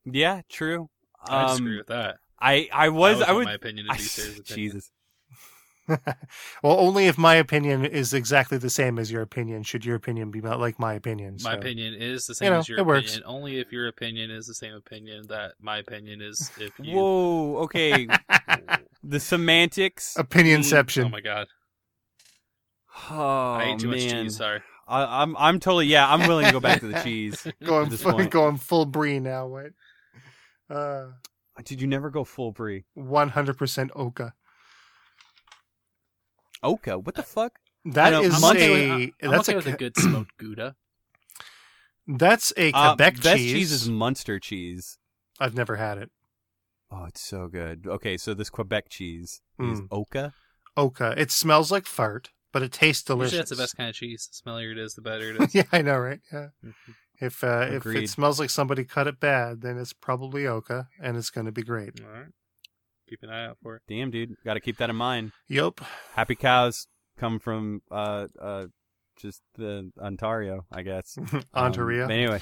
Yeah, 0.05 0.42
true. 0.48 0.90
I 1.24 1.42
Um, 1.42 1.48
disagree 1.50 1.76
with 1.78 1.86
that. 1.86 2.16
I 2.40 2.68
I 2.72 2.88
was 2.88 3.22
I, 3.22 3.30
I 3.30 3.32
would 3.32 3.44
my 3.44 3.55
opinion 3.55 3.86
to 3.86 3.92
I, 3.92 3.96
be 3.96 4.02
Sarah's 4.02 4.38
opinion. 4.40 4.72
Jesus. 4.72 4.90
well, 6.62 6.78
only 6.78 7.06
if 7.06 7.16
my 7.16 7.35
opinion 7.35 7.85
is 7.85 8.12
exactly 8.12 8.59
the 8.59 8.70
same 8.70 8.98
as 8.98 9.10
your 9.10 9.23
opinion 9.23 9.62
should 9.62 9.85
your 9.85 9.97
opinion 9.97 10.31
be 10.31 10.40
like 10.40 10.78
my 10.78 10.94
opinion. 10.94 11.39
My 11.43 11.55
opinion 11.55 11.94
is 11.94 12.27
the 12.27 12.35
same 12.35 12.52
know, 12.52 12.59
as 12.59 12.69
your 12.69 12.78
it 12.78 12.82
opinion. 12.82 13.02
works. 13.02 13.20
Only 13.24 13.59
if 13.59 13.73
your 13.73 13.89
opinion 13.89 14.31
is 14.31 14.47
the 14.47 14.55
same 14.55 14.74
opinion 14.74 15.27
that 15.28 15.52
my 15.60 15.78
opinion 15.78 16.20
is. 16.20 16.51
If 16.59 16.73
you. 16.78 16.97
Whoa. 16.97 17.56
Okay. 17.65 18.06
the 19.02 19.20
semantics. 19.20 20.15
Opinionception. 20.19 21.06
Oh 21.06 21.09
my 21.09 21.20
god! 21.20 21.47
Oh 23.10 23.52
I 23.55 23.73
ate 23.73 23.78
too 23.78 23.89
much 23.89 24.05
man. 24.06 24.24
cheese. 24.24 24.36
Sorry. 24.36 24.60
I, 24.86 25.23
I'm 25.23 25.36
I'm 25.36 25.60
totally 25.60 25.86
yeah. 25.86 26.10
I'm 26.10 26.27
willing 26.27 26.47
to 26.47 26.52
go 26.52 26.60
back 26.60 26.81
to 26.81 26.89
the 26.89 27.01
cheese. 27.05 27.47
going 27.62 27.90
full, 27.90 28.12
point. 28.12 28.31
going 28.31 28.56
full 28.56 28.86
brie 28.86 29.20
now. 29.20 29.47
What? 29.47 29.73
Uh, 30.70 31.09
Did 31.65 31.81
you 31.81 31.86
never 31.86 32.10
go 32.10 32.24
full 32.24 32.52
brie? 32.52 32.85
one 32.94 33.31
hundred 33.31 33.59
percent 33.59 33.90
oka. 33.94 34.35
Oka. 36.62 36.98
What 36.98 37.14
the 37.14 37.22
fuck? 37.22 37.59
That 37.85 38.10
know, 38.10 38.22
is 38.22 38.43
I'm 38.43 38.56
okay 38.56 38.68
a 38.68 38.97
with, 38.98 39.14
I'm 39.22 39.30
that's 39.30 39.48
okay 39.48 39.55
a 39.55 39.56
with 39.56 39.66
a 39.66 39.72
good 39.76 39.97
smoked 39.97 40.36
Gouda. 40.39 40.74
that's 42.06 42.52
a 42.56 42.72
Uh, 42.72 42.90
Quebec 42.94 43.14
best 43.22 43.36
cheese. 43.39 43.52
cheese 43.52 43.72
is 43.72 43.89
Munster 43.89 44.39
cheese. 44.39 44.98
I've 45.40 45.55
never 45.55 45.76
had 45.76 45.98
it. 45.98 46.10
Oh, 46.90 47.05
it's 47.05 47.20
so 47.20 47.48
good. 47.48 47.86
Okay, 47.86 48.16
so 48.16 48.35
this 48.35 48.51
Quebec 48.51 48.89
cheese 48.89 49.40
is 49.60 49.80
Mm. 49.82 49.89
Oka. 49.90 50.32
Oka. 50.76 51.14
It 51.16 51.30
smells 51.30 51.70
like 51.70 51.86
fart, 51.86 52.30
but 52.52 52.62
it 52.62 52.72
tastes 52.72 53.02
delicious. 53.05 53.32
Usually 53.32 53.40
that's 53.40 53.51
the 53.51 53.56
best 53.56 53.76
kind 53.76 53.89
of 53.90 53.94
cheese. 53.94 54.28
The 54.30 54.51
smellier 54.51 54.72
it 54.72 54.78
is, 54.78 54.94
the 54.94 55.02
better 55.02 55.30
it 55.35 55.40
is. 55.43 55.55
yeah, 55.55 55.64
I 55.72 55.82
know, 55.82 55.98
right? 55.98 56.20
Yeah. 56.32 56.48
Mhm. 56.64 56.74
If 57.20 57.43
uh, 57.43 57.66
if 57.70 57.85
it 57.85 58.09
smells 58.09 58.39
like 58.39 58.48
somebody 58.48 58.85
cut 58.85 59.09
it 59.09 59.18
bad, 59.18 59.60
then 59.60 59.76
it's 59.76 59.93
probably 59.93 60.47
Oka, 60.47 60.89
and 61.02 61.16
it's 61.16 61.30
going 61.30 61.47
to 61.47 61.52
be 61.52 61.62
great. 61.64 62.01
All 62.01 62.10
right. 62.10 62.26
Keep 63.09 63.22
an 63.22 63.30
eye 63.30 63.47
out 63.47 63.59
for 63.62 63.76
it. 63.76 63.82
Damn, 63.89 64.10
dude, 64.10 64.36
got 64.44 64.55
to 64.55 64.60
keep 64.60 64.76
that 64.78 64.90
in 64.90 64.97
mind. 64.97 65.32
Yep. 65.48 65.80
Happy 66.14 66.35
cows 66.35 66.86
come 67.18 67.39
from 67.39 67.82
uh 67.90 68.26
uh 68.40 68.66
just 69.20 69.43
the 69.56 69.90
Ontario, 70.01 70.64
I 70.72 70.82
guess. 70.82 71.18
Um, 71.32 71.43
Ontario. 71.55 72.06
but 72.06 72.12
anyway, 72.14 72.40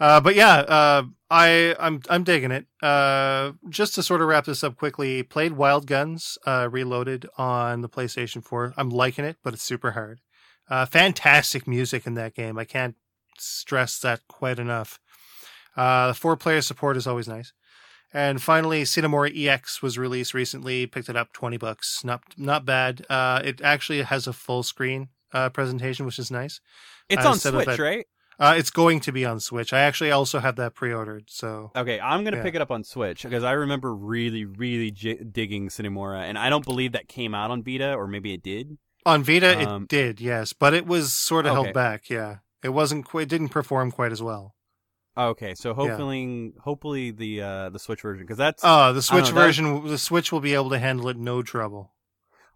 Uh, 0.00 0.20
but 0.20 0.34
yeah, 0.34 0.56
uh, 0.58 1.02
I 1.30 1.74
I'm 1.80 2.00
I'm 2.10 2.24
digging 2.24 2.50
it. 2.50 2.66
Uh, 2.82 3.52
just 3.70 3.94
to 3.94 4.02
sort 4.02 4.20
of 4.20 4.28
wrap 4.28 4.44
this 4.44 4.62
up 4.62 4.76
quickly, 4.76 5.22
played 5.22 5.52
Wild 5.52 5.86
Guns 5.86 6.36
uh, 6.46 6.68
Reloaded 6.70 7.26
on 7.38 7.80
the 7.80 7.88
PlayStation 7.88 8.44
4. 8.44 8.74
I'm 8.76 8.90
liking 8.90 9.24
it, 9.24 9.36
but 9.42 9.54
it's 9.54 9.62
super 9.62 9.92
hard. 9.92 10.20
Uh, 10.68 10.84
fantastic 10.84 11.66
music 11.66 12.06
in 12.06 12.14
that 12.14 12.34
game. 12.34 12.58
I 12.58 12.64
can't 12.64 12.94
stress 13.38 13.98
that 14.00 14.20
quite 14.28 14.58
enough. 14.58 15.00
Uh, 15.76 16.12
four 16.12 16.36
player 16.36 16.60
support 16.60 16.96
is 16.96 17.06
always 17.06 17.26
nice. 17.28 17.52
And 18.12 18.40
finally, 18.42 18.84
Sine 18.84 19.10
Mora 19.10 19.30
EX 19.34 19.82
was 19.82 19.98
released 19.98 20.32
recently. 20.34 20.86
Picked 20.86 21.08
it 21.10 21.16
up, 21.16 21.32
twenty 21.32 21.56
bucks. 21.58 22.02
Not 22.04 22.22
not 22.36 22.64
bad. 22.64 23.04
Uh, 23.10 23.42
it 23.44 23.60
actually 23.60 24.02
has 24.02 24.26
a 24.26 24.32
full 24.32 24.62
screen 24.62 25.08
uh, 25.32 25.50
presentation, 25.50 26.06
which 26.06 26.18
is 26.18 26.30
nice. 26.30 26.60
it's 27.10 27.24
Uh, 27.24 27.30
on 27.30 27.38
Switch, 27.38 27.66
that- 27.66 27.78
right? 27.78 28.06
Uh, 28.40 28.54
it's 28.56 28.70
going 28.70 29.00
to 29.00 29.10
be 29.10 29.24
on 29.24 29.40
Switch. 29.40 29.72
I 29.72 29.80
actually 29.80 30.12
also 30.12 30.38
have 30.38 30.54
that 30.56 30.72
pre-ordered. 30.74 31.24
So 31.28 31.72
Okay, 31.74 31.98
I'm 31.98 32.22
gonna 32.22 32.36
Yeah. 32.36 32.42
pick 32.44 32.54
it 32.54 32.60
up 32.62 32.70
on 32.70 32.84
Switch 32.84 33.24
because 33.24 33.42
I 33.42 33.50
remember 33.52 33.92
really, 33.94 34.44
really 34.44 34.90
j- 34.92 35.18
digging 35.24 35.68
Sine 35.70 35.92
Mora, 35.92 36.20
and 36.20 36.38
I 36.38 36.48
don't 36.48 36.64
believe 36.64 36.92
that 36.92 37.08
came 37.08 37.34
out 37.34 37.50
on 37.50 37.62
Vita, 37.64 37.94
or 37.94 38.06
maybe 38.06 38.32
it 38.32 38.42
did. 38.44 38.78
On 39.04 39.22
Vita, 39.24 39.68
Um, 39.68 39.82
it 39.82 39.88
did, 39.88 40.20
yes, 40.20 40.52
but 40.52 40.72
it 40.72 40.86
was 40.86 41.12
sort 41.12 41.46
of 41.46 41.52
Okay. 41.52 41.62
held 41.62 41.74
back. 41.74 42.08
Yeah, 42.08 42.36
it 42.62 42.68
wasn't. 42.70 43.06
Quite, 43.06 43.22
it 43.22 43.28
didn't 43.28 43.48
perform 43.48 43.90
quite 43.90 44.12
as 44.12 44.22
well. 44.22 44.54
Okay, 45.18 45.54
so 45.54 45.74
hopefully, 45.74 46.52
hopefully 46.60 47.10
the 47.10 47.42
uh 47.42 47.68
the 47.70 47.78
Switch 47.78 48.02
version 48.02 48.24
because 48.24 48.38
that's 48.38 48.62
Oh, 48.64 48.92
the 48.92 49.02
Switch 49.02 49.24
know, 49.24 49.32
that- 49.32 49.34
version, 49.34 49.86
the 49.86 49.98
Switch 49.98 50.30
will 50.32 50.40
be 50.40 50.54
able 50.54 50.70
to 50.70 50.78
handle 50.78 51.08
it 51.08 51.16
no 51.16 51.42
trouble. 51.42 51.92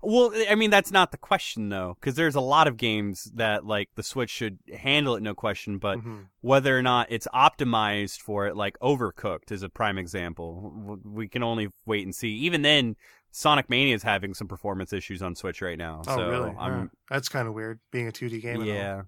well, 0.04 0.32
I 0.50 0.54
mean 0.54 0.70
that's 0.70 0.90
not 0.90 1.10
the 1.12 1.18
question 1.18 1.68
though, 1.68 1.96
because 2.00 2.14
there's 2.16 2.34
a 2.34 2.40
lot 2.40 2.66
of 2.68 2.76
games 2.76 3.30
that 3.34 3.64
like 3.66 3.88
the 3.96 4.02
Switch 4.02 4.30
should 4.30 4.58
handle 4.74 5.14
it 5.16 5.22
no 5.22 5.34
question, 5.34 5.78
but 5.78 5.98
Mhm. 5.98 6.26
whether 6.40 6.76
or 6.76 6.82
not 6.82 7.06
it's 7.10 7.28
optimized 7.34 8.20
for 8.20 8.46
it, 8.46 8.56
like 8.56 8.78
Overcooked 8.80 9.50
is 9.52 9.62
a 9.62 9.68
prime 9.68 9.98
example. 9.98 10.98
We 11.04 11.28
can 11.28 11.42
only 11.42 11.68
wait 11.86 12.04
and 12.04 12.14
see. 12.14 12.30
Even 12.30 12.62
then, 12.62 12.96
Sonic 13.30 13.70
Mania 13.70 13.94
is 13.94 14.02
having 14.02 14.34
some 14.34 14.46
performance 14.48 14.92
issues 14.92 15.22
on 15.22 15.34
Switch 15.34 15.62
right 15.62 15.78
now. 15.78 16.02
Oh, 16.06 16.16
so 16.16 16.28
really? 16.30 16.50
I'm 16.58 16.72
Huh. 16.80 16.86
That's 17.08 17.28
kind 17.28 17.48
of 17.48 17.54
weird, 17.54 17.80
being 17.90 18.06
a 18.08 18.12
2D 18.12 18.40
game. 18.42 18.60
and 18.60 18.62
all. 18.62 18.68
yeah, 18.68 19.02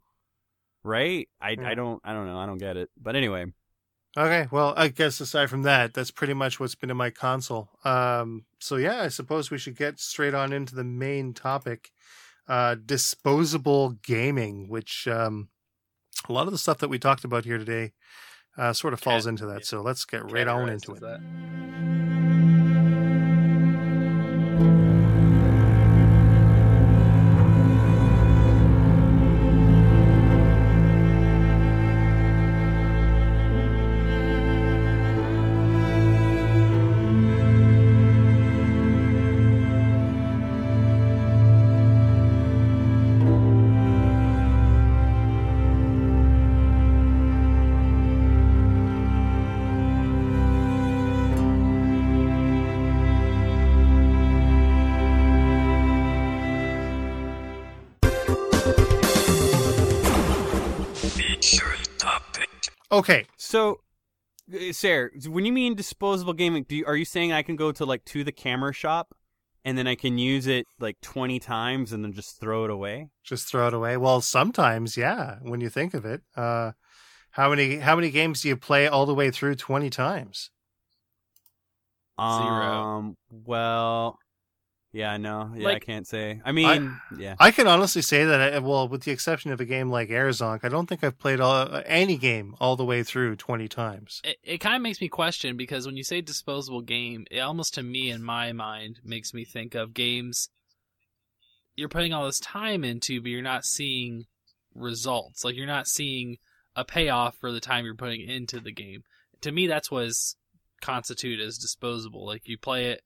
right. 0.84 1.28
I 1.40 1.50
Yeah. 1.50 1.68
I 1.68 1.74
don't 1.74 2.00
I 2.04 2.12
don't 2.12 2.26
know. 2.26 2.38
I 2.38 2.46
don't 2.46 2.58
get 2.58 2.76
it. 2.76 2.90
But 3.00 3.16
anyway, 3.16 3.46
Okay, 4.16 4.46
well, 4.52 4.74
I 4.76 4.88
guess 4.88 5.18
aside 5.20 5.50
from 5.50 5.62
that, 5.62 5.92
that's 5.92 6.12
pretty 6.12 6.34
much 6.34 6.60
what's 6.60 6.76
been 6.76 6.88
in 6.90 6.96
my 6.96 7.10
console. 7.10 7.70
Um, 7.84 8.44
so 8.60 8.76
yeah, 8.76 9.02
I 9.02 9.08
suppose 9.08 9.50
we 9.50 9.58
should 9.58 9.76
get 9.76 9.98
straight 9.98 10.34
on 10.34 10.52
into 10.52 10.76
the 10.76 10.84
main 10.84 11.34
topic, 11.34 11.90
uh, 12.46 12.76
disposable 12.76 13.90
gaming, 14.04 14.68
which 14.68 15.08
um, 15.08 15.48
a 16.28 16.32
lot 16.32 16.46
of 16.46 16.52
the 16.52 16.58
stuff 16.58 16.78
that 16.78 16.88
we 16.90 16.98
talked 17.00 17.24
about 17.24 17.44
here 17.44 17.58
today 17.58 17.92
uh, 18.56 18.72
sort 18.72 18.92
of 18.94 19.00
falls 19.00 19.24
Cat- 19.24 19.30
into 19.30 19.46
that. 19.46 19.60
yeah. 19.62 19.64
So 19.64 19.82
let's 19.82 20.04
get 20.04 20.30
right 20.30 20.46
on 20.46 20.68
into 20.68 20.92
it. 20.92 21.00
that. 21.00 22.53
Okay, 62.94 63.26
so 63.36 63.80
uh, 64.54 64.72
Sarah, 64.72 65.10
when 65.26 65.44
you 65.44 65.52
mean 65.52 65.74
disposable 65.74 66.32
gaming, 66.32 66.62
do 66.62 66.76
you, 66.76 66.86
are 66.86 66.94
you 66.94 67.04
saying 67.04 67.32
I 67.32 67.42
can 67.42 67.56
go 67.56 67.72
to 67.72 67.84
like 67.84 68.04
to 68.04 68.22
the 68.22 68.30
camera 68.30 68.72
shop 68.72 69.16
and 69.64 69.76
then 69.76 69.88
I 69.88 69.96
can 69.96 70.16
use 70.16 70.46
it 70.46 70.66
like 70.78 71.00
20 71.00 71.40
times 71.40 71.92
and 71.92 72.04
then 72.04 72.12
just 72.12 72.38
throw 72.38 72.64
it 72.64 72.70
away? 72.70 73.08
just 73.24 73.48
throw 73.48 73.66
it 73.66 73.74
away. 73.74 73.96
Well, 73.96 74.20
sometimes, 74.20 74.96
yeah. 74.96 75.38
When 75.42 75.60
you 75.60 75.70
think 75.70 75.92
of 75.92 76.04
it, 76.04 76.22
uh, 76.36 76.70
how 77.32 77.50
many 77.50 77.78
how 77.78 77.96
many 77.96 78.12
games 78.12 78.42
do 78.42 78.48
you 78.48 78.56
play 78.56 78.86
all 78.86 79.06
the 79.06 79.14
way 79.14 79.32
through 79.32 79.56
twenty 79.56 79.90
times? 79.90 80.50
Zero. 82.20 82.28
Um, 82.28 83.16
well, 83.28 84.20
yeah, 84.94 85.16
no, 85.16 85.52
yeah, 85.56 85.68
I 85.68 85.78
can't 85.80 86.06
say. 86.06 86.40
I 86.44 86.52
mean, 86.52 86.98
yeah. 87.18 87.34
I 87.40 87.50
can 87.50 87.66
honestly 87.66 88.00
say 88.00 88.24
that, 88.24 88.54
I, 88.54 88.58
well, 88.60 88.88
with 88.88 89.02
the 89.02 89.10
exception 89.10 89.50
of 89.50 89.60
a 89.60 89.64
game 89.64 89.90
like 89.90 90.08
Air 90.08 90.28
Zonk, 90.28 90.60
I 90.62 90.68
don't 90.68 90.86
think 90.86 91.02
I've 91.02 91.18
played 91.18 91.40
all, 91.40 91.54
uh, 91.54 91.82
any 91.84 92.16
game 92.16 92.54
all 92.60 92.76
the 92.76 92.84
way 92.84 93.02
through 93.02 93.36
20 93.36 93.66
times. 93.68 94.22
It, 94.24 94.36
it 94.44 94.58
kind 94.58 94.76
of 94.76 94.82
makes 94.82 95.00
me 95.00 95.08
question 95.08 95.56
because 95.56 95.84
when 95.84 95.96
you 95.96 96.04
say 96.04 96.20
disposable 96.20 96.80
game, 96.80 97.26
it 97.30 97.40
almost 97.40 97.74
to 97.74 97.82
me 97.82 98.08
in 98.08 98.22
my 98.22 98.52
mind 98.52 99.00
makes 99.04 99.34
me 99.34 99.44
think 99.44 99.74
of 99.74 99.92
games 99.94 100.48
you're 101.76 101.88
putting 101.88 102.12
all 102.12 102.26
this 102.26 102.40
time 102.40 102.84
into, 102.84 103.20
but 103.20 103.30
you're 103.30 103.42
not 103.42 103.64
seeing 103.64 104.26
results. 104.74 105.44
Like 105.44 105.56
you're 105.56 105.66
not 105.66 105.86
seeing 105.86 106.38
a 106.76 106.84
payoff 106.84 107.36
for 107.38 107.52
the 107.52 107.60
time 107.60 107.84
you're 107.84 107.94
putting 107.94 108.28
into 108.28 108.60
the 108.60 108.72
game. 108.72 109.02
To 109.42 109.52
me, 109.52 109.66
that's 109.66 109.90
what 109.90 110.04
is 110.04 110.36
constituted 110.80 111.44
as 111.44 111.58
disposable. 111.58 112.26
Like 112.26 112.42
you 112.44 112.58
play 112.58 112.86
it, 112.86 113.02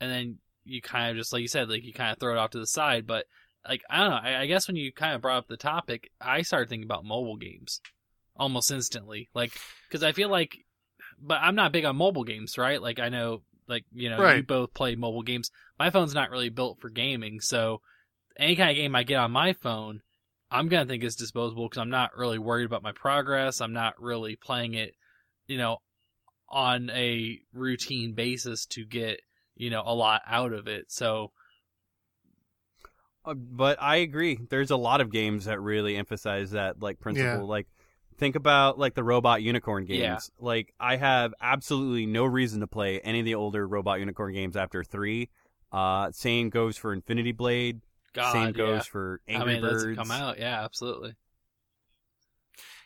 and 0.00 0.10
then 0.10 0.38
you 0.70 0.80
kind 0.80 1.10
of 1.10 1.16
just 1.16 1.32
like 1.32 1.42
you 1.42 1.48
said, 1.48 1.68
like 1.68 1.84
you 1.84 1.92
kind 1.92 2.12
of 2.12 2.18
throw 2.18 2.32
it 2.32 2.38
off 2.38 2.50
to 2.50 2.58
the 2.58 2.66
side. 2.66 3.06
But 3.06 3.26
like 3.68 3.82
I 3.90 3.98
don't 3.98 4.10
know. 4.10 4.16
I, 4.16 4.42
I 4.42 4.46
guess 4.46 4.68
when 4.68 4.76
you 4.76 4.92
kind 4.92 5.14
of 5.14 5.20
brought 5.20 5.38
up 5.38 5.48
the 5.48 5.56
topic, 5.56 6.10
I 6.20 6.42
started 6.42 6.68
thinking 6.68 6.86
about 6.86 7.04
mobile 7.04 7.36
games 7.36 7.80
almost 8.36 8.70
instantly. 8.70 9.28
Like 9.34 9.52
because 9.88 10.02
I 10.02 10.12
feel 10.12 10.30
like, 10.30 10.56
but 11.20 11.40
I'm 11.42 11.56
not 11.56 11.72
big 11.72 11.84
on 11.84 11.96
mobile 11.96 12.24
games, 12.24 12.56
right? 12.56 12.80
Like 12.80 13.00
I 13.00 13.08
know, 13.08 13.42
like 13.68 13.84
you 13.92 14.10
know, 14.10 14.18
you 14.36 14.42
both 14.42 14.72
play 14.72 14.94
mobile 14.94 15.22
games. 15.22 15.50
My 15.78 15.90
phone's 15.90 16.14
not 16.14 16.30
really 16.30 16.50
built 16.50 16.80
for 16.80 16.88
gaming, 16.88 17.40
so 17.40 17.80
any 18.38 18.54
kind 18.54 18.70
of 18.70 18.76
game 18.76 18.94
I 18.94 19.02
get 19.02 19.16
on 19.16 19.32
my 19.32 19.52
phone, 19.54 20.02
I'm 20.50 20.68
gonna 20.68 20.86
think 20.86 21.02
is 21.02 21.16
disposable 21.16 21.68
because 21.68 21.80
I'm 21.80 21.90
not 21.90 22.16
really 22.16 22.38
worried 22.38 22.66
about 22.66 22.82
my 22.82 22.92
progress. 22.92 23.60
I'm 23.60 23.72
not 23.72 24.00
really 24.00 24.36
playing 24.36 24.74
it, 24.74 24.94
you 25.48 25.58
know, 25.58 25.78
on 26.48 26.90
a 26.90 27.40
routine 27.52 28.14
basis 28.14 28.66
to 28.66 28.84
get 28.84 29.20
you 29.60 29.70
know 29.70 29.82
a 29.84 29.94
lot 29.94 30.22
out 30.26 30.52
of 30.52 30.66
it. 30.66 30.90
So 30.90 31.32
Uh, 33.24 33.34
but 33.34 33.80
I 33.80 33.96
agree. 33.96 34.38
There's 34.48 34.70
a 34.70 34.76
lot 34.76 35.00
of 35.00 35.12
games 35.12 35.44
that 35.44 35.60
really 35.60 35.96
emphasize 35.96 36.52
that 36.52 36.80
like 36.82 37.00
principle. 37.00 37.42
Yeah. 37.42 37.42
Like 37.42 37.66
think 38.16 38.36
about 38.36 38.78
like 38.78 38.94
the 38.94 39.04
robot 39.04 39.42
unicorn 39.42 39.84
games. 39.84 40.00
Yeah. 40.00 40.18
Like 40.38 40.72
I 40.80 40.96
have 40.96 41.34
absolutely 41.40 42.06
no 42.06 42.24
reason 42.24 42.60
to 42.60 42.66
play 42.66 43.00
any 43.00 43.20
of 43.20 43.26
the 43.26 43.34
older 43.34 43.66
robot 43.66 44.00
unicorn 44.00 44.32
games 44.32 44.56
after 44.56 44.82
three. 44.82 45.28
Uh, 45.70 46.10
same 46.12 46.50
goes 46.50 46.76
for 46.76 46.92
Infinity 46.92 47.32
Blade. 47.32 47.80
God, 48.12 48.32
same 48.32 48.52
goes 48.52 48.78
yeah. 48.86 48.92
for 48.92 49.20
I 49.28 49.32
Angry 49.32 49.52
mean, 49.54 49.62
Birds. 49.62 49.98
come 49.98 50.10
out. 50.10 50.38
Yeah, 50.38 50.64
absolutely. 50.64 51.14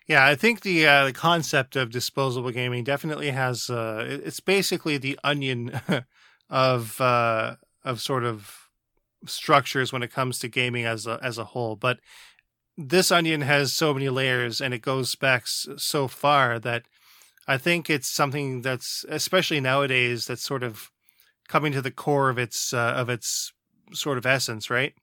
Yeah, 0.06 0.26
I 0.26 0.34
think 0.34 0.60
the 0.60 0.86
uh, 0.86 1.04
the 1.06 1.12
concept 1.14 1.76
of 1.76 1.90
disposable 1.90 2.50
gaming 2.50 2.84
definitely 2.84 3.30
has. 3.30 3.70
Uh, 3.70 4.04
it's 4.24 4.40
basically 4.40 4.98
the 4.98 5.18
onion 5.24 5.80
of 6.50 7.00
uh, 7.00 7.56
of 7.84 8.00
sort 8.00 8.24
of 8.24 8.68
structures 9.26 9.92
when 9.92 10.02
it 10.02 10.12
comes 10.12 10.38
to 10.38 10.48
gaming 10.48 10.84
as 10.84 11.06
a 11.06 11.18
as 11.22 11.38
a 11.38 11.44
whole. 11.44 11.76
But 11.76 12.00
this 12.76 13.12
onion 13.12 13.42
has 13.42 13.72
so 13.72 13.94
many 13.94 14.08
layers, 14.08 14.60
and 14.60 14.74
it 14.74 14.82
goes 14.82 15.14
back 15.14 15.46
so 15.46 16.08
far 16.08 16.58
that 16.58 16.84
I 17.46 17.58
think 17.58 17.88
it's 17.88 18.08
something 18.08 18.62
that's 18.62 19.04
especially 19.08 19.60
nowadays 19.60 20.26
that's 20.26 20.42
sort 20.42 20.62
of 20.62 20.90
coming 21.48 21.72
to 21.72 21.82
the 21.82 21.90
core 21.90 22.30
of 22.30 22.38
its 22.38 22.72
uh, 22.72 22.94
of 22.96 23.08
its 23.08 23.52
sort 23.92 24.18
of 24.18 24.26
essence, 24.26 24.70
right? 24.70 24.94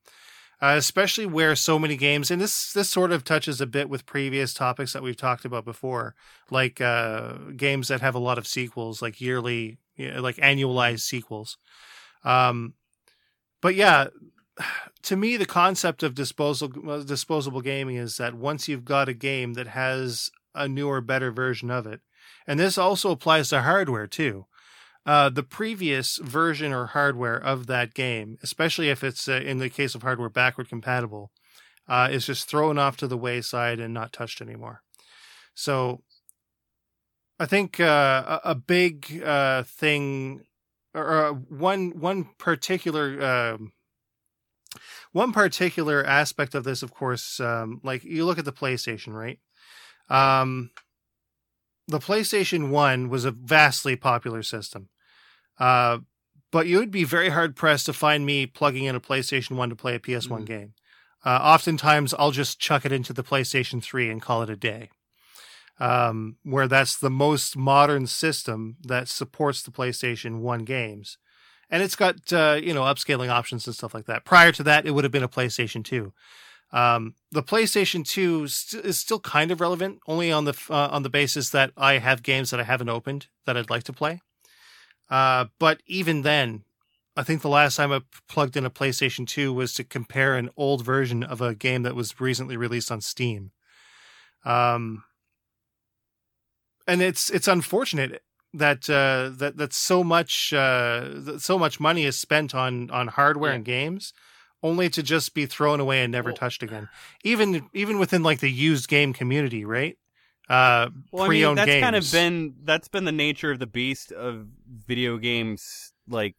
uh, 0.62 0.76
especially 0.78 1.26
where 1.26 1.56
so 1.56 1.80
many 1.80 1.98
games 1.98 2.30
and 2.30 2.40
this 2.40 2.72
this 2.74 2.90
sort 2.90 3.12
of 3.12 3.24
touches 3.24 3.60
a 3.60 3.66
bit 3.66 3.90
with 3.90 4.06
previous 4.06 4.54
topics 4.54 4.94
that 4.94 5.02
we've 5.02 5.18
talked 5.18 5.44
about 5.44 5.66
before 5.66 6.14
like 6.50 6.80
uh, 6.80 7.34
games 7.56 7.88
that 7.88 8.02
have 8.02 8.16
a 8.16 8.20
lot 8.20 8.38
of 8.38 8.48
sequels 8.48 9.02
like 9.02 9.20
yearly 9.20 9.78
like 10.20 10.36
annualized 10.38 11.02
sequels 11.02 11.58
um 12.24 12.74
but 13.62 13.76
yeah 13.76 14.08
to 15.02 15.16
me 15.16 15.38
the 15.38 15.46
concept 15.46 16.04
of 16.04 16.16
disposable 16.16 16.90
uh, 16.90 17.04
disposable 17.04 17.62
gaming 17.62 17.96
is 17.96 18.18
that 18.18 18.34
once 18.34 18.68
you've 18.68 18.86
got 18.86 19.10
a 19.10 19.14
game 19.14 19.54
that 19.54 19.68
has 19.68 20.30
a 20.54 20.68
newer 20.68 21.02
better 21.02 21.32
version 21.32 21.72
of 21.72 21.88
it 21.88 22.02
and 22.46 22.60
this 22.60 22.78
also 22.78 23.12
applies 23.12 23.50
to 23.50 23.62
hardware 23.62 24.08
too 24.08 24.46
uh, 25.06 25.30
the 25.30 25.44
previous 25.44 26.18
version 26.18 26.72
or 26.72 26.88
hardware 26.88 27.38
of 27.38 27.68
that 27.68 27.94
game, 27.94 28.38
especially 28.44 28.90
if 28.90 29.04
it's 29.04 29.28
uh, 29.28 29.34
in 29.34 29.58
the 29.58 29.70
case 29.70 29.96
of 29.96 30.04
hardware 30.04 30.30
backward 30.30 30.70
compatible, 30.70 31.32
uh, 31.88 32.08
is 32.12 32.26
just 32.26 32.48
thrown 32.48 32.78
off 32.78 32.98
to 32.98 33.08
the 33.08 33.18
wayside 33.18 33.80
and 33.80 33.94
not 33.94 34.14
touched 34.14 34.42
anymore. 34.42 34.84
So, 35.56 36.04
I 37.42 37.48
think 37.48 37.80
uh, 37.80 38.40
a, 38.46 38.52
a 38.52 38.56
big 38.56 39.22
uh, 39.26 39.64
thing, 39.64 40.42
or 40.94 41.26
uh, 41.26 41.34
one 41.34 42.00
one 42.00 42.30
particular. 42.38 43.22
um 43.24 43.74
one 45.12 45.34
particular 45.34 46.06
aspect 46.06 46.56
of 46.56 46.64
this, 46.64 46.82
of 46.84 46.94
course, 46.94 47.40
um, 47.40 47.82
like 47.84 48.04
you 48.04 48.26
look 48.26 48.38
at 48.40 48.46
the 48.46 48.54
PlayStation, 48.54 49.14
right? 49.14 49.40
Um, 50.10 50.72
the 51.88 52.00
PlayStation 52.00 52.70
1 52.70 53.10
was 53.10 53.26
a 53.26 53.32
vastly 53.32 53.96
popular 53.98 54.44
system. 54.44 54.88
Uh, 55.60 56.00
but 56.52 56.68
you 56.68 56.78
would 56.78 56.92
be 56.92 57.04
very 57.04 57.30
hard 57.30 57.56
pressed 57.56 57.86
to 57.88 57.94
find 57.94 58.26
me 58.26 58.46
plugging 58.46 58.86
in 58.86 58.96
a 58.96 59.02
PlayStation 59.02 59.58
1 59.58 59.70
to 59.70 59.76
play 59.76 59.96
a 59.96 60.00
PS1 60.00 60.44
Mhm. 60.44 60.46
game. 60.46 60.74
Uh, 61.26 61.40
oftentimes, 61.42 62.14
I'll 62.18 62.32
just 62.32 62.60
chuck 62.60 62.86
it 62.86 62.92
into 62.94 63.12
the 63.14 63.24
PlayStation 63.24 63.84
3 63.84 64.10
and 64.10 64.22
call 64.22 64.42
it 64.44 64.50
a 64.50 64.56
day. 64.56 64.90
Um, 65.82 66.36
where 66.44 66.68
that's 66.68 66.96
the 66.96 67.10
most 67.10 67.58
modern 67.58 68.06
system 68.06 68.78
that 68.84 69.08
supports 69.08 69.64
the 69.64 69.72
PlayStation 69.72 70.42
1 70.42 70.60
games. 70.60 71.18
And 71.72 71.82
it's 71.82 71.96
got, 71.96 72.32
uh, 72.32 72.60
you 72.62 72.72
know, 72.72 72.84
upscaling 72.84 73.30
options 73.30 73.66
and 73.66 73.76
stuff 73.76 73.96
like 73.96 74.06
that. 74.06 74.24
Prior 74.24 74.52
to 74.52 74.62
that, 74.62 74.86
it 74.86 74.92
would 74.92 75.06
have 75.06 75.12
been 75.12 75.24
a 75.24 75.28
PlayStation 75.28 75.84
2. 75.84 76.14
Um, 76.72 77.16
the 77.32 77.42
PlayStation 77.42 78.06
2 78.06 78.48
st- 78.48 78.86
is 78.86 79.00
still 79.00 79.20
kind 79.20 79.50
of 79.50 79.60
relevant, 79.60 80.02
only 80.06 80.32
on 80.32 80.46
the 80.46 80.54
uh, 80.70 80.90
on 80.92 81.02
the 81.02 81.10
basis 81.10 81.50
that 81.50 81.72
I 81.76 81.98
have 81.98 82.22
games 82.22 82.52
that 82.52 82.60
I 82.60 82.64
haven't 82.64 82.90
opened 82.90 83.28
that 83.46 83.58
I'd 83.58 83.72
like 83.72 83.84
to 83.86 83.94
play. 83.94 84.22
Uh, 85.10 85.46
but 85.60 85.82
even 85.88 86.22
then, 86.22 86.64
I 87.18 87.24
think 87.24 87.42
the 87.42 87.50
last 87.50 87.76
time 87.76 87.92
I 87.92 88.02
plugged 88.30 88.56
in 88.56 88.66
a 88.66 88.70
PlayStation 88.70 89.28
2 89.28 89.52
was 89.52 89.74
to 89.74 89.84
compare 89.84 90.36
an 90.36 90.50
old 90.56 90.86
version 90.86 91.24
of 91.24 91.42
a 91.42 91.54
game 91.54 91.84
that 91.84 91.96
was 91.96 92.22
recently 92.22 92.56
released 92.56 92.92
on 92.92 93.02
Steam. 93.02 93.52
Um, 94.46 95.04
and 96.88 97.02
it's 97.02 97.30
it's 97.30 97.48
unfortunate 97.48 98.24
that 98.54 98.90
uh, 98.90 99.30
that 99.38 99.58
that 99.58 99.74
so 99.74 100.04
much 100.04 100.54
uh, 100.54 101.10
that 101.14 101.42
so 101.42 101.58
much 101.58 101.80
money 101.80 102.06
is 102.06 102.18
spent 102.18 102.54
on 102.56 102.90
on 102.92 103.08
hardware 103.10 103.52
Yeah. 103.52 103.56
and 103.58 103.66
games, 103.66 104.14
only 104.64 104.90
to 104.90 105.02
just 105.04 105.34
be 105.34 105.46
thrown 105.46 105.80
away 105.80 106.04
and 106.04 106.12
never 106.12 106.30
Well- 106.30 106.38
touched 106.38 106.64
again. 106.64 106.90
Even 107.24 107.70
even 107.74 108.00
within 108.00 108.24
like 108.24 108.40
the 108.40 108.52
used 108.52 108.88
game 108.88 109.14
community, 109.14 109.64
right? 109.66 109.98
Uh, 110.50 110.90
Well, 111.12 111.24
I 111.24 111.26
mean, 111.26 111.30
pre-owned 111.30 111.58
that's 111.60 111.66
games. 111.68 111.84
kind 111.84 111.96
of 111.96 112.12
been 112.12 112.56
that's 112.64 112.88
been 112.90 113.06
the 113.06 113.12
nature 113.14 113.52
of 113.52 113.60
the 113.60 113.68
beast 113.68 114.12
of 114.12 114.48
video 114.86 115.18
games. 115.18 115.94
Like, 116.10 116.36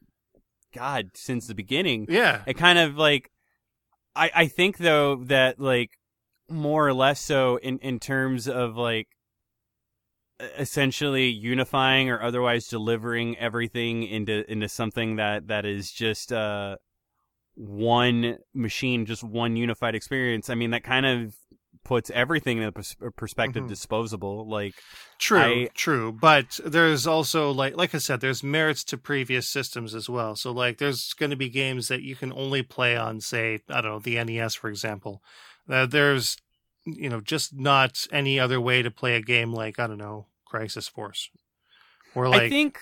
God, 0.74 1.12
since 1.14 1.46
the 1.46 1.54
beginning, 1.54 2.06
yeah. 2.10 2.42
it 2.46 2.54
kind 2.58 2.78
of 2.78 2.96
like 2.98 3.30
I 4.14 4.30
I 4.34 4.46
think 4.48 4.76
though 4.78 5.16
that 5.26 5.58
like 5.58 5.92
more 6.50 6.86
or 6.86 6.92
less 6.92 7.20
so 7.20 7.56
in 7.56 7.78
in 7.78 7.98
terms 8.00 8.46
of 8.48 8.76
like 8.76 9.08
essentially 10.58 11.26
unifying 11.28 12.10
or 12.10 12.20
otherwise 12.22 12.66
delivering 12.68 13.36
everything 13.38 14.02
into 14.02 14.50
into 14.50 14.68
something 14.68 15.16
that 15.16 15.48
that 15.48 15.64
is 15.64 15.90
just 15.92 16.32
uh 16.32 16.76
one 17.54 18.38
machine 18.54 19.04
just 19.06 19.22
one 19.22 19.56
unified 19.56 19.94
experience 19.94 20.48
i 20.48 20.54
mean 20.54 20.70
that 20.70 20.82
kind 20.82 21.04
of 21.06 21.34
puts 21.84 22.10
everything 22.10 22.58
in 22.58 22.64
a 22.64 22.72
pers- 22.72 22.96
perspective 23.16 23.64
Mhm. 23.64 23.68
disposable 23.68 24.48
like 24.48 24.74
True, 25.18 25.38
I- 25.64 25.68
true, 25.74 26.12
but 26.12 26.60
there's 26.64 27.06
also 27.08 27.50
like 27.50 27.76
like 27.76 27.92
I 27.94 27.98
said, 27.98 28.20
there's 28.20 28.42
merits 28.44 28.84
to 28.84 28.96
previous 28.96 29.48
systems 29.48 29.92
as 29.94 30.08
well. 30.08 30.36
So 30.36 30.52
like, 30.52 30.78
there's 30.78 31.12
going 31.12 31.30
to 31.30 31.36
be 31.36 31.48
games 31.48 31.88
that 31.88 32.02
you 32.02 32.14
can 32.16 32.32
only 32.32 32.62
play 32.62 32.96
on, 32.96 33.20
say, 33.20 33.60
I 33.68 33.80
don't 33.80 33.90
know, 33.92 33.98
the 33.98 34.16
NES, 34.18 34.54
for 34.54 34.68
example. 34.68 35.22
Uh, 35.68 35.86
there's, 35.86 36.36
you 36.84 37.08
know, 37.08 37.20
just 37.20 37.52
not 37.54 38.06
any 38.12 38.38
other 38.38 38.60
way 38.60 38.82
to 38.82 38.90
play 38.90 39.14
a 39.16 39.20
game 39.22 39.52
like 39.52 39.78
I 39.80 39.86
don't 39.88 39.98
know, 39.98 40.26
Crisis 40.52 40.86
Force, 40.86 41.30
or 42.14 42.28
like 42.28 42.42
I 42.42 42.48
think. 42.50 42.78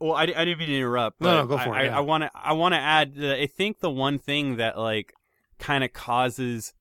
Well, 0.00 0.14
I, 0.14 0.22
I 0.22 0.26
didn't 0.26 0.58
mean 0.58 0.68
to 0.68 0.76
interrupt. 0.76 1.20
No, 1.20 1.28
But 1.28 1.34
no, 1.34 1.46
go 1.46 1.58
for 1.58 1.74
I, 1.74 1.82
it, 1.82 1.86
yeah. 1.86 1.98
I 1.98 2.00
want 2.00 2.24
to. 2.24 2.30
I 2.34 2.54
want 2.54 2.74
to 2.74 2.80
add. 2.80 3.14
That 3.16 3.40
I 3.40 3.46
think 3.46 3.80
the 3.80 3.90
one 3.90 4.18
thing 4.18 4.56
that 4.56 4.78
like 4.78 5.12
kind 5.58 5.84
of 5.84 5.92
causes 5.92 6.72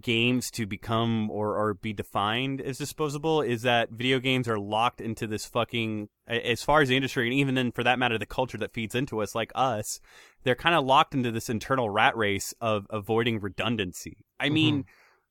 games 0.00 0.50
to 0.52 0.66
become 0.66 1.30
or 1.30 1.56
or 1.56 1.74
be 1.74 1.92
defined 1.92 2.60
as 2.60 2.78
disposable 2.78 3.40
is 3.40 3.62
that 3.62 3.90
video 3.90 4.20
games 4.20 4.46
are 4.46 4.60
locked 4.60 5.00
into 5.00 5.26
this 5.26 5.44
fucking. 5.44 6.08
As 6.28 6.62
far 6.62 6.82
as 6.82 6.88
the 6.88 6.96
industry, 6.96 7.26
and 7.26 7.34
even 7.34 7.56
then, 7.56 7.72
for 7.72 7.82
that 7.82 7.98
matter, 7.98 8.16
the 8.16 8.26
culture 8.26 8.58
that 8.58 8.72
feeds 8.72 8.94
into 8.94 9.20
us, 9.20 9.34
like 9.34 9.50
us, 9.56 9.98
they're 10.44 10.54
kind 10.54 10.76
of 10.76 10.84
locked 10.84 11.14
into 11.14 11.32
this 11.32 11.50
internal 11.50 11.90
rat 11.90 12.16
race 12.16 12.54
of 12.60 12.86
avoiding 12.90 13.40
redundancy. 13.40 14.24
I 14.38 14.46
mm-hmm. 14.46 14.54
mean, 14.54 14.84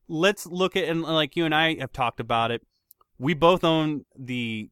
let's 0.09 0.45
look 0.45 0.75
at 0.75 0.83
and 0.83 1.03
like 1.03 1.37
you 1.37 1.45
and 1.45 1.55
I 1.55 1.75
have 1.79 1.93
talked 1.93 2.19
about 2.19 2.51
it. 2.51 2.61
We 3.19 3.33
both 3.33 3.63
own 3.63 4.05
the 4.17 4.69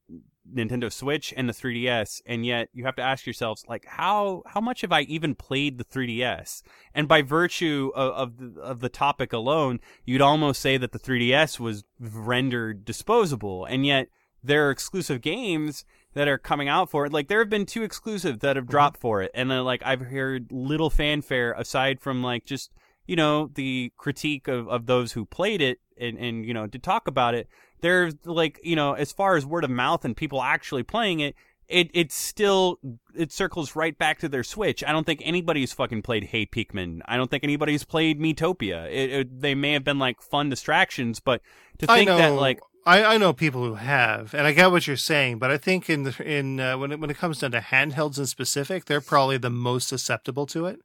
Nintendo 0.53 0.91
Switch 0.91 1.33
and 1.35 1.49
the 1.49 1.53
3DS, 1.53 2.21
and 2.25 2.45
yet 2.45 2.69
you 2.73 2.85
have 2.85 2.95
to 2.97 3.01
ask 3.01 3.25
yourselves, 3.25 3.63
like, 3.67 3.85
how 3.85 4.43
how 4.45 4.61
much 4.61 4.81
have 4.81 4.91
I 4.91 5.01
even 5.01 5.35
played 5.35 5.77
the 5.77 5.85
3DS? 5.85 6.61
And 6.93 7.07
by 7.07 7.21
virtue 7.21 7.91
of 7.95 8.13
of 8.13 8.37
the, 8.37 8.61
of 8.61 8.79
the 8.79 8.89
topic 8.89 9.33
alone, 9.33 9.79
you'd 10.05 10.21
almost 10.21 10.61
say 10.61 10.77
that 10.77 10.91
the 10.91 10.99
3DS 10.99 11.59
was 11.59 11.83
rendered 11.99 12.85
disposable, 12.85 13.65
and 13.65 13.85
yet 13.85 14.07
there 14.43 14.67
are 14.67 14.71
exclusive 14.71 15.21
games 15.21 15.85
that 16.13 16.27
are 16.27 16.37
coming 16.37 16.69
out 16.69 16.89
for 16.89 17.05
it. 17.05 17.13
Like 17.13 17.27
there 17.27 17.39
have 17.39 17.49
been 17.49 17.65
two 17.65 17.83
exclusive 17.83 18.39
that 18.39 18.55
have 18.55 18.65
mm-hmm. 18.65 18.71
dropped 18.71 18.99
for 18.99 19.21
it, 19.21 19.31
and 19.33 19.51
then 19.51 19.63
like 19.63 19.81
I've 19.83 20.01
heard 20.01 20.51
little 20.51 20.89
fanfare 20.89 21.53
aside 21.53 21.99
from 21.99 22.23
like 22.23 22.45
just 22.45 22.71
you 23.07 23.15
know 23.15 23.49
the 23.53 23.91
critique 23.97 24.47
of, 24.47 24.67
of 24.67 24.85
those 24.85 25.11
who 25.13 25.25
played 25.25 25.61
it 25.61 25.79
and 25.97 26.17
and 26.17 26.45
you 26.45 26.53
know 26.53 26.67
to 26.67 26.79
talk 26.79 27.07
about 27.07 27.35
it. 27.35 27.47
There's 27.81 28.13
like 28.25 28.59
you 28.63 28.75
know 28.75 28.93
as 28.93 29.11
far 29.11 29.35
as 29.35 29.45
word 29.45 29.63
of 29.63 29.69
mouth 29.69 30.05
and 30.05 30.15
people 30.15 30.41
actually 30.41 30.83
playing 30.83 31.19
it. 31.19 31.35
It 31.67 31.89
it's 31.95 32.13
still 32.13 32.79
it 33.15 33.31
circles 33.31 33.75
right 33.75 33.97
back 33.97 34.19
to 34.19 34.29
their 34.29 34.43
Switch. 34.43 34.83
I 34.83 34.91
don't 34.91 35.03
think 35.03 35.21
anybody's 35.23 35.73
fucking 35.73 36.03
played 36.03 36.25
Hey 36.25 36.45
Pikmin. 36.45 37.01
I 37.05 37.17
don't 37.17 37.31
think 37.31 37.43
anybody's 37.43 37.83
played 37.83 38.19
Miitopia. 38.19 38.85
It, 38.85 39.11
it, 39.11 39.41
they 39.41 39.55
may 39.55 39.73
have 39.73 39.83
been 39.83 39.97
like 39.97 40.21
fun 40.21 40.49
distractions, 40.49 41.19
but 41.19 41.41
to 41.79 41.87
think 41.87 42.07
that 42.07 42.33
like 42.33 42.59
I, 42.85 43.15
I 43.15 43.17
know 43.17 43.33
people 43.33 43.63
who 43.63 43.75
have, 43.75 44.35
and 44.35 44.45
I 44.45 44.51
get 44.51 44.69
what 44.69 44.85
you're 44.85 44.95
saying, 44.95 45.39
but 45.39 45.49
I 45.49 45.57
think 45.57 45.89
in 45.89 46.03
the 46.03 46.15
in 46.23 46.59
uh, 46.59 46.77
when 46.77 46.91
it, 46.91 46.99
when 46.99 47.09
it 47.09 47.17
comes 47.17 47.39
down 47.39 47.51
to 47.51 47.59
handhelds 47.59 48.19
in 48.19 48.27
specific, 48.27 48.85
they're 48.85 49.01
probably 49.01 49.37
the 49.37 49.49
most 49.49 49.87
susceptible 49.87 50.45
to 50.47 50.67
it. 50.67 50.79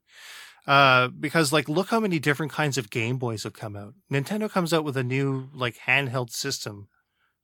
Uh, 0.70 1.08
because 1.08 1.52
like, 1.52 1.68
look 1.68 1.88
how 1.88 1.98
many 1.98 2.20
different 2.20 2.52
kinds 2.52 2.78
of 2.78 2.90
Game 2.90 3.16
Boys 3.16 3.42
have 3.42 3.54
come 3.54 3.74
out. 3.74 3.94
Nintendo 4.08 4.48
comes 4.48 4.72
out 4.72 4.84
with 4.84 4.96
a 4.96 5.02
new 5.02 5.48
like 5.52 5.76
handheld 5.84 6.30
system, 6.30 6.86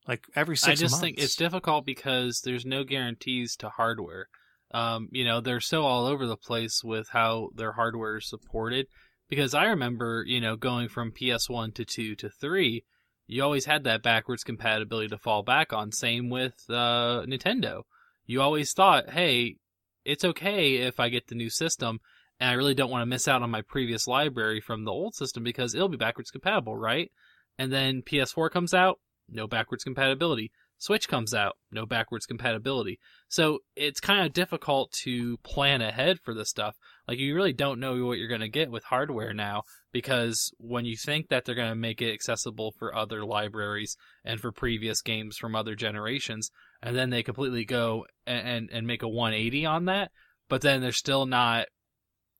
like 0.07 0.23
every 0.33 0.55
six 0.55 0.79
I 0.79 0.81
just 0.81 0.93
months. 0.93 1.01
think 1.01 1.17
it's 1.19 1.35
difficult 1.35 1.85
because 1.85 2.39
there's 2.45 2.65
no 2.65 2.85
guarantees 2.85 3.57
to 3.57 3.67
hardware. 3.67 4.27
Um, 4.73 5.09
you 5.11 5.25
know, 5.25 5.41
they're 5.41 5.59
so 5.59 5.83
all 5.83 6.05
over 6.05 6.25
the 6.25 6.37
place 6.37 6.85
with 6.85 7.09
how 7.09 7.49
their 7.53 7.73
hardware 7.73 8.15
is 8.15 8.29
supported. 8.29 8.87
Because 9.27 9.53
I 9.53 9.65
remember, 9.65 10.23
you 10.25 10.39
know, 10.39 10.55
going 10.55 10.87
from 10.87 11.11
PS1 11.11 11.73
to 11.75 11.83
2 11.83 12.15
to 12.15 12.29
3, 12.29 12.85
you 13.27 13.43
always 13.43 13.65
had 13.65 13.83
that 13.83 14.03
backwards 14.03 14.45
compatibility 14.45 15.09
to 15.09 15.17
fall 15.17 15.43
back 15.43 15.73
on. 15.73 15.91
Same 15.91 16.29
with 16.29 16.53
uh, 16.69 17.25
Nintendo. 17.27 17.81
You 18.25 18.41
always 18.41 18.71
thought, 18.71 19.09
hey, 19.09 19.57
it's 20.05 20.23
okay 20.23 20.75
if 20.75 20.97
I 20.97 21.09
get 21.09 21.27
the 21.27 21.35
new 21.35 21.49
system 21.49 21.99
and 22.39 22.49
I 22.49 22.53
really 22.53 22.73
don't 22.73 22.91
want 22.91 23.01
to 23.01 23.07
miss 23.07 23.27
out 23.27 23.41
on 23.41 23.51
my 23.51 23.61
previous 23.61 24.07
library 24.07 24.61
from 24.61 24.85
the 24.85 24.91
old 24.91 25.15
system 25.15 25.43
because 25.43 25.73
it'll 25.73 25.89
be 25.89 25.97
backwards 25.97 26.31
compatible, 26.31 26.75
right? 26.75 27.11
And 27.57 27.71
then 27.71 28.03
PS4 28.03 28.51
comes 28.51 28.73
out, 28.73 28.99
no 29.29 29.47
backwards 29.47 29.83
compatibility. 29.83 30.51
Switch 30.79 31.07
comes 31.07 31.33
out, 31.33 31.57
no 31.71 31.87
backwards 31.87 32.27
compatibility. 32.27 32.99
So 33.29 33.59
it's 33.75 33.99
kind 33.99 34.23
of 34.25 34.33
difficult 34.33 34.91
to 35.03 35.37
plan 35.37 35.81
ahead 35.81 36.19
for 36.23 36.35
this 36.35 36.49
stuff. 36.49 36.75
Like 37.07 37.17
you 37.17 37.33
really 37.33 37.53
don't 37.53 37.79
know 37.79 38.05
what 38.05 38.19
you're 38.19 38.27
going 38.27 38.41
to 38.41 38.49
get 38.49 38.69
with 38.69 38.83
hardware 38.83 39.33
now 39.33 39.63
because 39.91 40.51
when 40.59 40.85
you 40.85 40.95
think 40.95 41.29
that 41.29 41.45
they're 41.45 41.55
going 41.55 41.71
to 41.71 41.75
make 41.75 41.99
it 41.99 42.13
accessible 42.13 42.75
for 42.77 42.95
other 42.95 43.25
libraries 43.25 43.97
and 44.23 44.39
for 44.39 44.51
previous 44.51 45.01
games 45.01 45.37
from 45.37 45.55
other 45.55 45.73
generations, 45.73 46.51
and 46.83 46.95
then 46.95 47.09
they 47.09 47.23
completely 47.23 47.65
go 47.65 48.05
and 48.27 48.47
and, 48.47 48.69
and 48.71 48.85
make 48.85 49.01
a 49.01 49.07
180 49.07 49.65
on 49.65 49.85
that, 49.85 50.11
but 50.47 50.61
then 50.61 50.81
they're 50.81 50.91
still 50.91 51.25
not 51.25 51.65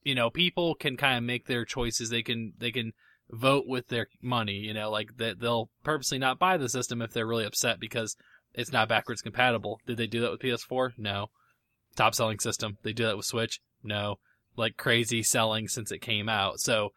you 0.08 0.16
know, 0.16 0.30
people 0.30 0.74
can 0.74 0.96
kind 0.96 1.18
of 1.18 1.24
make 1.26 1.48
their 1.48 1.66
choices. 1.66 2.10
They 2.10 2.24
can 2.24 2.54
they 2.58 2.72
can 2.72 2.94
vote 3.30 3.66
with 3.68 3.90
their 3.90 4.08
money. 4.22 4.54
You 4.54 4.74
know, 4.74 4.90
like 4.90 5.18
that 5.18 5.42
they'll 5.42 5.70
purposely 5.84 6.18
not 6.18 6.40
buy 6.40 6.56
the 6.56 6.70
system 6.70 7.02
if 7.02 7.12
they're 7.12 7.28
really 7.28 7.44
upset 7.44 7.78
because 7.78 8.16
it's 8.54 8.72
not 8.72 8.88
backwards 8.88 9.22
compatible. 9.22 9.82
Did 9.86 9.98
they 9.98 10.08
do 10.08 10.22
that 10.22 10.32
with 10.32 10.40
PS4? 10.40 10.92
No. 10.98 11.28
Top 11.98 12.16
selling 12.16 12.40
system. 12.40 12.78
They 12.84 12.94
do 12.94 13.04
that 13.04 13.18
with 13.18 13.26
Switch? 13.26 13.60
No. 13.84 14.16
Like 14.56 14.78
crazy 14.78 15.24
selling 15.24 15.68
since 15.68 15.92
it 15.92 16.00
came 16.00 16.30
out. 16.30 16.62
So 16.62 16.92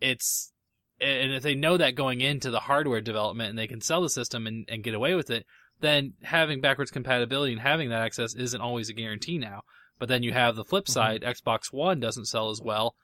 it's 0.00 0.52
and 1.00 1.32
if 1.32 1.42
they 1.42 1.56
know 1.56 1.76
that 1.76 1.96
going 1.96 2.20
into 2.20 2.52
the 2.52 2.60
hardware 2.60 3.00
development 3.00 3.50
and 3.50 3.58
they 3.58 3.66
can 3.66 3.80
sell 3.80 4.02
the 4.02 4.08
system 4.08 4.46
and, 4.46 4.66
and 4.68 4.84
get 4.84 4.94
away 4.94 5.16
with 5.16 5.30
it, 5.30 5.46
then 5.80 6.12
having 6.22 6.60
backwards 6.60 6.92
compatibility 6.92 7.50
and 7.50 7.60
having 7.60 7.88
that 7.88 8.02
access 8.02 8.36
isn't 8.36 8.60
always 8.60 8.88
a 8.88 8.92
guarantee 8.92 9.36
now. 9.36 9.62
But 9.98 10.08
then 10.08 10.22
you 10.22 10.32
have 10.32 10.56
the 10.56 10.64
flip 10.64 10.84
mm-hmm. 10.84 10.92
side, 10.92 11.22
Xbox 11.22 11.72
One 11.72 12.00
doesn't 12.00 12.26
sell 12.26 12.50
as 12.50 12.60
well. 12.60 12.96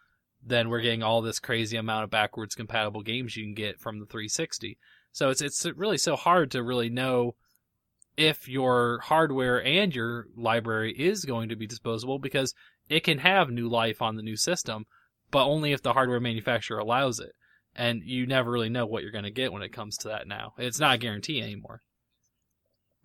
Then 0.44 0.68
we're 0.68 0.80
getting 0.80 1.02
all 1.02 1.20
this 1.20 1.40
crazy 1.40 1.76
amount 1.76 2.04
of 2.04 2.10
backwards 2.10 2.54
compatible 2.54 3.02
games 3.02 3.36
you 3.36 3.44
can 3.44 3.54
get 3.54 3.80
from 3.80 3.98
the 3.98 4.06
360. 4.06 4.78
So 5.12 5.30
it's 5.30 5.42
it's 5.42 5.64
really 5.64 5.98
so 5.98 6.16
hard 6.16 6.50
to 6.52 6.62
really 6.62 6.90
know 6.90 7.34
if 8.16 8.48
your 8.48 9.00
hardware 9.00 9.62
and 9.64 9.94
your 9.94 10.26
library 10.36 10.92
is 10.92 11.24
going 11.24 11.48
to 11.48 11.56
be 11.56 11.66
disposable 11.66 12.18
because 12.18 12.54
it 12.88 13.04
can 13.04 13.18
have 13.18 13.50
new 13.50 13.68
life 13.68 14.02
on 14.02 14.16
the 14.16 14.22
new 14.22 14.36
system, 14.36 14.86
but 15.30 15.46
only 15.46 15.72
if 15.72 15.82
the 15.82 15.92
hardware 15.92 16.20
manufacturer 16.20 16.78
allows 16.78 17.20
it. 17.20 17.32
And 17.76 18.02
you 18.02 18.26
never 18.26 18.50
really 18.50 18.68
know 18.68 18.86
what 18.86 19.02
you're 19.02 19.12
going 19.12 19.24
to 19.24 19.30
get 19.30 19.52
when 19.52 19.62
it 19.62 19.72
comes 19.72 19.96
to 19.98 20.08
that 20.08 20.26
now. 20.26 20.54
It's 20.58 20.80
not 20.80 20.96
a 20.96 20.98
guarantee 20.98 21.40
anymore. 21.40 21.82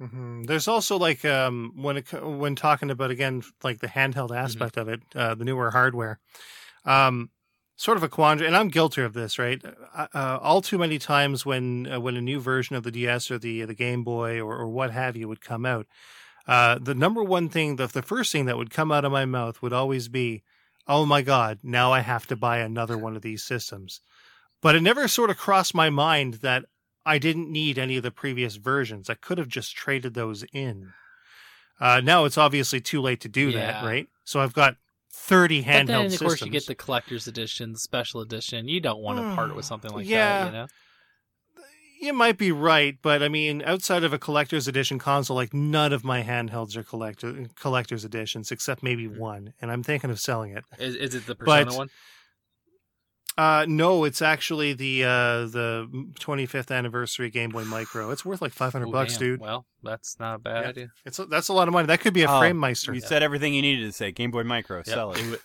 Hmm 0.10 0.44
There's 0.44 0.68
also 0.68 0.98
like 0.98 1.24
um, 1.24 1.72
when 1.76 1.98
it, 1.98 2.12
when 2.12 2.56
talking 2.56 2.92
about 2.92 3.12
again 3.12 3.42
like 3.64 3.80
the 3.80 3.88
handheld 3.88 4.36
Mm-hmm. 4.46 4.64
aspect 4.64 4.78
of 4.78 4.88
it, 4.90 5.02
uh, 5.16 5.36
the 5.36 5.46
newer 5.46 5.72
hardware, 5.72 6.20
um, 6.86 7.32
sort 7.78 7.98
of 7.98 8.04
a 8.04 8.10
quandary, 8.10 8.48
and 8.48 8.56
I'm 8.58 8.70
guilty 8.70 9.04
of 9.04 9.14
this, 9.14 9.40
right? 9.40 9.64
Uh, 9.96 10.08
uh, 10.14 10.40
all 10.42 10.62
too 10.62 10.78
many 10.78 11.00
times 11.00 11.46
when 11.46 11.92
uh, 11.92 12.00
when 12.00 12.18
a 12.18 12.22
new 12.22 12.40
version 12.40 12.76
of 12.76 12.84
the 12.84 12.92
DS 12.92 13.32
or 13.32 13.40
the 13.40 13.64
the 13.66 13.76
Game 13.76 14.04
Boy 14.04 14.40
or, 14.42 14.58
or 14.58 14.70
what 14.70 14.92
have 14.92 15.18
you 15.18 15.28
would 15.30 15.42
come 15.42 15.66
out, 15.66 15.88
uh, 16.48 16.80
the 16.82 16.96
number 16.96 17.24
one 17.24 17.50
thing, 17.50 17.78
the 17.78 17.88
the 17.88 18.02
first 18.02 18.32
thing 18.32 18.46
that 18.46 18.58
would 18.58 18.72
come 18.72 18.92
out 18.92 19.06
of 19.06 19.12
my 19.12 19.26
mouth 19.26 19.62
would 19.62 19.74
always 19.74 20.10
be, 20.10 20.44
"Oh 20.88 21.06
my 21.06 21.22
God, 21.22 21.60
now 21.64 21.94
I 21.94 22.02
have 22.02 22.28
to 22.28 22.36
buy 22.36 22.60
another 22.60 22.98
one 22.98 23.16
of 23.16 23.22
these 23.22 23.44
systems." 23.44 24.02
But 24.62 24.76
it 24.76 24.82
never 24.82 25.08
sort 25.08 25.30
of 25.30 25.38
crossed 25.38 25.76
my 25.76 25.90
mind 25.90 26.36
that 26.36 26.66
I 27.06 27.18
didn't 27.18 27.52
need 27.52 27.78
any 27.78 27.98
of 27.98 28.04
the 28.04 28.12
previous 28.12 28.56
versions. 28.56 29.10
I 29.10 29.16
could 29.16 29.38
have 29.38 29.48
just 29.50 29.76
traded 29.76 30.14
those 30.14 30.44
in. 30.54 30.94
Uh, 31.80 32.00
now 32.02 32.24
it's 32.26 32.38
obviously 32.38 32.80
too 32.80 33.02
late 33.02 33.20
to 33.22 33.28
do 33.30 33.52
that, 33.52 33.84
right? 33.84 34.08
So 34.24 34.40
I've 34.40 34.54
got 34.54 34.78
30 35.12 35.64
handheld 35.64 35.66
but 35.66 35.88
then, 35.88 36.06
of 36.06 36.12
systems. 36.12 36.30
course, 36.30 36.42
you 36.42 36.50
get 36.52 36.66
the 36.68 36.76
collector's 36.76 37.28
edition, 37.28 37.74
the 37.74 37.80
special 37.80 38.22
edition. 38.22 38.68
You 38.68 38.80
don't 38.80 39.02
want 39.02 39.20
to 39.20 39.36
part 39.36 39.54
with 39.56 39.66
something 39.66 39.92
like 39.92 40.08
Yeah. 40.08 40.44
that, 40.44 40.46
you 40.48 40.52
know? 40.54 40.68
You 42.02 42.12
might 42.14 42.38
be 42.38 42.52
right, 42.52 42.98
but 43.02 43.24
I 43.24 43.30
mean, 43.30 43.62
outside 43.66 44.04
of 44.04 44.12
a 44.12 44.20
collector's 44.20 44.68
edition 44.68 45.00
console, 45.00 45.38
like 45.38 45.54
none 45.54 45.94
of 45.94 46.04
my 46.04 46.22
handhelds 46.22 46.76
are 46.76 46.84
collector 46.84 47.46
collector's 47.58 48.04
editions, 48.04 48.52
except 48.52 48.84
maybe 48.84 49.06
Hmm. 49.06 49.18
one, 49.18 49.54
and 49.62 49.72
I'm 49.72 49.84
thinking 49.84 50.10
of 50.10 50.20
selling 50.20 50.52
it. 50.56 50.66
Is, 50.80 50.96
is 50.96 51.16
it 51.16 51.26
the 51.28 51.36
Persona 51.36 51.66
But- 51.66 51.76
one? 51.78 51.90
Uh, 53.38 53.66
no, 53.68 54.04
it's 54.04 54.22
actually 54.22 54.74
the 54.74 55.04
uh 55.04 55.46
the 55.48 55.88
25th 56.20 56.70
anniversary 56.76 57.30
Game 57.32 57.50
Boy 57.50 57.64
Micro. 57.64 58.12
It's 58.12 58.24
worth 58.24 58.42
like 58.42 58.54
500 58.54 58.88
Oh, 58.88 58.92
bucks, 58.92 59.14
damn. 59.14 59.20
dude. 59.20 59.40
Well, 59.40 59.66
that's 59.82 60.20
not 60.20 60.36
a 60.36 60.40
bad 60.40 60.62
Yeah. 60.64 60.70
idea. 60.70 60.92
It's 61.06 61.18
a, 61.20 61.26
that's 61.26 61.48
a 61.48 61.54
lot 61.54 61.68
of 61.68 61.74
money. 61.74 61.88
That 61.88 62.00
could 62.00 62.14
be 62.14 62.22
a 62.24 62.28
Oh, 62.30 62.40
Framemeister. 62.42 62.94
You 62.94 63.02
said 63.02 63.24
everything 63.24 63.54
you 63.56 63.62
needed 63.64 63.86
to 63.86 63.92
say. 63.92 64.12
Game 64.12 64.30
Boy 64.32 64.44
Micro, 64.44 64.84
sell 64.84 65.14
it. 65.14 65.42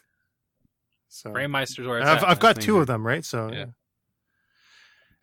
So 1.09 1.33
Framemeister's 1.33 1.87
where 1.87 2.01
it's 2.01 2.09
I've, 2.09 2.23
at. 2.23 2.29
I've 2.29 2.39
got 2.41 2.61
two 2.61 2.79
of 2.79 2.87
them, 2.87 3.07
right? 3.07 3.25
So, 3.25 3.51
Yeah. 3.51 3.65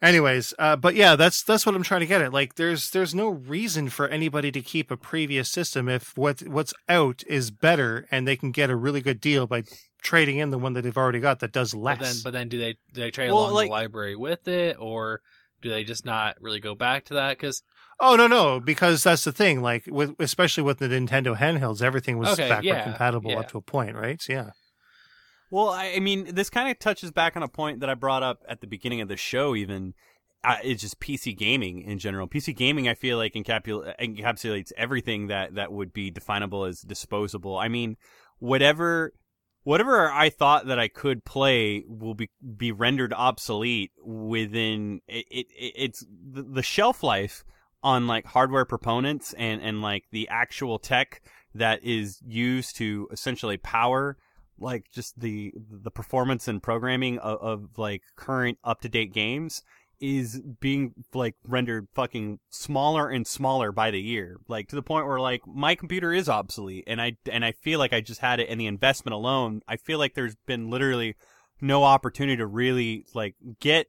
anyways, 0.02 0.54
uh, 0.58 0.76
but 0.76 0.96
yeah, 0.96 1.16
that's 1.16 1.44
that's 1.44 1.66
what 1.68 1.76
I'm 1.76 1.84
trying 1.84 2.00
to 2.02 2.08
get 2.08 2.22
at. 2.22 2.34
Like, 2.34 2.56
there's 2.56 2.90
there's 2.90 3.14
no 3.14 3.30
reason 3.30 3.90
for 3.90 4.08
anybody 4.08 4.52
to 4.52 4.62
keep 4.62 4.90
a 4.90 4.98
previous 4.98 5.50
system 5.52 5.88
if 5.88 6.18
what 6.18 6.42
what's 6.48 6.74
out 6.90 7.24
is 7.28 7.52
better, 7.52 8.08
and 8.10 8.28
they 8.28 8.36
can 8.36 8.52
get 8.52 8.72
a 8.72 8.76
really 8.76 9.02
good 9.02 9.22
deal 9.22 9.46
by 9.46 9.64
trading 10.06 10.38
in 10.38 10.52
the 10.52 10.58
one 10.58 10.74
that 10.74 10.84
they've 10.84 10.96
already 10.98 11.20
got 11.20 11.40
that 11.42 11.52
does 11.52 11.74
less. 11.76 11.98
But 11.98 12.06
then, 12.06 12.16
but 12.24 12.34
then, 12.34 12.48
do 12.50 12.58
they 12.60 12.74
do 12.94 13.02
they 13.02 13.12
trade 13.12 13.28
Well, 13.32 13.40
along 13.44 13.54
like- 13.56 13.68
the 13.68 13.72
library 13.72 14.16
with 14.16 14.48
it, 14.48 14.78
or 14.80 15.22
do 15.62 15.70
they 15.70 15.84
just 15.84 16.06
not 16.06 16.38
really 16.40 16.60
go 16.62 16.76
back 16.76 17.06
to 17.06 17.16
that? 17.16 17.38
Because 17.38 17.64
oh 18.00 18.16
no, 18.16 18.28
no, 18.28 18.60
because 18.60 19.04
that's 19.04 19.24
the 19.26 19.32
thing. 19.32 19.62
Like, 19.62 19.84
with 19.88 20.16
especially 20.20 20.64
with 20.64 20.80
the 20.80 20.88
Nintendo 20.88 21.38
handhelds, 21.38 21.82
everything 21.82 22.18
was 22.18 22.30
Okay, 22.30 22.48
backward 22.48 22.66
yeah, 22.66 22.84
compatible 22.84 23.32
yeah. 23.32 23.40
up 23.40 23.50
to 23.50 23.58
a 23.58 23.62
point, 23.62 23.96
right? 23.96 24.22
So, 24.22 24.32
yeah. 24.34 24.50
Well, 25.52 25.70
I, 25.70 25.94
I 25.96 26.00
mean, 26.00 26.34
this 26.36 26.50
kind 26.50 26.70
of 26.70 26.80
touches 26.80 27.12
back 27.12 27.36
on 27.38 27.44
a 27.44 27.48
point 27.48 27.80
that 27.82 27.90
I 27.90 27.94
brought 27.94 28.24
up 28.24 28.44
at 28.48 28.62
the 28.62 28.68
beginning 28.68 29.02
of 29.02 29.08
the 29.08 29.18
show. 29.18 29.56
Even 29.56 29.94
uh, 30.44 30.58
it's 30.64 30.82
just 30.82 31.00
PC 31.00 31.36
gaming 31.38 31.82
in 31.82 31.98
general. 32.00 32.28
PC 32.28 32.56
gaming, 32.56 32.88
I 32.88 32.94
feel 32.94 33.18
like 33.18 33.34
encapsul- 33.34 33.94
encapsulates 34.00 34.72
everything 34.78 35.28
that 35.28 35.56
that 35.56 35.72
would 35.72 35.94
be 35.94 36.12
definable 36.12 36.66
as 36.66 36.82
disposable. 36.82 37.58
I 37.58 37.68
mean, 37.68 37.98
whatever. 38.40 39.14
Whatever 39.66 40.12
I 40.12 40.30
thought 40.30 40.68
that 40.68 40.78
I 40.78 40.88
could 40.88 41.26
play 41.26 41.84
will 41.88 42.14
be 42.14 42.30
be 42.56 42.72
rendered 42.72 43.12
obsolete 43.12 43.92
within 44.00 45.02
it. 45.08 45.26
it 45.32 45.48
it's 45.58 46.06
the, 46.32 46.62
shelf 46.62 47.02
life 47.02 47.44
on 47.82 48.06
like 48.06 48.28
hardware 48.28 48.66
proponents 48.66 49.34
and 49.34 49.60
and 49.64 49.82
like 49.82 50.04
the 50.12 50.30
actual 50.30 50.78
tech 50.78 51.24
that 51.56 51.84
is 51.84 52.22
used 52.28 52.76
to 52.76 53.08
essentially 53.12 53.58
power 53.58 54.18
like 54.60 54.86
just 54.92 55.20
the 55.20 55.52
the 55.58 55.90
performance 55.90 56.48
and 56.48 56.62
programming 56.62 57.18
of, 57.18 57.40
of 57.42 57.78
like 57.80 58.04
current 58.16 58.60
up 58.64 58.82
to 58.82 58.88
date 58.88 59.14
games 59.14 59.64
is 60.00 60.42
being 60.60 60.94
like 61.14 61.36
rendered 61.48 61.88
fucking 61.94 62.40
smaller 62.50 63.10
and 63.10 63.26
smaller 63.26 63.72
by 63.72 63.92
the 63.92 64.02
year. 64.02 64.38
Like 64.48 64.68
to 64.70 64.76
the 64.76 64.82
point 64.82 65.08
where 65.08 65.20
like 65.20 65.42
my 65.48 65.76
computer 65.76 66.14
is 66.14 66.30
obsolete 66.30 66.84
and 66.88 67.02
i 67.02 67.18
and 67.32 67.46
i 67.46 67.52
feel 67.52 67.80
like 67.80 67.94
i 67.94 68.02
just 68.02 68.22
had 68.22 68.40
it 68.40 68.50
in 68.50 68.58
the 68.58 68.68
investment 68.68 69.14
alone. 69.14 69.62
I 69.68 69.78
feel 69.78 70.00
like 70.00 70.14
there's 70.14 70.36
been 70.46 70.70
literally 70.70 71.16
no 71.62 71.84
opportunity 71.84 72.38
to 72.38 72.46
really 72.46 73.06
like 73.14 73.36
get 73.60 73.88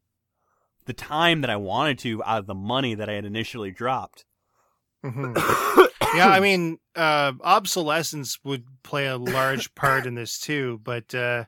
the 0.85 0.93
time 0.93 1.41
that 1.41 1.51
i 1.51 1.57
wanted 1.57 1.99
to 2.01 2.23
out 2.25 2.39
of 2.39 2.47
the 2.47 2.55
money 2.55 2.94
that 2.94 3.09
i 3.09 3.12
had 3.12 3.25
initially 3.25 3.70
dropped. 3.70 4.25
Mhm. 5.05 5.36
yeah, 6.15 6.28
I 6.28 6.41
mean, 6.41 6.78
uh, 6.94 7.33
obsolescence 7.43 8.39
would 8.44 8.65
play 8.83 9.07
a 9.07 9.17
large 9.17 9.75
part 9.75 10.07
in 10.07 10.15
this 10.15 10.39
too, 10.39 10.81
but 10.83 11.15
uh, 11.15 11.44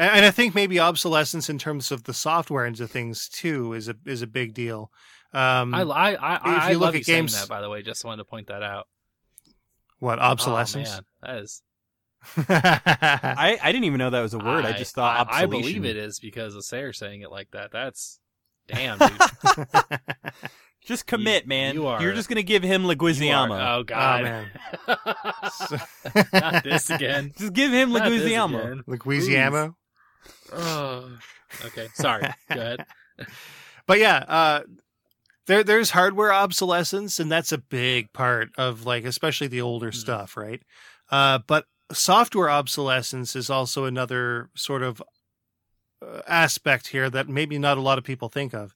and 0.00 0.16
and 0.16 0.24
I 0.24 0.30
think 0.30 0.54
maybe 0.54 0.80
obsolescence 0.80 1.48
in 1.50 1.58
terms 1.58 1.92
of 1.92 2.04
the 2.04 2.14
software 2.14 2.64
and 2.64 2.74
the 2.74 2.88
things 2.88 3.28
too 3.28 3.72
is 3.74 3.88
a 3.88 3.94
is 4.06 4.22
a 4.22 4.26
big 4.26 4.54
deal. 4.54 4.90
Um, 5.32 5.74
I 5.74 5.82
I 5.82 6.10
I, 6.14 6.34
if 6.34 6.62
I 6.62 6.72
look 6.72 6.80
love 6.80 6.94
at 6.94 6.98
you 6.98 7.04
saying 7.04 7.22
games- 7.24 7.38
that. 7.40 7.48
By 7.48 7.60
the 7.60 7.68
way, 7.68 7.82
just 7.82 8.04
wanted 8.04 8.18
to 8.18 8.24
point 8.24 8.48
that 8.48 8.62
out. 8.62 8.88
what 9.98 10.18
Oh, 10.18 10.22
obsolescence? 10.22 10.90
man, 10.90 11.02
that 11.22 11.36
is. 11.42 11.62
i 12.36 13.58
i 13.62 13.72
didn't 13.72 13.84
even 13.84 13.96
know 13.96 14.10
that 14.10 14.20
was 14.20 14.34
a 14.34 14.38
word 14.38 14.66
i, 14.66 14.72
just 14.72 14.94
thought 14.94 15.26
I, 15.32 15.44
I 15.44 15.46
believe 15.46 15.86
it 15.86 15.96
is 15.96 16.20
because 16.20 16.54
of 16.54 16.62
Sayer 16.66 16.92
saying 16.92 17.22
it 17.22 17.30
like 17.30 17.50
that. 17.52 17.70
That's 17.72 18.18
damn, 18.68 18.98
dude. 18.98 19.18
Just 20.86 21.06
commit, 21.06 21.44
You- 21.44 21.48
man. 21.48 21.74
you 21.74 21.86
are- 21.86 22.00
You're 22.02 22.14
just 22.14 22.28
gonna 22.28 22.42
give 22.42 22.62
him 22.62 22.84
You 22.84 22.88
Leguizamo. 22.96 23.78
oh 23.78 23.82
God, 23.84 24.22
man. 24.22 24.50
Not 26.32 26.64
this 26.64 26.90
again. 26.90 27.32
Just 27.38 27.52
give 27.52 27.70
him 27.72 27.92
Not 27.92 28.08
this 28.08 28.22
Leguizamo. 28.22 29.74
Oh, 30.52 31.10
okay. 31.66 31.88
Sorry. 31.94 32.32
Go 32.52 32.60
ahead. 32.60 32.84
But 33.86 33.98
yeah, 33.98 34.24
uh, 34.28 34.60
there 35.46 35.64
there's 35.64 35.90
hardware 35.90 36.32
obsolescence, 36.32 37.18
and 37.18 37.30
that's 37.30 37.50
a 37.50 37.58
big 37.58 38.12
part 38.12 38.50
of 38.56 38.86
like 38.86 39.04
especially 39.04 39.48
the 39.48 39.60
older 39.62 39.90
Mhm. 39.90 39.94
stuff, 39.94 40.36
right? 40.36 40.62
Uh, 41.10 41.40
but 41.46 41.64
software 41.92 42.48
obsolescence 42.48 43.34
is 43.34 43.50
also 43.50 43.84
another 43.86 44.48
sort 44.54 44.82
of 44.84 45.02
uh, 46.06 46.20
aspect 46.28 46.88
here 46.88 47.10
that 47.10 47.28
maybe 47.28 47.58
not 47.58 47.78
a 47.78 47.80
lot 47.82 47.98
of 47.98 48.04
people 48.04 48.28
think 48.28 48.54
of. 48.54 48.74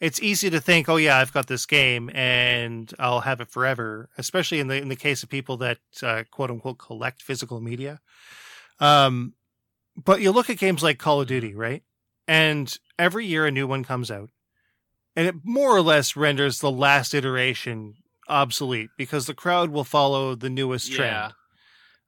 It's 0.00 0.22
easy 0.22 0.48
to 0.50 0.60
think, 0.60 0.88
oh 0.88 0.96
yeah, 0.96 1.18
I've 1.18 1.32
got 1.32 1.46
this 1.46 1.66
game 1.66 2.10
and 2.14 2.92
I'll 2.98 3.20
have 3.20 3.40
it 3.40 3.50
forever, 3.50 4.08
especially 4.18 4.60
in 4.60 4.68
the 4.68 4.76
in 4.80 4.88
the 4.88 4.96
case 4.96 5.22
of 5.22 5.28
people 5.28 5.56
that 5.58 5.78
uh, 6.02 6.24
quote 6.30 6.50
unquote 6.50 6.78
collect 6.78 7.22
physical 7.22 7.60
media. 7.60 8.00
Um, 8.80 9.34
but 9.96 10.20
you 10.20 10.30
look 10.32 10.50
at 10.50 10.58
games 10.58 10.82
like 10.82 10.98
Call 10.98 11.20
of 11.20 11.26
Duty, 11.28 11.54
right? 11.54 11.82
And 12.26 12.74
every 12.98 13.26
year 13.26 13.46
a 13.46 13.50
new 13.50 13.66
one 13.66 13.84
comes 13.84 14.10
out, 14.10 14.30
and 15.14 15.26
it 15.26 15.34
more 15.44 15.76
or 15.76 15.82
less 15.82 16.16
renders 16.16 16.58
the 16.58 16.70
last 16.70 17.14
iteration 17.14 17.94
obsolete 18.28 18.90
because 18.96 19.26
the 19.26 19.34
crowd 19.34 19.70
will 19.70 19.84
follow 19.84 20.34
the 20.34 20.48
newest 20.50 20.90
Yeah. 20.90 20.96
trend. 20.96 21.32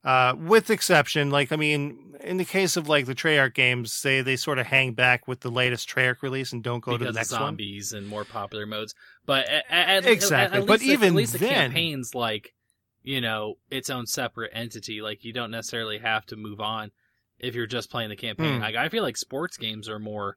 Uh, 0.05 0.35
with 0.39 0.71
exception, 0.71 1.31
like 1.31 1.51
I 1.51 1.57
mean, 1.57 2.15
in 2.21 2.37
the 2.37 2.45
case 2.45 2.77
of 2.77 2.89
like 2.89 3.07
the 3.07 3.15
Treyarch 3.15 3.55
games, 3.55 4.01
they 4.03 4.23
they 4.23 4.37
sort 4.37 4.59
of 4.59 4.67
hang 4.67 4.93
back 4.95 5.27
with 5.27 5.41
the 5.41 5.51
latest 5.51 5.89
Treyarch 5.89 6.23
release 6.23 6.53
and 6.53 6.63
don't 6.63 6.79
go 6.81 6.93
because 6.93 7.09
to 7.09 7.13
the 7.13 7.19
next 7.19 7.33
of 7.33 7.41
one. 7.41 7.49
zombies 7.49 7.93
and 7.93 8.07
more 8.07 8.25
popular 8.25 8.67
modes. 8.67 8.95
But 9.27 9.49
at, 9.49 9.65
at, 9.69 10.07
Exactly. 10.07 10.59
At, 10.59 10.63
at 10.63 10.67
But 10.67 10.79
least 10.81 10.85
the- 10.87 10.93
even 10.93 11.09
at 11.09 11.15
least 11.15 11.33
the 11.33 11.39
then- 11.39 11.53
campaign's 11.71 12.15
like 12.15 12.55
you 13.03 13.21
know 13.21 13.55
its 13.71 13.91
own 13.91 14.07
separate 14.07 14.53
entity. 14.55 15.03
Like 15.03 15.25
you 15.25 15.33
don't 15.33 15.51
necessarily 15.51 15.99
have 15.99 16.25
to 16.27 16.37
move 16.37 16.61
on 16.61 16.93
if 17.39 17.55
you're 17.55 17.67
just 17.67 17.91
playing 17.91 18.09
the 18.11 18.17
campaign. 18.17 18.57
Hmm. 18.57 18.63
Like 18.63 18.77
I 18.77 18.89
feel 18.89 19.03
like 19.03 19.17
sports 19.17 19.57
games 19.57 19.89
are 19.89 19.99
more, 19.99 20.37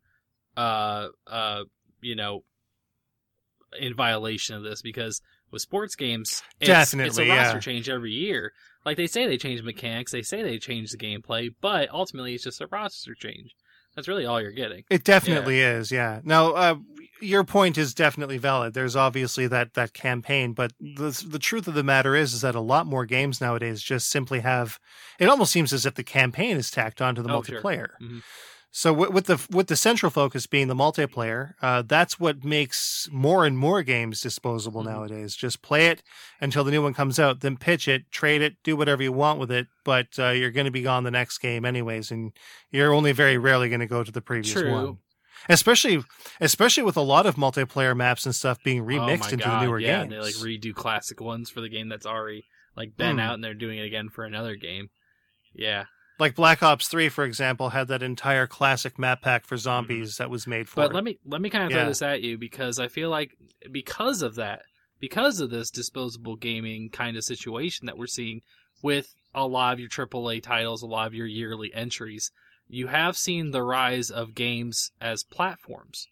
uh, 0.58 1.08
uh, 1.28 1.64
you 2.02 2.16
know, 2.16 2.44
in 3.80 3.96
violation 3.96 4.56
of 4.56 4.64
this 4.64 4.82
because 4.82 5.22
with 5.52 5.62
sports 5.62 5.96
games, 5.96 6.44
it's, 6.60 6.70
it's 6.94 7.18
a 7.18 7.28
roster 7.28 7.58
yeah. 7.58 7.60
change 7.60 7.90
every 7.90 8.12
year. 8.12 8.52
Like 8.86 8.98
they 8.98 9.08
say 9.08 9.28
they 9.28 9.38
change 9.38 9.62
mechanics, 9.62 10.12
they 10.12 10.22
say 10.22 10.42
they 10.42 10.58
change 10.58 10.92
the 10.92 10.98
gameplay, 10.98 11.50
but 11.62 11.90
ultimately 11.92 12.34
it's 12.34 12.44
just 12.44 12.62
a 12.62 12.68
roster 12.68 13.14
change. 13.14 13.56
That's 13.96 14.08
really 14.08 14.26
all 14.26 14.42
you're 14.42 14.52
getting. 14.52 14.84
It 14.90 15.04
definitely 15.04 15.60
is, 15.62 15.92
yeah. 15.92 16.22
Now, 16.24 16.52
uh, 16.54 16.76
your 17.22 17.44
point 17.44 17.78
is 17.78 17.94
definitely 17.94 18.38
valid. 18.38 18.74
There's 18.74 18.96
obviously 18.96 19.46
that 19.48 19.74
that 19.74 19.94
campaign, 19.94 20.54
but 20.54 20.72
the 20.80 21.22
the 21.28 21.40
truth 21.40 21.68
of 21.68 21.74
the 21.74 21.84
matter 21.84 22.16
is, 22.16 22.34
is 22.34 22.42
that 22.42 22.56
a 22.56 22.62
lot 22.62 22.86
more 22.86 23.06
games 23.06 23.42
nowadays 23.42 23.82
just 23.82 24.10
simply 24.10 24.40
have. 24.40 24.80
It 25.20 25.28
almost 25.28 25.52
seems 25.52 25.74
as 25.74 25.86
if 25.86 25.96
the 25.96 26.04
campaign 26.04 26.56
is 26.56 26.72
tacked 26.72 27.02
onto 27.02 27.22
the 27.22 27.30
Oh, 27.30 27.42
sure. 27.44 27.62
multiplayer. 27.62 27.90
So 28.72 28.94
with, 28.94 29.10
with 29.10 29.26
the 29.26 29.46
with 29.50 29.68
the 29.68 29.76
central 29.76 30.12
focus 30.12 30.46
being 30.46 30.68
the 30.68 30.76
multiplayer, 30.76 31.54
uh, 31.62 31.82
that's 31.82 32.20
what 32.20 32.44
makes 32.44 33.10
more 33.12 33.46
and 33.46 33.58
more 33.58 33.82
games 33.82 34.22
disposable 34.22 34.84
Mhm. 34.84 34.86
nowadays. 34.86 35.36
Just 35.36 35.64
play 35.64 35.88
it 35.88 36.04
until 36.40 36.64
the 36.64 36.70
new 36.70 36.84
one 36.84 36.94
comes 36.94 37.20
out, 37.20 37.40
then 37.40 37.58
pitch 37.58 37.88
it, 37.88 38.12
trade 38.12 38.44
it, 38.44 38.58
do 38.64 38.76
whatever 38.76 39.02
you 39.02 39.12
want 39.12 39.40
with 39.40 39.52
it. 39.52 39.68
But 39.84 40.20
uh, 40.20 40.30
you're 40.30 40.52
going 40.52 40.66
to 40.66 40.72
be 40.72 40.84
gone 40.84 41.04
the 41.04 41.10
next 41.12 41.40
game 41.40 41.66
anyways, 41.66 42.12
and 42.12 42.32
you're 42.70 42.94
only 42.94 43.12
very 43.12 43.38
rarely 43.40 43.70
going 43.70 43.80
to 43.80 43.88
go 43.88 44.04
to 44.04 44.12
the 44.12 44.22
previous 44.22 44.54
True. 44.54 44.72
one. 44.72 44.98
Especially, 45.48 46.04
especially 46.40 46.84
with 46.84 46.98
a 46.98 47.02
lot 47.02 47.26
of 47.26 47.36
multiplayer 47.36 47.96
maps 47.98 48.26
and 48.26 48.36
stuff 48.36 48.62
being 48.64 48.82
Oh 48.82 48.86
remixed 48.86 49.20
my 49.20 49.30
into 49.30 49.46
God, 49.46 49.62
the 49.62 49.66
newer 49.66 49.80
yeah, 49.80 50.02
games. 50.06 50.12
They 50.12 50.20
like 50.20 50.36
redo 50.36 50.76
classic 50.76 51.22
ones 51.22 51.50
for 51.50 51.62
the 51.62 51.70
game 51.70 51.88
that's 51.90 52.06
already 52.06 52.46
like 52.76 52.96
been 52.98 53.16
Hmm. 53.16 53.20
out, 53.22 53.34
and 53.36 53.44
they're 53.44 53.54
doing 53.54 53.80
it 53.80 53.86
again 53.86 54.10
for 54.10 54.26
another 54.26 54.56
game. 54.56 54.90
Yeah, 55.56 55.86
like 56.20 56.36
Black 56.36 56.62
Ops 56.62 56.88
Three, 56.88 57.10
for 57.10 57.24
example, 57.24 57.70
had 57.70 57.88
that 57.88 58.04
entire 58.04 58.46
classic 58.48 59.00
map 59.00 59.22
pack 59.22 59.46
for 59.46 59.58
zombies 59.58 60.18
that 60.18 60.30
was 60.30 60.46
made 60.46 60.68
for. 60.68 60.82
Mm-hmm. 60.82 60.88
but 60.88 60.92
it. 60.92 60.96
let 60.96 61.04
me 61.04 61.20
let 61.26 61.42
me 61.42 61.50
kind 61.50 61.66
of 61.66 61.72
throw 61.72 61.86
this 61.86 62.02
at 62.02 62.22
you 62.22 62.38
because 62.38 62.80
I 62.80 62.88
feel 62.88 63.10
like 63.10 63.32
because 63.72 64.22
of 64.22 64.36
that, 64.36 64.64
because 65.00 65.40
of 65.40 65.50
this 65.50 65.72
disposable 65.72 66.36
gaming 66.36 66.90
kind 66.90 67.18
of 67.18 67.24
situation 67.24 67.86
that 67.86 67.98
we're 67.98 68.08
seeing 68.08 68.42
with 68.82 69.14
a 69.34 69.46
lot 69.48 69.74
of 69.74 69.80
your 69.80 69.90
AAA 69.90 70.42
titles, 70.44 70.82
a 70.82 70.88
lot 70.88 71.08
of 71.08 71.14
your 71.14 71.28
yearly 71.28 71.74
entries, 71.74 72.32
you 72.68 72.88
have 72.88 73.18
seen 73.18 73.52
the 73.52 73.64
rise 73.64 74.10
of 74.10 74.36
games 74.36 74.92
as 75.02 75.24
platforms. 75.24 76.08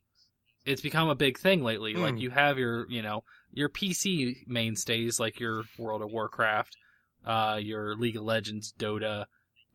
It's 0.65 0.81
become 0.81 1.07
a 1.07 1.15
big 1.15 1.37
thing 1.37 1.63
lately. 1.63 1.93
Like 1.93 2.15
Hmm. 2.15 2.19
you 2.19 2.29
have 2.31 2.57
your, 2.57 2.89
you 2.89 3.01
know, 3.01 3.23
your 3.53 3.69
PC 3.69 4.43
mainstays 4.47 5.19
like 5.19 5.39
your 5.39 5.63
World 5.77 6.01
of 6.01 6.11
Warcraft, 6.11 6.75
uh, 7.25 7.57
your 7.61 7.95
League 7.95 8.17
of 8.17 8.23
Legends, 8.23 8.73
Dota, 8.77 9.25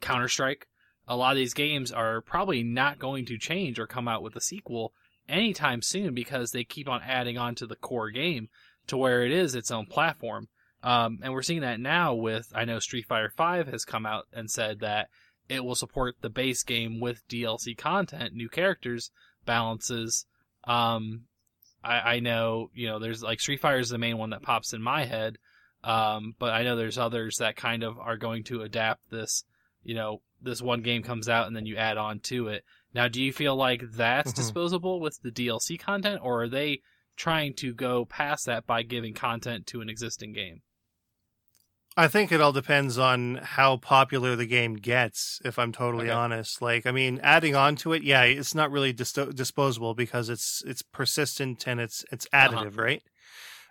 Counter 0.02 0.28
Strike. 0.28 0.66
A 1.08 1.16
lot 1.16 1.32
of 1.32 1.36
these 1.36 1.54
games 1.54 1.90
are 1.90 2.20
probably 2.20 2.62
not 2.62 2.98
going 2.98 3.24
to 3.26 3.38
change 3.38 3.78
or 3.78 3.86
come 3.86 4.06
out 4.06 4.22
with 4.22 4.36
a 4.36 4.40
sequel 4.40 4.92
anytime 5.28 5.82
soon 5.82 6.14
because 6.14 6.50
they 6.50 6.64
keep 6.64 6.88
on 6.88 7.02
adding 7.02 7.38
on 7.38 7.54
to 7.56 7.66
the 7.66 7.76
core 7.76 8.10
game 8.10 8.48
to 8.86 8.96
where 8.96 9.24
it 9.24 9.32
is 9.32 9.54
its 9.54 9.70
own 9.70 9.86
platform. 9.86 10.48
Um, 10.82 11.20
and 11.22 11.32
we're 11.32 11.42
seeing 11.42 11.60
that 11.60 11.80
now 11.80 12.14
with 12.14 12.48
I 12.54 12.64
know 12.64 12.78
Street 12.78 13.06
Fighter 13.06 13.32
V 13.36 13.70
has 13.70 13.84
come 13.84 14.04
out 14.04 14.26
and 14.32 14.50
said 14.50 14.80
that 14.80 15.08
it 15.48 15.64
will 15.64 15.74
support 15.74 16.16
the 16.20 16.30
base 16.30 16.62
game 16.62 17.00
with 17.00 17.26
DLC 17.28 17.76
content, 17.76 18.34
new 18.34 18.48
characters, 18.48 19.10
balances. 19.44 20.26
Um, 20.64 21.24
I, 21.84 22.14
I 22.14 22.20
know 22.20 22.70
you 22.74 22.88
know 22.88 22.98
there's 22.98 23.22
like 23.22 23.40
Street 23.40 23.60
Fighter 23.60 23.78
is 23.78 23.90
the 23.90 23.98
main 23.98 24.18
one 24.18 24.30
that 24.30 24.42
pops 24.42 24.72
in 24.72 24.82
my 24.82 25.04
head, 25.04 25.38
um, 25.84 26.34
but 26.38 26.52
I 26.52 26.62
know 26.62 26.76
there's 26.76 26.98
others 26.98 27.36
that 27.36 27.56
kind 27.56 27.82
of 27.82 27.98
are 27.98 28.16
going 28.16 28.44
to 28.44 28.62
adapt 28.62 29.10
this. 29.10 29.44
You 29.82 29.94
know, 29.94 30.22
this 30.40 30.62
one 30.62 30.82
game 30.82 31.02
comes 31.02 31.28
out 31.28 31.46
and 31.46 31.54
then 31.56 31.66
you 31.66 31.76
add 31.76 31.96
on 31.96 32.20
to 32.20 32.48
it. 32.48 32.64
Now, 32.94 33.08
do 33.08 33.22
you 33.22 33.32
feel 33.32 33.56
like 33.56 33.82
that's 33.92 34.32
Mhm. 34.32 34.36
disposable 34.36 35.00
with 35.00 35.18
the 35.22 35.30
DLC 35.30 35.78
content, 35.78 36.20
or 36.22 36.42
are 36.44 36.48
they 36.48 36.82
trying 37.16 37.54
to 37.54 37.72
go 37.74 38.04
past 38.04 38.46
that 38.46 38.66
by 38.66 38.82
giving 38.82 39.14
content 39.14 39.66
to 39.68 39.80
an 39.80 39.88
existing 39.88 40.32
game? 40.32 40.62
I 41.94 42.08
think 42.08 42.32
it 42.32 42.40
all 42.40 42.52
depends 42.52 42.96
on 42.96 43.34
how 43.36 43.76
popular 43.76 44.34
the 44.34 44.46
game 44.46 44.76
gets, 44.76 45.42
if 45.44 45.58
I'm 45.58 45.72
totally 45.72 46.06
Okay. 46.06 46.14
honest. 46.14 46.62
Like, 46.62 46.86
I 46.86 46.90
mean, 46.90 47.20
adding 47.22 47.54
on 47.54 47.76
to 47.76 47.92
it, 47.92 48.02
yeah, 48.02 48.22
it's 48.22 48.54
not 48.54 48.70
really 48.70 48.94
dis- 48.94 49.12
disposable 49.12 49.94
because 49.94 50.30
it's 50.30 50.62
it's 50.64 50.80
persistent 50.80 51.66
and 51.66 51.80
it's 51.80 52.02
it's 52.10 52.26
additive, 52.32 52.78
right? 52.78 53.02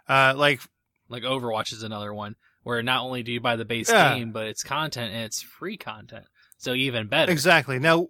Uh, 0.07 0.35
like, 0.37 0.61
Like 1.09 1.23
Overwatch 1.23 1.73
is 1.73 1.81
another 1.83 2.13
one 2.13 2.35
where 2.63 2.83
not 2.83 3.03
only 3.03 3.23
do 3.23 3.31
you 3.31 3.41
buy 3.41 3.55
the 3.55 3.65
base 3.65 3.91
Yeah. 3.91 3.93
game, 3.93 4.31
but 4.31 4.47
it's 4.47 4.63
content 4.63 5.13
and 5.13 5.23
it's 5.25 5.41
free 5.41 5.77
content, 5.77 6.27
so 6.57 6.73
even 6.73 7.07
better. 7.07 7.45
exactly. 7.45 7.79
Now, 7.79 8.07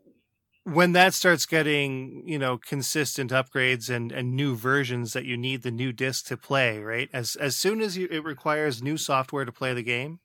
when 0.64 0.92
that 0.94 1.14
starts 1.14 1.46
getting, 1.46 2.28
you 2.28 2.40
know, 2.40 2.58
consistent 2.58 3.32
upgrades 3.32 3.90
and 3.94 4.12
and 4.12 4.36
new 4.36 4.56
versions 4.56 5.14
that 5.14 5.26
you 5.26 5.38
need 5.38 5.64
the 5.64 5.72
new 5.72 5.92
disc 5.94 6.28
to 6.28 6.38
play, 6.38 6.80
right? 6.82 7.10
As 7.14 7.36
as 7.38 7.58
soon 7.58 7.82
as 7.82 7.98
you, 7.98 8.08
it 8.12 8.24
requires 8.24 8.84
new 8.84 8.98
software 8.98 9.46
to 9.46 9.52
play 9.52 9.74
the 9.74 9.84
game, 9.84 10.20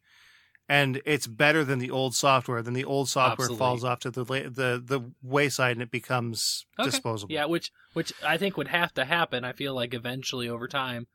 and 0.69 1.03
it's 1.07 1.27
better 1.29 1.65
than 1.65 1.79
the 1.81 1.91
old 1.93 2.15
software, 2.17 2.63
then 2.63 2.75
the 2.75 2.85
old 2.85 3.09
software 3.11 3.51
Absolutely. 3.51 3.57
falls 3.59 3.85
off 3.85 4.01
to 4.01 4.11
the 4.13 4.25
the 4.25 4.83
the 4.85 5.13
wayside 5.23 5.73
and 5.75 5.83
it 5.83 5.91
becomes 5.93 6.67
Okay. 6.79 6.91
disposable. 6.91 7.29
Yeah, 7.29 7.45
which 7.47 7.71
which 7.93 8.13
I 8.23 8.37
think 8.39 8.57
would 8.57 8.69
have 8.69 8.95
to 8.95 9.05
happen. 9.05 9.45
I 9.45 9.53
feel 9.53 9.75
like 9.75 9.95
eventually 9.95 10.49
over 10.49 10.69
time 10.69 11.07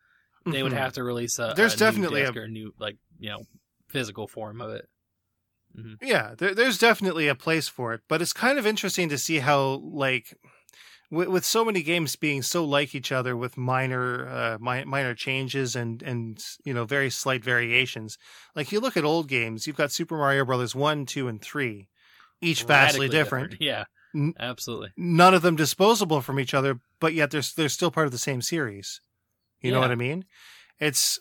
they 0.45 0.63
would 0.63 0.71
Mhm. 0.71 0.77
have 0.77 0.93
to 0.93 1.03
release 1.03 1.37
a 1.39 1.53
There's 1.55 1.73
a 1.75 1.77
definitely 1.77 2.23
new 2.23 2.41
a- 2.41 2.47
new 2.47 2.73
like 2.79 2.97
you 3.19 3.29
know 3.29 3.43
physical 3.89 4.27
form 4.27 4.61
of 4.61 4.71
it. 4.71 4.87
Yeah, 6.01 6.35
there, 6.37 6.53
there's 6.53 6.77
definitely 6.77 7.27
a 7.29 7.35
place 7.35 7.69
for 7.69 7.93
it, 7.93 8.01
but 8.09 8.21
it's 8.21 8.33
kind 8.33 8.59
of 8.59 8.67
interesting 8.67 9.07
to 9.07 9.17
see 9.17 9.39
how, 9.39 9.79
like, 9.81 10.37
with, 11.09 11.29
with 11.29 11.45
so 11.45 11.63
many 11.63 11.81
games 11.81 12.17
being 12.17 12.41
so 12.41 12.65
like 12.65 12.93
each 12.93 13.09
other 13.09 13.37
with 13.37 13.55
minor, 13.55 14.27
uh, 14.27 14.57
mi- 14.59 14.83
minor 14.83 15.15
changes 15.15 15.75
and 15.77 16.01
and 16.03 16.43
you 16.65 16.73
know 16.73 16.83
very 16.85 17.09
slight 17.09 17.43
variations. 17.43 18.17
Like 18.55 18.71
you 18.73 18.81
look 18.81 18.97
at 18.97 19.05
old 19.05 19.29
games, 19.29 19.65
you've 19.65 19.77
got 19.77 19.91
Super 19.93 20.17
Mario 20.17 20.43
Brothers 20.43 20.75
one, 20.75 21.05
two, 21.05 21.27
and 21.29 21.41
three, 21.41 21.87
each 22.41 22.63
vastly 22.63 23.07
Radically 23.07 23.17
different. 23.17 23.55
Yeah, 23.61 23.85
N- 24.13 24.33
absolutely. 24.39 24.89
None 24.97 25.33
of 25.33 25.41
them 25.41 25.55
disposable 25.55 26.19
from 26.21 26.37
each 26.39 26.53
other, 26.53 26.79
but 26.99 27.13
yet 27.13 27.31
they're 27.31 27.43
they're 27.55 27.69
still 27.69 27.91
part 27.91 28.07
of 28.07 28.11
the 28.11 28.17
same 28.17 28.41
series. 28.41 28.99
You 29.61 29.71
know 29.71 29.79
what 29.79 29.91
I 29.91 29.95
mean? 29.95 30.25
It's 30.79 31.19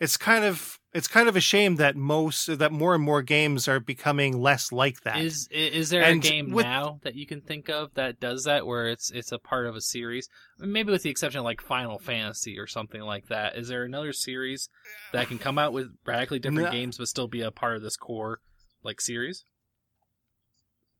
it's 0.00 0.16
kind 0.16 0.44
of 0.44 0.78
it's 0.94 1.08
kind 1.08 1.28
of 1.28 1.36
a 1.36 1.40
shame 1.40 1.76
that 1.76 1.96
most 1.96 2.58
that 2.58 2.70
more 2.70 2.94
and 2.94 3.02
more 3.02 3.22
games 3.22 3.66
are 3.66 3.80
becoming 3.80 4.38
less 4.40 4.70
like 4.72 5.00
that. 5.02 5.20
Is 5.20 5.48
is 5.50 5.90
there 5.90 6.02
And 6.02 6.24
a 6.24 6.28
game 6.28 6.50
with- 6.52 6.64
now 6.66 7.00
that 7.02 7.14
you 7.14 7.26
can 7.26 7.40
think 7.40 7.68
of 7.70 7.94
that 7.94 8.20
does 8.20 8.44
that 8.44 8.66
where 8.66 8.88
it's 8.88 9.10
it's 9.10 9.32
a 9.32 9.38
part 9.38 9.66
of 9.66 9.74
a 9.74 9.80
series? 9.80 10.28
Maybe 10.58 10.92
with 10.92 11.02
the 11.02 11.10
exception 11.10 11.38
of 11.40 11.44
like 11.44 11.60
Final 11.60 11.98
Fantasy 11.98 12.58
or 12.58 12.66
something 12.66 13.00
like 13.00 13.26
that. 13.28 13.56
Is 13.56 13.68
there 13.68 13.84
another 13.84 14.12
series 14.12 14.68
that 15.12 15.28
can 15.28 15.38
come 15.38 15.58
out 15.58 15.72
with 15.72 15.88
radically 16.04 16.38
different 16.38 16.66
No. 16.66 16.72
games 16.72 16.98
but 16.98 17.08
still 17.08 17.28
be 17.28 17.40
a 17.42 17.50
part 17.50 17.76
of 17.76 17.82
this 17.82 17.96
core 17.96 18.40
like 18.84 19.00
series? 19.00 19.44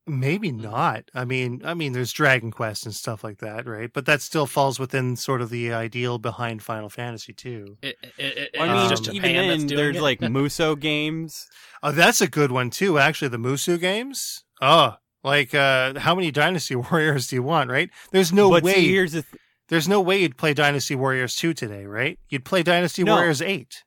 Maybe 0.07 0.51
not. 0.51 1.05
I 1.15 1.25
mean, 1.25 1.61
I 1.65 1.75
mean, 1.75 1.93
there's 1.93 2.13
Dragon 2.13 2.51
Quest 2.51 2.87
and 2.87 2.95
stuff 2.95 3.23
like 3.23 3.39
that, 3.39 3.67
right? 3.69 3.89
But 3.93 4.05
that 4.07 4.21
still 4.21 4.47
falls 4.47 4.81
within 4.81 5.15
sort 5.15 5.41
of 5.41 5.49
the 5.49 5.73
ideal 5.73 6.19
behind 6.19 6.61
Final 6.63 6.89
Fantasy 6.89 7.33
too. 7.33 7.77
It, 7.83 7.97
it, 8.19 8.39
it, 8.55 8.61
I 8.61 8.67
mean, 8.73 8.89
just 8.91 9.09
Um, 9.09 9.15
even 9.15 9.29
Japan 9.31 9.49
that's 9.49 9.65
then, 9.65 9.77
there's 9.77 9.97
it? 9.97 10.03
like 10.03 10.21
Musou 10.21 10.79
games. 10.79 11.47
Oh, 11.85 11.93
that's 11.93 12.21
a 12.21 12.27
good 12.29 12.51
one 12.51 12.71
too. 12.71 12.99
Actually, 12.99 13.29
the 13.29 13.37
Musou 13.39 13.79
games. 13.79 14.43
Oh, 14.61 14.97
like 15.23 15.55
uh, 15.55 15.99
how 16.01 16.17
many 16.17 16.33
Dynasty 16.33 16.75
Warriors 16.91 17.29
do 17.29 17.37
you 17.37 17.43
want? 17.45 17.71
Right? 17.71 17.89
There's 18.11 18.33
no 18.33 18.51
but 18.51 18.65
way. 18.65 18.75
see, 18.75 18.89
here's 18.93 19.13
the 19.13 19.23
th- 19.23 19.41
there's 19.69 19.87
no 19.89 20.01
way 20.01 20.21
you'd 20.21 20.37
play 20.37 20.53
Dynasty 20.53 20.97
Warriors 20.97 21.37
two 21.37 21.55
today, 21.55 21.87
right? 21.87 22.19
You'd 22.29 22.45
play 22.45 22.65
Dynasty 22.65 23.05
No. 23.05 23.15
Warriors 23.15 23.41
eight. 23.41 23.85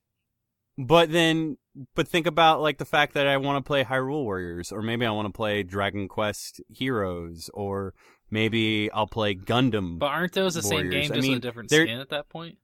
but 0.77 1.11
then 1.11 1.57
but 1.95 2.07
think 2.07 2.25
about 2.27 2.61
like 2.61 2.77
the 2.77 2.85
fact 2.85 3.13
that 3.13 3.27
I 3.27 3.37
want 3.37 3.63
to 3.63 3.67
play 3.67 3.83
Hyrule 3.83 4.23
Warriors, 4.23 4.71
or 4.71 4.81
maybe 4.81 5.05
I 5.05 5.11
want 5.11 5.27
to 5.27 5.33
play 5.33 5.63
Dragon 5.63 6.07
Quest 6.07 6.61
Heroes, 6.69 7.49
or 7.53 7.93
maybe 8.31 8.89
I'll 8.91 9.07
play 9.07 9.35
Gundam. 9.35 9.99
But 9.99 10.07
aren't 10.07 10.33
those 10.33 10.53
the 10.55 10.63
same 10.63 10.87
Warriors. 10.87 10.93
game, 10.93 11.11
I 11.11 11.15
just 11.15 11.27
mean, 11.27 11.37
a 11.37 11.39
different 11.41 11.69
they're- 11.69 11.85
skin 11.85 11.99
at 11.99 12.09
that 12.09 12.29
point? 12.29 12.57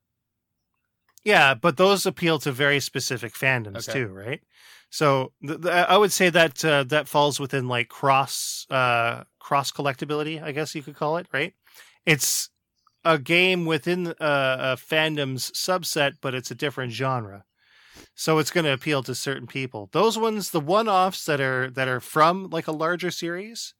Yeah, 1.23 1.53
but 1.53 1.77
those 1.77 2.05
appeal 2.05 2.39
to 2.39 2.51
very 2.51 2.79
specific 2.79 3.33
fandoms 3.33 3.87
Okay. 3.87 3.99
too, 3.99 4.07
right? 4.07 4.41
So 4.89 5.33
th- 5.45 5.61
th- 5.61 5.71
I 5.73 5.95
would 5.95 6.11
say 6.11 6.29
that 6.31 6.65
uh, 6.65 6.83
that 6.85 7.07
falls 7.07 7.39
within 7.39 7.67
like 7.67 7.89
cross 7.89 8.65
uh, 8.69 9.23
cross 9.39 9.71
collectability, 9.71 10.41
I 10.41 10.51
guess 10.51 10.73
you 10.73 10.81
could 10.81 10.95
call 10.95 11.17
it, 11.17 11.27
right? 11.31 11.53
It's 12.05 12.49
a 13.05 13.17
game 13.19 13.65
within 13.65 14.07
uh, 14.07 14.13
a 14.19 14.77
fandom's 14.77 15.51
subset, 15.51 16.13
but 16.21 16.33
it's 16.33 16.49
a 16.51 16.55
different 16.55 16.91
genre. 16.93 17.45
So 18.15 18.37
it's 18.39 18.51
going 18.51 18.65
to 18.65 18.73
appeal 18.73 19.03
to 19.03 19.15
certain 19.15 19.47
people. 19.47 19.89
Those 19.91 20.17
ones, 20.17 20.51
the 20.51 20.59
one-offs 20.59 21.25
that 21.25 21.39
are 21.41 21.69
that 21.71 21.87
are 21.87 21.99
from 21.99 22.49
like 22.49 22.67
a 22.67 22.71
larger 22.71 23.11
series, 23.11 23.73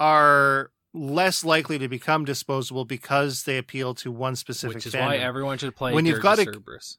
are 0.00 0.70
less 0.94 1.44
likely 1.44 1.78
to 1.78 1.88
become 1.88 2.24
disposable 2.24 2.84
because 2.84 3.42
they 3.44 3.58
appeal 3.58 3.94
to 3.94 4.10
one 4.10 4.34
specific 4.36 4.76
Which 4.76 4.86
is 4.86 4.94
fandom. 4.94 5.06
why 5.06 5.16
everyone 5.16 5.58
should 5.58 5.76
play 5.76 5.92
When 5.92 6.06
you've 6.06 6.22
got 6.22 6.38
a- 6.38 6.44
Cerberus, 6.44 6.96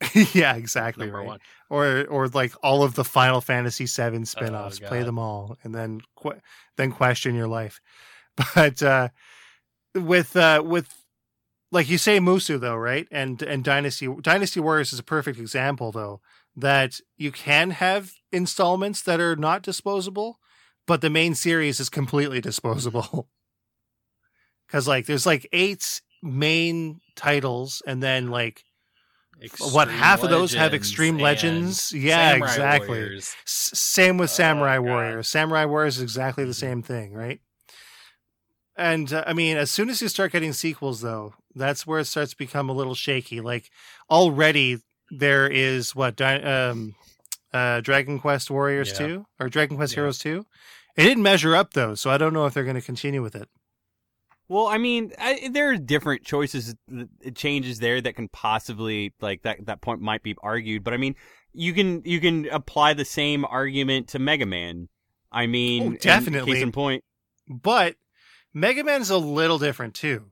yeah, 0.34 0.54
exactly. 0.56 1.06
number 1.06 1.18
right. 1.18 1.26
one. 1.26 1.40
Or 1.70 2.04
or 2.08 2.28
like 2.28 2.52
all 2.62 2.82
of 2.82 2.94
the 2.94 3.04
Final 3.04 3.40
Fantasy 3.40 3.86
VII 3.86 4.24
spin-offs. 4.26 4.80
Oh, 4.84 4.88
Play 4.88 5.02
them 5.02 5.18
all 5.18 5.56
and 5.64 5.74
then 5.74 6.00
que- 6.22 6.40
then 6.76 6.92
question 6.92 7.34
your 7.34 7.48
life. 7.48 7.80
But 8.54 8.82
uh 8.82 9.08
with 9.94 10.36
uh 10.36 10.62
with 10.64 10.92
like 11.76 11.90
you 11.90 11.98
say 11.98 12.18
Musou 12.18 12.58
though, 12.58 12.74
right? 12.74 13.06
And 13.12 13.40
and 13.42 13.62
Dynasty 13.62 14.08
Dynasty 14.22 14.58
Warriors 14.60 14.94
is 14.94 14.98
a 14.98 15.04
perfect 15.04 15.38
example 15.38 15.92
though 15.92 16.22
that 16.56 17.00
you 17.18 17.30
can 17.30 17.70
have 17.70 18.12
installments 18.32 19.02
that 19.02 19.20
are 19.20 19.36
not 19.36 19.62
disposable, 19.62 20.40
but 20.86 21.02
the 21.02 21.10
main 21.10 21.34
series 21.34 21.78
is 21.78 21.90
completely 21.90 22.40
disposable. 22.40 23.28
Cuz 24.68 24.88
like 24.88 25.04
there's 25.04 25.26
like 25.26 25.46
eight 25.52 26.00
main 26.22 27.00
titles 27.14 27.82
and 27.86 28.02
then 28.02 28.30
like 28.30 28.64
what 29.60 29.88
half 29.88 30.24
of 30.24 30.30
those 30.30 30.54
have 30.54 30.72
extreme 30.72 31.18
legends? 31.18 31.92
Yeah 31.92 32.32
Samurai 32.32 32.48
exactly. 32.52 33.16
S- 33.16 33.70
same 33.74 34.16
with 34.16 34.30
Oh, 34.30 34.32
samurai 34.32 34.78
warriors. 34.78 35.28
Samurai 35.28 35.66
warriors 35.66 35.98
is 35.98 36.02
exactly 36.02 36.46
the 36.46 36.54
same 36.54 36.82
thing 36.82 37.12
right? 37.12 37.40
And 38.78 39.12
uh, 39.12 39.24
i 39.26 39.34
mean 39.34 39.58
as 39.58 39.70
soon 39.70 39.90
as 39.90 40.00
you 40.00 40.08
start 40.08 40.32
getting 40.32 40.54
sequels 40.54 41.02
though 41.02 41.34
that's 41.56 41.86
where 41.86 41.98
it 42.00 42.04
starts 42.04 42.30
to 42.30 42.36
become 42.36 42.68
a 42.68 42.72
little 42.72 42.94
shaky 42.94 43.40
like 43.40 43.70
already 44.10 44.78
there 45.10 45.48
is 45.48 45.94
what 45.96 46.20
um 46.20 46.94
uh 47.52 47.80
dragon 47.80 48.18
quest 48.20 48.50
warriors 48.50 48.92
Yeah. 48.92 49.06
2 49.08 49.26
or 49.40 49.48
dragon 49.48 49.76
quest 49.76 49.92
Yeah. 49.92 49.96
heroes 50.02 50.18
2 50.18 50.44
it 50.96 51.02
didn't 51.02 51.22
measure 51.22 51.56
up 51.56 51.72
though 51.72 51.94
so 51.94 52.10
i 52.10 52.18
don't 52.18 52.32
know 52.32 52.46
if 52.46 52.54
they're 52.54 52.64
going 52.64 52.76
to 52.76 52.82
continue 52.82 53.22
with 53.22 53.34
it 53.34 53.48
Well, 54.48 54.68
I 54.68 54.78
mean, 54.78 55.12
I, 55.18 55.48
there 55.50 55.70
are 55.70 55.76
different 55.76 56.22
choices, 56.22 56.76
changes 57.34 57.80
there 57.80 58.00
that 58.00 58.14
can 58.14 58.28
possibly 58.28 59.12
like 59.20 59.42
that. 59.42 59.66
That 59.66 59.80
point 59.80 60.00
might 60.00 60.22
be 60.22 60.36
argued, 60.40 60.84
but 60.84 60.94
I 60.94 60.98
mean, 60.98 61.16
you 61.52 61.72
can 61.72 62.02
you 62.04 62.20
can 62.20 62.46
apply 62.50 62.94
the 62.94 63.04
same 63.04 63.44
argument 63.44 64.06
to 64.10 64.20
Mega 64.20 64.46
Man. 64.46 64.88
I 65.32 65.48
mean, 65.48 65.82
Oh, 65.82 65.96
definitely. 65.98 66.52
Case 66.54 66.62
in 66.62 66.70
point, 66.70 67.02
but 67.48 67.96
mega 68.54 68.84
man 68.84 69.00
is 69.00 69.10
a 69.10 69.18
little 69.18 69.58
different 69.58 69.94
too 69.94 70.30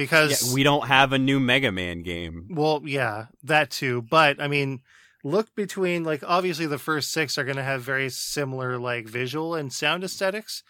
because 0.00 0.48
yeah, 0.48 0.54
we 0.54 0.62
don't 0.62 0.86
have 0.86 1.12
a 1.12 1.18
new 1.18 1.38
Mega 1.38 1.70
Man 1.70 2.02
game. 2.02 2.48
Well, 2.50 2.82
yeah, 2.84 3.26
that 3.42 3.70
too. 3.70 4.02
But 4.02 4.40
I 4.40 4.48
mean, 4.48 4.80
look 5.22 5.54
between 5.54 6.04
like 6.04 6.22
obviously 6.26 6.66
the 6.66 6.78
first 6.78 7.12
six 7.12 7.36
are 7.36 7.44
going 7.44 7.56
to 7.56 7.62
have 7.62 7.82
very 7.82 8.08
similar 8.08 8.78
like 8.78 9.06
visual 9.06 9.54
and 9.54 9.72
sound 9.72 10.02
aesthetics, 10.04 10.62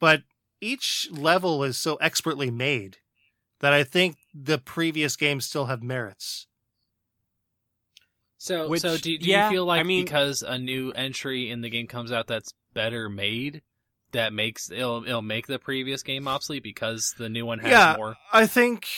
but 0.00 0.22
each 0.60 1.08
level 1.10 1.64
is 1.64 1.78
so 1.78 1.96
expertly 1.96 2.50
made 2.50 2.98
that 3.60 3.72
I 3.72 3.84
think 3.84 4.16
the 4.34 4.58
previous 4.58 5.16
games 5.16 5.46
still 5.46 5.66
have 5.66 5.82
merits. 5.82 6.46
So, 8.36 8.68
Which- 8.68 8.82
so 8.82 8.98
do, 8.98 9.16
do 9.16 9.26
yeah, 9.26 9.48
you 9.48 9.56
feel 9.56 9.64
like 9.64 9.80
I 9.80 9.84
mean- 9.84 10.04
because 10.04 10.42
a 10.42 10.58
new 10.58 10.90
entry 10.92 11.50
in 11.50 11.62
the 11.62 11.70
game 11.70 11.86
comes 11.86 12.12
out 12.12 12.26
that's 12.26 12.52
better 12.74 13.08
made, 13.08 13.62
that 14.14 14.32
makes 14.32 14.70
it'll 14.70 15.04
it'll 15.04 15.22
make 15.22 15.46
the 15.46 15.58
previous 15.58 16.02
game 16.02 16.26
obsolete 16.26 16.62
because 16.62 17.14
the 17.18 17.28
new 17.28 17.46
one 17.46 17.58
has 17.60 17.70
Yeah. 17.70 17.94
more? 17.96 18.16
I 18.32 18.46
think 18.46 18.88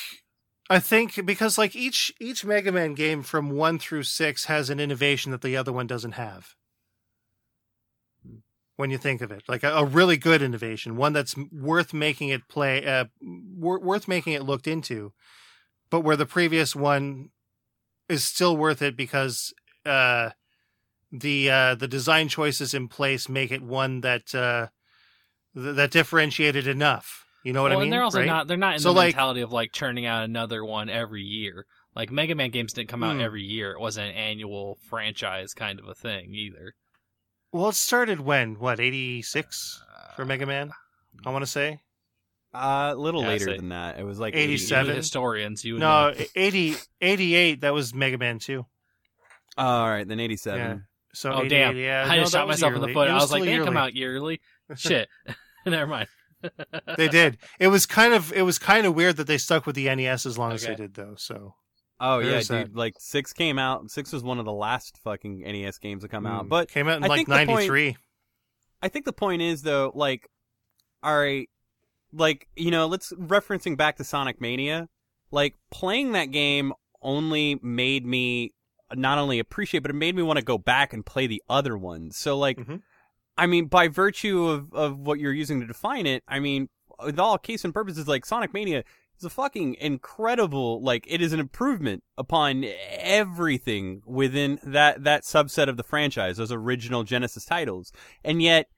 I 0.70 0.78
think 0.78 1.24
because 1.26 1.58
like 1.58 1.76
each 1.76 2.12
each 2.20 2.44
Mega 2.44 2.72
Man 2.72 2.94
game 2.94 3.22
from 3.22 3.50
1 3.50 3.78
through 3.78 4.04
6 4.04 4.44
has 4.46 4.70
an 4.70 4.80
innovation 4.80 5.32
that 5.32 5.42
the 5.42 5.56
other 5.56 5.72
one 5.72 5.86
doesn't 5.86 6.12
have. 6.12 6.54
When 8.76 8.90
you 8.90 8.98
think 8.98 9.22
of 9.22 9.30
it, 9.32 9.42
like 9.48 9.62
a, 9.64 9.72
a 9.72 9.84
really 9.84 10.18
good 10.18 10.42
innovation, 10.42 10.96
one 10.96 11.14
that's 11.14 11.34
worth 11.50 11.94
making 11.94 12.28
it 12.28 12.46
play 12.48 12.84
uh 12.86 13.06
wor- 13.22 13.80
worth 13.80 14.06
making 14.06 14.34
it 14.34 14.42
looked 14.42 14.66
into, 14.66 15.12
but 15.90 16.00
where 16.00 16.16
the 16.16 16.26
previous 16.26 16.76
one 16.76 17.30
is 18.08 18.22
still 18.22 18.56
worth 18.56 18.82
it 18.82 18.96
because 18.96 19.54
uh 19.86 20.30
the 21.12 21.50
uh 21.50 21.74
the 21.74 21.88
design 21.88 22.28
choices 22.28 22.74
in 22.74 22.88
place 22.88 23.28
make 23.28 23.50
it 23.50 23.62
one 23.62 24.00
that 24.02 24.34
uh 24.34 24.66
th- 25.56 25.74
that 25.76 25.90
differentiated 25.90 26.66
enough. 26.68 27.24
You 27.42 27.52
know 27.52 27.62
what 27.62 27.70
well, 27.70 27.78
I 27.78 27.80
mean? 27.82 27.84
and 27.88 27.92
they're 27.92 28.02
also 28.02 28.18
right? 28.20 28.26
not 28.26 28.46
they're 28.48 28.56
not 28.56 28.74
in 28.74 28.80
So, 28.80 28.90
the 28.90 28.96
like- 28.96 29.14
mentality 29.14 29.40
of 29.40 29.52
like 29.52 29.72
churning 29.72 30.06
out 30.06 30.24
another 30.24 30.64
one 30.64 30.88
every 30.88 31.22
year. 31.22 31.66
Like 31.94 32.10
Mega 32.10 32.34
Man 32.34 32.50
games 32.50 32.72
didn't 32.74 32.88
come 32.88 33.02
out 33.02 33.14
Hmm. 33.16 33.20
every 33.22 33.42
year. 33.42 33.72
It 33.72 33.80
wasn't 33.80 34.10
an 34.10 34.14
annual 34.16 34.78
franchise 34.88 35.54
kind 35.54 35.78
of 35.78 35.88
a 35.88 35.94
thing 35.94 36.34
either. 36.34 36.74
Well, 37.52 37.68
it 37.70 37.74
started 37.74 38.20
when? 38.20 38.58
What, 38.58 38.80
86 38.80 39.82
for 40.14 40.24
Mega 40.26 40.44
Man? 40.46 40.72
I 41.24 41.30
want 41.30 41.42
to 41.44 41.50
say. 41.50 41.78
Uh, 42.52 42.92
a 42.92 42.96
little 42.98 43.22
Yeah, 43.22 43.28
later 43.28 43.56
than 43.56 43.68
that. 43.70 43.98
It 43.98 44.02
was 44.04 44.18
like 44.18 44.34
87. 44.34 44.94
Historians, 44.96 45.64
you 45.64 45.74
would 45.74 45.80
No, 45.80 46.10
know. 46.10 46.24
80, 46.34 46.74
88, 47.00 47.60
that 47.62 47.72
was 47.72 47.94
Mega 47.94 48.18
Man 48.18 48.38
2. 48.40 48.66
Oh, 49.58 49.62
all 49.64 49.88
right, 49.88 50.06
then 50.06 50.20
eighty-seven. 50.20 50.60
Yeah. 50.60 50.76
So 51.14 51.32
Oh 51.32 51.38
88, 51.44 51.48
damn! 51.48 51.76
yeah. 51.78 52.04
I 52.06 52.16
no, 52.16 52.22
just 52.24 52.34
shot 52.34 52.46
was 52.46 52.56
myself 52.60 52.74
in 52.74 52.82
the 52.82 52.88
foot. 52.92 53.08
It 53.08 53.12
I 53.12 53.14
was 53.14 53.32
like, 53.32 53.42
still 53.44 53.58
they 53.58 53.64
come 53.64 53.76
out 53.78 53.94
yearly. 53.94 54.40
Shit. 54.76 55.08
Never 55.70 55.86
mind. 55.86 56.08
They 56.96 57.08
did. 57.08 57.38
It 57.58 57.68
was 57.68 57.86
kind 57.86 58.14
of 58.14 58.32
it 58.32 58.42
was 58.42 58.58
kind 58.58 58.86
of 58.86 58.94
weird 58.94 59.16
that 59.16 59.26
they 59.26 59.38
stuck 59.38 59.66
with 59.66 59.74
the 59.74 59.92
NES 59.94 60.26
as 60.26 60.38
long 60.38 60.52
as 60.52 60.62
they 60.64 60.74
did 60.74 60.94
though. 60.94 61.14
So 61.16 61.54
Oh 61.98 62.18
yeah, 62.18 62.30
There's 62.30 62.48
dude. 62.48 62.66
that. 62.68 62.76
Like 62.76 62.94
six 62.98 63.32
came 63.32 63.58
out. 63.58 63.90
Six 63.90 64.12
was 64.12 64.22
one 64.22 64.38
of 64.38 64.44
the 64.44 64.52
last 64.52 64.98
fucking 65.02 65.40
NES 65.40 65.78
games 65.78 66.02
to 66.02 66.08
come 66.08 66.26
out. 66.26 66.44
Mm. 66.44 66.48
But 66.50 66.68
came 66.70 66.88
out 66.88 66.98
in 66.98 67.04
I 67.04 67.06
like 67.08 67.26
point- 67.26 67.48
93. 67.48 67.96
I 68.82 68.88
think 68.88 69.06
the 69.06 69.12
point 69.12 69.40
is 69.42 69.62
though, 69.62 69.90
like, 69.94 70.28
all 71.02 71.18
right, 71.18 71.48
like 72.12 72.46
you 72.54 72.70
know, 72.70 72.86
let's 72.86 73.12
referencing 73.14 73.76
back 73.76 73.96
to 73.96 74.04
Sonic 74.04 74.40
Mania. 74.40 74.88
Like 75.30 75.54
playing 75.72 76.12
that 76.12 76.26
game 76.26 76.74
only 77.02 77.58
made 77.62 78.06
me 78.06 78.52
not 78.94 79.18
only 79.18 79.38
appreciate, 79.40 79.80
but 79.80 79.90
it 79.90 79.94
made 79.94 80.14
me 80.14 80.22
want 80.22 80.38
to 80.38 80.44
go 80.44 80.58
back 80.58 80.92
and 80.92 81.04
play 81.04 81.26
the 81.26 81.42
other 81.48 81.76
ones. 81.76 82.16
So 82.18 82.38
like, 82.38 82.58
Mhm. 82.58 82.82
I 83.38 83.46
mean, 83.46 83.66
by 83.66 83.88
virtue 83.88 84.46
of 84.46 84.72
of 84.72 84.98
what 84.98 85.18
you're 85.18 85.32
using 85.32 85.60
to 85.60 85.66
define 85.66 86.06
it, 86.06 86.22
I 86.26 86.40
mean, 86.40 86.68
with 87.04 87.18
all 87.18 87.38
case 87.38 87.64
and 87.64 87.74
purposes, 87.74 88.08
like 88.08 88.24
Sonic 88.24 88.54
Mania 88.54 88.84
is 89.18 89.24
a 89.24 89.30
fucking 89.30 89.76
incredible. 89.80 90.82
Like 90.82 91.04
it 91.08 91.20
is 91.20 91.32
an 91.32 91.40
improvement 91.40 92.02
upon 92.16 92.64
everything 92.98 94.02
within 94.06 94.58
that 94.62 95.04
that 95.04 95.24
subset 95.24 95.68
of 95.68 95.76
the 95.76 95.82
franchise, 95.82 96.36
those 96.36 96.52
original 96.52 97.04
Genesis 97.04 97.44
titles, 97.44 97.92
and 98.24 98.42
yet. 98.42 98.68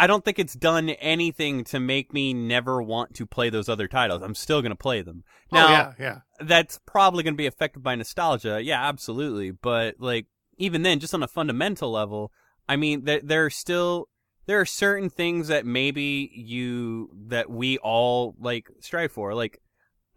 I 0.00 0.06
don't 0.06 0.24
think 0.24 0.38
it's 0.38 0.54
done 0.54 0.90
anything 0.90 1.64
to 1.64 1.80
make 1.80 2.12
me 2.12 2.32
never 2.32 2.80
want 2.80 3.14
to 3.14 3.26
play 3.26 3.50
those 3.50 3.68
other 3.68 3.88
titles. 3.88 4.22
I'm 4.22 4.36
still 4.36 4.62
going 4.62 4.70
to 4.70 4.76
play 4.76 5.02
them. 5.02 5.24
Now, 5.50 5.66
oh 5.66 5.70
yeah, 5.70 5.92
yeah. 5.98 6.18
that's 6.38 6.78
probably 6.86 7.24
going 7.24 7.34
to 7.34 7.36
be 7.36 7.48
affected 7.48 7.82
by 7.82 7.96
nostalgia. 7.96 8.62
Yeah, 8.62 8.80
absolutely. 8.80 9.50
But 9.50 9.96
like, 9.98 10.26
even 10.56 10.82
then, 10.82 11.00
just 11.00 11.14
on 11.14 11.24
a 11.24 11.26
fundamental 11.26 11.90
level, 11.90 12.30
I 12.68 12.76
mean, 12.76 13.04
there, 13.04 13.20
there 13.22 13.46
are 13.46 13.50
still, 13.50 14.08
there 14.46 14.60
are 14.60 14.66
certain 14.66 15.10
things 15.10 15.48
that 15.48 15.64
maybe 15.64 16.30
you, 16.34 17.10
that 17.28 17.50
we 17.50 17.78
all 17.78 18.34
like 18.38 18.68
strive 18.80 19.12
for. 19.12 19.34
Like, 19.34 19.60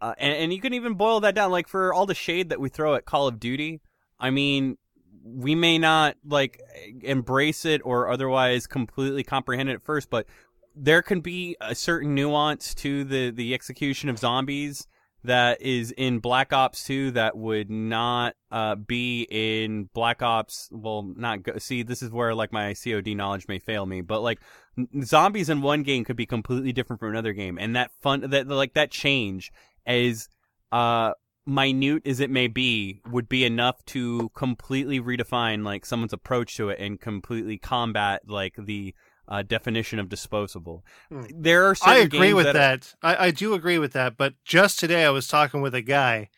uh, 0.00 0.14
and, 0.18 0.34
and 0.34 0.52
you 0.52 0.60
can 0.60 0.74
even 0.74 0.94
boil 0.94 1.20
that 1.20 1.34
down. 1.34 1.50
Like 1.50 1.68
for 1.68 1.94
all 1.94 2.06
the 2.06 2.14
shade 2.14 2.48
that 2.50 2.60
we 2.60 2.68
throw 2.68 2.94
at 2.94 3.04
Call 3.04 3.28
of 3.28 3.40
Duty, 3.40 3.80
I 4.18 4.30
mean, 4.30 4.76
we 5.24 5.54
may 5.54 5.78
not 5.78 6.16
like 6.26 6.60
embrace 7.02 7.64
it 7.64 7.80
or 7.84 8.10
otherwise 8.10 8.66
completely 8.66 9.22
comprehend 9.22 9.68
it 9.68 9.74
at 9.74 9.82
first, 9.82 10.10
but 10.10 10.26
there 10.74 11.02
can 11.02 11.20
be 11.20 11.56
a 11.60 11.74
certain 11.74 12.14
nuance 12.14 12.74
to 12.74 13.04
the, 13.04 13.30
the 13.30 13.54
execution 13.54 14.08
of 14.08 14.18
zombies 14.18 14.88
that 15.24 15.62
is 15.62 15.92
in 15.92 16.18
Black 16.18 16.52
Ops 16.52 16.84
2 16.84 17.12
that 17.12 17.36
would 17.36 17.70
not 17.70 18.34
uh, 18.50 18.74
be 18.74 19.26
in 19.30 19.88
Black 19.94 20.22
Ops. 20.22 20.68
Well, 20.72 21.02
not 21.16 21.42
go- 21.42 21.58
see. 21.58 21.82
This 21.82 22.02
is 22.02 22.10
where 22.10 22.34
like 22.34 22.52
my 22.52 22.74
COD 22.74 23.14
knowledge 23.14 23.46
may 23.48 23.58
fail 23.58 23.86
me, 23.86 24.00
but 24.00 24.20
like 24.20 24.40
n- 24.76 24.88
zombies 25.04 25.48
in 25.48 25.62
one 25.62 25.82
game 25.82 26.04
could 26.04 26.16
be 26.16 26.26
completely 26.26 26.72
different 26.72 27.00
from 27.00 27.10
another 27.10 27.32
game, 27.32 27.58
and 27.58 27.76
that 27.76 27.90
fun 28.00 28.30
that 28.30 28.48
like 28.48 28.74
that 28.74 28.90
change 28.90 29.52
is 29.86 30.28
uh 30.70 31.12
minute 31.46 32.06
as 32.06 32.20
it 32.20 32.30
may 32.30 32.46
be, 32.46 33.00
would 33.10 33.28
be 33.28 33.44
enough 33.44 33.84
to 33.86 34.30
completely 34.34 35.00
redefine 35.00 35.64
like 35.64 35.84
someone's 35.84 36.12
approach 36.12 36.56
to 36.56 36.68
it 36.68 36.78
and 36.78 37.00
completely 37.00 37.58
combat 37.58 38.22
like 38.28 38.54
the 38.58 38.94
uh, 39.32 39.40
definition 39.40 39.98
of 39.98 40.10
disposable. 40.10 40.84
Hmm. 41.08 41.22
There 41.34 41.64
are 41.64 41.74
I 41.82 41.98
agree 41.98 42.34
with 42.34 42.44
that, 42.44 42.52
that. 42.52 42.94
I, 43.02 43.28
I 43.28 43.30
do 43.30 43.54
agree 43.54 43.78
with 43.78 43.94
that. 43.94 44.18
But 44.18 44.34
just 44.44 44.78
today, 44.78 45.06
I 45.06 45.10
was 45.10 45.26
talking 45.26 45.62
with 45.62 45.74
a 45.74 45.80
guy 45.80 46.28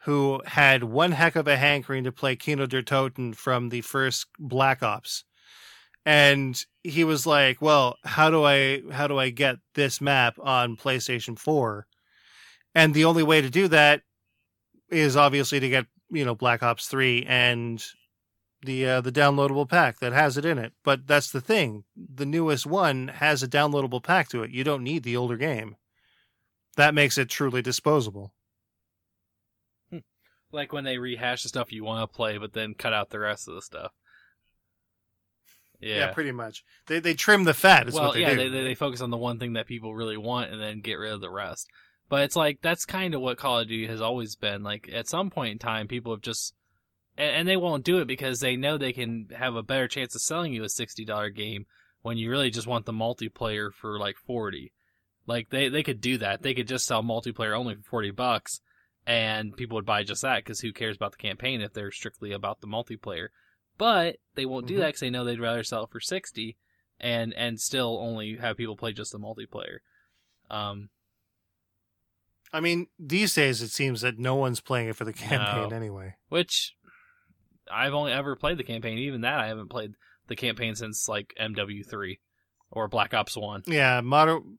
who 0.00 0.42
had 0.46 0.82
one 0.82 1.12
heck 1.12 1.36
of 1.36 1.46
a 1.46 1.56
hankering 1.56 2.02
to 2.04 2.12
play 2.12 2.34
Kino 2.34 2.66
der 2.66 2.82
Toten 2.82 3.36
from 3.36 3.68
the 3.68 3.82
first 3.82 4.26
Black 4.40 4.82
Ops, 4.82 5.22
and 6.04 6.60
he 6.82 7.04
was 7.04 7.24
like, 7.24 7.62
"Well, 7.62 7.96
how 8.04 8.30
do 8.30 8.42
I 8.42 8.82
how 8.90 9.06
do 9.06 9.16
I 9.16 9.30
get 9.30 9.58
this 9.76 10.00
map 10.00 10.36
on 10.42 10.76
PlayStation 10.76 11.38
Four? 11.38 11.86
And 12.74 12.94
the 12.94 13.04
only 13.04 13.22
way 13.22 13.40
to 13.40 13.50
do 13.50 13.68
that 13.68 14.02
is 14.90 15.16
obviously 15.16 15.60
to 15.60 15.68
get 15.68 15.86
you 16.10 16.24
know 16.24 16.34
Black 16.34 16.64
Ops 16.64 16.88
Three 16.88 17.24
and 17.28 17.80
the 18.62 18.86
uh, 18.86 19.00
the 19.00 19.12
downloadable 19.12 19.68
pack 19.68 20.00
that 20.00 20.12
has 20.12 20.36
it 20.36 20.44
in 20.44 20.58
it. 20.58 20.72
But 20.84 21.06
that's 21.06 21.30
the 21.30 21.40
thing: 21.40 21.84
the 21.96 22.26
newest 22.26 22.66
one 22.66 23.08
has 23.08 23.42
a 23.42 23.48
downloadable 23.48 24.02
pack 24.02 24.28
to 24.30 24.42
it. 24.42 24.50
You 24.50 24.64
don't 24.64 24.84
need 24.84 25.02
the 25.02 25.16
older 25.16 25.36
game. 25.36 25.76
That 26.76 26.94
makes 26.94 27.18
it 27.18 27.28
truly 27.28 27.62
disposable. 27.62 28.32
Like 30.52 30.72
when 30.72 30.84
they 30.84 30.98
rehash 30.98 31.42
the 31.42 31.48
stuff 31.48 31.72
you 31.72 31.84
want 31.84 32.02
to 32.02 32.16
play, 32.16 32.38
but 32.38 32.52
then 32.52 32.74
cut 32.74 32.92
out 32.92 33.10
the 33.10 33.20
rest 33.20 33.46
of 33.48 33.54
the 33.54 33.62
stuff. 33.62 33.92
Yeah. 35.80 36.12
pretty 36.12 36.32
much. 36.32 36.64
They 36.86 37.00
they 37.00 37.14
trim 37.14 37.44
the 37.44 37.54
fat. 37.54 37.88
Is 37.88 37.94
well, 37.94 38.06
what 38.06 38.14
they 38.14 38.20
yeah, 38.20 38.34
do. 38.34 38.50
they 38.50 38.62
they 38.64 38.74
focus 38.74 39.00
on 39.00 39.10
the 39.10 39.16
one 39.16 39.38
thing 39.38 39.54
that 39.54 39.66
people 39.66 39.94
really 39.94 40.16
want 40.16 40.50
and 40.50 40.60
then 40.60 40.80
get 40.80 40.94
rid 40.94 41.12
of 41.12 41.20
the 41.20 41.30
rest. 41.30 41.68
But 42.08 42.22
it's 42.22 42.36
like 42.36 42.58
that's 42.60 42.84
kind 42.84 43.14
of 43.14 43.20
what 43.20 43.38
Call 43.38 43.60
of 43.60 43.68
Duty 43.68 43.86
has 43.86 44.00
always 44.00 44.36
been. 44.36 44.62
Like 44.62 44.90
at 44.92 45.08
some 45.08 45.30
point 45.30 45.52
in 45.52 45.58
time, 45.58 45.88
people 45.88 46.12
have 46.12 46.20
just 46.20 46.54
and, 47.16 47.36
and 47.36 47.48
they 47.48 47.56
won't 47.56 47.84
do 47.84 47.98
it 47.98 48.06
because 48.06 48.40
they 48.40 48.56
know 48.56 48.76
they 48.78 48.92
can 48.92 49.28
have 49.36 49.54
a 49.54 49.62
better 49.62 49.88
chance 49.88 50.14
of 50.14 50.22
selling 50.22 50.52
you 50.52 50.64
a 50.64 50.68
sixty 50.68 51.04
dollar 51.04 51.30
game 51.30 51.66
when 52.02 52.16
you 52.18 52.30
really 52.30 52.50
just 52.50 52.66
want 52.66 52.86
the 52.86 52.92
multiplayer 52.92 53.72
for 53.72 53.98
like 53.98 54.16
forty. 54.16 54.72
Like 55.26 55.50
they 55.50 55.68
they 55.68 55.82
could 55.82 56.00
do 56.00 56.18
that. 56.18 56.42
They 56.42 56.54
could 56.54 56.68
just 56.68 56.86
sell 56.86 57.02
multiplayer 57.02 57.56
only 57.56 57.74
for 57.76 57.82
forty 57.82 58.10
bucks, 58.10 58.60
and 59.06 59.56
people 59.56 59.76
would 59.76 59.86
buy 59.86 60.02
just 60.02 60.22
that 60.22 60.44
because 60.44 60.60
who 60.60 60.72
cares 60.72 60.96
about 60.96 61.12
the 61.12 61.18
campaign 61.18 61.60
if 61.60 61.72
they're 61.72 61.92
strictly 61.92 62.32
about 62.32 62.60
the 62.60 62.66
multiplayer. 62.66 63.28
But 63.78 64.16
they 64.34 64.46
won't 64.46 64.66
do 64.66 64.76
Mhm. 64.76 64.78
that 64.80 64.86
because 64.88 65.00
they 65.00 65.10
know 65.10 65.24
they'd 65.24 65.40
rather 65.40 65.62
sell 65.62 65.84
it 65.84 65.90
for 65.90 66.00
sixty 66.00 66.56
and 66.98 67.32
and 67.34 67.60
still 67.60 67.98
only 68.00 68.36
have 68.36 68.56
people 68.56 68.76
play 68.76 68.92
just 68.92 69.12
the 69.12 69.18
multiplayer. 69.18 69.78
Um, 70.50 70.88
I 72.52 72.60
mean, 72.60 72.88
these 72.98 73.34
days 73.34 73.62
it 73.62 73.68
seems 73.70 74.00
that 74.00 74.18
no 74.18 74.34
one's 74.34 74.60
playing 74.60 74.88
it 74.88 74.96
for 74.96 75.04
the 75.04 75.12
campaign 75.12 75.68
No. 75.70 75.76
anyway. 75.76 76.16
which 76.28 76.74
I've 77.72 77.94
only 77.94 78.12
ever 78.12 78.36
played 78.36 78.58
the 78.58 78.64
campaign. 78.64 78.98
Even 78.98 79.22
that 79.22 79.38
I 79.38 79.48
haven't 79.48 79.70
played 79.70 79.92
the 80.28 80.36
campaign 80.36 80.74
since 80.74 81.08
like 81.08 81.32
MW3 81.40 82.18
or 82.70 82.88
Black 82.88 83.14
Ops 83.14 83.36
One. 83.36 83.62
Yeah, 83.66 84.00
modern. 84.00 84.58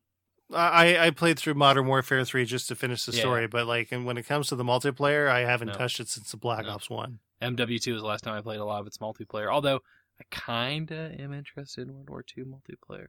I 0.53 0.97
I 1.07 1.09
played 1.11 1.39
through 1.39 1.53
Modern 1.53 1.87
Warfare 1.87 2.25
three 2.25 2.43
just 2.45 2.67
to 2.67 2.75
finish 2.75 3.05
the 3.05 3.13
Yeah. 3.13 3.21
story, 3.21 3.47
but 3.47 3.67
like, 3.67 3.91
and 3.91 4.05
when 4.05 4.17
it 4.17 4.23
comes 4.27 4.47
to 4.47 4.55
the 4.55 4.63
multiplayer, 4.65 5.29
I 5.29 5.41
haven't 5.41 5.69
No. 5.69 5.73
touched 5.73 5.99
it 6.01 6.09
since 6.09 6.31
the 6.31 6.37
Black 6.37 6.65
No. 6.65 6.71
Ops 6.73 6.89
one. 6.89 7.19
MW2 7.41 7.93
was 7.93 8.01
the 8.01 8.07
last 8.07 8.23
time 8.23 8.35
I 8.35 8.41
played 8.41 8.59
a 8.59 8.65
lot 8.65 8.81
of 8.81 8.87
its 8.87 8.97
multiplayer. 8.97 9.51
Although 9.51 9.79
I 10.19 10.23
kinda 10.29 11.15
am 11.17 11.33
interested 11.33 11.87
in 11.87 11.93
World 11.93 12.09
War 12.09 12.23
Two 12.23 12.45
multiplayer. 12.45 13.07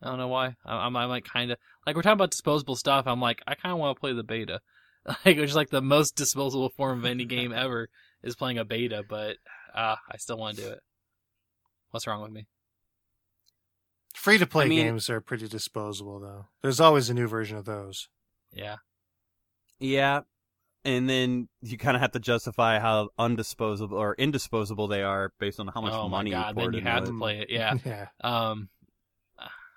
I 0.00 0.06
don't 0.08 0.18
know 0.18 0.28
why. 0.28 0.56
I- 0.64 0.86
I'm, 0.86 0.96
I'm 0.96 1.08
like 1.08 1.26
kinda 1.30 1.56
like 1.86 1.96
we're 1.96 2.02
talking 2.02 2.14
about 2.14 2.30
disposable 2.30 2.76
stuff. 2.76 3.06
I'm 3.06 3.20
like 3.20 3.42
I 3.46 3.54
kind 3.54 3.72
of 3.72 3.78
want 3.78 3.96
to 3.96 4.00
play 4.00 4.12
the 4.12 4.22
beta, 4.24 4.60
like 5.26 5.36
which 5.36 5.50
is 5.50 5.56
like 5.56 5.70
the 5.70 5.82
most 5.82 6.16
disposable 6.16 6.70
form 6.70 7.00
of 7.00 7.04
any 7.04 7.24
game 7.36 7.52
ever 7.52 7.88
is 8.22 8.36
playing 8.36 8.58
a 8.58 8.64
beta. 8.64 9.04
But 9.08 9.36
uh, 9.74 9.96
I 10.10 10.16
still 10.18 10.38
want 10.38 10.56
to 10.56 10.62
do 10.62 10.68
it. 10.70 10.80
What's 11.90 12.06
wrong 12.06 12.22
with 12.22 12.32
me? 12.32 12.46
Free 14.14 14.38
to 14.38 14.46
play 14.46 14.66
I 14.66 14.68
mean- 14.68 14.84
games 14.86 15.10
are 15.10 15.20
pretty 15.20 15.48
disposable, 15.48 16.20
though. 16.20 16.46
There's 16.62 16.80
always 16.80 17.10
a 17.10 17.14
new 17.14 17.26
version 17.26 17.56
of 17.56 17.64
those. 17.64 18.08
Yeah, 18.52 18.76
Yeah. 19.80 20.20
And 20.84 21.08
then 21.08 21.48
you 21.60 21.78
kind 21.78 21.96
of 21.96 22.00
have 22.00 22.10
to 22.12 22.18
justify 22.18 22.80
how 22.80 23.10
undisposable 23.16 23.92
or 23.92 24.16
indisposable 24.16 24.88
they 24.88 25.02
are 25.04 25.32
based 25.38 25.60
on 25.60 25.68
how 25.68 25.80
much 25.80 25.92
oh 25.92 26.08
money 26.08 26.32
my 26.32 26.36
god, 26.36 26.48
you 26.48 26.54
then 26.54 26.62
poured 26.62 26.74
you 26.74 26.78
into 26.80 26.90
have 26.90 27.02
it. 27.04 27.06
to 27.06 27.18
play 27.18 27.38
it. 27.40 27.50
Yeah. 27.50 27.74
yeah. 27.84 28.06
Um, 28.20 28.68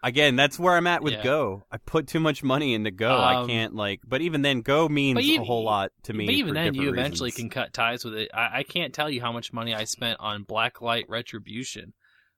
Again, 0.05 0.35
that's 0.35 0.59
where 0.59 0.75
I'm 0.75 0.85
at 0.85 1.01
with 1.01 1.13
Yeah. 1.13 1.23
Go. 1.23 1.63
I 1.71 1.77
put 1.77 2.07
too 2.07 2.19
much 2.19 2.43
money 2.43 2.75
into 2.75 2.91
Go. 2.91 3.09
I 3.09 3.37
Um, 3.37 3.47
can't 3.47 3.73
like, 3.73 4.01
but 4.05 4.21
even 4.21 4.43
then, 4.43 4.61
Go 4.61 4.87
means 4.87 5.19
a 5.19 5.37
whole 5.37 5.63
lot 5.63 5.91
to 6.03 6.13
me. 6.13 6.27
But 6.27 6.35
even 6.35 6.53
then, 6.53 6.75
you 6.75 6.81
different 6.81 6.99
eventually 6.99 7.27
reasons. 7.29 7.41
can 7.41 7.49
cut 7.49 7.73
ties 7.73 8.05
with 8.05 8.13
it. 8.13 8.29
I, 8.31 8.59
I 8.59 8.63
can't 8.63 8.93
tell 8.93 9.09
you 9.09 9.19
how 9.19 9.31
much 9.31 9.51
money 9.51 9.73
I 9.73 9.85
spent 9.85 10.19
on 10.19 10.45
Blacklight 10.45 11.05
Retribution, 11.09 11.93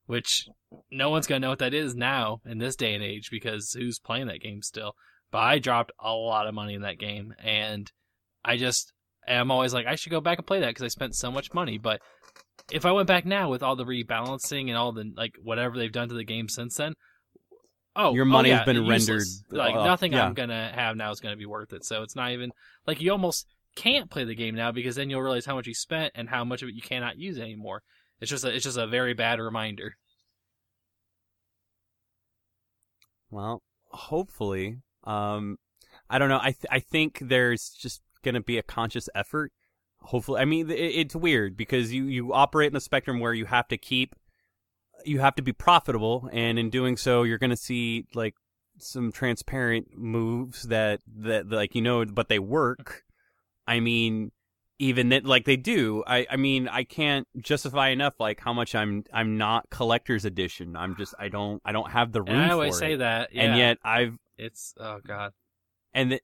which 0.06 0.48
no 0.90 1.10
one's 1.10 1.28
gonna 1.28 1.42
know 1.42 1.50
what 1.50 1.60
that 1.60 1.74
is 1.74 1.94
now 1.94 2.40
in 2.46 2.58
this 2.60 2.78
day 2.78 2.94
and 2.94 3.04
age 3.04 3.30
because 3.30 3.74
who's 3.74 4.00
playing 4.00 4.28
that 4.28 4.40
game 4.42 4.62
still? 4.62 4.94
But 5.30 5.40
I 5.40 5.60
dropped 5.60 5.92
a 6.00 6.14
lot 6.14 6.48
of 6.48 6.54
money 6.54 6.74
in 6.74 6.84
that 6.84 7.00
game, 7.00 7.34
and 7.44 7.92
I 8.46 8.56
just 8.56 8.94
am 9.28 9.52
always 9.52 9.74
like, 9.74 9.88
I 9.88 9.96
should 9.96 10.12
go 10.12 10.22
back 10.22 10.38
and 10.38 10.48
play 10.48 10.62
that 10.62 10.70
because 10.70 10.84
I 10.84 10.88
spent 10.88 11.16
so 11.16 11.30
much 11.32 11.54
money. 11.54 11.78
But 11.78 12.00
if 12.72 12.86
I 12.86 12.94
went 12.94 13.10
back 13.10 13.26
now 13.26 13.50
with 13.50 13.62
all 13.62 13.76
the 13.76 13.84
rebalancing 13.84 14.70
and 14.70 14.78
all 14.78 14.94
the 14.94 15.12
like 15.18 15.34
whatever 15.44 15.78
they've 15.78 15.92
done 15.92 16.08
to 16.08 16.16
the 16.16 16.24
game 16.24 16.48
since 16.48 16.76
then, 16.78 16.94
oh, 17.98 18.14
Your 18.14 18.26
oh 18.26 18.30
money 18.30 18.51
has 18.51 18.66
been 18.66 18.88
rendered, 18.88 19.24
Like 19.50 19.76
uh, 19.76 19.84
nothing 19.84 20.14
yeah. 20.14 20.26
I'm 20.26 20.34
gonna 20.34 20.72
have 20.74 20.95
now 20.95 21.11
is 21.11 21.19
gonna 21.19 21.35
be 21.35 21.45
worth 21.45 21.74
it. 21.74 21.84
So 21.84 22.03
it's 22.03 22.16
not 22.16 22.32
even 22.32 22.51
like 22.85 23.01
you 23.01 23.11
almost 23.11 23.48
can't 23.76 24.09
play 24.09 24.24
the 24.24 24.35
game 24.35 24.56
now 24.56 24.72
because 24.72 24.95
then 24.95 25.09
you'll 25.09 25.22
realize 25.22 25.45
how 25.45 25.56
much 25.56 25.67
you 25.67 25.74
spent 25.74 26.14
and 26.16 26.30
how 26.30 26.43
much 26.43 26.61
of 26.61 26.69
it 26.69 26.76
you 26.76 26.82
cannot 26.82 27.17
use 27.17 27.38
anymore. 27.40 27.84
It's 28.22 28.32
just 28.32 28.45
a, 28.45 28.56
it's 28.56 28.64
just 28.64 28.77
a 28.77 28.88
very 28.88 29.14
bad 29.14 29.40
reminder. 29.40 29.98
Well, 33.30 33.61
hopefully. 33.92 34.77
Um, 35.03 35.58
I 36.09 36.19
don't 36.19 36.30
know. 36.30 36.40
I 36.40 36.51
th- 36.51 36.66
I 36.72 36.80
think 36.80 37.19
there's 37.22 37.69
just 37.69 38.01
gonna 38.24 38.42
be 38.42 38.58
a 38.58 38.64
conscious 38.64 39.09
effort. 39.14 39.51
Hopefully, 40.01 40.42
I 40.42 40.45
mean, 40.45 40.69
it, 40.69 40.76
it's 40.76 41.16
weird 41.16 41.58
because 41.58 41.93
you 41.93 42.06
you 42.06 42.34
operate 42.34 42.72
in 42.72 42.77
a 42.77 42.82
spectrum 42.82 43.19
where 43.19 43.34
you 43.34 43.45
have 43.45 43.67
to 43.69 43.77
keep, 43.77 44.16
you 45.08 45.19
have 45.19 45.36
to 45.36 45.42
be 45.42 45.53
profitable, 45.53 46.30
and 46.32 46.60
in 46.60 46.69
doing 46.69 46.98
so, 46.98 47.24
you're 47.24 47.38
gonna 47.38 47.56
see 47.58 48.06
like 48.14 48.36
some 48.80 49.11
transparent 49.11 49.98
moves 49.98 50.64
that 50.64 51.02
that 51.18 51.50
like 51.50 51.76
you 51.76 51.82
know, 51.82 52.06
but 52.06 52.30
they 52.30 52.40
work. 52.40 53.03
I 53.68 53.80
mean, 53.80 54.32
even 54.80 55.10
that 55.10 55.26
like 55.26 55.45
they 55.45 55.58
do. 55.58 56.03
I 56.06 56.27
I 56.30 56.36
mean, 56.38 56.68
I 56.68 56.84
can't 56.84 57.27
justify 57.42 57.90
enough 57.90 58.16
like 58.19 58.40
how 58.40 58.53
much 58.53 58.76
I'm 58.76 59.03
I'm 59.14 59.38
not 59.38 59.69
collector's 59.69 60.26
edition. 60.26 60.76
I'm 60.76 60.95
just 60.95 61.14
I 61.19 61.30
don't 61.30 61.61
I 61.66 61.72
don't 61.72 61.92
have 61.92 62.11
the 62.11 62.22
room 62.22 62.36
And 62.36 62.45
I 62.45 62.53
always 62.53 62.76
it 62.76 62.80
say 62.80 62.95
that, 62.98 63.34
yeah, 63.34 63.44
and 63.44 63.58
yet 63.58 63.77
I've 63.84 64.18
it's 64.38 64.74
oh 64.80 65.00
god. 65.06 65.34
and 65.94 66.11
th- 66.11 66.22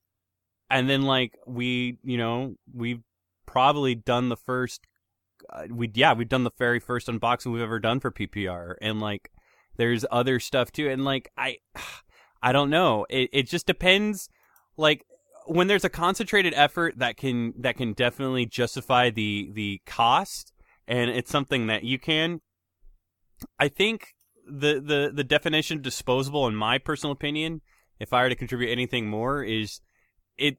and 0.70 0.90
then 0.90 1.04
like 1.04 1.34
we 1.48 1.98
you 2.04 2.18
know 2.18 2.56
we've 2.74 3.02
probably 3.46 3.96
done 3.96 4.30
the 4.30 4.38
first 4.38 4.82
uh, 5.50 5.64
we 5.70 5.90
yeah 5.94 6.14
we've 6.14 6.30
done 6.30 6.44
the 6.44 6.52
very 6.58 6.80
first 6.80 7.08
unboxing 7.08 7.52
we've 7.52 7.62
ever 7.62 7.80
done 7.80 8.00
for 8.00 8.12
PPR 8.12 8.76
and 8.82 9.00
like 9.00 9.32
there's 9.78 10.06
other 10.12 10.40
stuff 10.40 10.72
too 10.72 10.90
and 10.90 11.06
like 11.06 11.30
I 11.38 11.58
I 12.42 12.52
don't 12.52 12.70
know. 12.70 13.06
It 13.10 13.30
it 13.32 13.48
just 13.48 13.66
depends 13.66 14.30
like 14.76 15.06
when 15.46 15.68
there's 15.68 15.86
a 15.86 15.90
concentrated 15.90 16.54
effort 16.56 16.98
that 16.98 17.18
can 17.18 17.54
that 17.60 17.78
can 17.78 17.94
definitely 17.94 18.46
justify 18.46 19.10
the 19.10 19.50
the 19.54 19.82
cost 19.86 20.52
and 20.88 21.10
it's 21.10 21.32
something 21.32 21.68
that 21.68 21.84
you 21.84 21.98
can 21.98 22.42
I 23.60 23.70
think 23.70 24.14
the 24.46 24.82
the 24.82 25.12
the 25.14 25.24
definition 25.24 25.78
of 25.78 25.84
disposable 25.84 26.48
in 26.48 26.56
my 26.56 26.78
personal 26.78 27.14
opinion 27.14 27.62
if 28.00 28.12
I 28.12 28.24
were 28.24 28.30
to 28.30 28.36
contribute 28.36 28.72
anything 28.72 29.08
more 29.08 29.44
is 29.44 29.80
it 30.38 30.58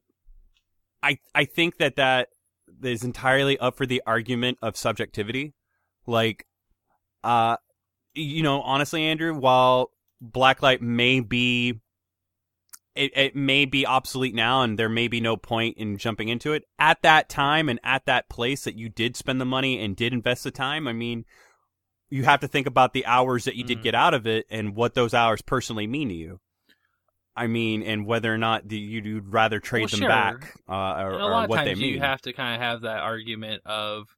I 1.03 1.19
I 1.35 1.45
think 1.45 1.77
that 1.77 1.95
that 1.97 2.29
is 2.83 3.03
entirely 3.03 3.57
up 3.59 3.75
for 3.75 3.85
the 3.85 4.01
argument 4.05 4.57
of 4.61 4.77
subjectivity 4.77 5.53
like 6.07 6.45
uh 7.23 7.57
you 8.13 8.43
know 8.43 8.61
honestly 8.61 9.03
Andrew 9.03 9.33
while 9.33 9.91
blacklight 10.23 10.81
may 10.81 11.19
be 11.19 11.79
it, 12.95 13.11
it 13.17 13.35
may 13.35 13.65
be 13.65 13.85
obsolete 13.85 14.33
now 14.33 14.61
and 14.61 14.79
there 14.79 14.89
may 14.89 15.07
be 15.07 15.19
no 15.19 15.35
point 15.35 15.77
in 15.77 15.97
jumping 15.97 16.29
into 16.29 16.53
it 16.53 16.63
at 16.79 17.01
that 17.01 17.27
time 17.27 17.67
and 17.67 17.79
at 17.83 18.05
that 18.05 18.29
place 18.29 18.63
that 18.63 18.77
you 18.77 18.87
did 18.89 19.17
spend 19.17 19.41
the 19.41 19.45
money 19.45 19.83
and 19.83 19.95
did 19.95 20.13
invest 20.13 20.43
the 20.43 20.51
time 20.51 20.87
i 20.87 20.93
mean 20.93 21.25
you 22.09 22.23
have 22.23 22.39
to 22.39 22.47
think 22.47 22.67
about 22.67 22.93
the 22.93 23.05
hours 23.05 23.43
that 23.45 23.55
you 23.55 23.63
did 23.63 23.79
Mhm. 23.79 23.83
get 23.83 23.95
out 23.95 24.13
of 24.13 24.25
it 24.25 24.45
and 24.49 24.75
what 24.75 24.93
those 24.93 25.13
hours 25.13 25.41
personally 25.41 25.87
mean 25.87 26.07
to 26.07 26.15
you 26.15 26.39
i 27.35 27.47
mean 27.47 27.83
and 27.83 28.05
whether 28.05 28.33
or 28.33 28.37
not 28.37 28.67
the, 28.67 28.77
you'd 28.77 29.05
you'd 29.05 29.33
rather 29.33 29.59
trade 29.59 29.81
Well, 29.81 29.87
them 29.89 29.99
sure. 29.99 30.09
back 30.09 30.53
uh, 30.69 30.73
or, 30.73 31.13
And 31.13 31.21
a 31.21 31.25
or 31.25 31.31
lot 31.31 31.43
of 31.45 31.49
what 31.49 31.57
times 31.57 31.67
they 31.67 31.75
mean 31.75 31.93
you 31.93 31.99
have 31.99 32.21
to 32.21 32.33
kind 32.33 32.55
of 32.55 32.61
have 32.61 32.81
that 32.81 32.99
argument 32.99 33.61
of 33.65 34.15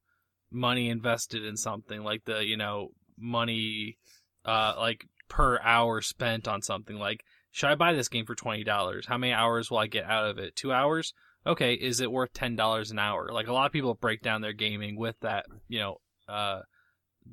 money 0.51 0.89
invested 0.89 1.43
in 1.43 1.57
something 1.57 2.03
like 2.03 2.23
the 2.25 2.45
you 2.45 2.57
know 2.57 2.89
money 3.17 3.97
uh 4.45 4.73
like 4.77 5.05
per 5.27 5.59
hour 5.61 6.01
spent 6.01 6.47
on 6.47 6.61
something 6.61 6.97
like 6.97 7.23
should 7.51 7.69
i 7.69 7.75
buy 7.75 7.93
this 7.93 8.07
game 8.07 8.25
for 8.25 8.35
$20 8.35 9.05
how 9.07 9.17
many 9.17 9.33
hours 9.33 9.69
will 9.69 9.79
i 9.79 9.87
get 9.87 10.05
out 10.05 10.29
of 10.29 10.37
it 10.37 10.55
two 10.55 10.71
hours 10.71 11.13
okay, 11.47 11.73
is 11.73 12.01
it 12.01 12.11
worth 12.11 12.33
ten 12.33 12.55
dollars 12.55 12.91
an 12.91 12.99
hour? 12.99 13.29
Like 13.31 13.47
a 13.47 13.53
lot 13.53 13.65
of 13.65 13.71
people 13.71 13.93
break 13.95 14.21
down 14.21 14.41
their 14.41 14.53
gaming 14.53 14.97
with 14.97 15.15
that, 15.21 15.45
you 15.67 15.79
know, 15.79 15.97
uh, 16.27 16.61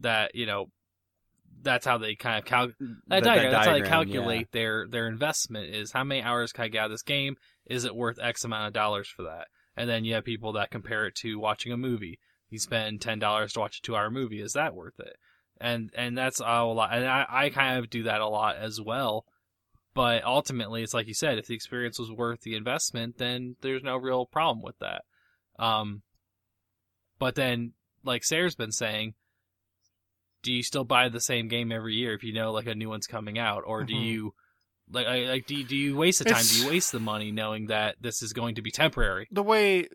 that 0.00 0.34
you 0.34 0.46
know, 0.46 0.66
that's 1.64 1.84
how 1.86 1.98
they 1.98 2.14
kind 2.14 2.38
of 2.38 2.44
cal- 2.44 2.66
that, 2.68 2.76
That- 2.78 2.94
that 3.08 3.24
diagram, 3.24 3.52
That's 3.52 3.66
how 3.66 3.72
they 3.72 3.80
calculate 3.88 4.52
their 4.52 4.86
their 4.88 5.08
investment 5.08 5.74
is 5.74 5.90
how 5.92 6.04
many 6.04 6.22
hours 6.22 6.52
can 6.52 6.64
I 6.64 6.68
get 6.68 6.78
out 6.80 6.84
of 6.86 6.90
this 6.92 7.02
game? 7.02 7.36
Is 7.66 7.84
it 7.84 7.94
worth 7.96 8.18
X 8.22 8.44
amount 8.44 8.68
of 8.68 8.72
dollars 8.72 9.08
for 9.08 9.22
that? 9.24 9.48
And 9.76 9.88
then 9.90 10.04
you 10.04 10.14
have 10.14 10.24
people 10.24 10.52
that 10.52 10.70
compare 10.70 11.06
it 11.06 11.16
to 11.16 11.38
watching 11.38 11.72
a 11.72 11.76
movie. 11.76 12.18
You 12.50 12.58
spend 12.60 13.00
ten 13.00 13.18
dollars 13.18 13.54
to 13.54 13.60
watch 13.60 13.78
a 13.78 13.82
two 13.82 13.96
hour 13.96 14.10
movie. 14.10 14.40
Is 14.40 14.52
that 14.52 14.74
worth 14.74 15.00
it? 15.00 15.16
And 15.60 15.90
and 15.96 16.16
that's 16.16 16.40
a 16.40 16.62
lot. 16.64 16.90
And 16.92 17.04
I, 17.06 17.26
I 17.28 17.50
kind 17.50 17.78
of 17.78 17.90
do 17.90 18.04
that 18.04 18.20
a 18.20 18.28
lot 18.28 18.56
as 18.56 18.80
well. 18.80 19.24
But 19.94 20.24
ultimately, 20.24 20.82
it's 20.82 20.94
like 20.94 21.06
you 21.08 21.14
said, 21.14 21.38
if 21.38 21.46
the 21.46 21.54
experience 21.54 21.98
was 21.98 22.10
worth 22.10 22.40
the 22.42 22.56
investment, 22.56 23.18
then 23.18 23.56
there's 23.62 23.82
no 23.82 23.96
real 23.96 24.26
problem 24.26 24.60
with 24.62 24.76
that. 24.80 25.02
Um, 25.58 26.02
but 27.18 27.34
then, 27.36 27.72
like 28.04 28.24
Sarah's 28.24 28.56
been 28.56 28.72
saying, 28.72 29.14
do 30.44 30.52
you 30.52 30.62
still 30.62 30.84
buy 30.84 31.08
the 31.08 31.20
same 31.20 31.48
game 31.48 31.72
every 31.72 31.94
year 31.94 32.14
if 32.14 32.22
you 32.22 32.32
know 32.32 32.52
like 32.52 32.66
a 32.66 32.74
new 32.74 32.88
one's 32.88 33.06
coming 33.08 33.38
out, 33.38 33.62
or 33.66 33.82
do 33.84 33.94
Mhm. 33.94 34.04
you 34.04 34.34
like 34.90 35.06
I- 35.06 35.24
like 35.28 35.46
do 35.46 35.54
you, 35.56 35.64
do 35.64 35.76
you 35.76 35.96
waste 35.96 36.18
the 36.20 36.26
time? 36.26 36.32
It's- 36.42 36.50
Do 36.56 36.62
you 36.62 36.68
waste 36.68 36.92
the 36.92 37.00
money 37.00 37.30
knowing 37.32 37.66
that 37.66 37.96
this 38.00 38.22
is 38.22 38.32
going 38.32 38.54
to 38.56 38.62
be 38.62 38.70
temporary? 38.70 39.26
the 39.30 39.42
way 39.42 39.88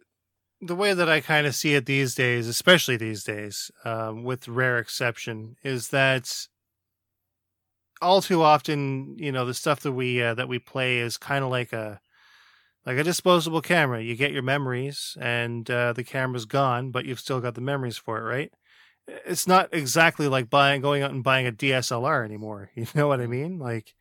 the 0.61 0.75
way 0.75 0.93
that 0.93 1.07
I 1.07 1.21
kind 1.21 1.47
of 1.47 1.55
see 1.55 1.73
it 1.75 1.85
these 1.85 2.15
days, 2.15 2.45
especially 2.47 2.97
these 2.97 3.23
days, 3.23 3.71
um, 3.85 4.23
with 4.25 4.49
rare 4.49 4.77
exception, 4.77 5.55
is 5.63 5.87
that 5.89 6.47
all 8.01 8.21
too 8.21 8.41
often, 8.41 9.17
you 9.17 9.31
know, 9.31 9.45
the 9.45 9.53
stuff 9.53 9.79
that 9.81 9.91
we 9.93 10.21
uh, 10.21 10.33
that 10.33 10.47
we 10.49 10.59
play 10.59 10.99
is 10.99 11.15
kind 11.17 11.43
of 11.45 11.49
like 11.51 11.71
a 11.73 12.01
like 12.85 12.97
a 12.97 13.03
disposable 13.03 13.61
camera. 13.61 14.01
You 14.01 14.15
get 14.15 14.31
your 14.31 14.41
memories, 14.43 15.17
and 15.19 15.69
uh, 15.69 15.93
the 15.93 16.03
camera's 16.03 16.45
gone, 16.45 16.91
but 16.91 17.05
you've 17.05 17.19
still 17.19 17.39
got 17.41 17.55
the 17.55 17.61
memories 17.61 17.97
for 17.97 18.17
it, 18.17 18.23
right? 18.23 18.51
It's 19.25 19.47
not 19.47 19.73
exactly 19.73 20.27
like 20.27 20.49
buying 20.49 20.81
going 20.81 21.03
out 21.03 21.11
and 21.11 21.23
buying 21.23 21.47
a 21.47 21.51
DSLR 21.51 22.23
anymore. 22.25 22.71
You 22.75 22.87
know 22.95 23.07
what 23.07 23.21
I 23.21 23.27
mean? 23.27 23.59
Like 23.59 23.93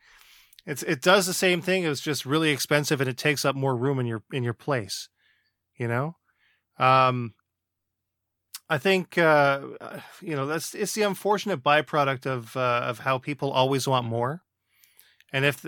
it's 0.66 0.82
it 0.82 1.00
does 1.00 1.26
the 1.26 1.34
same 1.34 1.62
thing. 1.62 1.84
It's 1.84 2.00
just 2.00 2.26
really 2.26 2.50
expensive, 2.50 3.00
and 3.00 3.08
it 3.08 3.16
takes 3.16 3.44
up 3.44 3.56
more 3.56 3.76
room 3.76 3.98
in 3.98 4.06
your 4.06 4.22
in 4.32 4.42
your 4.42 4.54
place. 4.54 5.08
You 5.78 5.88
know, 5.88 6.16
um, 6.78 7.34
I 8.68 8.78
think 8.78 9.16
uh, 9.16 9.60
you 10.20 10.36
know 10.36 10.46
that's 10.46 10.74
it's 10.74 10.92
the 10.92 11.02
unfortunate 11.02 11.62
byproduct 11.62 12.26
of 12.26 12.56
uh, 12.56 12.82
of 12.84 13.00
how 13.00 13.18
people 13.18 13.50
always 13.50 13.88
want 13.88 14.06
more, 14.06 14.42
and 15.32 15.44
if 15.44 15.64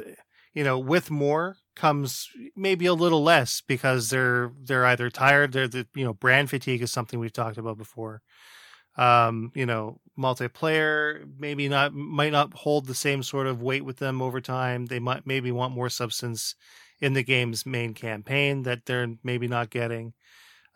you 0.52 0.64
know 0.64 0.78
with 0.78 1.10
more 1.10 1.56
comes 1.74 2.28
maybe 2.54 2.84
a 2.84 2.92
little 2.92 3.22
less 3.22 3.62
because 3.66 4.10
they're 4.10 4.52
they're 4.62 4.84
either 4.84 5.08
tired. 5.08 5.52
They're 5.52 5.66
the 5.66 5.86
you 5.94 6.04
know 6.04 6.12
brand 6.12 6.50
fatigue 6.50 6.82
is 6.82 6.92
something 6.92 7.18
we've 7.18 7.32
talked 7.32 7.56
about 7.56 7.78
before. 7.78 8.20
Um, 9.00 9.52
you 9.54 9.66
know, 9.66 10.00
multiplayer 10.18 11.26
maybe 11.38 11.68
not 11.68 11.94
might 11.94 12.32
not 12.32 12.52
hold 12.54 12.86
the 12.86 12.94
same 12.94 13.22
sort 13.22 13.46
of 13.46 13.62
weight 13.62 13.84
with 13.84 13.98
them 13.98 14.20
over 14.22 14.40
time. 14.40 14.86
They 14.86 14.98
might 15.00 15.26
maybe 15.26 15.52
want 15.52 15.74
more 15.74 15.88
substance 15.88 16.54
in 17.00 17.14
the 17.14 17.24
game's 17.24 17.64
main 17.66 17.94
campaign 17.94 18.62
that 18.64 18.86
they're 18.86 19.08
maybe 19.24 19.48
not 19.48 19.70
getting. 19.70 20.14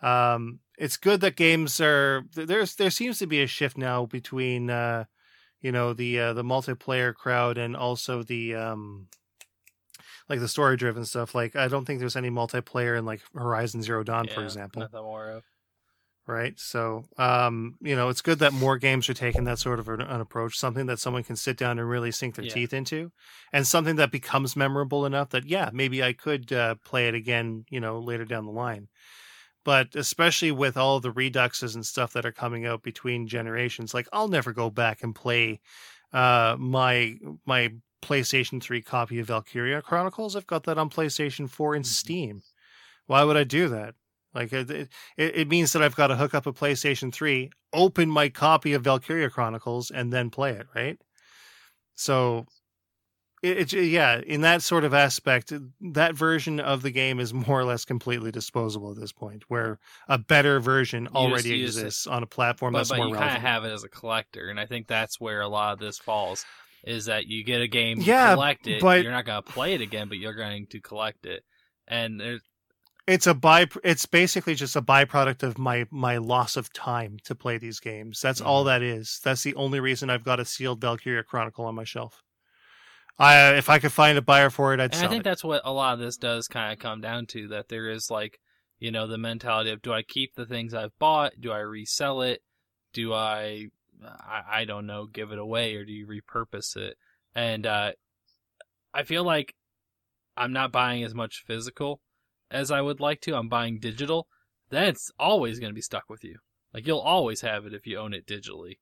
Um, 0.01 0.59
it's 0.77 0.97
good 0.97 1.21
that 1.21 1.35
games 1.37 1.79
are 1.81 2.25
there's 2.35 2.75
there 2.75 2.89
seems 2.91 3.19
to 3.19 3.27
be 3.27 3.41
a 3.43 3.47
shift 3.47 3.77
now 3.77 4.05
between 4.07 4.69
uh, 4.69 5.05
you 5.61 5.71
know 5.71 5.93
the 5.93 6.19
uh, 6.19 6.33
the 6.33 6.43
multiplayer 6.43 7.13
crowd 7.13 7.57
and 7.57 7.75
also 7.75 8.23
the 8.23 8.55
um, 8.55 9.07
like 10.29 10.39
the 10.39 10.47
story 10.47 10.77
driven 10.77 11.05
stuff. 11.05 11.35
Like 11.35 11.55
I 11.55 11.67
don't 11.67 11.85
think 11.85 11.99
there's 11.99 12.15
any 12.15 12.29
multiplayer 12.29 12.97
in 12.97 13.05
like 13.05 13.21
Horizon 13.33 13.81
Zero 13.81 14.03
Dawn, 14.03 14.27
for 14.27 14.41
Yeah, 14.41 14.45
example 14.45 14.81
nothing 14.81 15.03
more 15.03 15.29
of. 15.29 15.43
Right? 16.27 16.59
So, 16.59 17.05
um, 17.17 17.77
you 17.81 17.95
know, 17.95 18.09
it's 18.09 18.21
good 18.21 18.39
that 18.39 18.53
more 18.53 18.77
games 18.77 19.09
are 19.09 19.13
taking 19.13 19.43
that 19.45 19.59
sort 19.59 19.79
of 19.79 19.87
an, 19.89 20.01
an 20.01 20.21
approach, 20.21 20.57
something 20.57 20.85
that 20.87 20.99
someone 20.99 21.23
can 21.23 21.35
sit 21.35 21.57
down 21.57 21.79
and 21.79 21.87
really 21.89 22.11
sink 22.11 22.35
their 22.35 22.45
Yeah. 22.45 22.53
teeth 22.53 22.73
into, 22.73 23.11
and 23.53 23.65
something 23.67 23.95
that 23.97 24.11
becomes 24.11 24.55
memorable 24.55 25.05
enough 25.05 25.29
that, 25.29 25.45
yeah, 25.45 25.69
maybe 25.73 26.03
I 26.03 26.13
could 26.13 26.51
uh, 26.51 26.75
play 26.83 27.07
it 27.07 27.15
again, 27.15 27.65
you 27.69 27.79
know, 27.79 27.99
later 27.99 28.25
down 28.25 28.45
the 28.45 28.51
line. 28.51 28.87
But 29.63 29.95
especially 29.95 30.51
with 30.51 30.77
all 30.77 30.99
the 30.99 31.11
reduxes 31.11 31.73
and 31.75 31.85
stuff 31.85 32.13
that 32.13 32.25
are 32.25 32.31
coming 32.31 32.65
out 32.65 32.83
between 32.83 33.27
generations, 33.27 33.93
like 33.93 34.07
I'll 34.13 34.27
never 34.27 34.53
go 34.53 34.69
back 34.69 35.01
and 35.03 35.15
play 35.15 35.59
uh, 36.13 36.55
my 36.59 37.17
my 37.45 37.73
PlayStation 38.01 38.61
3 38.61 38.81
copy 38.83 39.19
of 39.19 39.27
Valkyria 39.27 39.81
Chronicles. 39.81 40.35
I've 40.35 40.45
got 40.47 40.63
that 40.65 40.77
on 40.77 40.89
PlayStation 40.91 41.49
4 41.49 41.75
in 41.75 41.83
Steam. 41.83 42.43
Why 43.07 43.23
would 43.23 43.37
I 43.37 43.43
do 43.43 43.67
that? 43.69 43.95
Like 44.35 44.51
it, 44.51 44.69
it, 44.69 44.89
it 45.17 45.47
means 45.47 45.71
that 45.73 45.81
I've 45.81 45.95
got 45.95 46.07
to 46.07 46.17
hook 46.17 46.33
up 46.33 46.45
a 46.45 46.53
PlayStation 46.53 47.11
3, 47.13 47.49
open 47.73 48.09
my 48.09 48.29
copy 48.29 48.73
of 48.73 48.83
Valkyria 48.83 49.29
Chronicles, 49.29 49.89
and 49.89 50.11
then 50.11 50.29
play 50.29 50.51
it, 50.51 50.67
right? 50.75 50.99
So, 51.95 52.45
it, 53.41 53.73
it 53.73 53.85
yeah, 53.85 54.21
in 54.25 54.41
that 54.41 54.61
sort 54.61 54.83
of 54.83 54.93
aspect, 54.93 55.53
that 55.93 56.15
version 56.15 56.59
of 56.59 56.81
the 56.81 56.91
game 56.91 57.19
is 57.19 57.33
more 57.33 57.59
or 57.59 57.63
less 57.63 57.85
completely 57.85 58.31
disposable 58.31 58.91
at 58.91 58.99
this 58.99 59.11
point, 59.11 59.43
where 59.47 59.79
a 60.09 60.17
better 60.17 60.59
version 60.59 61.05
just 61.05 61.15
already 61.15 61.51
it. 61.51 61.63
Uh, 61.63 61.67
exists 61.67 62.07
on 62.07 62.23
a 62.23 62.27
platform 62.27 62.73
But, 62.73 62.79
that's 62.79 62.89
but 62.89 62.97
more 62.97 63.07
you 63.07 63.13
kind 63.13 63.35
of 63.37 63.41
have 63.41 63.63
it 63.63 63.71
as 63.71 63.83
a 63.83 63.89
collector, 63.89 64.49
and 64.49 64.59
I 64.59 64.65
think 64.65 64.87
that's 64.87 65.19
where 65.19 65.41
a 65.41 65.47
lot 65.47 65.73
of 65.73 65.79
this 65.79 65.97
falls. 65.97 66.45
Is 66.83 67.05
that 67.05 67.25
you 67.25 67.43
get 67.43 67.61
a 67.61 67.67
game, 67.67 67.99
you 67.99 68.05
Yeah, 68.05 68.33
collect 68.33 68.67
it, 68.67 68.81
but- 68.81 69.01
you're 69.01 69.11
not 69.11 69.25
going 69.25 69.41
to 69.41 69.51
play 69.51 69.73
it 69.73 69.81
again, 69.81 70.07
but 70.07 70.17
you're 70.17 70.35
going 70.35 70.67
to 70.67 70.79
collect 70.81 71.25
it, 71.25 71.43
and 71.87 72.19
there's 72.19 72.41
it's 73.07 73.27
a 73.27 73.33
by 73.33 73.67
it's 73.83 74.05
basically 74.05 74.55
just 74.55 74.75
a 74.75 74.81
byproduct 74.81 75.43
of 75.43 75.57
my 75.57 75.85
my 75.91 76.17
loss 76.17 76.57
of 76.57 76.71
time 76.73 77.17
to 77.23 77.35
play 77.35 77.57
these 77.57 77.79
games 77.79 78.19
that's 78.21 78.41
all 78.41 78.61
Mm-hmm. 78.61 78.67
that 78.67 78.81
is 78.81 79.19
that's 79.23 79.43
the 79.43 79.55
only 79.55 79.79
reason 79.79 80.09
i've 80.09 80.23
got 80.23 80.39
a 80.39 80.45
sealed 80.45 80.81
valkyria 80.81 81.23
chronicle 81.23 81.65
on 81.65 81.75
my 81.75 81.83
shelf 81.83 82.23
i 83.19 83.53
if 83.55 83.69
i 83.69 83.79
could 83.79 83.91
find 83.91 84.17
a 84.17 84.21
buyer 84.21 84.49
for 84.49 84.73
it 84.73 84.79
i'd 84.79 84.93
And 84.93 85.03
I 85.03 85.07
think 85.07 85.21
it 85.21 85.23
that's 85.23 85.43
what 85.43 85.61
a 85.65 85.71
lot 85.71 85.93
of 85.93 85.99
this 85.99 86.17
does 86.17 86.47
kind 86.47 86.73
of 86.73 86.79
come 86.79 87.01
down 87.01 87.25
to 87.27 87.47
that 87.49 87.69
there 87.69 87.89
is 87.89 88.09
like, 88.11 88.39
you 88.79 88.91
know, 88.91 89.07
the 89.07 89.17
mentality 89.17 89.71
of 89.71 89.81
do 89.81 89.93
I 89.93 90.01
keep 90.03 90.35
the 90.35 90.45
things 90.45 90.73
I've 90.73 90.97
bought? 90.99 91.33
Do 91.39 91.51
I 91.51 91.59
resell 91.59 92.21
it? 92.21 92.41
Do 92.93 93.13
I, 93.13 93.67
I, 94.03 94.41
I 94.61 94.65
don't 94.65 94.85
know, 94.85 95.05
give 95.05 95.31
it 95.31 95.39
away 95.39 95.75
or 95.75 95.85
do 95.85 95.91
you 95.93 96.07
repurpose 96.07 96.75
it? 96.75 96.97
And, 97.33 97.65
uh, 97.65 97.93
I 98.93 99.03
feel 99.03 99.23
like 99.23 99.55
I'm 100.37 100.53
not 100.53 100.71
buying 100.71 101.03
as 101.03 101.13
much 101.13 101.43
physical 101.45 102.01
as 102.55 102.71
I 102.71 102.81
would 102.81 102.99
like 102.99 103.21
to. 103.21 103.35
I'm 103.35 103.49
buying 103.49 103.79
digital. 103.79 104.27
Then 104.69 104.85
it's 104.85 105.11
always 105.19 105.59
going 105.59 105.69
to 105.71 105.75
be 105.75 105.81
stuck 105.81 106.09
with 106.09 106.23
you. 106.23 106.37
Like 106.73 106.87
you'll 106.87 106.99
always 106.99 107.41
have 107.41 107.65
it 107.65 107.73
if 107.73 107.85
you 107.85 107.97
own 107.99 108.13
it 108.13 108.25
digitally. 108.25 108.77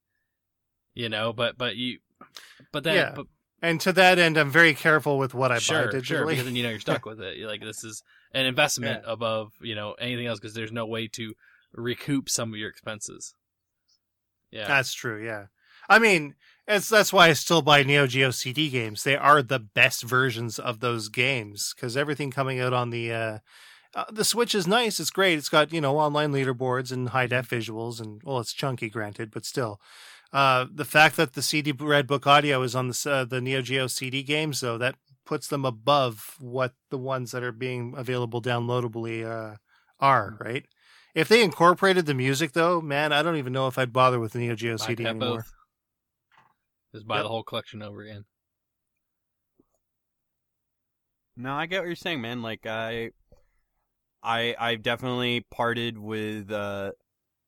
You 0.93 1.09
know, 1.09 1.33
but, 1.33 1.57
but 1.57 1.75
you, 1.75 1.99
but 2.71 2.83
then, 2.83 2.95
Yeah. 2.95 3.13
but, 3.15 3.25
and 3.61 3.79
to 3.81 3.93
that 3.93 4.19
end 4.19 4.37
i'm 4.37 4.51
very 4.51 4.73
careful 4.73 5.17
with 5.17 5.33
what 5.33 5.49
i 5.49 5.57
sure, 5.57 5.85
buy 5.85 5.97
digitally 5.97 6.05
Sure, 6.05 6.25
because 6.27 6.45
then 6.45 6.55
you 6.57 6.63
know 6.63 6.69
you're 6.69 6.79
stuck 6.81 7.05
with 7.05 7.21
it. 7.21 7.37
You're 7.37 7.47
like 7.47 7.61
this 7.61 7.83
is 7.83 8.03
an 8.33 8.45
investment 8.45 9.03
above 9.07 9.53
you 9.61 9.73
know 9.73 9.93
anything 9.93 10.27
else 10.27 10.39
because 10.39 10.53
there's 10.53 10.71
no 10.71 10.85
way 10.85 11.07
to 11.07 11.33
recoup 11.71 12.29
some 12.29 12.51
of 12.53 12.59
your 12.59 12.69
expenses. 12.69 13.33
Yeah, 14.51 14.67
that's 14.67 14.93
true 14.93 15.23
yeah 15.23 15.45
i 15.89 15.97
mean 15.97 16.35
it's 16.67 16.89
that's 16.89 17.11
why 17.11 17.29
i 17.29 17.33
still 17.33 17.61
buy 17.61 17.83
neo 17.83 18.07
geo 18.07 18.31
cd 18.31 18.69
games 18.69 19.03
they 19.03 19.15
are 19.15 19.41
the 19.41 19.59
best 19.59 20.03
versions 20.03 20.59
of 20.59 20.79
those 20.79 21.09
games 21.09 21.73
because 21.75 21.97
everything 21.97 22.31
coming 22.31 22.59
out 22.59 22.73
on 22.73 22.89
the 22.89 23.11
uh 23.11 23.37
uh, 23.95 24.05
the 24.11 24.25
Switch 24.25 24.55
is 24.55 24.65
nice. 24.65 24.99
It's 24.99 25.11
great. 25.11 25.37
It's 25.37 25.49
got 25.49 25.71
you 25.71 25.81
know 25.81 25.97
online 25.97 26.31
leaderboards 26.31 26.91
and 26.91 27.09
high 27.09 27.27
def 27.27 27.49
visuals, 27.49 28.01
and 28.01 28.21
well, 28.23 28.39
it's 28.39 28.53
chunky, 28.53 28.89
granted, 28.89 29.31
but 29.31 29.45
still. 29.45 29.79
Uh, 30.31 30.65
the 30.73 30.85
fact 30.85 31.15
that 31.17 31.33
the 31.33 31.43
CD 31.43 31.71
Red 31.71 32.07
Book 32.07 32.25
audio 32.25 32.63
is 32.63 32.75
on 32.75 32.87
the 32.87 33.09
uh, 33.09 33.25
the 33.25 33.39
Neo 33.39 33.61
Geo 33.61 33.87
CD 33.87 34.23
games, 34.23 34.61
though, 34.61 34.79
that 34.79 34.95
puts 35.25 35.47
them 35.47 35.63
above 35.63 36.35
what 36.39 36.73
the 36.89 36.97
ones 36.97 37.31
that 37.31 37.43
are 37.43 37.51
being 37.51 37.93
available 37.95 38.41
downloadably 38.41 39.23
uh, 39.23 39.57
are. 39.99 40.37
Right? 40.43 40.65
If 41.13 41.27
they 41.27 41.43
incorporated 41.43 42.07
the 42.07 42.15
music, 42.15 42.53
though, 42.53 42.81
man, 42.81 43.13
I 43.13 43.21
don't 43.21 43.35
even 43.35 43.53
know 43.53 43.67
if 43.67 43.77
I'd 43.77 43.93
bother 43.93 44.19
with 44.19 44.33
the 44.33 44.39
Neo 44.39 44.55
Geo 44.55 44.77
CD 44.77 45.05
anymore. 45.05 45.37
both. 45.37 45.53
Just 46.93 47.07
buy 47.07 47.17
Yep. 47.17 47.23
the 47.25 47.29
whole 47.29 47.43
collection 47.43 47.81
over 47.81 48.01
again. 48.03 48.25
No, 51.35 51.53
I 51.53 51.65
get 51.65 51.79
what 51.79 51.87
you're 51.87 51.95
saying, 51.95 52.21
man. 52.21 52.41
Like 52.41 52.65
I, 52.67 53.09
I, 54.21 54.55
I've 54.59 54.83
definitely 54.83 55.45
parted 55.49 55.97
with 55.97 56.51
uh, 56.51 56.91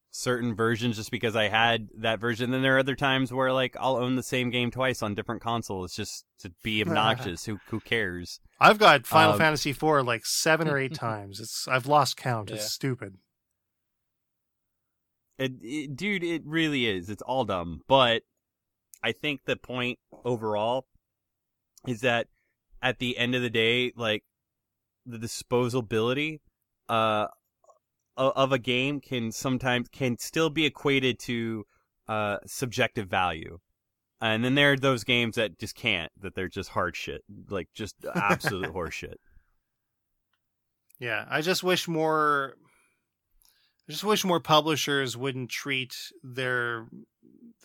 certain 0.09 0.55
versions 0.55 0.95
just 0.95 1.11
because 1.11 1.35
I 1.35 1.49
had 1.49 1.89
that 1.99 2.19
version. 2.19 2.49
Then 2.49 2.63
there 2.63 2.75
are 2.77 2.79
other 2.79 2.95
times 2.95 3.31
where 3.31 3.53
like 3.53 3.75
I'll 3.79 3.97
own 3.97 4.15
the 4.15 4.23
same 4.23 4.49
game 4.49 4.71
twice 4.71 5.03
on 5.03 5.13
different 5.13 5.41
consoles 5.43 5.93
just 5.93 6.25
to 6.39 6.51
be 6.63 6.81
obnoxious. 6.85 7.45
who 7.45 7.59
who 7.67 7.79
cares? 7.79 8.39
I've 8.59 8.79
got 8.79 9.05
Final 9.05 9.33
Um, 9.33 9.37
Fantasy 9.39 9.69
IV 9.71 9.83
like 10.03 10.25
seven 10.25 10.67
or 10.67 10.79
eight 10.79 10.93
times. 10.95 11.39
It's 11.39 11.67
I've 11.67 11.85
lost 11.85 12.17
count. 12.17 12.49
Yeah. 12.49 12.55
It's 12.55 12.71
stupid. 12.71 13.17
It, 15.37 15.51
it, 15.61 15.95
dude, 15.97 16.23
it 16.23 16.43
really 16.45 16.87
is. 16.87 17.09
It's 17.09 17.21
all 17.21 17.43
dumb. 17.43 17.81
But 17.89 18.23
I 19.03 19.11
think 19.11 19.41
the 19.45 19.55
point 19.55 19.99
overall 20.23 20.87
is 21.87 22.01
that 22.01 22.27
at 22.81 22.99
the 22.99 23.17
end 23.17 23.35
of 23.35 23.41
the 23.41 23.49
day, 23.49 23.91
like 23.95 24.23
the 25.05 25.17
disposability 25.17 26.39
uh 26.89 27.27
of 28.17 28.51
a 28.51 28.59
game 28.59 29.01
can 29.01 29.31
sometimes 29.31 29.87
can 29.89 30.17
still 30.17 30.49
be 30.49 30.65
equated 30.65 31.19
to 31.19 31.65
uh 32.07 32.37
subjective 32.45 33.07
value. 33.07 33.59
And 34.21 34.43
then 34.43 34.55
there 34.55 34.71
are 34.71 34.77
those 34.77 35.03
games 35.03 35.35
that 35.35 35.59
just 35.59 35.75
can't, 35.75 36.11
that 36.21 36.35
they're 36.35 36.47
just 36.47 36.69
hard 36.69 36.95
shit, 36.95 37.23
like 37.49 37.67
just 37.73 37.95
absolute 38.15 38.71
horse 38.71 38.93
shit. 38.93 39.19
Yeah, 40.99 41.25
I 41.29 41.41
just 41.41 41.63
wish 41.63 41.87
more. 41.87 42.55
I 43.87 43.91
just 43.91 44.03
wish 44.03 44.23
more 44.25 44.39
publishers 44.39 45.15
wouldn't 45.15 45.49
treat 45.49 45.95
their 46.23 46.87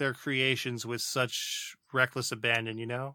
their 0.01 0.13
creations 0.13 0.85
with 0.85 1.01
such 1.01 1.77
reckless 1.93 2.33
abandon. 2.33 2.77
You 2.77 2.87
know, 2.87 3.15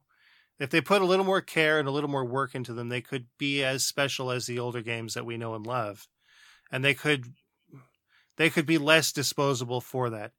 if 0.58 0.70
they 0.70 0.80
put 0.80 1.02
a 1.02 1.06
little 1.06 1.26
more 1.26 1.42
care 1.42 1.78
and 1.80 1.88
a 1.90 1.92
little 1.92 2.10
more 2.10 2.24
work 2.24 2.56
into 2.56 2.72
them, 2.72 2.88
they 2.88 3.02
could 3.02 3.26
be 3.38 3.62
as 3.62 3.84
special 3.84 4.32
as 4.32 4.46
the 4.46 4.60
older 4.60 4.82
games 4.82 5.14
that 5.16 5.26
we 5.26 5.36
know 5.36 5.54
and 5.56 5.68
love, 5.68 6.08
and 6.72 6.86
they 6.86 6.94
could 6.94 7.34
they 8.38 8.50
could 8.50 8.66
be 8.66 8.78
less 8.78 9.12
disposable 9.12 9.82
for 9.82 10.10
that. 10.10 10.32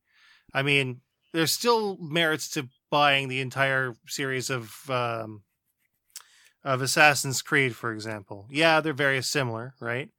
I 0.55 0.63
mean, 0.63 1.03
there's 1.33 1.53
still 1.53 1.99
merits 1.99 2.49
to 2.51 2.69
buying 2.91 3.29
the 3.29 3.41
entire 3.41 3.95
series 4.07 4.49
of 4.49 4.89
um, 4.89 5.43
of 6.65 6.83
Assassin's 6.83 7.43
Creed, 7.43 7.77
for 7.77 7.93
example. 7.93 8.47
Yeah, 8.51 8.81
they're 8.81 8.93
very 8.93 9.23
similar, 9.23 9.75
right? 9.81 10.11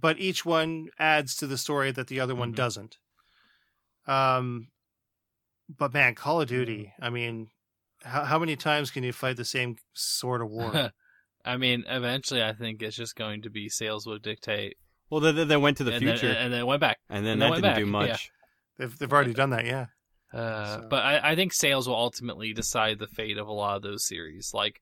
But 0.00 0.18
each 0.18 0.44
one 0.44 0.88
adds 0.98 1.36
to 1.36 1.46
the 1.46 1.58
story 1.58 1.92
that 1.92 2.08
the 2.08 2.20
other 2.20 2.34
one 2.34 2.52
Mhm. 2.52 2.56
doesn't. 2.56 2.98
Um, 4.06 4.71
but 5.68 5.92
man, 5.92 6.14
Call 6.14 6.40
of 6.40 6.48
Duty. 6.48 6.92
I 7.00 7.10
mean, 7.10 7.48
how 8.02 8.24
how 8.24 8.38
many 8.38 8.56
times 8.56 8.90
can 8.90 9.04
you 9.04 9.12
fight 9.12 9.36
the 9.36 9.44
same 9.44 9.76
sort 9.94 10.42
of 10.42 10.48
war? 10.50 10.90
I 11.44 11.56
mean, 11.56 11.84
eventually, 11.88 12.42
I 12.42 12.52
think 12.52 12.82
it's 12.82 12.96
just 12.96 13.16
going 13.16 13.42
to 13.42 13.50
be 13.50 13.68
sales 13.68 14.06
would 14.06 14.22
dictate, 14.22 14.76
Well, 15.10 15.20
they, 15.20 15.32
they- 15.32 15.44
they 15.44 15.56
went 15.56 15.76
to 15.78 15.84
the 15.84 15.92
and 15.94 16.00
future, 16.02 16.28
then, 16.28 16.36
and 16.36 16.52
then 16.52 16.66
went 16.66 16.80
back. 16.80 16.98
and 17.10 17.26
then 17.26 17.32
and 17.32 17.42
that 17.42 17.48
they 17.50 17.54
didn't 17.56 17.62
back, 17.62 17.76
do 17.78 17.84
yeah. 17.84 17.90
much. 17.90 18.30
they've 18.78 18.98
they've 18.98 19.12
already 19.12 19.32
done 19.34 19.50
that, 19.50 19.66
yeah. 19.66 19.86
Uh, 20.32 20.76
So- 20.82 20.86
But 20.88 21.02
I, 21.04 21.32
I 21.32 21.34
think 21.36 21.52
sales 21.52 21.88
will 21.88 21.96
ultimately 21.96 22.52
decide 22.52 22.98
the 23.00 23.08
fate 23.08 23.38
of 23.38 23.48
a 23.48 23.52
lot 23.52 23.74
of 23.76 23.82
those 23.82 24.06
series. 24.06 24.52
Like, 24.54 24.80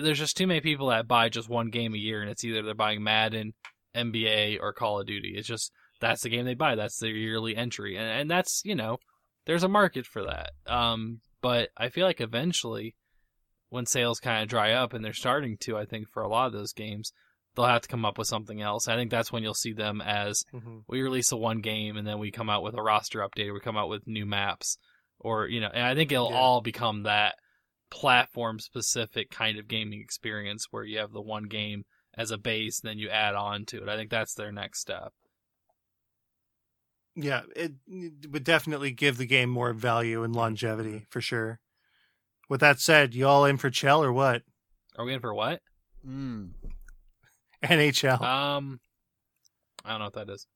there's 0.00 0.18
just 0.20 0.36
too 0.36 0.46
many 0.46 0.60
people 0.60 0.86
that 0.88 1.08
buy 1.08 1.28
just 1.30 1.48
one 1.48 1.70
game 1.70 1.94
a 1.94 1.98
year, 1.98 2.20
and 2.22 2.30
it's 2.30 2.44
either 2.44 2.62
they're 2.62 2.74
buying 2.74 3.02
Madden, 3.02 3.54
NBA, 3.96 4.58
or 4.60 4.72
Call 4.72 5.00
of 5.00 5.06
Duty. 5.06 5.34
It's 5.36 5.48
just 5.48 5.72
that's 6.00 6.22
the 6.22 6.28
game 6.28 6.44
they 6.44 6.54
buy. 6.54 6.74
That's 6.76 6.98
their 7.00 7.10
yearly 7.10 7.56
entry, 7.56 7.96
and 7.96 8.06
and 8.08 8.30
that's 8.30 8.62
you 8.64 8.76
know, 8.76 8.98
there's 9.48 9.64
a 9.64 9.68
market 9.68 10.06
for 10.06 10.22
that. 10.22 10.50
Um, 10.66 11.20
but 11.42 11.70
I 11.76 11.88
feel 11.88 12.06
like 12.06 12.20
eventually, 12.20 12.94
when 13.70 13.86
sales 13.86 14.20
kind 14.20 14.42
of 14.42 14.48
dry 14.48 14.72
up, 14.72 14.92
and 14.92 15.04
they're 15.04 15.12
starting 15.12 15.56
to, 15.62 15.76
I 15.76 15.84
think 15.86 16.08
for 16.08 16.22
a 16.22 16.28
lot 16.28 16.46
of 16.46 16.52
those 16.52 16.72
games, 16.72 17.12
they'll 17.56 17.64
have 17.66 17.82
to 17.82 17.88
come 17.88 18.04
up 18.04 18.18
with 18.18 18.28
something 18.28 18.62
else. 18.62 18.86
I 18.86 18.94
think 18.94 19.10
that's 19.10 19.32
when 19.32 19.42
you'll 19.42 19.54
see 19.54 19.72
them 19.72 20.00
as 20.00 20.44
hmm 20.52 20.78
we 20.86 21.02
release 21.02 21.32
a 21.32 21.36
one 21.36 21.60
game 21.60 21.96
and 21.98 22.06
then 22.06 22.18
we 22.18 22.30
come 22.30 22.48
out 22.48 22.62
with 22.62 22.74
a 22.74 22.82
roster 22.82 23.18
update 23.20 23.48
or 23.48 23.52
we 23.54 23.60
come 23.60 23.76
out 23.76 23.88
with 23.90 24.06
new 24.06 24.24
maps 24.24 24.78
or 25.18 25.46
you 25.46 25.60
know 25.60 25.68
and 25.74 25.84
i 25.84 25.94
think 25.94 26.10
it'll 26.12 26.30
Yeah. 26.30 26.36
all 26.36 26.60
become 26.62 27.02
that 27.02 27.34
platform 27.90 28.58
specific 28.58 29.30
kind 29.30 29.58
of 29.58 29.68
gaming 29.68 30.00
experience 30.00 30.66
where 30.70 30.84
you 30.84 30.98
have 30.98 31.12
the 31.12 31.20
one 31.20 31.44
game 31.44 31.84
as 32.14 32.30
a 32.30 32.38
base 32.38 32.80
and 32.80 32.88
then 32.88 32.98
you 32.98 33.08
add 33.10 33.34
on 33.34 33.64
to 33.66 33.82
it 33.82 33.88
i 33.88 33.96
think 33.96 34.10
that's 34.10 34.34
their 34.34 34.52
next 34.52 34.80
step 34.80 35.12
Yeah, 37.20 37.42
it, 37.56 37.72
it 37.88 38.30
would 38.30 38.44
definitely 38.44 38.92
give 38.92 39.16
the 39.18 39.26
game 39.26 39.50
more 39.50 39.72
value 39.72 40.22
and 40.22 40.34
longevity 40.36 41.06
for 41.10 41.20
sure. 41.20 41.58
With 42.48 42.60
that 42.60 42.78
said, 42.80 43.12
you 43.14 43.26
all 43.26 43.44
in 43.44 43.56
for 43.58 43.70
Chell 43.70 44.02
or 44.02 44.12
what? 44.12 44.42
are 44.96 45.04
we 45.04 45.14
in 45.14 45.20
for 45.20 45.34
what 45.34 45.60
Mm. 46.06 46.50
NHL. 47.64 48.20
um 48.22 48.80
i 49.84 49.90
don't 49.90 49.98
know 50.00 50.04
what 50.06 50.14
that 50.14 50.30
is 50.30 50.46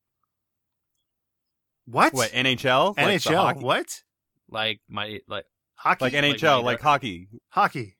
what? 1.84 2.12
What 2.14 2.30
NHL? 2.30 2.96
Like 2.96 3.06
NHL? 3.06 3.34
hockey- 3.36 3.60
what? 3.64 4.02
like 4.48 4.80
my 4.88 5.18
like 5.28 5.44
Hockey? 5.74 6.04
Like 6.04 6.12
Like 6.14 6.24
NHL, 6.24 6.42
Mighty 6.42 6.64
like 6.64 6.74
Ducks. 6.78 6.82
hockey, 6.84 7.28
Hockey. 7.48 7.96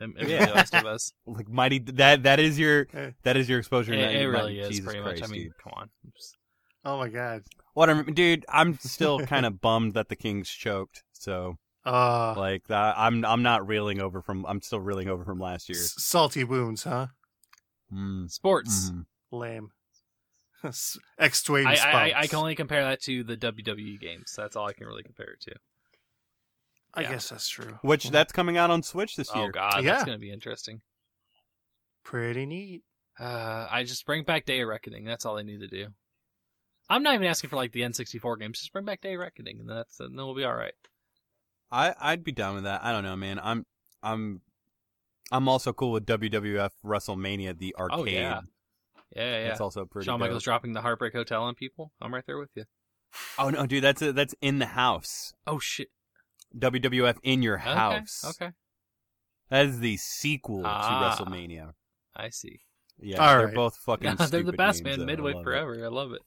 um, 0.00 0.14
Yeah. 0.18 0.46
the 0.46 0.52
rest 0.54 0.74
of 0.74 0.86
us 0.86 1.12
like 1.26 1.48
mighty. 1.48 1.78
That 1.80 2.22
that 2.22 2.40
is 2.40 2.58
your 2.58 2.86
Eh. 2.94 3.10
that 3.24 3.36
is 3.36 3.48
your 3.48 3.58
exposure. 3.58 3.92
it, 3.92 3.98
it 4.16 4.26
really 4.26 4.58
is 4.58 4.68
Jesus 4.70 4.84
pretty 4.86 5.00
Christ, 5.02 5.20
much 5.20 5.28
i 5.28 5.32
mean 5.32 5.42
dude. 5.44 5.52
come 5.62 5.72
on 5.76 5.90
Just- 6.16 6.36
Oh 6.84 6.98
my 6.98 7.08
god. 7.08 7.42
What 7.74 7.90
I'm, 7.90 8.12
dude, 8.14 8.44
I'm 8.48 8.78
still 8.78 9.20
kind 9.26 9.44
of 9.46 9.60
bummed 9.62 9.94
that 9.94 10.08
the 10.08 10.16
Kings 10.16 10.48
choked. 10.50 11.02
So 11.12 11.56
Uh, 11.84 12.34
like 12.36 12.66
that, 12.68 12.94
I'm 12.98 13.24
I'm 13.24 13.42
not 13.42 13.66
reeling 13.66 14.00
over 14.00 14.22
from. 14.22 14.44
I'm 14.46 14.60
still 14.62 14.80
reeling 14.80 15.08
over 15.08 15.24
from 15.24 15.38
last 15.38 15.68
year. 15.68 15.78
s- 15.78 15.94
salty 15.98 16.44
wounds, 16.44 16.84
huh? 16.84 17.08
Mm. 17.92 18.30
sports 18.30 18.90
Mm. 18.90 19.04
Lame. 19.32 19.68
X 21.18 21.42
Twain 21.42 21.66
I, 21.66 21.76
I, 21.76 22.12
I 22.20 22.26
can 22.26 22.38
only 22.38 22.54
compare 22.54 22.84
that 22.84 23.00
to 23.02 23.24
the 23.24 23.36
WWE 23.36 23.98
games. 23.98 24.34
That's 24.36 24.56
all 24.56 24.66
I 24.68 24.72
can 24.74 24.86
really 24.86 25.02
compare 25.02 25.30
it 25.32 25.40
to. 25.42 25.54
I 26.92 27.02
yeah. 27.02 27.10
guess 27.12 27.28
that's 27.30 27.48
true. 27.48 27.78
Which 27.82 28.10
that's 28.10 28.32
coming 28.32 28.56
out 28.58 28.70
on 28.70 28.82
Switch 28.82 29.16
this 29.16 29.34
year. 29.34 29.44
Oh 29.46 29.50
god, 29.50 29.82
Yeah. 29.84 29.92
that's 29.92 30.04
gonna 30.04 30.18
be 30.18 30.30
interesting. 30.32 30.80
Pretty 32.04 32.46
neat. 32.46 32.82
Uh, 33.18 33.66
I 33.70 33.84
just 33.84 34.04
bring 34.06 34.24
back 34.24 34.44
Day 34.44 34.60
of 34.60 34.68
Reckoning. 34.68 35.04
That's 35.04 35.24
all 35.24 35.38
I 35.38 35.42
need 35.42 35.60
to 35.60 35.68
do. 35.68 35.86
I'm 36.90 37.02
not 37.02 37.14
even 37.14 37.26
asking 37.28 37.50
for 37.50 37.56
like 37.56 37.72
the 37.72 37.80
N64 37.82 38.40
games. 38.40 38.58
Just 38.58 38.72
bring 38.72 38.84
back 38.84 39.00
Day 39.00 39.14
of 39.14 39.20
Reckoning, 39.20 39.60
and 39.60 39.68
then 39.68 39.76
that's 39.76 40.00
and 40.00 40.18
then 40.18 40.26
we'll 40.26 40.34
be 40.34 40.44
all 40.44 40.54
right. 40.54 40.74
I 41.70 41.94
I'd 42.00 42.24
be 42.24 42.32
down 42.32 42.56
with 42.56 42.64
that. 42.64 42.82
I 42.84 42.90
don't 42.92 43.04
know, 43.04 43.16
man. 43.16 43.38
I'm 43.42 43.64
I'm 44.02 44.40
I'm 45.30 45.48
also 45.48 45.72
cool 45.72 45.92
with 45.92 46.04
WWF 46.06 46.70
WrestleMania, 46.84 47.56
the 47.56 47.74
arcade. 47.78 47.98
Oh 48.00 48.04
yeah, 48.04 48.40
yeah, 49.14 49.38
yeah. 49.42 49.48
That's 49.48 49.60
also 49.60 49.84
pretty. 49.84 50.04
Cool. 50.06 50.12
Shawn 50.14 50.18
dope. 50.20 50.26
Michaels 50.28 50.42
dropping 50.42 50.72
the 50.72 50.80
Heartbreak 50.82 51.12
Hotel 51.12 51.42
on 51.44 51.54
people. 51.54 51.92
I'm 52.02 52.12
right 52.12 52.24
there 52.26 52.38
with 52.38 52.50
you. 52.56 52.64
Oh 53.38 53.50
no, 53.50 53.66
dude, 53.66 53.84
that's 53.84 54.00
that's 54.00 54.34
in 54.40 54.58
the 54.58 54.66
house. 54.66 55.32
Oh 55.46 55.58
shit. 55.60 55.88
WWF 56.58 57.18
in 57.22 57.42
your 57.42 57.58
house. 57.58 58.24
Okay. 58.24 58.46
okay. 58.46 58.54
That 59.50 59.66
is 59.66 59.78
the 59.78 59.96
sequel 59.96 60.62
Ah. 60.64 61.14
to 61.16 61.24
WrestleMania. 61.24 61.72
I 62.16 62.30
see. 62.30 62.60
Yeah, 62.98 63.18
All 63.18 63.36
they're 63.38 63.46
right. 63.46 63.54
both 63.54 63.76
fucking. 63.76 64.16
they're 64.30 64.42
the 64.42 64.52
best 64.52 64.82
names, 64.84 64.98
man. 64.98 65.06
though. 65.06 65.12
I 65.12 65.16
Midway 65.16 65.32
it. 65.32 65.42
forever. 65.44 65.84
I 65.84 65.88
love 65.88 66.12
it. 66.12 66.20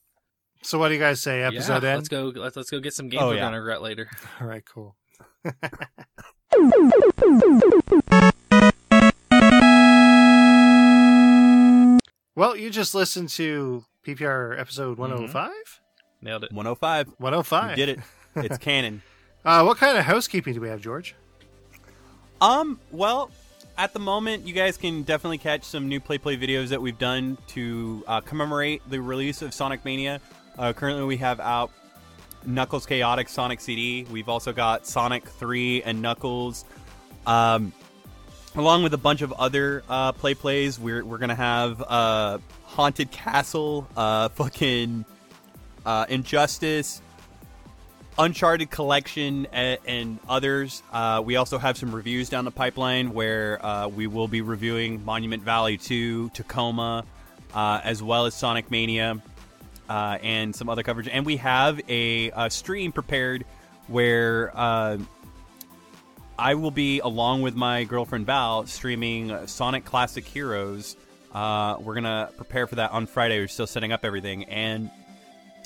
So 0.63 0.79
what 0.79 0.87
do 0.87 0.93
you 0.93 0.99
guys 0.99 1.21
say? 1.21 1.41
Episode 1.43 1.83
yeah, 1.83 1.89
end? 1.89 1.97
Let's 1.97 2.07
go. 2.09 2.31
Let's 2.33 2.55
let's 2.55 2.69
go 2.69 2.79
get 2.79 2.93
some 2.93 3.09
games 3.09 3.21
Oh, 3.21 3.27
we're 3.27 3.35
yeah. 3.35 3.41
gonna 3.41 3.57
regret 3.59 3.81
later. 3.81 4.09
All 4.41 4.47
right, 4.47 4.63
cool. 4.65 4.95
well, 12.35 12.55
you 12.55 12.69
just 12.69 12.95
listened 12.95 13.29
to 13.29 13.85
PPR 14.05 14.59
episode 14.59 14.97
105? 14.97 15.51
Nailed 16.21 16.45
it. 16.45 16.51
105. 16.51 17.07
105. 17.17 17.69
You 17.71 17.75
did 17.85 17.97
it. 17.97 17.99
It's 18.35 18.57
canon. 18.57 19.03
Uh, 19.45 19.61
what 19.63 19.77
kind 19.77 19.95
of 19.95 20.05
housekeeping 20.05 20.55
do 20.55 20.61
we 20.61 20.67
have, 20.67 20.81
George? 20.81 21.13
Um, 22.41 22.79
well, 22.89 23.29
at 23.77 23.93
the 23.93 23.99
moment, 23.99 24.47
you 24.47 24.55
guys 24.55 24.75
can 24.75 25.03
definitely 25.03 25.37
catch 25.37 25.63
some 25.63 25.87
new 25.87 25.99
Play 25.99 26.17
Play 26.17 26.35
videos 26.35 26.69
that 26.69 26.81
we've 26.81 26.97
done 26.97 27.37
to 27.49 28.03
uh, 28.07 28.21
commemorate 28.21 28.81
the 28.89 28.99
release 28.99 29.43
of 29.43 29.53
Sonic 29.53 29.85
Mania. 29.85 30.19
Uh, 30.57 30.73
currently, 30.73 31.03
we 31.03 31.17
have 31.17 31.39
out 31.39 31.71
Knuckles 32.45 32.85
Chaotix 32.85 33.29
Sonic 33.29 33.59
CD. 33.59 34.05
We've 34.11 34.29
also 34.29 34.53
got 34.53 34.85
Sonic 34.85 35.27
3 35.27 35.83
and 35.83 36.01
Knuckles. 36.01 36.65
Um, 37.25 37.73
along 38.55 38.83
with 38.83 38.93
a 38.93 38.97
bunch 38.97 39.21
of 39.21 39.31
other 39.33 39.83
uh, 39.89 40.11
Play 40.11 40.35
Plays, 40.35 40.79
we're, 40.79 41.03
we're 41.03 41.17
going 41.17 41.29
to 41.29 41.35
have 41.35 41.81
uh, 41.81 42.37
Haunted 42.65 43.11
Castle, 43.11 43.87
uh, 43.95 44.29
fucking 44.29 45.05
uh, 45.85 46.05
Injustice, 46.09 47.01
Uncharted 48.17 48.69
Collection 48.69 49.47
and, 49.51 49.79
and 49.85 50.19
others. 50.29 50.83
Uh, 50.91 51.21
we 51.25 51.35
also 51.35 51.57
have 51.57 51.77
some 51.77 51.93
reviews 51.93 52.29
down 52.29 52.45
the 52.45 52.51
pipeline 52.51 53.13
where 53.13 53.63
uh, 53.65 53.87
we 53.87 54.07
will 54.07 54.27
be 54.27 54.41
reviewing 54.41 55.03
Monument 55.03 55.41
Valley 55.41 55.77
2, 55.77 56.29
Tacoma, 56.29 57.05
uh, 57.53 57.81
as 57.83 58.03
well 58.03 58.25
as 58.25 58.35
Sonic 58.35 58.69
Mania, 58.69 59.21
uh, 59.89 60.17
and 60.21 60.55
some 60.55 60.69
other 60.69 60.83
coverage. 60.83 61.07
And 61.07 61.25
we 61.25 61.37
have 61.37 61.81
a, 61.89 62.31
a 62.31 62.49
stream 62.49 62.91
prepared 62.91 63.45
where 63.87 64.51
uh, 64.55 64.97
I 66.37 66.55
will 66.55 66.71
be, 66.71 66.99
along 66.99 67.41
with 67.41 67.55
my 67.55 67.83
girlfriend 67.83 68.25
Val, 68.25 68.65
streaming 68.65 69.47
Sonic 69.47 69.85
Classic 69.85 70.25
Heroes. 70.25 70.95
Uh, 71.31 71.77
we're 71.79 71.95
gonna 71.95 72.29
prepare 72.37 72.67
for 72.67 72.75
that 72.75 72.91
on 72.91 73.07
Friday. 73.07 73.39
We're 73.39 73.47
still 73.47 73.67
setting 73.67 73.91
up 73.91 74.05
everything, 74.05 74.45
and 74.45 74.89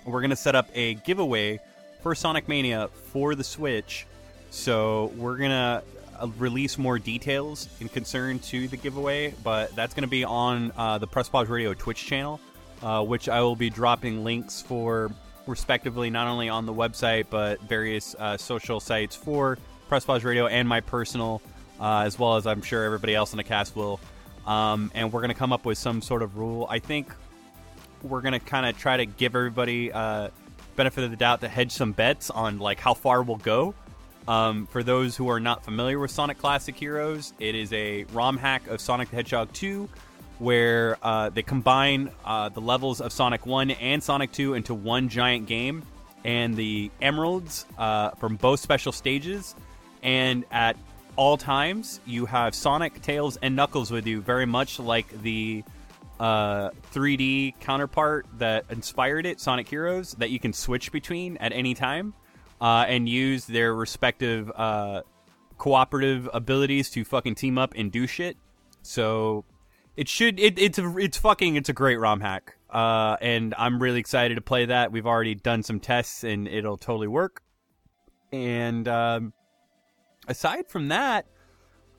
we're 0.05 0.21
gonna 0.21 0.35
set 0.35 0.55
up 0.55 0.69
a 0.73 0.95
giveaway 0.95 1.59
for 2.01 2.15
Sonic 2.15 2.47
Mania 2.47 2.89
for 3.11 3.35
the 3.35 3.43
Switch. 3.43 4.05
So 4.49 5.11
we're 5.17 5.37
gonna 5.37 5.83
uh, 6.19 6.27
release 6.37 6.77
more 6.77 6.99
details 6.99 7.67
in 7.79 7.89
concern 7.89 8.39
to 8.39 8.67
the 8.67 8.77
giveaway, 8.77 9.33
but 9.43 9.75
that's 9.75 9.93
gonna 9.93 10.07
be 10.07 10.23
on 10.23 10.71
uh, 10.77 10.97
the 10.97 11.07
Press 11.07 11.29
Pause 11.29 11.49
Radio 11.49 11.73
Twitch 11.73 12.05
channel, 12.05 12.39
uh, 12.81 13.03
which 13.03 13.29
I 13.29 13.41
will 13.41 13.55
be 13.55 13.69
dropping 13.69 14.23
links 14.23 14.61
for 14.61 15.11
respectively 15.45 16.09
not 16.09 16.27
only 16.27 16.49
on 16.49 16.65
the 16.65 16.73
website 16.73 17.25
but 17.29 17.61
various 17.61 18.15
uh, 18.19 18.37
social 18.37 18.79
sites 18.79 19.15
for 19.15 19.57
Press 19.87 20.03
Pause 20.05 20.25
Radio 20.25 20.47
and 20.47 20.67
my 20.67 20.81
personal, 20.81 21.41
uh, 21.79 21.99
as 21.99 22.19
well 22.19 22.35
as 22.35 22.45
I'm 22.45 22.61
sure 22.61 22.83
everybody 22.83 23.15
else 23.15 23.31
in 23.33 23.37
the 23.37 23.43
cast 23.43 23.75
will. 23.75 23.99
Um, 24.45 24.91
and 24.95 25.11
we're 25.11 25.21
gonna 25.21 25.33
come 25.33 25.53
up 25.53 25.65
with 25.65 25.77
some 25.77 26.01
sort 26.01 26.21
of 26.21 26.37
rule. 26.37 26.67
I 26.69 26.79
think 26.79 27.13
we're 28.01 28.21
gonna 28.21 28.39
kind 28.39 28.65
of 28.65 28.77
try 28.77 28.97
to 28.97 29.05
give 29.05 29.35
everybody 29.35 29.91
uh, 29.91 30.29
benefit 30.75 31.03
of 31.03 31.11
the 31.11 31.17
doubt 31.17 31.41
to 31.41 31.47
hedge 31.47 31.71
some 31.71 31.91
bets 31.91 32.29
on 32.29 32.59
like 32.59 32.79
how 32.79 32.93
far 32.93 33.23
we'll 33.23 33.37
go. 33.37 33.73
Um, 34.27 34.67
for 34.67 34.83
those 34.83 35.15
who 35.15 35.29
are 35.29 35.39
not 35.39 35.63
familiar 35.63 35.99
with 35.99 36.11
Sonic 36.11 36.37
Classic 36.37 36.75
Heroes, 36.75 37.33
it 37.39 37.55
is 37.55 37.71
a 37.71 38.03
ROM 38.11 38.37
hack 38.37 38.67
of 38.67 38.81
Sonic 38.81 39.09
the 39.09 39.15
Hedgehog 39.15 39.51
2, 39.53 39.87
where 40.39 40.97
uh, 41.01 41.29
they 41.29 41.43
combine 41.43 42.11
uh, 42.23 42.49
the 42.49 42.61
levels 42.61 43.01
of 43.01 43.11
Sonic 43.11 43.45
1 43.45 43.71
and 43.71 44.01
Sonic 44.03 44.31
2 44.31 44.53
into 44.53 44.73
one 44.73 45.09
giant 45.09 45.47
game, 45.47 45.83
and 46.23 46.55
the 46.55 46.91
emeralds 47.01 47.65
uh, 47.77 48.11
from 48.11 48.35
both 48.35 48.59
special 48.59 48.91
stages. 48.91 49.55
And 50.03 50.45
at 50.51 50.77
all 51.15 51.37
times, 51.37 51.99
you 52.05 52.25
have 52.25 52.53
Sonic, 52.53 53.01
Tails, 53.01 53.37
and 53.41 53.55
Knuckles 53.55 53.91
with 53.91 54.05
you, 54.05 54.21
very 54.21 54.45
much 54.45 54.79
like 54.79 55.21
the 55.21 55.63
uh, 56.19 56.69
3D 56.93 57.59
counterpart 57.59 58.25
that 58.37 58.65
inspired 58.69 59.25
it, 59.25 59.39
Sonic 59.39 59.67
Heroes, 59.67 60.13
that 60.13 60.29
you 60.29 60.39
can 60.39 60.53
switch 60.53 60.91
between 60.91 61.37
at 61.37 61.53
any 61.53 61.73
time 61.73 62.13
uh, 62.61 62.85
and 62.87 63.07
use 63.07 63.45
their 63.45 63.73
respective 63.73 64.51
uh, 64.55 65.01
cooperative 65.57 66.29
abilities 66.33 66.89
to 66.91 67.03
fucking 67.03 67.35
team 67.35 67.57
up 67.57 67.73
and 67.75 67.91
do 67.91 68.07
shit. 68.07 68.37
So 68.81 69.43
it 69.97 70.07
should 70.07 70.39
it, 70.39 70.59
it's 70.59 70.77
a, 70.77 70.97
it's 70.97 71.17
fucking 71.17 71.55
it's 71.55 71.69
a 71.69 71.73
great 71.73 71.97
ROM 71.97 72.21
hack, 72.21 72.55
uh, 72.69 73.17
and 73.19 73.53
I'm 73.57 73.81
really 73.81 73.99
excited 73.99 74.35
to 74.35 74.41
play 74.41 74.65
that. 74.65 74.91
We've 74.91 75.07
already 75.07 75.35
done 75.35 75.63
some 75.63 75.79
tests 75.79 76.23
and 76.23 76.47
it'll 76.47 76.77
totally 76.77 77.07
work. 77.07 77.41
And 78.31 78.87
um, 78.87 79.33
aside 80.27 80.67
from 80.67 80.89
that, 80.89 81.25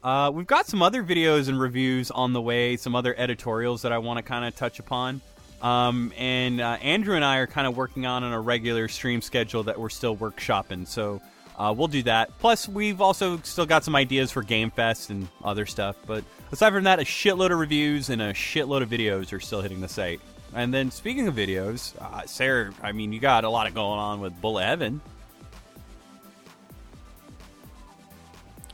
uh, 0.02 0.30
we've 0.32 0.46
got 0.46 0.66
some 0.66 0.80
other 0.80 1.02
videos 1.02 1.48
and 1.48 1.58
reviews 1.58 2.10
on 2.10 2.32
the 2.32 2.40
way, 2.40 2.76
some 2.76 2.94
other 2.94 3.14
editorials 3.18 3.82
that 3.82 3.92
I 3.92 3.98
want 3.98 4.18
to 4.18 4.22
kind 4.22 4.44
of 4.44 4.54
touch 4.54 4.78
upon. 4.78 5.20
Um, 5.60 6.12
and 6.16 6.60
uh, 6.60 6.78
Andrew 6.80 7.16
and 7.16 7.24
I 7.24 7.38
are 7.38 7.48
kind 7.48 7.66
of 7.66 7.76
working 7.76 8.06
on 8.06 8.22
on 8.22 8.32
a 8.32 8.40
regular 8.40 8.86
stream 8.86 9.20
schedule 9.20 9.64
that 9.64 9.80
we're 9.80 9.88
still 9.88 10.16
workshopping. 10.16 10.86
So 10.86 11.20
uh, 11.58 11.74
we'll 11.76 11.88
do 11.88 12.02
that. 12.04 12.38
Plus, 12.38 12.68
we've 12.68 13.00
also 13.00 13.38
still 13.38 13.66
got 13.66 13.84
some 13.84 13.96
ideas 13.96 14.30
for 14.30 14.42
Game 14.42 14.70
Fest 14.70 15.10
and 15.10 15.26
other 15.42 15.66
stuff. 15.66 15.96
But 16.06 16.22
aside 16.52 16.72
from 16.72 16.84
that, 16.84 17.00
a 17.00 17.04
shitload 17.04 17.50
of 17.50 17.58
reviews 17.58 18.10
and 18.10 18.22
a 18.22 18.32
shitload 18.32 18.82
of 18.82 18.88
videos 18.88 19.32
are 19.32 19.40
still 19.40 19.60
hitting 19.60 19.80
the 19.80 19.88
site. 19.88 20.20
And 20.54 20.72
then 20.72 20.90
speaking 20.90 21.26
of 21.26 21.34
videos, 21.34 22.00
uh, 22.00 22.24
Sarah, 22.26 22.72
I 22.80 22.92
mean, 22.92 23.12
you 23.12 23.18
got 23.18 23.44
a 23.44 23.50
lot 23.50 23.66
of 23.66 23.74
going 23.74 23.98
on 23.98 24.20
with 24.20 24.40
Bullet 24.40 24.64
Heaven. 24.64 25.00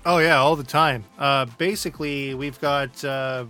Oh 0.06 0.18
yeah, 0.18 0.36
all 0.36 0.54
the 0.54 0.62
time. 0.62 1.04
Uh, 1.18 1.46
basically, 1.56 2.34
we've 2.34 2.60
got 2.60 3.02
uh, 3.02 3.46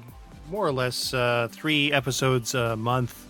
more 0.49 0.65
or 0.65 0.73
less 0.73 1.13
uh, 1.13 1.49
three 1.51 1.93
episodes 1.93 2.55
a 2.55 2.77
month 2.77 3.27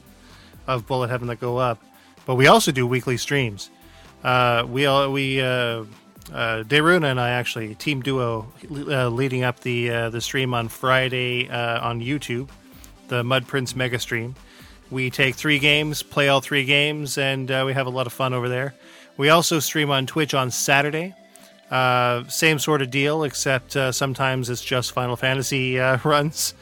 of 0.67 0.87
Bullet 0.87 1.09
Heaven 1.09 1.29
that 1.29 1.41
go 1.41 1.57
up, 1.57 1.83
but 2.27 2.35
we 2.35 2.47
also 2.47 2.71
do 2.71 2.87
weekly 2.87 3.17
streams. 3.17 3.71
Uh, 4.25 4.67
we 4.69 4.87
all 4.87 5.13
we 5.13 5.41
uh, 5.41 5.85
uh, 6.33 6.65
Deruna 6.65 7.11
and 7.11 7.21
I 7.21 7.31
actually 7.31 7.75
team 7.75 8.01
duo 8.01 8.53
uh, 8.71 9.09
leading 9.09 9.45
up 9.45 9.61
the 9.61 9.91
uh, 9.91 10.11
the 10.11 10.21
stream 10.21 10.55
on 10.55 10.69
Friday 10.69 11.49
uh, 11.49 11.87
on 11.87 12.01
YouTube, 12.01 12.49
the 13.09 13.23
Mud 13.23 13.47
Prince 13.47 13.77
Mega 13.77 13.99
Stream. 13.99 14.35
We 14.91 15.11
take 15.11 15.35
three 15.35 15.59
games, 15.59 16.03
play 16.03 16.29
all 16.29 16.41
three 16.41 16.65
games, 16.65 17.19
and 17.19 17.51
uh, 17.51 17.65
we 17.67 17.73
have 17.75 17.87
a 17.87 17.91
lot 17.91 18.07
of 18.07 18.13
fun 18.13 18.33
over 18.33 18.49
there. 18.49 18.75
We 19.17 19.29
also 19.29 19.59
stream 19.61 19.91
on 19.91 20.07
Twitch 20.07 20.35
on 20.35 20.51
Saturday. 20.51 21.15
Uh, 21.71 22.25
same 22.29 22.59
sort 22.59 22.83
of 22.83 22.91
deal, 22.91 23.25
except 23.25 23.77
uh, 23.77 23.93
sometimes 23.93 24.51
it's 24.51 24.63
just 24.63 24.93
Final 24.93 25.17
Fantasy 25.17 25.79
uh, 25.81 25.99
runs. 26.05 26.55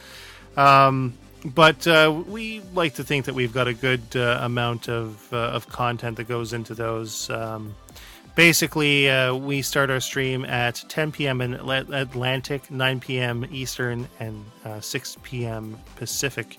Um, 0.57 1.15
but 1.45 1.87
uh, 1.87 2.23
we 2.27 2.61
like 2.75 2.95
to 2.95 3.05
think 3.05 3.27
that 3.27 3.35
we've 3.35 3.53
got 3.53 3.69
a 3.69 3.75
good 3.75 4.03
uh, 4.15 4.39
amount 4.43 4.89
of 4.89 5.33
uh, 5.33 5.37
of 5.37 5.69
content 5.69 6.17
that 6.19 6.29
goes 6.29 6.53
into 6.53 6.75
those. 6.75 7.29
Um, 7.31 7.75
basically, 8.35 9.11
uh, 9.11 9.35
we 9.35 9.63
start 9.63 9.91
our 9.91 10.01
stream 10.01 10.45
at 10.45 10.83
10 10.89 11.13
p.m. 11.13 11.41
in 11.41 11.55
Atlantic, 11.55 12.71
9 12.71 13.01
p.m. 13.01 13.45
Eastern, 13.51 14.09
and 14.21 14.45
uh, 14.65 14.81
6 14.81 15.19
p.m. 15.23 15.79
Pacific. 15.97 16.59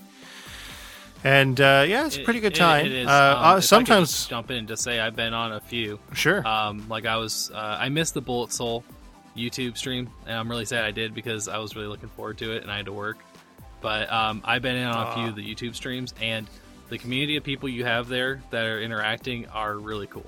And 1.26 1.58
uh, 1.58 1.84
yeah, 1.88 2.04
it's 2.04 2.18
a 2.18 2.22
pretty 2.22 2.40
good 2.40 2.52
It- 2.52 2.56
time. 2.58 2.84
it 2.86 2.92
is. 2.92 3.08
uh, 3.08 3.10
Um, 3.10 3.32
if 3.32 3.38
I 3.46 3.54
could 3.54 3.64
sometimes, 3.64 4.10
just 4.10 4.28
jump 4.30 4.50
in 4.50 4.66
to 4.66 4.76
say 4.76 5.00
I've 5.00 5.16
been 5.16 5.32
on 5.32 5.52
a 5.52 5.60
few. 5.60 5.98
sure. 6.12 6.46
Um, 6.46 6.86
like 6.90 7.06
I 7.06 7.16
was, 7.16 7.50
uh, 7.54 7.78
I 7.80 7.88
missed 7.88 8.12
the 8.12 8.20
Bullet 8.20 8.52
Soul 8.52 8.84
YouTube 9.34 9.78
stream, 9.78 10.10
and 10.26 10.36
I'm 10.36 10.50
really 10.50 10.66
sad 10.66 10.84
I 10.84 10.90
did 10.90 11.14
because 11.14 11.48
I 11.48 11.56
was 11.58 11.74
really 11.74 11.88
looking 11.88 12.10
forward 12.10 12.36
to 12.38 12.52
it, 12.52 12.62
and 12.62 12.70
I 12.70 12.76
had 12.76 12.84
to 12.86 12.92
work. 12.92 13.16
But 13.84 14.10
um, 14.10 14.40
I've 14.46 14.62
been 14.62 14.76
in 14.76 14.86
on 14.86 15.08
a 15.08 15.14
few 15.14 15.26
of 15.28 15.36
the 15.36 15.42
YouTube 15.44 15.74
streams, 15.74 16.14
and 16.18 16.46
the 16.88 16.96
community 16.96 17.36
of 17.36 17.44
people 17.44 17.68
you 17.68 17.84
have 17.84 18.08
there 18.08 18.40
that 18.48 18.64
are 18.64 18.80
interacting 18.80 19.46
are 19.48 19.76
really 19.76 20.06
cool. 20.06 20.24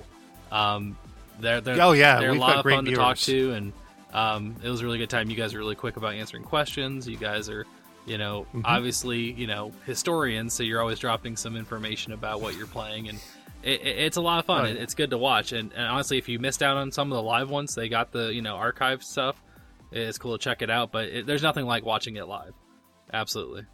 Um, 0.51 0.95
they're, 1.39 1.59
they're 1.59 1.81
Oh, 1.81 1.93
yeah, 1.93 2.19
they're 2.19 2.33
we've 2.33 2.39
a 2.39 2.43
lot 2.43 2.57
of 2.57 2.63
fun 2.71 2.85
to 2.85 2.91
talk 2.95 3.17
to, 3.17 3.53
and 3.53 3.73
um, 4.13 4.55
it 4.63 4.69
was 4.69 4.81
a 4.81 4.85
really 4.85 4.99
good 4.99 5.09
time. 5.09 5.31
You 5.31 5.35
guys 5.35 5.55
are 5.55 5.57
really 5.57 5.73
quick 5.73 5.97
about 5.97 6.13
answering 6.13 6.43
questions. 6.43 7.07
You 7.07 7.17
guys 7.17 7.49
are, 7.49 7.65
you 8.05 8.19
know, 8.19 8.45
Mhm. 8.53 8.61
obviously, 8.63 9.31
you 9.31 9.47
know, 9.47 9.71
historians, 9.87 10.53
so 10.53 10.61
you're 10.61 10.81
always 10.81 10.99
dropping 10.99 11.35
some 11.35 11.55
information 11.57 12.13
about 12.13 12.39
what 12.41 12.55
you're 12.55 12.67
playing, 12.67 13.09
and 13.09 13.17
it, 13.63 13.81
it- 13.81 13.97
it's 14.05 14.17
a 14.17 14.21
lot 14.21 14.37
of 14.37 14.45
fun. 14.45 14.65
Yeah. 14.65 14.71
It- 14.73 14.77
It's 14.77 14.93
good 14.93 15.09
to 15.09 15.17
watch, 15.17 15.51
and, 15.51 15.73
and 15.73 15.87
honestly, 15.87 16.19
if 16.19 16.29
you 16.29 16.37
missed 16.37 16.61
out 16.61 16.77
on 16.77 16.91
some 16.91 17.11
of 17.11 17.15
the 17.15 17.23
live 17.23 17.49
ones, 17.49 17.73
they 17.73 17.89
got 17.89 18.11
the 18.11 18.31
you 18.31 18.43
know 18.43 18.55
archive 18.55 19.03
stuff. 19.03 19.41
It's 19.91 20.19
cool 20.19 20.37
to 20.37 20.43
check 20.43 20.61
it 20.61 20.69
out, 20.69 20.91
but 20.91 21.05
it, 21.05 21.25
there's 21.25 21.41
nothing 21.41 21.65
like 21.65 21.83
watching 21.85 22.17
it 22.17 22.27
live. 22.27 22.53
Absolutely. 23.13 23.65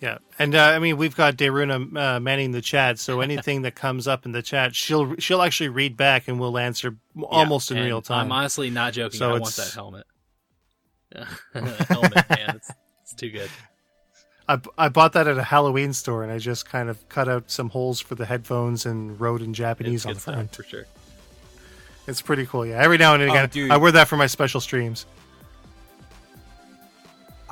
Yeah, 0.00 0.18
and 0.36 0.54
uh, 0.56 0.62
I 0.64 0.80
mean 0.80 0.96
we've 0.96 1.14
got 1.14 1.36
Deruna 1.36 1.96
uh, 1.96 2.18
manning 2.20 2.50
the 2.50 2.60
chat, 2.60 2.98
so 2.98 3.20
anything 3.28 3.62
that 3.62 3.76
comes 3.76 4.08
up 4.08 4.26
in 4.26 4.32
the 4.32 4.42
chat, 4.42 4.74
she'll 4.74 5.14
she'll 5.16 5.42
actually 5.42 5.68
read 5.68 5.96
back 5.96 6.26
and 6.26 6.40
we'll 6.40 6.58
answer 6.58 6.96
almost 7.22 7.70
in 7.70 7.78
real 7.78 8.02
time. 8.02 8.26
I'm 8.26 8.32
honestly 8.32 8.68
not 8.68 8.94
joking. 8.94 9.18
So 9.18 9.34
I 9.34 9.38
want 9.38 9.54
that 9.54 9.72
helmet. 9.72 10.06
helmet, 11.88 12.30
man, 12.30 12.56
it's, 12.56 12.70
it's 13.02 13.14
too 13.14 13.30
good. 13.30 13.50
I, 14.48 14.60
I 14.76 14.88
bought 14.88 15.12
that 15.12 15.28
at 15.28 15.38
a 15.38 15.42
Halloween 15.42 15.92
store, 15.92 16.24
and 16.24 16.32
I 16.32 16.38
just 16.38 16.68
kind 16.68 16.88
of 16.88 17.08
cut 17.08 17.28
out 17.28 17.48
some 17.50 17.68
holes 17.68 18.00
for 18.00 18.16
the 18.16 18.26
headphones 18.26 18.86
and 18.86 19.20
wrote 19.20 19.40
in 19.40 19.54
Japanese 19.54 20.04
It's 20.04 20.06
on 20.06 20.14
the 20.14 20.20
front. 20.20 20.56
for 20.56 20.64
sure. 20.64 20.86
It's 22.08 22.20
pretty 22.20 22.46
cool. 22.46 22.66
Yeah, 22.66 22.82
every 22.82 22.98
now 22.98 23.14
and 23.14 23.22
Oh, 23.22 23.26
again, 23.26 23.48
dude. 23.50 23.70
I 23.70 23.76
wear 23.76 23.92
that 23.92 24.08
for 24.08 24.16
my 24.16 24.26
special 24.26 24.60
streams. 24.60 25.06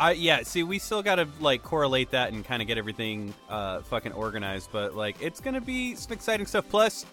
I 0.01 0.13
yeah, 0.13 0.43
see, 0.43 0.63
we 0.63 0.79
still 0.79 1.03
got 1.03 1.17
to 1.17 1.29
like 1.41 1.63
correlate 1.63 2.11
that 2.13 2.33
and 2.33 2.45
kind 2.45 2.63
of 2.63 2.69
get 2.69 2.79
everything 2.79 3.35
uh, 3.49 3.81
fucking 3.83 4.13
organized. 4.13 4.71
But 4.73 4.97
like, 4.97 5.21
it's 5.21 5.41
gonna 5.41 5.61
be 5.61 5.95
some 5.95 6.13
exciting 6.13 6.47
stuff. 6.47 6.65
Plus, 6.71 7.05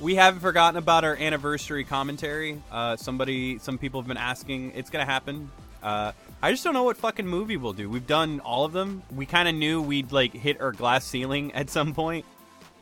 we 0.00 0.14
haven't 0.14 0.40
forgotten 0.40 0.78
about 0.78 1.02
our 1.04 1.16
anniversary 1.16 1.82
commentary. 1.84 2.62
Uh, 2.70 2.96
somebody, 2.96 3.58
some 3.58 3.78
people 3.78 4.00
have 4.00 4.06
been 4.08 4.16
asking. 4.16 4.72
It's 4.76 4.90
gonna 4.90 5.04
happen. 5.04 5.50
Uh, 5.82 6.12
I 6.42 6.52
just 6.52 6.62
don't 6.64 6.74
know 6.74 6.84
what 6.84 6.96
fucking 6.96 7.26
movie 7.26 7.56
we'll 7.56 7.72
do. 7.72 7.90
We've 7.90 8.06
done 8.06 8.40
all 8.40 8.64
of 8.64 8.72
them. 8.72 9.02
We 9.14 9.26
kind 9.26 9.48
of 9.48 9.54
knew 9.54 9.82
we'd 9.82 10.12
like 10.12 10.32
hit 10.32 10.60
our 10.60 10.72
glass 10.72 11.04
ceiling 11.04 11.52
at 11.52 11.68
some 11.70 11.94
point. 11.94 12.24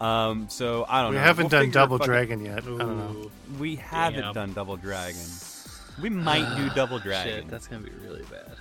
Um, 0.01 0.49
so 0.51 0.85
I 0.89 1.01
don't 1.03 1.11
We 1.11 1.17
know. 1.17 1.23
We 1.23 1.27
haven't 1.27 1.45
We'll 1.53 1.63
done 1.63 1.71
Double 1.71 1.99
fucking- 1.99 2.11
Dragon 2.13 2.45
yet. 2.45 2.59
I 2.59 2.61
don't 2.67 2.79
know. 2.79 3.31
We 3.59 3.77
haven't 3.77 4.21
Damn. 4.21 4.35
done 4.35 4.53
Double 4.53 4.77
Dragon. 4.77 5.21
We 6.03 6.11
might 6.11 6.57
do 6.57 6.69
Double 6.75 6.99
Dragon. 6.99 7.43
shit, 7.43 7.49
that's 7.49 7.69
gonna 7.69 7.83
be 7.85 7.93
really 8.05 8.23
bad. 8.25 8.57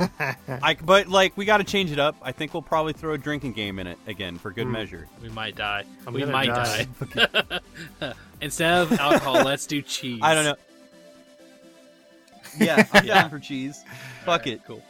I, 0.62 0.76
but 0.82 1.08
like 1.08 1.36
we 1.36 1.44
got 1.44 1.58
to 1.58 1.64
change 1.64 1.90
it 1.92 1.98
up. 1.98 2.16
I 2.22 2.32
think 2.32 2.54
we'll 2.54 2.62
probably 2.62 2.92
throw 2.92 3.12
a 3.14 3.18
drinking 3.18 3.52
game 3.52 3.78
in 3.78 3.86
it 3.86 3.98
again 4.06 4.38
for 4.38 4.50
good 4.50 4.66
Hmm. 4.66 4.72
measure. 4.72 5.08
We 5.22 5.28
might 5.28 5.56
die. 5.56 5.84
I'm 6.06 6.14
we 6.14 6.24
might 6.24 6.46
die. 6.46 6.86
die. 8.00 8.12
Instead 8.40 8.72
of 8.82 8.92
alcohol, 8.98 9.44
let's 9.44 9.66
do 9.66 9.82
cheese. 9.82 10.20
I 10.22 10.34
don't 10.34 10.44
know. 10.44 10.56
Yeah, 12.58 12.86
I'm 12.92 13.04
Yeah. 13.04 13.14
down 13.22 13.30
for 13.30 13.38
cheese. 13.38 13.84
Fuck 14.24 14.40
Alright, 14.42 14.46
it. 14.54 14.64
Cool. 14.66 14.82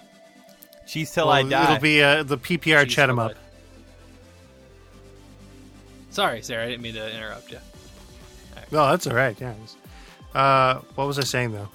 Cheese 0.86 1.12
till 1.12 1.26
Well, 1.26 1.34
I 1.34 1.42
die. 1.42 1.64
It'll 1.72 1.82
be 1.82 2.02
uh, 2.02 2.22
the 2.22 2.39
PPR 2.39 2.84
Cheese 2.84 2.94
chat 2.94 3.08
'em 3.10 3.16
till 3.16 3.24
up. 3.26 3.30
I- 3.32 3.34
Sorry, 6.10 6.42
Sarah. 6.42 6.64
I 6.64 6.68
didn't 6.68 6.82
mean 6.82 6.94
to 6.94 7.14
interrupt 7.16 7.50
you. 7.52 7.58
No, 8.72 8.89
that's 8.90 9.06
all 9.06 9.14
right. 9.14 9.36
Yeah. 9.40 9.55
Uh, 10.34 10.80
what 10.94 11.06
was 11.06 11.18
I 11.18 11.22
saying 11.24 11.52
though? 11.52 11.68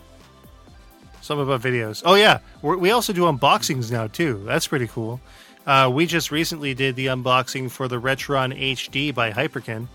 Something 1.25 1.49
our 1.49 1.57
videos. 1.57 2.03
Oh 2.05 2.13
yeah, 2.13 2.37
We're, 2.61 2.77
we 2.77 2.91
also 2.91 3.11
do 3.11 3.21
unboxings 3.23 3.91
now 3.91 4.05
too. 4.05 4.43
That's 4.45 4.67
pretty 4.67 4.85
cool. 4.85 5.19
Uh, 5.65 5.89
we 5.91 6.05
just 6.05 6.29
recently 6.29 6.75
did 6.75 6.95
the 6.95 7.07
unboxing 7.07 7.71
for 7.71 7.87
the 7.87 7.99
Retron 7.99 8.55
HD 8.55 9.11
by 9.11 9.31
Hyperkin. 9.31 9.87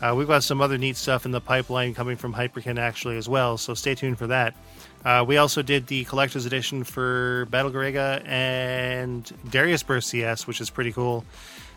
Uh, 0.00 0.12
we've 0.16 0.26
got 0.26 0.42
some 0.42 0.60
other 0.60 0.76
neat 0.76 0.96
stuff 0.96 1.24
in 1.24 1.30
the 1.30 1.40
pipeline 1.40 1.94
coming 1.94 2.16
from 2.16 2.34
Hyperkin 2.34 2.80
actually 2.80 3.16
as 3.16 3.28
well. 3.28 3.56
So 3.58 3.74
stay 3.74 3.94
tuned 3.94 4.18
for 4.18 4.26
that. 4.26 4.56
Uh, 5.04 5.24
we 5.24 5.36
also 5.36 5.62
did 5.62 5.86
the 5.86 6.02
collector's 6.06 6.46
edition 6.46 6.82
for 6.82 7.46
Battle 7.50 7.70
Garegga 7.70 8.26
and 8.26 9.30
Darius 9.48 9.84
Burst 9.84 10.08
CS, 10.08 10.48
which 10.48 10.60
is 10.60 10.68
pretty 10.68 10.90
cool. 10.90 11.24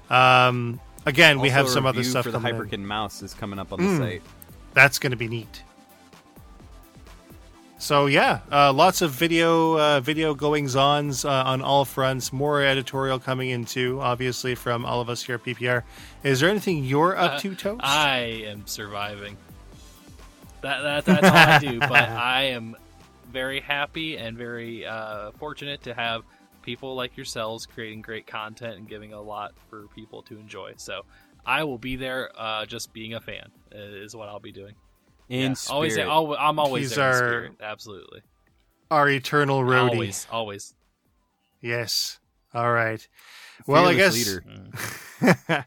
Um, 0.10 0.80
again, 1.06 1.40
we 1.40 1.50
have 1.50 1.70
some 1.70 1.86
other 1.86 2.04
stuff 2.04 2.26
for 2.26 2.32
the 2.32 2.40
coming 2.40 2.56
in. 2.56 2.62
Hyperkin 2.68 2.82
mouse 2.82 3.22
is 3.22 3.36
coming 3.36 3.60
up 3.60 3.72
on 3.72 3.80
the 3.80 3.86
Mm. 3.86 3.98
site. 4.00 4.22
That's 4.74 4.98
going 4.98 5.12
to 5.12 5.18
be 5.18 5.28
neat. 5.28 5.62
So 7.78 8.06
yeah, 8.06 8.40
uh, 8.52 8.72
lots 8.74 9.02
of 9.02 9.12
video 9.12 9.78
uh, 9.78 10.00
video 10.00 10.34
goings 10.34 10.76
ons 10.76 11.26
uh, 11.26 11.30
on 11.46 11.62
all 11.62 11.86
fronts. 11.86 12.32
More 12.32 12.64
editorial 12.64 13.20
coming 13.20 13.50
in 13.50 13.66
too, 13.66 14.00
obviously 14.02 14.56
from 14.56 14.86
all 14.86 15.02
of 15.02 15.10
us 15.10 15.22
here 15.24 15.36
at 15.36 15.44
PPR. 15.44 15.84
Is 16.24 16.40
there 16.40 16.50
anything 16.50 16.84
you're 16.86 17.18
up 17.18 17.34
Uh, 17.34 17.40
to, 17.40 17.56
Toast? 17.56 17.82
I 17.84 18.44
am 18.46 18.66
surviving. 18.66 19.38
That, 20.62 20.82
that 20.82 21.06
that's 21.06 21.28
all 21.28 21.36
I 21.36 21.60
do. 21.60 21.80
But 21.88 22.10
I 22.10 22.44
am 22.44 22.76
very 23.32 23.60
happy 23.60 24.18
and 24.18 24.38
very 24.38 24.86
uh, 24.86 25.32
fortunate 25.32 25.84
to 25.84 25.94
have 25.94 26.24
people 26.62 26.96
like 26.96 27.16
yourselves 27.18 27.66
creating 27.66 28.02
great 28.02 28.26
content 28.26 28.78
and 28.78 28.88
giving 28.88 29.14
a 29.14 29.22
lot 29.22 29.54
for 29.70 29.88
people 29.94 30.24
to 30.24 30.38
enjoy. 30.40 30.74
So 30.78 31.02
I 31.46 31.64
will 31.66 31.78
be 31.78 31.98
there, 31.98 32.32
uh, 32.36 32.66
just 32.66 32.94
being 32.94 33.14
a 33.14 33.20
fan 33.22 33.52
is 33.72 34.16
what 34.16 34.30
I'll 34.30 34.40
be 34.40 34.54
doing. 34.54 34.74
In 35.30 35.52
Yeah, 35.52 35.56
always, 35.74 35.94
spirit. 35.94 36.10
al- 36.10 36.36
I'm 36.38 36.60
always 36.60 36.90
He's 36.90 36.96
there. 36.96 37.06
in 37.10 37.12
our- 37.14 37.18
spirit. 37.18 37.52
Absolutely, 37.62 38.22
Our 38.92 39.10
eternal 39.10 39.62
roadie. 39.62 39.90
always, 39.92 40.28
always. 40.32 40.74
Yes. 41.62 42.20
All 42.54 42.72
right. 42.72 43.06
Well, 43.68 43.88
I 43.88 43.96
guess 43.96 44.14
leader. 44.14 44.44
That- 45.48 45.66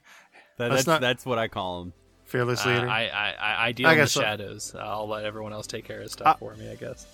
that's 0.56 0.86
not- 0.86 1.00
that's 1.00 1.24
what 1.26 1.38
I 1.38 1.48
call 1.48 1.82
him. 1.82 1.92
fearless 2.24 2.64
Uh, 2.66 2.70
leader. 2.70 2.88
I, 2.88 3.06
I, 3.08 3.30
I, 3.32 3.66
I 3.68 3.72
deal 3.72 3.86
I 3.86 3.92
in 3.92 3.98
the 3.98 4.02
guess 4.04 4.12
so. 4.12 4.20
shadows. 4.20 4.74
I'll 4.78 5.08
let 5.08 5.24
everyone 5.24 5.52
else 5.52 5.66
take 5.66 5.84
care 5.84 6.00
of 6.02 6.10
stuff 6.10 6.26
Uh, 6.26 6.34
for 6.34 6.54
me. 6.56 6.70
I 6.70 6.74
guess. 6.74 7.06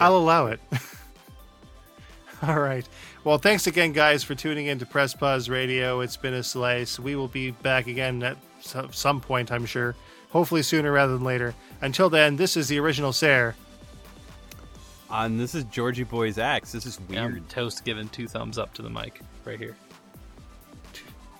I'll 0.00 0.16
allow 0.16 0.46
it. 0.48 0.60
All 2.42 2.58
right. 2.60 2.86
Well, 3.22 3.38
thanks 3.38 3.66
again, 3.66 3.92
guys, 3.92 4.22
for 4.22 4.34
tuning 4.34 4.66
in 4.66 4.78
to 4.80 4.86
Press 4.86 5.14
Pause 5.14 5.48
Radio. 5.48 6.00
It's 6.00 6.16
been 6.16 6.34
a 6.34 6.42
slice. 6.42 6.98
We 6.98 7.16
will 7.16 7.28
be 7.28 7.52
back 7.52 7.86
again 7.86 8.22
at 8.22 8.36
some 8.60 9.20
point, 9.20 9.50
I'm 9.50 9.64
sure. 9.64 9.94
Hopefully 10.34 10.62
sooner 10.62 10.92
rather 10.92 11.14
than 11.14 11.24
later. 11.24 11.54
Until 11.80 12.10
then, 12.10 12.36
this 12.36 12.56
is 12.58 12.68
the 12.68 12.78
original 12.80 13.12
Sarah. 13.14 13.54
Uh, 15.10 15.22
and 15.26 15.38
this 15.38 15.54
is 15.54 15.62
Georgie 15.64 16.02
Boy's 16.04 16.38
axe. 16.38 16.72
This 16.72 16.84
is 16.86 16.98
Yeah, 17.08 17.26
weird. 17.26 17.48
toast 17.48 17.84
giving 17.84 18.08
two 18.08 18.26
thumbs 18.26 18.58
up 18.58 18.74
to 18.74 18.82
the 18.82 18.90
mic 18.90 19.20
right 19.44 19.58
here. 19.58 19.76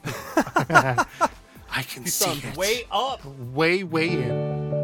I 0.06 1.82
can 1.82 2.06
see 2.06 2.24
Thumbs 2.26 2.44
it. 2.44 2.56
way 2.56 2.84
up. 2.92 3.24
way, 3.52 3.82
way 3.82 4.08
in. 4.10 4.83